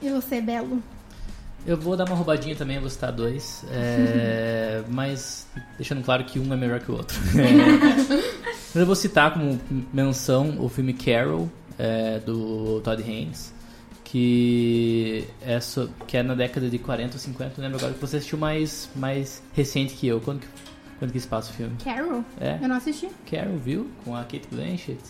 E 0.00 0.08
você, 0.10 0.40
Belo? 0.40 0.82
Eu 1.64 1.76
vou 1.76 1.96
dar 1.96 2.08
uma 2.08 2.16
roubadinha 2.16 2.56
também, 2.56 2.76
eu 2.76 2.82
vou 2.82 2.90
citar 2.90 3.12
dois. 3.12 3.64
é, 3.70 4.82
mas 4.90 5.46
deixando 5.76 6.02
claro 6.02 6.24
que 6.24 6.38
um 6.38 6.52
é 6.52 6.56
melhor 6.56 6.80
que 6.80 6.90
o 6.90 6.96
outro. 6.96 7.16
É, 8.74 8.74
mas 8.74 8.80
eu 8.80 8.86
vou 8.86 8.96
citar 8.96 9.34
como 9.34 9.60
menção 9.92 10.56
o 10.58 10.68
filme 10.68 10.94
Carol, 10.94 11.50
é, 11.78 12.18
do 12.20 12.80
Todd 12.82 13.02
Haynes, 13.02 13.52
que 14.04 15.24
é, 15.40 15.58
so- 15.60 15.90
que 16.06 16.16
é 16.16 16.22
na 16.22 16.34
década 16.34 16.68
de 16.68 16.78
40 16.78 17.14
ou 17.14 17.18
50. 17.18 17.54
Não 17.56 17.64
lembro 17.64 17.78
agora 17.78 17.94
que 17.94 18.00
você 18.00 18.16
assistiu 18.18 18.38
mais, 18.38 18.88
mais 18.94 19.42
recente 19.54 19.94
que 19.94 20.06
eu. 20.06 20.20
Quando 20.20 20.40
que, 20.40 20.46
quando 20.98 21.12
que 21.12 21.20
se 21.20 21.26
passa 21.26 21.50
o 21.50 21.54
filme? 21.54 21.74
Carol? 21.82 22.24
É, 22.40 22.58
Eu 22.62 22.68
não 22.68 22.76
assisti. 22.76 23.08
Carol, 23.30 23.56
viu? 23.56 23.88
Com 24.04 24.14
a 24.14 24.20
Kate 24.22 24.46
Blanchett. 24.50 25.00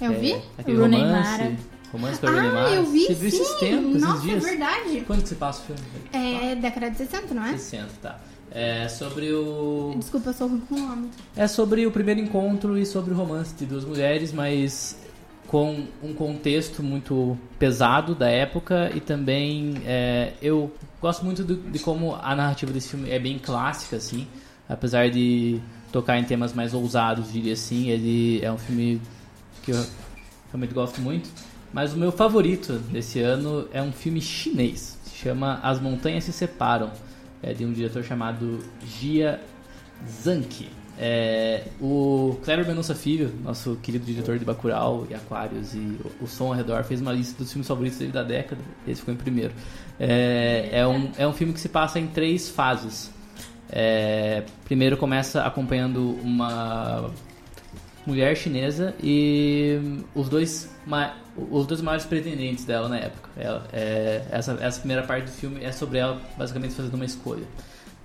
Eu 0.00 0.12
É, 0.12 0.14
vi? 0.16 0.36
Aquele 0.58 0.78
Rooney 0.78 1.00
romance. 1.00 1.30
Mara. 1.30 1.56
Romance 1.92 2.20
com 2.20 2.26
a 2.26 2.30
Rooney 2.30 2.48
Ah, 2.48 2.52
Mara. 2.52 2.70
eu 2.74 2.84
vi 2.86 3.06
Você 3.06 3.14
viu 3.14 3.30
sim. 3.30 3.36
esses 3.40 3.54
tempos, 3.54 4.00
Nossa, 4.02 4.12
esses 4.18 4.22
dias? 4.30 4.44
é 4.44 4.48
verdade. 4.50 5.04
Quando 5.06 5.22
que 5.22 5.28
se 5.28 5.34
passa 5.36 5.62
o 5.62 5.64
filme? 5.66 5.80
É 6.12 6.54
década 6.56 6.90
de 6.90 6.98
60, 6.98 7.34
não 7.34 7.44
é? 7.46 7.52
60, 7.52 7.88
tá. 8.02 8.18
É 8.50 8.88
sobre 8.88 9.32
o. 9.32 9.94
Desculpa, 9.98 10.30
eu 10.30 10.34
sou 10.34 10.48
ruim 10.48 10.60
com 10.68 10.74
o 10.74 10.78
nome. 10.80 11.10
É 11.36 11.46
sobre 11.46 11.86
o 11.86 11.90
primeiro 11.90 12.20
encontro 12.20 12.76
e 12.78 12.84
sobre 12.86 13.12
o 13.12 13.16
romance 13.16 13.54
de 13.54 13.64
duas 13.66 13.84
mulheres, 13.84 14.32
mas 14.32 14.96
com 15.46 15.84
um 16.02 16.12
contexto 16.12 16.82
muito 16.82 17.38
pesado 17.58 18.14
da 18.14 18.28
época 18.28 18.90
e 18.94 19.00
também 19.00 19.74
é, 19.86 20.32
eu 20.42 20.72
gosto 21.00 21.24
muito 21.24 21.44
do- 21.44 21.56
de 21.70 21.78
como 21.78 22.14
a 22.20 22.34
narrativa 22.34 22.72
desse 22.72 22.88
filme 22.88 23.10
é 23.10 23.18
bem 23.18 23.38
clássica, 23.38 23.96
assim, 23.96 24.26
apesar 24.68 25.08
de 25.10 25.60
tocar 25.92 26.18
em 26.18 26.24
temas 26.24 26.52
mais 26.52 26.74
ousados, 26.74 27.32
diria 27.32 27.52
assim, 27.52 27.88
ele 27.88 28.44
é 28.44 28.50
um 28.50 28.58
filme 28.58 29.00
que 29.62 29.70
eu 29.70 29.86
realmente 30.52 30.74
gosto 30.74 31.00
muito. 31.00 31.28
Mas 31.72 31.92
o 31.92 31.96
meu 31.96 32.10
favorito 32.10 32.74
desse 32.90 33.20
ano 33.20 33.68
é 33.72 33.82
um 33.82 33.92
filme 33.92 34.20
chinês, 34.20 34.98
se 35.04 35.16
chama 35.16 35.60
As 35.62 35.80
Montanhas 35.80 36.24
Se 36.24 36.32
Separam, 36.32 36.90
é 37.42 37.52
de 37.52 37.64
um 37.64 37.72
diretor 37.72 38.02
chamado 38.02 38.58
Jia 38.84 39.40
Zanke. 40.22 40.68
É, 40.98 41.64
o 41.80 42.38
Kleber 42.42 42.66
Mendonça 42.66 42.94
Filho, 42.94 43.30
nosso 43.44 43.76
querido 43.82 44.04
diretor 44.06 44.38
de 44.38 44.44
Bacurau 44.44 45.06
e 45.10 45.14
Aquários 45.14 45.74
e 45.74 45.98
o, 46.20 46.26
Som 46.26 46.46
ao 46.46 46.52
Redor, 46.52 46.82
fez 46.84 47.00
uma 47.00 47.12
lista 47.12 47.36
dos 47.42 47.52
filmes 47.52 47.68
favoritos 47.68 47.98
dele 47.98 48.12
da 48.12 48.22
década. 48.22 48.60
Esse 48.88 49.00
ficou 49.00 49.12
em 49.12 49.16
primeiro. 49.16 49.52
É, 50.00 50.70
é, 50.72 50.86
um, 50.86 51.10
é 51.18 51.26
um 51.26 51.32
filme 51.32 51.52
que 51.52 51.60
se 51.60 51.68
passa 51.68 51.98
em 51.98 52.06
três 52.06 52.48
fases. 52.48 53.10
É, 53.70 54.44
primeiro 54.64 54.96
começa 54.96 55.42
acompanhando 55.42 56.16
uma 56.22 57.10
mulher 58.06 58.36
chinesa 58.36 58.94
e 59.02 60.00
os 60.14 60.28
dois, 60.28 60.70
os 61.50 61.66
dois 61.66 61.82
maiores 61.82 62.06
pretendentes 62.06 62.64
dela 62.64 62.88
na 62.88 62.98
época. 62.98 63.28
Ela- 63.36 63.66
é, 63.72 64.24
essa, 64.30 64.56
essa 64.62 64.78
primeira 64.78 65.02
parte 65.02 65.24
do 65.24 65.32
filme 65.32 65.62
é 65.62 65.72
sobre 65.72 65.98
ela 65.98 66.22
basicamente 66.38 66.74
fazendo 66.74 66.94
uma 66.94 67.04
escolha. 67.04 67.44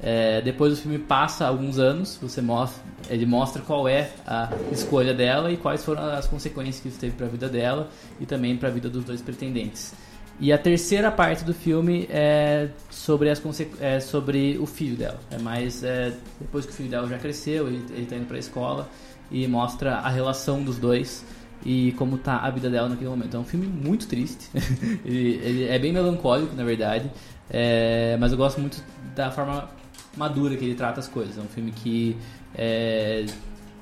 É, 0.04 0.42
depois 0.42 0.74
o 0.74 0.76
filme 0.76 0.98
passa 0.98 1.46
alguns 1.46 1.78
anos, 1.78 2.18
você 2.20 2.42
mostra, 2.42 2.82
ele 3.08 3.26
mostra 3.26 3.62
qual 3.62 3.88
é 3.88 4.10
a 4.26 4.50
escolha 4.72 5.14
dela 5.14 5.52
e 5.52 5.58
quais 5.58 5.86
foram 5.86 6.04
as 6.04 6.26
consequências 6.26 6.80
que 6.80 6.88
isso 6.88 7.00
teve 7.00 7.16
para 7.16 7.28
a 7.28 7.30
vida 7.30 7.48
dela 7.48 7.88
e 8.20 8.26
também 8.26 8.58
para 8.58 8.70
a 8.70 8.72
vida 8.72 8.90
dos 8.90 9.04
dois 9.04 9.22
pretendentes. 9.22 9.94
E 10.40 10.52
a 10.52 10.58
terceira 10.58 11.12
parte 11.12 11.44
do 11.44 11.54
filme 11.54 12.08
é 12.10 12.70
sobre, 12.90 13.30
as 13.30 13.40
é 13.80 14.00
sobre 14.00 14.58
o 14.58 14.66
filho 14.66 14.96
dela. 14.96 15.20
É 15.30 15.38
mais 15.38 15.84
é, 15.84 16.12
depois 16.40 16.66
que 16.66 16.72
o 16.72 16.76
filho 16.76 16.90
dela 16.90 17.08
já 17.08 17.20
cresceu, 17.20 17.68
ele, 17.68 17.86
ele 17.92 18.06
tá 18.08 18.16
indo 18.16 18.26
pra 18.26 18.40
escola 18.40 18.90
e 19.30 19.48
mostra 19.48 19.98
a 19.98 20.10
relação 20.10 20.64
dos 20.64 20.80
dois 20.80 21.24
e 21.64 21.92
como 21.92 22.18
tá 22.18 22.38
a 22.38 22.50
vida 22.50 22.72
dela 22.72 22.90
naquele 22.90 23.12
momento. 23.12 23.38
É 23.38 23.40
um 23.40 23.44
filme 23.44 23.68
muito 23.68 24.08
triste. 24.08 24.50
ele, 25.06 25.40
ele 25.44 25.64
é 25.66 25.78
bem 25.78 25.94
melancólico, 25.94 26.56
na 26.56 26.64
verdade. 26.64 27.12
É, 27.48 28.18
mas 28.20 28.32
eu 28.32 28.38
gosto 28.40 28.60
muito 28.60 28.84
da 29.16 29.30
forma 29.30 29.70
madura 30.16 30.56
que 30.56 30.66
ele 30.66 30.76
trata 30.76 31.00
as 31.00 31.08
coisas. 31.08 31.38
É 31.38 31.42
um 31.42 31.48
filme 31.48 31.72
que 31.72 32.18
é, 32.56 33.26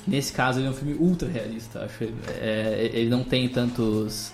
nesse 0.08 0.34
caso 0.34 0.60
ele 0.60 0.68
é 0.68 0.70
um 0.70 0.74
filme 0.74 0.94
ultra 0.96 1.28
realista. 1.30 1.84
Acho 1.84 2.06
É, 2.28 2.90
ele 2.94 3.10
não 3.10 3.24
tem 3.24 3.48
tantos 3.50 4.32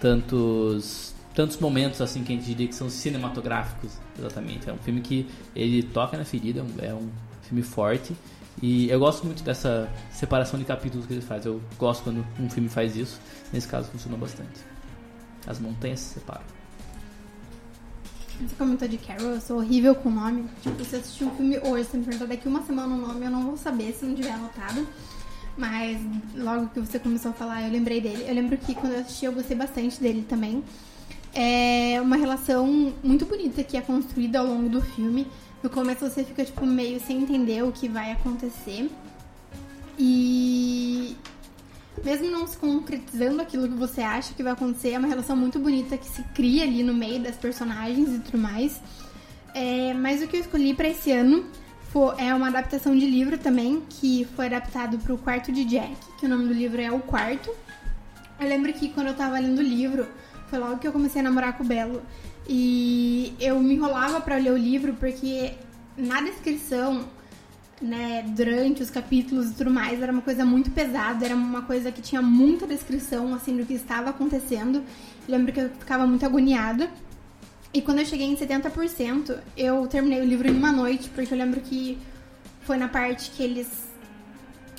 tantos 0.00 1.14
tantos 1.34 1.56
momentos 1.58 2.00
assim 2.00 2.24
que 2.24 2.32
a 2.32 2.36
gente 2.36 2.46
diria 2.46 2.66
que 2.66 2.74
são 2.74 2.90
cinematográficos 2.90 3.92
exatamente. 4.18 4.68
É 4.68 4.72
um 4.72 4.78
filme 4.78 5.00
que 5.00 5.28
ele 5.54 5.82
toca 5.82 6.16
na 6.16 6.24
ferida 6.24 6.64
é 6.80 6.92
um, 6.92 7.08
filme 7.42 7.62
forte. 7.62 8.14
E 8.60 8.90
eu 8.90 8.98
gosto 8.98 9.24
muito 9.24 9.42
dessa 9.42 9.88
separação 10.10 10.58
de 10.58 10.64
capítulos 10.64 11.06
que 11.06 11.12
ele 11.12 11.22
faz. 11.22 11.46
Eu 11.46 11.60
gosto 11.78 12.02
quando 12.02 12.26
um 12.40 12.50
filme 12.50 12.68
faz 12.68 12.96
isso. 12.96 13.20
Nesse 13.52 13.68
caso 13.68 13.88
funcionou 13.88 14.18
bastante. 14.18 14.60
As 15.46 15.60
montanhas 15.60 16.00
se 16.00 16.14
separam 16.14 16.57
Você 18.40 18.54
comentou 18.56 18.86
de 18.86 18.98
Carol, 18.98 19.30
eu 19.30 19.40
sou 19.40 19.58
horrível 19.58 19.96
com 19.96 20.10
nome. 20.10 20.44
Tipo, 20.62 20.84
se 20.84 20.94
eu 20.94 21.00
assistir 21.00 21.24
um 21.24 21.30
filme 21.32 21.58
hoje, 21.58 21.88
se 21.88 21.96
me 21.96 22.04
perguntar 22.04 22.26
daqui 22.26 22.46
uma 22.46 22.62
semana 22.62 22.94
o 22.94 22.98
nome, 22.98 23.26
eu 23.26 23.30
não 23.30 23.42
vou 23.42 23.56
saber 23.56 23.92
se 23.92 24.04
não 24.04 24.14
tiver 24.14 24.30
anotado. 24.30 24.86
Mas 25.56 25.98
logo 26.36 26.68
que 26.68 26.78
você 26.78 27.00
começou 27.00 27.32
a 27.32 27.34
falar, 27.34 27.64
eu 27.64 27.72
lembrei 27.72 28.00
dele. 28.00 28.24
Eu 28.28 28.34
lembro 28.34 28.56
que 28.56 28.76
quando 28.76 28.92
eu 28.92 29.00
assisti, 29.00 29.24
eu 29.24 29.32
gostei 29.32 29.56
bastante 29.56 30.00
dele 30.00 30.24
também. 30.28 30.62
É 31.34 32.00
uma 32.00 32.14
relação 32.14 32.94
muito 33.02 33.26
bonita 33.26 33.64
que 33.64 33.76
é 33.76 33.80
construída 33.80 34.38
ao 34.38 34.46
longo 34.46 34.68
do 34.68 34.80
filme. 34.80 35.26
No 35.60 35.68
começo 35.68 36.08
você 36.08 36.22
fica, 36.22 36.44
tipo, 36.44 36.64
meio 36.64 37.00
sem 37.00 37.22
entender 37.22 37.64
o 37.64 37.72
que 37.72 37.88
vai 37.88 38.12
acontecer. 38.12 38.88
E 39.98 41.16
mesmo 42.04 42.30
não 42.30 42.46
se 42.46 42.56
concretizando 42.56 43.40
aquilo 43.40 43.68
que 43.68 43.74
você 43.74 44.00
acha 44.00 44.34
que 44.34 44.42
vai 44.42 44.52
acontecer, 44.52 44.90
é 44.90 44.98
uma 44.98 45.08
relação 45.08 45.36
muito 45.36 45.58
bonita 45.58 45.96
que 45.96 46.06
se 46.06 46.22
cria 46.34 46.64
ali 46.64 46.82
no 46.82 46.94
meio 46.94 47.20
das 47.20 47.36
personagens 47.36 48.08
e 48.08 48.18
tudo 48.20 48.38
mais. 48.38 48.80
É, 49.54 49.94
mas 49.94 50.22
o 50.22 50.28
que 50.28 50.36
eu 50.36 50.40
escolhi 50.40 50.74
para 50.74 50.88
esse 50.88 51.10
ano 51.10 51.46
foi, 51.90 52.14
é 52.18 52.34
uma 52.34 52.48
adaptação 52.48 52.96
de 52.96 53.06
livro 53.06 53.38
também, 53.38 53.82
que 53.88 54.26
foi 54.36 54.46
adaptado 54.46 54.98
para 54.98 55.14
o 55.14 55.18
Quarto 55.18 55.50
de 55.50 55.64
Jack, 55.64 55.96
que 56.18 56.26
o 56.26 56.28
nome 56.28 56.46
do 56.46 56.54
livro 56.54 56.80
é 56.80 56.92
O 56.92 57.00
Quarto. 57.00 57.50
Eu 58.38 58.48
lembro 58.48 58.72
que 58.72 58.88
quando 58.90 59.08
eu 59.08 59.14
tava 59.14 59.38
lendo 59.38 59.58
o 59.58 59.62
livro, 59.62 60.06
foi 60.48 60.58
logo 60.58 60.78
que 60.78 60.86
eu 60.86 60.92
comecei 60.92 61.20
a 61.20 61.24
namorar 61.24 61.56
com 61.56 61.64
o 61.64 61.66
Belo. 61.66 62.02
E 62.48 63.34
eu 63.40 63.58
me 63.60 63.74
enrolava 63.74 64.20
para 64.20 64.36
ler 64.36 64.52
o 64.52 64.56
livro 64.56 64.94
porque 64.94 65.52
na 65.96 66.20
descrição, 66.20 67.04
né, 67.80 68.24
durante 68.36 68.82
os 68.82 68.90
capítulos 68.90 69.50
e 69.50 69.54
tudo 69.54 69.70
mais, 69.70 70.02
era 70.02 70.12
uma 70.12 70.22
coisa 70.22 70.44
muito 70.44 70.70
pesada, 70.70 71.24
era 71.24 71.34
uma 71.34 71.62
coisa 71.62 71.92
que 71.92 72.02
tinha 72.02 72.20
muita 72.20 72.66
descrição 72.66 73.34
assim 73.34 73.56
do 73.56 73.64
que 73.64 73.74
estava 73.74 74.10
acontecendo. 74.10 74.78
Eu 74.78 74.84
lembro 75.28 75.52
que 75.52 75.60
eu 75.60 75.70
ficava 75.70 76.06
muito 76.06 76.24
agoniada. 76.26 76.90
E 77.72 77.82
quando 77.82 77.98
eu 77.98 78.06
cheguei 78.06 78.26
em 78.26 78.36
70%, 78.36 79.38
eu 79.56 79.86
terminei 79.86 80.20
o 80.20 80.24
livro 80.24 80.48
em 80.48 80.56
uma 80.56 80.72
noite, 80.72 81.10
porque 81.10 81.32
eu 81.32 81.38
lembro 81.38 81.60
que 81.60 81.98
foi 82.62 82.78
na 82.78 82.88
parte 82.88 83.30
que 83.30 83.42
eles, 83.42 83.68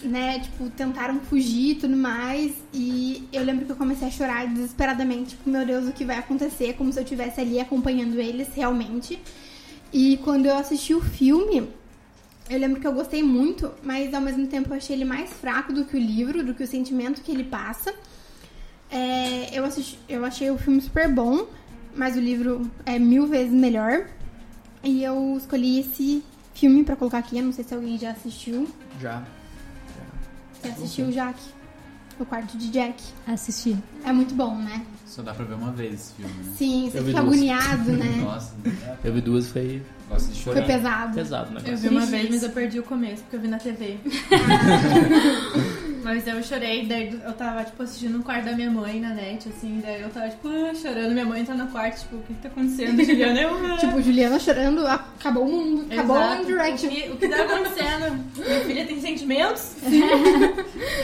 né, 0.02 0.40
tipo, 0.40 0.70
tentaram 0.72 1.20
fugir 1.22 1.72
e 1.72 1.76
tudo 1.76 1.96
mais. 1.96 2.52
E 2.74 3.28
eu 3.32 3.44
lembro 3.44 3.66
que 3.66 3.72
eu 3.72 3.76
comecei 3.76 4.08
a 4.08 4.12
chorar 4.12 4.48
desesperadamente, 4.48 5.30
tipo, 5.32 5.50
meu 5.50 5.66
Deus, 5.66 5.88
o 5.88 5.92
que 5.92 6.04
vai 6.04 6.18
acontecer? 6.18 6.74
Como 6.74 6.92
se 6.92 7.00
eu 7.00 7.04
estivesse 7.04 7.40
ali 7.40 7.60
acompanhando 7.60 8.20
eles 8.20 8.48
realmente. 8.56 9.20
E 9.94 10.18
quando 10.18 10.48
eu 10.48 10.58
assisti 10.58 10.94
o 10.94 11.02
filme, 11.02 11.70
eu 12.50 12.60
lembro 12.60 12.80
que 12.82 12.88
eu 12.88 12.94
gostei 12.94 13.22
muito, 13.24 13.72
mas 13.84 14.14
ao 14.14 14.22
mesmo 14.22 14.48
tempo 14.48 14.70
eu 14.74 14.78
achei 14.78 14.96
ele 14.96 15.06
mais 15.06 15.32
fraco 15.32 15.72
do 15.72 15.86
que 15.86 15.96
o 15.96 16.00
livro, 16.00 16.44
do 16.44 16.54
que 16.54 16.64
o 16.64 16.68
sentimento 16.68 17.22
que 17.22 17.32
ele 17.32 17.44
passa. 17.44 17.94
É, 18.92 19.50
eu, 19.58 19.64
assisti, 19.66 20.00
eu 20.10 20.26
achei 20.26 20.50
o 20.50 20.58
filme 20.58 20.82
super 20.82 21.08
bom, 21.14 21.46
mas 21.96 22.16
o 22.16 22.20
livro 22.20 22.70
é 22.86 22.98
mil 22.98 23.28
vezes 23.28 23.54
melhor. 23.54 24.08
E 24.84 25.04
eu 25.04 25.36
escolhi 25.38 25.80
esse 25.80 26.24
filme 26.54 26.84
pra 26.84 26.96
colocar 26.96 27.20
aqui. 27.20 27.38
Eu 27.38 27.44
não 27.44 27.52
sei 27.52 27.64
se 27.64 27.74
alguém 27.74 27.98
já 27.98 28.12
assistiu. 28.12 28.68
Já. 29.00 29.24
Você 30.62 30.68
assistiu, 30.70 31.12
Jack? 31.12 31.40
O 32.20 32.26
quarto 32.26 32.58
de 32.58 32.70
Jack. 32.70 33.02
Assisti. 33.28 33.78
É 34.04 34.12
muito 34.12 34.34
bom, 34.34 34.56
né? 34.58 34.86
Só 35.06 35.22
dá 35.22 35.34
pra 35.34 35.46
ver 35.46 35.54
uma 35.56 35.72
vez 35.72 35.94
esse 35.94 36.14
filme, 36.14 36.34
né? 36.34 36.54
Sim, 36.58 36.90
você 36.90 37.00
Eu 37.00 37.06
fica 37.06 37.22
duas. 37.22 37.34
agoniado, 37.34 37.92
né? 37.92 38.16
Nossa, 38.24 38.54
Eu 39.04 39.14
vi 39.14 39.22
duas, 39.22 39.48
foi 39.50 39.82
de 40.18 40.44
Foi 40.44 40.54
chorar. 40.56 40.66
pesado. 40.66 41.16
pesado 41.16 41.54
o 41.54 41.70
Eu 41.70 41.78
vi 41.78 41.88
uma 41.88 42.06
vez, 42.06 42.30
mas 42.30 42.44
eu 42.44 42.50
perdi 42.50 42.80
o 42.80 42.84
começo, 42.84 43.22
porque 43.24 43.36
eu 43.36 43.42
vi 43.42 43.48
na 43.48 43.58
TV. 43.60 43.98
mas 46.04 46.28
eu 46.28 46.42
chorei, 46.44 46.86
daí 46.86 47.20
eu 47.26 47.34
tava, 47.34 47.64
tipo, 47.64 47.84
assistindo 47.84 48.18
no 48.18 48.24
quarto 48.24 48.46
da 48.46 48.52
minha 48.54 48.70
mãe 48.72 49.00
na 49.00 49.10
net, 49.14 49.48
assim, 49.50 49.80
daí 49.84 50.02
eu 50.02 50.10
tava, 50.10 50.30
tipo, 50.30 50.48
ah, 50.48 50.74
chorando, 50.74 51.12
minha 51.14 51.26
mãe 51.26 51.44
tá 51.46 51.54
no 51.54 51.68
quarto, 51.68 52.00
tipo, 52.02 52.16
o 52.18 52.20
que 52.24 52.34
que 52.34 52.42
tá 52.42 52.48
acontecendo, 52.50 53.04
Juliana? 53.04 53.42
Eu, 53.42 53.54
ah. 53.74 53.78
Tipo, 53.78 54.02
Juliana 54.02 54.40
chorando, 54.40 54.86
acabou 54.88 55.46
o 55.48 55.52
mundo, 55.52 55.86
acabou 55.92 56.16
o 56.16 56.20
Exato. 56.20 56.46
Direction. 56.46 56.88
O 56.88 56.92
que, 56.92 57.10
o 57.12 57.18
que 57.18 57.28
tá 57.28 57.44
acontecendo? 57.44 58.26
Minha 58.38 58.60
filha 58.62 58.86
tem 58.86 59.02
sentimentos? 59.02 59.76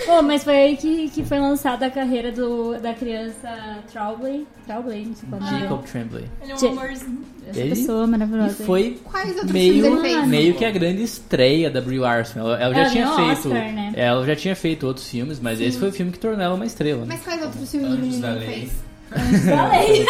Oh, 0.08 0.22
mas 0.22 0.44
foi 0.44 0.56
aí 0.56 0.78
que, 0.78 1.10
que 1.10 1.24
foi 1.26 1.40
lançada 1.40 1.88
a 1.88 1.92
carreira 1.92 2.32
do, 2.32 2.80
da 2.80 2.94
criança 2.94 3.80
Trowbley. 3.92 4.46
Trowbley, 4.66 5.06
não 5.06 5.16
sei 5.16 5.30
qual 5.30 5.42
é 5.42 5.46
nome. 5.46 5.60
Jacob 5.62 5.84
Tremblay. 5.86 6.26
Ele 6.42 6.52
é 6.52 6.56
um 6.56 6.68
amorzinho. 6.72 7.26
Essa 7.48 7.60
Ele- 7.60 7.70
pessoa 7.70 8.04
E 8.06 8.08
maravilhosa. 8.08 8.64
foi 8.64 9.00
Quais 9.04 9.30
outros 9.36 9.52
filmes 9.52 9.74
meio, 9.82 9.86
ele 9.86 10.02
fez? 10.02 10.28
meio 10.28 10.54
que 10.56 10.66
a 10.66 10.72
grande 10.72 11.04
estreia 11.04 11.70
da 11.70 11.82
Brie 11.82 12.00
Larson. 12.00 12.40
Ela, 12.40 12.62
ela 12.62 12.74
já 12.74 12.82
Ela 12.82 12.90
tinha 12.90 13.08
feito. 13.16 13.32
Oscar, 13.50 13.74
né? 13.74 13.94
Ela 13.96 14.26
já 14.26 14.36
tinha 14.36 14.56
feito 14.56 14.85
outros 14.86 15.08
filmes, 15.08 15.40
mas 15.40 15.60
esse 15.60 15.78
foi 15.78 15.90
o 15.90 15.92
filme 15.92 16.12
que 16.12 16.20
tornou 16.20 16.42
ela 16.42 16.56
uma 16.56 16.66
estrela. 16.66 17.02
né? 17.02 17.08
Mas 17.10 17.22
quais 17.24 17.42
outros 17.44 17.70
filmes 17.72 17.90
o 17.90 17.94
Anjos 17.94 18.20
da 18.20 18.32
menino 18.32 18.46
Lei. 18.48 18.60
fez? 18.60 18.72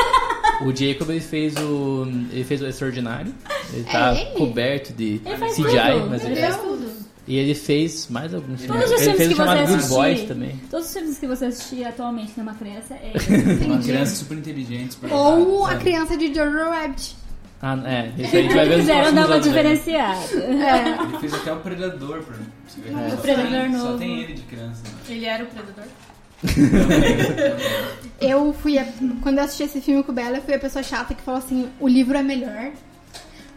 O 0.62 0.74
Jacob 0.74 1.10
ele 1.10 1.20
fez 1.20 1.54
o. 1.58 2.08
ele 2.32 2.44
fez 2.46 2.62
o 2.62 2.66
Extraordinário. 2.68 3.34
Ele 3.74 3.84
tá 3.84 4.16
É 4.16 4.22
ele? 4.22 4.32
coberto 4.38 4.94
de 4.94 5.22
Ele 5.26 5.38
faz 5.38 5.54
CGI, 5.54 5.66
tudo. 5.66 6.10
mas 6.10 6.24
Ele 6.24 6.34
ele, 6.34 6.42
faz 6.42 6.58
tudo. 6.62 6.92
e 7.28 7.36
ele 7.38 7.54
fez 7.54 8.08
mais 8.10 8.34
alguns 8.34 8.62
filmes. 8.62 8.82
Todos 8.82 8.96
os 8.96 9.02
ele 9.02 9.18
filmes 9.18 9.18
fez 9.18 9.28
que 9.28 9.34
o 9.34 9.38
chamado 9.38 9.68
você 9.68 9.76
Good. 9.76 9.90
Boys 9.90 10.22
também. 10.28 10.62
Todos 10.72 10.86
os 10.88 10.94
filmes 10.94 11.18
que 11.20 11.28
você 11.28 11.46
assistir 11.46 11.84
atualmente 11.84 12.32
numa 12.38 12.54
criança 12.54 12.94
é 12.94 13.12
ele. 13.14 13.66
Uma 13.66 13.80
criança 13.80 14.16
super 14.16 14.38
inteligente, 14.38 14.94
super 14.94 15.12
Ou 15.12 15.66
a 15.66 15.76
criança 15.76 16.16
de 16.16 16.34
Jojo 16.34 16.70
Rabbit. 16.70 17.16
Ah, 17.68 17.82
é. 17.90 18.12
Isso 18.22 18.36
a 18.36 18.42
gente 18.44 18.54
vai 18.54 18.68
ver 18.70 18.80
Quiseram 18.82 19.14
dar 19.16 19.26
uma 19.26 19.36
né? 19.38 19.42
diferenciada. 19.42 20.20
Ele 20.36 21.18
fez 21.20 21.34
até 21.34 21.52
o 21.52 21.56
Predador, 21.62 22.22
pra 22.22 22.36
você 22.68 22.80
ver. 22.82 22.94
É, 22.96 23.10
Só 23.10 23.16
o 23.16 23.18
Predador 23.18 23.50
tem- 23.52 23.72
Só 23.72 23.78
novo. 23.86 23.98
tem 23.98 24.22
ele 24.22 24.34
de 24.34 24.42
criança. 24.44 24.84
né? 24.84 24.94
Ele 25.10 25.26
era 25.26 25.44
o 25.44 25.48
predador. 25.48 25.86
Eu 28.22 28.54
fui, 28.54 28.78
a- 28.78 28.88
quando 29.22 29.40
eu 29.40 29.44
assisti 29.44 29.64
esse 29.64 29.82
filme 29.82 30.04
com 30.04 30.12
o 30.12 30.16
Bela, 30.16 30.38
eu 30.38 30.42
fui 30.44 30.54
a 30.54 30.60
pessoa 30.60 30.84
chata 30.84 31.14
que 31.14 31.22
falou 31.22 31.40
assim, 31.40 31.70
o 31.80 31.88
livro 31.88 32.16
é 32.18 32.24
melhor. 32.24 32.72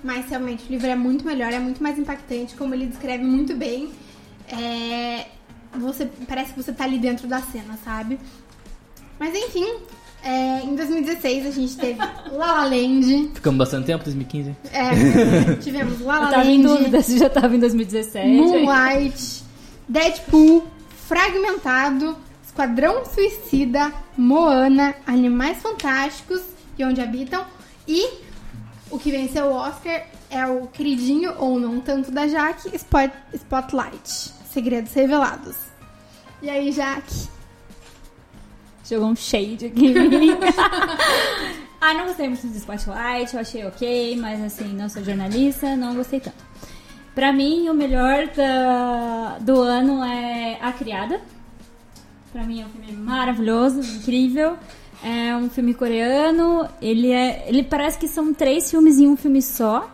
Mas 0.02 0.28
realmente, 0.30 0.64
o 0.68 0.70
livro 0.72 0.86
é 0.86 0.94
muito 0.96 1.24
melhor, 1.24 1.52
é 1.52 1.58
muito 1.58 1.82
mais 1.82 1.98
impactante, 1.98 2.54
como 2.54 2.74
ele 2.74 2.86
descreve 2.86 3.22
muito 3.24 3.54
bem. 3.54 3.90
É, 4.48 5.26
você 5.76 6.06
Parece 6.26 6.52
que 6.54 6.62
você 6.62 6.72
tá 6.72 6.84
ali 6.84 6.98
dentro 6.98 7.26
da 7.28 7.40
cena, 7.40 7.78
sabe? 7.84 8.18
Mas 9.18 9.34
enfim, 9.34 9.66
é, 10.22 10.60
em 10.64 10.74
2016 10.74 11.46
a 11.46 11.50
gente 11.50 11.76
teve 11.76 11.98
La 12.32 12.52
La 12.52 12.64
Land. 12.64 13.30
Ficamos 13.34 13.58
bastante 13.58 13.86
tempo, 13.86 14.04
2015. 14.04 14.56
É, 14.72 15.54
tivemos 15.62 16.00
La 16.00 16.16
Eu 16.16 16.22
La 16.22 16.30
tava 16.30 16.46
em 16.50 16.62
Land. 16.62 16.78
dúvida 16.78 17.02
se 17.02 17.18
já 17.18 17.28
tava 17.30 17.54
em 17.56 17.58
2017. 17.60 18.28
Moonlight, 18.28 19.42
Deadpool, 19.88 20.66
Fragmentado, 21.06 22.16
Esquadrão 22.46 23.04
Suicida, 23.04 23.92
Moana, 24.16 24.94
Animais 25.06 25.58
Fantásticos 25.58 26.40
e 26.78 26.84
Onde 26.84 27.00
Habitam. 27.00 27.44
E 27.86 28.08
o 28.90 28.98
que 28.98 29.10
venceu 29.10 29.46
o 29.46 29.52
Oscar 29.54 30.04
é 30.30 30.46
o 30.46 30.66
queridinho, 30.66 31.32
ou 31.38 31.58
não 31.58 31.80
tanto, 31.80 32.10
da 32.10 32.26
Jaque, 32.28 32.74
Spot- 32.76 33.10
Spotlight. 33.32 34.32
Segredos 34.52 34.92
Revelados. 34.92 35.56
E 36.42 36.50
aí, 36.50 36.70
Jaque? 36.72 37.28
Jogou 38.88 39.08
um 39.08 39.16
shade 39.16 39.66
aqui 39.66 39.86
em 39.86 40.08
mim. 40.08 40.30
ah, 41.80 41.94
não 41.94 42.06
gostei 42.06 42.28
muito 42.28 42.46
do 42.46 42.56
Spotlight, 42.56 43.34
eu 43.34 43.40
achei 43.40 43.66
ok, 43.66 44.16
mas 44.16 44.42
assim, 44.42 44.74
não 44.74 44.88
sou 44.88 45.04
jornalista, 45.04 45.76
não 45.76 45.94
gostei 45.94 46.20
tanto. 46.20 46.46
Pra 47.14 47.32
mim, 47.32 47.68
o 47.68 47.74
melhor 47.74 48.28
da- 48.28 49.38
do 49.40 49.60
ano 49.60 50.02
é 50.04 50.56
A 50.62 50.72
Criada. 50.72 51.20
Pra 52.32 52.44
mim 52.44 52.60
é 52.62 52.66
um 52.66 52.68
filme 52.68 52.92
maravilhoso, 52.92 53.80
incrível. 53.80 54.56
É 55.02 55.34
um 55.36 55.48
filme 55.50 55.74
coreano. 55.74 56.68
Ele 56.80 57.10
é, 57.10 57.44
ele 57.48 57.62
parece 57.64 57.98
que 57.98 58.06
são 58.06 58.32
três 58.32 58.70
filmes 58.70 58.98
em 58.98 59.08
um 59.08 59.16
filme 59.16 59.42
só. 59.42 59.90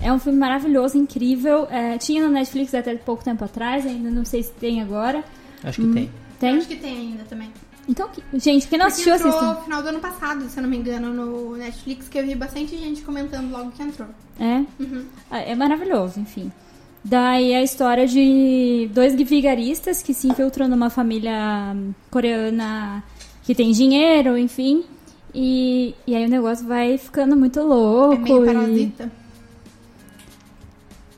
É 0.00 0.12
um 0.12 0.18
filme 0.18 0.38
maravilhoso, 0.38 0.96
incrível. 0.96 1.66
É, 1.70 1.98
tinha 1.98 2.22
na 2.22 2.28
Netflix 2.28 2.74
até 2.74 2.94
pouco 2.96 3.22
tempo 3.22 3.44
atrás, 3.44 3.86
ainda 3.86 4.10
não 4.10 4.24
sei 4.24 4.42
se 4.42 4.52
tem 4.52 4.80
agora. 4.80 5.22
Acho 5.62 5.82
que 5.82 5.92
tem. 5.92 6.10
Tem? 6.40 6.56
Acho 6.56 6.68
que 6.68 6.76
tem 6.76 6.96
ainda 6.98 7.24
também. 7.24 7.50
Então, 7.88 8.08
gente, 8.34 8.68
quem 8.68 8.78
não 8.78 8.86
Porque 8.86 9.02
assistiu, 9.02 9.14
entrou 9.16 9.30
assista. 9.32 9.54
no 9.54 9.62
final 9.64 9.82
do 9.82 9.88
ano 9.88 9.98
passado, 10.00 10.48
se 10.48 10.56
eu 10.58 10.62
não 10.62 10.70
me 10.70 10.76
engano, 10.76 11.12
no 11.12 11.56
Netflix, 11.56 12.08
que 12.08 12.18
eu 12.18 12.24
vi 12.24 12.34
bastante 12.34 12.76
gente 12.76 13.02
comentando 13.02 13.50
logo 13.50 13.72
que 13.72 13.82
entrou. 13.82 14.08
É? 14.38 14.64
Ah, 15.30 15.38
É 15.40 15.54
maravilhoso, 15.54 16.20
enfim. 16.20 16.50
Daí 17.04 17.52
a 17.54 17.62
história 17.62 18.06
de 18.06 18.88
dois 18.94 19.14
vigaristas 19.16 20.00
que 20.00 20.14
se 20.14 20.28
infiltram 20.28 20.68
numa 20.68 20.88
família 20.90 21.74
coreana 22.10 23.02
que 23.42 23.52
tem 23.54 23.72
dinheiro, 23.72 24.38
enfim. 24.38 24.84
E, 25.34 25.94
e 26.06 26.14
aí 26.14 26.24
o 26.24 26.28
negócio 26.28 26.64
vai 26.66 26.96
ficando 26.96 27.36
muito 27.36 27.60
louco. 27.60 28.14
É 28.14 28.18
meio 28.18 28.42
e- 28.44 28.46
parasita. 28.46 29.12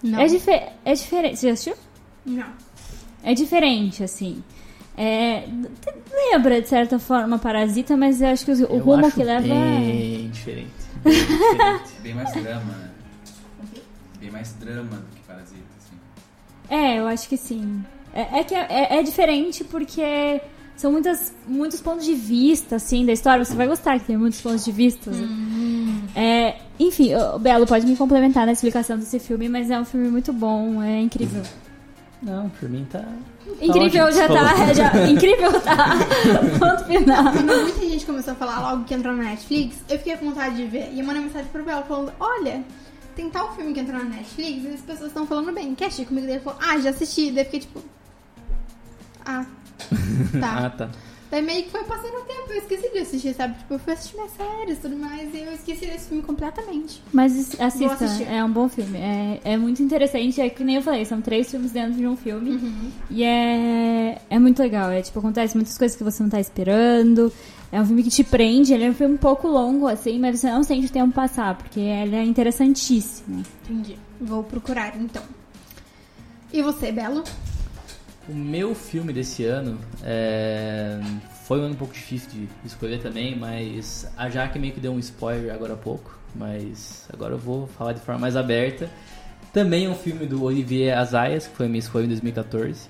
Não. 0.03 0.19
É, 0.21 0.27
dife- 0.27 0.63
é 0.85 0.93
diferente. 0.95 1.39
Você 1.39 1.47
já 1.49 1.53
assistiu? 1.53 1.75
Não. 2.25 2.47
É 3.23 3.35
diferente, 3.35 4.03
assim. 4.03 4.43
É, 4.97 5.45
lembra, 6.33 6.61
de 6.63 6.69
certa 6.69 6.99
forma, 6.99 7.39
Parasita, 7.39 7.97
mas 7.97 8.21
eu 8.23 8.29
acho 8.29 8.45
que 8.45 8.53
o, 8.53 8.61
Eu 8.61 8.79
rumo 8.79 9.07
acho 9.07 9.17
que 9.17 9.25
leva. 9.25 9.47
é- 9.47 9.51
Bem 9.51 10.31
diferente. 10.31 10.71
Bem 11.03 11.15
diferente. 11.15 11.93
Bem 12.03 12.15
mais 12.15 12.33
drama, 12.33 12.73
né? 12.73 12.91
Bem 14.21 14.31
mais 14.31 14.53
drama 14.55 14.97
do 14.97 15.17
que 15.17 15.21
Parasita, 15.27 15.63
assim. 15.79 15.97
É, 16.75 16.99
eu 17.01 17.07
acho 17.09 17.29
que 17.29 17.37
sim. 17.37 17.85
É, 18.15 18.39
é 18.41 18.45
que 18.45 18.55
é, 18.55 18.67
é- 18.71 18.99
é 18.99 19.03
diferente 19.03 19.65
porque 19.65 20.41
são 20.77 20.93
muitas, 20.93 21.35
muitos 21.47 21.81
pontos 21.81 22.05
de 22.05 22.15
vista, 22.15 22.77
assim, 22.77 23.05
da 23.05 23.13
história. 23.13 23.45
Você 23.45 23.55
vai 23.55 23.67
gostar 23.67 23.99
que 23.99 24.07
tem 24.07 24.17
muitos 24.17 24.41
pontos 24.41 24.65
de 24.65 24.71
vista. 24.73 25.11
É, 26.15 26.57
enfim, 26.79 27.13
o 27.15 27.39
Belo 27.41 27.67
pode 27.67 27.85
me 27.87 27.97
complementar 27.97 28.47
na 28.47 28.53
explicação 28.53 28.97
desse 28.97 29.19
filme, 29.19 29.49
mas 29.49 29.71
é 29.71 29.79
um 29.81 29.85
filme 29.85 30.09
muito 30.09 30.33
bom, 30.33 30.81
é 30.83 31.01
incrível. 31.01 31.43
Não, 32.25 32.49
por 32.49 32.69
mim 32.69 32.87
tá. 32.91 33.05
Incrível 33.61 34.07
ótimo, 34.07 34.19
já 34.19 34.29
tá, 34.29 34.57
falou. 34.57 34.75
já, 34.75 35.07
incrível 35.09 35.61
tá. 35.61 35.97
Ponto 36.59 36.85
final. 36.87 37.25
Quando 37.33 37.63
muita 37.63 37.81
gente 37.81 38.07
começou 38.07 38.33
a 38.33 38.37
falar 38.37 38.61
logo 38.71 38.85
que 38.85 38.95
entrou 38.95 39.15
na 39.15 39.25
Netflix, 39.25 39.77
eu 39.89 39.99
fiquei 39.99 40.17
com 40.17 40.27
vontade 40.31 40.57
de 40.57 40.65
ver. 40.65 40.91
E 40.93 41.01
eu 41.01 41.07
mandei 41.07 41.23
mensagem 41.23 41.49
pro 41.53 41.63
Belo 41.63 41.85
falando: 41.85 42.13
Olha, 42.19 42.65
tem 43.15 43.29
tal 43.29 43.55
filme 43.55 43.75
que 43.75 43.81
entrou 43.81 43.99
na 43.99 44.05
Netflix 44.09 44.65
e 44.65 44.69
as 44.69 44.81
pessoas 44.81 45.09
estão 45.09 45.27
falando 45.27 45.53
bem. 45.53 45.75
Quer 45.75 45.87
assistir 45.87 46.07
comigo? 46.07 46.27
Daí 46.27 46.37
ele 46.37 46.45
falou: 46.45 46.59
Ah, 46.63 46.79
já 46.79 46.91
assisti. 46.91 47.31
Daí 47.31 47.43
eu 47.43 47.45
fiquei 47.45 47.61
tipo: 47.61 47.83
Ah, 49.27 49.45
Ah, 50.43 50.71
tá. 50.71 50.89
Daí 51.35 51.43
meio 51.43 51.65
que 51.65 51.71
foi 51.71 51.83
passando 51.83 52.15
o 52.15 52.21
tempo, 52.21 52.45
eu 52.51 52.59
esqueci 52.59 52.93
de 52.93 52.99
assistir, 53.01 53.35
sabe? 53.35 53.59
Tipo, 53.59 53.75
eu 53.75 53.79
fui 53.81 53.93
assistir 53.93 54.15
minhas 54.15 54.31
séries 54.31 54.79
e 54.79 54.81
tudo 54.81 54.97
mais, 54.97 55.35
e 55.35 55.39
eu 55.39 55.53
esqueci 55.53 55.85
desse 55.85 56.07
filme 56.07 56.23
completamente. 56.23 57.03
Mas 57.13 57.61
assista, 57.61 58.05
é 58.23 58.45
um 58.45 58.53
bom 58.53 58.69
filme. 58.69 58.97
É, 58.97 59.41
é 59.43 59.57
muito 59.57 59.83
interessante, 59.83 60.41
é 60.41 60.49
que 60.49 60.63
nem 60.63 60.77
eu 60.77 60.83
falei, 60.83 61.05
são 61.05 61.21
três 61.21 61.51
filmes 61.51 61.73
dentro 61.73 61.95
de 61.95 62.07
um 62.07 62.17
filme. 62.17 62.51
Uhum. 62.51 62.91
E 63.11 63.25
é, 63.25 64.23
é 64.31 64.39
muito 64.39 64.63
legal. 64.63 64.93
É 64.93 65.03
tipo, 65.03 65.19
acontece 65.19 65.57
muitas 65.57 65.77
coisas 65.77 65.97
que 65.97 66.05
você 66.05 66.23
não 66.23 66.31
tá 66.31 66.39
esperando. 66.39 67.33
É 67.73 67.81
um 67.81 67.85
filme 67.85 68.05
que 68.05 68.11
te 68.11 68.23
prende, 68.23 68.73
ele 68.73 68.85
é 68.85 68.91
um 68.91 68.95
filme 68.95 69.15
um 69.15 69.19
pouco 69.19 69.49
longo, 69.49 69.89
assim, 69.89 70.21
mas 70.21 70.39
você 70.39 70.49
não 70.49 70.63
sente 70.63 70.87
o 70.87 70.93
tempo 70.93 71.13
passar, 71.13 71.59
porque 71.59 71.81
ele 71.81 72.15
é 72.15 72.23
interessantíssimo. 72.23 73.43
Entendi. 73.65 73.99
Vou 74.21 74.45
procurar, 74.45 74.97
então. 74.97 75.25
E 76.53 76.63
você, 76.63 76.93
Belo? 76.93 77.25
O 78.29 78.35
meu 78.35 78.75
filme 78.75 79.13
desse 79.13 79.45
ano 79.45 79.79
é, 80.03 80.99
foi 81.47 81.61
um 81.61 81.65
ano 81.65 81.75
um 81.75 81.77
pouco 81.77 81.93
difícil 81.93 82.31
de 82.31 82.49
escolher 82.65 82.99
também, 83.01 83.37
mas 83.37 84.11
a 84.17 84.31
Jaque 84.31 84.59
meio 84.59 84.73
que 84.73 84.81
deu 84.81 84.93
um 84.93 84.99
spoiler 84.99 85.53
agora 85.53 85.75
há 85.75 85.77
pouco, 85.77 86.19
mas 86.35 87.07
agora 87.13 87.35
eu 87.35 87.39
vou 87.39 87.67
falar 87.67 87.93
de 87.93 88.01
forma 88.01 88.21
mais 88.23 88.35
aberta. 88.37 88.89
Também 89.53 89.85
é 89.85 89.89
um 89.91 89.95
filme 89.95 90.27
do 90.27 90.43
Olivier 90.43 90.97
Azayas, 90.99 91.47
que 91.47 91.55
foi 91.55 91.67
a 91.67 91.69
minha 91.69 91.79
escolha 91.81 92.05
em 92.05 92.09
2014. 92.09 92.89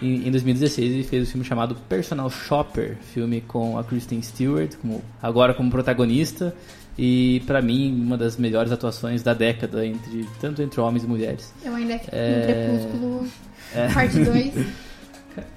Em, 0.00 0.28
em 0.28 0.30
2016 0.30 0.92
ele 0.92 1.02
fez 1.04 1.28
um 1.28 1.30
filme 1.32 1.44
chamado 1.44 1.74
Personal 1.88 2.30
Shopper, 2.30 2.96
filme 3.12 3.40
com 3.40 3.76
a 3.78 3.82
Kristen 3.84 4.22
Stewart, 4.22 4.76
como, 4.80 5.02
agora 5.20 5.52
como 5.52 5.68
protagonista, 5.70 6.54
e 6.96 7.42
pra 7.46 7.60
mim 7.60 7.92
uma 8.02 8.16
das 8.16 8.36
melhores 8.36 8.70
atuações 8.70 9.22
da 9.22 9.34
década, 9.34 9.84
entre, 9.84 10.26
tanto 10.40 10.62
entre 10.62 10.80
homens 10.80 11.02
e 11.02 11.06
mulheres. 11.08 11.52
Eu 11.64 11.74
ainda 11.74 12.00
É. 12.12 12.38
no 12.38 12.46
Crepúsculo, 12.86 13.28
parte 13.92 14.18
2. 14.24 14.52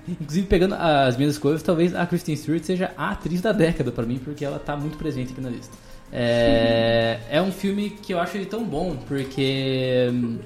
Inclusive, 0.08 0.48
pegando 0.48 0.76
as 0.76 1.16
minhas 1.16 1.34
escolhas, 1.34 1.64
talvez 1.64 1.96
a 1.96 2.06
Kristen 2.06 2.36
Stewart 2.36 2.64
seja 2.64 2.92
a 2.98 3.12
atriz 3.12 3.40
da 3.42 3.52
década 3.52 3.92
pra 3.92 4.06
mim, 4.06 4.18
porque 4.18 4.44
ela 4.44 4.60
tá 4.60 4.76
muito 4.76 4.98
presente 4.98 5.32
aqui 5.32 5.40
na 5.42 5.50
lista. 5.50 5.74
É, 6.12 7.20
é 7.30 7.42
um 7.42 7.52
filme 7.52 7.92
que 7.92 8.14
eu 8.14 8.20
acho 8.20 8.36
ele 8.36 8.46
tão 8.46 8.64
bom, 8.66 8.98
porque 9.08 10.10
hum, 10.12 10.40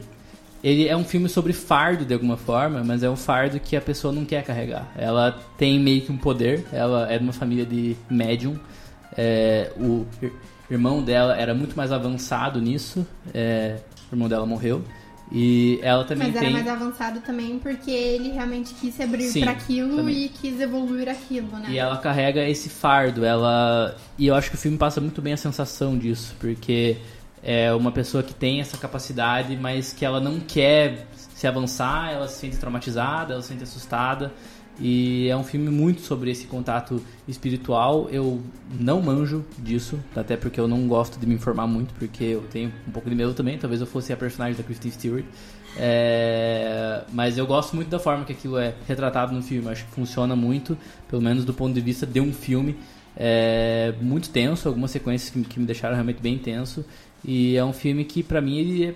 ele 0.63 0.87
é 0.87 0.95
um 0.95 1.03
filme 1.05 1.27
sobre 1.29 1.51
fardo 1.53 2.05
de 2.05 2.13
alguma 2.13 2.37
forma, 2.37 2.83
mas 2.83 3.01
é 3.01 3.09
um 3.09 3.15
fardo 3.15 3.59
que 3.59 3.75
a 3.75 3.81
pessoa 3.81 4.13
não 4.13 4.23
quer 4.25 4.43
carregar. 4.43 4.91
Ela 4.95 5.31
tem 5.57 5.79
meio 5.79 6.01
que 6.01 6.11
um 6.11 6.17
poder, 6.17 6.65
ela 6.71 7.11
é 7.11 7.17
de 7.17 7.23
uma 7.23 7.33
família 7.33 7.65
de 7.65 7.95
médium. 8.09 8.55
é, 9.17 9.71
o 9.77 10.05
ir- 10.21 10.33
irmão 10.69 11.01
dela 11.03 11.35
era 11.37 11.53
muito 11.53 11.75
mais 11.75 11.91
avançado 11.91 12.59
nisso, 12.61 13.05
é, 13.33 13.77
o 14.11 14.15
irmão 14.15 14.27
dela 14.29 14.45
morreu. 14.45 14.83
E 15.33 15.79
ela 15.81 16.03
também 16.03 16.27
Mas 16.27 16.39
tem. 16.39 16.47
era 16.49 16.53
mais 16.53 16.67
avançado 16.67 17.19
também 17.21 17.57
porque 17.57 17.89
ele 17.89 18.29
realmente 18.29 18.73
quis 18.75 18.93
se 18.93 19.01
abrir 19.01 19.31
pra 19.41 19.51
aquilo 19.51 19.95
também. 19.97 20.25
e 20.25 20.29
quis 20.29 20.61
evoluir 20.61 21.09
aquilo, 21.09 21.47
né? 21.57 21.69
E 21.69 21.77
ela 21.79 21.97
carrega 21.97 22.47
esse 22.47 22.69
fardo, 22.69 23.25
ela 23.25 23.95
e 24.17 24.27
eu 24.27 24.35
acho 24.35 24.51
que 24.51 24.55
o 24.55 24.59
filme 24.59 24.77
passa 24.77 25.01
muito 25.01 25.21
bem 25.23 25.33
a 25.33 25.37
sensação 25.37 25.97
disso, 25.97 26.35
porque 26.39 26.97
é 27.41 27.73
uma 27.73 27.91
pessoa 27.91 28.21
que 28.21 28.33
tem 28.33 28.61
essa 28.61 28.77
capacidade, 28.77 29.57
mas 29.57 29.91
que 29.91 30.05
ela 30.05 30.19
não 30.19 30.39
quer 30.39 31.07
se 31.35 31.47
avançar, 31.47 32.13
ela 32.13 32.27
se 32.27 32.39
sente 32.39 32.57
traumatizada, 32.57 33.33
ela 33.33 33.41
se 33.41 33.49
sente 33.49 33.63
assustada. 33.63 34.31
E 34.79 35.27
é 35.27 35.37
um 35.37 35.43
filme 35.43 35.69
muito 35.69 36.01
sobre 36.01 36.31
esse 36.31 36.47
contato 36.47 37.01
espiritual. 37.27 38.07
Eu 38.09 38.41
não 38.79 39.01
manjo 39.01 39.45
disso, 39.59 39.99
até 40.15 40.35
porque 40.35 40.59
eu 40.59 40.67
não 40.67 40.87
gosto 40.87 41.19
de 41.19 41.27
me 41.27 41.35
informar 41.35 41.67
muito, 41.67 41.93
porque 41.93 42.23
eu 42.23 42.41
tenho 42.51 42.71
um 42.87 42.91
pouco 42.91 43.09
de 43.09 43.15
medo 43.15 43.33
também. 43.33 43.57
Talvez 43.57 43.81
eu 43.81 43.87
fosse 43.87 44.11
a 44.11 44.17
personagem 44.17 44.55
da 44.55 44.63
Kristen 44.63 44.91
Stewart. 44.91 45.25
É, 45.77 47.03
mas 47.11 47.37
eu 47.37 47.45
gosto 47.45 47.75
muito 47.75 47.89
da 47.89 47.99
forma 47.99 48.25
que 48.25 48.33
aquilo 48.33 48.57
é 48.57 48.73
retratado 48.87 49.33
no 49.33 49.41
filme. 49.41 49.69
Acho 49.69 49.85
que 49.85 49.91
funciona 49.91 50.35
muito, 50.35 50.77
pelo 51.07 51.21
menos 51.21 51.45
do 51.45 51.53
ponto 51.53 51.73
de 51.73 51.81
vista 51.81 52.05
de 52.05 52.19
um 52.19 52.33
filme. 52.33 52.75
É 53.15 53.93
muito 54.01 54.29
tenso, 54.29 54.67
algumas 54.67 54.89
sequências 54.89 55.29
que, 55.29 55.59
me 55.59 55.65
deixaram 55.65 55.93
realmente 55.93 56.21
bem 56.21 56.37
tenso. 56.37 56.83
E 57.23 57.55
é 57.55 57.63
um 57.63 57.73
filme 57.73 58.03
que, 58.03 58.23
pra 58.23 58.41
mim, 58.41 58.57
ele 58.57 58.85
é 58.85 58.95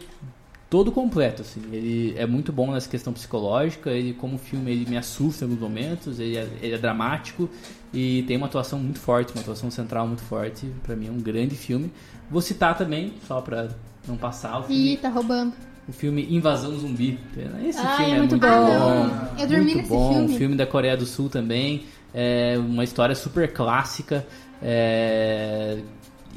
todo 0.70 0.92
completo, 0.92 1.42
assim. 1.42 1.62
Ele 1.72 2.14
é 2.18 2.26
muito 2.26 2.52
bom 2.52 2.72
nessa 2.72 2.90
questão 2.90 3.14
psicológica. 3.14 3.90
Ele, 3.90 4.14
como 4.14 4.38
filme, 4.38 4.72
ele 4.72 4.90
me 4.90 4.98
assusta 4.98 5.46
em 5.46 5.48
alguns 5.48 5.62
momentos. 5.62 6.20
Ele 6.20 6.38
é, 6.38 6.48
ele 6.62 6.74
é 6.76 6.78
dramático 6.78 7.50
e 7.94 8.24
tem 8.28 8.36
uma 8.38 8.48
atuação 8.48 8.80
muito 8.80 9.00
forte, 9.00 9.34
uma 9.34 9.42
atuação 9.42 9.72
central 9.72 10.08
muito 10.08 10.24
forte. 10.24 10.66
Pra 10.84 10.96
mim 10.96 11.08
é 11.08 11.12
um 11.12 11.20
grande 11.20 11.56
filme. 11.56 11.92
Vou 12.30 12.42
citar 12.42 12.78
também, 12.78 13.14
só 13.28 13.40
pra 13.42 13.70
não 14.08 14.18
passar 14.18 14.60
o 14.60 14.64
filme, 14.64 14.94
Ih, 14.94 14.98
tá 14.98 15.10
roubando. 15.10 15.54
o 15.88 15.92
filme 15.94 16.26
Invasão 16.30 16.78
Zumbi. 16.78 17.18
Esse 17.66 17.80
filme 17.82 18.12
é 18.12 18.16
é 18.16 18.18
muito 18.18 18.32
muito, 18.32 18.40
bom. 18.40 18.48
Ah. 18.48 19.30
Eu 19.40 19.48
dormi 19.48 19.64
muito 19.66 19.78
nesse 19.78 19.90
bom. 19.90 20.14
filme. 20.14 20.34
Um 20.34 20.38
filme 20.38 20.56
da 20.56 20.66
Coreia 20.66 20.98
do 20.98 21.06
Sul 21.06 21.30
também. 21.30 21.86
É 22.14 22.58
uma 22.58 22.84
história 22.84 23.16
super 23.16 23.52
clássica. 23.54 24.26
É, 24.62 25.78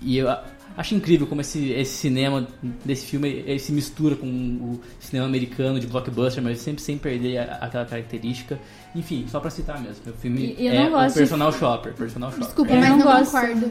E 0.02 0.16
eu 0.18 0.28
acho 0.80 0.94
incrível 0.94 1.26
como 1.26 1.40
esse, 1.42 1.70
esse 1.72 1.92
cinema 1.98 2.48
desse 2.84 3.04
filme 3.06 3.28
ele 3.46 3.58
se 3.58 3.70
mistura 3.70 4.16
com 4.16 4.26
o 4.26 4.80
cinema 4.98 5.26
americano 5.26 5.78
de 5.78 5.86
blockbuster, 5.86 6.42
mas 6.42 6.58
sempre 6.60 6.82
sem 6.82 6.96
perder 6.96 7.38
a- 7.38 7.58
aquela 7.60 7.84
característica. 7.84 8.58
Enfim, 8.94 9.26
só 9.30 9.38
pra 9.40 9.50
citar 9.50 9.78
mesmo. 9.80 9.96
O 10.06 10.12
filme 10.14 10.56
E- 10.58 10.66
eu 10.66 10.72
é 10.72 10.84
não 10.84 10.90
gosto 10.92 11.06
o 11.10 11.12
de- 11.12 11.18
Personal 11.18 11.52
Shopper. 11.52 11.92
Personal 11.94 12.30
Shopper. 12.30 12.46
Desculpa, 12.46 12.72
Eu 12.72 12.80
mas 12.80 12.88
não 12.88 12.98
não, 12.98 13.04
gosto. 13.06 13.30
concordo. 13.32 13.70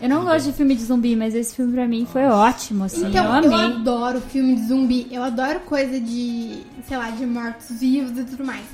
Eu 0.00 0.08
não 0.08 0.24
gosto 0.24 0.46
de 0.46 0.52
filme 0.54 0.74
de 0.74 0.82
zumbi, 0.84 1.14
mas 1.14 1.34
esse 1.34 1.54
filme 1.54 1.72
pra 1.72 1.86
mim 1.86 2.06
foi 2.10 2.24
ótimo, 2.24 2.84
assim. 2.84 3.06
Então, 3.06 3.24
eu 3.36 3.42
eu, 3.44 3.54
amei. 3.54 3.76
adoro 3.76 4.20
filme 4.20 4.56
de 4.56 4.66
zumbi. 4.66 5.06
Eu 5.10 5.22
adoro 5.22 5.60
coisa 5.60 6.00
de, 6.00 6.62
sei 6.88 6.96
lá, 6.96 7.10
de 7.10 7.26
mortos-vivos 7.26 8.18
e 8.18 8.24
tudo 8.24 8.44
mais. 8.44 8.64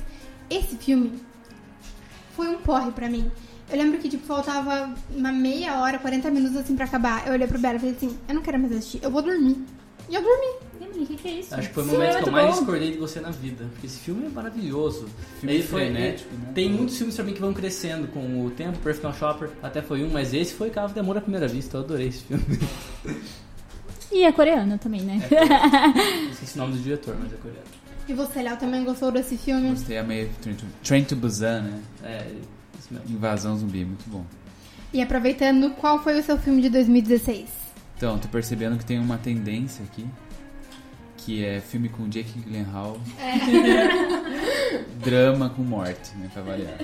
Esse 0.49 0.77
filme 0.77 1.11
foi 2.35 2.47
um 2.47 2.59
porre 2.59 2.91
pra 2.91 3.09
mim. 3.09 3.29
Eu 3.69 3.77
lembro 3.77 3.99
que, 3.99 4.07
tipo, 4.09 4.25
faltava 4.25 4.93
uma 5.11 5.31
meia 5.31 5.81
hora, 5.81 5.99
40 5.99 6.31
minutos, 6.31 6.55
assim, 6.57 6.75
pra 6.75 6.85
acabar. 6.85 7.27
Eu 7.27 7.33
olhei 7.33 7.47
pro 7.47 7.59
Bela 7.59 7.75
e 7.75 7.79
falei 7.79 7.95
assim, 7.95 8.17
eu 8.27 8.35
não 8.35 8.41
quero 8.41 8.57
mais 8.59 8.71
assistir, 8.71 8.99
eu 9.03 9.11
vou 9.11 9.21
dormir. 9.21 9.57
E 10.09 10.15
eu 10.15 10.21
dormi. 10.21 10.67
Emily, 10.79 11.03
o 11.03 11.07
que, 11.07 11.15
que 11.17 11.27
é 11.27 11.31
isso? 11.41 11.53
Acho 11.53 11.67
que 11.67 11.73
foi 11.73 11.83
o 11.83 11.87
momento 11.87 12.09
filme 12.11 12.23
que 12.23 12.29
eu 12.29 12.31
é 12.31 12.35
mais 12.35 12.45
bom. 12.47 12.57
discordei 12.61 12.91
de 12.93 12.97
você 12.97 13.19
na 13.19 13.29
vida. 13.29 13.65
Porque 13.73 13.87
esse 13.87 13.99
filme 13.99 14.25
é 14.25 14.29
maravilhoso. 14.29 15.07
Filme 15.41 15.55
Ele 15.55 15.63
foi- 15.63 15.81
frenético, 15.81 16.33
né? 16.33 16.51
Tem 16.55 16.69
muitos 16.71 16.95
filmes 16.97 17.13
pra 17.15 17.25
mim 17.25 17.33
que 17.33 17.41
vão 17.41 17.53
crescendo 17.53 18.07
com 18.07 18.45
o 18.45 18.49
tempo. 18.51 18.77
Personal 18.79 19.13
Shopper 19.13 19.49
até 19.61 19.81
foi 19.81 20.01
um, 20.03 20.09
mas 20.09 20.33
esse 20.33 20.53
foi 20.53 20.69
Carro 20.69 20.93
de 20.93 20.99
Amor 21.01 21.17
à 21.17 21.21
Primeira 21.21 21.47
Vista. 21.47 21.75
Eu 21.75 21.81
adorei 21.81 22.07
esse 22.07 22.23
filme. 22.23 22.43
E 24.09 24.23
é 24.23 24.31
coreano 24.31 24.77
também, 24.77 25.01
né? 25.01 25.19
Esqueci 26.31 26.55
o 26.57 26.61
nome 26.61 26.77
do 26.77 26.79
diretor, 26.81 27.15
mas 27.21 27.31
é 27.33 27.35
coreano. 27.35 27.67
E 28.07 28.13
você, 28.13 28.41
Léo, 28.41 28.55
também 28.57 28.85
gostou 28.85 29.11
desse 29.11 29.37
filme? 29.37 29.71
Gostei, 29.71 29.97
amei 29.97 30.29
Train 30.41 30.55
to, 30.55 30.65
Train 30.81 31.03
to 31.03 31.15
Busan, 31.17 31.61
né? 31.63 31.81
É. 32.03 32.27
Invasão 33.09 33.57
zumbi, 33.57 33.85
muito 33.85 34.09
bom. 34.09 34.25
E 34.93 35.01
aproveitando, 35.01 35.71
qual 35.71 36.01
foi 36.01 36.19
o 36.19 36.23
seu 36.23 36.37
filme 36.37 36.61
de 36.61 36.69
2016? 36.69 37.49
Então, 37.97 38.17
tô 38.17 38.27
percebendo 38.27 38.77
que 38.77 38.85
tem 38.85 38.99
uma 38.99 39.17
tendência 39.17 39.83
aqui, 39.83 40.07
que 41.17 41.43
é 41.43 41.59
filme 41.59 41.89
com 41.89 42.07
Jake 42.07 42.39
Gyllenhaal, 42.39 42.97
drama 45.03 45.49
com 45.49 45.61
morte, 45.63 46.15
né, 46.15 46.29
pra 46.33 46.41
variar. 46.41 46.77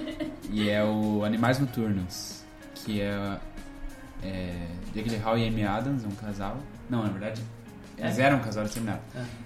E 0.52 0.70
é 0.70 0.84
o 0.84 1.24
Animais 1.24 1.60
Noturnos, 1.60 2.44
que 2.76 3.00
é, 3.00 3.40
é 4.24 4.68
Jake 4.94 5.10
Gyllenhaal 5.10 5.38
e 5.38 5.48
Amy 5.48 5.64
Adams, 5.64 6.04
um 6.04 6.12
casal. 6.12 6.58
Não, 6.90 7.04
na 7.04 7.10
verdade, 7.10 7.42
eles 7.98 8.20
eram 8.20 8.38
um 8.38 8.42
casal, 8.42 8.64
eles 8.64 8.74
terminaram. 8.74 9.02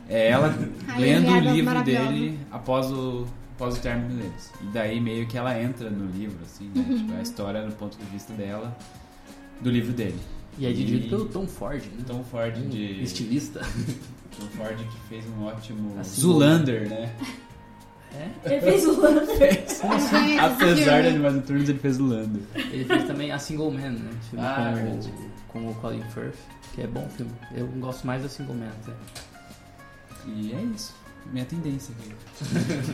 É 0.10 0.30
ela 0.30 0.54
Ai, 0.88 1.00
lendo 1.00 1.32
o 1.32 1.40
livro 1.40 1.84
dele 1.84 2.40
após 2.52 2.90
o, 2.92 3.28
após 3.58 3.76
o 3.78 3.82
término 3.82 4.16
deles. 4.22 4.54
E 4.62 4.66
daí 4.68 5.02
meio 5.02 5.26
que 5.28 5.36
ela 5.38 5.60
entra 5.60 5.90
no 5.90 6.06
livro, 6.12 6.38
assim, 6.44 6.70
né? 6.76 6.86
Uhum. 6.88 6.98
Tipo, 6.98 7.14
a 7.18 7.22
história 7.24 7.66
do 7.66 7.76
ponto 7.76 7.98
de 7.98 8.06
vista 8.06 8.32
dela, 8.34 8.78
do 9.62 9.72
livro 9.72 9.92
dele. 9.92 10.20
E 10.60 10.66
é 10.68 10.72
dirigido 10.72 11.08
E- 11.08 11.10
pelo 11.10 11.26
Tom 11.26 11.48
Ford, 11.48 11.82
né? 11.84 12.04
Tom 12.06 12.24
Ford 12.24 12.56
Um 12.58 12.70
de. 12.70 13.02
Estilista. 13.04 13.60
Tom 14.40 14.46
Ford 14.56 14.78
que 14.78 15.00
fez 15.10 15.26
um 15.36 15.44
ótimo. 15.46 16.00
Assim, 16.00 16.22
Zulander, 16.22 16.88
né? 16.88 17.12
Ele 18.46 18.62
fez 18.62 18.86
o 18.86 18.92
esse 19.44 19.82
Apesar 20.40 21.02
de. 21.02 21.08
Animais 21.10 21.36
Noturnos, 21.36 21.68
ele 21.70 21.78
fez 21.80 21.96
Zulander. 21.96 22.42
Ele 22.56 22.86
fez 22.86 23.04
também 23.06 23.32
A 23.32 23.38
Single 23.40 23.72
Man, 23.72 23.90
né? 23.92 24.12
Filme 24.30 24.46
Ah, 24.46 24.74
com, 25.50 25.60
o, 25.60 25.66
com 25.66 25.72
o 25.72 25.76
Colin 25.76 26.02
Firth, 26.14 26.36
que 26.74 26.82
é 26.82 26.88
bom 26.88 27.08
filme. 27.10 27.32
Eu 27.56 27.68
gosto 27.68 28.08
mais 28.08 28.24
da 28.24 28.30
Single 28.30 28.56
Man 28.56 28.70
até. 28.82 28.94
E 30.28 30.54
é 30.54 30.62
isso. 30.76 30.96
Minha 31.32 31.46
tendência 31.46 31.94
aqui. 32.00 32.16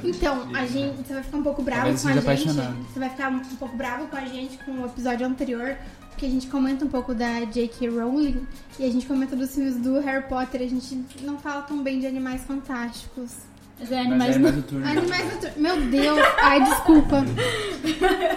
Então, 0.08 0.48
a 0.54 0.66
gente, 0.66 0.98
você 1.06 1.14
vai 1.14 1.24
ficar 1.24 1.38
um 1.38 1.44
pouco 1.44 1.62
bravo 1.62 1.82
Talvez 1.82 2.02
com 2.02 2.08
a 2.08 2.12
gente. 2.14 2.22
apaixonado. 2.24 2.76
Você 2.92 3.00
vai 3.00 3.10
ficar 3.10 3.30
um 3.30 3.40
pouco 3.58 3.76
bravo 3.78 4.08
com 4.08 4.16
a 4.18 4.26
gente 4.26 4.58
com 4.64 4.72
o 4.72 4.86
episódio 4.86 5.26
anterior, 5.28 5.76
porque 6.10 6.26
a 6.26 6.30
gente 6.30 6.48
comenta 6.48 6.86
um 6.86 6.88
pouco 6.88 7.14
da 7.14 7.42
J.K. 7.42 7.90
Rowling 7.90 8.48
e 8.80 8.86
a 8.86 8.90
gente 8.92 9.06
comenta 9.06 9.36
dos 9.36 9.54
filmes 9.54 9.76
do 9.78 10.00
Harry 10.00 10.24
Potter. 10.28 10.62
A 10.62 10.68
gente 10.68 11.04
não 11.22 11.38
fala 11.38 11.62
tão 11.64 11.84
bem 11.84 12.00
de 12.00 12.08
Animais 12.08 12.44
Fantásticos. 12.44 13.32
Mas 13.80 13.92
é 13.92 13.96
Mas 13.96 14.06
Animais 14.06 14.30
é 14.30 14.36
Animais 14.36 14.56
Noturnos. 14.56 14.88
Animais 14.90 15.26
Noturnos. 15.34 15.58
Meu 15.58 15.82
Deus! 15.90 16.20
Ai, 16.42 16.64
desculpa. 16.64 17.26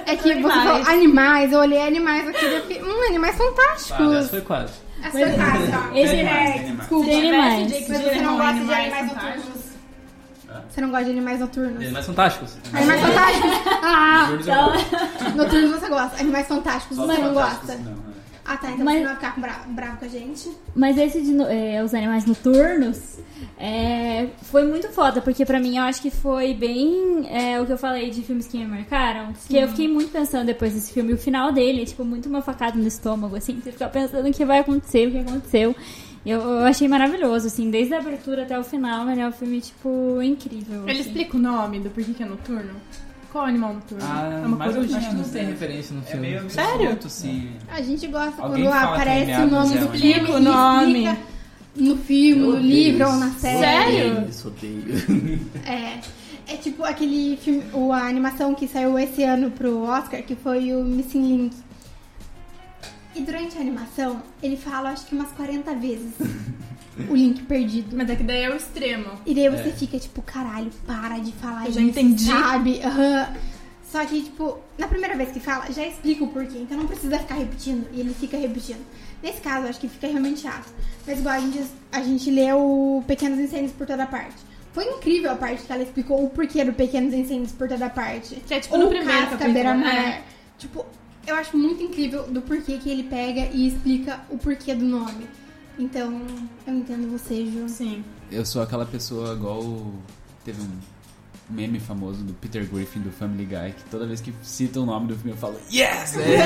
É 0.06 0.14
que 0.16 0.22
você 0.22 0.32
Animais. 0.32 0.64
falou 0.64 0.86
animais, 0.86 1.52
eu 1.52 1.58
olhei 1.58 1.82
animais 1.86 2.28
aqui 2.28 2.44
e 2.44 2.52
eu 2.54 2.60
fiquei, 2.62 2.82
hum, 2.82 3.06
Animais 3.08 3.34
Ah, 3.34 3.38
Fantásticos. 3.38 4.14
essa 4.16 4.28
foi 4.28 4.40
quase. 4.40 4.72
Essa 5.02 5.10
foi 5.10 5.32
fácil, 5.32 5.74
ó. 5.92 5.96
Esse 5.96 6.14
É. 6.16 6.72
Desculpa. 6.76 7.10
Animais. 7.10 7.88
Mas 7.88 8.00
você 8.02 8.20
não 8.22 8.36
gosta 8.36 8.54
de 8.54 8.60
Animais 8.60 8.92
Animais 8.92 9.08
Fantásticos. 9.12 9.65
Você 10.70 10.80
não 10.80 10.90
gosta 10.90 11.04
de 11.06 11.10
animais 11.10 11.40
noturnos? 11.40 11.82
Animais 11.82 12.06
fantásticos. 12.06 12.56
Animais 12.72 13.00
fantásticos. 13.00 13.50
Ah, 13.88 14.28
gosta. 14.44 15.30
noturnos 15.36 15.70
você 15.70 15.88
gosta. 15.88 16.20
Animais 16.20 16.46
fantásticos 16.48 16.96
Só 16.96 17.06
você 17.06 17.20
não 17.20 17.32
gosta. 17.32 17.74
Não, 17.76 17.92
é. 17.92 17.96
Ah, 18.44 18.56
tá. 18.56 18.70
Então 18.70 18.84
Mas- 18.84 18.94
você 18.98 19.00
não 19.00 19.06
vai 19.06 19.14
ficar 19.16 19.34
com 19.34 19.40
bra- 19.40 19.60
bravo 19.68 19.96
com 19.98 20.04
a 20.04 20.08
gente. 20.08 20.50
Mas 20.74 20.96
esse 20.98 21.20
de 21.20 21.32
no- 21.32 21.46
é, 21.48 21.82
os 21.82 21.92
animais 21.94 22.24
noturnos 22.26 23.18
é, 23.58 24.28
foi 24.42 24.64
muito 24.64 24.88
foda, 24.90 25.20
porque 25.20 25.44
pra 25.44 25.58
mim 25.58 25.76
eu 25.76 25.82
acho 25.84 26.00
que 26.00 26.10
foi 26.10 26.54
bem 26.54 27.26
é, 27.30 27.60
o 27.60 27.66
que 27.66 27.72
eu 27.72 27.78
falei 27.78 28.10
de 28.10 28.22
filmes 28.22 28.46
que 28.46 28.56
me 28.58 28.66
marcaram. 28.66 29.32
Que 29.48 29.56
eu 29.56 29.68
fiquei 29.68 29.88
muito 29.88 30.10
pensando 30.12 30.46
depois 30.46 30.74
desse 30.74 30.92
filme, 30.92 31.12
o 31.12 31.18
final 31.18 31.50
dele, 31.52 31.84
tipo, 31.86 32.04
muito 32.04 32.28
uma 32.28 32.40
facada 32.42 32.78
no 32.78 32.86
estômago, 32.86 33.34
assim, 33.36 33.60
você 33.60 33.72
fica 33.72 33.88
pensando 33.88 34.28
o 34.28 34.32
que 34.32 34.44
vai 34.44 34.58
acontecer, 34.60 35.08
o 35.08 35.10
que 35.12 35.18
aconteceu. 35.18 35.74
Eu, 36.26 36.40
eu 36.40 36.64
achei 36.66 36.88
maravilhoso, 36.88 37.46
assim, 37.46 37.70
desde 37.70 37.94
a 37.94 37.98
abertura 37.98 38.42
até 38.42 38.58
o 38.58 38.64
final, 38.64 39.08
ele 39.08 39.20
é 39.20 39.28
um 39.28 39.32
filme, 39.32 39.60
tipo, 39.60 40.20
incrível. 40.22 40.82
Ele 40.82 40.92
assim. 41.00 41.08
explica 41.10 41.36
o 41.36 41.40
nome 41.40 41.78
do 41.80 41.88
porquê 41.90 42.12
que 42.12 42.22
é 42.22 42.26
noturno? 42.26 42.72
Qual 43.32 43.44
animal 43.44 43.74
noturno? 43.74 44.04
Ah, 44.04 44.40
é 44.42 44.46
uma 44.46 44.56
mais 44.56 44.74
ou 44.74 44.80
coruja? 44.80 44.96
Acho 44.98 45.10
que 45.10 45.14
não 45.16 45.24
tem 45.24 45.42
né? 45.44 45.50
referência 45.50 45.94
no 45.94 46.00
É 46.02 46.04
filme. 46.04 46.20
meio, 46.26 46.38
meio 46.40 46.50
Sério? 46.50 46.98
sim. 47.08 47.50
A 47.68 47.80
gente 47.82 48.06
gosta 48.08 48.42
Alguém 48.42 48.64
quando 48.64 48.72
que 48.72 48.84
aparece 48.84 49.40
o 49.42 49.46
nome 49.50 49.68
do 49.68 49.84
é, 49.84 49.88
filme 49.88 49.96
Explica 50.12 50.32
o 50.32 50.40
nome. 50.40 51.08
no 51.76 51.96
filme, 51.98 52.30
Eu 52.42 52.46
no 52.46 52.48
odeio 52.56 52.66
livro 52.66 53.04
isso. 53.04 53.12
ou 53.12 53.20
na 53.20 53.30
série. 53.32 53.58
Sério? 53.58 54.26
Isso, 54.28 54.48
odeio. 54.48 55.46
É. 55.66 55.98
É 56.48 56.56
tipo 56.56 56.84
aquele 56.84 57.36
filme, 57.36 57.64
o- 57.74 57.92
a 57.92 58.02
animação 58.06 58.54
que 58.54 58.66
saiu 58.68 58.96
esse 58.98 59.22
ano 59.24 59.50
pro 59.50 59.82
Oscar, 59.82 60.22
que 60.22 60.34
foi 60.36 60.72
o 60.72 60.82
Missing 60.84 61.22
Link. 61.36 61.56
E 63.16 63.22
durante 63.22 63.56
a 63.56 63.60
animação, 63.60 64.22
ele 64.42 64.56
fala 64.56 64.90
acho 64.90 65.06
que 65.06 65.14
umas 65.14 65.32
40 65.32 65.74
vezes 65.74 66.12
o 67.08 67.14
link 67.14 67.42
perdido. 67.44 67.96
Mas 67.96 68.10
é 68.10 68.16
que 68.16 68.22
daí 68.22 68.42
é 68.42 68.50
o 68.50 68.56
extremo. 68.56 69.06
E 69.24 69.34
daí 69.34 69.48
você 69.48 69.68
É. 69.68 69.72
fica 69.72 69.98
tipo, 69.98 70.20
caralho, 70.22 70.70
para 70.86 71.18
de 71.18 71.32
falar 71.32 71.62
Eu 71.64 71.70
isso, 71.70 71.78
já 71.80 71.84
entendi. 71.86 72.24
sabe? 72.24 72.80
Aham. 72.84 73.28
Só 73.90 74.04
que, 74.04 74.20
tipo, 74.22 74.58
na 74.76 74.88
primeira 74.88 75.16
vez 75.16 75.30
que 75.30 75.40
fala, 75.40 75.72
já 75.72 75.86
explica 75.86 76.24
o 76.24 76.28
porquê, 76.28 76.58
então 76.58 76.76
não 76.76 76.86
precisa 76.88 77.18
ficar 77.20 77.36
repetindo, 77.36 77.86
e 77.94 78.00
ele 78.00 78.12
fica 78.12 78.36
repetindo. 78.36 78.84
Nesse 79.22 79.40
caso, 79.40 79.66
acho 79.68 79.80
que 79.80 79.88
fica 79.88 80.08
realmente 80.08 80.40
chato. 80.40 80.68
Mas 81.06 81.18
igual 81.20 81.34
a 81.36 81.40
gente, 81.40 81.62
a 81.92 82.02
gente 82.02 82.30
leu 82.30 83.02
Pequenos 83.06 83.38
Incêndios 83.38 83.72
por 83.72 83.86
toda 83.86 84.04
parte. 84.04 84.34
Foi 84.74 84.84
incrível 84.84 85.30
a 85.30 85.36
parte 85.36 85.62
que 85.62 85.72
ela 85.72 85.82
explicou 85.82 86.22
o 86.22 86.28
porquê 86.28 86.62
do 86.64 86.72
Pequenos 86.74 87.14
Incêndios 87.14 87.52
por 87.52 87.66
toda 87.68 87.88
parte. 87.88 88.34
Que 88.46 88.54
é 88.54 88.60
tipo 88.60 88.74
Ou 88.74 88.80
no 88.82 88.88
primeiro 88.88 89.10
Casca 89.12 89.30
capítulo, 89.30 89.54
Beira-Mar. 89.54 89.94
é. 89.94 90.22
Tipo, 90.58 90.84
eu 91.26 91.34
acho 91.34 91.56
muito 91.56 91.82
incrível 91.82 92.24
do 92.28 92.40
porquê 92.42 92.78
que 92.78 92.88
ele 92.88 93.02
pega 93.04 93.48
e 93.52 93.66
explica 93.68 94.20
o 94.30 94.38
porquê 94.38 94.74
do 94.74 94.84
nome. 94.84 95.26
Então, 95.78 96.22
eu 96.66 96.74
entendo 96.74 97.10
você, 97.10 97.44
Ju. 97.46 97.68
Sim. 97.68 98.02
Eu 98.30 98.44
sou 98.46 98.62
aquela 98.62 98.86
pessoa 98.86 99.34
igual. 99.34 99.62
Teve 100.44 100.62
um 100.62 100.70
meme 101.50 101.78
famoso 101.78 102.22
do 102.24 102.32
Peter 102.34 102.66
Griffin 102.68 103.00
do 103.00 103.10
Family 103.10 103.44
Guy 103.44 103.72
que 103.76 103.84
toda 103.90 104.04
vez 104.06 104.20
que 104.20 104.32
cita 104.42 104.80
o 104.80 104.86
nome 104.86 105.06
do 105.08 105.14
filme 105.14 105.30
eu 105.30 105.36
falo 105.36 105.56
Yes! 105.72 106.16
É! 106.16 106.42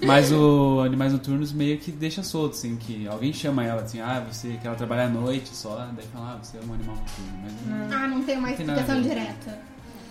Mas 0.06 0.30
o 0.30 0.80
Animais 0.84 1.12
Noturnos 1.12 1.52
meio 1.52 1.78
que 1.78 1.90
deixa 1.90 2.22
solto, 2.22 2.52
assim, 2.52 2.76
que 2.76 3.06
alguém 3.08 3.32
chama 3.32 3.64
ela 3.64 3.82
assim, 3.82 4.00
ah, 4.00 4.24
você 4.30 4.50
quer 4.60 4.68
ela 4.68 4.76
trabalhar 4.76 5.06
à 5.06 5.08
noite 5.08 5.48
só, 5.56 5.88
daí 5.96 6.06
fala, 6.12 6.34
ah, 6.34 6.44
você 6.44 6.58
é 6.58 6.60
um 6.60 6.74
animal 6.74 6.96
noturno. 6.96 7.32
Mas 7.42 7.52
não- 7.90 7.98
Ah, 7.98 8.06
não 8.06 8.22
tem 8.22 8.36
uma 8.36 8.42
Não 8.42 8.48
a 8.48 8.52
explicação 8.52 9.02
direta. 9.02 9.58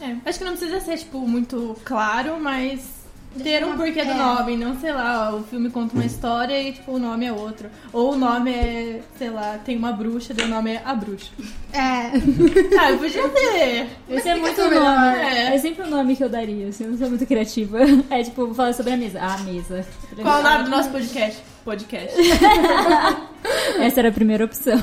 É, 0.02 0.16
acho 0.26 0.40
que 0.40 0.46
não 0.46 0.56
precisa 0.56 0.80
ser, 0.80 0.98
tipo, 0.98 1.20
muito 1.20 1.76
claro, 1.84 2.40
mas 2.40 2.96
ter 3.42 3.66
um 3.66 3.76
porquê 3.76 4.04
do 4.04 4.12
é. 4.12 4.16
nome. 4.16 4.58
Não, 4.58 4.80
sei 4.80 4.92
lá, 4.92 5.34
o 5.34 5.44
filme 5.44 5.70
conta 5.70 5.94
uma 5.94 6.06
história 6.06 6.62
e, 6.62 6.74
tipo, 6.74 6.94
o 6.94 7.00
nome 7.00 7.26
é 7.26 7.32
outro. 7.32 7.70
Ou 7.92 8.14
o 8.14 8.18
nome 8.18 8.52
é, 8.52 9.02
sei 9.18 9.30
lá, 9.30 9.60
tem 9.64 9.78
uma 9.78 9.92
bruxa, 9.92 10.34
daí 10.34 10.46
o 10.46 10.50
nome 10.50 10.74
é 10.74 10.82
A 10.86 10.94
Bruxa. 10.94 11.32
É. 11.74 12.12
Ah, 12.78 12.96
podia 12.98 13.28
ter. 13.30 13.88
Esse 14.10 14.30
é 14.30 14.36
muito 14.36 14.60
o 14.60 14.64
nome. 14.66 14.76
melhor. 14.76 15.18
É. 15.18 15.58
sempre 15.58 15.84
o 15.84 15.90
nome 15.90 16.16
que 16.16 16.24
eu 16.24 16.30
daria, 16.30 16.68
assim, 16.68 16.84
eu 16.84 16.92
não 16.92 16.98
sou 16.98 17.10
muito 17.10 17.26
criativa. 17.26 17.80
É 18.10 18.24
tipo, 18.24 18.46
vou 18.46 18.54
falar 18.54 18.74
sobre 18.74 18.94
a 18.94 18.98
mesa. 18.98 19.20
Ah, 19.22 19.38
mesa. 19.40 19.86
Qual 20.22 20.40
o 20.40 20.44
nome 20.44 20.64
do 20.66 20.70
nosso 20.70 20.90
podcast? 20.90 21.42
Podcast. 21.64 22.16
Essa 23.80 24.00
era 24.00 24.10
a 24.10 24.12
primeira 24.12 24.46
opção. 24.46 24.78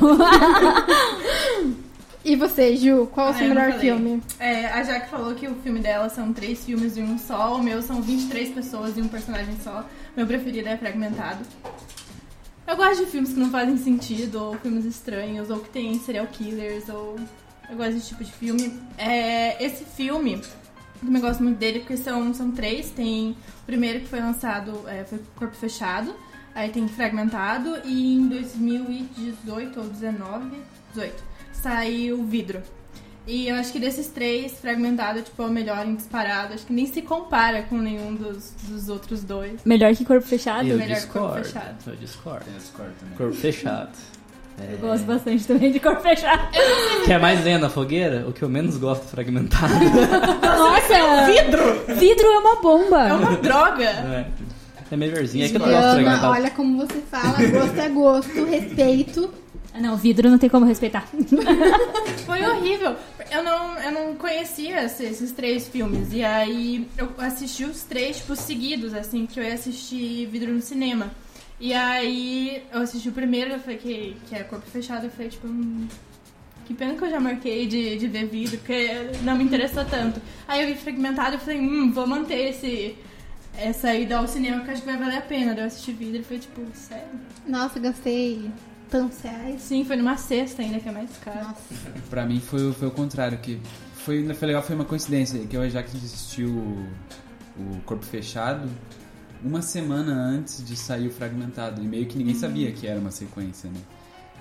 E 2.24 2.36
você, 2.36 2.76
Ju, 2.76 3.08
qual 3.12 3.28
o 3.28 3.30
Ah, 3.30 3.34
seu 3.34 3.48
eu 3.48 3.54
não 3.54 3.62
melhor 3.62 3.80
filme? 3.80 4.22
É, 4.38 4.66
a 4.66 4.82
Jaque 4.84 5.10
falou 5.10 5.34
que 5.34 5.48
o 5.48 5.54
filme 5.56 5.80
dela 5.80 6.08
são 6.08 6.32
três 6.32 6.64
filmes 6.64 6.96
em 6.96 7.02
um 7.02 7.18
só, 7.18 7.56
o 7.56 7.62
meu 7.62 7.82
são 7.82 8.00
23 8.00 8.50
pessoas 8.50 8.96
e 8.96 9.00
um 9.02 9.08
personagem 9.08 9.56
só. 9.62 9.84
Meu 10.16 10.26
preferido 10.26 10.68
é 10.68 10.76
Fragmentado. 10.76 11.44
Eu 12.66 12.76
gosto 12.76 13.04
de 13.04 13.10
filmes 13.10 13.32
que 13.32 13.40
não 13.40 13.50
fazem 13.50 13.76
sentido, 13.76 14.36
ou 14.40 14.54
filmes 14.58 14.84
estranhos, 14.84 15.50
ou 15.50 15.58
que 15.58 15.68
tem 15.70 15.98
serial 15.98 16.26
killers, 16.28 16.88
ou. 16.88 17.16
Eu 17.68 17.76
gosto 17.76 17.94
desse 17.94 18.08
tipo 18.08 18.22
de 18.22 18.32
filme. 18.32 18.78
É, 18.96 19.62
esse 19.64 19.84
filme, 19.84 20.34
eu 20.34 20.40
também 21.06 21.20
gosto 21.20 21.42
muito 21.42 21.58
dele, 21.58 21.80
porque 21.80 21.96
são, 21.96 22.32
são 22.32 22.52
três. 22.52 22.90
Tem 22.90 23.32
o 23.62 23.66
primeiro 23.66 24.00
que 24.00 24.06
foi 24.06 24.20
lançado, 24.20 24.84
é, 24.86 25.02
foi 25.02 25.18
Corpo 25.34 25.56
Fechado, 25.56 26.14
aí 26.54 26.70
tem 26.70 26.86
Fragmentado, 26.86 27.80
e 27.84 28.14
em 28.14 28.28
2018 28.28 29.80
ou 29.80 29.88
19, 29.88 30.60
18, 30.94 31.24
saiu 31.62 32.24
Vidro. 32.24 32.60
E 33.26 33.48
eu 33.48 33.54
acho 33.54 33.72
que 33.72 33.78
desses 33.78 34.08
três, 34.08 34.52
Fragmentado 34.58 35.22
tipo, 35.22 35.40
é 35.42 35.46
o 35.46 35.50
melhor 35.50 35.86
em 35.86 35.94
disparado. 35.94 36.54
Acho 36.54 36.66
que 36.66 36.72
nem 36.72 36.86
se 36.86 37.00
compara 37.02 37.62
com 37.62 37.78
nenhum 37.78 38.14
dos, 38.16 38.52
dos 38.68 38.88
outros 38.88 39.22
dois. 39.22 39.60
Melhor 39.64 39.94
que 39.94 40.04
corpo 40.04 40.26
fechado? 40.26 40.66
Eu 40.66 40.76
melhor 40.76 41.00
corpo 41.06 41.36
discordo. 41.36 41.44
fechado. 41.44 41.76
Eu 41.86 41.96
discordo. 41.96 42.46
Esse 42.56 42.72
corte 42.72 42.92
também. 42.98 43.16
Corpo 43.16 43.34
fechado. 43.34 43.90
Eu 44.70 44.78
gosto 44.78 45.04
bastante 45.04 45.46
também 45.46 45.70
de 45.72 45.80
corpo 45.80 46.02
fechado. 46.02 46.48
Quer 47.06 47.20
mais 47.20 47.42
lenha 47.44 47.58
na 47.58 47.70
fogueira? 47.70 48.28
O 48.28 48.32
que 48.32 48.42
eu 48.42 48.48
menos 48.48 48.76
gosto 48.76 49.04
é 49.04 49.08
fragmentado. 49.08 49.72
Nossa! 50.42 51.26
Vidro! 51.26 51.94
Vidro 51.98 52.26
é 52.26 52.38
uma 52.38 52.56
bomba. 52.56 53.08
É 53.08 53.12
uma 53.12 53.36
droga! 53.36 53.84
é. 53.84 54.26
É 54.90 54.96
melhorzinho. 54.96 55.46
É 55.46 55.48
que 55.48 55.56
eu 55.56 55.60
não 55.60 55.68
gosto 55.68 55.90
fragmentado. 55.92 56.26
olha 56.26 56.50
como 56.50 56.86
você 56.86 57.00
fala, 57.10 57.38
gosto 57.50 57.80
é 57.80 57.88
gosto, 57.88 58.44
respeito. 58.44 59.41
Ah, 59.74 59.80
Não, 59.80 59.96
vidro 59.96 60.30
não 60.30 60.38
tem 60.38 60.50
como 60.50 60.66
respeitar. 60.66 61.06
Foi 62.26 62.42
horrível. 62.46 62.94
Eu 63.30 63.42
não, 63.42 63.78
eu 63.78 63.90
não 63.92 64.14
conhecia 64.16 64.84
esse- 64.84 65.04
esses 65.04 65.32
três 65.32 65.66
filmes. 65.68 66.12
E 66.12 66.22
aí 66.22 66.86
eu 66.98 67.08
assisti 67.18 67.64
os 67.64 67.82
três, 67.82 68.18
tipo, 68.18 68.36
seguidos, 68.36 68.92
assim, 68.94 69.24
porque 69.26 69.40
eu 69.40 69.44
ia 69.44 69.54
assistir 69.54 70.26
Vidro 70.26 70.52
no 70.52 70.60
cinema. 70.60 71.10
E 71.58 71.72
aí 71.72 72.62
eu 72.72 72.80
assisti 72.82 73.08
o 73.08 73.12
primeiro, 73.12 73.52
eu 73.52 73.60
falei 73.60 73.78
que, 73.78 74.16
que 74.28 74.34
é 74.34 74.42
Corpo 74.42 74.66
Fechado, 74.68 75.04
eu 75.06 75.10
falei, 75.10 75.28
tipo, 75.28 75.46
hum, 75.46 75.86
que 76.66 76.74
pena 76.74 76.94
que 76.94 77.04
eu 77.04 77.10
já 77.10 77.20
marquei 77.20 77.66
de, 77.66 77.96
de 77.96 78.08
ver 78.08 78.26
vidro, 78.26 78.58
porque 78.58 78.88
não 79.22 79.36
me 79.36 79.44
interessou 79.44 79.84
tanto. 79.84 80.20
Aí 80.46 80.60
eu 80.62 80.68
vi 80.68 80.74
fragmentado 80.74 81.36
e 81.36 81.38
falei, 81.38 81.60
hum, 81.60 81.92
vou 81.92 82.06
manter 82.06 82.48
esse, 82.50 82.96
essa 83.56 83.94
ida 83.94 84.18
ao 84.18 84.26
cinema, 84.28 84.56
porque 84.58 84.72
acho 84.72 84.82
que 84.82 84.86
vai 84.88 84.96
valer 84.98 85.18
a 85.18 85.22
pena. 85.22 85.54
Daí 85.54 85.62
eu 85.62 85.66
assisti 85.68 85.92
vidro 85.92 86.20
e 86.20 86.24
foi 86.24 86.38
tipo, 86.40 86.60
sério? 86.74 87.06
Nossa, 87.46 87.78
gastei 87.78 88.50
tantos 88.92 89.20
reais. 89.22 89.60
Sim, 89.62 89.84
foi 89.84 89.96
numa 89.96 90.16
sexta 90.16 90.62
ainda, 90.62 90.78
que 90.78 90.88
é 90.88 90.92
mais 90.92 91.10
caro. 91.24 91.38
Nossa. 91.48 91.74
Pra 92.10 92.24
mim 92.26 92.38
foi, 92.40 92.72
foi 92.74 92.86
o 92.88 92.90
contrário, 92.92 93.38
que 93.38 93.58
foi, 93.94 94.32
foi 94.34 94.46
legal, 94.48 94.62
foi 94.62 94.76
uma 94.76 94.84
coincidência, 94.84 95.38
que 95.46 95.56
eu 95.56 95.64
e 95.64 95.66
a 95.66 95.70
Jaque 95.70 95.96
assistiu 95.96 96.50
o, 96.50 96.86
o 97.58 97.80
Corpo 97.86 98.04
Fechado 98.04 98.68
uma 99.42 99.60
semana 99.62 100.12
antes 100.14 100.64
de 100.64 100.76
sair 100.76 101.08
o 101.08 101.10
Fragmentado, 101.10 101.82
e 101.82 101.86
meio 101.88 102.06
que 102.06 102.16
ninguém 102.16 102.34
sabia 102.34 102.70
que 102.70 102.86
era 102.86 103.00
uma 103.00 103.10
sequência, 103.10 103.68
né? 103.68 103.80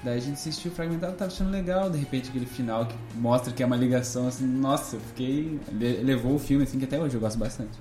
Daí 0.04 0.18
a 0.18 0.22
gente 0.22 0.34
assistiu 0.36 0.72
o 0.72 0.76
Fragmentado, 0.76 1.14
tava 1.16 1.32
achando 1.32 1.50
legal, 1.50 1.90
de 1.90 1.98
repente 1.98 2.30
aquele 2.30 2.46
final 2.46 2.86
que 2.86 2.96
mostra 3.16 3.52
que 3.54 3.64
é 3.64 3.66
uma 3.66 3.76
ligação, 3.76 4.28
assim, 4.28 4.46
nossa, 4.46 4.98
eu 4.98 5.00
fiquei... 5.00 5.60
le- 5.72 6.04
levou 6.04 6.36
o 6.36 6.40
filme, 6.40 6.64
assim, 6.66 6.78
que 6.78 6.86
até 6.86 7.00
hoje 7.00 7.16
eu 7.16 7.22
gosto 7.22 7.38
bastante. 7.40 7.72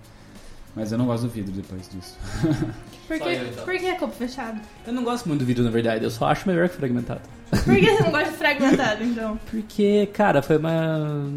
Mas 0.74 0.92
eu 0.92 0.98
não 0.98 1.06
gosto 1.06 1.24
do 1.24 1.28
vidro 1.30 1.52
depois 1.52 1.88
disso. 1.90 2.16
Por 3.10 3.18
que, 3.18 3.28
eu, 3.28 3.48
então. 3.48 3.64
por 3.64 3.76
que 3.76 3.86
é 3.86 3.94
Corpo 3.96 4.14
Fechado? 4.14 4.60
Eu 4.86 4.92
não 4.92 5.02
gosto 5.02 5.28
muito 5.28 5.40
do 5.40 5.44
vídeo, 5.44 5.64
na 5.64 5.70
verdade. 5.70 6.04
Eu 6.04 6.10
só 6.12 6.26
acho 6.26 6.46
melhor 6.48 6.68
que 6.68 6.76
fragmentado. 6.76 7.22
Por 7.50 7.74
que 7.74 7.90
você 7.90 8.02
não 8.04 8.10
gosta 8.12 8.30
de 8.30 8.36
fragmentado, 8.36 9.02
então? 9.02 9.40
Porque, 9.50 10.06
cara, 10.12 10.40
foi 10.40 10.58
uma. 10.58 11.28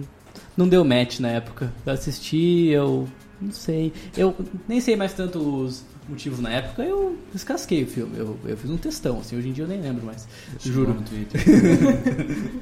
Não 0.55 0.67
deu 0.67 0.85
match 0.85 1.19
na 1.19 1.29
época. 1.29 1.73
Eu 1.83 1.93
assisti, 1.93 2.67
eu. 2.67 3.07
Não 3.41 3.51
sei. 3.51 3.91
Eu 4.15 4.35
nem 4.67 4.79
sei 4.79 4.95
mais 4.95 5.13
tanto 5.13 5.39
os 5.39 5.83
motivos 6.07 6.39
na 6.39 6.51
época. 6.51 6.83
Eu 6.83 7.17
descasquei 7.33 7.83
o 7.83 7.87
filme. 7.87 8.19
Eu, 8.19 8.37
eu 8.45 8.55
fiz 8.55 8.69
um 8.69 8.77
textão, 8.77 9.19
assim. 9.19 9.35
Hoje 9.35 9.49
em 9.49 9.53
dia 9.53 9.63
eu 9.63 9.67
nem 9.67 9.81
lembro 9.81 10.05
mais. 10.05 10.27
Juro. 10.59 10.93
no 10.93 11.01
Twitter. 11.01 11.41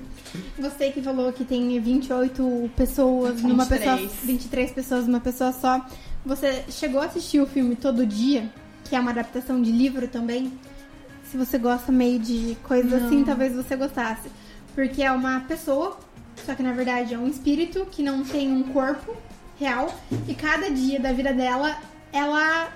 Você 0.58 0.90
que 0.92 1.02
falou 1.02 1.34
que 1.34 1.44
tem 1.44 1.78
28 1.82 2.72
pessoas 2.78 3.42
numa 3.42 3.66
23. 3.66 4.00
pessoa. 4.00 4.26
23 4.26 4.72
pessoas 4.72 5.06
numa 5.06 5.20
pessoa 5.20 5.52
só. 5.52 5.86
Você 6.26 6.64
chegou 6.70 7.02
a 7.02 7.06
assistir 7.06 7.42
o 7.42 7.46
filme 7.46 7.76
Todo 7.76 8.06
Dia, 8.06 8.50
que 8.92 8.96
é 8.98 9.00
uma 9.00 9.12
adaptação 9.12 9.62
de 9.62 9.72
livro 9.72 10.06
também? 10.06 10.52
Se 11.24 11.38
você 11.38 11.58
gosta 11.58 11.94
meio 11.94 12.20
de 12.20 12.58
coisas 12.62 12.92
Não. 12.92 13.08
assim, 13.08 13.24
talvez 13.24 13.56
você 13.56 13.78
gostasse. 13.78 14.30
Porque 14.76 15.02
é 15.02 15.10
uma 15.10 15.40
pessoa, 15.48 15.98
só 16.46 16.54
que 16.54 16.62
na 16.62 16.74
verdade 16.74 17.14
é 17.14 17.18
um 17.18 17.26
espírito 17.26 17.88
que 17.90 18.04
não 18.04 18.22
tem 18.22 18.52
um 18.52 18.64
corpo 18.64 19.16
real. 19.58 19.96
E 20.28 20.34
cada 20.34 20.70
dia 20.70 21.00
da 21.00 21.14
vida 21.14 21.32
dela, 21.32 21.78
ela 22.12 22.68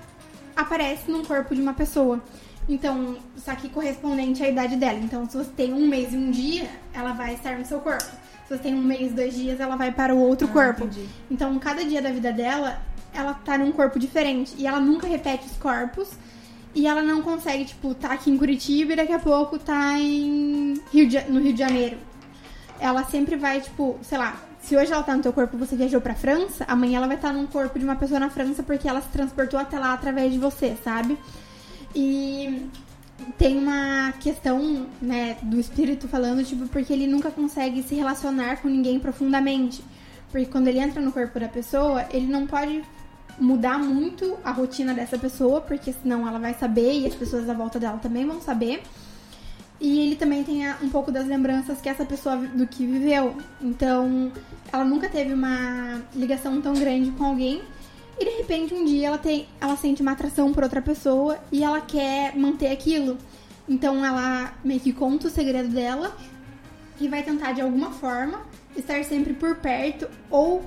aparece 0.56 1.12
num 1.12 1.26
corpo 1.26 1.54
de 1.54 1.62
uma 1.62 1.74
pessoa. 1.74 2.24
Então, 2.70 3.18
só 3.36 3.54
que 3.54 3.68
correspondente 3.68 4.42
à 4.42 4.48
idade 4.48 4.78
dela. 4.78 4.98
Então, 5.00 5.30
se 5.30 5.36
você 5.36 5.52
tem 5.52 5.74
um 5.74 5.86
mês 5.86 6.14
e 6.14 6.16
um 6.16 6.32
dia, 6.32 6.70
ela 6.94 7.12
vai 7.12 7.34
estar 7.34 7.58
no 7.58 7.66
seu 7.66 7.82
corpo. 7.82 8.10
Se 8.48 8.56
você 8.56 8.60
tem 8.60 8.74
um 8.74 8.82
mês 8.82 9.12
e 9.12 9.16
dois 9.16 9.36
dias, 9.36 9.60
ela 9.60 9.76
vai 9.76 9.92
para 9.92 10.16
o 10.16 10.18
outro 10.18 10.48
corpo. 10.48 10.86
entendi. 10.86 11.10
Então, 11.30 11.60
cada 11.60 11.84
dia 11.84 12.02
da 12.02 12.10
vida 12.10 12.32
dela, 12.32 12.82
ela 13.16 13.34
tá 13.34 13.58
num 13.58 13.72
corpo 13.72 13.98
diferente. 13.98 14.54
E 14.58 14.68
ela 14.68 14.80
nunca 14.80 15.08
repete 15.08 15.46
os 15.46 15.58
corpos. 15.58 16.10
E 16.74 16.86
ela 16.88 17.02
não 17.02 17.22
consegue, 17.22 17.66
tipo, 17.66 17.94
tá 17.94 18.12
aqui 18.12 18.30
em 18.30 18.38
Curitiba 18.38 18.94
e 18.94 18.96
daqui 18.98 19.14
a 19.14 19.20
pouco 19.20 19.58
tá 19.58 19.98
em 19.98 20.74
Rio 20.92 21.08
de 21.08 21.22
no 21.30 21.40
Rio 21.40 21.54
de 21.54 21.60
Janeiro. 21.60 21.98
Ela 22.80 23.06
sempre 23.06 23.38
vai, 23.38 23.62
tipo, 23.62 23.98
sei 24.02 24.18
lá, 24.18 24.36
se 24.60 24.76
hoje 24.76 24.92
ela 24.92 25.02
tá 25.02 25.16
no 25.16 25.22
teu 25.22 25.32
corpo 25.32 25.58
você 25.58 25.76
viajou 25.76 26.02
pra 26.02 26.16
França, 26.16 26.66
amanhã 26.68 26.98
ela 26.98 27.08
vai 27.08 27.16
estar 27.16 27.32
num 27.32 27.48
corpo 27.48 27.80
de 27.80 27.86
uma 27.86 27.96
pessoa 27.96 28.20
na 28.20 28.30
França 28.30 28.62
porque 28.62 28.90
ela 28.90 29.00
se 29.00 29.08
transportou 29.08 29.58
até 29.60 29.80
lá 29.80 29.94
através 29.94 30.34
de 30.34 30.40
você, 30.40 30.76
sabe? 30.84 31.18
E 31.96 32.68
tem 33.38 33.58
uma 33.58 34.12
questão, 34.20 34.88
né, 35.02 35.38
do 35.44 35.60
espírito 35.60 36.08
falando, 36.08 36.44
tipo, 36.44 36.68
porque 36.68 36.92
ele 36.92 37.08
nunca 37.08 37.32
consegue 37.32 37.84
se 37.84 37.96
relacionar 37.96 38.58
com 38.58 38.68
ninguém 38.68 39.00
profundamente. 39.00 39.84
Porque 40.32 40.48
quando 40.48 40.68
ele 40.68 40.80
entra 40.80 41.02
no 41.02 41.12
corpo 41.12 41.40
da 41.40 41.48
pessoa, 41.48 42.06
ele 42.12 42.28
não 42.28 42.46
pode 42.46 42.84
mudar 43.40 43.78
muito 43.78 44.38
a 44.44 44.52
rotina 44.52 44.94
dessa 44.94 45.18
pessoa, 45.18 45.62
porque 45.62 45.94
senão 45.94 46.28
ela 46.28 46.40
vai 46.40 46.54
saber 46.54 47.00
e 47.00 47.06
as 47.06 47.16
pessoas 47.16 47.50
à 47.50 47.54
volta 47.54 47.80
dela 47.80 47.98
também 47.98 48.26
vão 48.26 48.42
saber. 48.42 48.82
E 49.80 50.00
ele 50.00 50.16
também 50.16 50.44
tem 50.44 50.70
um 50.82 50.90
pouco 50.90 51.12
das 51.12 51.28
lembranças 51.28 51.82
que 51.82 51.90
essa 51.90 52.06
pessoa 52.06 52.38
do 52.38 52.66
que 52.66 52.86
viveu. 52.86 53.36
Então, 53.62 54.32
ela 54.72 54.86
nunca 54.86 55.10
teve 55.10 55.34
uma 55.34 56.02
ligação 56.16 56.62
tão 56.62 56.74
grande 56.74 57.12
com 57.12 57.26
alguém. 57.26 57.62
E 58.18 58.24
de 58.24 58.32
repente 58.38 58.74
um 58.74 58.86
dia 58.86 59.08
ela 59.08 59.18
tem, 59.18 59.46
ela 59.60 59.76
sente 59.76 60.02
uma 60.02 60.14
atração 60.14 60.54
por 60.54 60.64
outra 60.64 60.82
pessoa 60.82 61.38
e 61.52 61.64
ela 61.64 61.82
quer 61.82 62.36
manter 62.38 62.72
aquilo. 62.72 63.18
Então 63.68 64.06
ela 64.06 64.54
meio 64.64 64.80
que 64.80 64.94
conta 64.94 65.28
o 65.28 65.30
segredo 65.30 65.70
dela 65.70 66.16
e 67.00 67.10
vai 67.10 67.24
tentar 67.24 67.52
de 67.52 67.62
alguma 67.62 67.92
forma 67.92 68.42
estar 68.76 69.04
sempre 69.04 69.34
por 69.34 69.56
perto 69.58 70.08
ou 70.30 70.64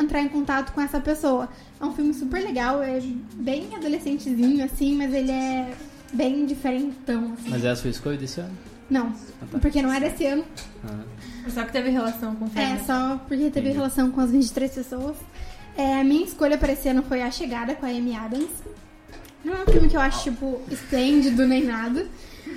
entrar 0.00 0.20
em 0.20 0.28
contato 0.28 0.72
com 0.72 0.80
essa 0.80 1.00
pessoa. 1.00 1.48
É 1.80 1.84
um 1.84 1.92
filme 1.92 2.12
super 2.12 2.42
legal, 2.42 2.82
é 2.82 3.00
bem 3.34 3.74
adolescentezinho 3.74 4.62
assim, 4.64 4.96
mas 4.96 5.14
ele 5.14 5.30
é 5.30 5.72
bem 6.12 6.44
diferentão. 6.44 7.32
Assim. 7.32 7.50
Mas 7.50 7.64
é 7.64 7.70
a 7.70 7.76
sua 7.76 7.90
escolha 7.90 8.18
desse 8.18 8.40
ano? 8.40 8.52
Não, 8.90 9.14
porque 9.60 9.80
não 9.80 9.92
é 9.92 10.00
desse 10.00 10.26
ano. 10.26 10.44
Ah. 10.84 11.04
Só 11.48 11.64
que 11.64 11.72
teve 11.72 11.90
relação 11.90 12.34
com 12.36 12.44
o 12.44 12.50
filme. 12.50 12.72
É, 12.72 12.78
só 12.80 13.16
porque 13.26 13.44
teve 13.44 13.60
Entendi. 13.60 13.76
relação 13.76 14.10
com 14.10 14.20
as 14.20 14.30
23 14.30 14.72
pessoas. 14.74 15.16
É, 15.76 16.00
a 16.00 16.04
minha 16.04 16.24
escolha 16.24 16.58
para 16.58 16.72
esse 16.72 16.88
ano 16.88 17.02
foi 17.02 17.22
A 17.22 17.30
Chegada 17.30 17.74
com 17.74 17.86
a 17.86 17.88
Amy 17.88 18.14
Adams. 18.14 18.50
Não 19.44 19.54
é 19.54 19.62
um 19.62 19.66
filme 19.66 19.88
que 19.88 19.96
eu 19.96 20.00
acho, 20.00 20.24
tipo, 20.24 20.60
esplêndido 20.70 21.46
nem 21.46 21.64
nada. 21.64 22.06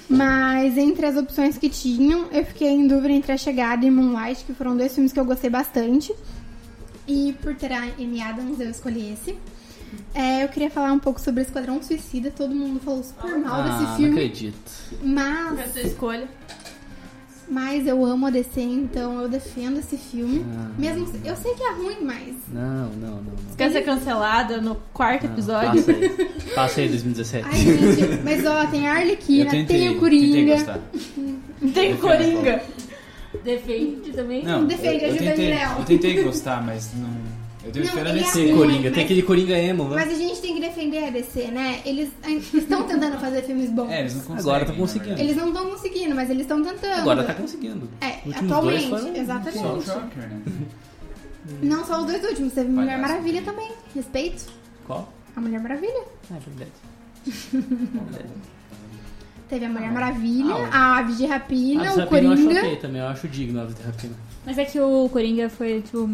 Mas 0.10 0.78
entre 0.78 1.06
as 1.06 1.16
opções 1.16 1.58
que 1.58 1.70
tinham, 1.70 2.28
eu 2.32 2.44
fiquei 2.46 2.70
em 2.70 2.88
dúvida 2.88 3.14
entre 3.14 3.32
A 3.32 3.38
Chegada 3.38 3.86
e 3.86 3.92
Moonlight, 3.92 4.44
que 4.44 4.54
foram 4.54 4.76
dois 4.76 4.94
filmes 4.94 5.14
que 5.14 5.20
eu 5.20 5.26
gostei 5.26 5.50
bastante. 5.50 6.14
E 7.08 7.34
por 7.42 7.56
ter 7.56 7.72
a 7.72 7.84
Amy 8.00 8.22
Adams, 8.22 8.60
eu 8.60 8.70
escolhi 8.70 9.14
esse. 9.14 9.38
É, 10.16 10.44
eu 10.44 10.48
queria 10.50 10.70
falar 10.72 10.92
um 10.92 11.00
pouco 11.00 11.20
sobre 11.20 11.44
Esquadrão 11.44 11.82
Suicida. 11.84 12.32
Todo 12.32 12.54
mundo 12.56 12.80
falou 12.80 13.04
super 13.04 13.38
mal 13.38 13.62
ah, 13.62 13.64
desse 13.64 13.84
não 13.84 13.96
filme. 13.98 14.12
acredito. 14.16 14.72
Mas 15.04 15.50
Foi 15.50 15.64
a 15.64 15.68
sua 15.70 15.82
escolha. 15.82 16.28
mas 17.48 17.86
eu 17.86 18.04
amo 18.06 18.26
a 18.26 18.30
DC, 18.32 18.60
então 18.62 19.22
eu 19.22 19.28
defendo 19.30 19.78
esse 19.80 19.98
filme. 19.98 20.44
Ah. 20.58 20.72
Mesmo 20.80 21.08
eu 21.24 21.36
sei 21.36 21.54
que 21.54 21.62
é 21.62 21.74
ruim, 21.74 21.98
mas 22.02 22.36
Não, 22.52 22.90
não, 22.90 23.10
não. 23.10 23.22
não. 23.22 23.56
Quer 23.56 23.72
ser 23.72 23.82
cancelada 23.84 24.60
no 24.62 24.76
quarto 24.94 25.26
Não, 25.28 25.34
episódio? 25.34 25.84
Passa 25.84 25.92
aí. 25.92 26.32
Passa 26.56 26.82
aí 26.82 26.90
2017. 26.90 27.48
Ai, 27.52 27.58
gente, 27.60 28.24
mas 28.24 28.46
ó, 28.46 28.66
tem 28.66 28.88
a 28.88 28.94
Arlequina, 28.96 29.52
tentei, 29.52 29.78
tem 29.80 29.90
o 29.90 30.00
Coringa. 30.00 30.82
Tem 31.74 31.94
o 31.94 31.98
Coringa. 31.98 32.64
Defende 33.44 34.12
também. 34.12 34.44
Não, 34.44 34.66
Defende, 34.66 35.04
eu, 35.04 35.10
eu 35.10 35.16
ajuda 35.16 35.30
tentei, 35.32 35.46
ele, 35.46 35.56
Léo. 35.56 35.80
eu 35.80 35.86
tentei 35.86 36.24
gostar, 36.24 36.64
mas 36.64 36.92
não. 36.96 37.34
Eu 37.66 37.72
tenho 37.72 37.86
Não, 37.86 37.94
esperança 37.94 38.40
ele 38.42 38.52
é. 38.52 38.56
Coringa, 38.56 38.82
mas- 38.84 38.94
tem 38.94 39.04
aquele 39.06 39.22
Coringa 39.24 39.58
emo, 39.58 39.88
né? 39.88 39.96
Mas 39.96 40.12
a 40.12 40.16
gente 40.16 40.42
tem 40.42 40.54
que 40.54 40.60
defender 40.60 41.06
a 41.06 41.10
DC, 41.10 41.48
né? 41.48 41.80
Eles 41.86 42.10
estão 42.54 42.84
tentando 42.84 43.18
fazer 43.20 43.42
filmes 43.44 43.70
bons. 43.72 43.90
É, 43.90 44.02
eles 44.02 44.16
não 44.16 44.22
conseguem. 44.24 44.42
Agora 44.42 44.66
tá 44.66 44.72
na 44.74 44.78
conseguindo. 44.80 45.22
Eles 45.22 45.36
não 45.38 45.48
estão 45.48 45.70
conseguindo, 45.70 46.14
mas 46.16 46.30
eles 46.30 46.42
estão 46.42 46.62
tentando. 46.62 47.00
Agora 47.00 47.24
tá 47.24 47.34
conseguindo. 47.34 47.90
É, 48.02 48.08
atualmente, 48.38 48.90
dois 48.90 49.02
foram- 49.02 49.16
exatamente. 49.16 49.60
Só 49.60 49.74
o 49.78 49.82
Joker, 49.82 50.30
né? 50.30 50.42
Não 51.62 51.86
só 51.86 52.00
os 52.02 52.06
dois 52.06 52.24
últimos, 52.24 52.54
teve 52.54 52.70
Mulher. 52.70 52.98
Maravilha 52.98 53.42
também. 53.42 53.70
Respeito. 53.96 54.46
Qual? 54.86 55.12
A 55.36 55.40
Mulher 55.42 55.60
Maravilha. 55.62 56.04
Ah, 56.32 56.36
é 56.36 56.40
verdade. 56.50 56.72
Teve 59.54 59.66
a 59.66 59.70
Mulher 59.70 59.92
Maravilha, 59.92 60.56
Ah, 60.72 60.96
a 60.96 60.98
Ave 60.98 61.14
de 61.14 61.26
Ah, 61.26 61.30
Rapina, 61.30 61.84
o 61.84 61.86
Rapina 62.00 62.22
eu 62.24 62.32
acho 62.34 62.44
Coringa. 62.44 62.60
ok 62.62 62.76
também, 62.78 63.02
eu 63.02 63.08
acho 63.08 63.28
digno 63.28 63.60
a 63.60 63.62
Aves 63.64 63.76
de 63.76 63.84
Rapina. 63.84 64.14
Mas 64.48 64.58
é 64.58 64.66
que 64.66 64.80
o 64.80 65.08
Coringa 65.10 65.48
foi, 65.48 65.82
tipo, 65.82 66.10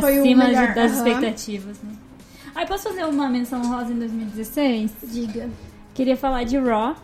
Foi 0.00 0.18
acima 0.18 0.22
de- 0.22 0.50
melhor, 0.50 0.74
das 0.74 0.90
aham. 0.90 0.96
expectativas, 1.08 1.76
né? 1.84 1.92
Aí 2.52 2.66
posso 2.66 2.88
fazer 2.88 3.04
uma 3.04 3.28
menção 3.28 3.62
rosa 3.62 3.92
em 3.92 3.96
2016? 4.00 4.90
Diga. 5.04 5.48
Queria 5.94 6.16
falar 6.16 6.42
de 6.42 6.58
Raw. 6.58 6.96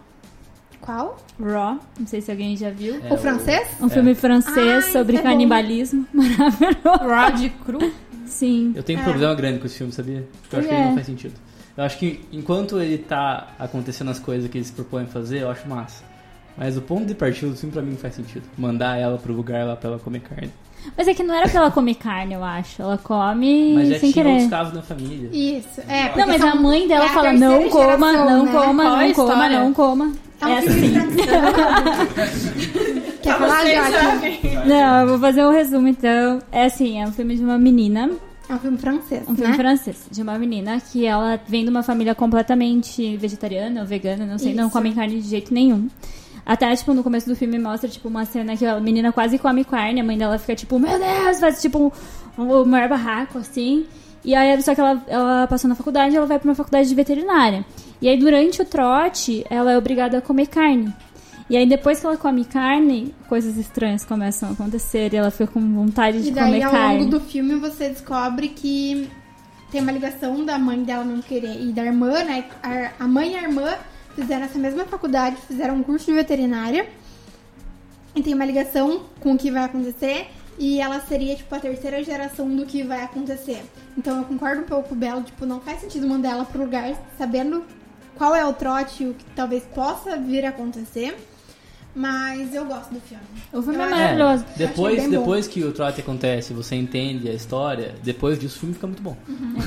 Qual? 0.80 1.18
Raw, 1.40 1.78
não 2.00 2.06
sei 2.08 2.20
se 2.20 2.32
alguém 2.32 2.56
já 2.56 2.70
viu. 2.70 3.00
É, 3.04 3.12
o 3.12 3.16
francês? 3.16 3.68
Um 3.80 3.88
filme 3.88 4.16
francês 4.16 4.86
Ai, 4.86 4.90
sobre 4.92 5.16
é 5.16 5.18
bom. 5.20 5.28
canibalismo. 5.28 6.04
Maravilhoso. 6.12 7.44
Rod 7.44 7.50
Cru. 7.64 7.92
Sim. 8.26 8.72
Eu 8.74 8.82
tenho 8.82 8.98
um 8.98 9.02
É. 9.02 9.04
problema 9.04 9.34
grande 9.36 9.60
com 9.60 9.66
esse 9.66 9.78
filme, 9.78 9.92
sabia? 9.92 10.26
Eu 10.52 10.58
acho 10.58 10.68
que 10.68 10.74
É. 10.74 10.78
ele 10.78 10.86
não 10.88 10.94
faz 10.94 11.06
sentido. 11.06 11.34
Eu 11.76 11.84
acho 11.84 11.98
que 11.98 12.20
enquanto 12.32 12.80
ele 12.80 12.98
tá 12.98 13.48
acontecendo 13.58 14.10
as 14.10 14.18
coisas 14.18 14.50
que 14.50 14.56
ele 14.58 14.64
se 14.64 14.72
propõe 14.72 15.02
a 15.02 15.06
fazer, 15.06 15.42
eu 15.42 15.50
acho 15.50 15.68
massa. 15.68 16.02
Mas 16.56 16.76
o 16.76 16.80
ponto 16.80 17.04
de 17.04 17.14
partida 17.14 17.50
do 17.50 17.56
filme 17.56 17.72
pra 17.72 17.82
mim 17.82 17.90
não 17.90 17.98
faz 17.98 18.14
sentido. 18.14 18.44
Mandar 18.56 18.96
ela 18.98 19.18
pro 19.18 19.34
lugar 19.34 19.66
lá 19.66 19.76
pra 19.76 19.90
ela 19.90 19.98
comer 19.98 20.20
carne. 20.20 20.50
Mas 20.96 21.06
é 21.08 21.12
que 21.12 21.22
não 21.22 21.34
era 21.34 21.48
pra 21.48 21.60
ela 21.60 21.70
comer 21.70 21.96
carne, 21.96 22.32
eu 22.34 22.42
acho. 22.42 22.80
Ela 22.80 22.96
come 22.96 23.74
Mas 23.74 23.88
já 23.88 23.98
sem 23.98 24.12
tinha 24.12 24.24
querer. 24.24 24.34
outros 24.34 24.50
casos 24.50 24.72
na 24.72 24.82
família. 24.82 25.28
Isso. 25.32 25.80
É, 25.86 26.16
Não, 26.16 26.26
mas 26.26 26.40
são- 26.40 26.50
a 26.50 26.54
mãe 26.54 26.88
dela 26.88 27.04
é 27.04 27.08
a 27.08 27.12
fala: 27.12 27.32
não 27.32 27.68
coma, 27.68 28.12
geração, 28.12 28.30
não 28.30 28.44
né? 28.46 28.52
coma, 28.52 28.84
Qual 28.84 28.96
não 28.96 29.12
coma, 29.12 29.48
não 29.48 29.72
coma. 29.74 30.12
É 30.40 30.50
É 30.50 30.58
assim. 30.58 30.94
Quer 33.22 33.38
falar, 33.38 33.64
Joaquim? 33.66 33.92
sabem. 33.92 34.40
Não, 34.66 35.00
eu 35.00 35.08
vou 35.08 35.18
fazer 35.18 35.44
um 35.44 35.50
resumo 35.50 35.88
então. 35.88 36.38
É 36.52 36.64
assim: 36.66 37.00
é 37.02 37.06
um 37.06 37.12
filme 37.12 37.36
de 37.36 37.42
uma 37.42 37.58
menina 37.58 38.10
É 38.48 38.55
um 38.55 38.59
filme 38.59 38.78
francês, 38.78 39.23
Um 39.28 39.35
filme 39.35 39.51
né? 39.51 39.56
francês, 39.56 40.06
de 40.10 40.23
uma 40.23 40.39
menina 40.39 40.81
que 40.81 41.05
ela 41.05 41.40
vem 41.48 41.64
de 41.64 41.70
uma 41.70 41.82
família 41.82 42.14
completamente 42.14 43.16
vegetariana 43.16 43.81
ou 43.81 43.86
vegana, 43.86 44.24
não 44.24 44.39
sei, 44.39 44.55
não 44.55 44.64
Isso. 44.64 44.73
come 44.73 44.94
carne 44.94 45.20
de 45.20 45.28
jeito 45.28 45.52
nenhum. 45.52 45.89
Até, 46.44 46.74
tipo, 46.77 46.94
no 46.94 47.02
começo 47.02 47.28
do 47.28 47.35
filme 47.35 47.59
mostra, 47.59 47.89
tipo, 47.89 48.06
uma 48.09 48.24
cena 48.24 48.56
que 48.56 48.64
a 48.64 48.78
menina 48.78 49.10
quase 49.10 49.36
come 49.36 49.64
carne, 49.64 50.01
a 50.01 50.05
mãe 50.05 50.16
dela 50.16 50.39
fica, 50.39 50.55
tipo, 50.55 50.78
meu 50.78 50.97
Deus, 50.97 51.40
faz, 51.40 51.60
tipo, 51.60 51.93
um, 52.39 52.43
um 52.43 52.64
maior 52.64 52.89
barraco, 52.89 53.39
assim. 53.39 53.85
E 54.24 54.32
aí, 54.32 54.60
só 54.62 54.73
que 54.74 54.81
ela, 54.81 55.02
ela 55.09 55.47
passou 55.48 55.68
na 55.68 55.74
faculdade, 55.74 56.16
ela 56.16 56.27
vai 56.27 56.39
pra 56.39 56.48
uma 56.48 56.55
faculdade 56.55 56.89
de 56.89 56.94
veterinária. 56.94 57.64
E 58.01 58.09
aí, 58.09 58.16
durante 58.16 58.62
o 58.62 58.64
trote, 58.64 59.44
ela 59.51 59.73
é 59.73 59.78
obrigada 59.78 60.18
a 60.18 60.20
comer 60.20 60.47
carne. 60.47 60.94
E 61.48 61.56
aí, 61.56 61.66
depois 61.66 62.01
que 62.01 62.06
ela 62.06 62.16
come 62.16 62.44
carne, 62.44 63.14
coisas 63.28 63.56
estranhas 63.56 64.05
começam 64.05 64.48
a 64.48 64.52
acontecer 64.52 65.12
e 65.12 65.16
ela 65.16 65.31
fica 65.31 65.47
com 65.47 65.60
vontade 65.74 66.20
de 66.23 66.28
E 66.28 66.32
daí, 66.32 66.44
comer 66.44 66.62
ao 66.64 66.73
carne. 66.73 66.98
longo 66.98 67.10
do 67.10 67.20
filme, 67.20 67.55
você 67.55 67.89
descobre 67.89 68.48
que 68.48 69.09
tem 69.70 69.81
uma 69.81 69.93
ligação 69.93 70.44
da 70.44 70.59
mãe 70.59 70.82
dela 70.82 71.05
não 71.05 71.23
querer 71.23 71.60
e 71.60 71.73
da 71.73 71.85
irmã, 71.85 72.24
né? 72.24 72.44
A, 72.98 73.06
mãe 73.06 73.32
e 73.32 73.36
a 73.36 73.43
irmã 73.43 73.74
fizeram 74.16 74.44
essa 74.44 74.59
mesma 74.59 74.85
faculdade, 74.86 75.36
fizeram 75.47 75.77
um 75.77 75.82
curso 75.85 76.06
de 76.06 76.12
veterinária. 76.14 76.89
E 78.14 78.23
tem 78.23 78.35
uma 78.35 78.44
ligação 78.44 79.02
com 79.20 79.35
o 79.35 79.39
que 79.39 79.51
vai 79.51 79.64
acontecer. 79.64 80.28
E 80.59 80.81
ela 80.81 81.01
seria, 81.01 81.36
tipo, 81.36 81.55
a 81.55 81.60
terceira 81.60 82.02
geração 82.02 82.48
do 82.48 82.64
que 82.64 82.82
vai 82.82 83.02
acontecer. 83.02 83.62
Então 83.97 84.16
eu 84.18 84.24
concordo 84.24 84.62
um 84.62 84.64
pouco 84.64 84.89
com 84.89 84.94
o 84.94 84.98
Belo, 84.98 85.23
tipo, 85.23 85.44
não 85.44 85.60
faz 85.60 85.81
sentido 85.81 86.09
mandar 86.09 86.31
ela 86.31 86.44
pro 86.44 86.62
lugar 86.62 86.97
sabendo 87.18 87.62
qual 88.16 88.35
é 88.35 88.44
o 88.44 88.52
trote 88.52 89.05
e 89.05 89.10
o 89.10 89.14
que 89.14 89.24
talvez 89.36 89.62
possa 89.74 90.16
vir 90.16 90.44
a 90.44 90.48
acontecer. 90.48 91.14
Mas 91.97 92.55
eu 92.55 92.66
gosto 92.66 92.93
do 92.93 93.01
filme. 93.01 93.23
O 93.51 93.62
filme 93.62 93.78
Eu 93.78 93.82
é 93.85 93.89
maravilhoso. 93.89 94.44
Achei 94.44 94.66
Depois, 94.66 95.02
bom. 95.02 95.09
depois 95.09 95.48
que 95.48 95.64
o 95.64 95.73
trote 95.73 96.02
acontece, 96.02 96.52
você 96.52 96.77
entende 96.77 97.27
a 97.27 97.32
história, 97.32 97.94
depois 98.05 98.39
disso 98.39 98.56
o 98.56 98.60
filme 98.60 98.74
fica 98.74 98.86
muito 98.86 99.02
bom. 99.02 99.16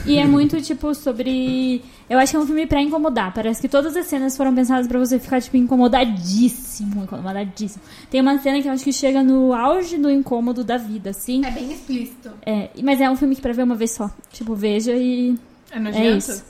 E 0.05 0.15
é 0.15 0.27
muito, 0.27 0.61
tipo, 0.61 0.93
sobre. 0.93 1.83
Eu 2.07 2.19
acho 2.19 2.31
que 2.31 2.37
é 2.37 2.39
um 2.39 2.45
filme 2.45 2.67
pra 2.67 2.79
incomodar. 2.79 3.33
Parece 3.33 3.59
que 3.59 3.67
todas 3.67 3.97
as 3.97 4.05
cenas 4.05 4.37
foram 4.37 4.53
pensadas 4.53 4.87
pra 4.87 4.99
você 4.99 5.17
ficar, 5.17 5.41
tipo, 5.41 5.57
incomodadíssimo. 5.57 7.03
Incomodadíssimo. 7.05 7.83
Tem 8.11 8.21
uma 8.21 8.37
cena 8.37 8.61
que 8.61 8.67
eu 8.67 8.73
acho 8.73 8.83
que 8.83 8.93
chega 8.93 9.23
no 9.23 9.51
auge 9.51 9.97
do 9.97 10.11
incômodo 10.11 10.63
da 10.63 10.77
vida, 10.77 11.09
assim. 11.09 11.43
É 11.43 11.49
bem 11.49 11.71
explícito. 11.71 12.29
É, 12.45 12.69
mas 12.83 13.01
é 13.01 13.09
um 13.09 13.15
filme 13.15 13.35
que 13.35 13.41
pra 13.41 13.53
ver 13.53 13.63
uma 13.63 13.75
vez 13.75 13.89
só. 13.89 14.11
Tipo, 14.31 14.53
veja 14.53 14.93
e. 14.93 15.35
É 15.71 15.79
É 15.97 16.11
isso. 16.11 16.45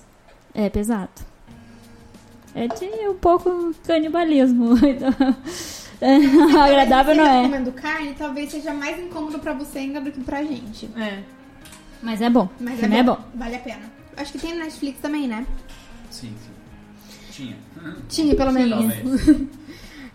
É 0.54 0.70
pesado. 0.70 1.30
É 2.56 2.68
de 2.68 3.08
um 3.08 3.16
pouco 3.16 3.74
canibalismo. 3.86 4.76
Então, 4.90 5.36
agradável 6.60 7.16
não 7.16 7.26
é. 7.26 7.44
comendo 7.44 7.72
carne, 7.72 8.16
talvez 8.18 8.52
seja 8.52 8.74
mais 8.74 8.98
incômodo 9.00 9.40
pra 9.40 9.54
você 9.54 9.80
ainda 9.80 10.00
do 10.00 10.12
que 10.12 10.22
pra 10.22 10.44
gente. 10.44 10.90
É. 10.98 11.24
Mas 12.02 12.22
é 12.22 12.30
bom. 12.30 12.50
Mas 12.60 12.76
o 12.76 12.78
filme 12.78 12.96
é 12.96 13.04
bom. 13.04 13.18
Vale 13.36 13.56
a 13.56 13.60
pena. 13.60 13.92
Acho 14.16 14.32
que 14.32 14.40
tem 14.40 14.54
no 14.54 14.60
Netflix 14.60 15.00
também, 15.02 15.28
né? 15.28 15.46
Sim, 16.10 16.34
sim. 16.44 16.60
Tinha. 17.32 17.58
Tinha, 18.08 18.36
pelo 18.36 18.52
menos. 18.52 18.94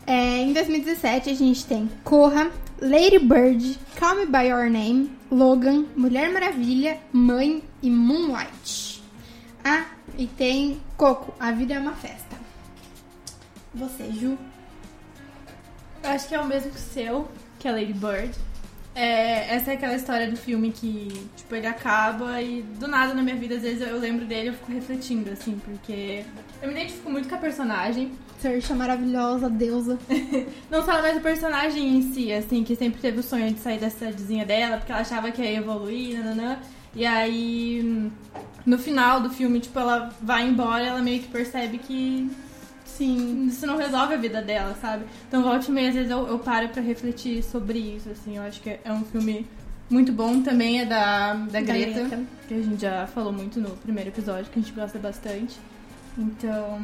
É, 0.06 0.43
em 0.43 0.52
2017 0.52 1.31
a 1.31 1.35
gente 1.35 1.65
tem 1.65 1.89
Corra, 2.05 2.51
Lady 2.78 3.19
Bird, 3.19 3.78
Call 3.98 4.16
Me 4.16 4.27
By 4.27 4.48
Your 4.48 4.70
Name, 4.70 5.11
Logan, 5.31 5.86
Mulher 5.97 6.31
Maravilha, 6.31 6.98
Mãe 7.11 7.62
e 7.82 7.89
Moonlight. 7.89 9.02
Ah, 9.65 9.86
e 10.19 10.27
tem 10.27 10.78
Coco, 10.98 11.35
A 11.40 11.51
Vida 11.52 11.73
é 11.73 11.78
uma 11.78 11.93
Festa. 11.93 12.36
Você, 13.74 14.12
Ju? 14.12 14.36
Eu 16.05 16.10
acho 16.10 16.28
que 16.28 16.35
é 16.35 16.40
o 16.40 16.47
mesmo 16.47 16.70
que 16.70 16.76
o 16.76 16.81
seu, 16.81 17.26
que 17.59 17.66
é 17.66 17.72
Lady 17.72 17.94
Bird. 17.94 18.31
É, 18.94 19.55
essa 19.55 19.70
é 19.70 19.74
aquela 19.74 19.97
história 19.97 20.31
do 20.31 20.36
filme 20.36 20.70
que, 20.70 21.09
tipo, 21.35 21.55
ele 21.55 21.66
acaba 21.66 22.43
e 22.43 22.60
do 22.62 22.86
nada 22.86 23.14
na 23.14 23.22
minha 23.22 23.35
vida, 23.35 23.55
às 23.55 23.62
vezes 23.62 23.81
eu 23.81 23.98
lembro 23.98 24.26
dele 24.26 24.44
e 24.44 24.47
eu 24.48 24.52
fico 24.52 24.70
refletindo, 24.70 25.31
assim, 25.31 25.59
porque 25.64 26.22
eu 26.60 26.68
me 26.68 26.74
identifico 26.74 27.10
muito 27.10 27.26
com 27.26 27.35
a 27.35 27.39
personagem. 27.39 28.12
Saoirse 28.39 28.74
maravilhosa, 28.74 29.48
deusa. 29.48 29.98
Não 30.70 30.85
só 30.85 31.01
mais 31.01 31.16
o 31.16 31.20
personagem 31.22 31.97
em 31.97 32.12
si, 32.12 32.31
assim, 32.31 32.62
que 32.62 32.76
sempre 32.76 33.01
teve 33.01 33.20
o 33.20 33.22
sonho 33.22 33.51
de 33.51 33.60
sair 33.60 33.78
da 33.78 33.89
cidadezinha 33.89 34.44
dela, 34.44 34.76
porque 34.76 34.93
ela 34.93 35.01
achava 35.01 35.32
que 35.32 35.40
ia 35.40 35.55
evoluir, 35.55 36.18
nananã. 36.18 36.59
E 36.94 37.06
aí, 37.06 38.10
no 38.66 38.78
final 38.78 39.22
do 39.22 39.31
filme, 39.31 39.59
tipo, 39.59 39.78
ela 39.78 40.14
vai 40.20 40.47
embora 40.47 40.85
e 40.85 40.86
ela 40.86 41.01
meio 41.01 41.22
que 41.22 41.28
percebe 41.28 41.78
que 41.78 42.31
Sim. 42.96 43.46
isso 43.46 43.66
não 43.66 43.76
resolve 43.76 44.14
a 44.14 44.16
vida 44.16 44.40
dela, 44.40 44.76
sabe? 44.80 45.04
Então, 45.28 45.42
volta 45.42 45.68
e 45.68 45.72
meia, 45.72 45.88
às 45.88 45.94
vezes 45.94 46.10
eu, 46.10 46.26
eu 46.26 46.38
paro 46.38 46.68
pra 46.68 46.82
refletir 46.82 47.42
sobre 47.42 47.78
isso, 47.78 48.08
assim. 48.10 48.36
Eu 48.36 48.42
acho 48.42 48.60
que 48.60 48.78
é 48.84 48.92
um 48.92 49.04
filme 49.04 49.46
muito 49.90 50.12
bom. 50.12 50.40
Também 50.42 50.80
é 50.80 50.84
da, 50.84 51.34
da, 51.34 51.60
Greta, 51.60 52.00
Greta. 52.00 52.22
que 52.48 52.54
a 52.54 52.62
gente 52.62 52.80
já 52.80 53.06
falou 53.06 53.32
muito 53.32 53.60
no 53.60 53.70
primeiro 53.70 54.10
episódio, 54.10 54.50
que 54.50 54.58
a 54.58 54.62
gente 54.62 54.72
gosta 54.72 54.98
bastante. 54.98 55.58
Então, 56.16 56.80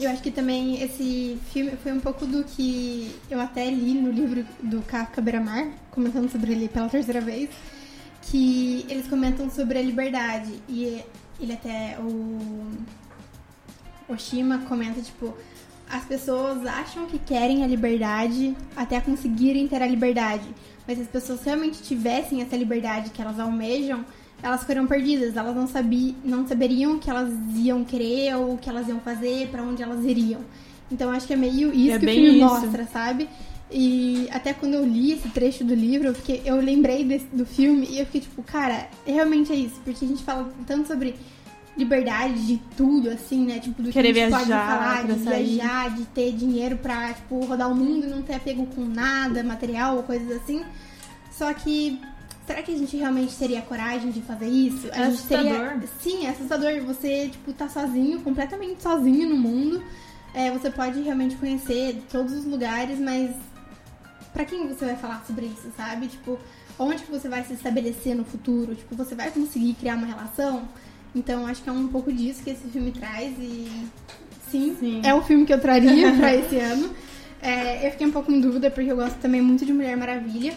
Eu 0.00 0.10
acho 0.10 0.22
que 0.22 0.30
também 0.30 0.82
esse 0.82 1.38
filme 1.52 1.72
foi 1.82 1.92
um 1.92 2.00
pouco 2.00 2.26
do 2.26 2.42
que 2.44 3.14
eu 3.30 3.40
até 3.40 3.70
li 3.70 3.94
no 3.94 4.10
livro 4.10 4.44
do 4.62 4.82
Kafka 4.82 5.20
Beira-Mar, 5.20 5.68
comentando 5.90 6.30
sobre 6.30 6.52
ele 6.52 6.68
pela 6.68 6.88
terceira 6.88 7.20
vez, 7.20 7.50
que 8.22 8.84
eles 8.88 9.06
comentam 9.06 9.48
sobre 9.50 9.78
a 9.78 9.82
liberdade. 9.82 10.52
E 10.68 11.02
ele 11.40 11.52
até, 11.52 11.96
o 12.00 12.70
Oshima 14.12 14.58
comenta, 14.68 15.00
tipo, 15.00 15.34
as 15.90 16.04
pessoas 16.04 16.64
acham 16.66 17.06
que 17.06 17.18
querem 17.18 17.62
a 17.64 17.66
liberdade 17.66 18.56
até 18.76 19.00
conseguirem 19.00 19.66
ter 19.68 19.82
a 19.82 19.86
liberdade. 19.86 20.46
Mas 20.86 20.96
se 20.98 21.02
as 21.04 21.08
pessoas 21.08 21.42
realmente 21.44 21.82
tivessem 21.82 22.42
essa 22.42 22.56
liberdade 22.56 23.10
que 23.10 23.20
elas 23.22 23.38
almejam, 23.38 24.04
elas 24.42 24.60
ficariam 24.62 24.86
perdidas. 24.86 25.36
Elas 25.36 25.54
não, 25.54 25.66
sabi, 25.68 26.16
não 26.24 26.46
saberiam 26.46 26.94
o 26.96 26.98
que 26.98 27.08
elas 27.10 27.32
iam 27.56 27.84
querer 27.84 28.34
ou 28.36 28.54
o 28.54 28.58
que 28.58 28.68
elas 28.68 28.88
iam 28.88 28.98
fazer, 29.00 29.48
pra 29.48 29.62
onde 29.62 29.82
elas 29.82 30.04
iriam. 30.04 30.40
Então 30.90 31.10
acho 31.10 31.26
que 31.26 31.32
é 31.32 31.36
meio 31.36 31.72
isso 31.72 31.94
É 31.96 31.98
que 31.98 32.06
o 32.06 32.08
filme 32.10 32.28
isso. 32.30 32.38
mostra, 32.44 32.86
sabe? 32.92 33.28
E 33.70 34.28
até 34.30 34.52
quando 34.52 34.74
eu 34.74 34.84
li 34.84 35.12
esse 35.12 35.28
trecho 35.30 35.64
do 35.64 35.74
livro, 35.74 36.08
eu, 36.08 36.14
fiquei, 36.14 36.42
eu 36.44 36.56
lembrei 36.56 37.04
desse- 37.04 37.26
do 37.32 37.46
filme 37.46 37.86
e 37.90 37.98
eu 38.00 38.04
fiquei 38.06 38.20
tipo, 38.22 38.42
cara, 38.42 38.88
realmente 39.06 39.50
é 39.52 39.54
isso. 39.56 39.80
Porque 39.84 40.04
a 40.04 40.08
gente 40.08 40.22
fala 40.22 40.52
tanto 40.66 40.88
sobre 40.88 41.14
liberdade 41.76 42.46
de 42.46 42.58
tudo, 42.76 43.08
assim, 43.10 43.46
né? 43.46 43.58
Tipo, 43.58 43.82
do 43.82 43.90
Querer 43.90 44.12
que 44.12 44.20
a 44.20 44.22
gente 44.24 44.32
pode 44.32 44.46
viajar, 44.46 44.78
falar, 44.78 45.06
de 45.06 45.24
sair. 45.24 45.44
viajar, 45.56 45.90
de 45.96 46.04
ter 46.06 46.32
dinheiro 46.32 46.76
pra, 46.76 47.12
tipo, 47.14 47.44
rodar 47.46 47.70
o 47.70 47.74
mundo 47.74 48.06
e 48.06 48.10
não 48.10 48.22
ter 48.22 48.34
apego 48.34 48.66
com 48.66 48.82
nada, 48.84 49.42
material 49.42 49.96
ou 49.96 50.02
coisas 50.02 50.30
assim. 50.42 50.62
Só 51.30 51.52
que, 51.54 51.98
será 52.46 52.62
que 52.62 52.74
a 52.74 52.78
gente 52.78 52.96
realmente 52.96 53.34
teria 53.36 53.62
coragem 53.62 54.10
de 54.10 54.20
fazer 54.20 54.48
isso? 54.48 54.88
A 54.92 54.96
É 55.00 55.10
gente 55.10 55.22
teria... 55.22 55.52
assustador. 55.72 55.88
Sim, 56.02 56.26
é 56.26 56.30
assustador. 56.30 56.80
Você, 56.82 57.28
tipo, 57.28 57.52
tá 57.52 57.68
sozinho, 57.68 58.20
completamente 58.20 58.82
sozinho 58.82 59.28
no 59.30 59.36
mundo. 59.36 59.82
É, 60.34 60.50
você 60.50 60.70
pode 60.70 61.00
realmente 61.00 61.36
conhecer 61.36 62.02
todos 62.10 62.32
os 62.32 62.44
lugares, 62.44 62.98
mas 62.98 63.34
pra 64.32 64.44
quem 64.44 64.66
você 64.68 64.84
vai 64.86 64.96
falar 64.96 65.22
sobre 65.26 65.46
isso, 65.46 65.70
sabe? 65.76 66.06
Tipo, 66.08 66.38
onde 66.78 67.02
que 67.02 67.10
você 67.10 67.28
vai 67.28 67.44
se 67.44 67.52
estabelecer 67.54 68.14
no 68.14 68.24
futuro? 68.24 68.74
Tipo, 68.74 68.94
você 68.94 69.14
vai 69.14 69.30
conseguir 69.30 69.74
criar 69.74 69.94
uma 69.96 70.06
relação? 70.06 70.62
Então, 71.14 71.46
acho 71.46 71.62
que 71.62 71.68
é 71.68 71.72
um 71.72 71.88
pouco 71.88 72.12
disso 72.12 72.42
que 72.42 72.50
esse 72.50 72.66
filme 72.68 72.90
traz 72.90 73.32
e 73.38 73.86
sim, 74.50 74.76
Sim. 74.78 75.00
é 75.04 75.14
o 75.14 75.22
filme 75.22 75.44
que 75.44 75.52
eu 75.52 75.60
traria 75.60 76.12
pra 76.16 76.34
esse 76.34 76.56
ano. 76.56 76.90
É, 77.40 77.86
eu 77.86 77.90
fiquei 77.92 78.06
um 78.06 78.12
pouco 78.12 78.30
em 78.30 78.40
dúvida 78.40 78.70
porque 78.70 78.90
eu 78.90 78.96
gosto 78.96 79.18
também 79.18 79.42
muito 79.42 79.66
de 79.66 79.72
Mulher 79.72 79.96
Maravilha. 79.96 80.54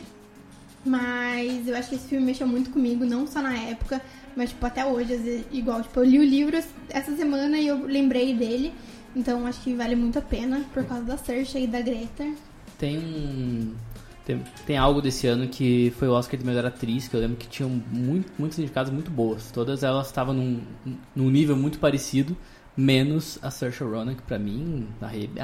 Mas 0.86 1.68
eu 1.68 1.76
acho 1.76 1.90
que 1.90 1.95
esse 1.95 2.07
filme 2.07 2.27
mexeu 2.27 2.45
muito 2.48 2.69
comigo, 2.69 3.03
não 3.06 3.26
só 3.26 3.41
na 3.41 3.56
época, 3.57 3.99
mas 4.36 4.52
tipo 4.52 4.64
até 4.65 4.86
hoje, 4.86 5.15
às 5.15 5.22
vezes, 5.22 5.45
igual, 5.52 5.82
tipo, 5.82 5.99
eu 5.99 6.03
li 6.03 6.19
o 6.19 6.23
livro 6.23 6.56
essa 6.90 7.15
semana 7.15 7.57
e 7.57 7.68
eu 7.68 7.86
lembrei 7.86 8.36
dele. 8.36 8.72
Então 9.15 9.48
acho 9.48 9.61
que 9.61 9.73
vale 9.73 9.95
muito 9.95 10.19
a 10.19 10.22
pena 10.22 10.64
por 10.73 10.86
causa 10.86 11.03
da 11.03 11.18
Cersei 11.18 11.64
e 11.64 11.68
da 11.68 11.82
Greta. 11.82 12.26
Tem 12.77 12.99
um. 12.99 13.73
Tem, 14.26 14.41
tem 14.65 14.77
algo 14.77 15.02
desse 15.02 15.27
ano 15.27 15.47
que 15.47 15.93
foi 15.99 16.07
o 16.07 16.11
Oscar 16.14 16.39
de 16.39 16.45
melhor 16.45 16.65
atriz, 16.65 17.07
que 17.07 17.15
eu 17.15 17.19
lembro 17.19 17.38
que 17.38 17.47
tinham 17.47 17.69
muito, 17.69 18.31
muitos 18.39 18.57
indicados 18.57 18.91
muito 18.91 19.11
boas. 19.11 19.52
Todas 19.52 19.84
elas 19.84 20.07
estavam 20.07 20.34
num, 20.34 20.61
num 21.15 21.30
nível 21.30 21.56
muito 21.56 21.77
parecido, 21.77 22.35
menos 22.76 23.38
a 23.41 23.52
Saoirse 23.52 23.84
Ronan, 23.84 24.15
que 24.15 24.23
pra 24.23 24.39
mim 24.39 24.88
arrebe- 24.99 25.39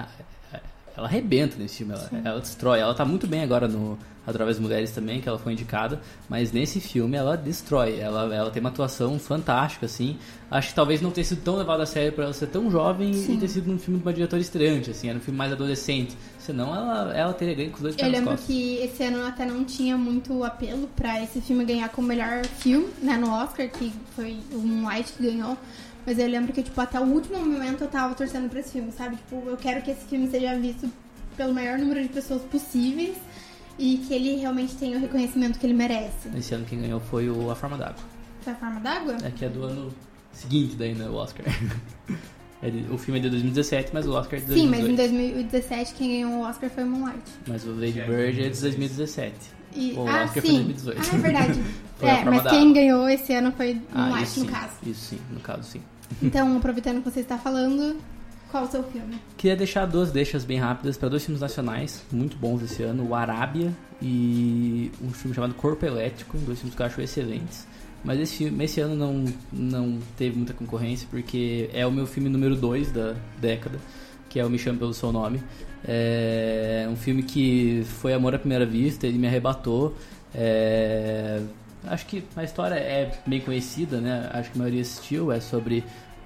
ela 0.95 1.07
arrebenta 1.07 1.55
nesse 1.57 1.77
filme, 1.77 1.93
ela, 1.93 2.09
ela 2.25 2.39
destrói. 2.39 2.79
Ela 2.79 2.93
tá 2.93 3.05
muito 3.05 3.27
bem 3.27 3.43
agora 3.43 3.67
no 3.67 3.97
Através 4.25 4.57
das 4.57 4.63
Mulheres 4.63 4.91
também, 4.91 5.19
que 5.19 5.27
ela 5.27 5.39
foi 5.39 5.53
indicada, 5.53 5.99
mas 6.29 6.51
nesse 6.51 6.79
filme 6.79 7.17
ela 7.17 7.35
destrói. 7.35 7.99
Ela, 7.99 8.33
ela 8.33 8.51
tem 8.51 8.59
uma 8.59 8.69
atuação 8.69 9.17
fantástica, 9.17 9.87
assim. 9.87 10.17
Acho 10.49 10.69
que 10.69 10.75
talvez 10.75 11.01
não 11.01 11.09
tenha 11.09 11.25
sido 11.25 11.41
tão 11.41 11.55
levada 11.55 11.81
a 11.83 11.85
sério 11.87 12.13
por 12.13 12.23
ela 12.23 12.33
ser 12.33 12.47
tão 12.47 12.69
jovem 12.69 13.13
Sim. 13.13 13.33
e 13.35 13.37
ter 13.39 13.47
sido 13.47 13.71
num 13.71 13.79
filme 13.79 13.99
de 13.99 14.05
uma 14.05 14.13
diretora 14.13 14.39
estreante, 14.39 14.91
assim, 14.91 15.09
era 15.09 15.17
um 15.17 15.21
filme 15.21 15.37
mais 15.37 15.51
adolescente. 15.51 16.15
Senão 16.45 16.75
ela, 16.75 17.13
ela 17.15 17.33
teria 17.33 17.53
ganho 17.53 17.69
com 17.69 17.75
os 17.75 17.81
dois 17.81 17.95
Eu 17.97 18.09
lembro 18.09 18.31
costas. 18.31 18.47
que 18.47 18.77
esse 18.77 19.03
ano 19.03 19.25
até 19.27 19.45
não 19.45 19.63
tinha 19.63 19.95
muito 19.95 20.43
apelo 20.43 20.87
pra 20.95 21.21
esse 21.21 21.39
filme 21.39 21.63
ganhar 21.63 21.87
como 21.89 22.07
melhor 22.07 22.43
filme, 22.45 22.89
né, 23.01 23.15
no 23.15 23.29
Oscar, 23.29 23.69
que 23.69 23.93
foi 24.15 24.39
o 24.51 24.57
Moonlight 24.57 25.13
que 25.13 25.23
ganhou. 25.23 25.55
Mas 26.03 26.17
eu 26.17 26.27
lembro 26.27 26.51
que, 26.51 26.63
tipo, 26.63 26.81
até 26.81 26.99
o 26.99 27.03
último 27.03 27.37
momento 27.37 27.83
eu 27.83 27.87
tava 27.87 28.15
torcendo 28.15 28.49
pra 28.49 28.59
esse 28.59 28.71
filme, 28.71 28.91
sabe? 28.91 29.17
Tipo, 29.17 29.43
eu 29.47 29.55
quero 29.55 29.83
que 29.83 29.91
esse 29.91 30.03
filme 30.05 30.27
seja 30.31 30.57
visto 30.57 30.91
pelo 31.37 31.53
maior 31.53 31.77
número 31.77 32.01
de 32.01 32.09
pessoas 32.09 32.41
possíveis 32.41 33.15
e 33.77 33.97
que 34.07 34.13
ele 34.13 34.35
realmente 34.37 34.75
tenha 34.75 34.97
o 34.97 34.99
reconhecimento 34.99 35.59
que 35.59 35.65
ele 35.65 35.75
merece. 35.75 36.27
Esse 36.35 36.55
ano 36.55 36.65
quem 36.65 36.81
ganhou 36.81 36.99
foi 36.99 37.29
o 37.29 37.51
A 37.51 37.55
Forma 37.55 37.77
d'Água. 37.77 38.03
Foi 38.41 38.51
a 38.53 38.55
forma 38.55 38.79
d'água? 38.79 39.17
É 39.23 39.29
que 39.29 39.45
é 39.45 39.49
do 39.49 39.63
ano 39.63 39.93
seguinte 40.33 40.75
daí, 40.75 40.95
né, 40.95 41.07
o 41.07 41.13
Oscar. 41.13 41.45
De- 42.69 42.85
o 42.93 42.97
filme 42.97 43.19
é 43.19 43.23
de 43.23 43.29
2017, 43.29 43.89
mas 43.93 44.05
o 44.05 44.11
Oscar 44.13 44.39
é 44.39 44.43
de 44.43 44.53
Sim, 44.53 44.67
mas 44.67 44.81
em 44.81 44.95
2018. 44.95 44.97
2017 44.97 45.93
quem 45.95 46.09
ganhou 46.09 46.33
o 46.33 46.41
Oscar 46.47 46.69
foi 46.69 46.83
Moonlight. 46.83 47.21
Mas 47.47 47.65
o 47.65 47.71
Lady 47.71 48.01
Bird 48.01 48.39
é 48.43 48.49
de 48.49 48.61
2017. 48.61 49.33
E, 49.75 49.93
O 49.93 50.01
ah, 50.07 50.23
Oscar 50.25 50.41
foi 50.43 50.51
sim. 50.51 50.63
2018. 50.63 50.99
Ah, 51.01 51.15
é 51.15 51.17
verdade. 51.19 51.63
É, 52.01 52.23
mas 52.25 52.49
quem 52.49 52.73
ganhou 52.73 53.07
esse 53.07 53.31
ano 53.31 53.51
foi 53.51 53.79
Ah, 53.93 53.99
Moonlight, 54.05 54.23
isso 54.27 54.39
no 54.39 54.45
sim. 54.47 54.51
caso. 54.51 54.73
Isso 54.87 55.01
sim, 55.01 55.19
no 55.31 55.39
caso 55.39 55.63
sim. 55.63 55.81
Então, 56.19 56.57
aproveitando 56.57 56.97
que 57.03 57.09
você 57.11 57.19
está 57.19 57.37
falando, 57.37 57.95
qual 58.49 58.63
o 58.63 58.67
seu 58.67 58.83
filme? 58.83 59.19
Queria 59.37 59.55
deixar 59.55 59.85
duas 59.85 60.11
deixas 60.11 60.43
bem 60.43 60.57
rápidas 60.57 60.97
para 60.97 61.09
dois 61.09 61.23
filmes 61.23 61.39
nacionais 61.41 62.03
muito 62.11 62.35
bons 62.37 62.63
esse 62.63 62.81
ano: 62.81 63.07
o 63.07 63.13
Arábia 63.13 63.71
e 64.01 64.91
um 64.99 65.11
filme 65.11 65.35
chamado 65.35 65.53
Corpo 65.53 65.85
Elétrico, 65.85 66.37
dois 66.39 66.57
filmes 66.59 66.75
que 66.75 66.81
eu 66.81 66.85
acho 66.87 66.99
excelentes. 67.01 67.67
Mas 68.03 68.19
esse, 68.19 68.45
esse 68.59 68.81
ano 68.81 68.95
não, 68.95 69.25
não 69.51 69.99
teve 70.17 70.35
muita 70.35 70.53
concorrência 70.53 71.07
porque 71.09 71.69
é 71.73 71.85
o 71.85 71.91
meu 71.91 72.07
filme 72.07 72.29
número 72.29 72.55
2 72.55 72.91
da 72.91 73.15
década, 73.39 73.79
que 74.29 74.39
é 74.39 74.45
o 74.45 74.49
Me 74.49 74.57
Chame 74.57 74.79
Pelo 74.79 74.93
Seu 74.93 75.11
Nome. 75.11 75.41
É 75.87 76.87
um 76.89 76.95
filme 76.95 77.23
que 77.23 77.83
foi 77.85 78.13
amor 78.13 78.33
à 78.33 78.39
primeira 78.39 78.65
vista, 78.65 79.05
ele 79.05 79.17
me 79.17 79.27
arrebatou. 79.27 79.95
É, 80.33 81.41
acho 81.85 82.05
que 82.05 82.23
a 82.35 82.43
história 82.43 82.75
é 82.75 83.11
bem 83.25 83.41
conhecida, 83.41 83.99
né? 83.99 84.29
Acho 84.33 84.51
que 84.51 84.57
a 84.57 84.59
maioria 84.59 84.81
assistiu. 84.81 85.31
É 85.31 85.39
sobre 85.39 85.83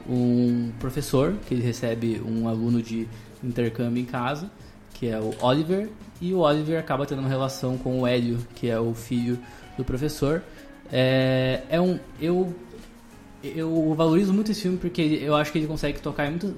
um 0.07 0.71
professor 0.79 1.33
que 1.47 1.53
ele 1.53 1.63
recebe 1.63 2.21
um 2.25 2.47
aluno 2.47 2.81
de 2.81 3.07
intercâmbio 3.43 4.01
em 4.01 4.05
casa, 4.05 4.49
que 4.93 5.07
é 5.07 5.19
o 5.19 5.33
Oliver, 5.41 5.89
e 6.21 6.33
o 6.33 6.39
Oliver 6.39 6.79
acaba 6.79 7.05
tendo 7.05 7.19
uma 7.19 7.29
relação 7.29 7.77
com 7.77 8.01
o 8.01 8.07
Hélio, 8.07 8.37
que 8.55 8.69
é 8.69 8.79
o 8.79 8.93
filho 8.93 9.37
do 9.77 9.83
professor. 9.83 10.41
É, 10.91 11.63
é 11.69 11.81
um 11.81 11.99
eu 12.21 12.53
eu 13.43 13.93
valorizo 13.95 14.33
muito 14.33 14.51
esse 14.51 14.61
filme 14.61 14.77
porque 14.77 15.01
eu 15.01 15.35
acho 15.35 15.51
que 15.51 15.59
ele 15.59 15.67
consegue 15.67 15.99
tocar 15.99 16.27
em 16.27 16.31
muitas, 16.31 16.51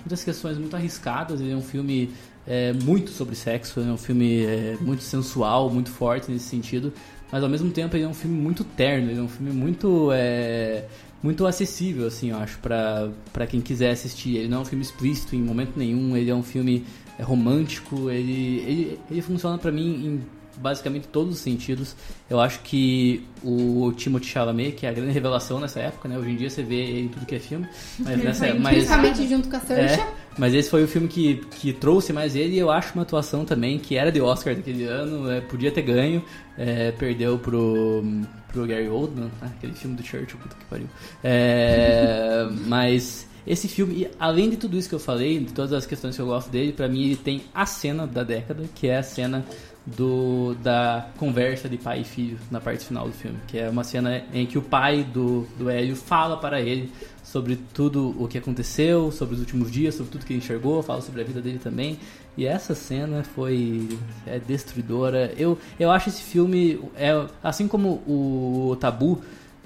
muitas 0.00 0.24
questões 0.24 0.56
muito 0.56 0.74
arriscadas. 0.74 1.40
Ele 1.40 1.52
é 1.52 1.56
um 1.56 1.62
filme 1.62 2.10
é, 2.46 2.72
muito 2.72 3.10
sobre 3.10 3.34
sexo, 3.34 3.80
é 3.80 3.84
um 3.84 3.96
filme 3.96 4.44
é, 4.44 4.76
muito 4.80 5.02
sensual, 5.02 5.70
muito 5.70 5.90
forte 5.90 6.30
nesse 6.30 6.46
sentido, 6.46 6.92
mas 7.30 7.42
ao 7.42 7.48
mesmo 7.48 7.70
tempo 7.70 7.96
ele 7.96 8.04
é 8.04 8.08
um 8.08 8.14
filme 8.14 8.36
muito 8.36 8.64
terno, 8.64 9.10
ele 9.10 9.18
é 9.18 9.22
um 9.22 9.28
filme 9.28 9.52
muito 9.52 10.10
é, 10.12 10.84
muito 11.22 11.46
acessível, 11.46 12.06
assim, 12.06 12.30
eu 12.30 12.36
acho, 12.36 12.58
pra 12.58 13.46
quem 13.48 13.60
quiser 13.60 13.90
assistir. 13.90 14.36
Ele 14.36 14.48
não 14.48 14.58
é 14.58 14.60
um 14.60 14.64
filme 14.64 14.84
explícito 14.84 15.34
em 15.34 15.42
momento 15.42 15.72
nenhum, 15.76 16.14
ele 16.16 16.30
é 16.30 16.34
um 16.34 16.42
filme 16.42 16.84
é, 17.18 17.22
romântico, 17.22 18.10
ele, 18.10 18.58
ele, 18.58 19.00
ele 19.10 19.22
funciona 19.22 19.56
pra 19.56 19.72
mim 19.72 20.06
em 20.06 20.22
basicamente 20.56 21.08
todos 21.08 21.34
os 21.34 21.40
sentidos. 21.40 21.94
Eu 22.28 22.40
acho 22.40 22.60
que 22.60 23.26
o 23.42 23.92
Timothée 23.96 24.28
Chalamet, 24.28 24.72
que 24.72 24.86
é 24.86 24.88
a 24.88 24.92
grande 24.92 25.12
revelação 25.12 25.60
nessa 25.60 25.80
época, 25.80 26.08
né? 26.08 26.18
Hoje 26.18 26.30
em 26.30 26.36
dia 26.36 26.50
você 26.50 26.62
vê 26.62 26.76
ele 26.76 27.00
em 27.02 27.08
tudo 27.08 27.26
que 27.26 27.34
é 27.34 27.38
filme, 27.38 27.68
mas 27.98 28.22
nessa 28.22 28.46
foi 28.46 28.58
mas 28.58 28.74
Principalmente 28.74 29.28
junto 29.28 29.48
com 29.48 29.56
a 29.56 29.60
Saoirse. 29.60 30.00
é, 30.00 30.12
mas 30.38 30.54
esse 30.54 30.70
foi 30.70 30.84
o 30.84 30.88
filme 30.88 31.08
que, 31.08 31.36
que 31.60 31.72
trouxe 31.72 32.12
mais 32.12 32.34
ele 32.34 32.56
e 32.56 32.58
eu 32.58 32.70
acho 32.70 32.94
uma 32.94 33.02
atuação 33.02 33.44
também 33.44 33.78
que 33.78 33.96
era 33.96 34.10
de 34.10 34.20
Oscar 34.20 34.54
daquele 34.54 34.84
ano, 34.84 35.30
é, 35.30 35.40
podia 35.40 35.70
ter 35.70 35.82
ganho, 35.82 36.24
é, 36.56 36.90
perdeu 36.92 37.38
pro, 37.38 38.02
pro 38.48 38.66
Gary 38.66 38.88
Oldman, 38.88 39.30
ah, 39.42 39.46
aquele 39.46 39.74
filme 39.74 39.96
do 39.96 40.02
Churchill, 40.02 40.38
puta 40.38 40.56
que 40.56 40.64
pariu. 40.64 40.86
É, 41.22 42.46
mas 42.66 43.26
esse 43.46 43.68
filme, 43.68 44.08
além 44.18 44.48
de 44.48 44.56
tudo 44.56 44.76
isso 44.78 44.88
que 44.88 44.94
eu 44.94 45.00
falei, 45.00 45.38
de 45.38 45.52
todas 45.52 45.72
as 45.72 45.84
questões 45.84 46.16
que 46.16 46.22
eu 46.22 46.26
gosto 46.26 46.50
dele, 46.50 46.72
pra 46.72 46.88
mim 46.88 47.04
ele 47.04 47.16
tem 47.16 47.42
a 47.54 47.66
cena 47.66 48.06
da 48.06 48.22
década, 48.22 48.64
que 48.74 48.88
é 48.88 48.98
a 48.98 49.02
cena 49.02 49.44
do, 49.86 50.54
da 50.62 51.08
conversa 51.18 51.68
de 51.68 51.76
pai 51.76 52.00
e 52.00 52.04
filho 52.04 52.38
na 52.50 52.60
parte 52.60 52.84
final 52.86 53.06
do 53.06 53.12
filme, 53.12 53.36
que 53.46 53.58
é 53.58 53.68
uma 53.68 53.84
cena 53.84 54.22
em 54.32 54.46
que 54.46 54.56
o 54.56 54.62
pai 54.62 55.04
do, 55.04 55.46
do 55.58 55.68
Hélio 55.68 55.94
fala 55.94 56.36
para 56.38 56.60
ele 56.60 56.90
sobre 57.22 57.56
tudo 57.74 58.14
o 58.18 58.26
que 58.26 58.38
aconteceu, 58.38 59.12
sobre 59.12 59.34
os 59.34 59.40
últimos 59.40 59.70
dias, 59.70 59.94
sobre 59.94 60.10
tudo 60.12 60.24
que 60.24 60.32
ele 60.32 60.38
enxergou, 60.40 60.82
fala 60.82 61.02
sobre 61.02 61.20
a 61.20 61.24
vida 61.24 61.40
dele 61.40 61.58
também. 61.58 61.98
E 62.36 62.46
essa 62.46 62.74
cena 62.74 63.22
foi 63.22 63.88
é 64.26 64.38
destruidora. 64.38 65.32
Eu, 65.36 65.58
eu 65.78 65.90
acho 65.90 66.08
esse 66.08 66.22
filme, 66.22 66.80
é, 66.96 67.26
assim 67.42 67.68
como 67.68 68.02
o 68.06 68.76
Tabu, 68.80 69.20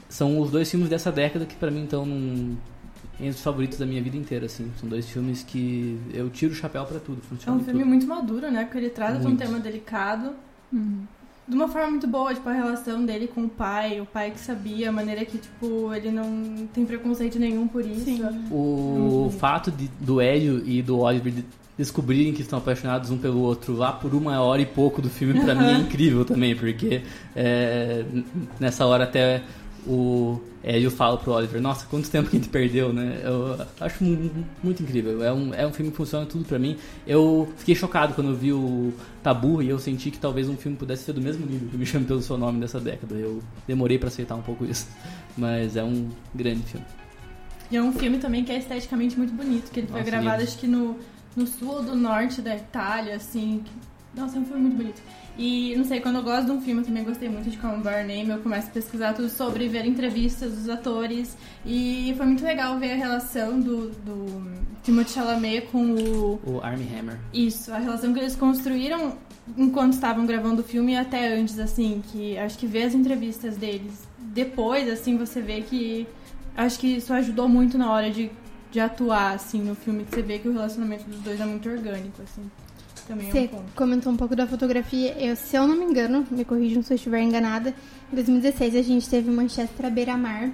são 0.09 0.41
os 0.41 0.51
dois 0.51 0.71
filmes 0.71 0.89
dessa 0.89 1.13
década 1.13 1.45
que 1.47 1.55
pra 1.55 1.71
mim 1.71 1.85
estão 1.85 2.05
num- 2.05 2.57
entre 3.19 3.31
os 3.31 3.43
favoritos 3.43 3.79
da 3.79 3.87
minha 3.87 4.03
vida 4.03 4.17
inteira, 4.17 4.47
assim. 4.47 4.71
São 4.81 4.89
dois 4.89 5.09
filmes 5.09 5.43
que 5.43 5.99
eu 6.13 6.29
tiro 6.31 6.53
o 6.53 6.55
chapéu 6.57 6.85
pra 6.85 6.99
tudo. 7.01 7.19
É 7.25 7.29
Funciona 7.29 7.59
um 7.59 7.61
em 7.61 7.65
filme 7.65 7.81
tudo. 7.81 7.89
muito 7.89 8.07
maduro, 8.07 8.51
né? 8.51 8.65
Porque 8.65 8.79
ele 8.79 8.91
trata 8.91 9.15
de 9.19 9.27
um 9.27 9.31
Muito. 9.31 9.39
tema 9.41 9.59
delicado. 9.59 10.31
De 10.73 11.55
uma 11.55 11.67
forma 11.67 11.91
muito 11.93 12.07
boa, 12.07 12.35
tipo, 12.35 12.47
a 12.49 12.53
relação 12.53 13.07
dele 13.07 13.27
com 13.27 13.45
o 13.45 13.49
pai, 13.49 14.01
o 14.03 14.05
pai 14.07 14.31
que 14.31 14.39
sabia, 14.39 14.91
a 14.91 14.93
maneira 14.93 15.25
que, 15.25 15.39
tipo, 15.39 15.93
ele 15.95 16.11
não 16.11 16.69
tem 16.75 16.85
preconceito 16.85 17.39
nenhum 17.39 17.67
por 17.67 17.83
isso. 17.87 18.05
O 18.51 19.33
fato 19.39 19.71
de, 19.71 19.89
do 19.99 20.21
Hélio 20.21 20.63
e 20.67 20.83
do 20.83 20.99
Oliver 20.99 21.33
de- 21.33 21.45
descobrirem 21.79 22.35
que 22.35 22.43
estão 22.43 22.59
apaixonados 22.59 23.09
um 23.11 23.17
pelo 23.17 23.41
outro 23.41 23.73
lá 23.75 23.93
por 23.93 24.13
uma 24.15 24.41
hora 24.43 24.61
e 24.61 24.67
pouco 24.67 25.01
do 25.01 25.09
filme, 25.09 25.41
pra 25.41 25.55
mim 25.55 25.65
é 25.69 25.79
incrível 25.79 26.23
também, 26.25 26.55
porque 26.55 27.01
é, 27.35 28.05
nessa 28.61 28.85
hora 28.85 29.05
até 29.05 29.43
o 29.89 30.41
Hélio 30.63 30.91
fala 30.91 31.17
pro 31.17 31.33
Oliver, 31.33 31.61
nossa, 31.63 31.87
quanto 31.87 32.11
tempo 32.11 32.29
que 32.29 32.37
a 32.37 32.41
gente 32.41 32.51
perdeu, 32.51 32.93
né? 32.93 33.21
Eu 33.25 33.57
acho 33.81 34.05
mu- 34.05 34.31
muito 34.63 34.83
incrível. 34.83 35.23
É 35.25 35.33
um, 35.33 35.55
é 35.55 35.67
um 35.67 35.73
filme 35.73 35.91
que 35.91 35.97
funciona 35.97 36.27
tudo 36.27 36.45
pra 36.45 36.59
mim. 36.59 36.77
Eu 37.07 37.49
fiquei 37.57 37.75
chocado 37.75 38.13
quando 38.15 38.31
eu 38.31 38.37
vi 38.37 38.53
o 38.53 38.93
Tabu 39.23 39.63
e 39.63 39.69
eu 39.71 39.79
senti 39.79 40.11
que 40.11 40.19
talvez 40.19 40.49
um 40.49 40.57
filme 40.57 40.77
pudesse 40.77 41.05
ser 41.05 41.13
do 41.15 41.21
mesmo 41.23 41.47
nível 41.47 41.69
que 41.69 41.77
Me 41.77 41.87
Chame 41.87 42.05
Pelo 42.05 42.21
Seu 42.21 42.37
Nome 42.37 42.61
dessa 42.61 42.79
década. 42.79 43.15
Eu 43.15 43.43
demorei 43.67 43.99
pra 43.99 44.09
aceitar 44.09 44.35
um 44.35 44.43
pouco 44.43 44.65
isso, 44.65 44.87
mas 45.37 45.75
é 45.77 45.83
um 45.83 46.09
grande 46.35 46.63
filme. 46.65 46.85
E 47.71 47.77
é 47.77 47.83
um 47.83 47.93
filme 47.93 48.19
também 48.19 48.45
que 48.45 48.53
é 48.53 48.59
esteticamente 48.59 49.17
muito 49.17 49.33
bonito, 49.33 49.71
que 49.71 49.81
ele 49.81 49.87
foi 49.87 50.01
Nossa, 50.01 50.11
gravado 50.11 50.39
lindo. 50.41 50.49
acho 50.51 50.59
que 50.59 50.67
no, 50.67 50.97
no 51.37 51.47
sul 51.47 51.69
ou 51.77 51.83
do 51.83 51.95
norte 51.95 52.41
da 52.43 52.55
Itália, 52.57 53.17
assim. 53.17 53.63
Nossa, 54.15 54.37
é 54.37 54.41
um 54.41 54.45
filme 54.45 54.63
muito 54.63 54.77
bonito. 54.77 55.03
E 55.39 55.75
não 55.77 55.85
sei, 55.85 56.01
quando 56.01 56.17
eu 56.17 56.23
gosto 56.23 56.47
de 56.47 56.51
um 56.51 56.61
filme, 56.61 56.81
eu 56.83 56.87
também 56.87 57.05
gostei 57.05 57.29
muito 57.29 57.49
de 57.49 57.57
Call 57.57 57.77
By 57.79 58.05
Name, 58.07 58.31
eu 58.31 58.39
começo 58.39 58.67
a 58.67 58.71
pesquisar 58.71 59.15
tudo 59.15 59.29
sobre, 59.29 59.69
ver 59.69 59.87
entrevistas 59.87 60.53
dos 60.53 60.69
atores. 60.69 61.37
E 61.65 62.13
foi 62.17 62.27
muito 62.27 62.45
legal 62.45 62.79
ver 62.79 62.93
a 62.93 62.97
relação 62.97 63.61
do, 63.61 63.91
do 63.91 64.43
Timothée 64.83 65.15
Chalamet 65.15 65.69
com 65.69 65.93
o, 65.93 66.41
O 66.45 66.61
Armie 66.61 66.89
Hammer. 66.99 67.19
Isso, 67.33 67.73
a 67.73 67.79
relação 67.79 68.13
que 68.13 68.19
eles 68.19 68.35
construíram 68.35 69.17
enquanto 69.57 69.93
estavam 69.93 70.27
gravando 70.27 70.61
o 70.61 70.65
filme 70.65 70.93
e 70.93 70.97
até 70.97 71.39
antes, 71.39 71.59
assim, 71.59 72.03
que 72.13 72.37
acho 72.37 72.59
que 72.59 72.67
ver 72.67 72.83
as 72.83 72.95
entrevistas 72.95 73.57
deles 73.57 74.09
depois, 74.39 74.89
assim, 74.89 75.17
você 75.17 75.41
vê 75.41 75.63
que 75.63 76.07
acho 76.57 76.79
que 76.79 76.87
isso 76.97 77.13
ajudou 77.13 77.49
muito 77.49 77.79
na 77.79 77.91
hora 77.91 78.11
de, 78.11 78.31
de 78.71 78.79
atuar, 78.79 79.35
assim, 79.35 79.61
no 79.61 79.75
filme, 79.75 80.05
que 80.05 80.15
você 80.15 80.23
vê 80.23 80.39
que 80.39 80.49
o 80.49 80.53
relacionamento 80.53 81.05
dos 81.05 81.21
dois 81.21 81.41
é 81.41 81.45
muito 81.45 81.69
orgânico, 81.69 82.23
assim. 82.23 82.49
Também 83.09 83.27
é 83.27 83.29
um 83.31 83.33
Você 83.33 83.49
ponto. 83.49 83.73
comentou 83.75 84.13
um 84.13 84.17
pouco 84.17 84.37
da 84.37 84.47
fotografia. 84.47 85.17
Eu, 85.19 85.35
se 85.35 85.57
eu 85.57 85.67
não 85.67 85.75
me 85.75 85.85
engano, 85.87 86.27
me 86.31 86.45
corrijam 86.45 86.83
se 86.83 86.93
eu 86.93 86.97
estiver 86.97 87.23
enganada, 87.23 87.75
em 88.13 88.15
2016 88.15 88.77
a 88.77 88.83
gente 88.83 89.09
teve 89.09 89.31
Manchester 89.31 89.87
à 89.87 89.91
beira-mar. 89.91 90.51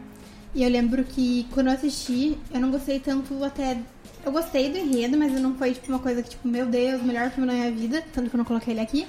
E 0.55 0.63
eu 0.63 0.71
lembro 0.71 1.03
que 1.03 1.47
quando 1.51 1.67
eu 1.67 1.73
assisti, 1.73 2.39
eu 2.53 2.61
não 2.61 2.71
gostei 2.71 3.01
tanto 3.01 3.43
até. 3.43 3.77
Eu 4.25 4.31
gostei 4.31 4.71
do 4.71 4.79
enredo, 4.79 5.19
mas 5.19 5.33
não 5.41 5.55
foi 5.57 5.75
tipo 5.75 5.89
uma 5.89 5.99
coisa 5.99 6.23
que, 6.23 6.31
tipo, 6.31 6.47
meu 6.47 6.65
Deus, 6.65 7.03
melhor 7.03 7.29
filme 7.31 7.49
da 7.49 7.53
minha 7.55 7.71
vida. 7.73 8.03
Tanto 8.13 8.31
que 8.31 8.37
eu 8.37 8.39
não 8.39 8.45
coloquei 8.45 8.73
ele 8.73 8.81
aqui. 8.81 9.05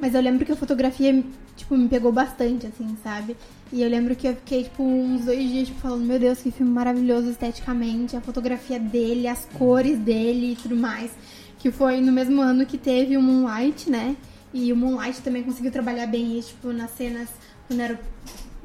Mas 0.00 0.14
eu 0.14 0.20
lembro 0.20 0.44
que 0.46 0.52
a 0.52 0.56
fotografia, 0.56 1.24
tipo, 1.56 1.76
me 1.76 1.88
pegou 1.88 2.12
bastante, 2.12 2.66
assim, 2.66 2.96
sabe? 3.02 3.36
E 3.72 3.82
eu 3.82 3.88
lembro 3.88 4.14
que 4.14 4.28
eu 4.28 4.34
fiquei, 4.36 4.64
tipo, 4.64 4.82
uns 4.82 5.24
dois 5.24 5.48
dias, 5.50 5.68
tipo, 5.68 5.80
falando, 5.80 6.04
meu 6.04 6.18
Deus, 6.18 6.38
que 6.38 6.50
filme 6.52 6.70
maravilhoso 6.70 7.30
esteticamente, 7.30 8.14
a 8.16 8.20
fotografia 8.20 8.78
dele, 8.78 9.26
as 9.26 9.46
cores 9.54 9.98
dele 9.98 10.52
e 10.52 10.56
tudo 10.56 10.76
mais. 10.76 11.10
Que 11.58 11.70
foi 11.70 12.00
no 12.00 12.12
mesmo 12.12 12.40
ano 12.42 12.64
que 12.66 12.78
teve 12.78 13.16
o 13.16 13.22
Moonlight, 13.22 13.90
né? 13.90 14.16
E 14.52 14.72
o 14.72 14.76
Moonlight 14.76 15.20
também 15.22 15.42
conseguiu 15.42 15.70
trabalhar 15.70 16.06
bem 16.06 16.38
isso, 16.38 16.50
tipo, 16.50 16.72
nas 16.72 16.90
cenas 16.92 17.28
quando 17.66 17.80
era 17.80 18.00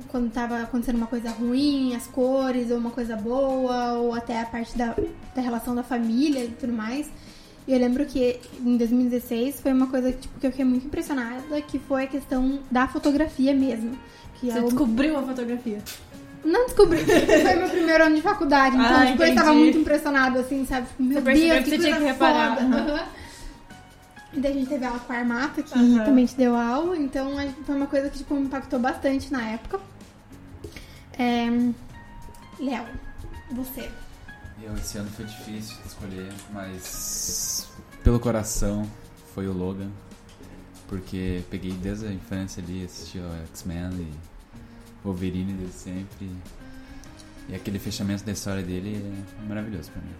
quando 0.07 0.31
tava 0.31 0.61
acontecendo 0.61 0.95
uma 0.97 1.07
coisa 1.07 1.29
ruim, 1.29 1.95
as 1.95 2.05
cores, 2.07 2.69
ou 2.71 2.77
uma 2.77 2.89
coisa 2.91 3.15
boa, 3.15 3.93
ou 3.93 4.13
até 4.13 4.41
a 4.41 4.45
parte 4.45 4.77
da, 4.77 4.95
da 5.33 5.41
relação 5.41 5.73
da 5.73 5.83
família 5.83 6.43
e 6.43 6.49
tudo 6.49 6.73
mais. 6.73 7.09
E 7.67 7.71
eu 7.73 7.79
lembro 7.79 8.05
que 8.05 8.39
em 8.65 8.75
2016 8.77 9.61
foi 9.61 9.71
uma 9.71 9.87
coisa 9.87 10.11
tipo, 10.11 10.37
que 10.39 10.47
eu 10.47 10.51
fiquei 10.51 10.65
muito 10.65 10.85
impressionada, 10.87 11.61
que 11.61 11.79
foi 11.79 12.03
a 12.03 12.07
questão 12.07 12.59
da 12.69 12.87
fotografia 12.87 13.53
mesmo. 13.53 13.97
Que 14.39 14.47
Você 14.51 14.57
é 14.57 14.61
o- 14.61 14.65
descobriu 14.65 15.17
a 15.17 15.21
fotografia. 15.23 15.77
Não 16.43 16.65
descobri, 16.65 16.99
foi 17.05 17.55
meu 17.55 17.69
primeiro 17.69 18.03
ano 18.05 18.15
de 18.15 18.21
faculdade, 18.21 18.75
então 18.75 18.97
Ah, 19.01 19.05
tipo, 19.05 19.21
eu 19.23 19.35
tava 19.35 19.53
muito 19.53 19.77
impressionada, 19.77 20.39
assim, 20.39 20.65
sabe? 20.65 20.87
Tipo, 20.87 21.03
meu 21.03 21.21
Deus, 21.21 21.37
que 21.39 21.63
que 21.63 21.69
você 21.69 21.77
tinha 21.77 21.97
que 21.97 22.03
reparar. 22.03 22.57
foda. 22.57 22.77
Aham. 22.77 23.05
E 24.33 24.39
daí 24.39 24.51
a 24.51 24.55
gente 24.55 24.69
teve 24.69 24.85
aula 24.85 24.99
com 24.99 25.13
a 25.13 25.17
Armata, 25.17 25.61
que 25.61 25.73
Aham. 25.77 26.03
também 26.05 26.25
te 26.25 26.35
deu 26.35 26.55
aula, 26.55 26.97
então 26.97 27.31
foi 27.65 27.75
uma 27.75 27.85
coisa 27.87 28.09
que 28.09 28.17
tipo, 28.19 28.33
me 28.33 28.41
impactou 28.43 28.79
bastante 28.79 29.31
na 29.31 29.43
época. 29.49 29.79
É... 31.19 31.47
Léo, 32.59 32.85
você. 33.51 33.91
Eu, 34.63 34.73
esse 34.75 34.97
ano 34.97 35.09
foi 35.11 35.25
difícil 35.25 35.75
de 35.81 35.87
escolher, 35.87 36.29
mas 36.53 37.67
pelo 38.03 38.19
coração 38.19 38.89
foi 39.35 39.47
o 39.47 39.53
Logan. 39.53 39.89
Porque 40.87 41.41
peguei 41.49 41.71
desde 41.71 42.07
a 42.07 42.11
infância 42.11 42.61
ali, 42.63 42.83
assisti 42.85 43.17
o 43.17 43.31
X-Men 43.53 43.91
e 43.93 44.11
Wolverine 45.03 45.53
desde 45.53 45.75
sempre. 45.75 46.29
E 47.49 47.55
aquele 47.55 47.79
fechamento 47.79 48.23
da 48.23 48.31
história 48.31 48.63
dele 48.63 49.03
é 49.43 49.47
maravilhoso 49.47 49.91
pra 49.91 50.01
mim. 50.01 50.11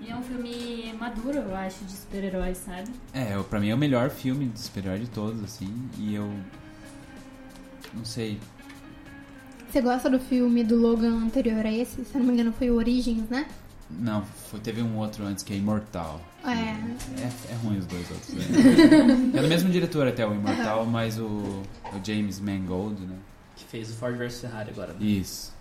E 0.00 0.10
é 0.10 0.16
um 0.16 0.22
filme 0.22 0.94
maduro, 0.98 1.38
eu 1.38 1.56
acho, 1.56 1.84
de 1.84 1.92
super-heróis, 1.92 2.56
sabe? 2.58 2.88
É, 3.12 3.34
eu- 3.34 3.44
pra 3.44 3.58
mim 3.60 3.68
é 3.70 3.74
o 3.74 3.78
melhor 3.78 4.10
filme 4.10 4.46
de 4.46 4.58
super-herói 4.60 5.00
de 5.00 5.08
todos, 5.10 5.42
assim. 5.42 5.88
E 5.98 6.14
eu. 6.14 6.32
Não 7.94 8.04
sei. 8.04 8.38
Você 9.70 9.80
gosta 9.82 10.08
do 10.08 10.18
filme 10.18 10.64
do 10.64 10.76
Logan 10.76 11.16
anterior 11.24 11.64
a 11.66 11.72
esse? 11.72 12.04
Se 12.04 12.14
eu 12.14 12.20
não 12.20 12.26
me 12.28 12.32
engano, 12.32 12.52
foi 12.52 12.70
o 12.70 12.76
Origins, 12.76 13.28
né? 13.28 13.46
Não, 13.90 14.22
foi, 14.50 14.60
teve 14.60 14.82
um 14.82 14.96
outro 14.98 15.24
antes 15.24 15.42
que 15.42 15.52
é 15.52 15.56
Imortal. 15.56 16.20
É. 16.44 16.50
É, 17.20 17.52
é 17.52 17.54
ruim 17.62 17.78
os 17.78 17.86
dois 17.86 18.10
outros. 18.10 18.34
né? 18.34 18.44
é 19.38 19.42
do 19.42 19.48
mesmo 19.48 19.70
diretor 19.70 20.06
até 20.06 20.26
o 20.26 20.32
Imortal, 20.34 20.86
mas 20.86 21.18
o, 21.18 21.24
o 21.26 21.64
James 22.04 22.38
Mangold, 22.40 23.00
né? 23.04 23.16
Que 23.58 23.64
fez 23.64 23.90
o 23.90 23.94
Ford 23.94 24.16
vs 24.16 24.40
Ferrari 24.40 24.70
agora. 24.70 24.92
né? 24.94 25.04
Isso. 25.04 25.52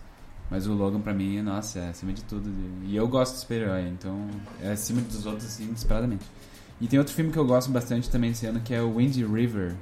Mas 0.49 0.65
o 0.65 0.73
Logan 0.73 1.01
pra 1.01 1.13
mim, 1.13 1.41
nossa, 1.41 1.79
é 1.79 1.89
acima 1.89 2.13
de 2.13 2.23
tudo. 2.23 2.49
E 2.85 2.95
eu 2.95 3.05
gosto 3.07 3.33
de 3.33 3.39
super-herói, 3.41 3.81
então 3.89 4.29
é 4.61 4.71
acima 4.71 5.01
dos 5.01 5.25
outros, 5.25 5.45
assim, 5.45 5.65
desesperadamente. 5.67 6.23
E 6.79 6.87
tem 6.87 6.97
outro 6.99 7.13
filme 7.13 7.31
que 7.33 7.37
eu 7.37 7.45
gosto 7.45 7.69
bastante 7.69 8.09
também 8.09 8.29
esse 8.31 8.45
ano, 8.45 8.61
que 8.61 8.73
é 8.73 8.81
o 8.81 8.95
Windy 8.95 9.25
River, 9.25 9.75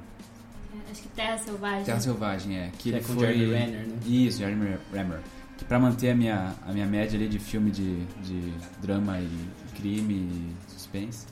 É, 0.74 0.90
Acho 0.90 1.02
que 1.02 1.08
Terra 1.10 1.38
Selvagem. 1.38 1.84
Terra 1.84 2.00
Selvagem, 2.00 2.58
é. 2.58 2.70
Que 2.78 2.78
Que 2.78 2.92
é 2.94 2.96
ele 2.96 3.04
com 3.06 3.12
foi... 3.14 3.26
Jeremy 3.28 3.52
Renner, 3.54 3.86
né? 3.86 3.96
Isso, 4.06 4.38
Jeremy 4.38 4.76
Renner. 4.92 5.20
Que 5.58 5.64
pra 5.64 5.78
manter 5.78 6.10
a 6.10 6.14
minha, 6.16 6.54
a 6.66 6.72
minha 6.72 6.86
média 6.86 7.16
ali 7.16 7.28
de 7.28 7.38
filme 7.38 7.70
de, 7.70 8.04
de 8.24 8.52
drama 8.82 9.20
e 9.20 9.28
crime 9.76 10.14
e 10.14 10.72
suspense. 10.72 11.26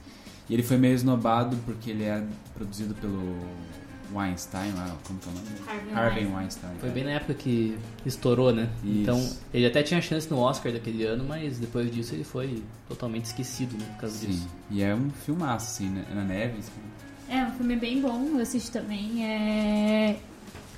E 0.48 0.54
ele 0.54 0.62
foi 0.62 0.76
meio 0.76 0.94
esnobado 0.94 1.56
porque 1.64 1.90
ele 1.90 2.04
é 2.04 2.22
produzido 2.54 2.94
pelo 2.94 3.36
Weinstein, 4.14 4.72
lá, 4.72 4.96
como 5.06 5.18
que 5.18 5.28
é 5.28 5.32
o 5.32 5.34
nome? 5.34 5.48
Harvey 5.66 5.94
Harvey 5.94 6.24
Weinstein. 6.24 6.36
Weinstein. 6.36 6.78
Foi 6.80 6.90
bem 6.90 7.04
na 7.04 7.10
época 7.10 7.34
que 7.34 7.76
estourou, 8.06 8.52
né? 8.52 8.68
Isso. 8.84 9.00
Então, 9.00 9.30
ele 9.52 9.66
até 9.66 9.82
tinha 9.82 10.00
chance 10.00 10.30
no 10.30 10.38
Oscar 10.38 10.72
daquele 10.72 11.04
ano, 11.04 11.24
mas 11.26 11.58
depois 11.58 11.90
disso 11.92 12.14
ele 12.14 12.24
foi 12.24 12.62
totalmente 12.88 13.26
esquecido, 13.26 13.76
né? 13.76 13.84
Por 13.94 14.00
causa 14.02 14.16
Sim. 14.16 14.26
disso. 14.28 14.48
E 14.70 14.82
é 14.82 14.94
um 14.94 15.10
filmaço, 15.10 15.66
assim, 15.66 15.88
né? 15.88 16.04
na 16.14 16.22
neve. 16.22 16.58
assim. 16.58 16.70
É 17.28 17.44
um 17.44 17.50
filme 17.52 17.76
bem 17.76 18.00
bom, 18.00 18.30
eu 18.34 18.40
assisti 18.40 18.70
também. 18.70 19.24
É... 19.24 20.16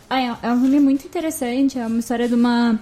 Ah, 0.09 0.21
é 0.21 0.37
é 0.43 0.53
um 0.53 0.61
filme 0.61 0.81
muito 0.81 1.05
interessante, 1.07 1.79
é 1.79 1.87
uma 1.87 1.99
história 1.99 2.29
de 2.29 2.35
uma, 2.35 2.79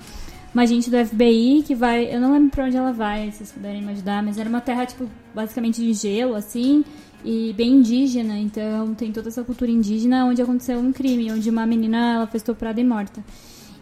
uma 0.53 0.63
agente 0.63 0.91
do 0.91 1.07
FBI 1.07 1.65
que 1.67 1.75
vai. 1.75 2.15
Eu 2.15 2.21
não 2.21 2.33
lembro 2.33 2.51
pra 2.51 2.67
onde 2.67 2.77
ela 2.77 2.93
vai, 2.93 3.31
se 3.31 3.39
vocês 3.39 3.53
puderem 3.53 3.83
me 3.83 3.93
ajudar, 3.93 4.23
mas 4.23 4.39
era 4.39 4.49
uma 4.49 4.61
terra, 4.61 4.85
tipo, 4.85 5.09
basicamente 5.35 5.81
de 5.81 5.93
gelo, 5.95 6.35
assim. 6.35 6.85
E 7.25 7.55
bem 7.55 7.77
indígena, 7.77 8.39
então 8.39 8.95
tem 8.95 9.11
toda 9.11 9.29
essa 9.29 9.43
cultura 9.43 9.71
indígena 9.71 10.27
onde 10.27 10.43
aconteceu 10.43 10.79
um 10.79 10.93
crime, 10.93 11.33
onde 11.33 11.49
uma 11.49 11.65
menina 11.65 12.17
ela 12.17 12.27
foi 12.27 12.37
estuprada 12.37 12.81
e 12.81 12.85
morta. 12.85 13.25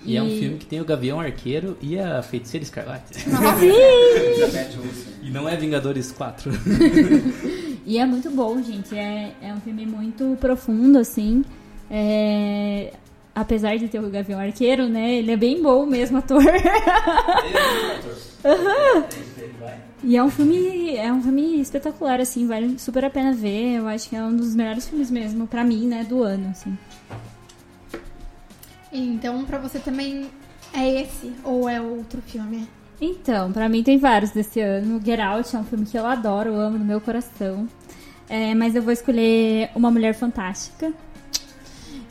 E 0.05 0.17
é 0.17 0.23
um 0.23 0.29
filme 0.29 0.59
que 0.59 0.67
tem 0.67 0.81
o 0.81 0.85
Gavião 0.85 1.21
Arqueiro 1.21 1.77
e 1.81 1.99
a 1.99 2.23
Feiticeira 2.23 2.65
Escarlate. 2.65 3.19
e 5.23 5.31
não 5.31 5.49
é 5.49 5.57
Vingadores 5.57 6.11
4. 6.11 6.51
E 7.85 7.99
é 7.99 8.07
muito 8.07 8.31
bom, 8.31 8.63
gente. 8.63 8.97
É, 8.97 9.33
é 9.43 9.53
um 9.53 9.61
filme 9.61 9.85
muito 9.85 10.39
profundo, 10.41 10.99
assim. 10.99 11.45
É, 11.91 12.93
apesar 13.35 13.77
de 13.77 13.89
ter 13.89 13.99
o 13.99 14.09
Gavião 14.09 14.39
Arqueiro, 14.39 14.89
né? 14.89 15.15
Ele 15.15 15.33
é 15.33 15.37
bem 15.37 15.61
bom 15.61 15.85
mesmo, 15.85 16.19
ator. 16.19 16.41
Aham. 18.45 19.05
E 20.05 20.17
é 20.17 20.23
um 20.23 20.31
filme, 20.31 20.97
é 20.97 21.13
um 21.13 21.23
filme 21.23 21.61
espetacular, 21.61 22.21
assim, 22.21 22.47
vale 22.47 22.79
super 22.79 23.05
a 23.05 23.11
pena 23.11 23.33
ver. 23.33 23.77
Eu 23.77 23.89
acho 23.89 24.09
que 24.09 24.17
é 24.17 24.23
um 24.23 24.35
dos 24.35 24.55
melhores 24.55 24.89
filmes 24.89 25.11
mesmo, 25.11 25.47
pra 25.47 25.63
mim, 25.63 25.87
né, 25.87 26.05
do 26.05 26.23
ano, 26.23 26.49
assim. 26.51 26.77
Então, 28.93 29.45
pra 29.45 29.59
você 29.59 29.79
também 29.79 30.29
é 30.75 31.03
esse 31.03 31.33
ou 31.45 31.69
é 31.69 31.81
outro 31.81 32.21
filme? 32.23 32.69
Então, 33.01 33.53
pra 33.53 33.69
mim 33.69 33.83
tem 33.83 33.97
vários 33.97 34.33
desse 34.33 34.61
ano. 34.61 35.01
Get 35.05 35.21
Out 35.21 35.55
é 35.55 35.59
um 35.59 35.65
filme 35.65 35.87
que 35.87 35.99
eu 35.99 36.07
adoro, 36.07 36.51
eu 36.51 36.61
amo 36.61 36.79
no 36.79 36.85
meu 36.85 37.01
coração. 37.01 37.69
É, 38.29 38.55
mas 38.55 38.75
eu 38.75 38.83
vou 38.83 38.93
escolher 38.93 39.71
Uma 39.75 39.91
Mulher 39.91 40.15
Fantástica. 40.15 40.93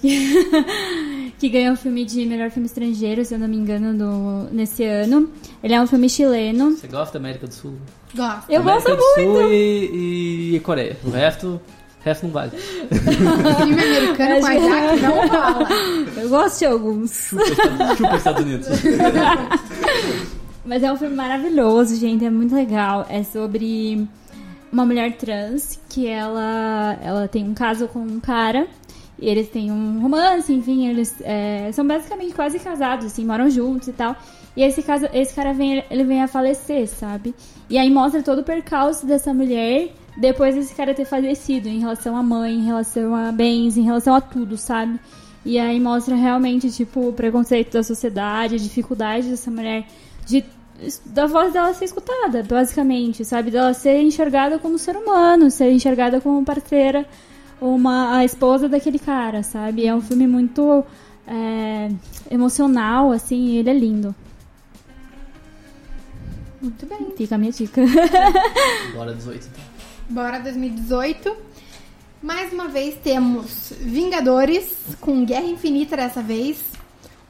que 1.40 1.50
ganhou 1.50 1.74
o 1.74 1.78
filme 1.78 2.04
de 2.06 2.26
melhor 2.26 2.50
filme 2.52 2.66
estrangeiro, 2.68 3.24
se 3.26 3.34
eu 3.34 3.40
não 3.40 3.48
me 3.48 3.58
engano, 3.58 3.94
no, 3.94 4.44
nesse 4.52 4.84
ano. 4.84 5.30
Ele 5.64 5.74
é 5.74 5.82
um 5.82 5.88
filme 5.88 6.10
chileno. 6.10 6.72
Você 6.72 6.88
gosta 6.88 7.18
da 7.18 7.24
América 7.24 7.48
do 7.48 7.54
Sul? 7.54 7.76
Gosto. 8.16 8.50
Eu 8.50 8.62
América 8.62 8.90
gosto 8.90 8.98
do 8.98 9.22
muito. 9.24 9.40
Sul 9.42 9.52
e, 9.54 10.56
e 10.56 10.60
Coreia. 10.62 10.98
O 11.04 11.10
resto, 11.10 11.48
o 12.02 12.04
resto 12.04 12.24
não 12.26 12.32
vale. 12.34 12.52
Filme 12.92 13.82
americano 13.84 14.40
com 14.40 14.46
a 14.48 14.54
Jaque 14.60 15.02
não 15.02 15.28
fala. 15.28 15.68
Eu 16.18 16.30
gosto 16.30 16.60
de 16.60 16.66
alguns. 16.66 17.12
Chupa, 17.30 17.44
Estados- 17.44 17.98
chupa 17.98 18.16
Estados 18.18 18.44
Unidos. 18.44 18.68
Mas 20.66 20.84
é 20.84 20.92
um 20.92 20.98
filme 20.98 21.16
maravilhoso, 21.16 21.96
gente. 21.96 22.24
É 22.26 22.30
muito 22.30 22.54
legal. 22.54 23.06
É 23.10 23.24
sobre 23.24 24.08
uma 24.72 24.86
mulher 24.86 25.18
trans 25.18 25.80
que 25.90 26.08
ela, 26.08 26.98
ela 27.04 27.28
tem 27.28 27.44
um 27.50 27.54
caso 27.54 27.88
com 27.88 28.00
um 28.00 28.20
cara. 28.20 28.68
E 29.22 29.30
eles 29.30 29.50
têm 29.50 29.72
um 29.72 30.02
romance, 30.02 30.52
enfim, 30.52 30.88
eles 30.88 31.16
é, 31.22 31.72
são 31.72 31.86
basicamente 31.86 32.34
quase 32.34 32.58
casados, 32.58 33.06
assim, 33.06 33.24
moram 33.24 33.50
juntos 33.50 33.88
e 33.88 33.94
tal. 33.94 34.16
E 34.58 34.64
esse, 34.64 34.82
caso, 34.82 35.08
esse 35.14 35.34
cara 35.34 35.54
vem, 35.54 35.84
ele 35.90 36.04
vem 36.04 36.22
a 36.22 36.28
falecer, 36.28 36.88
sabe? 36.88 37.36
E 37.70 37.78
aí 37.78 37.90
mostra 37.90 38.24
todo 38.24 38.40
o 38.40 38.44
percalço 38.44 39.06
dessa 39.06 39.34
mulher 39.34 39.90
depois 40.18 40.56
desse 40.56 40.74
cara 40.76 40.94
ter 40.94 41.06
falecido, 41.06 41.70
em 41.70 41.80
relação 41.80 42.18
à 42.18 42.24
mãe, 42.24 42.56
em 42.56 42.66
relação 42.66 43.16
a 43.16 43.32
bens, 43.32 43.78
em 43.78 43.84
relação 43.84 44.16
a 44.16 44.20
tudo, 44.20 44.58
sabe? 44.58 45.00
E 45.46 45.58
aí 45.58 45.80
mostra 45.80 46.16
realmente, 46.16 46.70
tipo, 46.72 47.10
o 47.10 47.14
preconceito 47.14 47.72
da 47.74 47.84
sociedade, 47.84 48.56
a 48.56 48.58
dificuldade 48.58 49.30
dessa 49.30 49.50
mulher 49.50 49.86
de 50.26 50.44
da 51.06 51.28
voz 51.28 51.54
dela 51.54 51.74
ser 51.76 51.86
escutada, 51.86 52.42
basicamente, 52.42 53.24
sabe? 53.24 53.52
Dela 53.52 53.72
ser 53.74 54.02
enxergada 54.02 54.58
como 54.58 54.80
ser 54.80 54.96
humano, 54.96 55.52
ser 55.52 55.72
enxergada 55.72 56.20
como 56.20 56.44
parceira, 56.44 57.06
uma 57.62 58.18
a 58.18 58.26
esposa 58.26 58.68
daquele 58.68 59.00
cara, 59.00 59.44
sabe? 59.44 59.86
É 59.86 59.96
um 59.96 60.02
filme 60.02 60.26
muito 60.26 60.84
é, 61.28 61.90
emocional, 62.30 63.12
assim, 63.12 63.46
e 63.46 63.58
ele 63.58 63.70
é 63.70 63.74
lindo. 63.74 64.16
Muito 66.62 66.86
bem. 66.86 67.14
Fica 67.16 67.36
a 67.36 67.38
minha 67.38 67.52
dica. 67.52 67.82
Bora 68.94 69.14
18 69.14 69.48
então. 69.48 69.64
Bora 70.10 70.40
2018. 70.40 71.36
Mais 72.22 72.54
uma 72.54 72.68
vez 72.68 72.96
temos 73.04 73.74
Vingadores 73.80 74.78
com 75.00 75.26
Guerra 75.26 75.46
Infinita 75.46 75.96
dessa 75.96 76.22
vez. 76.22 76.64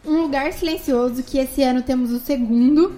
Um 0.06 0.24
Lugar 0.24 0.52
Silencioso, 0.52 1.24
que 1.24 1.38
esse 1.38 1.64
ano 1.64 1.82
temos 1.82 2.12
o 2.12 2.20
segundo. 2.20 2.95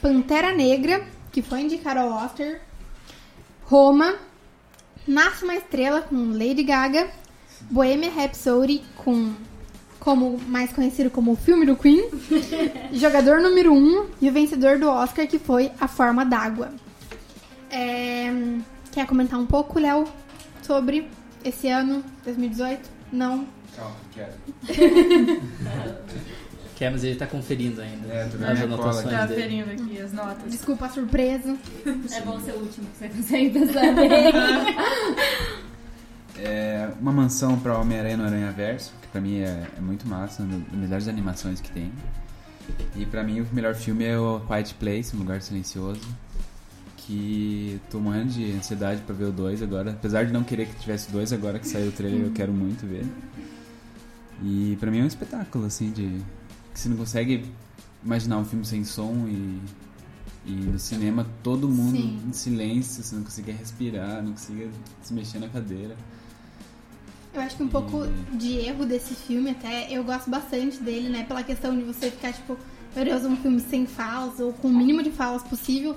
Pantera 0.00 0.54
Negra, 0.54 1.04
que 1.32 1.42
foi 1.42 1.62
indicado 1.62 2.00
ao 2.00 2.24
Oscar. 2.24 2.60
Roma. 3.64 4.14
Nasce 5.06 5.44
uma 5.44 5.54
Estrela 5.54 6.02
com 6.02 6.32
Lady 6.32 6.62
Gaga. 6.62 7.08
Bohemia 7.70 8.10
Rhapsody 8.10 8.82
com 8.96 9.32
como 9.98 10.38
mais 10.48 10.70
conhecido 10.70 11.10
como 11.10 11.32
o 11.32 11.36
filme 11.36 11.64
do 11.64 11.76
Queen. 11.76 12.10
Jogador 12.92 13.40
número 13.40 13.72
1 13.72 13.76
um, 13.76 14.06
e 14.20 14.28
o 14.28 14.32
vencedor 14.32 14.78
do 14.78 14.88
Oscar 14.88 15.26
que 15.26 15.38
foi 15.38 15.70
A 15.80 15.88
Forma 15.88 16.24
d'Água. 16.24 16.72
É, 17.70 18.30
Quer 18.94 19.08
comentar 19.08 19.40
um 19.40 19.46
pouco, 19.46 19.80
Léo, 19.80 20.04
sobre 20.62 21.10
esse 21.44 21.66
ano, 21.66 22.04
2018? 22.24 22.88
Não? 23.12 23.44
Calma, 23.74 23.96
quero. 24.12 24.32
Quer, 26.76 26.90
mas 26.90 27.04
ele 27.04 27.14
tá 27.16 27.26
conferindo 27.26 27.80
ainda. 27.80 28.08
É, 28.12 28.24
tô 28.26 28.36
vendo 28.36 28.44
as 28.50 28.58
a 28.58 28.62
cola 28.66 28.74
anotações 28.74 29.14
Tá 29.14 29.26
dele. 29.26 29.42
ferindo 29.42 29.70
aqui 29.70 30.00
as 30.00 30.12
notas. 30.12 30.50
Desculpa 30.50 30.86
a 30.86 30.88
surpresa. 30.88 31.56
É 32.12 32.20
bom 32.22 32.40
ser 32.40 32.52
o 32.52 32.58
último, 32.60 32.86
que 32.88 32.98
você 32.98 33.08
consegue 33.14 33.50
pensar 33.50 33.94
bem. 33.94 34.10
É, 36.36 36.90
uma 37.00 37.12
mansão 37.12 37.58
pra 37.60 37.78
Homem-Aranha 37.78 38.16
no 38.16 38.24
Aranha 38.24 38.50
Verso, 38.50 38.92
que 39.00 39.06
pra 39.08 39.20
mim 39.20 39.38
é, 39.38 39.68
é 39.76 39.80
muito 39.80 40.06
massa, 40.08 40.42
uma 40.42 40.58
das 40.58 40.72
melhores 40.78 41.08
animações 41.08 41.60
que 41.60 41.70
tem. 41.70 41.92
E 42.96 43.06
pra 43.06 43.22
mim 43.22 43.40
o 43.40 43.46
melhor 43.52 43.74
filme 43.74 44.04
é 44.04 44.18
o 44.18 44.40
Quiet 44.40 44.74
Place, 44.74 45.14
Um 45.14 45.20
Lugar 45.20 45.40
Silencioso, 45.42 46.00
que 46.96 47.80
tô 47.90 48.00
morrendo 48.00 48.30
de 48.32 48.52
ansiedade 48.52 49.00
pra 49.02 49.14
ver 49.14 49.26
o 49.26 49.32
2 49.32 49.62
agora. 49.62 49.92
Apesar 49.92 50.24
de 50.26 50.32
não 50.32 50.42
querer 50.42 50.66
que 50.66 50.74
tivesse 50.80 51.10
dois, 51.12 51.32
agora 51.32 51.58
que 51.58 51.68
saiu 51.68 51.88
o 51.88 51.92
trailer 51.92 52.22
eu 52.26 52.32
quero 52.32 52.52
muito 52.52 52.84
ver. 52.84 53.04
E 54.42 54.76
pra 54.80 54.90
mim 54.90 55.00
é 55.00 55.02
um 55.04 55.06
espetáculo, 55.06 55.66
assim, 55.66 55.92
de... 55.92 56.20
que 56.74 56.80
você 56.80 56.90
não 56.90 56.98
consegue 56.98 57.46
imaginar 58.04 58.36
um 58.36 58.44
filme 58.44 58.66
sem 58.66 58.84
som 58.84 59.26
e... 59.26 59.60
E 60.46 60.50
no 60.50 60.78
cinema 60.78 61.26
todo 61.42 61.66
mundo 61.66 61.96
Sim. 61.96 62.20
em 62.28 62.32
silêncio, 62.34 63.02
você 63.02 63.16
não 63.16 63.22
conseguia 63.22 63.54
respirar, 63.54 64.22
não 64.22 64.32
conseguia 64.32 64.68
se 65.02 65.14
mexer 65.14 65.38
na 65.38 65.48
cadeira. 65.48 65.96
Eu 67.32 67.40
acho 67.40 67.56
que 67.56 67.62
um 67.62 67.68
pouco 67.68 68.06
de 68.34 68.58
erro 68.58 68.84
desse 68.84 69.14
filme 69.14 69.52
até, 69.52 69.90
eu 69.90 70.04
gosto 70.04 70.28
bastante 70.28 70.82
dele, 70.82 71.08
né? 71.08 71.24
Pela 71.24 71.42
questão 71.42 71.74
de 71.74 71.82
você 71.82 72.10
ficar, 72.10 72.34
tipo, 72.34 72.58
meu 72.94 73.06
Deus, 73.06 73.24
um 73.24 73.38
filme 73.38 73.58
sem 73.58 73.86
falas, 73.86 74.38
ou 74.38 74.52
com 74.52 74.68
o 74.68 74.70
mínimo 74.70 75.02
de 75.02 75.10
falas 75.10 75.42
possível. 75.42 75.96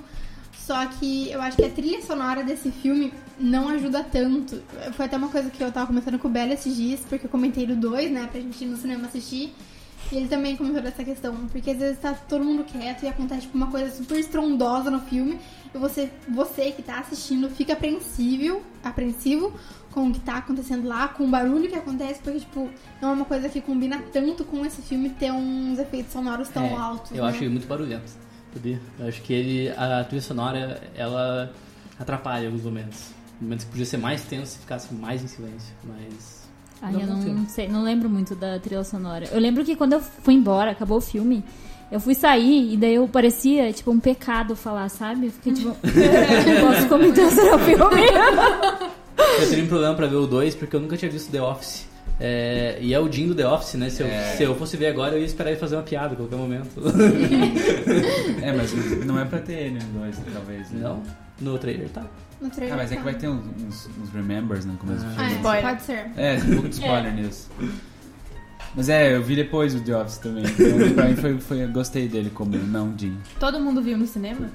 Só 0.56 0.86
que 0.86 1.30
eu 1.30 1.42
acho 1.42 1.58
que 1.58 1.64
a 1.66 1.70
trilha 1.70 2.00
sonora 2.00 2.42
desse 2.42 2.70
filme 2.70 3.12
não 3.38 3.68
ajuda 3.68 4.02
tanto. 4.02 4.62
Foi 4.94 5.04
até 5.04 5.18
uma 5.18 5.28
coisa 5.28 5.50
que 5.50 5.62
eu 5.62 5.70
tava 5.70 5.88
comentando 5.88 6.18
com 6.18 6.28
o 6.28 6.30
Belo 6.30 6.54
esses 6.54 6.74
dias, 6.74 7.00
porque 7.06 7.26
eu 7.26 7.30
comentei 7.30 7.66
do 7.66 7.76
2, 7.76 8.10
né, 8.10 8.26
pra 8.32 8.40
gente 8.40 8.64
ir 8.64 8.66
no 8.66 8.78
cinema 8.78 9.08
assistir. 9.08 9.54
E 10.10 10.16
ele 10.16 10.28
também 10.28 10.56
comentou 10.56 10.80
dessa 10.80 11.04
questão, 11.04 11.34
porque 11.48 11.70
às 11.70 11.78
vezes 11.78 11.98
tá 11.98 12.14
todo 12.14 12.42
mundo 12.42 12.64
quieto 12.64 13.02
e 13.02 13.08
acontece 13.08 13.42
tipo, 13.42 13.56
uma 13.56 13.66
coisa 13.66 13.90
super 13.94 14.18
estrondosa 14.18 14.90
no 14.90 15.00
filme, 15.00 15.38
e 15.74 15.76
você, 15.76 16.10
você 16.28 16.72
que 16.72 16.82
tá 16.82 17.00
assistindo 17.00 17.50
fica 17.50 17.74
apreensível, 17.74 18.62
apreensivo 18.82 19.52
com 19.92 20.08
o 20.08 20.12
que 20.12 20.20
tá 20.20 20.38
acontecendo 20.38 20.88
lá, 20.88 21.08
com 21.08 21.24
o 21.24 21.28
barulho 21.28 21.68
que 21.68 21.74
acontece, 21.74 22.20
porque 22.22 22.40
tipo, 22.40 22.70
não 23.02 23.10
é 23.10 23.12
uma 23.12 23.24
coisa 23.26 23.50
que 23.50 23.60
combina 23.60 24.02
tanto 24.10 24.44
com 24.44 24.64
esse 24.64 24.80
filme 24.80 25.10
ter 25.10 25.30
uns 25.30 25.78
efeitos 25.78 26.12
sonoros 26.12 26.48
tão 26.48 26.64
É, 26.64 26.74
altos. 26.74 27.10
Eu 27.10 27.24
né? 27.24 27.30
acho 27.30 27.42
ele 27.42 27.50
muito 27.50 27.66
barulhento, 27.66 28.10
sabia? 28.54 28.80
Eu 28.98 29.08
acho 29.08 29.20
que 29.20 29.32
ele, 29.34 29.68
a 29.76 30.04
trilha 30.04 30.22
sonora, 30.22 30.80
ela 30.94 31.52
atrapalha 31.98 32.46
alguns 32.46 32.62
momentos. 32.62 33.10
Momentos 33.40 33.66
que 33.66 33.70
podia 33.72 33.86
ser 33.86 33.98
mais 33.98 34.22
tenso 34.22 34.52
se 34.52 34.58
ficasse 34.58 34.94
mais 34.94 35.22
em 35.22 35.26
silêncio, 35.26 35.74
mas... 35.84 36.37
Ai, 36.80 36.92
Não, 36.92 37.00
eu 37.00 37.06
não, 37.34 37.46
sei, 37.48 37.68
não 37.68 37.82
lembro 37.82 38.08
muito 38.08 38.34
da 38.34 38.58
trilha 38.58 38.84
sonora. 38.84 39.26
Eu 39.32 39.40
lembro 39.40 39.64
que 39.64 39.74
quando 39.74 39.94
eu 39.94 40.00
fui 40.00 40.34
embora, 40.34 40.70
acabou 40.70 40.98
o 40.98 41.00
filme, 41.00 41.42
eu 41.90 41.98
fui 41.98 42.14
sair 42.14 42.72
e 42.72 42.76
daí 42.76 42.94
eu 42.94 43.08
parecia, 43.08 43.72
tipo, 43.72 43.90
um 43.90 43.98
pecado 43.98 44.54
falar, 44.54 44.88
sabe? 44.88 45.26
Eu 45.26 45.32
fiquei 45.32 45.52
tipo, 45.54 45.68
não 45.82 46.72
posso 46.72 46.88
comentar 46.88 47.30
sobre 47.30 47.50
o 47.54 47.58
filme. 47.58 48.02
Eu 49.40 49.48
teria 49.48 49.64
um 49.64 49.68
problema 49.68 49.94
pra 49.94 50.06
ver 50.06 50.16
o 50.16 50.26
2 50.26 50.54
porque 50.54 50.76
eu 50.76 50.80
nunca 50.80 50.96
tinha 50.96 51.10
visto 51.10 51.30
The 51.32 51.42
Office. 51.42 51.86
É, 52.20 52.78
e 52.80 52.92
é 52.94 52.98
o 53.00 53.10
Jim 53.10 53.28
do 53.28 53.34
The 53.34 53.46
Office, 53.46 53.74
né? 53.74 53.90
Se 53.90 54.02
eu, 54.02 54.06
É. 54.08 54.34
se 54.36 54.42
eu 54.42 54.54
fosse 54.56 54.76
ver 54.76 54.86
agora, 54.88 55.14
eu 55.14 55.20
ia 55.20 55.24
esperar 55.26 55.50
ele 55.50 55.58
fazer 55.60 55.76
uma 55.76 55.82
piada 55.82 56.14
a 56.14 56.16
qualquer 56.16 56.36
momento. 56.36 56.68
É, 58.42 58.52
mas 58.52 58.72
não 59.04 59.18
é 59.18 59.24
pra 59.24 59.38
ter 59.40 59.52
ele 59.54 59.78
no 59.92 60.00
2, 60.00 60.16
talvez. 60.32 60.70
né? 60.70 60.80
Não, 60.82 61.02
no 61.40 61.58
trailer 61.58 61.88
tá. 61.90 62.04
No 62.40 62.50
trailer 62.50 62.74
Ah, 62.74 62.76
mas 62.78 62.92
é 62.92 62.96
que 62.96 63.02
tá. 63.02 63.04
vai 63.04 63.14
ter 63.14 63.28
uns, 63.28 63.44
uns, 63.62 63.90
uns 64.00 64.10
remembers 64.12 64.64
no 64.64 64.76
começo 64.76 65.04
do 65.04 65.06
Ah, 65.10 65.12
Ah, 65.12 65.16
filme. 65.16 65.32
é, 65.32 65.36
Spoiler. 65.36 65.62
pode 65.62 65.82
ser. 65.82 66.10
É, 66.16 66.36
tem 66.36 66.50
um 66.50 66.54
pouco 66.54 66.68
de 66.68 66.74
spoiler 66.80 67.14
nisso. 67.14 67.50
Mas 68.76 68.88
é, 68.88 69.16
eu 69.16 69.22
vi 69.22 69.34
depois 69.34 69.74
o 69.74 69.80
The 69.80 69.96
Office 69.96 70.18
também. 70.18 70.44
Então, 70.44 70.94
pra 70.94 71.08
mim 71.08 71.16
foi, 71.16 71.40
foi, 71.40 71.64
eu 71.64 71.68
gostei 71.70 72.06
dele 72.08 72.30
como 72.30 72.56
não 72.56 72.96
Jim. 72.96 73.16
Todo 73.40 73.58
mundo 73.58 73.82
viu 73.82 73.96
no 73.98 74.06
cinema? 74.06 74.50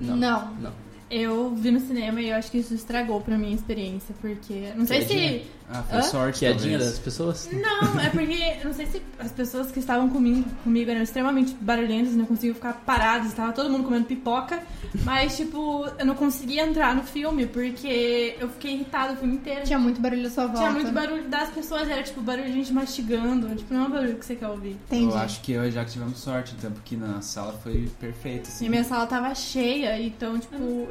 Não. 0.00 0.16
Não. 0.16 0.54
Não. 0.60 0.72
Eu 1.10 1.54
vi 1.54 1.70
no 1.70 1.78
cinema 1.80 2.20
e 2.20 2.28
eu 2.30 2.36
acho 2.36 2.50
que 2.50 2.58
isso 2.58 2.74
estragou 2.74 3.20
pra 3.20 3.38
minha 3.38 3.54
experiência, 3.54 4.14
porque. 4.20 4.72
Não 4.76 4.84
sei 4.84 5.02
se. 5.02 5.44
Ah, 5.68 5.82
foi 5.82 5.98
Hã? 5.98 6.02
sorte, 6.02 6.38
Piadinha 6.40 6.78
das 6.78 6.96
pessoas? 6.98 7.48
Não, 7.52 8.00
é 8.00 8.08
porque. 8.08 8.56
eu 8.60 8.64
Não 8.66 8.72
sei 8.72 8.86
se 8.86 9.02
as 9.18 9.32
pessoas 9.32 9.72
que 9.72 9.80
estavam 9.80 10.08
comigo, 10.08 10.48
comigo 10.62 10.88
eram 10.90 11.02
extremamente 11.02 11.54
barulhentas, 11.60 12.14
não 12.14 12.24
conseguiam 12.24 12.54
ficar 12.54 12.72
paradas, 12.86 13.26
estava 13.28 13.52
todo 13.52 13.68
mundo 13.68 13.82
comendo 13.82 14.04
pipoca. 14.06 14.62
Mas, 15.04 15.36
tipo, 15.36 15.84
eu 15.98 16.06
não 16.06 16.14
conseguia 16.14 16.64
entrar 16.64 16.94
no 16.94 17.02
filme 17.02 17.46
porque 17.46 18.36
eu 18.38 18.48
fiquei 18.50 18.74
irritada 18.74 19.14
o 19.14 19.16
filme 19.16 19.34
inteiro. 19.34 19.64
Tinha 19.64 19.78
muito 19.78 20.00
barulho 20.00 20.26
à 20.26 20.30
sua 20.30 20.44
volta. 20.46 20.60
Tinha 20.60 20.70
muito 20.70 20.92
barulho 20.92 21.24
das 21.28 21.50
pessoas, 21.50 21.88
era 21.88 22.02
tipo 22.02 22.20
barulho 22.20 22.46
de 22.46 22.52
gente 22.52 22.72
mastigando. 22.72 23.54
Tipo, 23.56 23.74
não 23.74 23.84
é 23.84 23.86
um 23.88 23.90
barulho 23.90 24.14
que 24.16 24.24
você 24.24 24.36
quer 24.36 24.46
ouvir. 24.48 24.76
Entendi. 24.86 25.04
Eu 25.12 25.18
acho 25.18 25.40
que 25.40 25.50
eu 25.52 25.64
e 25.66 25.70
Jaque 25.72 25.90
tivemos 25.92 26.18
sorte, 26.18 26.54
então, 26.56 26.70
porque 26.70 26.96
na 26.96 27.20
sala 27.22 27.52
foi 27.62 27.88
perfeito, 27.98 28.46
E 28.46 28.52
assim. 28.52 28.68
minha 28.68 28.84
sala 28.84 29.04
tava 29.06 29.34
cheia, 29.34 30.00
então, 30.00 30.38
tipo. 30.38 30.86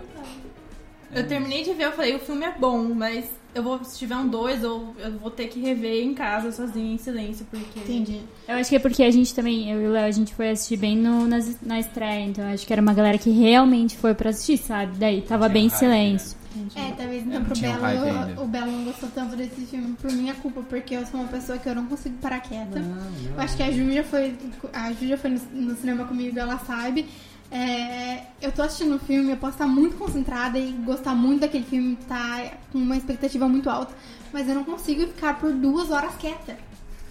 Eu 1.14 1.26
terminei 1.28 1.64
de 1.64 1.74
ver, 1.74 1.86
eu 1.86 1.92
falei, 1.94 2.14
o 2.16 2.20
filme 2.20 2.44
é 2.46 2.52
bom, 2.52 2.94
mas 2.94 3.26
eu 3.56 3.64
vou, 3.64 3.84
se 3.84 3.98
tiver 3.98 4.15
um 4.18 4.27
dois, 4.27 4.61
eu, 4.61 4.94
eu 4.99 5.11
vou 5.18 5.32
ter 5.32 5.48
que 5.48 5.60
rever 5.60 6.03
em 6.03 6.14
casa, 6.14 6.52
sozinha, 6.52 6.94
em 6.94 6.98
silêncio, 6.98 7.45
porque. 7.49 7.80
Entendi. 7.80 8.19
Eu 8.48 8.56
acho 8.56 8.69
que 8.69 8.76
é 8.76 8.80
porque 8.80 9.02
a 9.02 9.10
gente 9.10 9.34
também, 9.34 9.72
eu 9.72 9.82
e 9.82 9.88
o 9.88 9.91
Léo, 9.91 10.06
a 10.06 10.11
gente 10.11 10.36
foi 10.36 10.49
assistir 10.52 10.77
bem 10.77 10.95
no, 10.98 11.26
nas- 11.26 11.60
na 11.61 11.80
estreia, 11.80 12.26
então 12.26 12.44
eu 12.48 12.53
acho 12.53 12.68
que 12.68 12.73
era 12.73 12.82
uma 12.82 12.94
galera 12.94 13.18
que 13.18 13.30
realmente 13.32 13.98
foi 13.98 14.14
pra 14.14 14.30
assistir, 14.30 14.57
sabe? 14.57 14.98
Daí 14.98 15.22
tava 15.22 15.45
Tinha 15.45 15.53
bem 15.53 15.65
em 15.65 15.69
hype, 15.69 15.80
silêncio. 15.80 16.38
É, 16.76 16.91
talvez 16.91 17.22
então 17.26 17.40
não 17.40 17.45
pro 17.45 17.53
tinha 17.53 17.77
Belo, 17.77 18.44
o 18.44 18.48
Belo 18.48 18.72
não 18.72 18.84
gostou 18.86 19.10
tanto 19.14 19.36
desse 19.36 19.65
filme 19.65 19.94
por 20.02 20.10
minha 20.11 20.34
culpa, 20.36 20.61
porque 20.61 20.95
eu 20.95 21.06
sou 21.06 21.19
uma 21.19 21.27
pessoa 21.30 21.57
que 21.57 21.68
eu 21.68 21.76
não 21.76 21.86
consigo 21.86 22.15
parar 22.22 22.40
quieta. 22.40 22.80
Eu 22.80 23.41
acho 23.41 23.57
que 23.57 23.64
a 23.64 23.72
Ju 23.72 23.91
já 23.91 24.03
foi, 24.03 24.36
a 24.72 24.91
Ju 24.94 25.07
já 25.07 25.18
foi 25.18 25.32
no, 25.32 25.40
no 25.53 25.76
cinema 25.76 26.06
comigo, 26.06 26.40
ela 26.40 26.57
sabe. 26.60 27.07
É, 27.56 28.22
eu 28.41 28.52
tô 28.52 28.61
assistindo 28.61 28.98
o 28.98 28.99
filme, 28.99 29.32
eu 29.32 29.38
posso 29.38 29.53
estar 29.53 29.65
muito 29.65 29.95
concentrada 29.95 30.60
e 30.60 30.73
gostar 30.73 31.15
muito 31.15 31.40
daquele 31.40 31.64
filme, 31.64 31.98
tá 32.06 32.52
com 32.69 32.77
uma 32.77 32.98
expectativa 32.98 33.48
muito 33.48 33.69
alta, 33.69 33.95
mas 34.34 34.49
eu 34.49 34.56
não 34.56 34.65
consigo 34.65 35.07
ficar 35.07 35.40
por 35.40 35.53
duas 35.53 35.90
horas 35.90 36.14
quieta. 36.18 36.57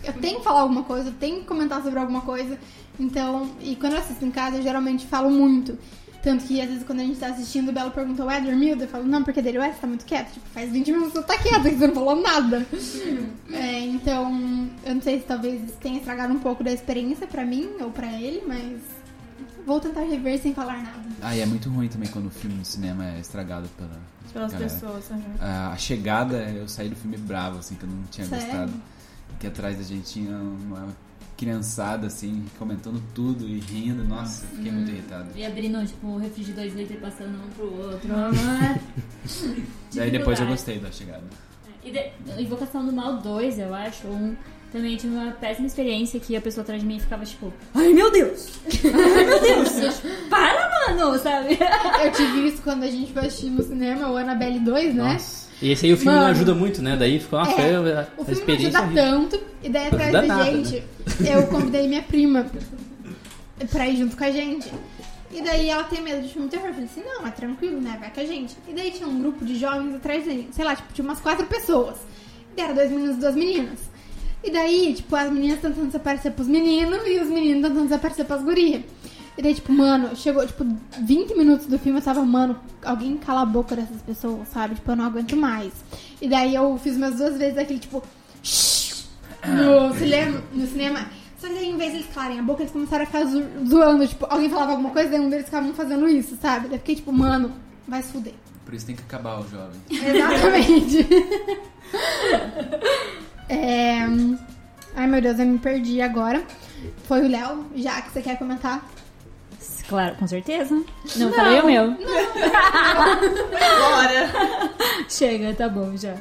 Eu 0.05 0.13
tenho 0.13 0.41
que 0.41 0.45
falar 0.45 0.61
alguma 0.61 0.83
coisa, 0.83 1.09
eu 1.09 1.15
tenho 1.15 1.41
que 1.41 1.47
comentar 1.47 1.83
sobre 1.83 1.99
alguma 1.99 2.21
coisa. 2.21 2.59
Então, 3.01 3.53
e 3.59 3.75
quando 3.75 3.95
eu 3.95 4.01
assisto 4.01 4.23
em 4.23 4.31
casa, 4.31 4.59
eu 4.59 4.63
geralmente 4.63 5.07
falo 5.07 5.31
muito. 5.31 5.79
Tanto 6.23 6.45
que 6.45 6.61
às 6.61 6.69
vezes 6.69 6.85
quando 6.85 7.01
a 7.01 7.05
gente 7.05 7.19
tá 7.19 7.29
assistindo, 7.29 7.71
o 7.71 7.73
Belo 7.73 7.91
pergunta, 7.91 8.23
ué, 8.27 8.39
dormiu? 8.39 8.79
Eu 8.79 8.87
falo, 8.87 9.05
não, 9.05 9.25
porque 9.25 9.41
dele, 9.41 9.59
ué, 9.59 9.73
você 9.73 9.79
tá 9.81 9.87
muito 9.87 10.05
quieto. 10.05 10.35
Tipo, 10.35 10.47
faz 10.51 10.71
20 10.71 10.93
minutos 10.93 11.13
que 11.15 11.19
você 11.21 11.27
tá 11.27 11.39
quieto, 11.39 11.63
que 11.63 11.71
você 11.77 11.87
não 11.87 11.95
falou 11.95 12.17
nada. 12.17 12.67
É, 13.51 13.81
então, 13.81 14.69
eu 14.85 14.95
não 14.95 15.01
sei 15.01 15.21
se 15.21 15.25
talvez 15.25 15.63
tenha 15.81 15.97
estragado 15.97 16.35
um 16.35 16.39
pouco 16.39 16.63
da 16.63 16.71
experiência 16.71 17.27
pra 17.27 17.47
mim 17.47 17.71
ou 17.81 17.91
pra 17.91 18.13
ele, 18.21 18.43
mas 18.47 19.04
vou 19.67 19.81
tentar 19.81 20.03
rever 20.03 20.39
sem 20.41 20.55
falar 20.55 20.83
nada. 20.83 21.03
Ah, 21.23 21.35
e 21.37 21.41
é 21.41 21.47
muito 21.47 21.69
ruim 21.71 21.89
também 21.89 22.09
quando 22.09 22.27
o 22.27 22.31
filme 22.31 22.57
no 22.57 22.65
cinema 22.65 23.05
é 23.07 23.21
estragado 23.21 23.69
pela, 23.77 23.91
Pelas 24.33 24.53
galera. 24.53 24.71
pessoas. 24.73 25.11
aham. 25.11 25.23
A 25.41 25.73
a 25.73 25.77
chegada, 25.77 26.37
eu 26.51 26.69
saí 26.69 26.89
do 26.89 26.97
filme 26.97 27.17
bravo, 27.17 27.59
assim, 27.59 27.75
que 27.75 27.85
eu 27.85 27.89
não 27.89 28.03
tinha 28.11 28.27
Sério? 28.27 28.45
gostado. 28.47 28.73
Que 29.39 29.47
atrás 29.47 29.77
da 29.77 29.83
gente 29.83 30.05
tinha 30.13 30.37
uma 30.37 30.89
criançada, 31.37 32.07
assim, 32.07 32.45
comentando 32.59 33.03
tudo 33.15 33.47
e 33.49 33.59
rindo. 33.59 34.05
Nossa, 34.05 34.47
fiquei 34.47 34.71
muito 34.71 34.91
irritado. 34.91 35.27
E 35.35 35.45
abrindo, 35.45 35.85
tipo, 35.87 36.07
o 36.07 36.19
refri 36.19 36.45
de 36.45 36.53
dois 36.53 36.75
litros 36.75 36.97
e 36.99 37.01
passando 37.01 37.37
um 37.45 37.49
pro 37.51 37.73
outro. 37.89 38.09
Daí 39.95 40.11
depois 40.11 40.39
eu 40.41 40.47
gostei 40.47 40.79
da 40.79 40.91
chegada. 40.93 41.25
E 41.83 41.91
de, 41.91 42.43
Invocação 42.43 42.85
do 42.87 42.93
Mal 42.93 43.19
2, 43.19 43.59
eu 43.59 43.75
acho, 43.75 44.07
um, 44.07 44.35
também 44.75 44.97
tive 44.97 45.15
uma 45.15 45.31
péssima 45.33 45.69
experiência 45.69 46.19
que 46.19 46.35
a 46.37 46.41
pessoa 46.41 46.63
atrás 46.63 46.81
de 46.83 46.87
mim 46.87 46.99
ficava 46.99 47.25
tipo, 47.25 47.53
ai 47.75 47.93
meu 47.93 48.11
Deus! 48.11 48.49
Ai 48.85 49.25
meu 49.25 49.41
Deus! 49.41 49.79
Eu, 49.79 50.29
Para, 50.29 50.69
mano! 50.89 51.17
Sabe? 51.19 51.57
Eu 52.05 52.11
tive 52.13 52.49
isso 52.49 52.61
quando 52.63 52.83
a 52.83 52.91
gente 52.91 53.13
foi 53.13 53.27
assistir 53.27 53.51
no 53.51 53.63
cinema, 53.63 54.11
o 54.11 54.17
Annabelle 54.17 54.59
2, 54.59 54.95
né? 54.97 55.13
Nossa. 55.15 55.45
E 55.63 55.71
esse 55.71 55.87
aí 55.87 55.93
o 55.93 55.97
filme 55.97 56.13
não 56.13 56.23
Mano. 56.23 56.35
ajuda 56.35 56.55
muito, 56.55 56.83
né? 56.83 56.97
Daí 56.97 57.21
ficou 57.21 57.39
uma 57.39 57.49
É, 57.49 57.55
feia 57.55 57.79
a 57.79 58.21
O 58.21 58.25
filme 58.25 58.41
não 58.47 58.55
ajuda 58.57 58.81
horrível. 58.83 59.05
tanto, 59.05 59.41
e 59.63 59.69
daí 59.69 59.83
Não 59.85 59.89
atrás 59.93 60.13
da 60.13 60.23
nada, 60.23 60.45
gente, 60.45 60.83
eu 61.25 61.47
convidei 61.47 61.87
minha 61.89 62.03
prima 62.03 62.47
pra 63.71 63.89
ir 63.89 63.97
junto 63.97 64.17
com 64.17 64.25
a 64.25 64.31
gente. 64.33 64.71
E 65.33 65.41
daí 65.43 65.69
ela 65.69 65.85
tem 65.85 66.01
medo 66.03 66.23
de 66.23 66.33
filme 66.33 66.49
terror. 66.49 66.67
Eu 66.69 66.75
falei 66.75 66.89
assim, 66.91 67.03
não, 67.05 67.27
é 67.27 67.31
tranquilo, 67.31 67.81
né? 67.81 67.97
Vai 68.01 68.11
com 68.11 68.21
a 68.21 68.25
gente. 68.25 68.57
E 68.69 68.73
daí 68.73 68.91
tinha 68.91 69.09
um 69.09 69.21
grupo 69.21 69.45
de 69.45 69.57
jovens 69.57 69.95
atrás 69.95 70.25
da 70.25 70.33
gente. 70.33 70.55
Sei 70.55 70.65
lá, 70.65 70.75
tipo, 70.77 70.93
tinha 70.93 71.05
umas 71.05 71.21
quatro 71.21 71.47
pessoas. 71.47 71.97
E 72.57 72.61
era 72.61 72.73
dois 72.75 72.91
meninos 72.91 73.17
e 73.17 73.21
duas 73.21 73.35
meninas. 73.35 73.79
E 74.45 74.51
daí, 74.51 74.93
tipo, 74.95 75.17
as 75.17 75.33
meninas 75.33 75.59
tentando 75.61 75.87
desaparecer 75.87 76.31
pros 76.33 76.47
meninos 76.47 77.01
e 77.07 77.19
os 77.19 77.29
meninos 77.29 77.63
tentando 77.63 77.85
desaparecer 77.85 78.27
pras 78.27 78.43
gurias. 78.43 78.83
E 79.39 79.43
daí, 79.43 79.55
tipo, 79.55 79.73
mano, 79.73 80.15
chegou, 80.15 80.47
tipo, 80.47 80.65
20 81.01 81.35
minutos 81.35 81.67
do 81.67 81.79
filme, 81.79 81.99
eu 81.99 82.05
tava, 82.05 82.23
mano, 82.25 82.57
alguém 82.85 83.17
cala 83.17 83.41
a 83.41 83.47
boca 83.47 83.75
dessas 83.75 84.01
pessoas, 84.03 84.47
sabe? 84.49 84.75
Tipo, 84.77 84.93
eu 84.93 84.97
não 84.97 85.07
aguento 85.07 85.35
mais. 85.37 85.73
E 86.21 86.29
daí 86.29 86.55
eu 86.55 86.79
fiz 86.79 86.97
umas 86.97 87.17
duas 87.17 87.37
vezes 87.39 87.57
aquele, 87.59 87.79
tipo, 87.81 88.03
no 89.47 89.95
cinema, 89.99 90.43
no 90.53 90.67
cinema. 90.67 91.07
Só 91.39 91.49
que 91.49 91.55
daí, 91.55 91.69
em 91.71 91.77
vez 91.77 91.91
de 91.93 91.97
eles 91.99 92.15
calarem 92.15 92.39
a 92.39 92.43
boca, 92.43 92.63
eles 92.63 92.73
começaram 92.73 93.03
a 93.03 93.07
ficar 93.07 93.25
zo- 93.25 93.43
zoando. 93.67 94.07
Tipo, 94.07 94.27
alguém 94.31 94.49
falava 94.51 94.73
alguma 94.73 94.91
coisa, 94.91 95.11
daí 95.11 95.21
um 95.21 95.29
deles 95.29 95.47
ficavam 95.47 95.75
fazendo 95.75 96.09
isso, 96.09 96.37
sabe? 96.41 96.67
Daí 96.69 96.77
eu 96.77 96.81
fiquei, 96.81 96.95
tipo, 96.97 97.13
mano, 97.13 97.51
vai 97.89 98.03
se 98.03 98.13
fuder. 98.13 98.35
Por 98.65 98.73
isso 98.75 98.87
tem 98.87 98.95
que 98.95 99.03
acabar 99.03 99.41
o 99.41 99.47
jovem. 99.49 99.81
Exatamente. 99.91 101.07
É... 103.49 103.99
Ai, 104.97 105.07
meu 105.07 105.21
Deus, 105.21 105.39
eu 105.39 105.47
me 105.47 105.59
perdi 105.59 106.01
agora. 106.01 106.45
Foi 107.05 107.23
o 107.23 107.29
Léo, 107.29 107.67
já 107.75 108.01
que 108.03 108.13
você 108.13 108.23
quer 108.23 108.39
comentar. 108.39 108.85
Claro, 109.89 110.17
com 110.17 110.27
certeza. 110.27 110.83
Não, 111.17 111.33
falei 111.33 111.61
o 111.61 111.67
meu. 111.67 111.91
Bora! 113.51 114.33
Chega, 115.09 115.55
tá 115.55 115.69
bom 115.69 115.97
já. 115.97 116.15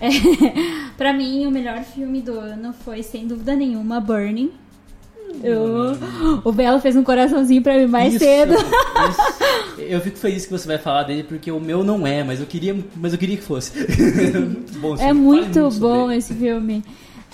É, 0.00 0.08
pra 0.96 1.12
mim, 1.12 1.46
o 1.46 1.50
melhor 1.50 1.82
filme 1.82 2.20
do 2.20 2.38
ano 2.38 2.72
foi, 2.72 3.02
sem 3.02 3.26
dúvida 3.26 3.54
nenhuma, 3.56 4.00
Burning. 4.00 4.52
Eu- 5.42 5.96
o 6.44 6.52
Belo 6.52 6.80
fez 6.80 6.96
um 6.96 7.02
coraçãozinho 7.04 7.62
pra 7.62 7.76
mim 7.78 7.86
mais 7.86 8.14
Isso, 8.14 8.24
cedo. 8.24 8.54
isso. 8.54 9.72
Eu 9.78 10.00
fico 10.00 10.16
feliz 10.18 10.44
que 10.46 10.52
você 10.52 10.66
vai 10.66 10.78
falar 10.78 11.02
dele, 11.04 11.24
porque 11.24 11.50
o 11.50 11.60
meu 11.60 11.82
não 11.84 12.06
é, 12.06 12.22
mas 12.24 12.40
eu 12.40 12.46
queria, 12.46 12.76
mas 12.96 13.12
eu 13.12 13.18
queria 13.18 13.36
que 13.36 13.42
fosse. 13.42 13.72
muito 13.78 14.72
bom. 14.80 14.96
É 14.96 15.12
muito 15.12 15.54
sobre 15.70 15.78
bom 15.80 16.10
esse 16.12 16.34
filme. 16.34 16.82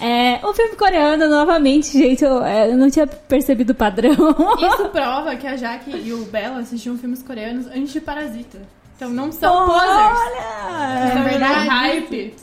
É, 0.00 0.38
um 0.46 0.54
filme 0.54 0.76
coreano, 0.76 1.28
novamente, 1.28 1.90
gente, 1.98 2.22
eu, 2.24 2.42
é, 2.44 2.70
eu 2.70 2.76
não 2.76 2.88
tinha 2.88 3.04
percebido 3.06 3.70
o 3.70 3.74
padrão. 3.74 4.12
Isso 4.12 4.88
prova 4.90 5.34
que 5.34 5.44
a 5.46 5.56
Jaque 5.56 5.90
e 5.90 6.12
o 6.12 6.24
Belo 6.26 6.58
assistiam 6.58 6.96
filmes 6.96 7.20
coreanos 7.22 7.66
antes 7.66 7.92
de 7.92 8.00
Parasita. 8.00 8.58
Então 8.96 9.10
não 9.10 9.30
são 9.32 9.66
posers. 9.66 9.86
Olha! 9.90 11.12
São 11.14 11.24
verdade. 11.24 11.68
hype. 11.68 12.34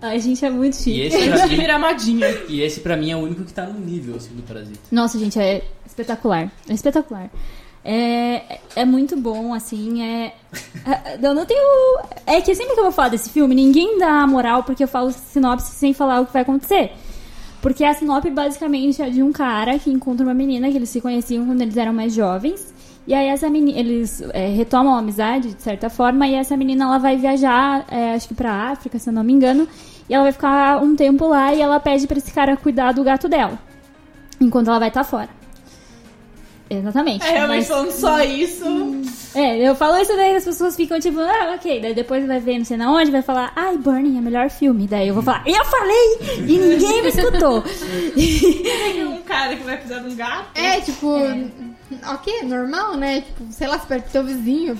A 0.00 0.16
gente 0.18 0.44
é 0.44 0.50
muito 0.50 0.74
E 0.74 0.82
chique. 0.82 1.00
esse, 1.00 1.28
pra 1.28 1.46
mim, 1.46 1.56
Miramadinha. 1.58 2.26
e 2.48 2.60
esse 2.62 2.80
pra 2.80 2.96
mim 2.96 3.10
é 3.10 3.16
o 3.16 3.20
único 3.20 3.44
que 3.44 3.52
tá 3.52 3.66
no 3.66 3.78
nível 3.78 4.16
assim, 4.16 4.34
do 4.34 4.42
Parasita. 4.42 4.78
Nossa, 4.90 5.18
gente, 5.18 5.38
é 5.38 5.62
espetacular. 5.86 6.50
É 6.68 6.72
espetacular. 6.72 7.30
É, 7.84 8.58
é 8.74 8.84
muito 8.84 9.16
bom, 9.16 9.54
assim, 9.54 10.02
é... 10.02 10.34
é- 10.84 11.18
Eu 11.22 11.34
não 11.34 11.46
tenho... 11.46 12.00
É 12.26 12.40
que 12.40 12.54
sempre 12.54 12.74
que 12.74 12.80
eu 12.80 12.84
vou 12.84 12.92
falar 12.92 13.10
desse 13.10 13.30
filme, 13.30 13.54
ninguém 13.54 13.98
dá 13.98 14.26
moral 14.26 14.64
porque 14.64 14.82
eu 14.82 14.88
falo 14.88 15.12
sinopse 15.12 15.70
sem 15.72 15.92
falar 15.94 16.20
o 16.20 16.26
que 16.26 16.32
vai 16.32 16.42
acontecer. 16.42 16.92
Porque 17.62 17.84
a 17.84 17.94
sinopse 17.94 18.30
basicamente 18.30 19.00
é 19.02 19.08
de 19.10 19.22
um 19.22 19.32
cara 19.32 19.78
que 19.78 19.90
encontra 19.90 20.24
uma 20.26 20.34
menina 20.34 20.68
que 20.70 20.76
eles 20.76 20.88
se 20.88 21.00
conheciam 21.00 21.46
quando 21.46 21.60
eles 21.62 21.76
eram 21.76 21.92
mais 21.92 22.12
jovens. 22.12 22.74
E 23.06 23.14
aí 23.14 23.28
essa 23.28 23.48
menina, 23.48 23.78
eles 23.78 24.20
é, 24.32 24.48
retomam 24.48 24.94
a 24.94 24.98
amizade, 24.98 25.54
de 25.54 25.62
certa 25.62 25.88
forma, 25.88 26.26
e 26.26 26.34
essa 26.34 26.56
menina 26.56 26.84
ela 26.86 26.98
vai 26.98 27.16
viajar, 27.16 27.84
é, 27.88 28.14
acho 28.14 28.26
que 28.28 28.34
pra 28.34 28.70
África, 28.70 28.98
se 28.98 29.08
eu 29.08 29.12
não 29.12 29.22
me 29.22 29.32
engano, 29.32 29.68
e 30.08 30.14
ela 30.14 30.24
vai 30.24 30.32
ficar 30.32 30.82
um 30.82 30.96
tempo 30.96 31.26
lá 31.28 31.54
e 31.54 31.60
ela 31.60 31.78
pede 31.78 32.06
pra 32.06 32.18
esse 32.18 32.32
cara 32.32 32.56
cuidar 32.56 32.92
do 32.92 33.04
gato 33.04 33.28
dela. 33.28 33.58
Enquanto 34.40 34.68
ela 34.68 34.78
vai 34.80 34.88
estar 34.88 35.04
fora. 35.04 35.28
Exatamente. 36.68 37.24
É, 37.24 37.30
realmente 37.30 37.58
Mas- 37.58 37.68
falando 37.68 37.90
só 37.92 38.22
isso. 38.24 38.64
é, 39.36 39.56
eu 39.68 39.74
falo 39.76 39.98
isso 39.98 40.16
daí 40.16 40.34
as 40.34 40.44
pessoas 40.44 40.74
ficam 40.74 40.98
tipo, 40.98 41.20
ah, 41.20 41.54
ok. 41.54 41.80
Daí 41.80 41.94
depois 41.94 42.26
vai 42.26 42.40
ver 42.40 42.58
não 42.58 42.64
sei 42.64 42.76
na 42.76 42.90
onde, 42.92 43.10
vai 43.12 43.22
falar, 43.22 43.52
ai, 43.54 43.76
Burning 43.76 44.16
é 44.16 44.20
o 44.20 44.22
melhor 44.22 44.50
filme. 44.50 44.88
Daí 44.88 45.06
eu 45.06 45.14
vou 45.14 45.22
falar, 45.22 45.44
eu 45.46 45.64
falei! 45.64 46.18
E 46.40 46.58
ninguém 46.58 47.02
me 47.02 47.08
escutou. 47.08 47.62
Tem 48.14 49.04
um 49.06 49.22
cara 49.22 49.54
que 49.54 49.62
vai 49.62 49.76
precisar 49.76 50.00
de 50.00 50.12
um 50.12 50.16
gato. 50.16 50.48
É, 50.56 50.80
tipo, 50.80 51.16
ok, 52.12 52.42
normal, 52.44 52.96
né? 52.96 53.20
Tipo, 53.20 53.44
sei 53.50 53.66
lá, 53.68 53.78
se 53.78 53.86
perto 53.86 54.06
do 54.06 54.12
teu 54.12 54.24
vizinho, 54.24 54.78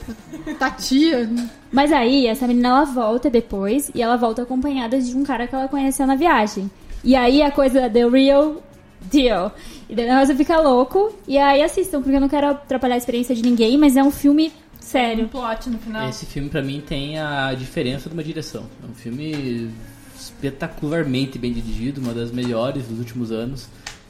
tá 0.58 0.70
tia. 0.70 1.28
Mas 1.72 1.92
aí, 1.92 2.26
essa 2.26 2.46
menina 2.46 2.68
ela 2.68 2.84
volta 2.84 3.28
depois 3.30 3.90
e 3.94 4.02
ela 4.02 4.16
volta 4.16 4.42
acompanhada 4.42 5.00
de 5.00 5.16
um 5.16 5.22
cara 5.24 5.46
que 5.46 5.54
ela 5.54 5.68
conheceu 5.68 6.06
na 6.06 6.16
viagem. 6.16 6.70
E 7.04 7.14
aí 7.14 7.42
a 7.42 7.50
coisa 7.50 7.88
the 7.88 8.08
real 8.08 8.62
deal. 9.10 9.52
E 9.88 9.94
daí 9.94 10.06
o 10.06 10.12
negócio 10.14 10.34
fica 10.36 10.58
louco. 10.60 11.12
E 11.28 11.38
aí 11.38 11.62
assistam, 11.62 12.02
porque 12.02 12.16
eu 12.16 12.20
não 12.20 12.28
quero 12.28 12.48
atrapalhar 12.48 12.94
a 12.94 12.98
experiência 12.98 13.34
de 13.34 13.42
ninguém, 13.42 13.78
mas 13.78 13.96
é 13.96 14.02
um 14.02 14.10
filme 14.10 14.48
Um 14.48 14.82
sério. 14.82 15.28
plot 15.28 15.70
no 15.70 15.78
final. 15.78 16.08
Esse 16.08 16.26
filme 16.26 16.48
pra 16.48 16.62
mim 16.62 16.82
tem 16.84 17.18
a 17.20 17.54
diferença 17.54 18.08
de 18.08 18.14
uma 18.14 18.24
direção. 18.24 18.64
É 18.82 18.90
um 18.90 18.94
filme 18.94 19.70
espetacularmente 20.18 21.38
bem 21.38 21.52
dirigido, 21.52 22.00
uma 22.00 22.12
das 22.12 22.30
melhores 22.32 22.84
dos 22.86 22.98
últimos 22.98 23.30
anos. 23.30 23.68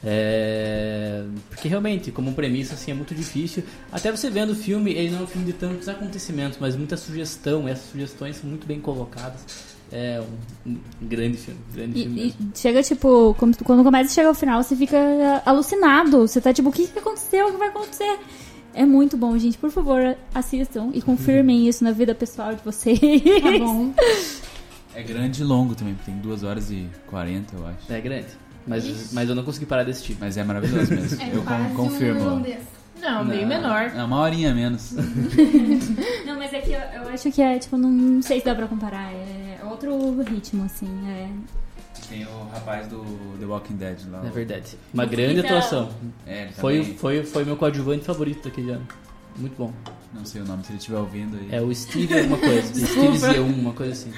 É, 0.09 1.21
Porque 1.49 1.67
realmente, 1.67 2.11
como 2.11 2.31
premissa, 2.31 2.75
assim, 2.75 2.91
é 2.91 2.93
muito 2.93 3.13
difícil. 3.13 3.61
Até 3.91 4.09
você 4.09 4.29
vendo 4.29 4.51
o 4.51 4.55
filme, 4.55 4.93
ele 4.93 5.11
não 5.11 5.19
é 5.19 5.23
um 5.23 5.27
filme 5.27 5.45
de 5.45 5.51
tantos 5.51 5.89
acontecimentos, 5.89 6.57
mas 6.61 6.77
muita 6.77 6.95
sugestão. 6.95 7.67
E 7.67 7.71
essas 7.71 7.91
sugestões 7.91 8.37
são 8.37 8.49
muito 8.49 8.65
bem 8.65 8.79
colocadas. 8.79 9.41
É 9.91 10.21
um, 10.65 10.71
um 10.71 10.79
grande 11.01 11.37
filme. 11.37 11.59
Grande 11.73 11.99
E, 11.99 12.03
filme 12.03 12.35
e 12.39 12.57
chega, 12.57 12.81
tipo, 12.81 13.35
quando, 13.37 13.57
começa 13.65 14.11
a 14.11 14.13
chegar 14.13 14.29
ao 14.29 14.33
final, 14.33 14.63
você 14.63 14.77
fica 14.77 14.97
alucinado. 15.45 16.25
Você 16.25 16.39
tá 16.39 16.53
tipo, 16.53 16.69
o 16.69 16.71
que, 16.71 16.87
que 16.87 16.99
aconteceu? 16.99 17.47
O 17.47 17.51
que 17.51 17.57
vai 17.57 17.67
acontecer? 17.67 18.17
É 18.73 18.85
muito 18.85 19.17
bom, 19.17 19.37
gente. 19.37 19.57
Por 19.57 19.71
favor, 19.71 20.15
assistam 20.33 20.89
e 20.93 21.01
confirmem 21.01 21.67
isso 21.67 21.83
na 21.83 21.91
vida 21.91 22.15
pessoal 22.15 22.55
de 22.55 22.63
vocês. 22.63 22.99
Tá 22.99 23.59
bom. 23.59 23.93
É 24.95 25.03
grande 25.03 25.43
e 25.43 25.45
longo 25.45 25.75
também, 25.75 25.93
porque 25.93 26.09
tem 26.09 26.19
2 26.19 26.41
horas 26.41 26.71
e 26.71 26.87
40, 27.05 27.55
eu 27.55 27.67
acho. 27.67 27.93
É 27.93 28.01
grande. 28.01 28.29
Mas, 28.67 29.13
mas 29.13 29.29
eu 29.29 29.35
não 29.35 29.43
consegui 29.43 29.65
parar 29.65 29.83
desse 29.83 30.03
tipo. 30.03 30.19
Mas 30.19 30.35
é 30.37 30.43
maravilhoso 30.43 30.93
mesmo. 30.93 31.21
É 31.21 31.35
eu 31.35 31.41
quase 31.43 31.69
con- 31.69 31.75
confirmo. 31.85 32.19
um 32.19 32.23
irlandês. 32.23 32.59
Não, 33.01 33.25
bem 33.27 33.45
menor. 33.45 33.91
É 33.95 34.03
uma 34.03 34.19
horinha 34.21 34.53
menos. 34.55 34.91
Não, 36.25 36.35
mas 36.37 36.51
é 36.53 36.59
que 36.61 36.71
eu, 36.71 36.79
eu 36.79 37.09
acho 37.09 37.31
que 37.31 37.41
é, 37.41 37.59
tipo, 37.59 37.77
não, 37.77 37.89
não 37.91 38.21
sei 38.21 38.39
se 38.39 38.45
dá 38.45 38.55
pra 38.55 38.67
comparar. 38.67 39.11
É 39.13 39.59
outro 39.69 40.19
ritmo, 40.23 40.63
assim. 40.65 40.87
É... 41.07 41.29
Tem 42.09 42.25
o 42.25 42.47
rapaz 42.51 42.87
do 42.87 43.03
The 43.39 43.45
Walking 43.45 43.75
Dead 43.75 43.99
lá. 44.11 44.23
É 44.25 44.29
verdade. 44.29 44.77
Uma 44.93 45.05
grande 45.05 45.41
atuação. 45.41 45.89
É, 46.25 46.43
ele 46.43 46.53
Foi, 46.53 46.79
também- 46.79 46.97
foi, 46.97 47.23
foi 47.23 47.45
meu 47.45 47.55
coadjuvante 47.55 48.03
favorito 48.03 48.43
daquele 48.45 48.71
ano. 48.71 48.87
Muito 49.37 49.55
bom. 49.57 49.71
Não 50.13 50.25
sei 50.25 50.41
o 50.41 50.45
nome, 50.45 50.63
se 50.63 50.71
ele 50.71 50.79
estiver 50.79 50.97
ouvindo 50.97 51.37
aí. 51.37 51.49
É 51.51 51.61
o 51.61 51.73
Steve 51.75 52.17
alguma 52.17 52.37
coisa. 52.37 52.73
Steve 52.73 53.17
Z1, 53.17 53.59
uma 53.59 53.73
coisa 53.73 53.91
assim. 53.93 54.11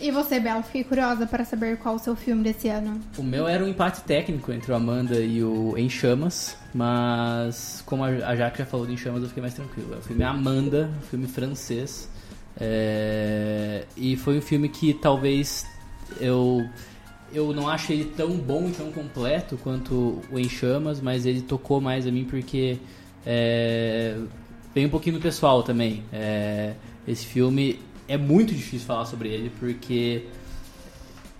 E 0.00 0.10
você, 0.10 0.40
Bela? 0.40 0.62
Fiquei 0.62 0.84
curiosa 0.84 1.26
para 1.26 1.44
saber 1.44 1.78
qual 1.78 1.94
o 1.94 1.98
seu 1.98 2.16
filme 2.16 2.42
desse 2.42 2.68
ano. 2.68 3.00
O 3.16 3.22
meu 3.22 3.46
era 3.46 3.64
um 3.64 3.68
empate 3.68 4.02
técnico 4.02 4.52
entre 4.52 4.72
o 4.72 4.74
Amanda 4.74 5.20
e 5.20 5.42
o 5.42 5.76
Em 5.78 5.88
Chamas, 5.88 6.56
mas 6.74 7.82
como 7.86 8.04
a 8.04 8.34
Jaque 8.34 8.58
já 8.58 8.66
falou 8.66 8.86
de 8.86 8.92
Em 8.92 8.96
Chamas, 8.96 9.22
eu 9.22 9.28
fiquei 9.28 9.40
mais 9.40 9.54
tranquilo. 9.54 9.96
O 9.96 10.02
filme 10.02 10.22
é 10.22 10.26
Amanda, 10.26 10.90
um 10.98 11.02
filme 11.02 11.26
francês, 11.26 12.08
é, 12.60 13.84
e 13.96 14.16
foi 14.16 14.38
um 14.38 14.42
filme 14.42 14.68
que 14.68 14.94
talvez 14.94 15.66
eu 16.20 16.68
eu 17.32 17.52
não 17.52 17.68
acho 17.68 17.92
ele 17.92 18.04
tão 18.04 18.36
bom 18.36 18.68
e 18.68 18.70
tão 18.70 18.92
completo 18.92 19.56
quanto 19.56 20.22
o 20.30 20.38
Em 20.38 20.48
Chamas, 20.48 21.00
mas 21.00 21.26
ele 21.26 21.42
tocou 21.42 21.80
mais 21.80 22.06
a 22.06 22.10
mim 22.10 22.24
porque 22.24 22.78
é, 23.26 24.16
vem 24.74 24.86
um 24.86 24.90
pouquinho 24.90 25.16
do 25.16 25.22
pessoal 25.22 25.62
também. 25.62 26.04
É, 26.12 26.74
esse 27.08 27.26
filme 27.26 27.80
é 28.08 28.16
muito 28.16 28.54
difícil 28.54 28.86
falar 28.86 29.06
sobre 29.06 29.28
ele 29.28 29.50
porque 29.58 30.24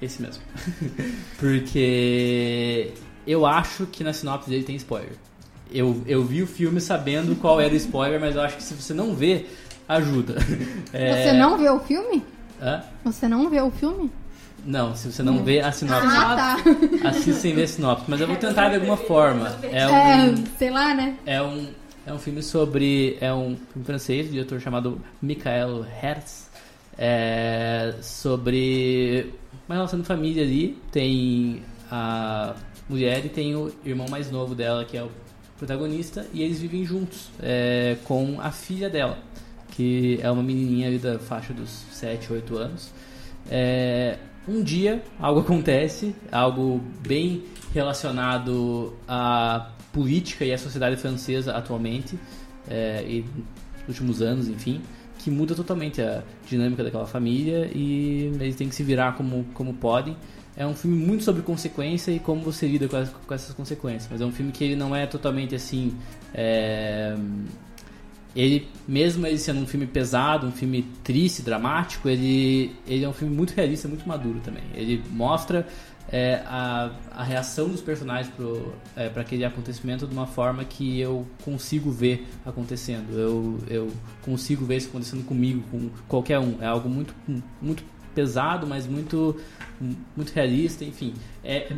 esse 0.00 0.20
mesmo. 0.22 0.42
Porque 1.38 2.92
eu 3.26 3.46
acho 3.46 3.86
que 3.86 4.02
na 4.04 4.12
sinopse 4.12 4.48
dele 4.50 4.64
tem 4.64 4.76
spoiler. 4.76 5.12
Eu, 5.70 6.02
eu 6.06 6.24
vi 6.24 6.42
o 6.42 6.46
filme 6.46 6.80
sabendo 6.80 7.34
qual 7.36 7.60
era 7.60 7.72
o 7.72 7.76
spoiler, 7.76 8.20
mas 8.20 8.34
eu 8.36 8.42
acho 8.42 8.56
que 8.56 8.62
se 8.62 8.74
você 8.74 8.92
não 8.92 9.14
vê, 9.14 9.46
ajuda. 9.88 10.36
É- 10.92 11.22
Você 11.24 11.32
não 11.32 11.58
vê 11.58 11.68
o 11.68 11.80
filme? 11.80 12.22
Hã? 12.60 12.82
Você 13.04 13.26
não 13.28 13.48
vê 13.50 13.60
o 13.60 13.70
filme? 13.70 14.10
Não, 14.64 14.94
se 14.94 15.10
você 15.12 15.22
não 15.22 15.42
vê 15.44 15.60
a 15.60 15.70
sinopse, 15.72 16.06
Ah, 16.08 16.56
tá. 16.56 16.56
assista 17.08 17.40
sem 17.40 17.54
ver 17.54 17.64
a 17.64 17.68
sinopse. 17.68 18.04
Mas 18.08 18.20
eu 18.20 18.26
vou 18.26 18.36
tentar 18.36 18.68
de 18.70 18.76
alguma 18.76 18.96
forma. 18.96 19.54
É 19.62 19.82
É, 19.82 19.88
um, 19.88 20.44
sei 20.58 20.70
lá, 20.70 20.94
né? 20.94 21.16
é 21.26 21.42
um, 21.42 21.68
é 22.06 22.12
um 22.12 22.18
filme 22.18 22.42
sobre. 22.42 23.18
É 23.20 23.32
um 23.34 23.56
filme 23.72 23.84
francês, 23.84 24.28
um 24.28 24.30
diretor 24.32 24.60
chamado 24.60 25.00
Michael 25.20 25.82
Hertz. 26.00 26.48
É 26.96 27.94
sobre 28.00 29.32
uma 29.68 29.74
relação 29.74 30.00
de 30.00 30.06
família 30.06 30.42
ali. 30.42 30.78
Tem 30.90 31.62
a 31.90 32.54
mulher 32.88 33.24
e 33.24 33.28
tem 33.28 33.54
o 33.54 33.72
irmão 33.84 34.06
mais 34.08 34.30
novo 34.30 34.54
dela, 34.54 34.84
que 34.84 34.96
é 34.96 35.02
o 35.02 35.10
protagonista, 35.56 36.26
e 36.32 36.42
eles 36.42 36.60
vivem 36.60 36.84
juntos 36.84 37.30
é, 37.40 37.96
com 38.04 38.40
a 38.40 38.50
filha 38.50 38.90
dela, 38.90 39.18
que 39.70 40.18
é 40.22 40.30
uma 40.30 40.42
menininha 40.42 40.88
ali 40.88 40.98
da 40.98 41.18
faixa 41.18 41.52
dos 41.52 41.70
7, 41.92 42.32
8 42.32 42.56
anos. 42.56 42.92
É, 43.50 44.18
um 44.46 44.62
dia 44.62 45.02
algo 45.18 45.40
acontece, 45.40 46.14
algo 46.30 46.80
bem 47.06 47.44
relacionado 47.72 48.94
à 49.08 49.70
política 49.92 50.44
e 50.44 50.52
à 50.52 50.58
sociedade 50.58 50.96
francesa 50.96 51.52
atualmente, 51.52 52.18
é, 52.68 53.02
e 53.06 53.24
nos 53.86 53.88
últimos 53.88 54.22
anos, 54.22 54.48
enfim, 54.48 54.82
que 55.24 55.30
muda 55.30 55.54
totalmente 55.54 56.02
a 56.02 56.22
dinâmica 56.46 56.84
daquela 56.84 57.06
família 57.06 57.70
e 57.74 58.30
eles 58.38 58.54
têm 58.56 58.68
que 58.68 58.74
se 58.74 58.82
virar 58.82 59.16
como, 59.16 59.44
como 59.54 59.72
podem. 59.72 60.14
É 60.56 60.64
um 60.66 60.74
filme 60.74 60.96
muito 60.96 61.24
sobre 61.24 61.42
consequência 61.42 62.12
e 62.12 62.18
como 62.20 62.42
você 62.42 62.68
lida 62.68 62.86
com, 62.86 62.96
as- 62.96 63.08
com 63.26 63.34
essas 63.34 63.54
consequências, 63.54 64.08
mas 64.12 64.20
é 64.20 64.24
um 64.26 64.30
filme 64.30 64.52
que 64.52 64.62
ele 64.62 64.76
não 64.76 64.94
é 64.94 65.06
totalmente 65.06 65.54
assim. 65.54 65.94
é, 66.32 67.16
ele, 68.36 68.66
mesmo 68.86 69.24
ele 69.26 69.38
sendo 69.38 69.60
um 69.60 69.66
filme 69.66 69.86
pesado, 69.86 70.46
um 70.46 70.50
filme 70.52 70.84
triste, 71.04 71.40
dramático, 71.40 72.08
ele, 72.08 72.72
ele 72.86 73.04
é 73.04 73.08
um 73.08 73.12
filme 73.12 73.34
muito 73.34 73.52
realista, 73.54 73.86
muito 73.86 74.06
maduro 74.08 74.40
também. 74.44 74.64
Ele 74.74 75.00
mostra 75.10 75.66
é, 76.14 76.44
a, 76.46 76.92
a 77.10 77.24
reação 77.24 77.68
dos 77.68 77.80
personagens 77.80 78.32
para 79.12 79.20
aquele 79.20 79.44
acontecimento 79.44 80.06
de 80.06 80.14
uma 80.14 80.28
forma 80.28 80.64
que 80.64 81.00
eu 81.00 81.26
consigo 81.44 81.90
ver 81.90 82.24
acontecendo. 82.46 83.18
Eu, 83.18 83.58
eu 83.68 83.90
consigo 84.22 84.64
ver 84.64 84.76
isso 84.76 84.90
acontecendo 84.90 85.24
comigo, 85.24 85.64
com 85.72 85.90
qualquer 86.06 86.38
um. 86.38 86.62
É 86.62 86.66
algo 86.66 86.88
muito, 86.88 87.12
muito 87.60 87.82
pesado, 88.14 88.64
mas 88.64 88.86
muito, 88.86 89.36
muito 90.16 90.30
realista, 90.32 90.84
enfim. 90.84 91.14
É 91.42 91.72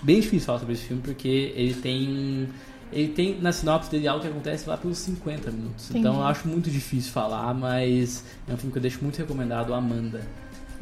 bem 0.00 0.20
difícil 0.20 0.46
falar 0.46 0.60
sobre 0.60 0.74
esse 0.74 0.84
filme 0.84 1.02
porque 1.02 1.52
ele 1.56 1.74
tem 1.74 2.48
ele 2.92 3.08
tem 3.08 3.40
na 3.40 3.50
sinopse 3.50 3.90
dele 3.90 4.06
algo 4.06 4.22
que 4.22 4.28
acontece 4.28 4.68
lá 4.68 4.76
pelos 4.76 4.98
50 4.98 5.50
minutos. 5.50 5.90
Então 5.90 6.02
Entendi. 6.02 6.18
eu 6.18 6.24
acho 6.24 6.46
muito 6.46 6.70
difícil 6.70 7.10
falar, 7.10 7.52
mas 7.52 8.24
é 8.46 8.52
um 8.52 8.56
filme 8.56 8.70
que 8.70 8.78
eu 8.78 8.82
deixo 8.82 9.02
muito 9.02 9.18
recomendado, 9.18 9.74
Amanda. 9.74 10.20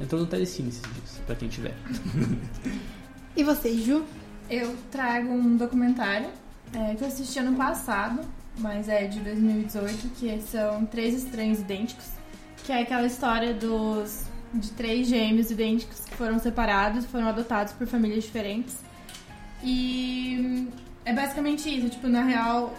Entrou 0.00 0.22
no 0.22 0.26
Telecine 0.26 0.68
esses 0.70 0.82
dias, 0.82 1.20
pra 1.26 1.36
quem 1.36 1.48
tiver. 1.48 1.74
E 3.36 3.44
você, 3.44 3.72
Ju? 3.74 4.04
Eu 4.50 4.76
trago 4.90 5.32
um 5.32 5.56
documentário 5.56 6.28
é, 6.74 6.96
que 6.96 7.02
eu 7.02 7.08
assisti 7.08 7.38
ano 7.38 7.56
passado, 7.56 8.20
mas 8.58 8.88
é 8.88 9.06
de 9.06 9.20
2018, 9.20 10.08
que 10.18 10.42
são 10.42 10.84
Três 10.86 11.14
Estranhos 11.14 11.60
Idênticos, 11.60 12.06
que 12.64 12.72
é 12.72 12.82
aquela 12.82 13.06
história 13.06 13.54
dos 13.54 14.24
de 14.52 14.70
três 14.72 15.06
gêmeos 15.06 15.50
idênticos 15.50 16.00
que 16.00 16.16
foram 16.16 16.38
separados, 16.38 17.06
foram 17.06 17.28
adotados 17.28 17.72
por 17.72 17.86
famílias 17.86 18.24
diferentes. 18.24 18.76
E 19.62 20.68
é 21.04 21.12
basicamente 21.12 21.68
isso, 21.68 21.88
tipo, 21.88 22.08
na 22.08 22.22
real, 22.22 22.74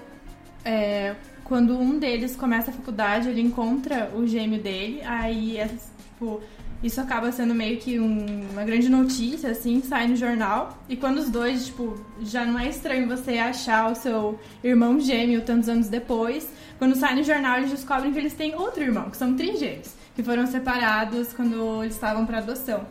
é, 0.66 1.16
quando 1.44 1.78
um 1.78 1.98
deles 1.98 2.36
começa 2.36 2.72
a 2.72 2.74
faculdade, 2.74 3.30
ele 3.30 3.42
encontra 3.42 4.12
o 4.14 4.28
gêmeo 4.28 4.62
dele, 4.62 5.02
aí 5.04 5.58
é, 5.58 5.68
tipo, 5.68 6.42
isso 6.84 7.00
acaba 7.00 7.32
sendo 7.32 7.54
meio 7.54 7.78
que 7.78 8.00
um- 8.00 8.48
uma 8.52 8.64
grande 8.64 8.90
notícia, 8.90 9.52
assim, 9.52 9.82
sai 9.82 10.08
no 10.08 10.16
jornal. 10.16 10.78
E 10.90 10.96
quando 10.96 11.18
os 11.20 11.30
dois, 11.30 11.66
tipo, 11.68 12.00
já 12.22 12.44
não 12.46 12.58
é 12.60 12.68
estranho 12.70 13.08
você 13.08 13.38
achar 13.38 13.92
o 13.92 13.96
seu 13.96 14.40
irmão 14.64 15.00
gêmeo 15.00 15.42
tantos 15.42 15.70
anos 15.70 15.88
depois. 15.88 16.48
Quando 16.80 16.96
sai 16.96 17.16
no 17.16 17.24
jornal, 17.24 17.58
eles 17.60 17.70
descobrem 17.72 18.12
que 18.12 18.18
eles 18.18 18.34
têm 18.34 18.56
outro 18.56 18.82
irmão, 18.82 19.10
que 19.10 19.18
são 19.18 19.36
trigêmeos, 19.36 19.90
que 20.16 20.24
foram 20.24 20.48
separados 20.48 21.32
quando 21.34 21.84
eles 21.84 21.94
estavam 21.94 22.26
para 22.26 22.40
adoção. 22.40 22.86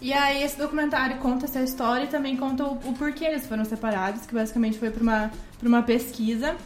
E 0.00 0.12
aí 0.12 0.42
esse 0.42 0.58
documentário 0.58 1.16
conta 1.18 1.44
essa 1.46 1.60
história 1.62 2.04
e 2.04 2.08
também 2.08 2.36
conta 2.36 2.64
o, 2.64 2.72
o 2.84 2.92
porquê 2.94 3.24
eles 3.26 3.46
foram 3.46 3.64
separados, 3.64 4.26
que 4.26 4.34
basicamente 4.34 4.78
foi 4.78 4.90
para 4.90 5.02
uma, 5.02 5.30
pra 5.58 5.68
uma 5.68 5.82
pesquisa 5.82 6.56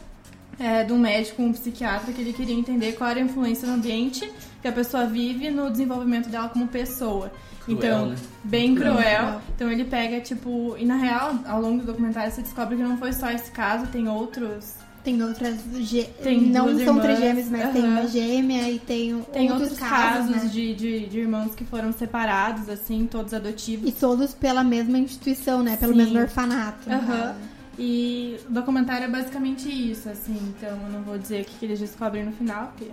é, 0.59 0.83
de 0.83 0.91
um 0.91 0.97
médico, 0.99 1.41
um 1.41 1.51
psiquiatra, 1.53 2.11
que 2.11 2.21
ele 2.21 2.33
queria 2.33 2.53
entender 2.55 2.91
qual 2.93 3.09
era 3.09 3.19
a 3.19 3.23
influência 3.23 3.67
no 3.67 3.75
ambiente 3.75 4.29
que 4.61 4.67
a 4.67 4.71
pessoa 4.71 5.05
vive 5.05 5.49
no 5.49 5.69
desenvolvimento 5.71 6.29
dela 6.29 6.49
como 6.49 6.67
pessoa. 6.67 7.31
Cruel, 7.63 7.77
então, 7.77 8.05
né? 8.07 8.15
bem 8.43 8.75
Cruel. 8.75 8.95
cruel. 8.95 9.41
Então 9.55 9.71
ele 9.71 9.85
pega, 9.85 10.19
tipo, 10.19 10.75
e 10.77 10.85
na 10.85 10.95
real, 10.95 11.39
ao 11.45 11.61
longo 11.61 11.79
do 11.81 11.85
documentário, 11.87 12.31
você 12.31 12.41
descobre 12.41 12.75
que 12.75 12.83
não 12.83 12.97
foi 12.97 13.13
só 13.13 13.29
esse 13.31 13.51
caso, 13.51 13.87
tem 13.87 14.07
outros. 14.09 14.73
Tem 15.03 15.23
outras. 15.23 15.55
Gê... 15.79 16.03
Tem 16.21 16.41
não 16.41 16.65
duas 16.65 16.83
são 16.83 16.97
irmãs. 16.97 17.05
trigêmeos, 17.17 17.49
mas 17.49 17.71
tem 17.71 17.81
Aham. 17.83 17.91
uma 17.91 18.07
gêmea 18.07 18.69
e 18.69 18.79
tem, 18.79 19.21
Tem 19.31 19.49
outros, 19.51 19.79
casos, 19.79 20.29
né? 20.29 20.49
de, 20.51 20.75
de, 20.75 21.05
de 21.07 21.19
irmãos 21.19 21.55
que 21.55 21.63
foram 21.63 21.93
separados, 21.93 22.67
assim, 22.67 23.07
todos 23.09 23.33
adotivos. 23.33 23.87
E 23.87 23.93
todos 23.93 24.33
pela 24.33 24.61
mesma 24.63 24.97
instituição, 24.97 25.63
né? 25.63 25.77
Pelo 25.77 25.93
Sim. 25.93 25.99
mesmo 25.99 26.19
orfanato. 26.19 26.89
no 26.89 26.95
Aham. 26.95 27.35
E 27.79 28.37
o 28.49 28.51
documentário 28.51 29.05
é 29.05 29.07
basicamente 29.07 29.69
isso, 29.69 30.09
assim, 30.09 30.37
então 30.57 30.69
eu 30.69 30.91
não 30.91 31.01
vou 31.01 31.17
dizer 31.17 31.41
o 31.41 31.45
que 31.45 31.57
que 31.57 31.65
eles 31.65 31.79
descobrem 31.79 32.25
no 32.25 32.31
final, 32.33 32.73
porque 32.75 32.91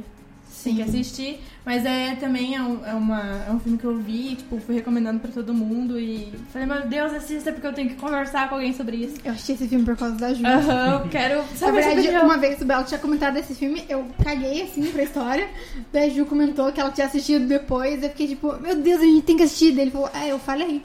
tem 0.63 0.77
que 0.77 0.83
assistir. 0.83 1.41
Mas 1.65 1.85
é 1.85 2.15
também 2.17 2.55
é 2.55 2.63
um, 2.63 2.85
é 2.85 2.95
uma, 2.95 3.21
é 3.49 3.51
um 3.51 3.59
filme 3.59 3.79
que 3.79 3.85
eu 3.85 3.99
vi, 3.99 4.37
tipo, 4.37 4.59
fui 4.61 4.77
recomendando 4.77 5.19
pra 5.19 5.31
todo 5.31 5.53
mundo 5.53 5.99
e 5.99 6.33
falei, 6.53 6.69
meu 6.69 6.87
Deus, 6.87 7.13
assista 7.13 7.51
porque 7.53 7.67
eu 7.67 7.73
tenho 7.73 7.89
que 7.89 7.97
conversar 7.97 8.49
com 8.49 8.55
alguém 8.55 8.73
sobre 8.73 8.97
isso. 8.97 9.17
Eu 9.25 9.33
assisti 9.33 9.53
esse 9.53 9.69
filme 9.69 9.85
por 9.85 9.97
causa 9.97 10.15
da 10.15 10.33
Ju. 10.33 10.47
Aham, 10.47 11.03
eu 11.03 11.09
quero 11.09 11.39
Na 11.39 11.45
saber 11.57 11.83
verdade, 11.83 12.03
sobre 12.07 12.19
uma 12.21 12.39
vez 12.39 12.61
o 12.61 12.65
Belo 12.65 12.85
tinha 12.85 13.01
comentado 13.01 13.35
desse 13.35 13.55
filme, 13.55 13.85
eu 13.89 14.07
caguei 14.23 14.63
assim 14.63 14.87
pra 14.93 15.03
história. 15.03 15.49
Daí 15.93 16.11
a 16.11 16.15
Ju 16.15 16.25
comentou 16.27 16.71
que 16.73 16.81
ela 16.81 16.91
tinha 16.91 17.07
assistido 17.07 17.47
depois. 17.47 18.03
Eu 18.03 18.11
fiquei 18.11 18.29
tipo, 18.29 18.53
meu 18.61 18.77
Deus, 18.77 19.01
a 19.01 19.05
gente 19.05 19.23
tem 19.23 19.37
que 19.37 19.43
assistir. 19.43 19.73
Daí 19.73 19.83
ele 19.83 19.91
falou, 19.91 20.11
é, 20.15 20.31
eu 20.31 20.39
falei. 20.39 20.83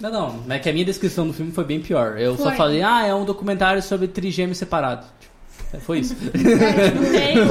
Não, 0.00 0.10
não, 0.10 0.54
é 0.54 0.58
que 0.58 0.68
a 0.68 0.72
minha 0.72 0.84
descrição 0.84 1.26
do 1.26 1.32
filme 1.32 1.52
foi 1.52 1.64
bem 1.64 1.80
pior. 1.80 2.18
Eu 2.18 2.36
só 2.36 2.44
Foi. 2.44 2.56
falei, 2.56 2.82
ah, 2.82 3.06
é 3.06 3.14
um 3.14 3.24
documentário 3.24 3.82
sobre 3.82 4.08
trigêmeos 4.08 4.58
separados. 4.58 5.06
Tipo, 5.20 5.76
é, 5.76 5.80
foi 5.80 5.98
isso. 6.00 6.16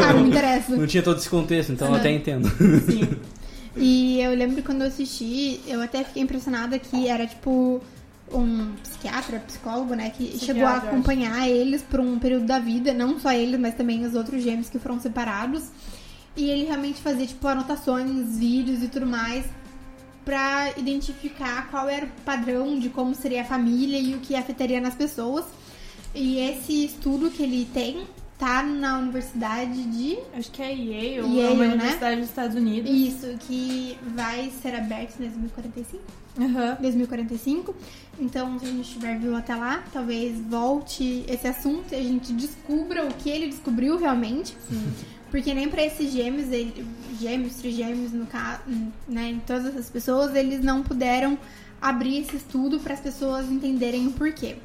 Ah, 0.03 0.13
não 0.13 0.23
me 0.23 0.29
interessa. 0.29 0.75
não 0.75 0.87
tinha 0.87 1.03
todo 1.03 1.17
esse 1.17 1.29
contexto, 1.29 1.71
então 1.71 1.89
eu 1.89 1.95
até 1.95 2.11
entendo. 2.11 2.49
Sim. 2.85 3.07
E 3.77 4.19
eu 4.19 4.33
lembro 4.35 4.55
que 4.55 4.61
quando 4.63 4.81
eu 4.81 4.87
assisti, 4.87 5.61
eu 5.67 5.81
até 5.81 6.03
fiquei 6.03 6.23
impressionada 6.23 6.77
que 6.79 7.07
era 7.07 7.25
tipo 7.27 7.81
um 8.31 8.73
psiquiatra, 8.83 9.39
psicólogo, 9.39 9.95
né, 9.95 10.09
que 10.09 10.25
Psiquiatra, 10.25 10.45
chegou 10.45 10.67
a 10.67 10.77
acompanhar 10.77 11.47
eles 11.47 11.81
por 11.81 11.99
um 11.99 12.19
período 12.19 12.45
da 12.45 12.59
vida, 12.59 12.93
não 12.93 13.19
só 13.19 13.31
eles, 13.31 13.59
mas 13.59 13.73
também 13.75 14.05
os 14.05 14.15
outros 14.15 14.43
gêmeos 14.43 14.69
que 14.69 14.77
foram 14.77 14.99
separados. 14.99 15.69
E 16.35 16.49
ele 16.49 16.65
realmente 16.65 17.01
fazia 17.01 17.25
tipo 17.25 17.47
anotações, 17.47 18.37
vídeos 18.37 18.83
e 18.83 18.87
tudo 18.87 19.05
mais 19.05 19.45
pra 20.29 20.71
identificar 20.77 21.71
qual 21.71 21.89
era 21.89 22.05
o 22.05 22.09
padrão 22.23 22.77
de 22.77 22.87
como 22.87 23.15
seria 23.15 23.41
a 23.41 23.45
família 23.45 23.97
e 23.97 24.13
o 24.13 24.19
que 24.19 24.35
afetaria 24.35 24.79
nas 24.79 24.93
pessoas. 24.93 25.43
E 26.13 26.37
esse 26.37 26.85
estudo 26.85 27.31
que 27.31 27.41
ele 27.41 27.67
tem 27.73 28.05
tá 28.37 28.61
na 28.61 28.99
Universidade 28.99 29.83
de 29.85 30.19
Acho 30.31 30.51
que 30.51 30.61
é 30.61 30.71
Yale, 30.71 31.15
Yale, 31.15 31.41
é 31.41 31.49
uma 31.49 31.65
né? 31.65 31.73
universidade 31.73 32.21
dos 32.21 32.29
Estados 32.29 32.55
Unidos. 32.55 32.91
Isso, 32.91 33.35
que 33.39 33.97
vai 34.15 34.51
ser 34.61 34.75
aberto 34.75 35.19
em 35.19 35.29
2045. 35.29 36.03
Aham. 36.39 36.77
2045. 36.79 37.75
Então, 38.19 38.59
se 38.59 38.65
a 38.65 38.69
gente 38.69 38.81
estiver 38.81 39.17
vivo 39.17 39.35
até 39.35 39.55
lá, 39.55 39.83
talvez 39.91 40.39
volte 40.41 41.25
esse 41.27 41.47
assunto 41.47 41.91
e 41.91 41.95
a 41.95 42.03
gente 42.03 42.31
descubra 42.33 43.03
o 43.03 43.13
que 43.15 43.31
ele 43.31 43.47
descobriu 43.47 43.97
realmente. 43.97 44.55
Porque 45.29 45.53
nem 45.53 45.69
pra 45.69 45.83
esses 45.83 46.11
gêmeos, 46.11 46.51
ele, 46.51 46.85
gêmeos, 47.19 47.55
trigêmeos, 47.55 48.11
no 48.11 48.25
caso, 48.25 48.61
né, 49.07 49.29
em 49.29 49.39
todas 49.39 49.67
essas 49.67 49.89
pessoas, 49.89 50.35
eles 50.35 50.63
não 50.63 50.81
puderam 50.81 51.37
abrir 51.81 52.19
esse 52.19 52.35
estudo 52.35 52.79
para 52.79 52.93
as 52.93 52.99
pessoas 52.99 53.49
entenderem 53.49 54.07
o 54.07 54.11
porquê. 54.11 54.57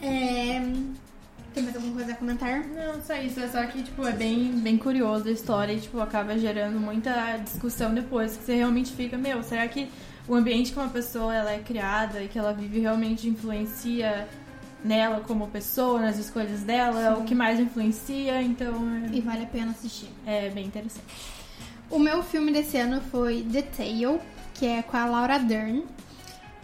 É... 0.00 0.62
Tem 1.52 1.62
mais 1.62 1.76
alguma 1.76 1.94
coisa 1.94 2.12
a 2.12 2.16
comentar? 2.16 2.66
Não, 2.66 3.00
só 3.00 3.14
isso. 3.14 3.38
É 3.38 3.48
só 3.48 3.64
que, 3.66 3.82
tipo, 3.82 4.04
é 4.04 4.10
bem, 4.10 4.50
bem 4.58 4.76
curioso 4.76 5.28
a 5.28 5.30
história 5.30 5.72
e, 5.72 5.80
tipo, 5.80 6.00
acaba 6.00 6.36
gerando 6.36 6.80
muita 6.80 7.36
discussão 7.36 7.94
depois. 7.94 8.36
Que 8.36 8.42
você 8.42 8.56
realmente 8.56 8.92
fica, 8.92 9.16
meu, 9.16 9.40
será 9.44 9.68
que 9.68 9.88
o 10.26 10.34
ambiente 10.34 10.72
que 10.72 10.78
uma 10.78 10.88
pessoa 10.88 11.32
ela 11.32 11.52
é 11.52 11.60
criada 11.60 12.22
e 12.22 12.28
que 12.28 12.36
ela 12.36 12.52
vive 12.52 12.80
realmente 12.80 13.28
influencia 13.28 14.26
nela 14.84 15.20
como 15.26 15.48
pessoa, 15.48 16.00
nas 16.00 16.18
escolhas 16.18 16.60
dela? 16.60 17.00
É 17.00 17.10
o 17.14 17.22
que 17.24 17.34
mais 17.34 17.58
influencia, 17.58 18.40
então 18.42 18.74
E 19.12 19.20
vale 19.20 19.44
a 19.44 19.46
pena 19.46 19.70
assistir. 19.72 20.08
é, 20.26 20.46
é 20.46 20.50
bem 20.50 20.66
interessante. 20.66 21.06
O 21.90 21.98
meu 21.98 22.22
filme 22.22 22.52
desse 22.52 22.76
ano 22.76 23.00
foi 23.10 23.42
The 23.50 23.62
Tale, 23.62 24.20
que 24.54 24.66
é 24.66 24.82
com 24.82 24.96
a 24.96 25.06
Laura 25.06 25.38
Dern. 25.38 25.84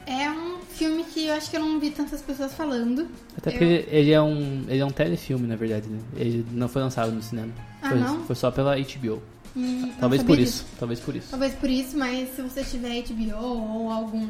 É 0.07 0.31
um 0.31 0.59
filme 0.71 1.05
que 1.05 1.27
eu 1.27 1.35
acho 1.35 1.51
que 1.51 1.57
eu 1.57 1.61
não 1.61 1.79
vi 1.79 1.91
tantas 1.91 2.21
pessoas 2.23 2.53
falando. 2.55 3.07
Até 3.37 3.51
Eu- 3.51 3.53
porque 3.53 3.87
ele 3.91 4.11
é 4.13 4.21
um. 4.21 4.65
Ele 4.67 4.81
é 4.81 4.85
um 4.85 4.91
telefilme, 4.91 5.47
na 5.47 5.55
verdade, 5.57 5.89
né? 5.89 6.01
Ele 6.17 6.45
não 6.53 6.69
foi 6.69 6.83
lançado 6.83 7.13
no 7.13 7.23
cinema. 7.23 7.53
Ah, 7.83 7.91
foi, 7.91 7.99
não? 8.01 8.25
foi 8.25 8.35
só 8.35 8.51
pela 8.51 8.77
HBO. 8.77 9.23
Hum, 9.57 9.93
Talvez 10.01 10.23
por 10.23 10.37
disso. 10.37 10.65
isso. 10.65 10.77
Talvez 10.79 11.01
por 11.01 11.15
isso. 11.15 11.29
Talvez 11.31 11.55
por 11.55 11.69
isso, 11.71 11.97
mas 11.99 12.35
se 12.35 12.43
você 12.43 12.65
tiver 12.65 13.03
HBO 13.03 13.37
ou 13.37 13.91
algum 13.91 14.27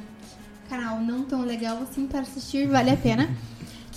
canal 0.69 0.99
não 1.01 1.23
tão 1.25 1.43
legal 1.43 1.79
assim 1.83 2.07
para 2.07 2.21
assistir, 2.21 2.67
vale 2.67 2.91
a 2.91 2.97
pena. 2.97 3.31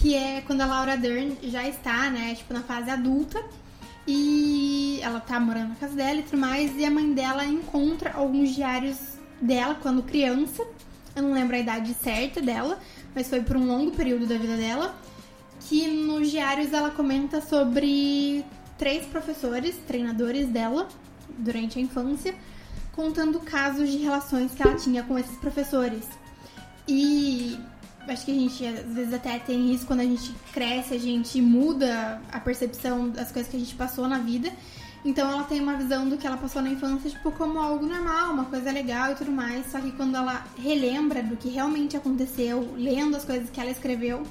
que 0.04 0.16
é 0.16 0.42
quando 0.42 0.60
a 0.60 0.66
Laura 0.66 0.98
Dern 0.98 1.38
já 1.44 1.66
está, 1.66 2.10
né, 2.10 2.36
tipo, 2.36 2.54
na 2.54 2.62
fase 2.62 2.90
adulta. 2.90 3.42
E 4.06 5.00
ela 5.02 5.22
tá 5.22 5.40
morando 5.40 5.70
na 5.70 5.76
casa 5.76 5.96
dela 5.96 6.20
e 6.20 6.24
tudo 6.24 6.40
mais. 6.40 6.76
E 6.78 6.84
a 6.84 6.92
mãe 6.92 7.14
dela 7.14 7.46
encontra 7.46 8.12
alguns 8.12 8.54
diários 8.54 8.98
dela 9.40 9.76
quando 9.82 10.04
criança. 10.04 10.62
Eu 11.16 11.24
não 11.24 11.32
lembro 11.32 11.56
a 11.56 11.60
idade 11.60 11.94
certa 11.94 12.42
dela, 12.42 12.78
mas 13.16 13.30
foi 13.30 13.42
por 13.44 13.56
um 13.56 13.66
longo 13.66 13.92
período 13.92 14.28
da 14.28 14.38
vida 14.38 14.58
dela. 14.58 14.94
Que 15.70 15.88
nos 15.88 16.30
diários 16.30 16.74
ela 16.74 16.92
comenta 16.92 17.40
sobre 17.40 18.44
três 18.78 19.06
professores, 19.06 19.78
treinadores 19.88 20.50
dela, 20.50 20.90
durante 21.38 21.80
a 21.80 21.82
infância, 21.82 22.36
contando 22.92 23.40
casos 23.40 23.90
de 23.90 24.00
relações 24.00 24.52
que 24.52 24.62
ela 24.62 24.76
tinha 24.76 25.02
com 25.02 25.18
esses 25.18 25.38
professores. 25.38 26.10
E 26.86 27.58
acho 28.08 28.26
que 28.26 28.32
a 28.32 28.36
gente 28.36 28.66
às 28.66 28.94
vezes 28.94 29.14
até 29.14 29.40
tem 29.40 29.74
isso 29.74 29.86
quando 29.86 30.02
a 30.02 30.06
gente 30.06 30.34
cresce, 30.52 30.94
a 30.94 31.00
gente 31.00 31.42
muda 31.42 32.22
a 32.32 32.40
percepção 32.40 33.10
das 33.10 33.32
coisas 33.32 33.50
que 33.50 33.58
a 33.58 33.60
gente 33.60 33.76
passou 33.76 34.08
na 34.08 34.20
vida. 34.20 34.52
Então 35.06 35.30
ela 35.30 35.44
tem 35.44 35.60
uma 35.60 35.76
visão 35.76 36.08
do 36.08 36.18
que 36.18 36.26
ela 36.26 36.38
passou 36.38 36.62
na 36.62 36.70
infância, 36.70 37.10
tipo, 37.10 37.30
como 37.34 37.60
algo 37.60 37.86
normal, 37.86 38.32
uma 38.32 38.46
coisa 38.46 38.72
legal 38.72 39.12
e 39.12 39.16
tudo 39.16 39.32
mais. 39.32 39.70
Só 39.70 39.80
que 39.80 39.92
quando 39.92 40.16
ela 40.16 40.46
relembra 40.58 41.22
do 41.22 41.36
que 41.36 41.50
realmente 41.50 41.98
aconteceu, 41.98 42.74
lendo 42.78 43.18
as 43.18 43.26
coisas 43.26 43.50
que 43.50 43.60
ela 43.60 43.70
escreveu, 43.70 44.24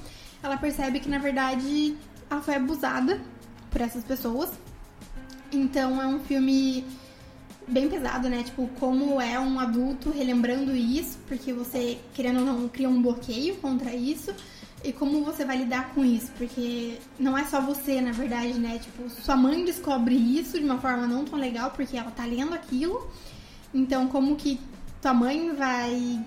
ela 0.42 0.56
percebe 0.56 0.98
que 0.98 1.08
na 1.08 1.18
verdade 1.18 1.94
ela 2.30 2.40
foi 2.40 2.54
abusada 2.54 3.20
por 3.70 3.80
essas 3.80 4.02
pessoas. 4.02 4.50
Então 5.52 6.00
é 6.00 6.06
um 6.06 6.20
filme 6.20 6.86
bem 7.66 7.88
pesado, 7.88 8.28
né? 8.28 8.42
Tipo, 8.42 8.68
como 8.78 9.20
é 9.20 9.38
um 9.38 9.58
adulto 9.58 10.10
relembrando 10.10 10.74
isso, 10.74 11.18
porque 11.26 11.52
você, 11.52 11.98
querendo 12.14 12.40
ou 12.40 12.46
não, 12.46 12.68
cria 12.68 12.88
um 12.88 13.00
bloqueio 13.00 13.56
contra 13.56 13.94
isso. 13.94 14.34
E 14.84 14.92
como 14.92 15.22
você 15.22 15.44
vai 15.44 15.58
lidar 15.58 15.90
com 15.94 16.04
isso, 16.04 16.32
porque 16.36 16.98
não 17.16 17.38
é 17.38 17.44
só 17.44 17.60
você, 17.60 18.00
na 18.00 18.10
verdade, 18.10 18.54
né? 18.54 18.80
Tipo, 18.80 19.08
sua 19.08 19.36
mãe 19.36 19.64
descobre 19.64 20.14
isso 20.14 20.58
de 20.58 20.64
uma 20.64 20.78
forma 20.78 21.06
não 21.06 21.24
tão 21.24 21.38
legal, 21.38 21.70
porque 21.70 21.96
ela 21.96 22.10
tá 22.10 22.24
lendo 22.24 22.52
aquilo. 22.52 23.08
Então, 23.72 24.08
como 24.08 24.34
que 24.34 24.58
tua 25.00 25.14
mãe 25.14 25.54
vai 25.54 26.20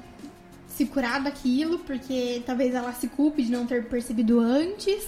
se 0.70 0.86
curar 0.86 1.22
daquilo, 1.22 1.80
porque 1.80 2.44
talvez 2.46 2.74
ela 2.74 2.94
se 2.94 3.08
culpe 3.08 3.44
de 3.44 3.52
não 3.52 3.66
ter 3.66 3.86
percebido 3.88 4.40
antes. 4.40 5.06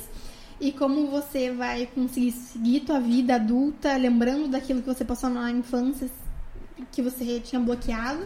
E 0.59 0.71
como 0.71 1.07
você 1.07 1.51
vai 1.51 1.85
conseguir 1.85 2.31
seguir 2.31 2.79
tua 2.81 2.99
vida 2.99 3.35
adulta, 3.35 3.95
lembrando 3.95 4.47
daquilo 4.47 4.81
que 4.81 4.87
você 4.87 5.05
passou 5.05 5.29
na 5.29 5.51
infância, 5.51 6.09
que 6.91 7.01
você 7.01 7.39
tinha 7.39 7.59
bloqueado. 7.59 8.25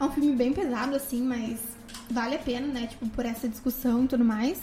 É 0.00 0.04
um 0.04 0.10
filme 0.10 0.34
bem 0.34 0.52
pesado, 0.52 0.94
assim, 0.96 1.22
mas 1.22 1.60
vale 2.10 2.34
a 2.34 2.38
pena, 2.38 2.66
né? 2.66 2.86
Tipo, 2.88 3.08
por 3.08 3.24
essa 3.24 3.48
discussão 3.48 4.04
e 4.04 4.08
tudo 4.08 4.24
mais. 4.24 4.58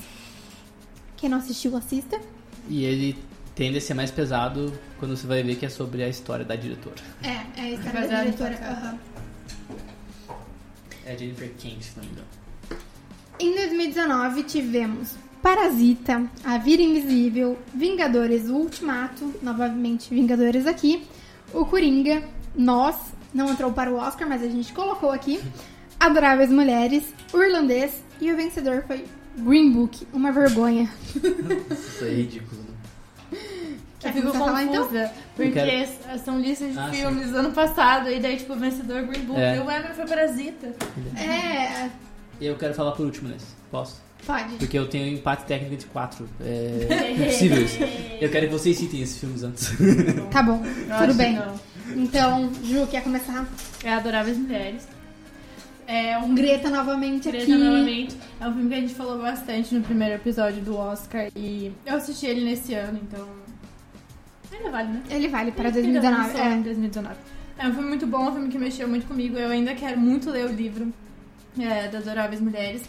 Quem 1.16 1.30
não 1.30 1.38
assistiu, 1.38 1.76
assista. 1.78 2.20
E 2.68 2.84
ele 2.84 3.18
tende 3.54 3.78
a 3.78 3.82
ser 3.82 3.94
mais 3.94 4.12
pesado 4.12 4.78
quando 5.00 5.16
você 5.16 5.26
vai 5.26 5.42
ver 5.42 5.56
que 5.56 5.66
é 5.66 5.70
sobre 5.70 6.04
a 6.04 6.10
história 6.10 6.44
da 6.44 6.56
diretora. 6.56 6.96
É, 7.24 7.62
é 7.62 7.62
a 7.62 7.72
história 7.72 7.94
da 7.94 8.02
Baseado 8.02 8.28
em 8.28 8.32
diretora. 8.32 8.72
aham. 8.72 9.00
É 11.06 11.14
a 11.14 11.18
Jennifer 11.18 11.52
Kent, 11.58 11.82
se 11.82 11.98
não 11.98 12.04
me 12.04 12.12
engano. 12.12 12.28
Em 13.40 13.54
2019 13.56 14.44
tivemos 14.44 15.16
Parasita, 15.50 16.24
A 16.44 16.58
Vida 16.58 16.82
Invisível, 16.82 17.56
Vingadores 17.72 18.50
o 18.50 18.56
Ultimato, 18.56 19.32
novamente 19.44 20.12
Vingadores 20.12 20.66
aqui, 20.66 21.06
o 21.54 21.64
Coringa, 21.68 22.24
Nós, 22.56 22.96
não 23.32 23.52
entrou 23.52 23.72
para 23.72 23.92
o 23.92 23.96
Oscar, 23.96 24.28
mas 24.28 24.42
a 24.42 24.48
gente 24.48 24.74
colocou 24.74 25.12
aqui, 25.12 25.40
Adoráveis 26.00 26.50
Mulheres, 26.50 27.04
o 27.32 27.44
Irlandês 27.44 27.94
e 28.20 28.32
o 28.34 28.36
vencedor 28.36 28.86
foi 28.88 29.06
Green 29.38 29.72
Book, 29.72 30.08
uma 30.12 30.32
vergonha. 30.32 30.92
Isso 31.14 32.06
é 32.06 32.10
ridículo. 32.10 32.66
Eu 33.32 34.14
fico 34.14 34.22
começar 34.22 34.38
a 34.40 34.46
falar, 34.48 34.64
então? 34.64 34.82
confusa, 34.84 35.12
porque 35.36 35.52
quero. 35.52 36.20
são 36.26 36.40
listas 36.40 36.74
de 36.74 36.80
Ah, 36.80 36.90
sim. 36.90 37.02
filmes 37.02 37.30
do 37.30 37.38
ano 37.38 37.52
passado, 37.52 38.10
e 38.10 38.20
daí, 38.20 38.38
tipo, 38.38 38.54
o 38.54 38.58
vencedor 38.58 39.04
Green 39.04 39.26
Book, 39.26 39.40
É. 39.40 39.58
e 39.58 39.60
o 39.60 39.70
Emer 39.70 39.94
foi 39.94 40.08
Parasita. 40.08 40.74
É, 41.16 41.92
Eu 42.42 42.56
quero 42.58 42.74
falar 42.74 42.94
por 42.94 43.06
último 43.06 43.30
nesse. 43.30 43.46
Posso? 43.70 44.04
Pode. 44.26 44.56
Porque 44.56 44.78
eu 44.78 44.88
tenho 44.88 45.14
empate 45.14 45.46
técnico 45.46 45.74
entre 45.76 45.88
quatro. 45.88 46.28
É 46.42 47.12
impossível 47.18 47.64
isso. 47.64 47.78
Eu 48.20 48.30
quero 48.30 48.48
que 48.48 48.54
vocês 48.54 48.78
citem 48.78 49.02
esses 49.02 49.18
filmes 49.20 49.44
antes. 49.44 49.72
Tá 50.32 50.42
bom, 50.44 50.62
Eu 50.66 50.98
tudo 51.08 51.14
bem. 51.16 51.34
não. 51.36 51.60
Então, 51.96 52.52
Ju, 52.64 52.88
quer 52.88 53.04
começar? 53.04 53.48
É 53.84 53.94
Adoráveis 53.94 54.38
Mulheres. 54.38 54.88
É 55.88 56.18
um 56.18 56.34
Greta 56.34 56.70
novamente 56.70 57.30
Greta 57.30 57.44
aqui. 57.44 57.54
novamente. 57.56 58.16
É 58.42 58.48
um 58.48 58.54
filme 58.54 58.70
que 58.70 58.76
a 58.76 58.80
gente 58.82 58.96
falou 58.96 59.22
bastante 59.22 59.76
no 59.76 59.82
primeiro 59.82 60.16
episódio 60.16 60.62
do 60.64 60.76
Oscar. 60.76 61.28
E 61.36 61.72
eu 61.86 61.96
assisti 61.96 62.26
ele 62.26 62.44
nesse 62.44 62.74
ano, 62.74 63.00
então. 63.02 63.28
Ainda 64.52 64.72
vale, 64.72 64.88
né? 64.90 65.04
Ele 65.12 65.28
vale 65.28 65.52
para 65.52 65.66
Ele 65.70 65.74
2019. 65.74 66.18
lançou 66.18 66.42
em 66.42 66.60
É. 66.60 66.64
2019. 66.64 67.16
É 67.58 67.68
um 67.68 67.74
filme 67.74 67.88
muito 67.90 68.08
bom, 68.08 68.30
um 68.30 68.34
filme 68.34 68.50
que 68.50 68.58
mexeu 68.58 68.88
muito 68.88 69.06
comigo. 69.06 69.38
Eu 69.38 69.50
ainda 69.50 69.76
quero 69.76 70.00
muito 70.00 70.30
ler 70.32 70.46
o 70.46 70.52
livro 70.52 70.92
é, 71.60 71.88
das 71.88 72.08
Adoráveis 72.08 72.42
Mulheres. 72.42 72.82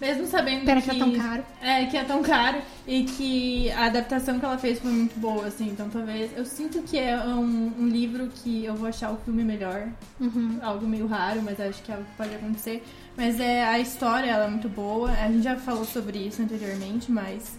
Mesmo 0.00 0.26
sabendo 0.26 0.64
Pena 0.64 0.80
que... 0.80 0.88
que 0.88 0.96
é 0.96 0.98
tão 0.98 1.12
caro. 1.12 1.44
É, 1.60 1.86
que 1.86 1.96
é 1.96 2.04
tão 2.04 2.22
caro 2.22 2.62
e 2.86 3.04
que 3.04 3.70
a 3.72 3.84
adaptação 3.84 4.38
que 4.38 4.44
ela 4.44 4.56
fez 4.56 4.78
foi 4.78 4.90
muito 4.90 5.20
boa, 5.20 5.46
assim. 5.46 5.68
Então 5.68 5.90
talvez. 5.90 6.30
Eu 6.34 6.46
sinto 6.46 6.80
que 6.82 6.98
é 6.98 7.18
um, 7.18 7.72
um 7.78 7.86
livro 7.86 8.28
que 8.28 8.64
eu 8.64 8.74
vou 8.74 8.88
achar 8.88 9.12
o 9.12 9.16
filme 9.18 9.44
melhor. 9.44 9.88
Uhum. 10.18 10.58
Algo 10.62 10.86
meio 10.86 11.06
raro, 11.06 11.42
mas 11.42 11.60
acho 11.60 11.82
que 11.82 11.92
é 11.92 11.94
algo 11.94 12.06
que 12.06 12.16
pode 12.16 12.34
acontecer. 12.34 12.82
Mas 13.14 13.38
é, 13.38 13.62
a 13.62 13.78
história 13.78 14.30
ela 14.30 14.46
é 14.46 14.48
muito 14.48 14.70
boa. 14.70 15.10
A 15.10 15.28
gente 15.28 15.42
já 15.42 15.56
falou 15.56 15.84
sobre 15.84 16.18
isso 16.18 16.40
anteriormente, 16.40 17.12
mas. 17.12 17.52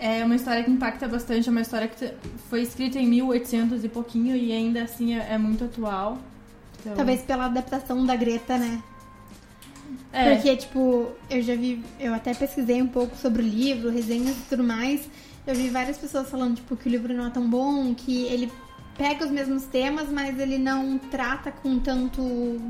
É 0.00 0.24
uma 0.24 0.34
história 0.34 0.64
que 0.64 0.70
impacta 0.70 1.06
bastante. 1.06 1.48
É 1.48 1.52
uma 1.52 1.60
história 1.60 1.86
que 1.86 2.12
foi 2.50 2.62
escrita 2.62 2.98
em 2.98 3.06
1800 3.06 3.84
e 3.84 3.88
pouquinho 3.88 4.34
e 4.36 4.52
ainda 4.52 4.82
assim 4.82 5.14
é, 5.14 5.34
é 5.34 5.38
muito 5.38 5.64
atual. 5.64 6.18
Então, 6.80 6.96
Talvez 6.96 7.22
pela 7.22 7.44
adaptação 7.44 8.04
da 8.04 8.16
Greta, 8.16 8.58
né? 8.58 8.82
É. 10.12 10.34
Porque, 10.34 10.56
tipo, 10.56 11.10
eu 11.30 11.42
já 11.42 11.54
vi, 11.54 11.82
eu 11.98 12.12
até 12.14 12.34
pesquisei 12.34 12.82
um 12.82 12.88
pouco 12.88 13.16
sobre 13.16 13.42
o 13.42 13.44
livro, 13.44 13.90
resenhas 13.90 14.36
e 14.36 14.42
tudo 14.48 14.62
mais. 14.62 15.08
Eu 15.46 15.54
vi 15.54 15.68
várias 15.68 15.98
pessoas 15.98 16.28
falando, 16.28 16.56
tipo, 16.56 16.76
que 16.76 16.88
o 16.88 16.90
livro 16.90 17.12
não 17.12 17.26
é 17.26 17.30
tão 17.30 17.48
bom, 17.48 17.94
que 17.94 18.24
ele 18.26 18.50
pega 18.96 19.24
os 19.24 19.30
mesmos 19.30 19.64
temas, 19.64 20.08
mas 20.08 20.38
ele 20.38 20.58
não 20.58 20.98
trata 20.98 21.50
com 21.50 21.78
tanto 21.78 22.60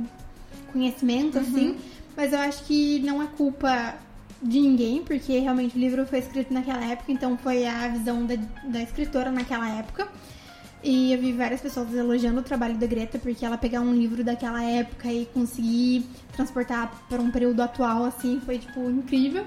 conhecimento, 0.72 1.38
assim. 1.38 1.76
Mas 2.16 2.32
eu 2.32 2.38
acho 2.38 2.64
que 2.64 3.00
não 3.00 3.22
é 3.22 3.26
culpa 3.26 3.94
de 4.42 4.60
ninguém, 4.60 5.02
porque 5.02 5.38
realmente 5.38 5.76
o 5.76 5.80
livro 5.80 6.06
foi 6.06 6.18
escrito 6.18 6.52
naquela 6.52 6.84
época, 6.84 7.12
então 7.12 7.38
foi 7.38 7.66
a 7.66 7.88
visão 7.88 8.26
da, 8.26 8.34
da 8.64 8.82
escritora 8.82 9.30
naquela 9.30 9.68
época. 9.78 10.08
E 10.82 11.12
eu 11.12 11.20
vi 11.20 11.32
várias 11.32 11.60
pessoas 11.60 11.94
elogiando 11.94 12.40
o 12.40 12.42
trabalho 12.42 12.76
da 12.76 12.86
Greta, 12.86 13.18
porque 13.18 13.44
ela 13.44 13.56
pegar 13.56 13.80
um 13.80 13.94
livro 13.94 14.24
daquela 14.24 14.62
época 14.64 15.12
e 15.12 15.26
conseguir 15.26 16.04
transportar 16.32 16.92
para 17.08 17.22
um 17.22 17.30
período 17.30 17.60
atual, 17.62 18.04
assim, 18.04 18.40
foi, 18.44 18.58
tipo, 18.58 18.90
incrível. 18.90 19.44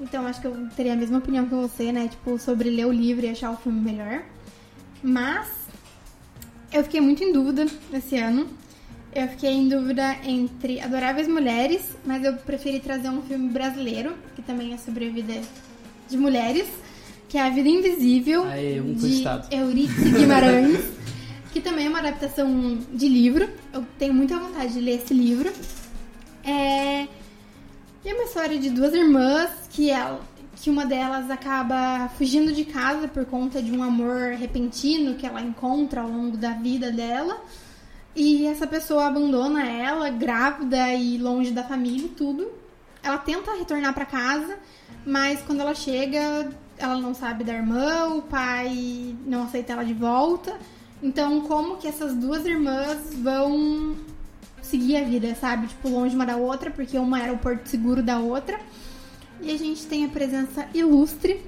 Então 0.00 0.24
acho 0.26 0.40
que 0.40 0.46
eu 0.46 0.68
teria 0.76 0.92
a 0.92 0.96
mesma 0.96 1.18
opinião 1.18 1.46
que 1.46 1.54
você, 1.54 1.90
né? 1.90 2.06
Tipo, 2.06 2.38
sobre 2.38 2.70
ler 2.70 2.86
o 2.86 2.92
livro 2.92 3.26
e 3.26 3.28
achar 3.28 3.50
o 3.50 3.56
filme 3.56 3.80
melhor. 3.80 4.22
Mas 5.02 5.48
eu 6.72 6.84
fiquei 6.84 7.00
muito 7.00 7.24
em 7.24 7.32
dúvida 7.32 7.66
esse 7.92 8.16
ano. 8.16 8.46
Eu 9.12 9.26
fiquei 9.28 9.50
em 9.50 9.68
dúvida 9.68 10.16
entre 10.22 10.80
Adoráveis 10.80 11.26
Mulheres, 11.26 11.96
mas 12.04 12.22
eu 12.24 12.34
preferi 12.34 12.78
trazer 12.78 13.08
um 13.08 13.22
filme 13.22 13.48
brasileiro, 13.48 14.14
que 14.36 14.42
também 14.42 14.74
é 14.74 14.76
sobre 14.76 15.08
a 15.08 15.10
vida 15.10 15.34
de 16.08 16.16
mulheres, 16.16 16.68
que 17.28 17.36
é 17.36 17.42
A 17.42 17.50
Vida 17.50 17.68
Invisível, 17.68 18.44
Aê, 18.44 18.80
um 18.80 18.94
de. 18.94 19.22
Eurídice 19.50 20.10
Guimarães, 20.10 20.80
que 21.52 21.60
também 21.60 21.86
é 21.86 21.88
uma 21.88 21.98
adaptação 21.98 22.78
de 22.92 23.06
livro. 23.06 23.48
Eu 23.72 23.84
tenho 23.98 24.14
muita 24.14 24.38
vontade 24.38 24.72
de 24.72 24.80
ler 24.80 25.02
esse 25.02 25.12
livro. 25.12 25.52
É... 26.42 27.06
E 28.04 28.08
é 28.08 28.14
uma 28.14 28.24
história 28.24 28.58
de 28.58 28.70
duas 28.70 28.94
irmãs 28.94 29.50
que, 29.70 29.90
ela, 29.90 30.20
que 30.56 30.70
uma 30.70 30.86
delas 30.86 31.30
acaba 31.30 32.08
fugindo 32.16 32.52
de 32.52 32.64
casa 32.64 33.06
por 33.06 33.26
conta 33.26 33.60
de 33.60 33.70
um 33.72 33.82
amor 33.82 34.32
repentino 34.32 35.14
que 35.16 35.26
ela 35.26 35.42
encontra 35.42 36.00
ao 36.00 36.08
longo 36.08 36.36
da 36.36 36.52
vida 36.52 36.90
dela. 36.90 37.42
E 38.16 38.46
essa 38.46 38.66
pessoa 38.66 39.06
abandona 39.06 39.68
ela, 39.68 40.08
grávida 40.08 40.94
e 40.94 41.18
longe 41.18 41.50
da 41.50 41.62
família 41.62 42.06
e 42.06 42.08
tudo. 42.08 42.50
Ela 43.02 43.18
tenta 43.18 43.52
retornar 43.52 43.92
para 43.92 44.06
casa, 44.06 44.58
mas 45.04 45.40
quando 45.42 45.60
ela 45.60 45.74
chega, 45.74 46.50
ela 46.78 46.98
não 46.98 47.14
sabe 47.14 47.44
da 47.44 47.54
irmã, 47.54 48.08
o 48.14 48.22
pai 48.22 49.14
não 49.26 49.44
aceita 49.44 49.72
ela 49.72 49.84
de 49.84 49.94
volta. 49.94 50.58
Então, 51.02 51.42
como 51.42 51.76
que 51.76 51.86
essas 51.86 52.14
duas 52.14 52.44
irmãs 52.44 53.14
vão 53.14 53.96
seguir 54.62 54.96
a 54.96 55.04
vida, 55.04 55.34
sabe? 55.34 55.66
Tipo, 55.66 55.88
longe 55.88 56.14
uma 56.14 56.26
da 56.26 56.36
outra, 56.36 56.70
porque 56.70 56.98
uma 56.98 57.20
era 57.20 57.32
o 57.32 57.38
porto 57.38 57.66
seguro 57.66 58.02
da 58.02 58.18
outra. 58.18 58.58
E 59.40 59.50
a 59.50 59.56
gente 59.56 59.86
tem 59.86 60.04
a 60.04 60.08
presença 60.08 60.68
ilustre 60.74 61.40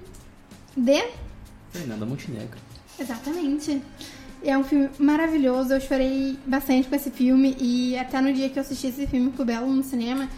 de. 0.77 1.05
Fernanda 1.71 2.07
Montenegro. 2.07 2.59
Exatamente. 2.99 3.83
É 4.43 4.57
um 4.57 4.65
filme 4.65 4.89
maravilhoso. 4.99 5.73
Eu 5.73 5.81
chorei 5.81 6.39
bastante 6.47 6.89
com 6.89 6.95
esse 6.95 7.11
filme. 7.11 7.57
E 7.59 7.99
até 7.99 8.21
no 8.21 8.33
dia 8.33 8.49
que 8.49 8.59
eu 8.59 8.63
assisti 8.63 8.87
esse 8.87 9.07
filme 9.07 9.33
com 9.33 9.43
o 9.43 9.47
Belo 9.47 9.67
no 9.67 9.83
cinema, 9.83 10.29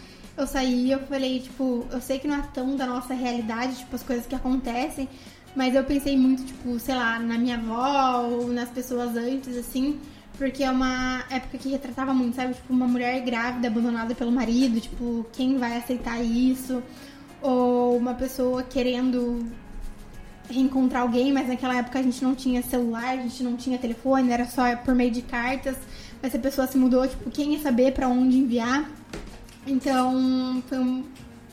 eu 0.43 0.47
saí 0.47 0.90
eu 0.90 1.01
falei, 1.01 1.40
tipo, 1.40 1.86
eu 1.90 2.01
sei 2.01 2.19
que 2.19 2.28
não 2.28 2.36
é 2.36 2.43
tão 2.52 2.77
da 2.77 2.86
nossa 2.86 3.14
realidade, 3.14 3.77
tipo, 3.77 3.94
as 3.94 4.02
coisas 4.02 4.27
que 4.27 4.35
acontecem. 4.35 5.09
Mas 5.55 5.74
eu 5.74 5.85
pensei 5.85 6.16
muito, 6.16 6.44
tipo, 6.44 6.78
sei 6.78 6.94
lá, 6.94 7.19
na 7.19 7.39
minha 7.39 7.56
avó 7.56 8.27
ou 8.27 8.48
nas 8.48 8.70
pessoas 8.70 9.16
antes, 9.16 9.56
assim. 9.56 10.01
Porque 10.39 10.64
é 10.64 10.70
uma 10.70 11.23
época 11.31 11.59
que 11.59 11.69
retratava 11.69 12.14
muito, 12.14 12.36
sabe? 12.36 12.55
Tipo, 12.55 12.73
uma 12.73 12.89
mulher 12.89 13.20
grávida 13.20 13.69
abandonada 13.69 14.14
pelo 14.14 14.32
marido, 14.32 14.81
tipo, 14.81 15.27
quem 15.32 15.59
vai 15.59 15.77
aceitar 15.77 16.23
isso? 16.23 16.82
Ou 17.43 17.97
uma 17.97 18.14
pessoa 18.14 18.62
querendo 18.62 19.47
reencontrar 20.48 21.02
alguém, 21.02 21.32
mas 21.32 21.48
naquela 21.48 21.77
época 21.77 21.98
a 21.98 22.02
gente 22.02 22.23
não 22.23 22.35
tinha 22.35 22.62
celular, 22.62 23.10
a 23.10 23.16
gente 23.16 23.43
não 23.43 23.56
tinha 23.56 23.78
telefone, 23.78 24.32
era 24.32 24.47
só 24.47 24.74
por 24.77 24.94
meio 24.94 25.10
de 25.10 25.23
cartas. 25.23 25.77
Mas 26.20 26.32
se 26.32 26.39
a 26.39 26.40
pessoa 26.40 26.66
se 26.66 26.78
mudou, 26.78 27.06
tipo, 27.06 27.31
quem 27.31 27.55
ia 27.55 27.60
saber 27.60 27.93
pra 27.93 28.09
onde 28.09 28.39
enviar? 28.39 28.90
Então, 29.67 30.63
foi 30.69 30.79
um, 30.79 31.05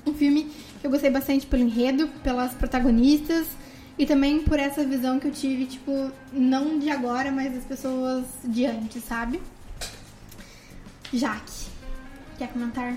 um 0.06 0.14
filme 0.14 0.52
que 0.80 0.88
eu 0.88 0.91
gostei 0.91 1.10
bastante 1.10 1.45
pelo 1.45 1.64
enredo, 1.64 2.07
pelas 2.23 2.53
protagonistas 2.53 3.48
e 3.98 4.06
também 4.06 4.40
por 4.40 4.57
essa 4.60 4.84
visão 4.84 5.19
que 5.19 5.27
eu 5.27 5.31
tive, 5.31 5.65
tipo, 5.65 6.11
não 6.31 6.80
de 6.80 6.90
agora, 6.90 7.31
mas 7.31 7.53
das 7.53 7.65
pessoas 7.65 8.26
de 8.45 8.65
antes, 8.65 9.03
sabe? 9.03 9.41
Jaque, 11.11 11.68
quer 12.38 12.48
comentar? 12.49 12.94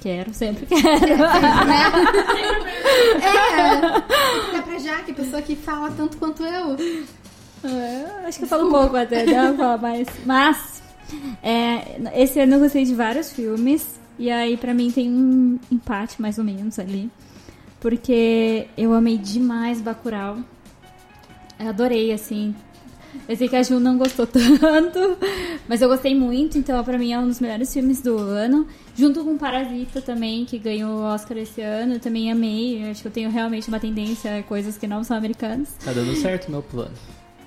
Quero, 0.00 0.34
sempre 0.34 0.66
quero. 0.66 0.82
né? 1.66 1.84
É, 3.20 4.52
dá 4.52 4.62
pra 4.62 4.78
Jaque, 4.78 5.12
pessoa 5.12 5.40
que 5.40 5.56
fala 5.56 5.90
tanto 5.96 6.16
quanto 6.18 6.44
eu. 6.44 6.76
É, 7.64 8.26
Acho 8.26 8.38
que 8.38 8.44
eu 8.44 8.48
falo 8.48 8.68
um 8.68 8.70
pouco 8.70 8.96
até, 8.96 9.24
dá 9.24 9.48
pra 9.48 9.54
falar 9.56 9.78
mais. 9.78 10.08
Mas, 10.26 10.82
é, 11.42 11.98
esse 12.14 12.38
ano 12.38 12.54
eu 12.54 12.60
gostei 12.60 12.84
de 12.84 12.94
vários 12.94 13.32
filmes. 13.32 13.97
E 14.18 14.30
aí, 14.30 14.56
pra 14.56 14.74
mim, 14.74 14.90
tem 14.90 15.08
um 15.08 15.58
empate, 15.70 16.20
mais 16.20 16.38
ou 16.38 16.44
menos, 16.44 16.78
ali. 16.78 17.10
Porque 17.80 18.66
eu 18.76 18.92
amei 18.92 19.16
demais 19.16 19.80
Bacurau. 19.80 20.38
Eu 21.58 21.68
adorei, 21.68 22.12
assim. 22.12 22.54
Eu 23.28 23.36
sei 23.36 23.48
que 23.48 23.56
a 23.56 23.62
Ju 23.62 23.80
não 23.80 23.96
gostou 23.96 24.26
tanto, 24.28 25.18
mas 25.68 25.80
eu 25.80 25.88
gostei 25.88 26.14
muito, 26.14 26.58
então 26.58 26.82
pra 26.84 26.98
mim 26.98 27.12
é 27.12 27.18
um 27.18 27.26
dos 27.26 27.40
melhores 27.40 27.72
filmes 27.72 28.00
do 28.00 28.18
ano. 28.18 28.66
Junto 28.94 29.24
com 29.24 29.38
Parasita 29.38 30.00
também, 30.02 30.44
que 30.44 30.58
ganhou 30.58 30.98
o 30.98 31.02
Oscar 31.02 31.38
esse 31.38 31.60
ano, 31.62 31.94
eu 31.94 32.00
também 32.00 32.30
amei. 32.30 32.84
Eu 32.84 32.90
acho 32.90 33.02
que 33.02 33.08
eu 33.08 33.12
tenho 33.12 33.30
realmente 33.30 33.68
uma 33.68 33.80
tendência 33.80 34.38
a 34.38 34.42
coisas 34.42 34.76
que 34.76 34.86
não 34.86 35.02
são 35.04 35.16
americanas. 35.16 35.68
Tá 35.84 35.92
dando 35.92 36.14
certo 36.16 36.48
o 36.48 36.50
meu 36.50 36.62
plano. 36.62 36.94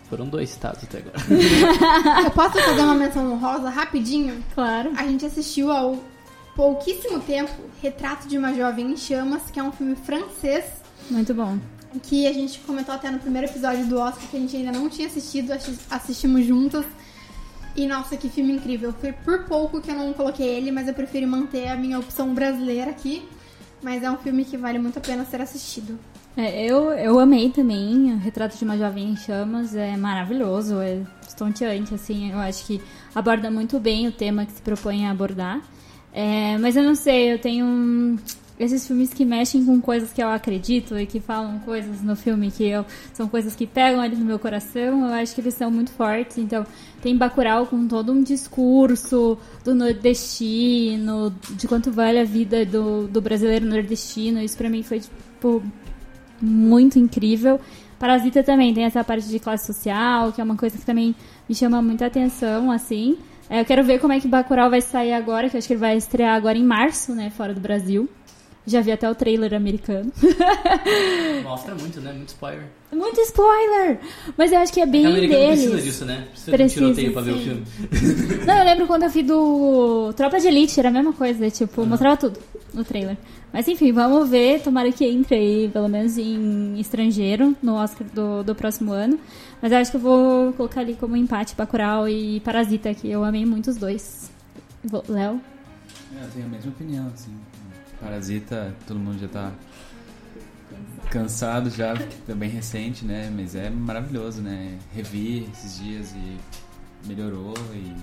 Foram 0.09 0.27
dois 0.27 0.49
citados 0.49 0.83
até 0.83 0.97
agora. 0.97 1.15
Eu 2.25 2.31
posso 2.31 2.59
fazer 2.59 2.81
uma 2.81 2.95
menção 2.95 3.31
honrosa 3.31 3.69
rapidinho? 3.69 4.43
Claro. 4.53 4.91
A 4.97 5.03
gente 5.03 5.25
assistiu 5.25 5.71
ao 5.71 5.97
pouquíssimo 6.55 7.19
tempo 7.19 7.51
Retrato 7.81 8.27
de 8.27 8.37
uma 8.37 8.53
Jovem 8.53 8.91
em 8.91 8.97
Chamas, 8.97 9.43
que 9.51 9.59
é 9.59 9.63
um 9.63 9.71
filme 9.71 9.95
francês 9.95 10.65
Muito 11.09 11.33
bom. 11.33 11.57
que 12.03 12.27
a 12.27 12.33
gente 12.33 12.59
comentou 12.59 12.93
até 12.93 13.09
no 13.09 13.19
primeiro 13.19 13.47
episódio 13.47 13.85
do 13.87 13.97
Oscar 13.99 14.27
que 14.29 14.37
a 14.37 14.39
gente 14.39 14.55
ainda 14.55 14.71
não 14.71 14.89
tinha 14.89 15.07
assistido, 15.07 15.51
assi- 15.51 15.79
assistimos 15.89 16.45
juntas. 16.45 16.85
E 17.75 17.87
nossa, 17.87 18.17
que 18.17 18.27
filme 18.29 18.51
incrível. 18.51 18.93
Foi 18.99 19.13
por 19.13 19.45
pouco 19.45 19.79
que 19.79 19.89
eu 19.89 19.95
não 19.95 20.11
coloquei 20.11 20.45
ele, 20.45 20.71
mas 20.71 20.87
eu 20.89 20.93
prefiro 20.93 21.25
manter 21.25 21.69
a 21.69 21.75
minha 21.77 21.97
opção 21.99 22.33
brasileira 22.33 22.91
aqui. 22.91 23.25
Mas 23.81 24.03
é 24.03 24.11
um 24.11 24.17
filme 24.17 24.43
que 24.45 24.57
vale 24.57 24.77
muito 24.77 24.99
a 24.99 25.01
pena 25.01 25.23
ser 25.25 25.41
assistido. 25.41 25.97
É, 26.35 26.65
eu, 26.65 26.91
eu 26.91 27.17
amei 27.17 27.49
também. 27.49 28.13
O 28.13 28.17
Retrato 28.17 28.57
de 28.57 28.63
uma 28.65 28.77
Jovem 28.77 29.11
em 29.11 29.15
Chamas 29.15 29.73
é 29.73 29.95
maravilhoso, 29.95 30.79
é 30.81 31.01
estonteante, 31.25 31.93
assim. 31.95 32.31
Eu 32.31 32.39
acho 32.39 32.65
que 32.65 32.81
aborda 33.15 33.49
muito 33.49 33.79
bem 33.79 34.05
o 34.07 34.11
tema 34.11 34.45
que 34.45 34.51
se 34.51 34.61
propõe 34.61 35.07
a 35.07 35.11
abordar. 35.11 35.61
É, 36.13 36.57
mas 36.57 36.75
eu 36.75 36.83
não 36.83 36.95
sei, 36.95 37.33
eu 37.33 37.39
tenho 37.39 37.65
um- 37.65 38.17
esses 38.59 38.85
filmes 38.85 39.11
que 39.11 39.25
mexem 39.25 39.65
com 39.65 39.81
coisas 39.81 40.13
que 40.13 40.21
eu 40.21 40.27
acredito 40.29 40.95
e 40.99 41.05
que 41.07 41.19
falam 41.19 41.57
coisas 41.59 42.01
no 42.03 42.15
filme 42.15 42.51
que 42.51 42.63
eu, 42.63 42.85
são 43.11 43.27
coisas 43.27 43.55
que 43.55 43.65
pegam 43.65 43.99
ali 43.99 44.15
no 44.15 44.23
meu 44.25 44.37
coração. 44.37 45.07
Eu 45.07 45.13
acho 45.13 45.33
que 45.33 45.41
eles 45.41 45.55
são 45.55 45.71
muito 45.71 45.91
fortes. 45.93 46.37
Então, 46.37 46.63
tem 47.01 47.17
Bacurau 47.17 47.65
com 47.65 47.87
todo 47.87 48.11
um 48.11 48.21
discurso 48.21 49.37
do 49.63 49.73
nordestino, 49.73 51.33
de 51.51 51.67
quanto 51.67 51.91
vale 51.91 52.19
a 52.19 52.23
vida 52.23 52.63
do, 52.65 53.07
do 53.07 53.19
brasileiro 53.21 53.65
nordestino. 53.65 54.39
Isso 54.41 54.57
pra 54.57 54.69
mim 54.69 54.83
foi, 54.83 54.99
tipo, 54.99 55.63
muito 56.39 56.99
incrível. 56.99 57.59
Parasita 57.97 58.43
também 58.43 58.73
tem 58.73 58.83
essa 58.83 59.03
parte 59.03 59.27
de 59.27 59.39
classe 59.39 59.65
social, 59.65 60.31
que 60.31 60.41
é 60.41 60.43
uma 60.43 60.55
coisa 60.55 60.77
que 60.77 60.85
também 60.85 61.15
me 61.47 61.55
chama 61.55 61.81
muita 61.81 62.05
atenção, 62.05 62.71
assim. 62.71 63.17
É, 63.51 63.59
eu 63.59 63.65
quero 63.65 63.83
ver 63.83 63.99
como 63.99 64.13
é 64.13 64.19
que 64.21 64.29
Bacurau 64.29 64.69
vai 64.69 64.79
sair 64.79 65.11
agora, 65.11 65.49
que 65.49 65.57
eu 65.57 65.59
acho 65.59 65.67
que 65.67 65.73
ele 65.73 65.79
vai 65.81 65.97
estrear 65.97 66.33
agora 66.37 66.57
em 66.57 66.63
março, 66.63 67.13
né, 67.13 67.29
fora 67.35 67.53
do 67.53 67.59
Brasil. 67.59 68.09
Já 68.65 68.79
vi 68.79 68.93
até 68.93 69.09
o 69.09 69.13
trailer 69.13 69.53
americano. 69.53 70.09
Mostra 71.43 71.75
muito, 71.75 71.99
né? 71.99 72.13
Muito 72.13 72.29
spoiler. 72.29 72.63
Muito 72.93 73.19
spoiler! 73.21 73.99
Mas 74.37 74.53
eu 74.53 74.59
acho 74.59 74.71
que 74.71 74.79
é 74.79 74.85
bem 74.85 75.05
americana 75.05 75.39
deles. 75.39 75.65
precisa 75.65 75.81
disso, 75.81 76.05
né? 76.05 76.27
Precisa, 76.29 76.51
Precisa, 76.51 76.79
de 76.79 76.85
um 76.85 76.93
tiroteio 76.93 77.11
pra 77.13 77.21
ver 77.23 77.31
o 77.31 77.39
filme. 77.39 77.63
Não, 78.45 78.57
eu 78.57 78.63
lembro 78.63 78.87
quando 78.87 79.03
eu 79.03 79.09
vi 79.09 79.23
do 79.23 80.13
Tropa 80.15 80.39
de 80.39 80.47
Elite, 80.47 80.79
era 80.79 80.87
a 80.87 80.91
mesma 80.91 81.11
coisa, 81.11 81.49
tipo, 81.49 81.81
Aham. 81.81 81.89
mostrava 81.89 82.15
tudo 82.15 82.39
no 82.73 82.83
trailer. 82.83 83.17
Mas 83.51 83.67
enfim, 83.67 83.91
vamos 83.91 84.29
ver, 84.29 84.61
tomara 84.61 84.91
que 84.91 85.05
entre 85.05 85.35
aí, 85.35 85.69
pelo 85.71 85.89
menos 85.89 86.17
em 86.17 86.79
estrangeiro, 86.79 87.55
no 87.61 87.73
Oscar 87.75 88.07
do, 88.13 88.43
do 88.43 88.55
próximo 88.55 88.91
ano. 88.91 89.19
Mas 89.61 89.73
acho 89.73 89.91
que 89.91 89.97
eu 89.97 90.01
vou 90.01 90.53
colocar 90.53 90.81
ali 90.81 90.95
como 90.95 91.15
empate 91.15 91.55
Bacurau 91.55 92.07
e 92.07 92.39
Parasita, 92.39 92.93
que 92.93 93.09
eu 93.09 93.23
amei 93.23 93.45
muito 93.45 93.69
os 93.69 93.77
dois. 93.77 94.31
Léo? 95.07 95.39
É, 96.17 96.23
Eu 96.23 96.29
tenho 96.31 96.45
a 96.45 96.49
mesma 96.49 96.71
opinião, 96.71 97.07
assim. 97.13 97.35
Parasita, 97.99 98.75
todo 98.87 98.99
mundo 98.99 99.19
já 99.19 99.27
tá 99.27 99.51
cansado 101.09 101.69
já, 101.69 101.93
é 102.27 102.33
bem 102.33 102.49
recente, 102.49 103.05
né? 103.05 103.31
Mas 103.35 103.55
é 103.55 103.69
maravilhoso, 103.69 104.41
né? 104.41 104.77
Revi 104.93 105.47
esses 105.51 105.77
dias 105.79 106.13
e 106.15 106.37
melhorou 107.07 107.53
e 107.73 107.93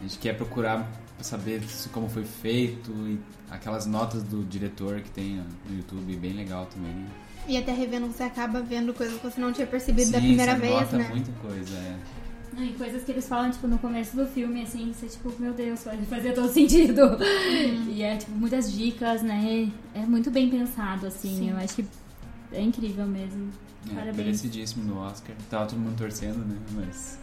a 0.00 0.02
gente 0.02 0.18
quer 0.18 0.36
procurar 0.36 0.90
saber 1.26 1.62
como 1.92 2.08
foi 2.08 2.24
feito 2.24 2.90
e 3.08 3.18
aquelas 3.50 3.86
notas 3.86 4.22
do 4.22 4.42
diretor 4.44 5.00
que 5.00 5.10
tem 5.10 5.42
no 5.68 5.76
YouTube, 5.76 6.16
bem 6.16 6.32
legal 6.32 6.66
também. 6.66 7.06
E 7.48 7.56
até 7.56 7.72
revendo 7.72 8.06
você 8.06 8.22
acaba 8.22 8.60
vendo 8.62 8.94
coisas 8.94 9.18
que 9.20 9.24
você 9.26 9.40
não 9.40 9.52
tinha 9.52 9.66
percebido 9.66 10.10
da 10.12 10.20
Sim, 10.20 10.26
primeira 10.28 10.54
você 10.54 10.60
vez, 10.60 10.72
nota 10.74 10.96
né? 10.98 11.08
muita 11.10 11.32
coisa, 11.32 11.76
é. 11.76 11.96
Não, 12.54 12.62
E 12.64 12.72
coisas 12.74 13.02
que 13.02 13.10
eles 13.12 13.26
falam, 13.26 13.50
tipo, 13.50 13.66
no 13.66 13.78
começo 13.78 14.14
do 14.14 14.26
filme, 14.26 14.62
assim, 14.62 14.92
você, 14.92 15.06
tipo, 15.06 15.32
meu 15.40 15.52
Deus, 15.54 15.82
faz 15.82 16.06
fazer 16.08 16.32
todo 16.34 16.48
sentido. 16.52 17.00
E 17.88 18.02
é, 18.02 18.16
tipo, 18.16 18.32
muitas 18.32 18.70
dicas, 18.72 19.22
né? 19.22 19.70
É 19.94 20.00
muito 20.00 20.30
bem 20.30 20.50
pensado, 20.50 21.06
assim. 21.06 21.50
Eu 21.50 21.56
acho 21.56 21.76
que 21.76 21.84
é 22.52 22.60
incrível 22.60 23.06
mesmo. 23.06 23.50
é 23.90 23.94
Parabéns. 23.94 24.16
merecidíssimo 24.16 24.84
no 24.84 24.98
Oscar. 25.00 25.34
Tava 25.48 25.66
todo 25.66 25.78
mundo 25.78 25.96
torcendo, 25.96 26.38
né? 26.46 26.56
Mas. 26.72 27.18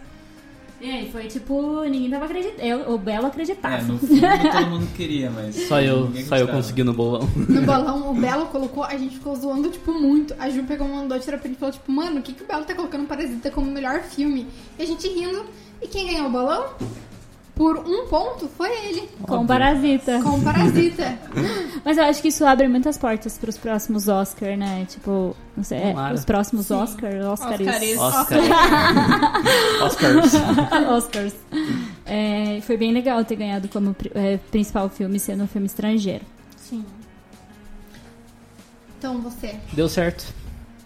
E 0.81 0.89
aí, 0.89 1.11
foi 1.11 1.27
tipo, 1.27 1.83
ninguém 1.83 2.09
tava 2.09 2.25
acreditando. 2.25 2.61
Eu, 2.61 2.93
o 2.93 2.97
Belo 2.97 3.27
acreditava. 3.27 3.75
É, 3.75 3.81
no 3.81 3.97
filme 3.97 4.21
todo 4.21 4.67
mundo 4.67 4.87
queria, 4.95 5.29
mas. 5.29 5.55
Só 5.67 5.81
eu, 5.81 6.11
só 6.27 6.37
eu 6.37 6.47
consegui 6.47 6.83
no 6.83 6.93
bolão. 6.93 7.29
No 7.35 7.61
bolão, 7.61 8.11
o 8.11 8.13
Belo 8.13 8.45
colocou, 8.47 8.83
a 8.83 8.97
gente 8.97 9.15
ficou 9.15 9.35
zoando, 9.35 9.69
tipo, 9.69 9.91
muito. 9.93 10.33
A 10.39 10.49
Ju 10.49 10.63
pegou, 10.63 10.87
mandou 10.87 11.19
tirar 11.19 11.37
pra 11.37 11.47
gente 11.47 11.57
e 11.57 11.59
falou, 11.59 11.73
tipo, 11.73 11.91
mano, 11.91 12.19
o 12.19 12.21
que, 12.21 12.33
que 12.33 12.43
o 12.43 12.47
Belo 12.47 12.63
tá 12.63 12.73
colocando 12.73 13.07
Parasita 13.07 13.51
como 13.51 13.69
melhor 13.69 14.01
filme? 14.03 14.47
E 14.77 14.83
a 14.83 14.85
gente 14.85 15.07
rindo. 15.07 15.45
E 15.81 15.87
quem 15.87 16.07
ganhou 16.07 16.27
o 16.27 16.31
bolão? 16.31 16.65
Por 17.59 17.77
um 17.77 18.07
ponto, 18.07 18.47
foi 18.47 18.71
ele. 18.85 19.09
Com. 19.21 19.45
Parasita. 19.45 20.21
Com 20.23 20.41
Parasita. 20.41 21.19
Mas 21.83 21.97
eu 21.97 22.05
acho 22.05 22.21
que 22.21 22.29
isso 22.29 22.45
abre 22.45 22.69
muitas 22.69 22.97
portas 22.97 23.37
pros 23.37 23.57
próximos 23.57 24.07
Oscar, 24.07 24.55
né? 24.55 24.85
Tipo, 24.87 25.35
não 25.57 25.63
sei, 25.65 25.79
é, 25.79 25.89
Tomara. 25.89 26.15
os 26.15 26.23
próximos 26.23 26.71
Oscar, 26.71 27.11
Oscars. 27.29 27.59
Oscaris. 27.59 27.97
Oscar. 27.99 28.39
Oscars. 29.83 30.33
Oscars. 30.89 31.35
É, 32.05 32.61
foi 32.61 32.77
bem 32.77 32.93
legal 32.93 33.25
ter 33.25 33.35
ganhado 33.35 33.67
como 33.67 33.93
é, 34.15 34.37
principal 34.49 34.87
filme 34.87 35.19
sendo 35.19 35.43
um 35.43 35.47
filme 35.47 35.67
estrangeiro. 35.67 36.23
Sim. 36.55 36.85
Então 38.97 39.21
você. 39.21 39.55
Deu 39.73 39.89
certo. 39.89 40.33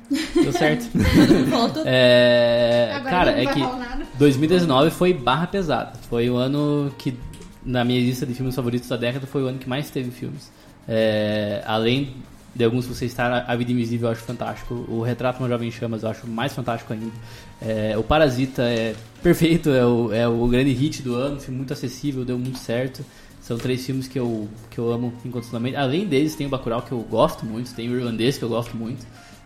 Deu 0.10 0.52
certo. 0.52 0.86
É, 1.86 2.92
Agora 2.96 3.10
cara, 3.10 3.32
não 3.32 3.40
é 3.40 3.46
que 3.54 3.60
falar 3.60 3.78
nada. 3.78 4.06
2019 4.18 4.92
foi 4.92 5.14
barra 5.14 5.48
pesada. 5.48 5.94
Foi 6.10 6.30
o 6.30 6.36
ano 6.36 6.94
que, 6.98 7.18
na 7.66 7.84
minha 7.84 8.00
lista 8.00 8.26
de 8.26 8.34
filmes 8.34 8.56
favoritos 8.56 8.88
da 8.88 8.98
década, 8.98 9.26
foi 9.26 9.44
o 9.44 9.48
ano 9.48 9.58
que 9.58 9.68
mais 9.68 9.90
teve 9.90 10.12
filmes. 10.12 10.52
É, 10.88 11.64
além 11.66 12.16
de 12.56 12.64
alguns 12.64 12.86
que 12.86 12.94
você 12.94 13.06
está, 13.06 13.46
A 13.48 13.56
Vida 13.56 13.72
Invisível 13.72 14.08
eu 14.08 14.12
acho 14.12 14.22
fantástico. 14.22 14.86
O 14.88 15.02
Retrato 15.02 15.38
de 15.38 15.44
uma 15.44 15.50
Jovem 15.50 15.70
em 15.70 15.72
Chamas 15.72 16.04
eu 16.04 16.10
acho 16.10 16.28
mais 16.28 16.54
fantástico 16.54 16.94
ainda. 16.94 17.12
É, 17.62 17.98
o 17.98 18.04
Parasita 18.04 18.64
é 18.64 18.96
perfeito, 19.22 19.70
é 19.70 19.86
o, 19.86 20.14
é 20.14 20.28
o 20.28 20.48
grande 20.48 20.72
hit 20.72 21.02
do 21.02 21.16
ano, 21.16 21.40
filme 21.40 21.58
muito 21.58 21.74
acessível, 21.74 22.24
deu 22.24 22.38
muito 22.38 22.60
certo. 22.60 23.04
São 23.42 23.58
três 23.58 23.86
filmes 23.86 24.08
que 24.08 24.18
eu, 24.18 24.48
que 24.70 24.78
eu 24.78 24.92
amo 24.92 25.14
incondicionalmente. 25.26 25.76
Além 25.76 26.06
deles, 26.06 26.36
tem 26.36 26.48
o 26.48 26.50
Bacurau, 26.50 26.82
que 26.82 26.92
eu 26.92 27.00
gosto 27.00 27.46
muito, 27.46 27.74
tem 27.74 27.90
o 27.90 27.98
Irlandês, 27.98 28.38
que 28.38 28.44
eu 28.44 28.50
gosto 28.50 28.78
muito. 28.78 29.06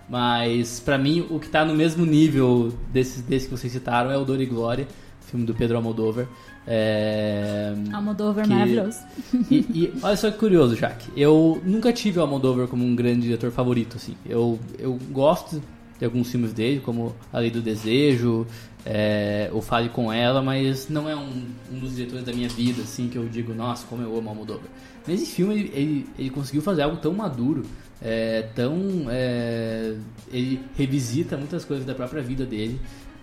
Mas, 0.10 0.80
pra 0.80 0.98
mim, 0.98 1.26
o 1.30 1.40
que 1.40 1.50
tá 1.50 1.66
no 1.66 1.74
mesmo 1.74 2.06
nível 2.06 2.74
desses, 2.94 3.22
desses 3.22 3.48
que 3.50 3.58
vocês 3.58 3.72
citaram 3.74 4.10
é 4.10 4.18
o 4.18 4.24
Dor 4.24 4.40
e 4.40 4.46
Glória, 4.46 4.88
filme 5.22 5.46
do 5.46 5.54
Pedro 5.54 5.76
Almodóvar. 5.78 6.28
É... 6.66 7.74
Almodóvar 7.94 8.46
Que- 8.46 8.54
maravilhoso. 8.54 9.00
E, 9.52 9.56
e 9.74 9.94
olha 10.02 10.16
só 10.18 10.30
que 10.32 10.38
curioso, 10.38 10.76
Jaque. 10.76 11.10
Eu 11.16 11.62
nunca 11.66 11.92
tive 11.92 12.20
o 12.20 12.22
Almodóvar 12.22 12.68
como 12.68 12.86
um 12.86 12.96
grande 12.96 13.22
diretor 13.22 13.52
favorito, 13.52 13.98
assim. 13.98 14.16
Eu, 14.26 14.60
eu 14.80 14.98
gosto 15.12 15.62
de 16.00 16.06
alguns 16.06 16.30
filmes 16.30 16.54
dele, 16.54 16.80
como 16.80 17.16
A 17.34 17.40
Lei 17.40 17.50
do 17.50 17.62
Desejo, 17.62 18.46
é, 18.86 19.50
O 19.52 19.62
Fale 19.62 19.90
Com 19.90 20.14
Ela, 20.14 20.42
mas 20.42 20.88
não 20.90 21.10
é 21.10 21.16
um, 21.16 21.44
um 21.74 21.80
dos 21.80 21.96
diretores 21.96 22.24
da 22.26 22.32
minha 22.32 22.48
vida, 22.50 22.84
assim, 22.84 23.08
que 23.10 23.18
eu 23.18 23.28
digo, 23.28 23.54
nossa, 23.54 23.86
como 23.88 24.04
eu 24.04 24.16
amo 24.18 24.30
Almodóvar. 24.30 24.70
Nesse 25.08 25.26
filme, 25.26 25.56
ele, 25.56 25.72
ele, 25.74 26.06
ele 26.20 26.30
conseguiu 26.30 26.62
fazer 26.62 26.84
algo 26.84 26.98
tão 26.98 27.14
maduro, 27.14 27.64
é, 28.02 28.44
tão... 28.56 29.08
é, 29.10 29.96
ele 30.32 30.60
revisita 30.76 31.38
muitas 31.38 31.66
coisas 31.66 31.86
da 31.86 31.96
própria 31.96 32.22
vida 32.22 32.46
dele. 32.46 32.80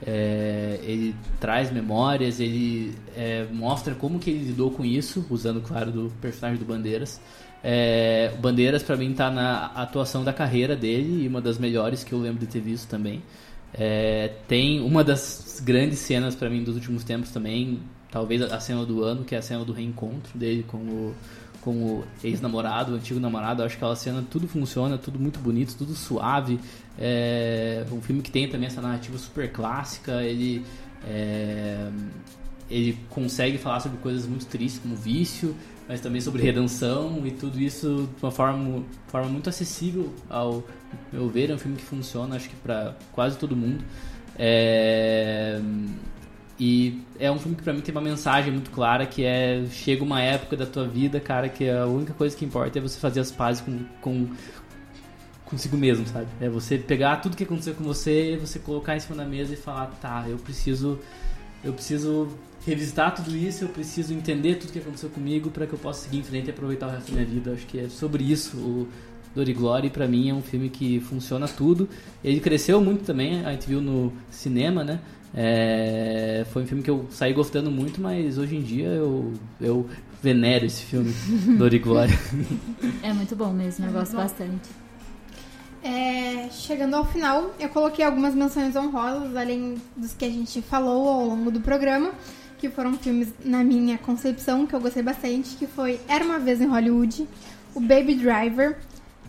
É, 0.06 0.80
ele 0.82 1.14
traz 1.40 1.72
memórias, 1.72 2.40
ele 2.40 2.94
é, 3.16 3.46
mostra 3.52 3.94
como 3.94 4.18
que 4.18 4.30
ele 4.30 4.44
lidou 4.46 4.70
com 4.70 4.84
isso, 4.84 5.24
usando, 5.30 5.60
claro, 5.60 5.90
do 5.90 6.12
personagem 6.20 6.58
do 6.58 6.66
Bandeiras. 6.66 7.20
É, 7.62 8.30
o 8.36 8.40
Bandeiras, 8.40 8.82
pra 8.82 8.96
mim, 8.96 9.14
tá 9.14 9.30
na 9.30 9.66
atuação 9.66 10.22
da 10.22 10.32
carreira 10.32 10.76
dele 10.76 11.24
e 11.24 11.28
uma 11.28 11.40
das 11.40 11.56
melhores 11.56 12.04
que 12.04 12.12
eu 12.12 12.18
lembro 12.18 12.40
de 12.40 12.46
ter 12.46 12.60
visto 12.60 12.88
também. 12.88 13.22
É, 13.72 14.32
tem 14.46 14.80
uma 14.80 15.02
das 15.02 15.62
grandes 15.64 15.98
cenas 16.00 16.34
pra 16.34 16.50
mim 16.50 16.62
dos 16.62 16.74
últimos 16.74 17.02
tempos 17.02 17.30
também, 17.30 17.80
talvez 18.10 18.42
a 18.42 18.60
cena 18.60 18.84
do 18.84 19.02
ano, 19.02 19.24
que 19.24 19.34
é 19.34 19.38
a 19.38 19.42
cena 19.42 19.64
do 19.64 19.72
reencontro 19.72 20.38
dele 20.38 20.62
com 20.68 20.76
o, 20.76 21.14
com 21.64 21.70
o 21.70 22.04
ex-namorado, 22.22 22.94
antigo 22.94 23.18
namorado. 23.18 23.62
Acho 23.62 23.76
que 23.76 23.82
aquela 23.82 23.96
cena 23.96 24.22
tudo 24.30 24.46
funciona, 24.46 24.98
tudo 24.98 25.18
muito 25.18 25.38
bonito, 25.40 25.74
tudo 25.76 25.94
suave. 25.94 26.60
É 26.98 27.84
um 27.90 28.02
filme 28.02 28.20
que 28.20 28.30
tem 28.30 28.48
também 28.48 28.66
essa 28.66 28.82
narrativa 28.82 29.16
super 29.16 29.50
clássica. 29.50 30.22
Ele 30.22 30.62
é, 31.08 31.88
ele 32.70 32.98
consegue 33.08 33.56
falar 33.56 33.80
sobre 33.80 33.98
coisas 33.98 34.26
muito 34.26 34.46
tristes 34.46 34.80
como 34.80 34.94
vício, 34.94 35.56
mas 35.88 36.00
também 36.00 36.20
sobre 36.20 36.42
redenção 36.42 37.22
e 37.24 37.30
tudo 37.30 37.60
isso 37.60 38.08
de 38.16 38.24
uma 38.24 38.30
forma, 38.30 38.82
forma 39.08 39.28
muito 39.28 39.48
acessível 39.48 40.12
ao 40.28 40.62
meu 41.10 41.28
ver. 41.28 41.50
É 41.50 41.54
um 41.54 41.58
filme 41.58 41.76
que 41.76 41.84
funciona, 41.84 42.36
acho 42.36 42.48
que 42.48 42.56
para 42.56 42.94
quase 43.12 43.38
todo 43.38 43.56
mundo. 43.56 43.82
É, 44.38 45.60
e 46.58 47.02
é 47.18 47.30
um 47.30 47.38
filme 47.38 47.56
que 47.56 47.62
pra 47.62 47.72
mim 47.72 47.80
tem 47.80 47.92
uma 47.92 48.00
mensagem 48.00 48.52
muito 48.52 48.70
clara 48.70 49.06
que 49.06 49.24
é 49.24 49.64
chega 49.70 50.04
uma 50.04 50.20
época 50.20 50.56
da 50.56 50.66
tua 50.66 50.86
vida, 50.86 51.18
cara, 51.18 51.48
que 51.48 51.68
a 51.68 51.86
única 51.86 52.12
coisa 52.12 52.36
que 52.36 52.44
importa 52.44 52.78
é 52.78 52.82
você 52.82 52.98
fazer 52.98 53.20
as 53.20 53.32
pazes 53.32 53.60
com, 53.60 53.84
com 54.00 54.28
consigo 55.44 55.76
mesmo, 55.76 56.06
sabe? 56.06 56.26
É 56.40 56.48
você 56.48 56.78
pegar 56.78 57.16
tudo 57.16 57.36
que 57.36 57.44
aconteceu 57.44 57.74
com 57.74 57.82
você, 57.82 58.38
você 58.40 58.58
colocar 58.58 58.96
em 58.96 59.00
cima 59.00 59.16
da 59.16 59.24
mesa 59.24 59.54
e 59.54 59.56
falar, 59.56 59.86
tá, 60.00 60.24
eu 60.28 60.36
preciso 60.38 60.98
eu 61.62 61.72
preciso 61.72 62.28
revisitar 62.66 63.14
tudo 63.14 63.34
isso, 63.34 63.64
eu 63.64 63.68
preciso 63.68 64.12
entender 64.14 64.56
tudo 64.56 64.72
que 64.72 64.78
aconteceu 64.78 65.08
comigo 65.10 65.50
para 65.50 65.66
que 65.66 65.72
eu 65.72 65.78
possa 65.78 66.04
seguir 66.04 66.18
em 66.18 66.22
frente 66.22 66.46
e 66.46 66.50
aproveitar 66.50 66.88
o 66.88 66.90
resto 66.90 67.10
da 67.10 67.14
minha 67.14 67.26
vida. 67.26 67.52
Acho 67.52 67.66
que 67.66 67.80
é 67.80 67.88
sobre 67.88 68.22
isso 68.22 68.56
o 68.56 68.88
Dor 69.34 69.48
e 69.48 69.52
Glória, 69.52 69.90
pra 69.90 70.06
mim 70.06 70.30
é 70.30 70.34
um 70.34 70.42
filme 70.42 70.68
que 70.68 71.00
funciona 71.00 71.48
tudo. 71.48 71.88
Ele 72.22 72.38
cresceu 72.38 72.80
muito 72.80 73.04
também, 73.04 73.44
a 73.44 73.52
gente 73.52 73.66
viu 73.66 73.80
no 73.80 74.12
cinema, 74.30 74.84
né? 74.84 75.00
É, 75.36 76.46
foi 76.52 76.62
um 76.62 76.66
filme 76.66 76.82
que 76.82 76.90
eu 76.90 77.06
saí 77.10 77.32
gostando 77.32 77.70
muito, 77.70 78.00
mas 78.00 78.38
hoje 78.38 78.56
em 78.56 78.62
dia 78.62 78.86
eu, 78.86 79.32
eu 79.60 79.88
venero 80.22 80.64
esse 80.64 80.82
filme, 80.84 81.12
Dor 81.58 81.74
e 81.74 81.78
Glória. 81.78 82.18
É 83.02 83.12
muito 83.12 83.34
bom 83.34 83.52
mesmo, 83.52 83.84
eu 83.86 83.92
gosto 83.92 84.12
bom. 84.12 84.18
bastante. 84.18 84.70
É, 85.82 86.48
chegando 86.50 86.94
ao 86.94 87.04
final, 87.04 87.54
eu 87.60 87.68
coloquei 87.68 88.04
algumas 88.04 88.34
menções 88.34 88.74
honrosas, 88.74 89.36
além 89.36 89.74
dos 89.96 90.14
que 90.14 90.24
a 90.24 90.30
gente 90.30 90.62
falou 90.62 91.08
ao 91.08 91.26
longo 91.26 91.50
do 91.50 91.60
programa, 91.60 92.12
que 92.58 92.70
foram 92.70 92.94
filmes, 92.94 93.28
na 93.44 93.62
minha 93.62 93.98
concepção, 93.98 94.66
que 94.66 94.74
eu 94.74 94.80
gostei 94.80 95.02
bastante, 95.02 95.56
que 95.56 95.66
foi 95.66 96.00
Era 96.08 96.24
Uma 96.24 96.38
Vez 96.38 96.60
em 96.62 96.66
Hollywood, 96.66 97.28
o 97.74 97.80
Baby 97.80 98.14
Driver, 98.14 98.78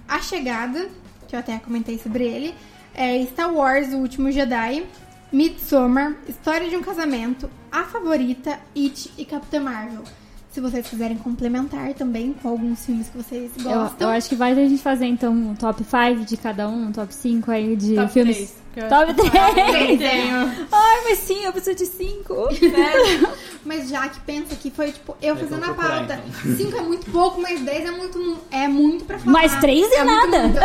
A 0.08 0.22
Chegada, 0.22 0.88
que 1.28 1.36
eu 1.36 1.40
até 1.40 1.58
comentei 1.58 1.98
sobre 1.98 2.24
ele, 2.24 2.56
é, 2.94 3.22
Star 3.26 3.54
Wars, 3.54 3.90
O 3.90 3.98
Último 3.98 4.32
Jedi, 4.32 4.86
Midsommar, 5.32 6.16
História 6.28 6.70
de 6.70 6.76
um 6.76 6.82
Casamento, 6.82 7.50
A 7.72 7.84
Favorita, 7.84 8.60
It 8.76 9.12
e 9.18 9.26
Capitã 9.26 9.60
Marvel. 9.60 10.04
Se 10.52 10.62
vocês 10.62 10.88
quiserem 10.88 11.18
complementar 11.18 11.94
também 11.96 12.32
com 12.34 12.48
alguns 12.48 12.86
filmes 12.86 13.10
que 13.10 13.18
vocês 13.18 13.52
Eu, 13.58 13.64
gostam. 13.64 14.08
eu 14.08 14.16
acho 14.16 14.30
que 14.30 14.36
vale 14.36 14.62
a 14.62 14.70
gente 14.70 14.82
fazer 14.82 15.06
então 15.06 15.34
um 15.34 15.54
top 15.54 15.84
5 15.84 16.24
de 16.26 16.38
cada 16.38 16.70
um, 16.70 16.86
um 16.88 16.92
top 16.94 17.14
5 17.14 17.52
aí 17.52 17.76
de 17.76 17.96
Top 17.96 18.14
filmes. 18.14 18.36
três, 18.38 18.52
que 18.52 18.65
eu 18.80 18.88
Top 18.90 19.04
acho 19.12 19.16
que 19.16 19.30
3! 19.30 19.92
eu 19.92 19.98
tenho. 19.98 20.68
Ai, 20.72 21.02
mas 21.04 21.20
sim, 21.20 21.44
eu 21.44 21.52
preciso 21.52 21.76
de 21.78 21.86
5. 21.86 22.50
Mas 23.66 23.90
já 23.90 24.08
que 24.08 24.20
pensa 24.20 24.56
que 24.56 24.70
foi, 24.70 24.92
tipo, 24.92 25.18
eu 25.20 25.34
É, 25.34 25.38
fazendo 25.40 25.64
a 25.66 25.74
pauta. 25.74 26.22
então. 26.44 26.56
5 26.56 26.78
é 26.78 26.82
muito 26.82 27.10
pouco, 27.12 27.42
mas 27.42 27.60
10 27.62 27.86
é 27.88 27.92
muito, 27.92 28.38
é 28.52 28.68
muito 28.68 29.06
pra 29.06 29.18
falar. 29.18 29.32
Mais 29.32 29.56
três 29.60 29.92
é 29.92 30.04
muito, 30.04 30.28
nada. 30.30 30.48
muito. 30.50 30.60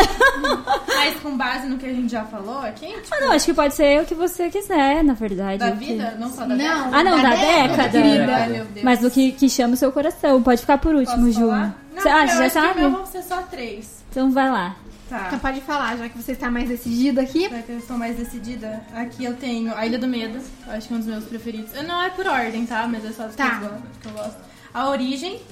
Mas 0.87 1.15
com 1.21 1.35
base 1.35 1.67
no 1.67 1.79
que 1.79 1.87
a 1.87 1.95
gente 1.95 2.13
já 2.13 2.25
falou 2.27 2.59
aqui, 2.59 2.89
tipo, 2.89 3.09
Ah, 3.11 3.21
não, 3.23 3.33
acho 3.33 3.47
que 3.47 3.55
pode 3.55 3.75
ser 3.75 4.03
o 4.03 4.05
que 4.05 4.15
você 4.15 4.51
quiser, 4.51 5.03
na 5.03 5.15
verdade. 5.15 5.57
da 5.59 5.71
vida, 5.71 6.15
não 6.21 6.29
só 6.31 6.43
da 6.43 6.49
Não. 6.49 6.57
década. 6.59 6.91
Ah, 6.93 7.05
não, 7.05 7.17
da, 7.17 7.31
Da 7.31 7.37
década. 7.37 7.69
década, 7.69 7.89
querida. 7.91 8.37
Ai, 8.37 8.49
meu 8.51 8.65
Deus. 8.67 8.85
Mas 8.85 8.99
do 9.01 9.11
que, 9.11 9.33
que 9.33 9.49
chama 9.49 9.73
o 9.73 9.77
seu 9.79 9.91
coração. 9.91 10.43
Pode 10.43 10.61
ficar 10.61 10.77
por 10.77 10.95
último, 10.95 11.25
Posso 11.27 11.33
Ju. 11.33 11.41
falar? 11.49 11.75
Não, 11.95 12.03
Você 12.03 12.09
ah, 12.11 12.27
já 12.27 12.45
acho 12.45 12.51
sabe? 12.55 12.69
que 12.75 12.79
o 12.81 12.83
meu 12.83 12.91
vão 12.91 13.07
ser 13.07 13.23
só 13.23 13.37
três. 13.51 14.05
Então 14.11 14.31
vai 14.31 14.51
lá. 14.51 14.77
Tá. 15.11 15.25
Então 15.27 15.41
pode 15.41 15.61
falar, 15.63 15.97
já 15.97 16.09
que 16.09 16.17
você 16.17 16.31
está 16.33 16.49
mais 16.49 16.69
decidido 16.69 17.21
aqui. 17.21 17.49
Já 17.49 17.61
que 17.63 17.73
eu 17.73 17.79
estou 17.79 17.99
mais 17.99 18.17
decidida, 18.17 18.81
aqui 18.95 19.25
eu 19.25 19.37
tenho 19.37 19.75
A 19.77 19.85
Ilha 19.85 19.99
do 19.99 20.07
Medo, 20.07 20.41
acho 20.69 20.87
que 20.87 20.95
é 20.95 20.97
um 20.97 21.01
dos 21.01 21.09
meus 21.09 21.25
preferidos. 21.25 21.73
Não 21.83 22.01
é 22.01 22.11
por 22.11 22.27
ordem, 22.29 22.65
tá? 22.65 22.87
Mas 22.87 23.05
é 23.05 23.11
só 23.13 23.27
dos 23.27 23.35
Tá. 23.35 23.59
que, 23.59 23.65
eu 23.65 23.83
que 24.03 24.07
eu 24.07 24.13
gosto. 24.13 24.39
A 24.73 24.89
Origem. 24.89 25.43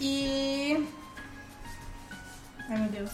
E. 0.00 0.86
Ai 2.70 2.78
meu 2.78 2.88
Deus. 2.88 3.10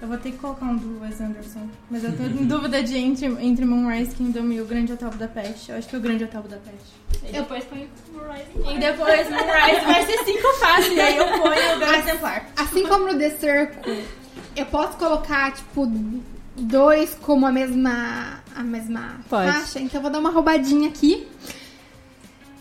Eu 0.00 0.08
vou 0.08 0.16
ter 0.16 0.32
que 0.32 0.38
colocar 0.38 0.64
um 0.66 0.76
do 0.76 1.00
Wes 1.02 1.20
Anderson. 1.20 1.68
Mas 1.90 2.02
eu 2.04 2.16
tô 2.16 2.22
em 2.22 2.44
dúvida 2.48 2.82
de 2.82 2.96
entre, 2.96 3.26
entre 3.26 3.64
Moonrise 3.66 4.14
Kingdom 4.16 4.50
e 4.50 4.60
o 4.60 4.64
Grande 4.64 4.92
Hotel 4.94 5.10
Budapeste. 5.10 5.70
Eu 5.70 5.76
acho 5.78 5.88
que 5.88 5.94
é 5.94 5.98
o 5.98 6.02
Grande 6.02 6.24
Hotel 6.24 6.40
Budapeste. 6.42 6.92
E 7.28 7.32
depois 7.32 7.64
põe 7.64 7.88
o 8.14 8.18
Rising 8.32 8.76
E 8.76 8.78
depois 8.80 9.28
Moonrise 9.28 9.84
vai 9.84 10.06
ser 10.06 10.24
cinco 10.24 10.48
fácil, 10.58 10.92
e 10.94 11.00
aí 11.00 11.16
eu 11.18 11.26
ponho 11.26 11.74
o 11.74 11.78
meu 11.78 11.94
exemplar. 11.94 12.46
Assim 12.56 12.86
como 12.86 13.12
no 13.12 13.18
The 13.18 13.30
Circle, 13.30 14.04
eu 14.56 14.66
posso 14.66 14.96
colocar, 14.96 15.52
tipo, 15.52 15.86
dois 16.56 17.14
como 17.20 17.46
a 17.46 17.52
mesma, 17.52 18.40
a 18.56 18.62
mesma 18.62 19.20
Pode. 19.28 19.52
faixa. 19.52 19.80
Então 19.80 19.98
eu 19.98 20.02
vou 20.02 20.10
dar 20.10 20.18
uma 20.18 20.30
roubadinha 20.30 20.88
aqui. 20.88 21.28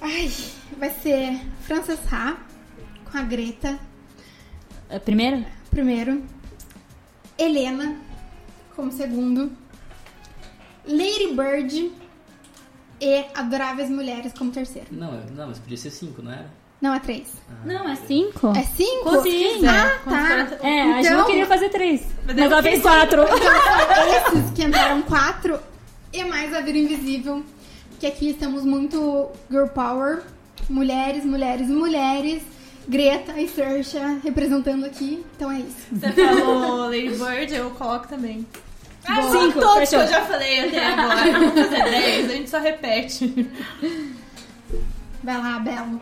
Ai, 0.01 0.29
vai 0.77 0.89
ser 0.91 1.39
Frances 1.61 1.99
Ha 2.11 2.35
com 3.09 3.17
a 3.17 3.21
Greta, 3.21 3.79
É, 4.89 4.99
Primeiro? 4.99 5.45
primeiro. 5.71 6.21
Helena 7.39 7.95
como 8.75 8.91
segundo. 8.91 9.51
Lady 10.85 11.33
Bird 11.33 11.91
e 13.01 13.25
Adoráveis 13.35 13.89
Mulheres 13.89 14.33
como 14.37 14.51
terceiro. 14.51 14.87
Não, 14.91 15.13
é- 15.13 15.23
não, 15.35 15.47
mas 15.47 15.59
podia 15.59 15.77
ser 15.77 15.91
cinco, 15.91 16.21
não 16.21 16.31
era? 16.31 16.49
Não, 16.81 16.93
é 16.93 16.99
três. 16.99 17.27
Não, 17.65 17.89
é 17.89 17.95
cinco. 17.95 18.47
É 18.55 18.63
cinco? 18.63 19.21
Quiser. 19.21 19.69
Ah, 19.69 19.99
tá. 20.09 20.67
É, 20.67 20.81
a 20.81 20.93
gente 20.95 21.05
Então- 21.07 21.17
não 21.19 21.25
queria 21.25 21.45
fazer 21.45 21.69
três. 21.69 22.01
Mas 22.25 22.35
Mas 22.37 22.51
ela 22.51 22.63
fez 22.63 22.81
quatro. 22.81 23.21
Então, 23.23 24.37
esses 24.39 24.51
que 24.53 24.63
entraram 24.63 25.01
quatro 25.01 25.59
e 26.13 26.23
mais 26.23 26.53
a 26.53 26.61
Vida 26.61 26.77
Invisível. 26.77 27.43
Que 27.99 28.07
aqui 28.07 28.29
estamos 28.29 28.63
muito 28.63 29.29
girl 29.51 29.67
power. 29.67 30.21
Mulheres, 30.69 31.25
mulheres, 31.25 31.67
mulheres. 31.67 32.43
Greta 32.89 33.39
e 33.39 33.47
Saoirse 33.47 33.97
representando 34.23 34.83
aqui. 34.85 35.23
Então 35.35 35.51
é 35.51 35.59
isso. 35.59 35.77
Você 35.91 36.11
falou 36.11 36.85
Lady 36.87 37.09
Bird, 37.09 37.53
eu 37.55 37.69
coloco 37.71 38.07
também. 38.07 38.45
Ah, 39.05 39.21
Boa. 39.21 39.31
cinco, 39.31 39.43
Cinco, 39.45 39.59
todos 39.61 39.89
fechou. 39.89 39.99
que 39.99 40.05
eu 40.05 40.09
já 40.09 40.25
falei 40.25 40.59
até 40.67 40.85
agora. 40.93 41.31
Vamos 41.39 41.53
fazer 41.53 41.83
dez, 41.83 42.29
a 42.29 42.33
gente 42.33 42.49
só 42.49 42.59
repete. 42.59 43.47
Vai 45.23 45.37
lá, 45.37 45.59
Belo. 45.59 46.01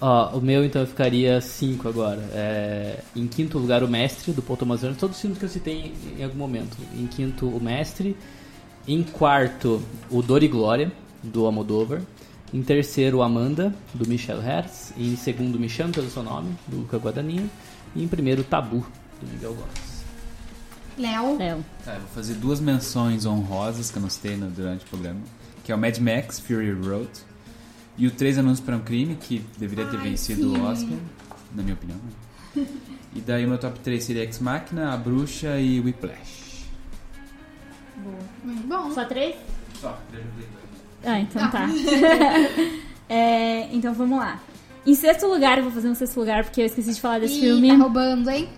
Ó, 0.00 0.36
o 0.36 0.40
meu 0.40 0.64
então 0.64 0.86
ficaria 0.86 1.40
5 1.40 1.88
agora. 1.88 2.22
É, 2.32 3.00
em 3.16 3.26
quinto 3.26 3.58
lugar, 3.58 3.82
o 3.82 3.88
Mestre, 3.88 4.32
do 4.32 4.40
Paul 4.42 4.56
Thomas 4.56 4.82
Anderson. 4.84 5.00
Todos 5.00 5.16
os 5.16 5.20
filmes 5.20 5.38
que 5.38 5.44
eu 5.44 5.48
citei 5.48 5.92
em, 6.16 6.20
em 6.20 6.24
algum 6.24 6.36
momento. 6.38 6.76
Em 6.94 7.06
quinto, 7.06 7.48
o 7.48 7.60
Mestre. 7.60 8.16
Em 8.86 9.02
quarto, 9.02 9.82
o 10.10 10.22
Dor 10.22 10.42
e 10.44 10.48
Glória, 10.48 10.92
do 11.22 11.44
Almodóvar. 11.46 12.00
Em 12.52 12.62
terceiro, 12.62 13.18
o 13.18 13.22
Amanda, 13.22 13.74
do 13.92 14.08
Michel 14.08 14.40
Hertz. 14.40 14.92
Em 14.96 15.14
segundo, 15.16 15.58
Me 15.58 15.68
Chame 15.68 15.92
Pelo 15.92 16.08
Seu 16.08 16.22
Nome, 16.22 16.56
do 16.66 16.78
Luca 16.78 16.96
Guadagnino. 16.96 17.50
E 17.94 18.02
em 18.02 18.08
primeiro, 18.08 18.42
Tabu, 18.42 18.86
do 19.20 19.26
Miguel 19.30 19.54
Gomes. 19.54 19.98
Léo. 20.96 21.36
Léo. 21.38 21.64
Tá, 21.84 21.94
eu 21.94 22.00
vou 22.00 22.08
fazer 22.08 22.34
duas 22.34 22.58
menções 22.60 23.26
honrosas 23.26 23.90
que 23.90 23.98
eu 23.98 24.02
não 24.02 24.10
citei 24.10 24.36
no- 24.36 24.50
durante 24.50 24.84
o 24.84 24.88
programa. 24.88 25.20
Que 25.62 25.70
é 25.72 25.74
o 25.74 25.78
Mad 25.78 25.96
Max, 25.98 26.40
Fury 26.40 26.72
Road. 26.72 27.10
E 27.98 28.06
o 28.06 28.10
Três 28.10 28.38
Anúncios 28.38 28.64
para 28.64 28.76
um 28.76 28.80
Crime, 28.80 29.14
que 29.16 29.44
deveria 29.58 29.84
ter 29.86 29.96
Ai, 29.98 30.10
vencido 30.10 30.42
sim. 30.42 30.56
o 30.58 30.64
Oscar, 30.64 30.98
na 31.54 31.62
minha 31.62 31.74
opinião. 31.74 31.98
né? 32.56 32.66
e 33.14 33.20
daí 33.20 33.44
o 33.44 33.48
meu 33.48 33.58
top 33.58 33.78
3 33.80 34.02
seria 34.02 34.22
Ex 34.22 34.38
Machina, 34.38 34.92
A 34.92 34.96
Bruxa 34.96 35.58
e 35.60 35.80
Whiplash. 35.80 36.64
Muito 38.44 38.66
bom. 38.66 38.90
Só 38.92 39.04
três? 39.04 39.36
Só, 39.80 40.00
Ah, 41.04 41.20
então 41.20 41.50
tá. 41.50 41.66
É, 43.10 43.68
então 43.72 43.94
vamos 43.94 44.18
lá. 44.18 44.38
Em 44.86 44.94
sexto 44.94 45.26
lugar, 45.26 45.56
eu 45.58 45.64
vou 45.64 45.72
fazer 45.72 45.88
um 45.88 45.94
sexto 45.94 46.18
lugar 46.20 46.44
porque 46.44 46.60
eu 46.60 46.66
esqueci 46.66 46.92
de 46.92 47.00
falar 47.00 47.20
desse 47.20 47.38
Ih, 47.38 47.40
filme. 47.40 47.68
tá 47.68 47.74
roubando, 47.76 48.28
hein? 48.30 48.48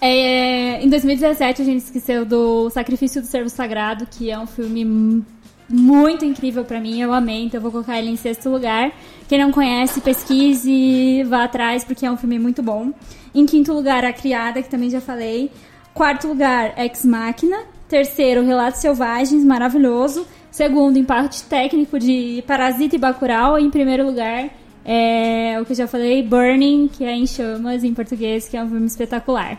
É, 0.00 0.82
em 0.84 0.88
2017 0.88 1.62
a 1.62 1.64
gente 1.64 1.78
esqueceu 1.84 2.24
do 2.26 2.68
Sacrifício 2.70 3.20
do 3.22 3.26
Servo 3.26 3.48
Sagrado, 3.48 4.06
que 4.06 4.30
é 4.30 4.38
um 4.38 4.46
filme 4.46 4.84
mu- 4.84 5.24
muito 5.70 6.24
incrível 6.24 6.64
pra 6.64 6.80
mim, 6.80 7.00
eu 7.00 7.12
amei, 7.12 7.44
então 7.44 7.58
eu 7.58 7.62
vou 7.62 7.70
colocar 7.72 7.98
ele 7.98 8.10
em 8.10 8.16
sexto 8.16 8.48
lugar. 8.50 8.92
Quem 9.26 9.38
não 9.38 9.50
conhece, 9.50 10.00
pesquise, 10.00 11.22
vá 11.24 11.44
atrás, 11.44 11.82
porque 11.84 12.04
é 12.06 12.10
um 12.10 12.16
filme 12.16 12.38
muito 12.38 12.62
bom. 12.62 12.92
Em 13.34 13.44
quinto 13.46 13.72
lugar, 13.72 14.04
A 14.04 14.12
Criada, 14.12 14.62
que 14.62 14.68
também 14.68 14.88
já 14.90 15.00
falei. 15.00 15.50
Quarto 15.94 16.28
lugar, 16.28 16.74
Ex 16.78 17.04
Machina. 17.04 17.58
Terceiro, 17.88 18.44
Relatos 18.44 18.80
Selvagens, 18.80 19.42
maravilhoso. 19.44 20.26
Segundo, 20.58 20.96
empate 20.96 21.44
técnico 21.44 22.00
de 22.00 22.42
Parasita 22.44 22.96
e 22.96 22.98
Bacurau. 22.98 23.60
E 23.60 23.62
em 23.62 23.70
primeiro 23.70 24.04
lugar, 24.04 24.50
é 24.84 25.56
o 25.60 25.64
que 25.64 25.70
eu 25.70 25.76
já 25.76 25.86
falei, 25.86 26.20
Burning, 26.20 26.88
que 26.88 27.04
é 27.04 27.14
em 27.14 27.28
chamas 27.28 27.84
em 27.84 27.94
português, 27.94 28.48
que 28.48 28.56
é 28.56 28.64
um 28.64 28.68
filme 28.68 28.86
espetacular. 28.86 29.56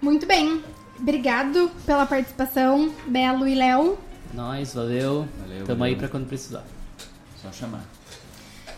Muito 0.00 0.24
bem. 0.24 0.62
Obrigado 0.98 1.70
pela 1.84 2.06
participação, 2.06 2.90
Belo 3.06 3.46
e 3.46 3.54
Léo. 3.54 3.98
Nós, 4.32 4.72
valeu. 4.72 5.28
Valeu, 5.42 5.66
Tamo 5.66 5.80
valeu. 5.80 5.84
aí 5.84 5.94
pra 5.94 6.08
quando 6.08 6.26
precisar. 6.26 6.64
Só 7.42 7.52
chamar. 7.52 7.84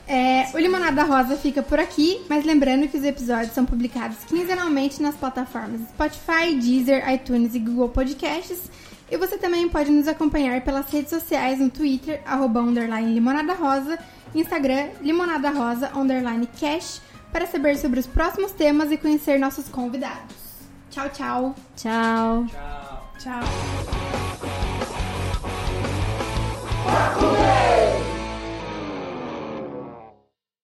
É, 0.09 0.49
o 0.53 0.59
Limonada 0.59 1.05
Rosa 1.05 1.37
fica 1.37 1.63
por 1.63 1.79
aqui, 1.79 2.23
mas 2.29 2.45
lembrando 2.45 2.89
que 2.89 2.99
os 2.99 3.05
episódios 3.05 3.53
são 3.53 3.65
publicados 3.65 4.17
quinzenalmente 4.27 5.01
nas 5.01 5.15
plataformas 5.15 5.81
Spotify, 5.91 6.57
Deezer, 6.61 7.09
iTunes 7.09 7.55
e 7.55 7.61
Google 7.61 7.89
Podcasts. 7.89 8.69
E 9.15 9.17
você 9.17 9.39
também 9.39 9.69
pode 9.69 9.93
nos 9.93 10.09
acompanhar 10.09 10.61
pelas 10.63 10.91
redes 10.91 11.11
sociais 11.11 11.61
no 11.61 11.71
Twitter, 11.71 12.21
arroba 12.27 12.59
underline 12.59 13.15
limonada 13.15 13.55
rosa, 13.55 13.97
Instagram, 14.35 14.89
limonada 15.01 15.51
rosa, 15.51 15.93
underline 15.97 16.49
cash, 16.59 17.01
para 17.31 17.47
saber 17.47 17.77
sobre 17.77 18.01
os 18.01 18.09
próximos 18.09 18.51
temas 18.51 18.91
e 18.91 18.97
conhecer 18.97 19.39
nossos 19.39 19.69
convidados. 19.69 20.35
Tchau, 20.91 21.09
tchau. 21.11 21.55
Tchau. 21.77 22.45
Tchau. 23.21 23.41
Tchau. 28.01 28.14